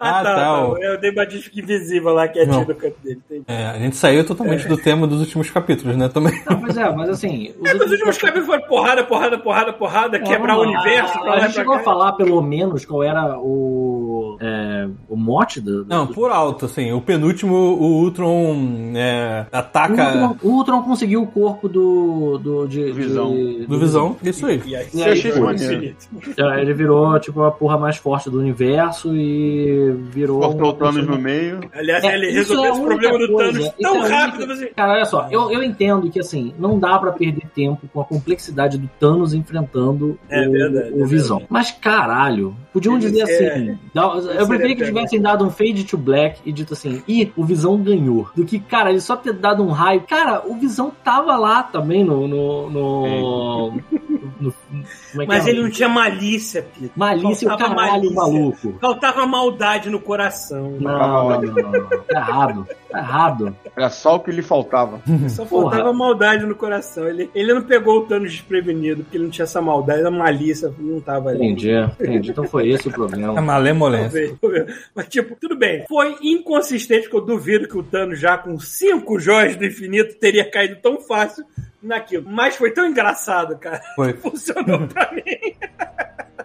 Ah, 0.01 0.23
tá, 0.23 0.67
o- 0.67 0.77
É 0.77 0.95
o 0.95 0.99
Dave 0.99 1.15
Batista 1.15 1.43
fica 1.49 1.59
invisível 1.61 2.13
lá, 2.13 2.27
quietinho 2.27 2.53
Não. 2.61 2.65
no 2.65 2.75
canto 2.75 2.95
dele. 3.03 3.19
Entendi. 3.29 3.45
É, 3.47 3.65
a 3.67 3.77
gente 3.77 3.95
saiu 3.95 4.25
totalmente 4.25 4.67
do 4.67 4.77
tema 4.77 5.05
dos 5.07 5.19
últimos 5.19 5.49
capítulos, 5.49 5.95
né? 5.95 6.09
Também. 6.09 6.33
Não, 6.49 6.59
mas 6.59 6.77
é, 6.77 6.95
mas 6.95 7.09
assim. 7.09 7.53
os 7.61 7.69
É, 7.69 7.73
os 7.75 7.81
últimos 7.81 7.91
últimos 7.91 8.17
capítulos 8.17 8.45
foram 8.47 8.61
porrada, 8.67 9.03
porrada, 9.03 9.37
porrada, 9.37 9.73
porrada, 9.73 10.19
quebrar 10.19 10.57
o 10.57 10.61
universo, 10.61 11.19
pra 11.19 11.31
A 11.31 11.35
lá 11.35 11.39
gente 11.41 11.51
e 11.51 11.53
chegou 11.53 11.73
a 11.75 11.79
falar 11.79 12.13
pelo 12.13 12.41
menos 12.41 12.83
qual 12.85 13.03
era 13.03 13.37
o. 13.39 14.37
é, 14.41 14.87
o 15.09 15.15
mote 15.15 15.61
do. 15.61 15.85
Não, 15.85 16.07
por 16.07 16.31
alto, 16.31 16.65
assim. 16.65 16.91
O 16.91 17.01
penúltimo, 17.01 17.53
o 17.55 18.01
Ultron 18.03 18.55
é, 18.95 19.45
O 19.51 19.55
ataca 19.55 20.03
Ultron, 20.03 20.35
o 20.41 20.49
Ultron 20.51 20.81
conseguiu 20.83 21.21
o 21.23 21.27
corpo 21.27 21.69
do. 21.69 22.37
do 22.39 22.67
de, 22.67 22.91
Visão. 22.91 23.31
de- 23.31 23.65
do 23.67 23.79
Visão. 23.79 24.15
Isso 24.23 24.45
aí. 24.45 24.61
E 24.65 24.75
aí, 24.75 24.87
E 24.93 25.03
aí, 25.03 25.39
maneiro. 25.39 25.73
infinito. 25.73 26.07
É, 26.37 26.61
Ele 26.61 26.73
virou, 26.73 27.19
tipo, 27.19 27.43
a 27.43 27.51
porra 27.51 27.77
mais 27.77 27.97
forte 27.97 28.29
do 28.29 28.39
universo 28.39 29.15
e 29.15 29.90
virou. 29.95 30.39
Cortou 30.41 30.69
o 30.69 30.73
Thanos 30.73 31.07
no 31.07 31.17
meio. 31.17 31.59
Aliás, 31.73 32.03
É, 32.03 32.13
ele 32.15 32.27
isso 32.29 32.53
resolveu 32.53 32.63
é 32.63 32.67
a 32.67 32.71
esse 32.71 32.81
única 32.81 32.99
problema 33.09 33.27
do 33.27 33.33
coisa, 33.33 33.51
Thanos 33.51 33.65
isso 33.67 33.75
tão 33.81 34.05
é 34.05 34.09
rápido. 34.09 34.37
única- 34.43 34.55
Você... 34.55 34.65
Cara, 34.67 34.93
olha 34.93 35.05
só, 35.05 35.27
eu, 35.31 35.51
eu 35.51 35.63
entendo 35.63 36.09
que 36.09 36.19
assim, 36.19 36.53
não 36.59 36.79
dá 36.79 36.97
pra 36.99 37.11
perder 37.11 37.47
tempo 37.53 37.87
com 37.93 38.01
a 38.01 38.05
complexidade 38.05 38.77
do 38.77 38.89
Thanos 38.99 39.33
enfrentando 39.33 40.17
É 40.29 40.47
o, 40.47 40.51
verdade, 40.51 40.91
o 40.93 41.03
é 41.03 41.07
Visão. 41.07 41.37
verdade. 41.37 41.47
Mas 41.49 41.71
caralho, 41.71 42.55
podiam 42.73 42.95
Eles- 42.97 43.11
dizer 43.11 43.21
é, 43.29 43.53
assim. 43.53 43.77
dá- 43.93 44.13
eu 44.39 44.47
preferia 44.47 44.75
que 44.75 44.85
tivessem 44.85 45.21
dado 45.21 45.45
um 45.45 45.49
fade 45.49 45.83
to 45.83 45.97
black 45.97 46.39
e 46.45 46.51
dito 46.51 46.73
assim, 46.73 47.01
e 47.07 47.31
o 47.35 47.43
Visão 47.43 47.77
ganhou. 47.77 48.27
Do 48.35 48.45
que, 48.45 48.59
cara, 48.59 48.89
ele 48.89 49.01
só 49.01 49.15
ter 49.15 49.33
dado 49.33 49.63
um 49.63 49.69
raio. 49.71 50.01
Cara, 50.01 50.41
o 50.45 50.55
Visão 50.55 50.91
tava 51.03 51.35
lá 51.37 51.63
também 51.63 52.03
no. 52.03 52.27
no, 52.27 52.69
no- 52.69 53.81
no- 54.39 54.53
é 54.73 55.17
que 55.19 55.25
Mas 55.27 55.47
é? 55.47 55.49
ele 55.49 55.61
não 55.63 55.69
tinha 55.69 55.89
malícia, 55.89 56.63
Pito. 56.63 56.91
Malícia 56.95 57.47
o 57.47 57.49
Faltava 57.49 57.75
caralho, 57.75 57.91
malícia. 57.93 58.15
maluco. 58.15 58.77
Faltava 58.79 59.25
maldade 59.27 59.89
no 59.89 59.99
coração. 59.99 60.71
Não, 60.79 60.97
não, 60.99 61.41
não, 61.41 61.71
não. 61.71 61.87
Tá 62.03 62.19
errado. 62.19 62.67
Tá 62.89 62.99
errado. 62.99 63.55
Era 63.75 63.89
só 63.89 64.15
o 64.15 64.19
que 64.19 64.31
lhe 64.31 64.41
faltava. 64.41 65.01
Só 65.29 65.45
faltava 65.45 65.83
Porra. 65.83 65.93
maldade 65.93 66.45
no 66.45 66.55
coração. 66.55 67.07
Ele, 67.07 67.29
ele 67.33 67.53
não 67.53 67.61
pegou 67.63 67.99
o 67.99 68.05
Thanos 68.05 68.31
desprevenido, 68.31 69.03
porque 69.03 69.17
ele 69.17 69.23
não 69.25 69.31
tinha 69.31 69.43
essa 69.43 69.61
maldade, 69.61 70.05
a 70.05 70.11
malícia 70.11 70.73
não 70.77 70.99
tava 70.99 71.29
ali. 71.29 71.45
Entendi, 71.45 71.71
entendi. 71.71 72.31
Então 72.31 72.43
foi 72.45 72.69
esse 72.69 72.87
o 72.87 72.91
É 72.91 72.93
problema. 72.93 73.41
malemolência. 73.41 74.35
Talvez. 74.41 74.65
Mas, 74.95 75.07
tipo, 75.07 75.35
tudo 75.39 75.57
bem. 75.57 75.85
Foi 75.87 76.15
inconsistente, 76.21 77.03
porque 77.03 77.17
eu 77.17 77.25
duvido 77.25 77.67
que 77.67 77.77
o 77.77 77.83
Thanos, 77.83 78.19
já 78.19 78.37
com 78.37 78.59
cinco 78.59 79.19
joias 79.19 79.55
do 79.55 79.65
infinito, 79.65 80.15
teria 80.19 80.49
caído 80.49 80.77
tão 80.81 80.99
fácil 81.01 81.45
naquilo. 81.81 82.25
Mas 82.27 82.55
foi 82.55 82.71
tão 82.71 82.85
engraçado, 82.85 83.57
cara. 83.57 83.81
Foi. 83.95 84.13
Funcionou 84.21 84.87
pra 84.87 85.11
mim. 85.11 85.55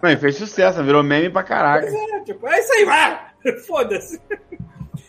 Não, 0.02 0.10
e 0.10 0.16
fez 0.16 0.36
sucesso, 0.36 0.82
virou 0.82 1.02
meme 1.02 1.30
pra 1.30 1.42
caraca. 1.42 1.86
É, 1.86 2.20
tipo, 2.20 2.46
é 2.46 2.60
isso 2.60 2.72
aí, 2.72 2.84
vai! 2.84 3.26
Foda-se. 3.66 4.20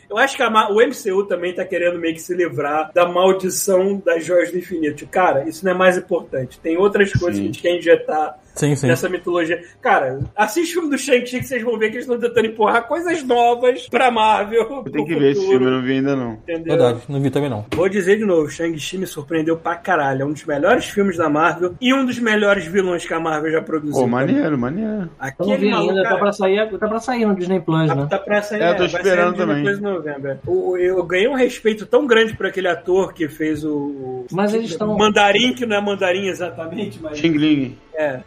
Eu 0.09 0.17
acho 0.17 0.37
que 0.37 0.43
a 0.43 0.69
o 0.69 0.75
MCU 0.75 1.25
também 1.25 1.53
tá 1.53 1.65
querendo 1.65 1.99
meio 1.99 2.13
que 2.13 2.21
se 2.21 2.33
livrar 2.33 2.91
da 2.93 3.05
maldição 3.05 4.01
das 4.03 4.23
joias 4.23 4.51
do 4.51 4.57
infinito. 4.57 5.05
Cara, 5.07 5.47
isso 5.47 5.65
não 5.65 5.73
é 5.73 5.75
mais 5.75 5.97
importante. 5.97 6.59
Tem 6.59 6.77
outras 6.77 7.11
coisas 7.11 7.35
Sim. 7.35 7.41
que 7.41 7.49
a 7.49 7.51
gente 7.51 7.61
quer 7.61 7.77
injetar 7.77 8.39
Sim, 8.57 8.75
sim. 8.75 8.87
nessa 8.87 9.07
mitologia. 9.07 9.61
Cara, 9.81 10.19
assiste 10.35 10.71
o 10.71 10.73
filme 10.81 10.89
do 10.89 10.97
Shang-Chi 10.97 11.39
que 11.39 11.45
vocês 11.47 11.63
vão 11.63 11.77
ver 11.77 11.89
que 11.89 11.97
eles 11.97 12.05
estão 12.09 12.19
tentando 12.19 12.47
empurrar 12.47 12.87
coisas 12.87 13.23
novas 13.23 13.87
pra 13.87 14.11
Marvel. 14.11 14.83
Eu 14.85 14.91
tenho 14.91 15.05
que 15.05 15.15
ver 15.15 15.31
esse 15.31 15.47
filme, 15.47 15.65
eu 15.65 15.71
não 15.71 15.81
vi 15.81 15.93
ainda 15.93 16.15
não. 16.15 16.33
Entendeu? 16.33 16.63
Verdade, 16.77 17.01
não 17.07 17.21
vi 17.21 17.29
também 17.29 17.49
não. 17.49 17.65
Vou 17.73 17.87
dizer 17.89 18.17
de 18.17 18.25
novo, 18.25 18.49
Shang-Chi 18.49 18.97
me 18.97 19.07
surpreendeu 19.07 19.57
pra 19.57 19.75
caralho. 19.75 20.23
É 20.23 20.25
um 20.25 20.33
dos 20.33 20.43
melhores 20.45 20.85
filmes 20.85 21.17
da 21.17 21.29
Marvel 21.29 21.75
e 21.79 21.93
um 21.93 22.05
dos 22.05 22.19
melhores 22.19 22.65
vilões 22.65 23.05
que 23.05 23.13
a 23.13 23.19
Marvel 23.19 23.51
já 23.51 23.61
produziu. 23.61 24.01
Pô, 24.01 24.07
maneiro, 24.07 24.57
maneiro. 24.57 25.03
Eu 25.03 25.09
Aquele 25.19 25.49
não 25.51 25.57
vi 25.57 25.69
maluco, 25.69 25.89
ainda, 25.91 26.03
tá 26.03 26.09
cara, 26.09 26.19
pra, 26.21 26.31
sair, 26.33 26.69
tá 26.79 26.87
pra 26.87 26.99
sair 26.99 27.25
no 27.25 27.35
Disney 27.35 27.59
Plus, 27.59 27.87
Tá, 27.87 27.95
né? 27.95 28.07
tá 28.09 28.17
pra 28.19 28.41
sair, 28.41 28.61
É, 28.61 28.71
eu 28.71 28.75
tô 28.77 28.85
esperando 28.85 29.35
também. 29.37 29.63
Plus 29.63 29.77
em 29.79 29.81
novembro. 29.81 30.39
O- 30.47 30.77
Eu 30.77 31.03
ganhei 31.03 31.27
um 31.27 31.35
respeito 31.35 31.85
tão 31.85 32.05
grande 32.07 32.35
por 32.35 32.45
aquele 32.45 32.67
ator 32.67 33.13
que 33.13 33.27
fez 33.27 33.63
o. 33.63 34.25
Mas 34.31 34.53
eles 34.53 34.71
estão- 34.71 34.97
Mandarim, 34.97 35.53
que 35.53 35.65
não 35.65 35.75
é 35.77 35.81
mandarim 35.81 36.27
exatamente, 36.27 36.99
mas. 37.01 37.17
Xing 37.17 37.33
Ling. 37.37 37.77
É. 37.97 38.21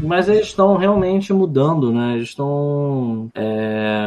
Mas 0.00 0.28
eles 0.28 0.46
estão 0.46 0.76
realmente 0.76 1.32
mudando, 1.32 1.92
né? 1.92 2.14
Eles 2.16 2.30
estão 2.30 3.28
é, 3.34 4.02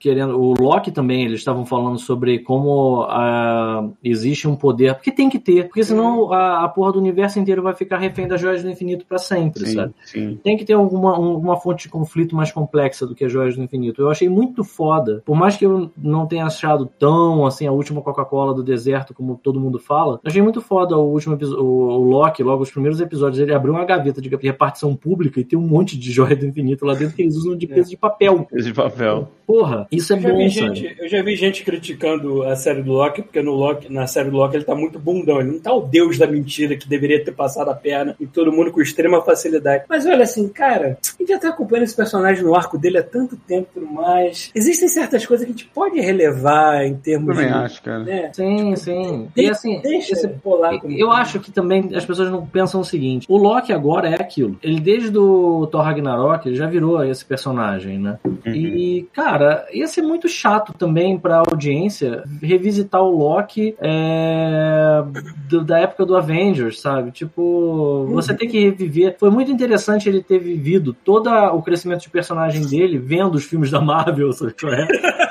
querendo. 0.00 0.40
O 0.40 0.54
Loki 0.60 0.90
também, 0.92 1.24
eles 1.24 1.40
estavam 1.40 1.66
falando 1.66 1.98
sobre 1.98 2.38
como 2.38 3.02
ah, 3.08 3.88
existe 4.04 4.46
um 4.46 4.54
poder. 4.54 4.94
Porque 4.94 5.10
tem 5.10 5.28
que 5.28 5.38
ter. 5.38 5.64
Porque 5.66 5.82
senão 5.82 6.32
a, 6.32 6.64
a 6.64 6.68
porra 6.68 6.92
do 6.92 6.98
universo 6.98 7.38
inteiro 7.38 7.62
vai 7.62 7.74
ficar 7.74 7.98
refém 7.98 8.28
das 8.28 8.40
joias 8.40 8.62
do 8.62 8.70
infinito 8.70 9.04
pra 9.06 9.18
sempre, 9.18 9.66
Sim, 9.66 9.74
sabe? 9.74 9.94
sim. 10.04 10.38
Tem 10.42 10.56
que 10.56 10.64
ter 10.64 10.74
alguma 10.74 11.18
um- 11.18 11.36
uma 11.36 11.56
fonte 11.56 11.84
de 11.84 11.88
conflito 11.88 12.36
mais 12.36 12.52
complexa 12.52 13.06
do 13.06 13.14
que 13.14 13.24
as 13.24 13.32
joias 13.32 13.56
do 13.56 13.62
infinito. 13.62 14.00
Eu 14.00 14.10
achei 14.10 14.28
muito 14.28 14.62
foda. 14.62 15.22
Por 15.24 15.34
mais 15.36 15.56
que 15.56 15.66
eu 15.66 15.90
não 15.96 16.26
tenha 16.26 16.46
achado 16.46 16.86
tão 16.98 17.44
assim 17.46 17.66
a 17.66 17.72
última 17.72 18.00
Coca-Cola 18.00 18.54
do 18.54 18.62
deserto, 18.62 19.12
como 19.14 19.38
todo 19.42 19.58
mundo 19.60 19.78
fala, 19.78 20.20
eu 20.22 20.28
achei 20.28 20.42
muito 20.42 20.60
foda 20.60 20.96
o 20.96 21.10
último 21.10 21.36
o, 21.42 21.64
o 21.64 22.04
Loki, 22.04 22.42
logo 22.42 22.62
os 22.62 22.70
primeiros 22.70 23.00
episódios, 23.00 23.40
ele 23.40 23.52
abriu 23.54 23.72
uma 23.74 23.84
gaveta 23.84 24.20
de 24.20 24.28
repartição 24.52 24.94
pública 24.94 25.40
e 25.40 25.44
tem 25.44 25.58
um 25.58 25.66
monte 25.66 25.98
de 25.98 26.10
joia 26.12 26.36
do 26.36 26.46
infinito 26.46 26.84
lá 26.84 26.94
dentro 26.94 27.16
que 27.16 27.22
eles 27.22 27.34
usam 27.36 27.56
de 27.56 27.66
peso 27.66 27.90
de 27.90 27.96
papel. 27.96 28.46
Esse 28.52 28.72
papel. 28.72 29.28
Porra, 29.46 29.86
isso 29.90 30.12
é 30.12 30.16
Eu 30.16 30.20
já, 30.22 30.28
vi 30.28 30.34
bom, 30.34 30.50
sabe? 30.50 30.74
gente, 30.76 30.96
eu 31.00 31.08
já 31.08 31.22
vi 31.22 31.36
gente 31.36 31.64
criticando 31.64 32.42
a 32.44 32.56
série 32.56 32.82
do 32.82 32.92
Loki, 32.92 33.22
porque 33.22 33.42
no 33.42 33.52
Loki, 33.52 33.92
na 33.92 34.06
série 34.06 34.30
do 34.30 34.36
Loki 34.36 34.56
ele 34.56 34.64
tá 34.64 34.74
muito 34.74 34.98
bundão. 34.98 35.40
Ele 35.40 35.50
não 35.50 35.58
tá 35.60 35.72
o 35.74 35.80
deus 35.82 36.16
da 36.16 36.26
mentira 36.26 36.76
que 36.76 36.88
deveria 36.88 37.22
ter 37.22 37.32
passado 37.32 37.68
a 37.68 37.74
perna 37.74 38.16
em 38.20 38.26
todo 38.26 38.52
mundo 38.52 38.70
com 38.70 38.80
extrema 38.80 39.20
facilidade. 39.22 39.84
Mas 39.88 40.06
olha 40.06 40.22
assim, 40.22 40.48
cara, 40.48 40.96
a 41.02 41.16
gente 41.22 41.28
já 41.28 41.38
tá 41.38 41.48
acompanhando 41.50 41.84
esse 41.84 41.96
personagem 41.96 42.42
no 42.44 42.54
arco 42.54 42.78
dele 42.78 42.98
há 42.98 43.02
tanto 43.02 43.36
tempo 43.36 43.68
e 43.76 43.80
tudo 43.80 43.92
mais. 43.92 44.50
Existem 44.54 44.88
certas 44.88 45.26
coisas 45.26 45.44
que 45.44 45.52
a 45.52 45.54
gente 45.56 45.66
pode 45.66 46.00
relevar 46.00 46.84
em 46.86 46.94
termos 46.94 47.34
Também 47.36 47.50
de. 47.50 47.54
acho, 47.58 47.82
cara. 47.82 47.98
Né? 48.04 48.30
Sim, 48.32 48.76
sim. 48.76 49.28
De- 49.34 49.42
E 49.42 49.50
assim, 49.50 49.80
deixa 49.82 50.12
esse- 50.14 50.30
rolar 50.44 50.78
como- 50.80 50.96
Eu 50.96 51.10
acho 51.10 51.40
que 51.40 51.50
também 51.50 51.90
as 51.94 52.04
pessoas 52.04 52.30
não 52.30 52.46
pensam 52.46 52.80
o 52.80 52.84
seguinte: 52.84 53.26
o 53.28 53.36
Loki 53.36 53.72
agora 53.72 54.08
é 54.08 54.14
aquilo. 54.14 54.41
Ele, 54.62 54.80
desde 54.80 55.16
o 55.16 55.66
Thor 55.70 55.82
Ragnarok, 55.82 56.46
ele 56.48 56.56
já 56.56 56.66
virou 56.66 57.02
esse 57.04 57.24
personagem, 57.24 57.98
né? 57.98 58.18
E, 58.46 59.06
cara, 59.12 59.66
ia 59.72 59.86
ser 59.86 60.02
muito 60.02 60.28
chato 60.28 60.72
também 60.72 61.18
pra 61.18 61.42
audiência 61.46 62.24
revisitar 62.42 63.02
o 63.02 63.10
Loki 63.16 63.74
é, 63.80 65.02
do- 65.48 65.64
da 65.64 65.78
época 65.78 66.04
do 66.06 66.16
Avengers, 66.16 66.80
sabe? 66.80 67.10
Tipo, 67.10 68.06
você 68.10 68.34
tem 68.34 68.48
que 68.48 68.58
reviver. 68.60 69.16
Foi 69.18 69.30
muito 69.30 69.50
interessante 69.50 70.08
ele 70.08 70.22
ter 70.22 70.38
vivido 70.38 70.92
todo 71.04 71.28
o 71.30 71.62
crescimento 71.62 72.00
de 72.02 72.10
personagem 72.10 72.66
dele 72.66 72.98
vendo 72.98 73.34
os 73.34 73.44
filmes 73.44 73.70
da 73.70 73.80
Marvel, 73.80 74.32
sabe? 74.32 74.54
é? 74.64 74.86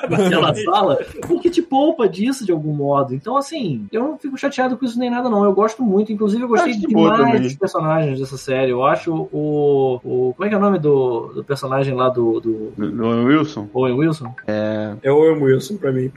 Naquela 0.09 0.53
sala, 0.55 0.97
porque 1.27 1.49
te 1.49 1.61
poupa 1.61 2.07
disso 2.07 2.45
de 2.45 2.51
algum 2.51 2.73
modo. 2.73 3.13
Então, 3.13 3.37
assim, 3.37 3.85
eu 3.91 4.01
não 4.03 4.17
fico 4.17 4.37
chateado 4.37 4.77
com 4.77 4.85
isso 4.85 4.99
nem 4.99 5.09
nada, 5.09 5.29
não. 5.29 5.43
Eu 5.45 5.53
gosto 5.53 5.81
muito, 5.83 6.11
inclusive 6.11 6.43
eu 6.43 6.47
gostei 6.47 6.73
boa 6.91 7.15
demais 7.15 7.41
dos 7.41 7.55
personagens 7.55 8.19
dessa 8.19 8.37
série. 8.37 8.71
Eu 8.71 8.83
acho 8.83 9.00
o. 9.09 9.99
o 10.03 10.33
como 10.35 10.45
é 10.45 10.49
que 10.49 10.55
é 10.55 10.57
o 10.57 10.61
nome 10.61 10.79
do, 10.79 11.31
do 11.35 11.43
personagem 11.43 11.93
lá 11.93 12.09
do, 12.09 12.39
do 12.39 12.73
Do, 12.77 12.91
do 12.91 13.25
Wilson? 13.25 13.69
Owen 13.73 13.93
Wilson? 13.93 14.33
É 14.47 15.11
o 15.11 15.15
Owen 15.15 15.41
Wilson 15.43 15.77
pra 15.77 15.91
mim. 15.91 16.11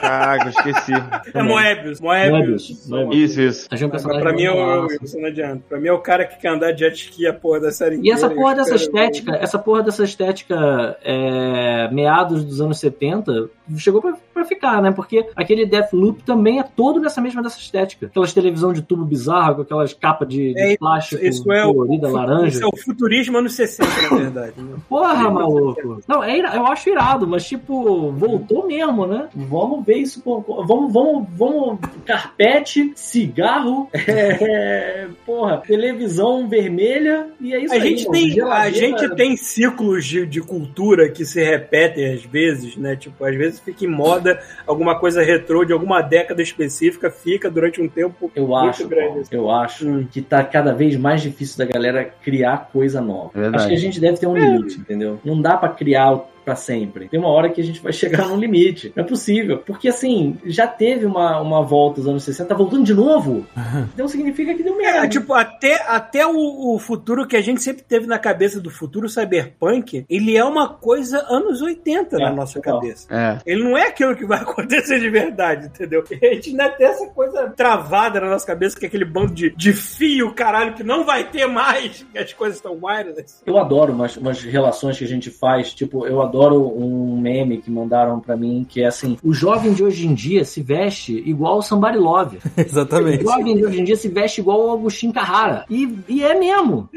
Caraca, 0.00 0.44
eu 0.46 0.50
esqueci. 0.50 0.92
É 1.34 1.42
Moebius. 1.42 2.00
Moebius. 2.00 2.30
Moebius. 2.30 2.88
Moebius. 2.88 3.14
Isso, 3.30 3.40
isso. 3.40 3.68
Achei 3.70 3.86
um 3.86 3.90
Mas 3.90 4.02
personagem 4.02 4.22
pra 4.22 4.32
mim 4.36 4.44
é 4.44 4.50
o 4.52 4.56
Owen. 4.56 4.98
Wilson, 5.00 5.18
não 5.20 5.28
adianta. 5.28 5.62
Pra 5.68 5.78
mim 5.80 5.88
é 5.88 5.92
o 5.92 5.98
cara 5.98 6.24
que 6.24 6.38
quer 6.40 6.48
andar 6.48 6.72
de 6.72 6.80
jet 6.80 6.94
ski 6.96 7.26
a 7.26 7.32
porra 7.32 7.60
da 7.60 7.70
série 7.70 7.96
E 8.02 8.10
essa 8.10 8.26
inteira, 8.26 8.42
porra 8.42 8.54
dessa 8.56 8.74
estética, 8.74 9.36
essa 9.36 9.58
porra 9.58 9.82
dessa 9.82 10.04
estética 10.04 10.96
é, 11.02 11.88
meados 11.92 12.44
dos 12.44 12.60
anos 12.60 12.78
70, 12.78 13.48
chegou 13.76 14.00
pra, 14.00 14.14
pra 14.34 14.44
ficar, 14.44 14.82
né? 14.82 14.90
Porque 14.90 15.26
aquele 15.36 15.66
Deathloop 15.66 16.22
também 16.24 16.58
é 16.58 16.62
todo 16.64 16.98
nessa 17.00 17.20
mesma 17.20 17.42
dessa 17.42 17.58
estética. 17.58 18.06
Aquelas 18.06 18.32
televisão 18.32 18.72
de 18.72 18.82
tubo 18.82 19.04
bizarro, 19.04 19.56
com 19.56 19.62
aquelas 19.62 19.92
capas 19.94 20.28
de, 20.28 20.52
de 20.54 20.60
É, 20.60 20.76
plástico 20.76 21.24
Isso 21.24 21.50
é, 21.52 21.64
o, 21.64 21.72
colorida, 21.74 22.08
o- 22.08 22.09
laranja. 22.12 22.46
isso 22.48 22.64
é 22.64 22.66
o 22.66 22.76
futurismo 22.76 23.38
anos 23.38 23.54
60, 23.54 23.88
na 24.10 24.16
verdade. 24.18 24.52
né? 24.60 24.76
Porra, 24.88 25.30
maluco. 25.30 26.02
Não, 26.06 26.22
é 26.24 26.38
eu 26.38 26.66
acho 26.66 26.88
irado, 26.90 27.26
mas 27.26 27.44
tipo, 27.46 28.10
voltou 28.12 28.66
mesmo, 28.66 29.06
né? 29.06 29.28
Vamos 29.34 29.84
ver 29.84 29.96
isso. 29.98 30.22
Vamos, 30.24 30.92
vamos, 30.92 31.26
vamos. 31.36 31.78
Carpete, 32.04 32.92
cigarro, 32.94 33.88
é, 33.94 35.06
porra, 35.24 35.58
televisão 35.58 36.48
vermelha 36.48 37.28
e 37.40 37.54
é 37.54 37.64
isso 37.64 37.72
A 37.72 37.76
aí. 37.76 37.82
gente, 37.96 38.10
tem, 38.10 38.40
a 38.42 38.70
gente 38.70 39.14
tem 39.14 39.36
ciclos 39.36 40.04
de, 40.04 40.26
de 40.26 40.40
cultura 40.40 41.08
que 41.10 41.24
se 41.24 41.42
repetem 41.42 42.12
às 42.14 42.24
vezes, 42.24 42.76
né? 42.76 42.96
Tipo, 42.96 43.24
às 43.24 43.34
vezes 43.36 43.60
fica 43.60 43.84
em 43.84 43.88
moda 43.88 44.40
alguma 44.66 44.98
coisa 44.98 45.22
retrô 45.22 45.64
de 45.64 45.72
alguma 45.72 46.02
década 46.02 46.42
específica, 46.42 47.10
fica 47.10 47.50
durante 47.50 47.80
um 47.80 47.88
tempo 47.88 48.30
Eu 48.34 48.48
muito 48.48 48.68
acho, 48.68 48.88
grande. 48.88 49.08
Paulo, 49.08 49.26
eu 49.30 49.50
acho 49.50 49.80
Hum. 49.80 50.06
que 50.10 50.20
tá 50.20 50.44
cada 50.44 50.72
vez 50.74 50.96
mais 50.96 51.22
difícil 51.22 51.56
da 51.58 51.64
galera 51.64 51.89
criar 52.22 52.70
coisa 52.72 53.00
nova. 53.00 53.30
Verdade. 53.34 53.56
Acho 53.56 53.68
que 53.68 53.74
a 53.74 53.78
gente 53.78 54.00
deve 54.00 54.18
ter 54.18 54.26
um 54.26 54.36
limite, 54.36 54.78
entendeu? 54.78 55.18
Não 55.24 55.40
dá 55.40 55.56
pra 55.56 55.68
criar 55.68 56.18
pra 56.44 56.54
sempre. 56.56 57.08
Tem 57.08 57.18
uma 57.20 57.28
hora 57.28 57.50
que 57.50 57.60
a 57.60 57.64
gente 57.64 57.80
vai 57.80 57.92
chegar 57.94 58.26
num 58.28 58.36
limite. 58.38 58.92
Não 58.96 59.04
é 59.04 59.06
possível. 59.06 59.58
Porque 59.58 59.88
assim, 59.88 60.36
já 60.44 60.66
teve 60.66 61.06
uma, 61.06 61.40
uma 61.40 61.62
volta 61.62 62.00
dos 62.00 62.08
anos 62.08 62.22
60, 62.24 62.48
tá 62.48 62.54
voltando 62.54 62.84
de 62.84 62.94
novo. 62.94 63.46
Então 63.94 64.06
significa 64.08 64.54
que 64.54 64.62
deu 64.62 64.76
merda. 64.76 65.04
É, 65.06 65.08
tipo, 65.08 65.32
até, 65.34 65.82
até 65.86 66.26
o, 66.26 66.74
o 66.74 66.78
futuro 66.78 67.26
que 67.26 67.36
a 67.36 67.40
gente 67.42 67.62
sempre 67.62 67.82
teve 67.82 68.06
na 68.06 68.18
cabeça 68.18 68.60
do 68.60 68.70
futuro 68.70 69.08
cyberpunk, 69.08 70.04
ele 70.08 70.36
é 70.36 70.44
uma 70.44 70.68
coisa 70.68 71.24
anos 71.28 71.60
80 71.62 72.18
na 72.18 72.28
É, 72.28 72.32
nossa 72.34 72.54
total. 72.60 72.80
cabeça. 72.80 73.06
É. 73.10 73.38
Ele 73.46 73.62
não 73.64 73.76
é 73.76 73.88
aquilo 73.88 74.16
que 74.16 74.26
vai 74.26 74.38
acontecer 74.42 74.98
de 75.00 75.08
verdade, 75.10 75.66
entendeu? 75.66 76.02
A 76.10 76.34
gente 76.34 76.50
ainda 76.50 76.68
tem 76.70 76.86
essa 76.86 77.06
coisa 77.08 77.50
travada 77.56 78.20
na 78.20 78.28
nossa 78.28 78.46
cabeça, 78.46 78.78
que 78.78 78.84
é 78.84 78.88
aquele 78.88 79.04
bando 79.04 79.32
de, 79.34 79.50
de 79.50 79.72
fio, 79.72 80.34
caralho, 80.34 80.74
que 80.74 80.82
não 80.82 81.04
vai 81.04 81.24
ter 81.30 81.46
mais, 81.46 82.04
que 82.12 82.18
as 82.18 82.32
coisas 82.32 82.56
estão 82.56 82.78
wireless. 82.82 83.42
Eu 83.46 83.58
adoro 83.58 83.92
umas, 83.92 84.16
umas 84.16 84.42
relações 84.42 84.98
que 84.98 85.04
a 85.04 85.08
gente 85.08 85.30
faz. 85.30 85.72
Tipo, 85.72 86.06
eu 86.06 86.20
adoro 86.22 86.29
um 86.38 87.20
meme 87.20 87.58
que 87.58 87.70
mandaram 87.70 88.20
pra 88.20 88.36
mim 88.36 88.66
que 88.68 88.82
é 88.82 88.86
assim: 88.86 89.16
o 89.22 89.32
jovem 89.32 89.72
de 89.72 89.82
hoje 89.82 90.06
em 90.06 90.14
dia 90.14 90.44
se 90.44 90.62
veste 90.62 91.22
igual 91.26 91.58
o 91.58 91.62
Somebody 91.62 91.98
Love. 91.98 92.38
O 92.56 92.60
Exatamente. 92.60 93.24
jovem 93.24 93.56
de 93.56 93.64
hoje 93.64 93.80
em 93.80 93.84
dia 93.84 93.96
se 93.96 94.08
veste 94.08 94.40
igual 94.40 94.66
o 94.66 94.72
Agostinho 94.72 95.12
Carrara. 95.12 95.64
E, 95.70 95.88
e 96.08 96.22
é 96.22 96.38
mesmo. 96.38 96.88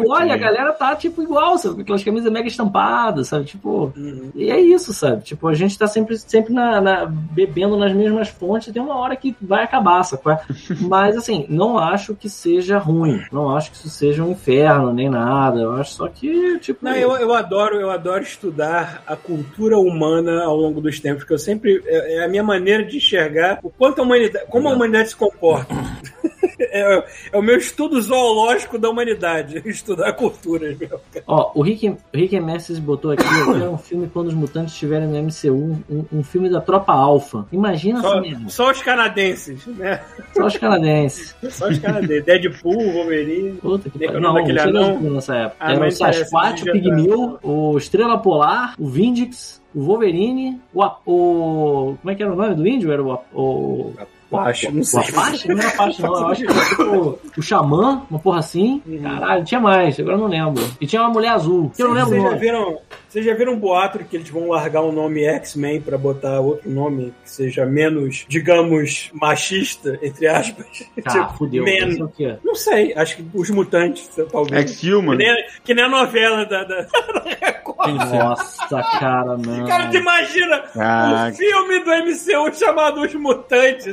Tu 0.00 0.10
olha, 0.10 0.34
a 0.34 0.36
galera 0.36 0.72
tá 0.72 0.94
tipo 0.96 1.22
igual, 1.22 1.58
sabe? 1.58 1.82
Aquelas 1.82 2.02
camisas 2.04 2.32
mega 2.32 2.48
estampadas, 2.48 3.28
sabe? 3.28 3.44
Tipo. 3.44 3.92
E 4.34 4.50
é 4.50 4.60
isso, 4.60 4.92
sabe? 4.94 5.22
Tipo, 5.22 5.48
a 5.48 5.54
gente 5.54 5.78
tá 5.78 5.86
sempre, 5.86 6.16
sempre 6.18 6.52
na, 6.52 6.80
na- 6.80 7.06
bebendo 7.06 7.76
nas 7.76 7.92
mesmas 7.92 8.28
fontes, 8.28 8.72
tem 8.72 8.82
uma 8.82 8.96
hora 8.96 9.16
que 9.16 9.34
vai 9.40 9.64
acabar, 9.64 10.02
sacou? 10.04 10.36
Mas 10.80 11.16
assim, 11.16 11.46
não 11.48 11.78
acho 11.78 12.14
que 12.14 12.28
seja 12.28 12.78
ruim. 12.78 13.20
Não 13.32 13.54
acho 13.54 13.70
que 13.70 13.76
isso 13.76 13.90
seja 13.90 14.22
um 14.24 14.30
inferno, 14.32 14.92
nem 14.92 15.08
nada. 15.10 15.60
Eu 15.60 15.72
acho 15.74 15.92
só 15.94 16.08
que, 16.08 16.58
tipo. 16.58 16.84
Não, 16.84 16.92
eu, 16.94 17.12
eu 17.16 17.32
adoro, 17.34 17.80
eu 17.80 17.90
adoro 17.90 18.22
estudar 18.22 19.02
a 19.06 19.16
cultura 19.16 19.78
humana 19.78 20.44
ao 20.44 20.56
longo 20.56 20.80
dos 20.80 20.98
tempos, 21.00 21.20
porque 21.20 21.34
eu 21.34 21.38
sempre 21.38 21.82
é, 21.86 22.16
é 22.18 22.24
a 22.24 22.28
minha 22.28 22.42
maneira 22.42 22.84
de 22.84 22.96
enxergar 22.96 23.58
o 23.62 23.70
quanto 23.70 24.00
a 24.00 24.04
humanidade, 24.04 24.46
como 24.48 24.68
a 24.68 24.72
humanidade 24.72 25.10
se 25.10 25.16
comporta. 25.16 25.74
É, 26.74 27.04
é 27.32 27.38
o 27.38 27.42
meu 27.42 27.56
estudo 27.58 28.00
zoológico 28.00 28.78
da 28.78 28.88
humanidade. 28.88 29.60
Estudar 29.68 30.12
culturas, 30.14 30.76
meu. 30.78 31.00
Ó, 31.26 31.52
o 31.54 31.62
Rick, 31.62 31.96
Rick 32.14 32.38
Messes 32.40 32.78
botou 32.78 33.10
aqui, 33.12 33.22
quero 33.24 33.70
um 33.72 33.78
filme 33.78 34.08
quando 34.12 34.28
os 34.28 34.34
mutantes 34.34 34.72
estiverem 34.74 35.06
no 35.08 35.22
MCU, 35.22 35.78
um, 35.90 36.04
um 36.12 36.22
filme 36.22 36.48
da 36.48 36.60
tropa 36.60 36.92
alfa. 36.92 37.46
Imagina 37.52 38.00
Só, 38.00 38.18
assim 38.18 38.30
mesmo. 38.30 38.50
só 38.50 38.70
os 38.70 38.82
canadenses, 38.82 39.66
né? 39.66 40.00
Só 40.34 40.46
os 40.46 40.56
canadenses. 40.56 41.36
Só 41.50 41.68
os 41.68 41.78
canadenses. 41.78 42.24
Deadpool, 42.24 42.92
Wolverine. 42.92 43.52
Puta 43.58 43.90
que 43.90 43.98
pariu. 43.98 44.18
o 44.18 44.20
Não, 44.20 44.28
não 44.32 44.34
daquele 44.40 44.58
chega 44.58 44.78
anão. 44.78 44.98
de 44.98 45.10
nessa 45.10 45.36
época. 45.36 45.56
Ah, 45.60 45.72
Era 45.72 45.86
o 45.88 45.90
Sasquatch, 45.92 46.62
o 46.62 46.72
Pigmeu, 46.72 47.38
o 47.42 47.76
Estrela 47.78 48.18
Polar, 48.18 48.74
o 48.78 48.86
Vindix, 48.88 49.60
o 49.74 49.82
Wolverine, 49.82 50.60
o, 50.74 50.84
o... 51.06 51.96
Como 52.00 52.10
é 52.10 52.14
que 52.14 52.22
era 52.22 52.32
o 52.32 52.36
nome 52.36 52.54
do 52.54 52.66
índio? 52.66 52.90
Era 52.92 53.02
o... 53.02 53.18
O 53.34 53.94
Apache, 54.36 54.70
não 54.70 54.82
sei. 54.82 55.00
Apache? 55.00 55.48
Não 55.48 55.58
era 55.58 55.68
Apache, 55.68 56.02
não. 56.02 56.14
Eu 56.14 56.26
acho 56.28 56.42
que 56.42 56.50
era 56.50 56.64
tipo 56.68 57.18
o 57.36 57.42
Xamã, 57.42 58.02
uma 58.10 58.18
porra 58.18 58.38
assim. 58.38 58.82
Uhum. 58.86 59.02
Caralho, 59.02 59.44
tinha 59.44 59.60
mais. 59.60 59.98
Agora 59.98 60.16
eu 60.16 60.20
não 60.20 60.26
lembro. 60.26 60.64
E 60.80 60.86
tinha 60.86 61.02
uma 61.02 61.10
mulher 61.10 61.30
azul. 61.30 61.70
Que 61.74 61.82
eu 61.82 61.88
não 61.88 61.94
lembro 61.94 62.10
Vocês 62.10 62.22
já 62.22 62.36
viram, 62.36 62.78
vocês 63.12 63.26
já 63.26 63.34
viram 63.34 63.52
um 63.52 63.58
boato 63.58 63.98
que 63.98 64.16
eles 64.16 64.30
vão 64.30 64.48
largar 64.48 64.80
o 64.80 64.90
nome 64.90 65.22
X-Men 65.22 65.82
pra 65.82 65.98
botar 65.98 66.40
outro 66.40 66.70
nome 66.70 67.12
que 67.22 67.30
seja 67.30 67.66
menos, 67.66 68.24
digamos, 68.26 69.10
machista, 69.12 69.98
entre 70.02 70.26
aspas? 70.26 70.88
Ah, 71.04 71.28
fudeu. 71.36 71.62
Man. 71.62 71.88
Isso 71.88 72.00
é 72.00 72.04
o 72.06 72.08
quê? 72.08 72.36
Não 72.42 72.54
sei, 72.54 72.94
acho 72.94 73.16
que 73.18 73.26
os 73.34 73.50
mutantes, 73.50 74.10
talvez. 74.32 74.82
Ex-Human. 74.82 75.18
Que 75.18 75.24
nem, 75.24 75.44
que 75.62 75.74
nem 75.74 75.84
a 75.84 75.88
novela 75.88 76.46
da, 76.46 76.64
da. 76.64 76.86
Nossa, 77.86 78.82
cara, 78.98 79.36
não. 79.38 79.66
Cara, 79.66 79.90
tu 79.90 79.96
imagina 79.96 80.62
Ah, 80.76 81.28
um 81.28 81.34
filme 81.34 81.80
do 81.80 81.90
MCU 81.90 82.54
chamado 82.54 83.00
Os 83.00 83.14
Mutantes 83.14 83.86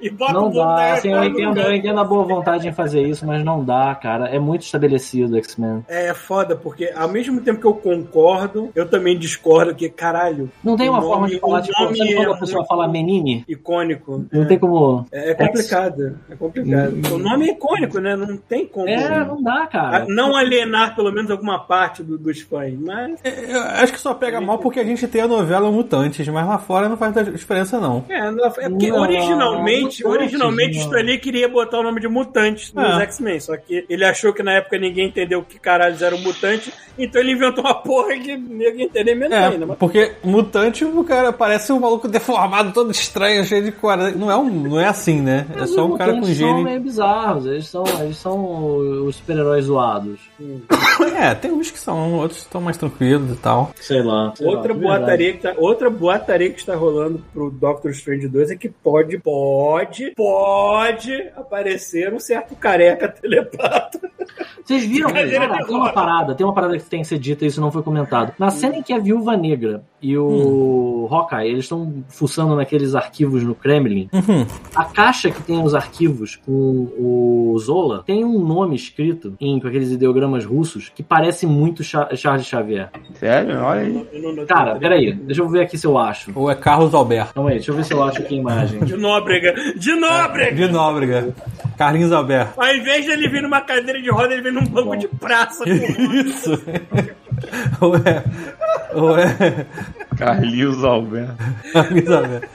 e 0.00 0.10
bota 0.10 0.32
Não 0.32 0.48
o 0.48 0.52
dá, 0.52 0.94
assim, 0.94 1.12
eu 1.12 1.24
entendo, 1.24 1.60
eu 1.60 1.74
entendo 1.74 2.00
a 2.00 2.04
boa 2.04 2.24
vontade 2.24 2.68
em 2.68 2.72
fazer 2.72 3.02
isso, 3.02 3.26
mas 3.26 3.42
não 3.42 3.64
dá, 3.64 3.94
cara. 3.94 4.28
É 4.28 4.38
muito 4.38 4.62
estabelecido 4.62 5.34
o 5.34 5.38
X-Men. 5.38 5.84
É 5.88 6.12
foda, 6.12 6.54
porque 6.54 6.92
ao 6.94 7.08
mesmo 7.08 7.40
tempo 7.40 7.60
que 7.60 7.66
eu 7.66 7.74
concordo, 7.74 8.59
eu 8.74 8.88
também 8.88 9.18
discordo 9.18 9.74
que, 9.74 9.88
caralho, 9.88 10.50
Não 10.62 10.76
tem 10.76 10.88
O 10.88 10.92
uma 10.92 11.00
nome- 11.00 11.10
forma 11.12 11.28
de 11.28 11.38
falar, 11.38 11.58
o 11.60 11.62
tipo, 11.62 11.82
nome 11.82 11.96
sabe 11.96 12.14
quando 12.14 12.30
é 12.30 12.34
a 12.34 12.38
pessoa 12.38 12.64
fala 12.66 12.88
menine? 12.88 13.44
icônico. 13.48 14.26
Não 14.32 14.46
tem 14.46 14.58
como. 14.58 15.06
É, 15.12 15.30
é 15.30 15.34
complicado, 15.34 16.18
é 16.30 16.34
complicado. 16.36 17.14
O 17.14 17.18
nome 17.18 17.48
é 17.48 17.52
icônico, 17.52 17.98
né? 18.00 18.16
Não 18.16 18.36
tem 18.36 18.66
como 18.66 18.88
É, 18.88 19.24
não 19.24 19.42
dá, 19.42 19.66
cara. 19.66 20.06
não 20.08 20.34
alienar 20.36 20.94
pelo 20.96 21.12
menos 21.12 21.30
alguma 21.30 21.58
parte 21.58 22.02
do- 22.02 22.18
dos 22.18 22.40
fãs, 22.40 22.74
mas 22.78 23.20
Eu 23.24 23.60
acho 23.60 23.92
que 23.92 24.00
só 24.00 24.14
pega 24.14 24.40
mal 24.40 24.58
porque 24.58 24.80
a 24.80 24.84
gente 24.84 25.06
tem 25.08 25.20
a 25.22 25.28
novela 25.28 25.70
Mutantes, 25.70 26.26
mas 26.28 26.46
lá 26.46 26.58
fora 26.58 26.88
não 26.88 26.96
faz 26.96 27.14
diferença, 27.32 27.78
não. 27.80 28.04
é, 28.08 28.30
não- 28.30 28.44
é 28.46 28.50
porque 28.50 28.88
Não, 28.90 29.00
originalmente, 29.00 30.02
Mutantes, 30.02 30.04
originalmente 30.04 30.78
não. 30.78 30.84
o 30.84 30.88
Stanley 30.88 31.18
queria 31.18 31.48
botar 31.48 31.78
o 31.80 31.82
nome 31.82 32.00
de 32.00 32.08
Mutantes 32.08 32.72
nos 32.72 32.84
É. 32.98 33.02
X-Men, 33.02 33.40
só 33.40 33.56
que 33.56 33.84
ele 33.88 34.04
achou 34.04 34.32
que 34.32 34.42
na 34.42 34.52
época 34.52 34.78
ninguém 34.78 35.08
entendeu 35.08 35.42
que 35.42 35.58
caralho 35.58 35.96
era 36.02 36.14
um 36.14 36.20
mutante, 36.20 36.72
então 36.98 37.20
ele 37.20 37.32
inventou 37.32 37.64
uma 37.64 37.74
porra 37.74 38.14
que 38.18 38.36
ninguém 38.50 38.86
entendeu 38.86 39.16
menos 39.16 39.36
É, 39.36 39.46
ainda. 39.46 39.66
Mas... 39.66 39.78
porque 39.78 40.12
mutante, 40.24 40.84
o 40.84 41.04
cara 41.04 41.32
parece 41.32 41.72
um 41.72 41.80
maluco 41.80 42.08
deformado, 42.08 42.72
todo 42.72 42.90
estranho, 42.90 43.44
cheio 43.44 43.62
de 43.64 43.72
coisa. 43.72 44.10
Não 44.12 44.30
é, 44.30 44.36
um, 44.36 44.48
não 44.50 44.80
é 44.80 44.86
assim, 44.86 45.20
né? 45.20 45.46
É 45.54 45.60
Mas 45.60 45.70
só 45.70 45.86
um 45.86 45.96
cara 45.96 46.12
com 46.12 46.18
mutantes 46.18 46.38
são 46.38 46.48
gene. 46.48 46.64
meio 46.64 46.80
bizarros, 46.80 47.46
eles 47.46 47.68
são, 47.68 47.84
eles 48.00 48.16
são 48.16 48.76
os 49.06 49.16
super-heróis 49.16 49.64
zoados. 49.66 50.20
É, 51.20 51.34
tem 51.34 51.52
uns 51.52 51.70
que 51.70 51.78
são, 51.78 52.14
outros 52.14 52.40
estão 52.40 52.60
mais 52.62 52.76
tranquilos 52.78 53.30
e 53.32 53.36
tal. 53.36 53.72
Sei 53.80 54.02
lá. 54.02 54.32
sei 54.34 54.46
Outra 54.46 54.72
lá, 54.72 54.78
boataria, 54.80 55.32
que 55.34 55.38
tá, 55.38 55.54
outra 55.58 55.90
boataria 55.90 56.50
que 56.50 56.58
está 56.58 56.74
rolando 56.74 57.22
pro 57.32 57.50
Doctor 57.50 57.90
Strange 57.90 58.26
2 58.26 58.52
é 58.52 58.56
que 58.56 58.68
pode, 58.70 59.18
pode, 59.18 60.12
pode 60.16 61.12
aparecer 61.36 62.12
um 62.14 62.18
certo 62.18 62.54
careca 62.56 63.06
telepata. 63.20 64.00
Vocês 64.64 64.84
viram? 64.84 65.10
Cara, 65.10 65.64
tem 65.66 65.76
uma 65.76 65.92
parada, 65.92 66.34
tem 66.34 66.46
uma 66.46 66.54
parada 66.54 66.78
que 66.78 66.84
tem 66.84 67.02
que 67.02 67.06
ser 67.08 67.18
dita, 67.18 67.44
isso 67.44 67.60
não 67.60 67.70
foi 67.72 67.82
comentado. 67.82 68.32
Na 68.38 68.50
cena 68.50 68.76
em 68.76 68.82
que 68.82 68.92
a 68.92 68.98
Viúva 68.98 69.36
Negra 69.36 69.82
e 70.00 70.16
o 70.16 71.08
Hawkeye, 71.10 71.48
eles 71.50 71.64
estão 71.64 72.04
fuçando 72.08 72.54
naqueles 72.56 72.94
arquivos 72.94 73.42
no 73.42 73.54
Kremlin, 73.54 74.08
Uhum. 74.12 74.46
a 74.74 74.84
caixa 74.84 75.30
que 75.30 75.42
tem 75.42 75.62
os 75.62 75.74
arquivos 75.74 76.36
com 76.36 76.88
o 76.98 77.58
Zola 77.58 78.02
tem 78.06 78.24
um 78.24 78.38
nome 78.38 78.76
escrito 78.76 79.34
em 79.40 79.58
com 79.60 79.66
aqueles 79.68 79.90
ideogramas 79.90 80.44
russos 80.44 80.88
que 80.94 81.02
parece 81.10 81.44
muito 81.44 81.82
Cha- 81.82 82.08
Charles 82.14 82.46
Xavier. 82.46 82.88
sério? 83.14 83.58
Olha 83.60 83.80
aí. 83.80 84.06
Cara, 84.46 84.76
peraí, 84.76 85.12
deixa 85.12 85.42
eu 85.42 85.48
ver 85.48 85.62
aqui 85.62 85.76
se 85.76 85.84
eu 85.84 85.98
acho. 85.98 86.30
Ou 86.36 86.48
é 86.48 86.54
Carlos 86.54 86.94
Alberto. 86.94 87.34
Calma 87.34 87.50
aí, 87.50 87.56
deixa 87.56 87.72
eu 87.72 87.74
ver 87.76 87.84
se 87.84 87.92
eu 87.92 88.02
acho 88.04 88.20
aqui 88.22 88.36
a 88.36 88.38
imagem. 88.38 88.78
De 88.84 88.96
Nóbrega. 88.96 89.52
De 89.76 89.92
Nóbrega! 89.96 90.54
De 90.54 90.68
Nóbrega. 90.72 91.34
Carlinhos 91.76 92.12
Alberto. 92.12 92.60
Ao 92.60 92.72
invés 92.74 93.04
de 93.04 93.10
ele 93.10 93.28
vir 93.28 93.42
numa 93.42 93.60
cadeira 93.60 94.00
de 94.00 94.08
roda, 94.10 94.32
ele 94.34 94.42
vem 94.42 94.52
num 94.52 94.64
banco 94.66 94.96
de 94.96 95.08
praça. 95.08 95.64
Isso. 95.68 96.62
Ou 97.80 97.96
é. 97.96 98.22
Ou 98.94 99.18
é. 99.18 99.66
Carlinhos 100.16 100.84
Alberto. 100.84 101.34
Carlinhos 101.72 102.10
Alberto. 102.10 102.48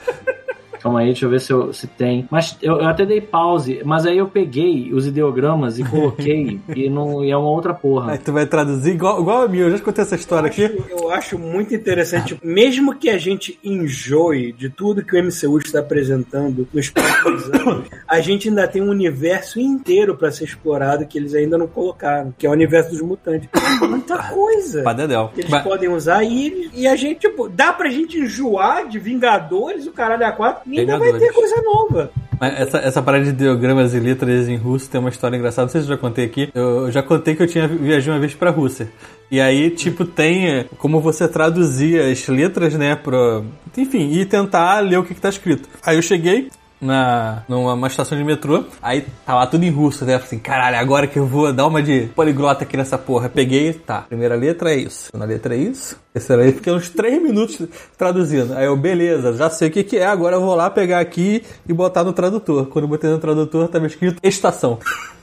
Calma 0.86 1.00
aí, 1.00 1.06
deixa 1.06 1.24
eu 1.26 1.30
ver 1.30 1.40
se, 1.40 1.52
eu, 1.52 1.72
se 1.72 1.86
tem. 1.88 2.28
Mas 2.30 2.56
eu, 2.62 2.76
eu 2.76 2.86
até 2.86 3.04
dei 3.04 3.20
pause, 3.20 3.80
mas 3.84 4.06
aí 4.06 4.18
eu 4.18 4.28
peguei 4.28 4.92
os 4.94 5.04
ideogramas 5.04 5.80
e 5.80 5.84
coloquei 5.84 6.60
e, 6.76 6.88
não, 6.88 7.24
e 7.24 7.30
é 7.32 7.36
uma 7.36 7.50
outra 7.50 7.74
porra. 7.74 8.12
Aí 8.12 8.18
tu 8.18 8.32
vai 8.32 8.46
traduzir 8.46 8.92
igual, 8.92 9.20
igual 9.20 9.42
a 9.42 9.48
mim. 9.48 9.58
Eu 9.58 9.70
já 9.70 9.76
escutei 9.76 10.02
essa 10.02 10.14
história 10.14 10.46
aqui. 10.46 10.62
Eu 10.88 11.10
acho 11.10 11.36
muito 11.38 11.74
interessante, 11.74 12.38
mesmo 12.42 12.94
que 12.94 13.10
a 13.10 13.18
gente 13.18 13.58
enjoe 13.64 14.52
de 14.52 14.70
tudo 14.70 15.04
que 15.04 15.18
o 15.18 15.22
MCU 15.24 15.58
está 15.58 15.80
apresentando 15.80 16.68
nos 16.72 16.88
próximos 16.90 17.50
anos, 17.66 17.88
a 18.06 18.20
gente 18.20 18.48
ainda 18.48 18.68
tem 18.68 18.80
um 18.80 18.90
universo 18.90 19.58
inteiro 19.58 20.16
para 20.16 20.30
ser 20.30 20.44
explorado 20.44 21.04
que 21.06 21.18
eles 21.18 21.34
ainda 21.34 21.58
não 21.58 21.66
colocaram, 21.66 22.32
que 22.38 22.46
é 22.46 22.48
o 22.48 22.52
universo 22.52 22.90
dos 22.90 23.00
mutantes. 23.00 23.48
É 23.82 23.86
muita 23.86 24.18
coisa 24.32 24.82
Pra 24.82 24.92
Dedéu. 24.92 25.30
que 25.34 25.40
eles 25.40 25.50
Mas- 25.50 25.62
podem 25.64 25.88
usar 25.88 26.22
e, 26.22 26.70
e 26.72 26.86
a 26.86 26.94
gente, 26.94 27.20
tipo, 27.20 27.48
dá 27.48 27.72
pra 27.72 27.88
gente 27.90 28.18
enjoar 28.18 28.88
de 28.88 28.98
Vingadores, 29.00 29.86
o 29.86 29.92
caralho 29.92 30.24
a 30.26 30.30
quatro, 30.32 30.62
ainda 30.80 30.98
vai 30.98 31.12
ter 31.18 31.32
coisa 31.32 31.62
nova. 31.62 32.10
Essa, 32.40 32.78
essa 32.78 33.02
parada 33.02 33.24
de 33.24 33.30
ideogramas 33.30 33.94
e 33.94 34.00
letras 34.00 34.48
em 34.48 34.56
russo 34.56 34.90
tem 34.90 35.00
uma 35.00 35.10
história 35.10 35.36
engraçada. 35.36 35.66
Não 35.66 35.72
sei 35.72 35.80
se 35.80 35.86
eu 35.86 35.96
já 35.96 36.00
contei 36.00 36.24
aqui. 36.24 36.50
Eu 36.54 36.90
já 36.90 37.02
contei 37.02 37.34
que 37.34 37.42
eu 37.42 37.46
tinha 37.46 37.66
viajado 37.66 38.12
uma 38.12 38.20
vez 38.20 38.34
pra 38.34 38.50
Rússia. 38.50 38.90
E 39.30 39.40
aí, 39.40 39.70
tipo, 39.70 40.04
tem 40.04 40.48
é, 40.48 40.66
como 40.78 41.00
você 41.00 41.26
traduzir 41.26 42.00
as 42.00 42.28
letras, 42.28 42.74
né, 42.74 42.94
pra... 42.94 43.42
Enfim, 43.76 44.10
e 44.12 44.24
tentar 44.24 44.80
ler 44.80 44.98
o 44.98 45.02
que, 45.02 45.14
que 45.14 45.20
tá 45.20 45.28
escrito. 45.28 45.68
Aí 45.84 45.96
eu 45.96 46.02
cheguei 46.02 46.48
na 46.80 47.42
numa 47.48 47.74
uma 47.74 47.86
estação 47.86 48.16
de 48.16 48.24
metrô, 48.24 48.64
aí 48.82 49.06
tava 49.24 49.46
tudo 49.46 49.64
em 49.64 49.70
russo, 49.70 50.04
né? 50.04 50.12
Falei 50.14 50.26
assim, 50.26 50.38
caralho, 50.38 50.76
agora 50.76 51.06
que 51.06 51.18
eu 51.18 51.26
vou 51.26 51.52
dar 51.52 51.66
uma 51.66 51.82
de 51.82 52.08
poliglota 52.14 52.64
aqui 52.64 52.76
nessa 52.76 52.98
porra. 52.98 53.28
Peguei, 53.28 53.72
tá, 53.72 54.02
primeira 54.02 54.34
letra 54.34 54.72
é 54.72 54.76
isso, 54.76 55.06
segunda 55.06 55.24
letra 55.24 55.54
é 55.54 55.58
isso, 55.58 55.98
terceira 56.12 56.42
letra, 56.42 56.58
fiquei 56.58 56.72
uns 56.72 56.88
três 56.90 57.22
minutos 57.22 57.66
traduzindo. 57.96 58.54
Aí 58.54 58.66
eu, 58.66 58.76
beleza, 58.76 59.32
já 59.34 59.50
sei 59.50 59.68
o 59.68 59.70
que 59.70 59.84
que 59.84 59.96
é, 59.98 60.06
agora 60.06 60.36
eu 60.36 60.40
vou 60.40 60.54
lá 60.54 60.68
pegar 60.70 61.00
aqui 61.00 61.42
e 61.68 61.72
botar 61.72 62.04
no 62.04 62.12
tradutor. 62.12 62.66
Quando 62.66 62.84
eu 62.84 62.88
botei 62.88 63.10
no 63.10 63.18
tradutor, 63.18 63.68
tava 63.68 63.86
escrito 63.86 64.20
estação. 64.22 64.78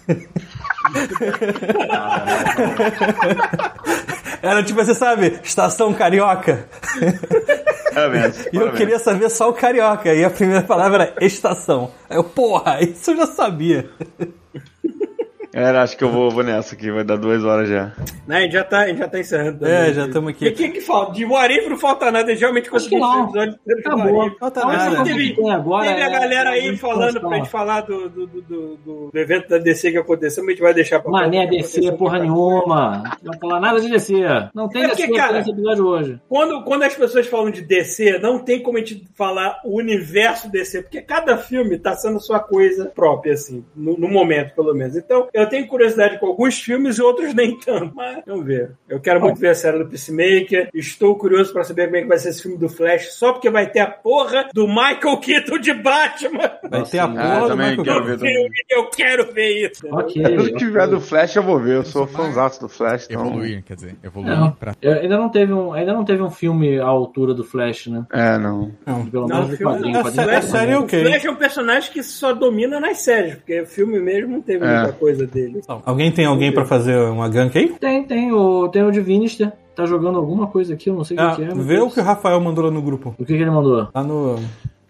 Era 4.41 4.61
tipo, 4.61 4.83
você 4.83 4.93
sabe, 4.93 5.39
estação 5.41 5.93
carioca. 5.93 6.67
Parabéns. 7.93 8.47
E 8.51 8.55
eu 8.55 8.71
queria 8.71 8.99
saber 8.99 9.29
só 9.29 9.49
o 9.49 9.53
carioca. 9.53 10.13
E 10.13 10.23
a 10.23 10.29
primeira 10.29 10.63
palavra 10.63 11.13
era 11.15 11.25
estação. 11.25 11.91
Aí 12.09 12.17
eu, 12.17 12.23
porra, 12.23 12.81
isso 12.81 13.11
eu 13.11 13.17
já 13.17 13.27
sabia. 13.27 13.89
Galera, 15.53 15.83
acho 15.83 15.95
que 15.95 16.03
eu 16.03 16.09
vou, 16.09 16.31
vou 16.31 16.43
nessa 16.43 16.73
aqui, 16.75 16.89
vai 16.91 17.03
dar 17.03 17.15
duas 17.17 17.43
horas 17.43 17.69
já. 17.69 17.91
Né? 18.27 18.37
A, 18.37 18.41
gente 18.41 18.53
já 18.53 18.63
tá, 18.63 18.79
a 18.81 18.87
gente 18.87 18.97
já 18.97 19.07
tá 19.07 19.19
encerrando. 19.19 19.65
É, 19.65 19.77
também. 19.81 19.93
já 19.93 20.05
estamos 20.07 20.31
E 20.31 20.45
o 20.45 20.47
aqui. 20.47 20.51
que 20.51 20.69
que 20.69 20.81
falta? 20.81 21.13
De 21.13 21.25
Warif 21.25 21.69
não 21.69 21.77
falta 21.77 22.11
nada, 22.11 22.35
geralmente 22.35 22.69
Acho 22.73 22.89
que 22.89 22.97
conseguimos 22.97 23.07
não. 23.07 23.23
episódio 23.29 23.59
inteiro 23.61 23.79
Acabou. 23.81 24.31
Falta 24.39 24.65
nada. 24.65 25.03
que 25.03 25.35
tem 25.35 25.51
agora 25.51 25.87
Teve 25.87 26.01
a 26.01 26.05
é- 26.07 26.09
galera 26.09 26.49
é 26.49 26.53
aí 26.53 26.69
a 26.69 26.77
falando 26.77 27.21
pra 27.21 27.37
gente 27.37 27.49
falar 27.49 27.81
do, 27.81 28.09
do, 28.09 28.27
do, 28.27 28.41
do- 28.41 29.09
do 29.11 29.19
evento 29.19 29.47
da 29.49 29.57
DC 29.59 29.91
que 29.91 29.97
aconteceu, 29.97 30.43
mas 30.43 30.49
a 30.49 30.53
gente 30.53 30.63
vai 30.63 30.73
deixar 30.73 30.99
pra 31.01 31.11
Mané 31.11 31.45
DC, 31.47 31.91
porra 31.93 32.19
nenhuma. 32.19 33.03
Não 33.21 33.31
vai 33.31 33.39
falar 33.39 33.59
nada 33.59 33.79
de 33.79 33.89
DC. 33.89 34.13
Não 34.55 34.67
tem 34.67 34.83
É 34.83 34.87
DC 34.87 35.03
porque, 35.07 35.17
cara, 35.19 35.33
nesse 35.33 35.51
episódio 35.51 35.85
hoje. 35.85 36.19
Quando, 36.27 36.63
quando 36.63 36.83
as 36.83 36.95
pessoas 36.95 37.27
falam 37.27 37.51
de 37.51 37.61
DC, 37.61 38.17
não 38.19 38.39
tem 38.39 38.61
como 38.61 38.77
a 38.77 38.81
gente 38.81 39.03
falar 39.15 39.59
o 39.63 39.77
universo 39.77 40.49
DC, 40.51 40.81
porque 40.83 41.01
cada 41.01 41.37
filme 41.37 41.77
tá 41.77 41.93
sendo 41.93 42.19
sua 42.19 42.39
coisa 42.39 42.85
própria, 42.93 43.33
assim, 43.33 43.63
no, 43.75 43.97
no 43.97 44.07
momento, 44.07 44.55
pelo 44.55 44.73
menos. 44.73 44.95
Então, 44.95 45.27
eu 45.33 45.42
tenho 45.47 45.67
curiosidade 45.67 46.19
com 46.19 46.27
alguns 46.27 46.59
filmes 46.59 46.97
e 46.97 47.01
outros 47.01 47.33
nem 47.33 47.57
tanto. 47.57 47.93
Mas 47.95 48.23
Vamos 48.25 48.45
ver. 48.45 48.71
Eu 48.89 48.99
quero 48.99 49.19
muito 49.19 49.39
ver 49.39 49.49
a 49.49 49.55
série 49.55 49.79
do 49.79 49.87
Peacemaker. 49.87 50.69
Estou 50.73 51.15
curioso 51.17 51.51
pra 51.53 51.63
saber 51.63 51.85
como 51.85 51.97
é 51.97 52.01
que 52.01 52.07
vai 52.07 52.17
ser 52.17 52.29
esse 52.29 52.41
filme 52.41 52.57
do 52.57 52.69
Flash, 52.69 53.13
só 53.13 53.33
porque 53.33 53.49
vai 53.49 53.69
ter 53.69 53.79
a 53.79 53.87
porra 53.87 54.47
do 54.53 54.67
Michael 54.67 55.17
Keaton 55.19 55.57
de 55.59 55.73
Batman. 55.73 56.51
Vai 56.69 56.83
ter 56.83 56.99
a 56.99 57.03
Ah, 57.05 57.07
porra 57.07 57.39
do 57.41 57.47
também 57.47 57.77
Michael 57.77 57.83
quero 57.83 58.05
Keaton. 58.05 58.17
ver 58.19 58.31
filme, 58.33 58.55
eu 58.69 58.89
quero 58.89 59.33
ver 59.33 59.69
isso. 59.71 59.87
Ok. 59.91 60.23
Tudo 60.23 60.43
que 60.45 60.55
tiver 60.57 60.87
do 60.87 61.01
Flash 61.01 61.35
eu 61.35 61.43
vou 61.43 61.59
ver, 61.59 61.75
eu 61.77 61.83
sou 61.85 62.07
fãzaço 62.07 62.61
do 62.61 62.69
Flash. 62.69 63.07
Então... 63.09 63.25
Evoluir, 63.27 63.63
quer 63.63 63.75
dizer, 63.75 63.95
evoluir 64.03 64.35
Não. 64.37 64.51
pra. 64.51 64.73
Eu- 64.81 64.93
ainda 64.93 65.17
não 65.17 65.29
teve 65.29 65.53
um, 65.53 65.73
ainda 65.73 65.93
não 65.93 66.03
teve 66.05 66.21
um 66.21 66.31
filme 66.31 66.79
à 66.79 66.85
altura 66.85 67.33
do 67.33 67.43
Flash, 67.43 67.87
né? 67.87 68.05
É, 68.11 68.37
não. 68.37 68.71
Pelo 69.11 69.27
Não, 69.27 69.35
menos 69.35 69.49
do 69.51 69.57
filme- 69.57 69.73
quadrinho. 69.73 69.99
O 69.99 70.03
quadrinho 70.03 70.25
série- 70.25 70.31
tá 70.31 70.37
a 70.37 70.41
série 70.41 70.71
é 70.71 70.77
ok. 70.77 71.01
O 71.03 71.07
Flash 71.09 71.25
é 71.25 71.31
um 71.31 71.35
personagem 71.35 71.91
que 71.91 72.03
só 72.03 72.33
domina 72.33 72.79
nas 72.79 72.97
séries, 72.99 73.35
porque 73.35 73.61
o 73.61 73.65
filme 73.67 73.99
mesmo 73.99 74.31
não 74.33 74.41
teve 74.41 74.65
É. 74.65 74.77
muita 74.77 74.93
coisa 74.93 75.27
dele. 75.33 75.61
Alguém 75.85 76.11
tem 76.11 76.25
alguém 76.25 76.51
pra 76.51 76.65
fazer 76.65 76.95
uma 77.09 77.27
gank 77.27 77.57
aí? 77.57 77.69
Tem, 77.79 78.03
tem 78.03 78.31
o, 78.31 78.67
tem 78.69 78.83
o 78.83 78.91
Divinister. 78.91 79.51
Tá 79.75 79.85
jogando 79.85 80.19
alguma 80.19 80.45
coisa 80.47 80.75
aqui, 80.75 80.89
eu 80.89 80.93
não 80.95 81.03
sei 81.03 81.17
o 81.17 81.19
Ah, 81.21 81.31
que, 81.31 81.37
que 81.37 81.51
é. 81.51 81.53
vê 81.55 81.75
Deus. 81.75 81.91
o 81.91 81.95
que 81.95 81.99
o 81.99 82.03
Rafael 82.03 82.39
mandou 82.39 82.63
lá 82.65 82.69
no 82.71 82.81
grupo. 82.81 83.15
O 83.17 83.25
que, 83.25 83.35
que 83.35 83.41
ele 83.41 83.49
mandou? 83.49 83.87
Lá 83.93 84.03
no, 84.03 84.35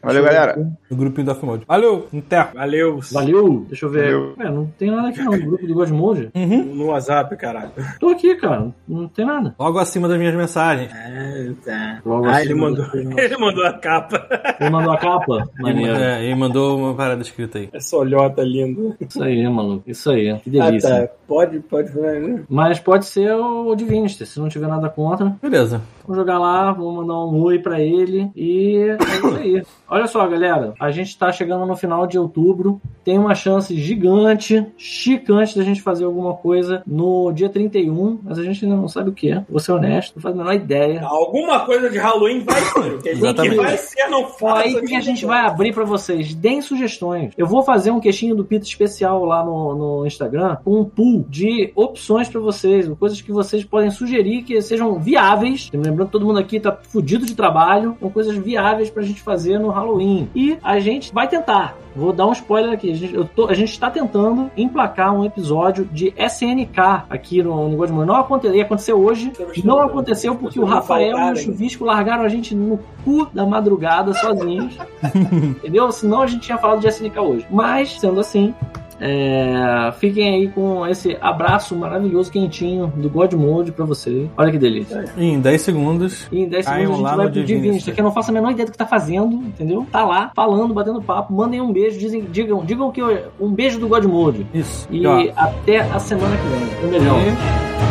Valeu, 0.04 0.24
galera. 0.24 0.72
no 0.90 0.98
grupinho 0.98 1.26
da 1.28 1.36
Fumode. 1.36 1.64
Valeu, 1.68 2.08
Inter. 2.14 2.50
Valeu. 2.54 3.00
Valeu! 3.12 3.66
Deixa 3.68 3.86
eu 3.86 3.90
ver. 3.90 4.04
Valeu. 4.14 4.34
É, 4.40 4.50
não 4.52 4.66
tem 4.78 4.92
nada 4.92 5.08
aqui 5.10 5.22
não. 5.24 5.34
O 5.34 5.40
grupo 5.46 5.66
do 5.68 5.74
Godmode. 5.74 6.30
No 6.36 6.88
WhatsApp, 6.88 7.36
caralho. 7.38 7.72
Tô 8.00 8.10
aqui, 8.10 8.36
cara. 8.36 8.72
Não 8.88 9.08
tem 9.08 9.26
nada. 9.26 9.56
Logo 9.60 9.80
acima 9.80 10.08
das 10.08 10.18
minhas 10.18 10.36
mensagens. 10.36 10.92
Ah, 10.94 11.54
tá. 11.66 12.02
Logo 12.06 12.26
Ah, 12.28 12.32
assim, 12.32 12.42
ele 12.46 12.56
mandou, 12.56 12.86
ele 12.94 13.38
mandou 13.38 13.66
a 13.66 13.74
capa. 13.74 14.28
Ele 14.60 14.70
mandou 14.70 14.92
a 14.92 14.98
capa? 14.98 15.50
Maneiro. 15.60 15.96
É, 15.96 16.24
ele 16.26 16.36
mandou 16.36 16.78
uma 16.78 16.94
parada 16.94 17.22
escrita 17.22 17.58
aí. 17.60 17.70
Essa 17.74 17.96
olhota 17.98 18.42
linda. 18.44 18.96
Isso 19.00 19.24
aí, 19.24 19.48
maluco. 19.50 19.84
Isso 19.88 20.10
aí. 20.12 20.38
Que 20.40 20.60
Ah, 20.60 20.66
delícia. 20.70 21.08
tá. 21.08 21.14
Pode, 21.28 21.60
pode. 21.62 21.90
né? 21.98 22.44
Mas 22.50 22.80
pode 22.80 23.06
ser 23.06 23.34
o 23.34 23.74
Divinister, 23.76 24.28
se 24.28 24.40
não 24.40 24.50
tiver 24.50 24.68
nada 24.68 24.90
contra. 24.90 25.36
Beleza. 25.42 25.82
Vou 26.06 26.16
jogar 26.16 26.40
lá, 26.40 26.72
vou 26.72 26.92
mandar 26.92 27.14
um 27.26 27.42
oi 27.42 27.60
pra 27.60 27.80
ele 27.80 28.30
e 28.36 28.78
é 28.78 29.16
isso 29.16 29.36
aí. 29.36 29.64
Olha 29.88 30.08
só, 30.08 30.28
galera, 30.28 30.74
a 30.80 30.92
gente 30.92 31.18
tá 31.18 31.32
chegando 31.32 31.66
no 31.66 31.76
final 31.76 32.08
de 32.08 32.18
outubro. 32.18 32.82
Tem 33.04 33.18
uma 33.18 33.36
chance 33.36 33.76
gigante, 33.76 34.66
chicante 34.78 35.58
da 35.58 35.64
gente 35.64 35.82
fazer 35.82 36.06
alguma 36.06 36.34
coisa 36.34 36.82
no 36.88 37.32
dia 37.32 37.50
31, 37.50 38.20
mas 38.24 38.40
a 38.40 38.44
gente 38.44 38.64
ainda 38.66 38.78
não 38.78 38.88
sabe 38.88 39.10
o 39.10 39.14
que 39.14 39.32
é. 39.32 39.44
Vou 39.50 39.60
ser 39.60 39.74
honesto, 39.74 40.16
não 40.16 40.22
faz 40.22 40.36
a 40.36 40.38
menor 40.38 40.54
ideia. 40.54 41.02
Alguma 41.04 41.60
coisa 41.62 41.90
de 41.90 41.98
Halloween 41.98 42.40
vai 42.40 42.62
ter. 42.74 42.94
O 42.94 43.02
que 43.02 43.10
Exatamente. 43.10 43.56
vai 43.56 43.78
ser, 43.78 44.08
não 44.10 44.28
faça. 44.28 44.62
aí 44.62 44.82
que 44.82 44.96
a 44.96 45.02
gente 45.02 45.26
vai 45.26 45.46
abrir 45.46 45.74
pra 45.74 45.84
vocês. 45.84 46.34
Deem 46.34 46.62
sugestões. 46.62 47.34
Eu 47.38 47.48
vou 47.48 47.64
fazer 47.64 47.92
um 47.92 48.00
queixinho 48.00 48.36
do 48.36 48.46
Pito 48.46 48.66
especial 48.66 49.24
lá 49.26 49.44
no, 49.44 49.76
no 49.76 50.08
Instagram 50.08 50.58
com 50.64 50.80
um 50.80 50.86
pool 50.86 51.26
de 51.30 51.72
opções 51.76 52.30
pra 52.30 52.40
vocês, 52.40 52.88
coisas 53.00 53.22
que 53.22 53.32
vocês 53.32 53.64
podem 53.64 53.92
sugerir 53.92 54.44
que 54.44 54.62
sejam 54.62 55.00
viáveis. 55.00 55.70
Lembrando 55.94 56.08
que 56.08 56.12
todo 56.12 56.26
mundo 56.26 56.40
aqui 56.40 56.60
tá 56.60 56.76
fudido 56.90 57.26
de 57.26 57.36
trabalho, 57.36 57.96
são 58.00 58.10
coisas 58.10 58.36
viáveis 58.36 58.90
pra 58.90 59.02
gente 59.04 59.22
fazer 59.22 59.58
no 59.60 59.70
Halloween. 59.70 60.28
E 60.36 60.58
a 60.64 60.80
gente 60.80 61.14
vai 61.14 61.28
tentar. 61.28 61.76
Vou 61.96 62.12
dar 62.12 62.26
um 62.26 62.32
spoiler 62.32 62.74
aqui. 62.74 62.92
A 62.92 62.96
gente, 62.96 63.24
tô- 63.36 63.48
a 63.48 63.54
gente 63.54 63.72
está 63.72 63.90
tentando 63.92 64.50
emplacar 64.58 65.14
um 65.14 65.24
episódio 65.24 65.86
de 65.86 66.12
SNK 66.18 67.04
aqui 67.10 67.44
no, 67.44 67.70
no 67.70 67.78
Godmode. 67.78 68.08
Não 68.08 68.16
aconteceu, 68.16 68.56
ia 68.58 68.64
acontecer 68.64 68.94
hoje. 68.94 69.32
Não 69.64 69.80
aconteceu 69.80 70.36
porque 70.36 70.60
o 70.60 70.66
Rafael 70.66 71.18
e 71.30 71.32
o 71.34 71.36
Chuvisco 71.36 71.86
largaram 71.86 72.24
a 72.24 72.30
gente 72.30 72.56
no 72.56 72.80
cu 73.06 73.28
da 73.32 73.46
madrugada 73.46 74.12
sozinhos. 74.16 74.76
Entendeu? 75.32 75.92
Senão 75.92 76.24
a 76.24 76.28
gente 76.28 76.42
tinha 76.42 76.58
falado 76.58 76.80
de 76.80 76.88
SNK 76.88 77.20
hoje. 77.20 77.46
Mas, 77.52 78.00
sendo 78.00 78.20
assim, 78.20 78.56
é, 79.06 79.92
fiquem 80.00 80.34
aí 80.34 80.48
com 80.48 80.88
esse 80.88 81.18
abraço 81.20 81.76
maravilhoso, 81.76 82.32
quentinho 82.32 82.88
do 82.96 83.10
God 83.10 83.34
Mode 83.34 83.74
pra 83.74 83.84
vocês. 83.84 84.30
Olha 84.38 84.50
que 84.50 84.58
delícia. 84.58 85.04
Em 85.18 85.42
10 85.42 85.62
segundos. 85.62 86.28
E 86.32 86.40
em 86.40 86.48
10 86.48 86.66
Caiam 86.66 86.80
segundos 86.80 87.06
a 87.06 87.10
gente 87.10 87.18
vai 87.18 87.32
pro 87.32 87.44
Divinity. 87.44 87.92
Que 87.92 88.00
eu 88.00 88.06
não 88.06 88.14
faço 88.14 88.32
a 88.32 88.34
menor 88.34 88.52
ideia 88.52 88.66
do 88.66 88.72
que 88.72 88.78
tá 88.78 88.86
fazendo, 88.86 89.36
entendeu? 89.36 89.86
Tá 89.92 90.06
lá, 90.06 90.32
falando, 90.34 90.74
batendo 90.74 91.02
papo, 91.02 91.34
mandem 91.34 91.60
um 91.60 91.74
beijo, 91.74 92.00
dizem, 92.00 92.22
digam, 92.32 92.64
digam 92.64 92.92
que 92.94 93.02
eu, 93.02 93.26
um 93.42 93.52
beijo 93.52 93.78
do 93.78 93.90
God 93.90 94.06
Mode. 94.06 94.48
Isso. 94.54 94.88
E 94.90 95.06
ó, 95.06 95.22
até 95.36 95.82
a 95.82 96.00
semana 96.00 96.38
que 96.38 96.48
vem. 96.48 96.88
Um 96.88 96.90
beijão. 96.90 97.18
e 97.20 97.83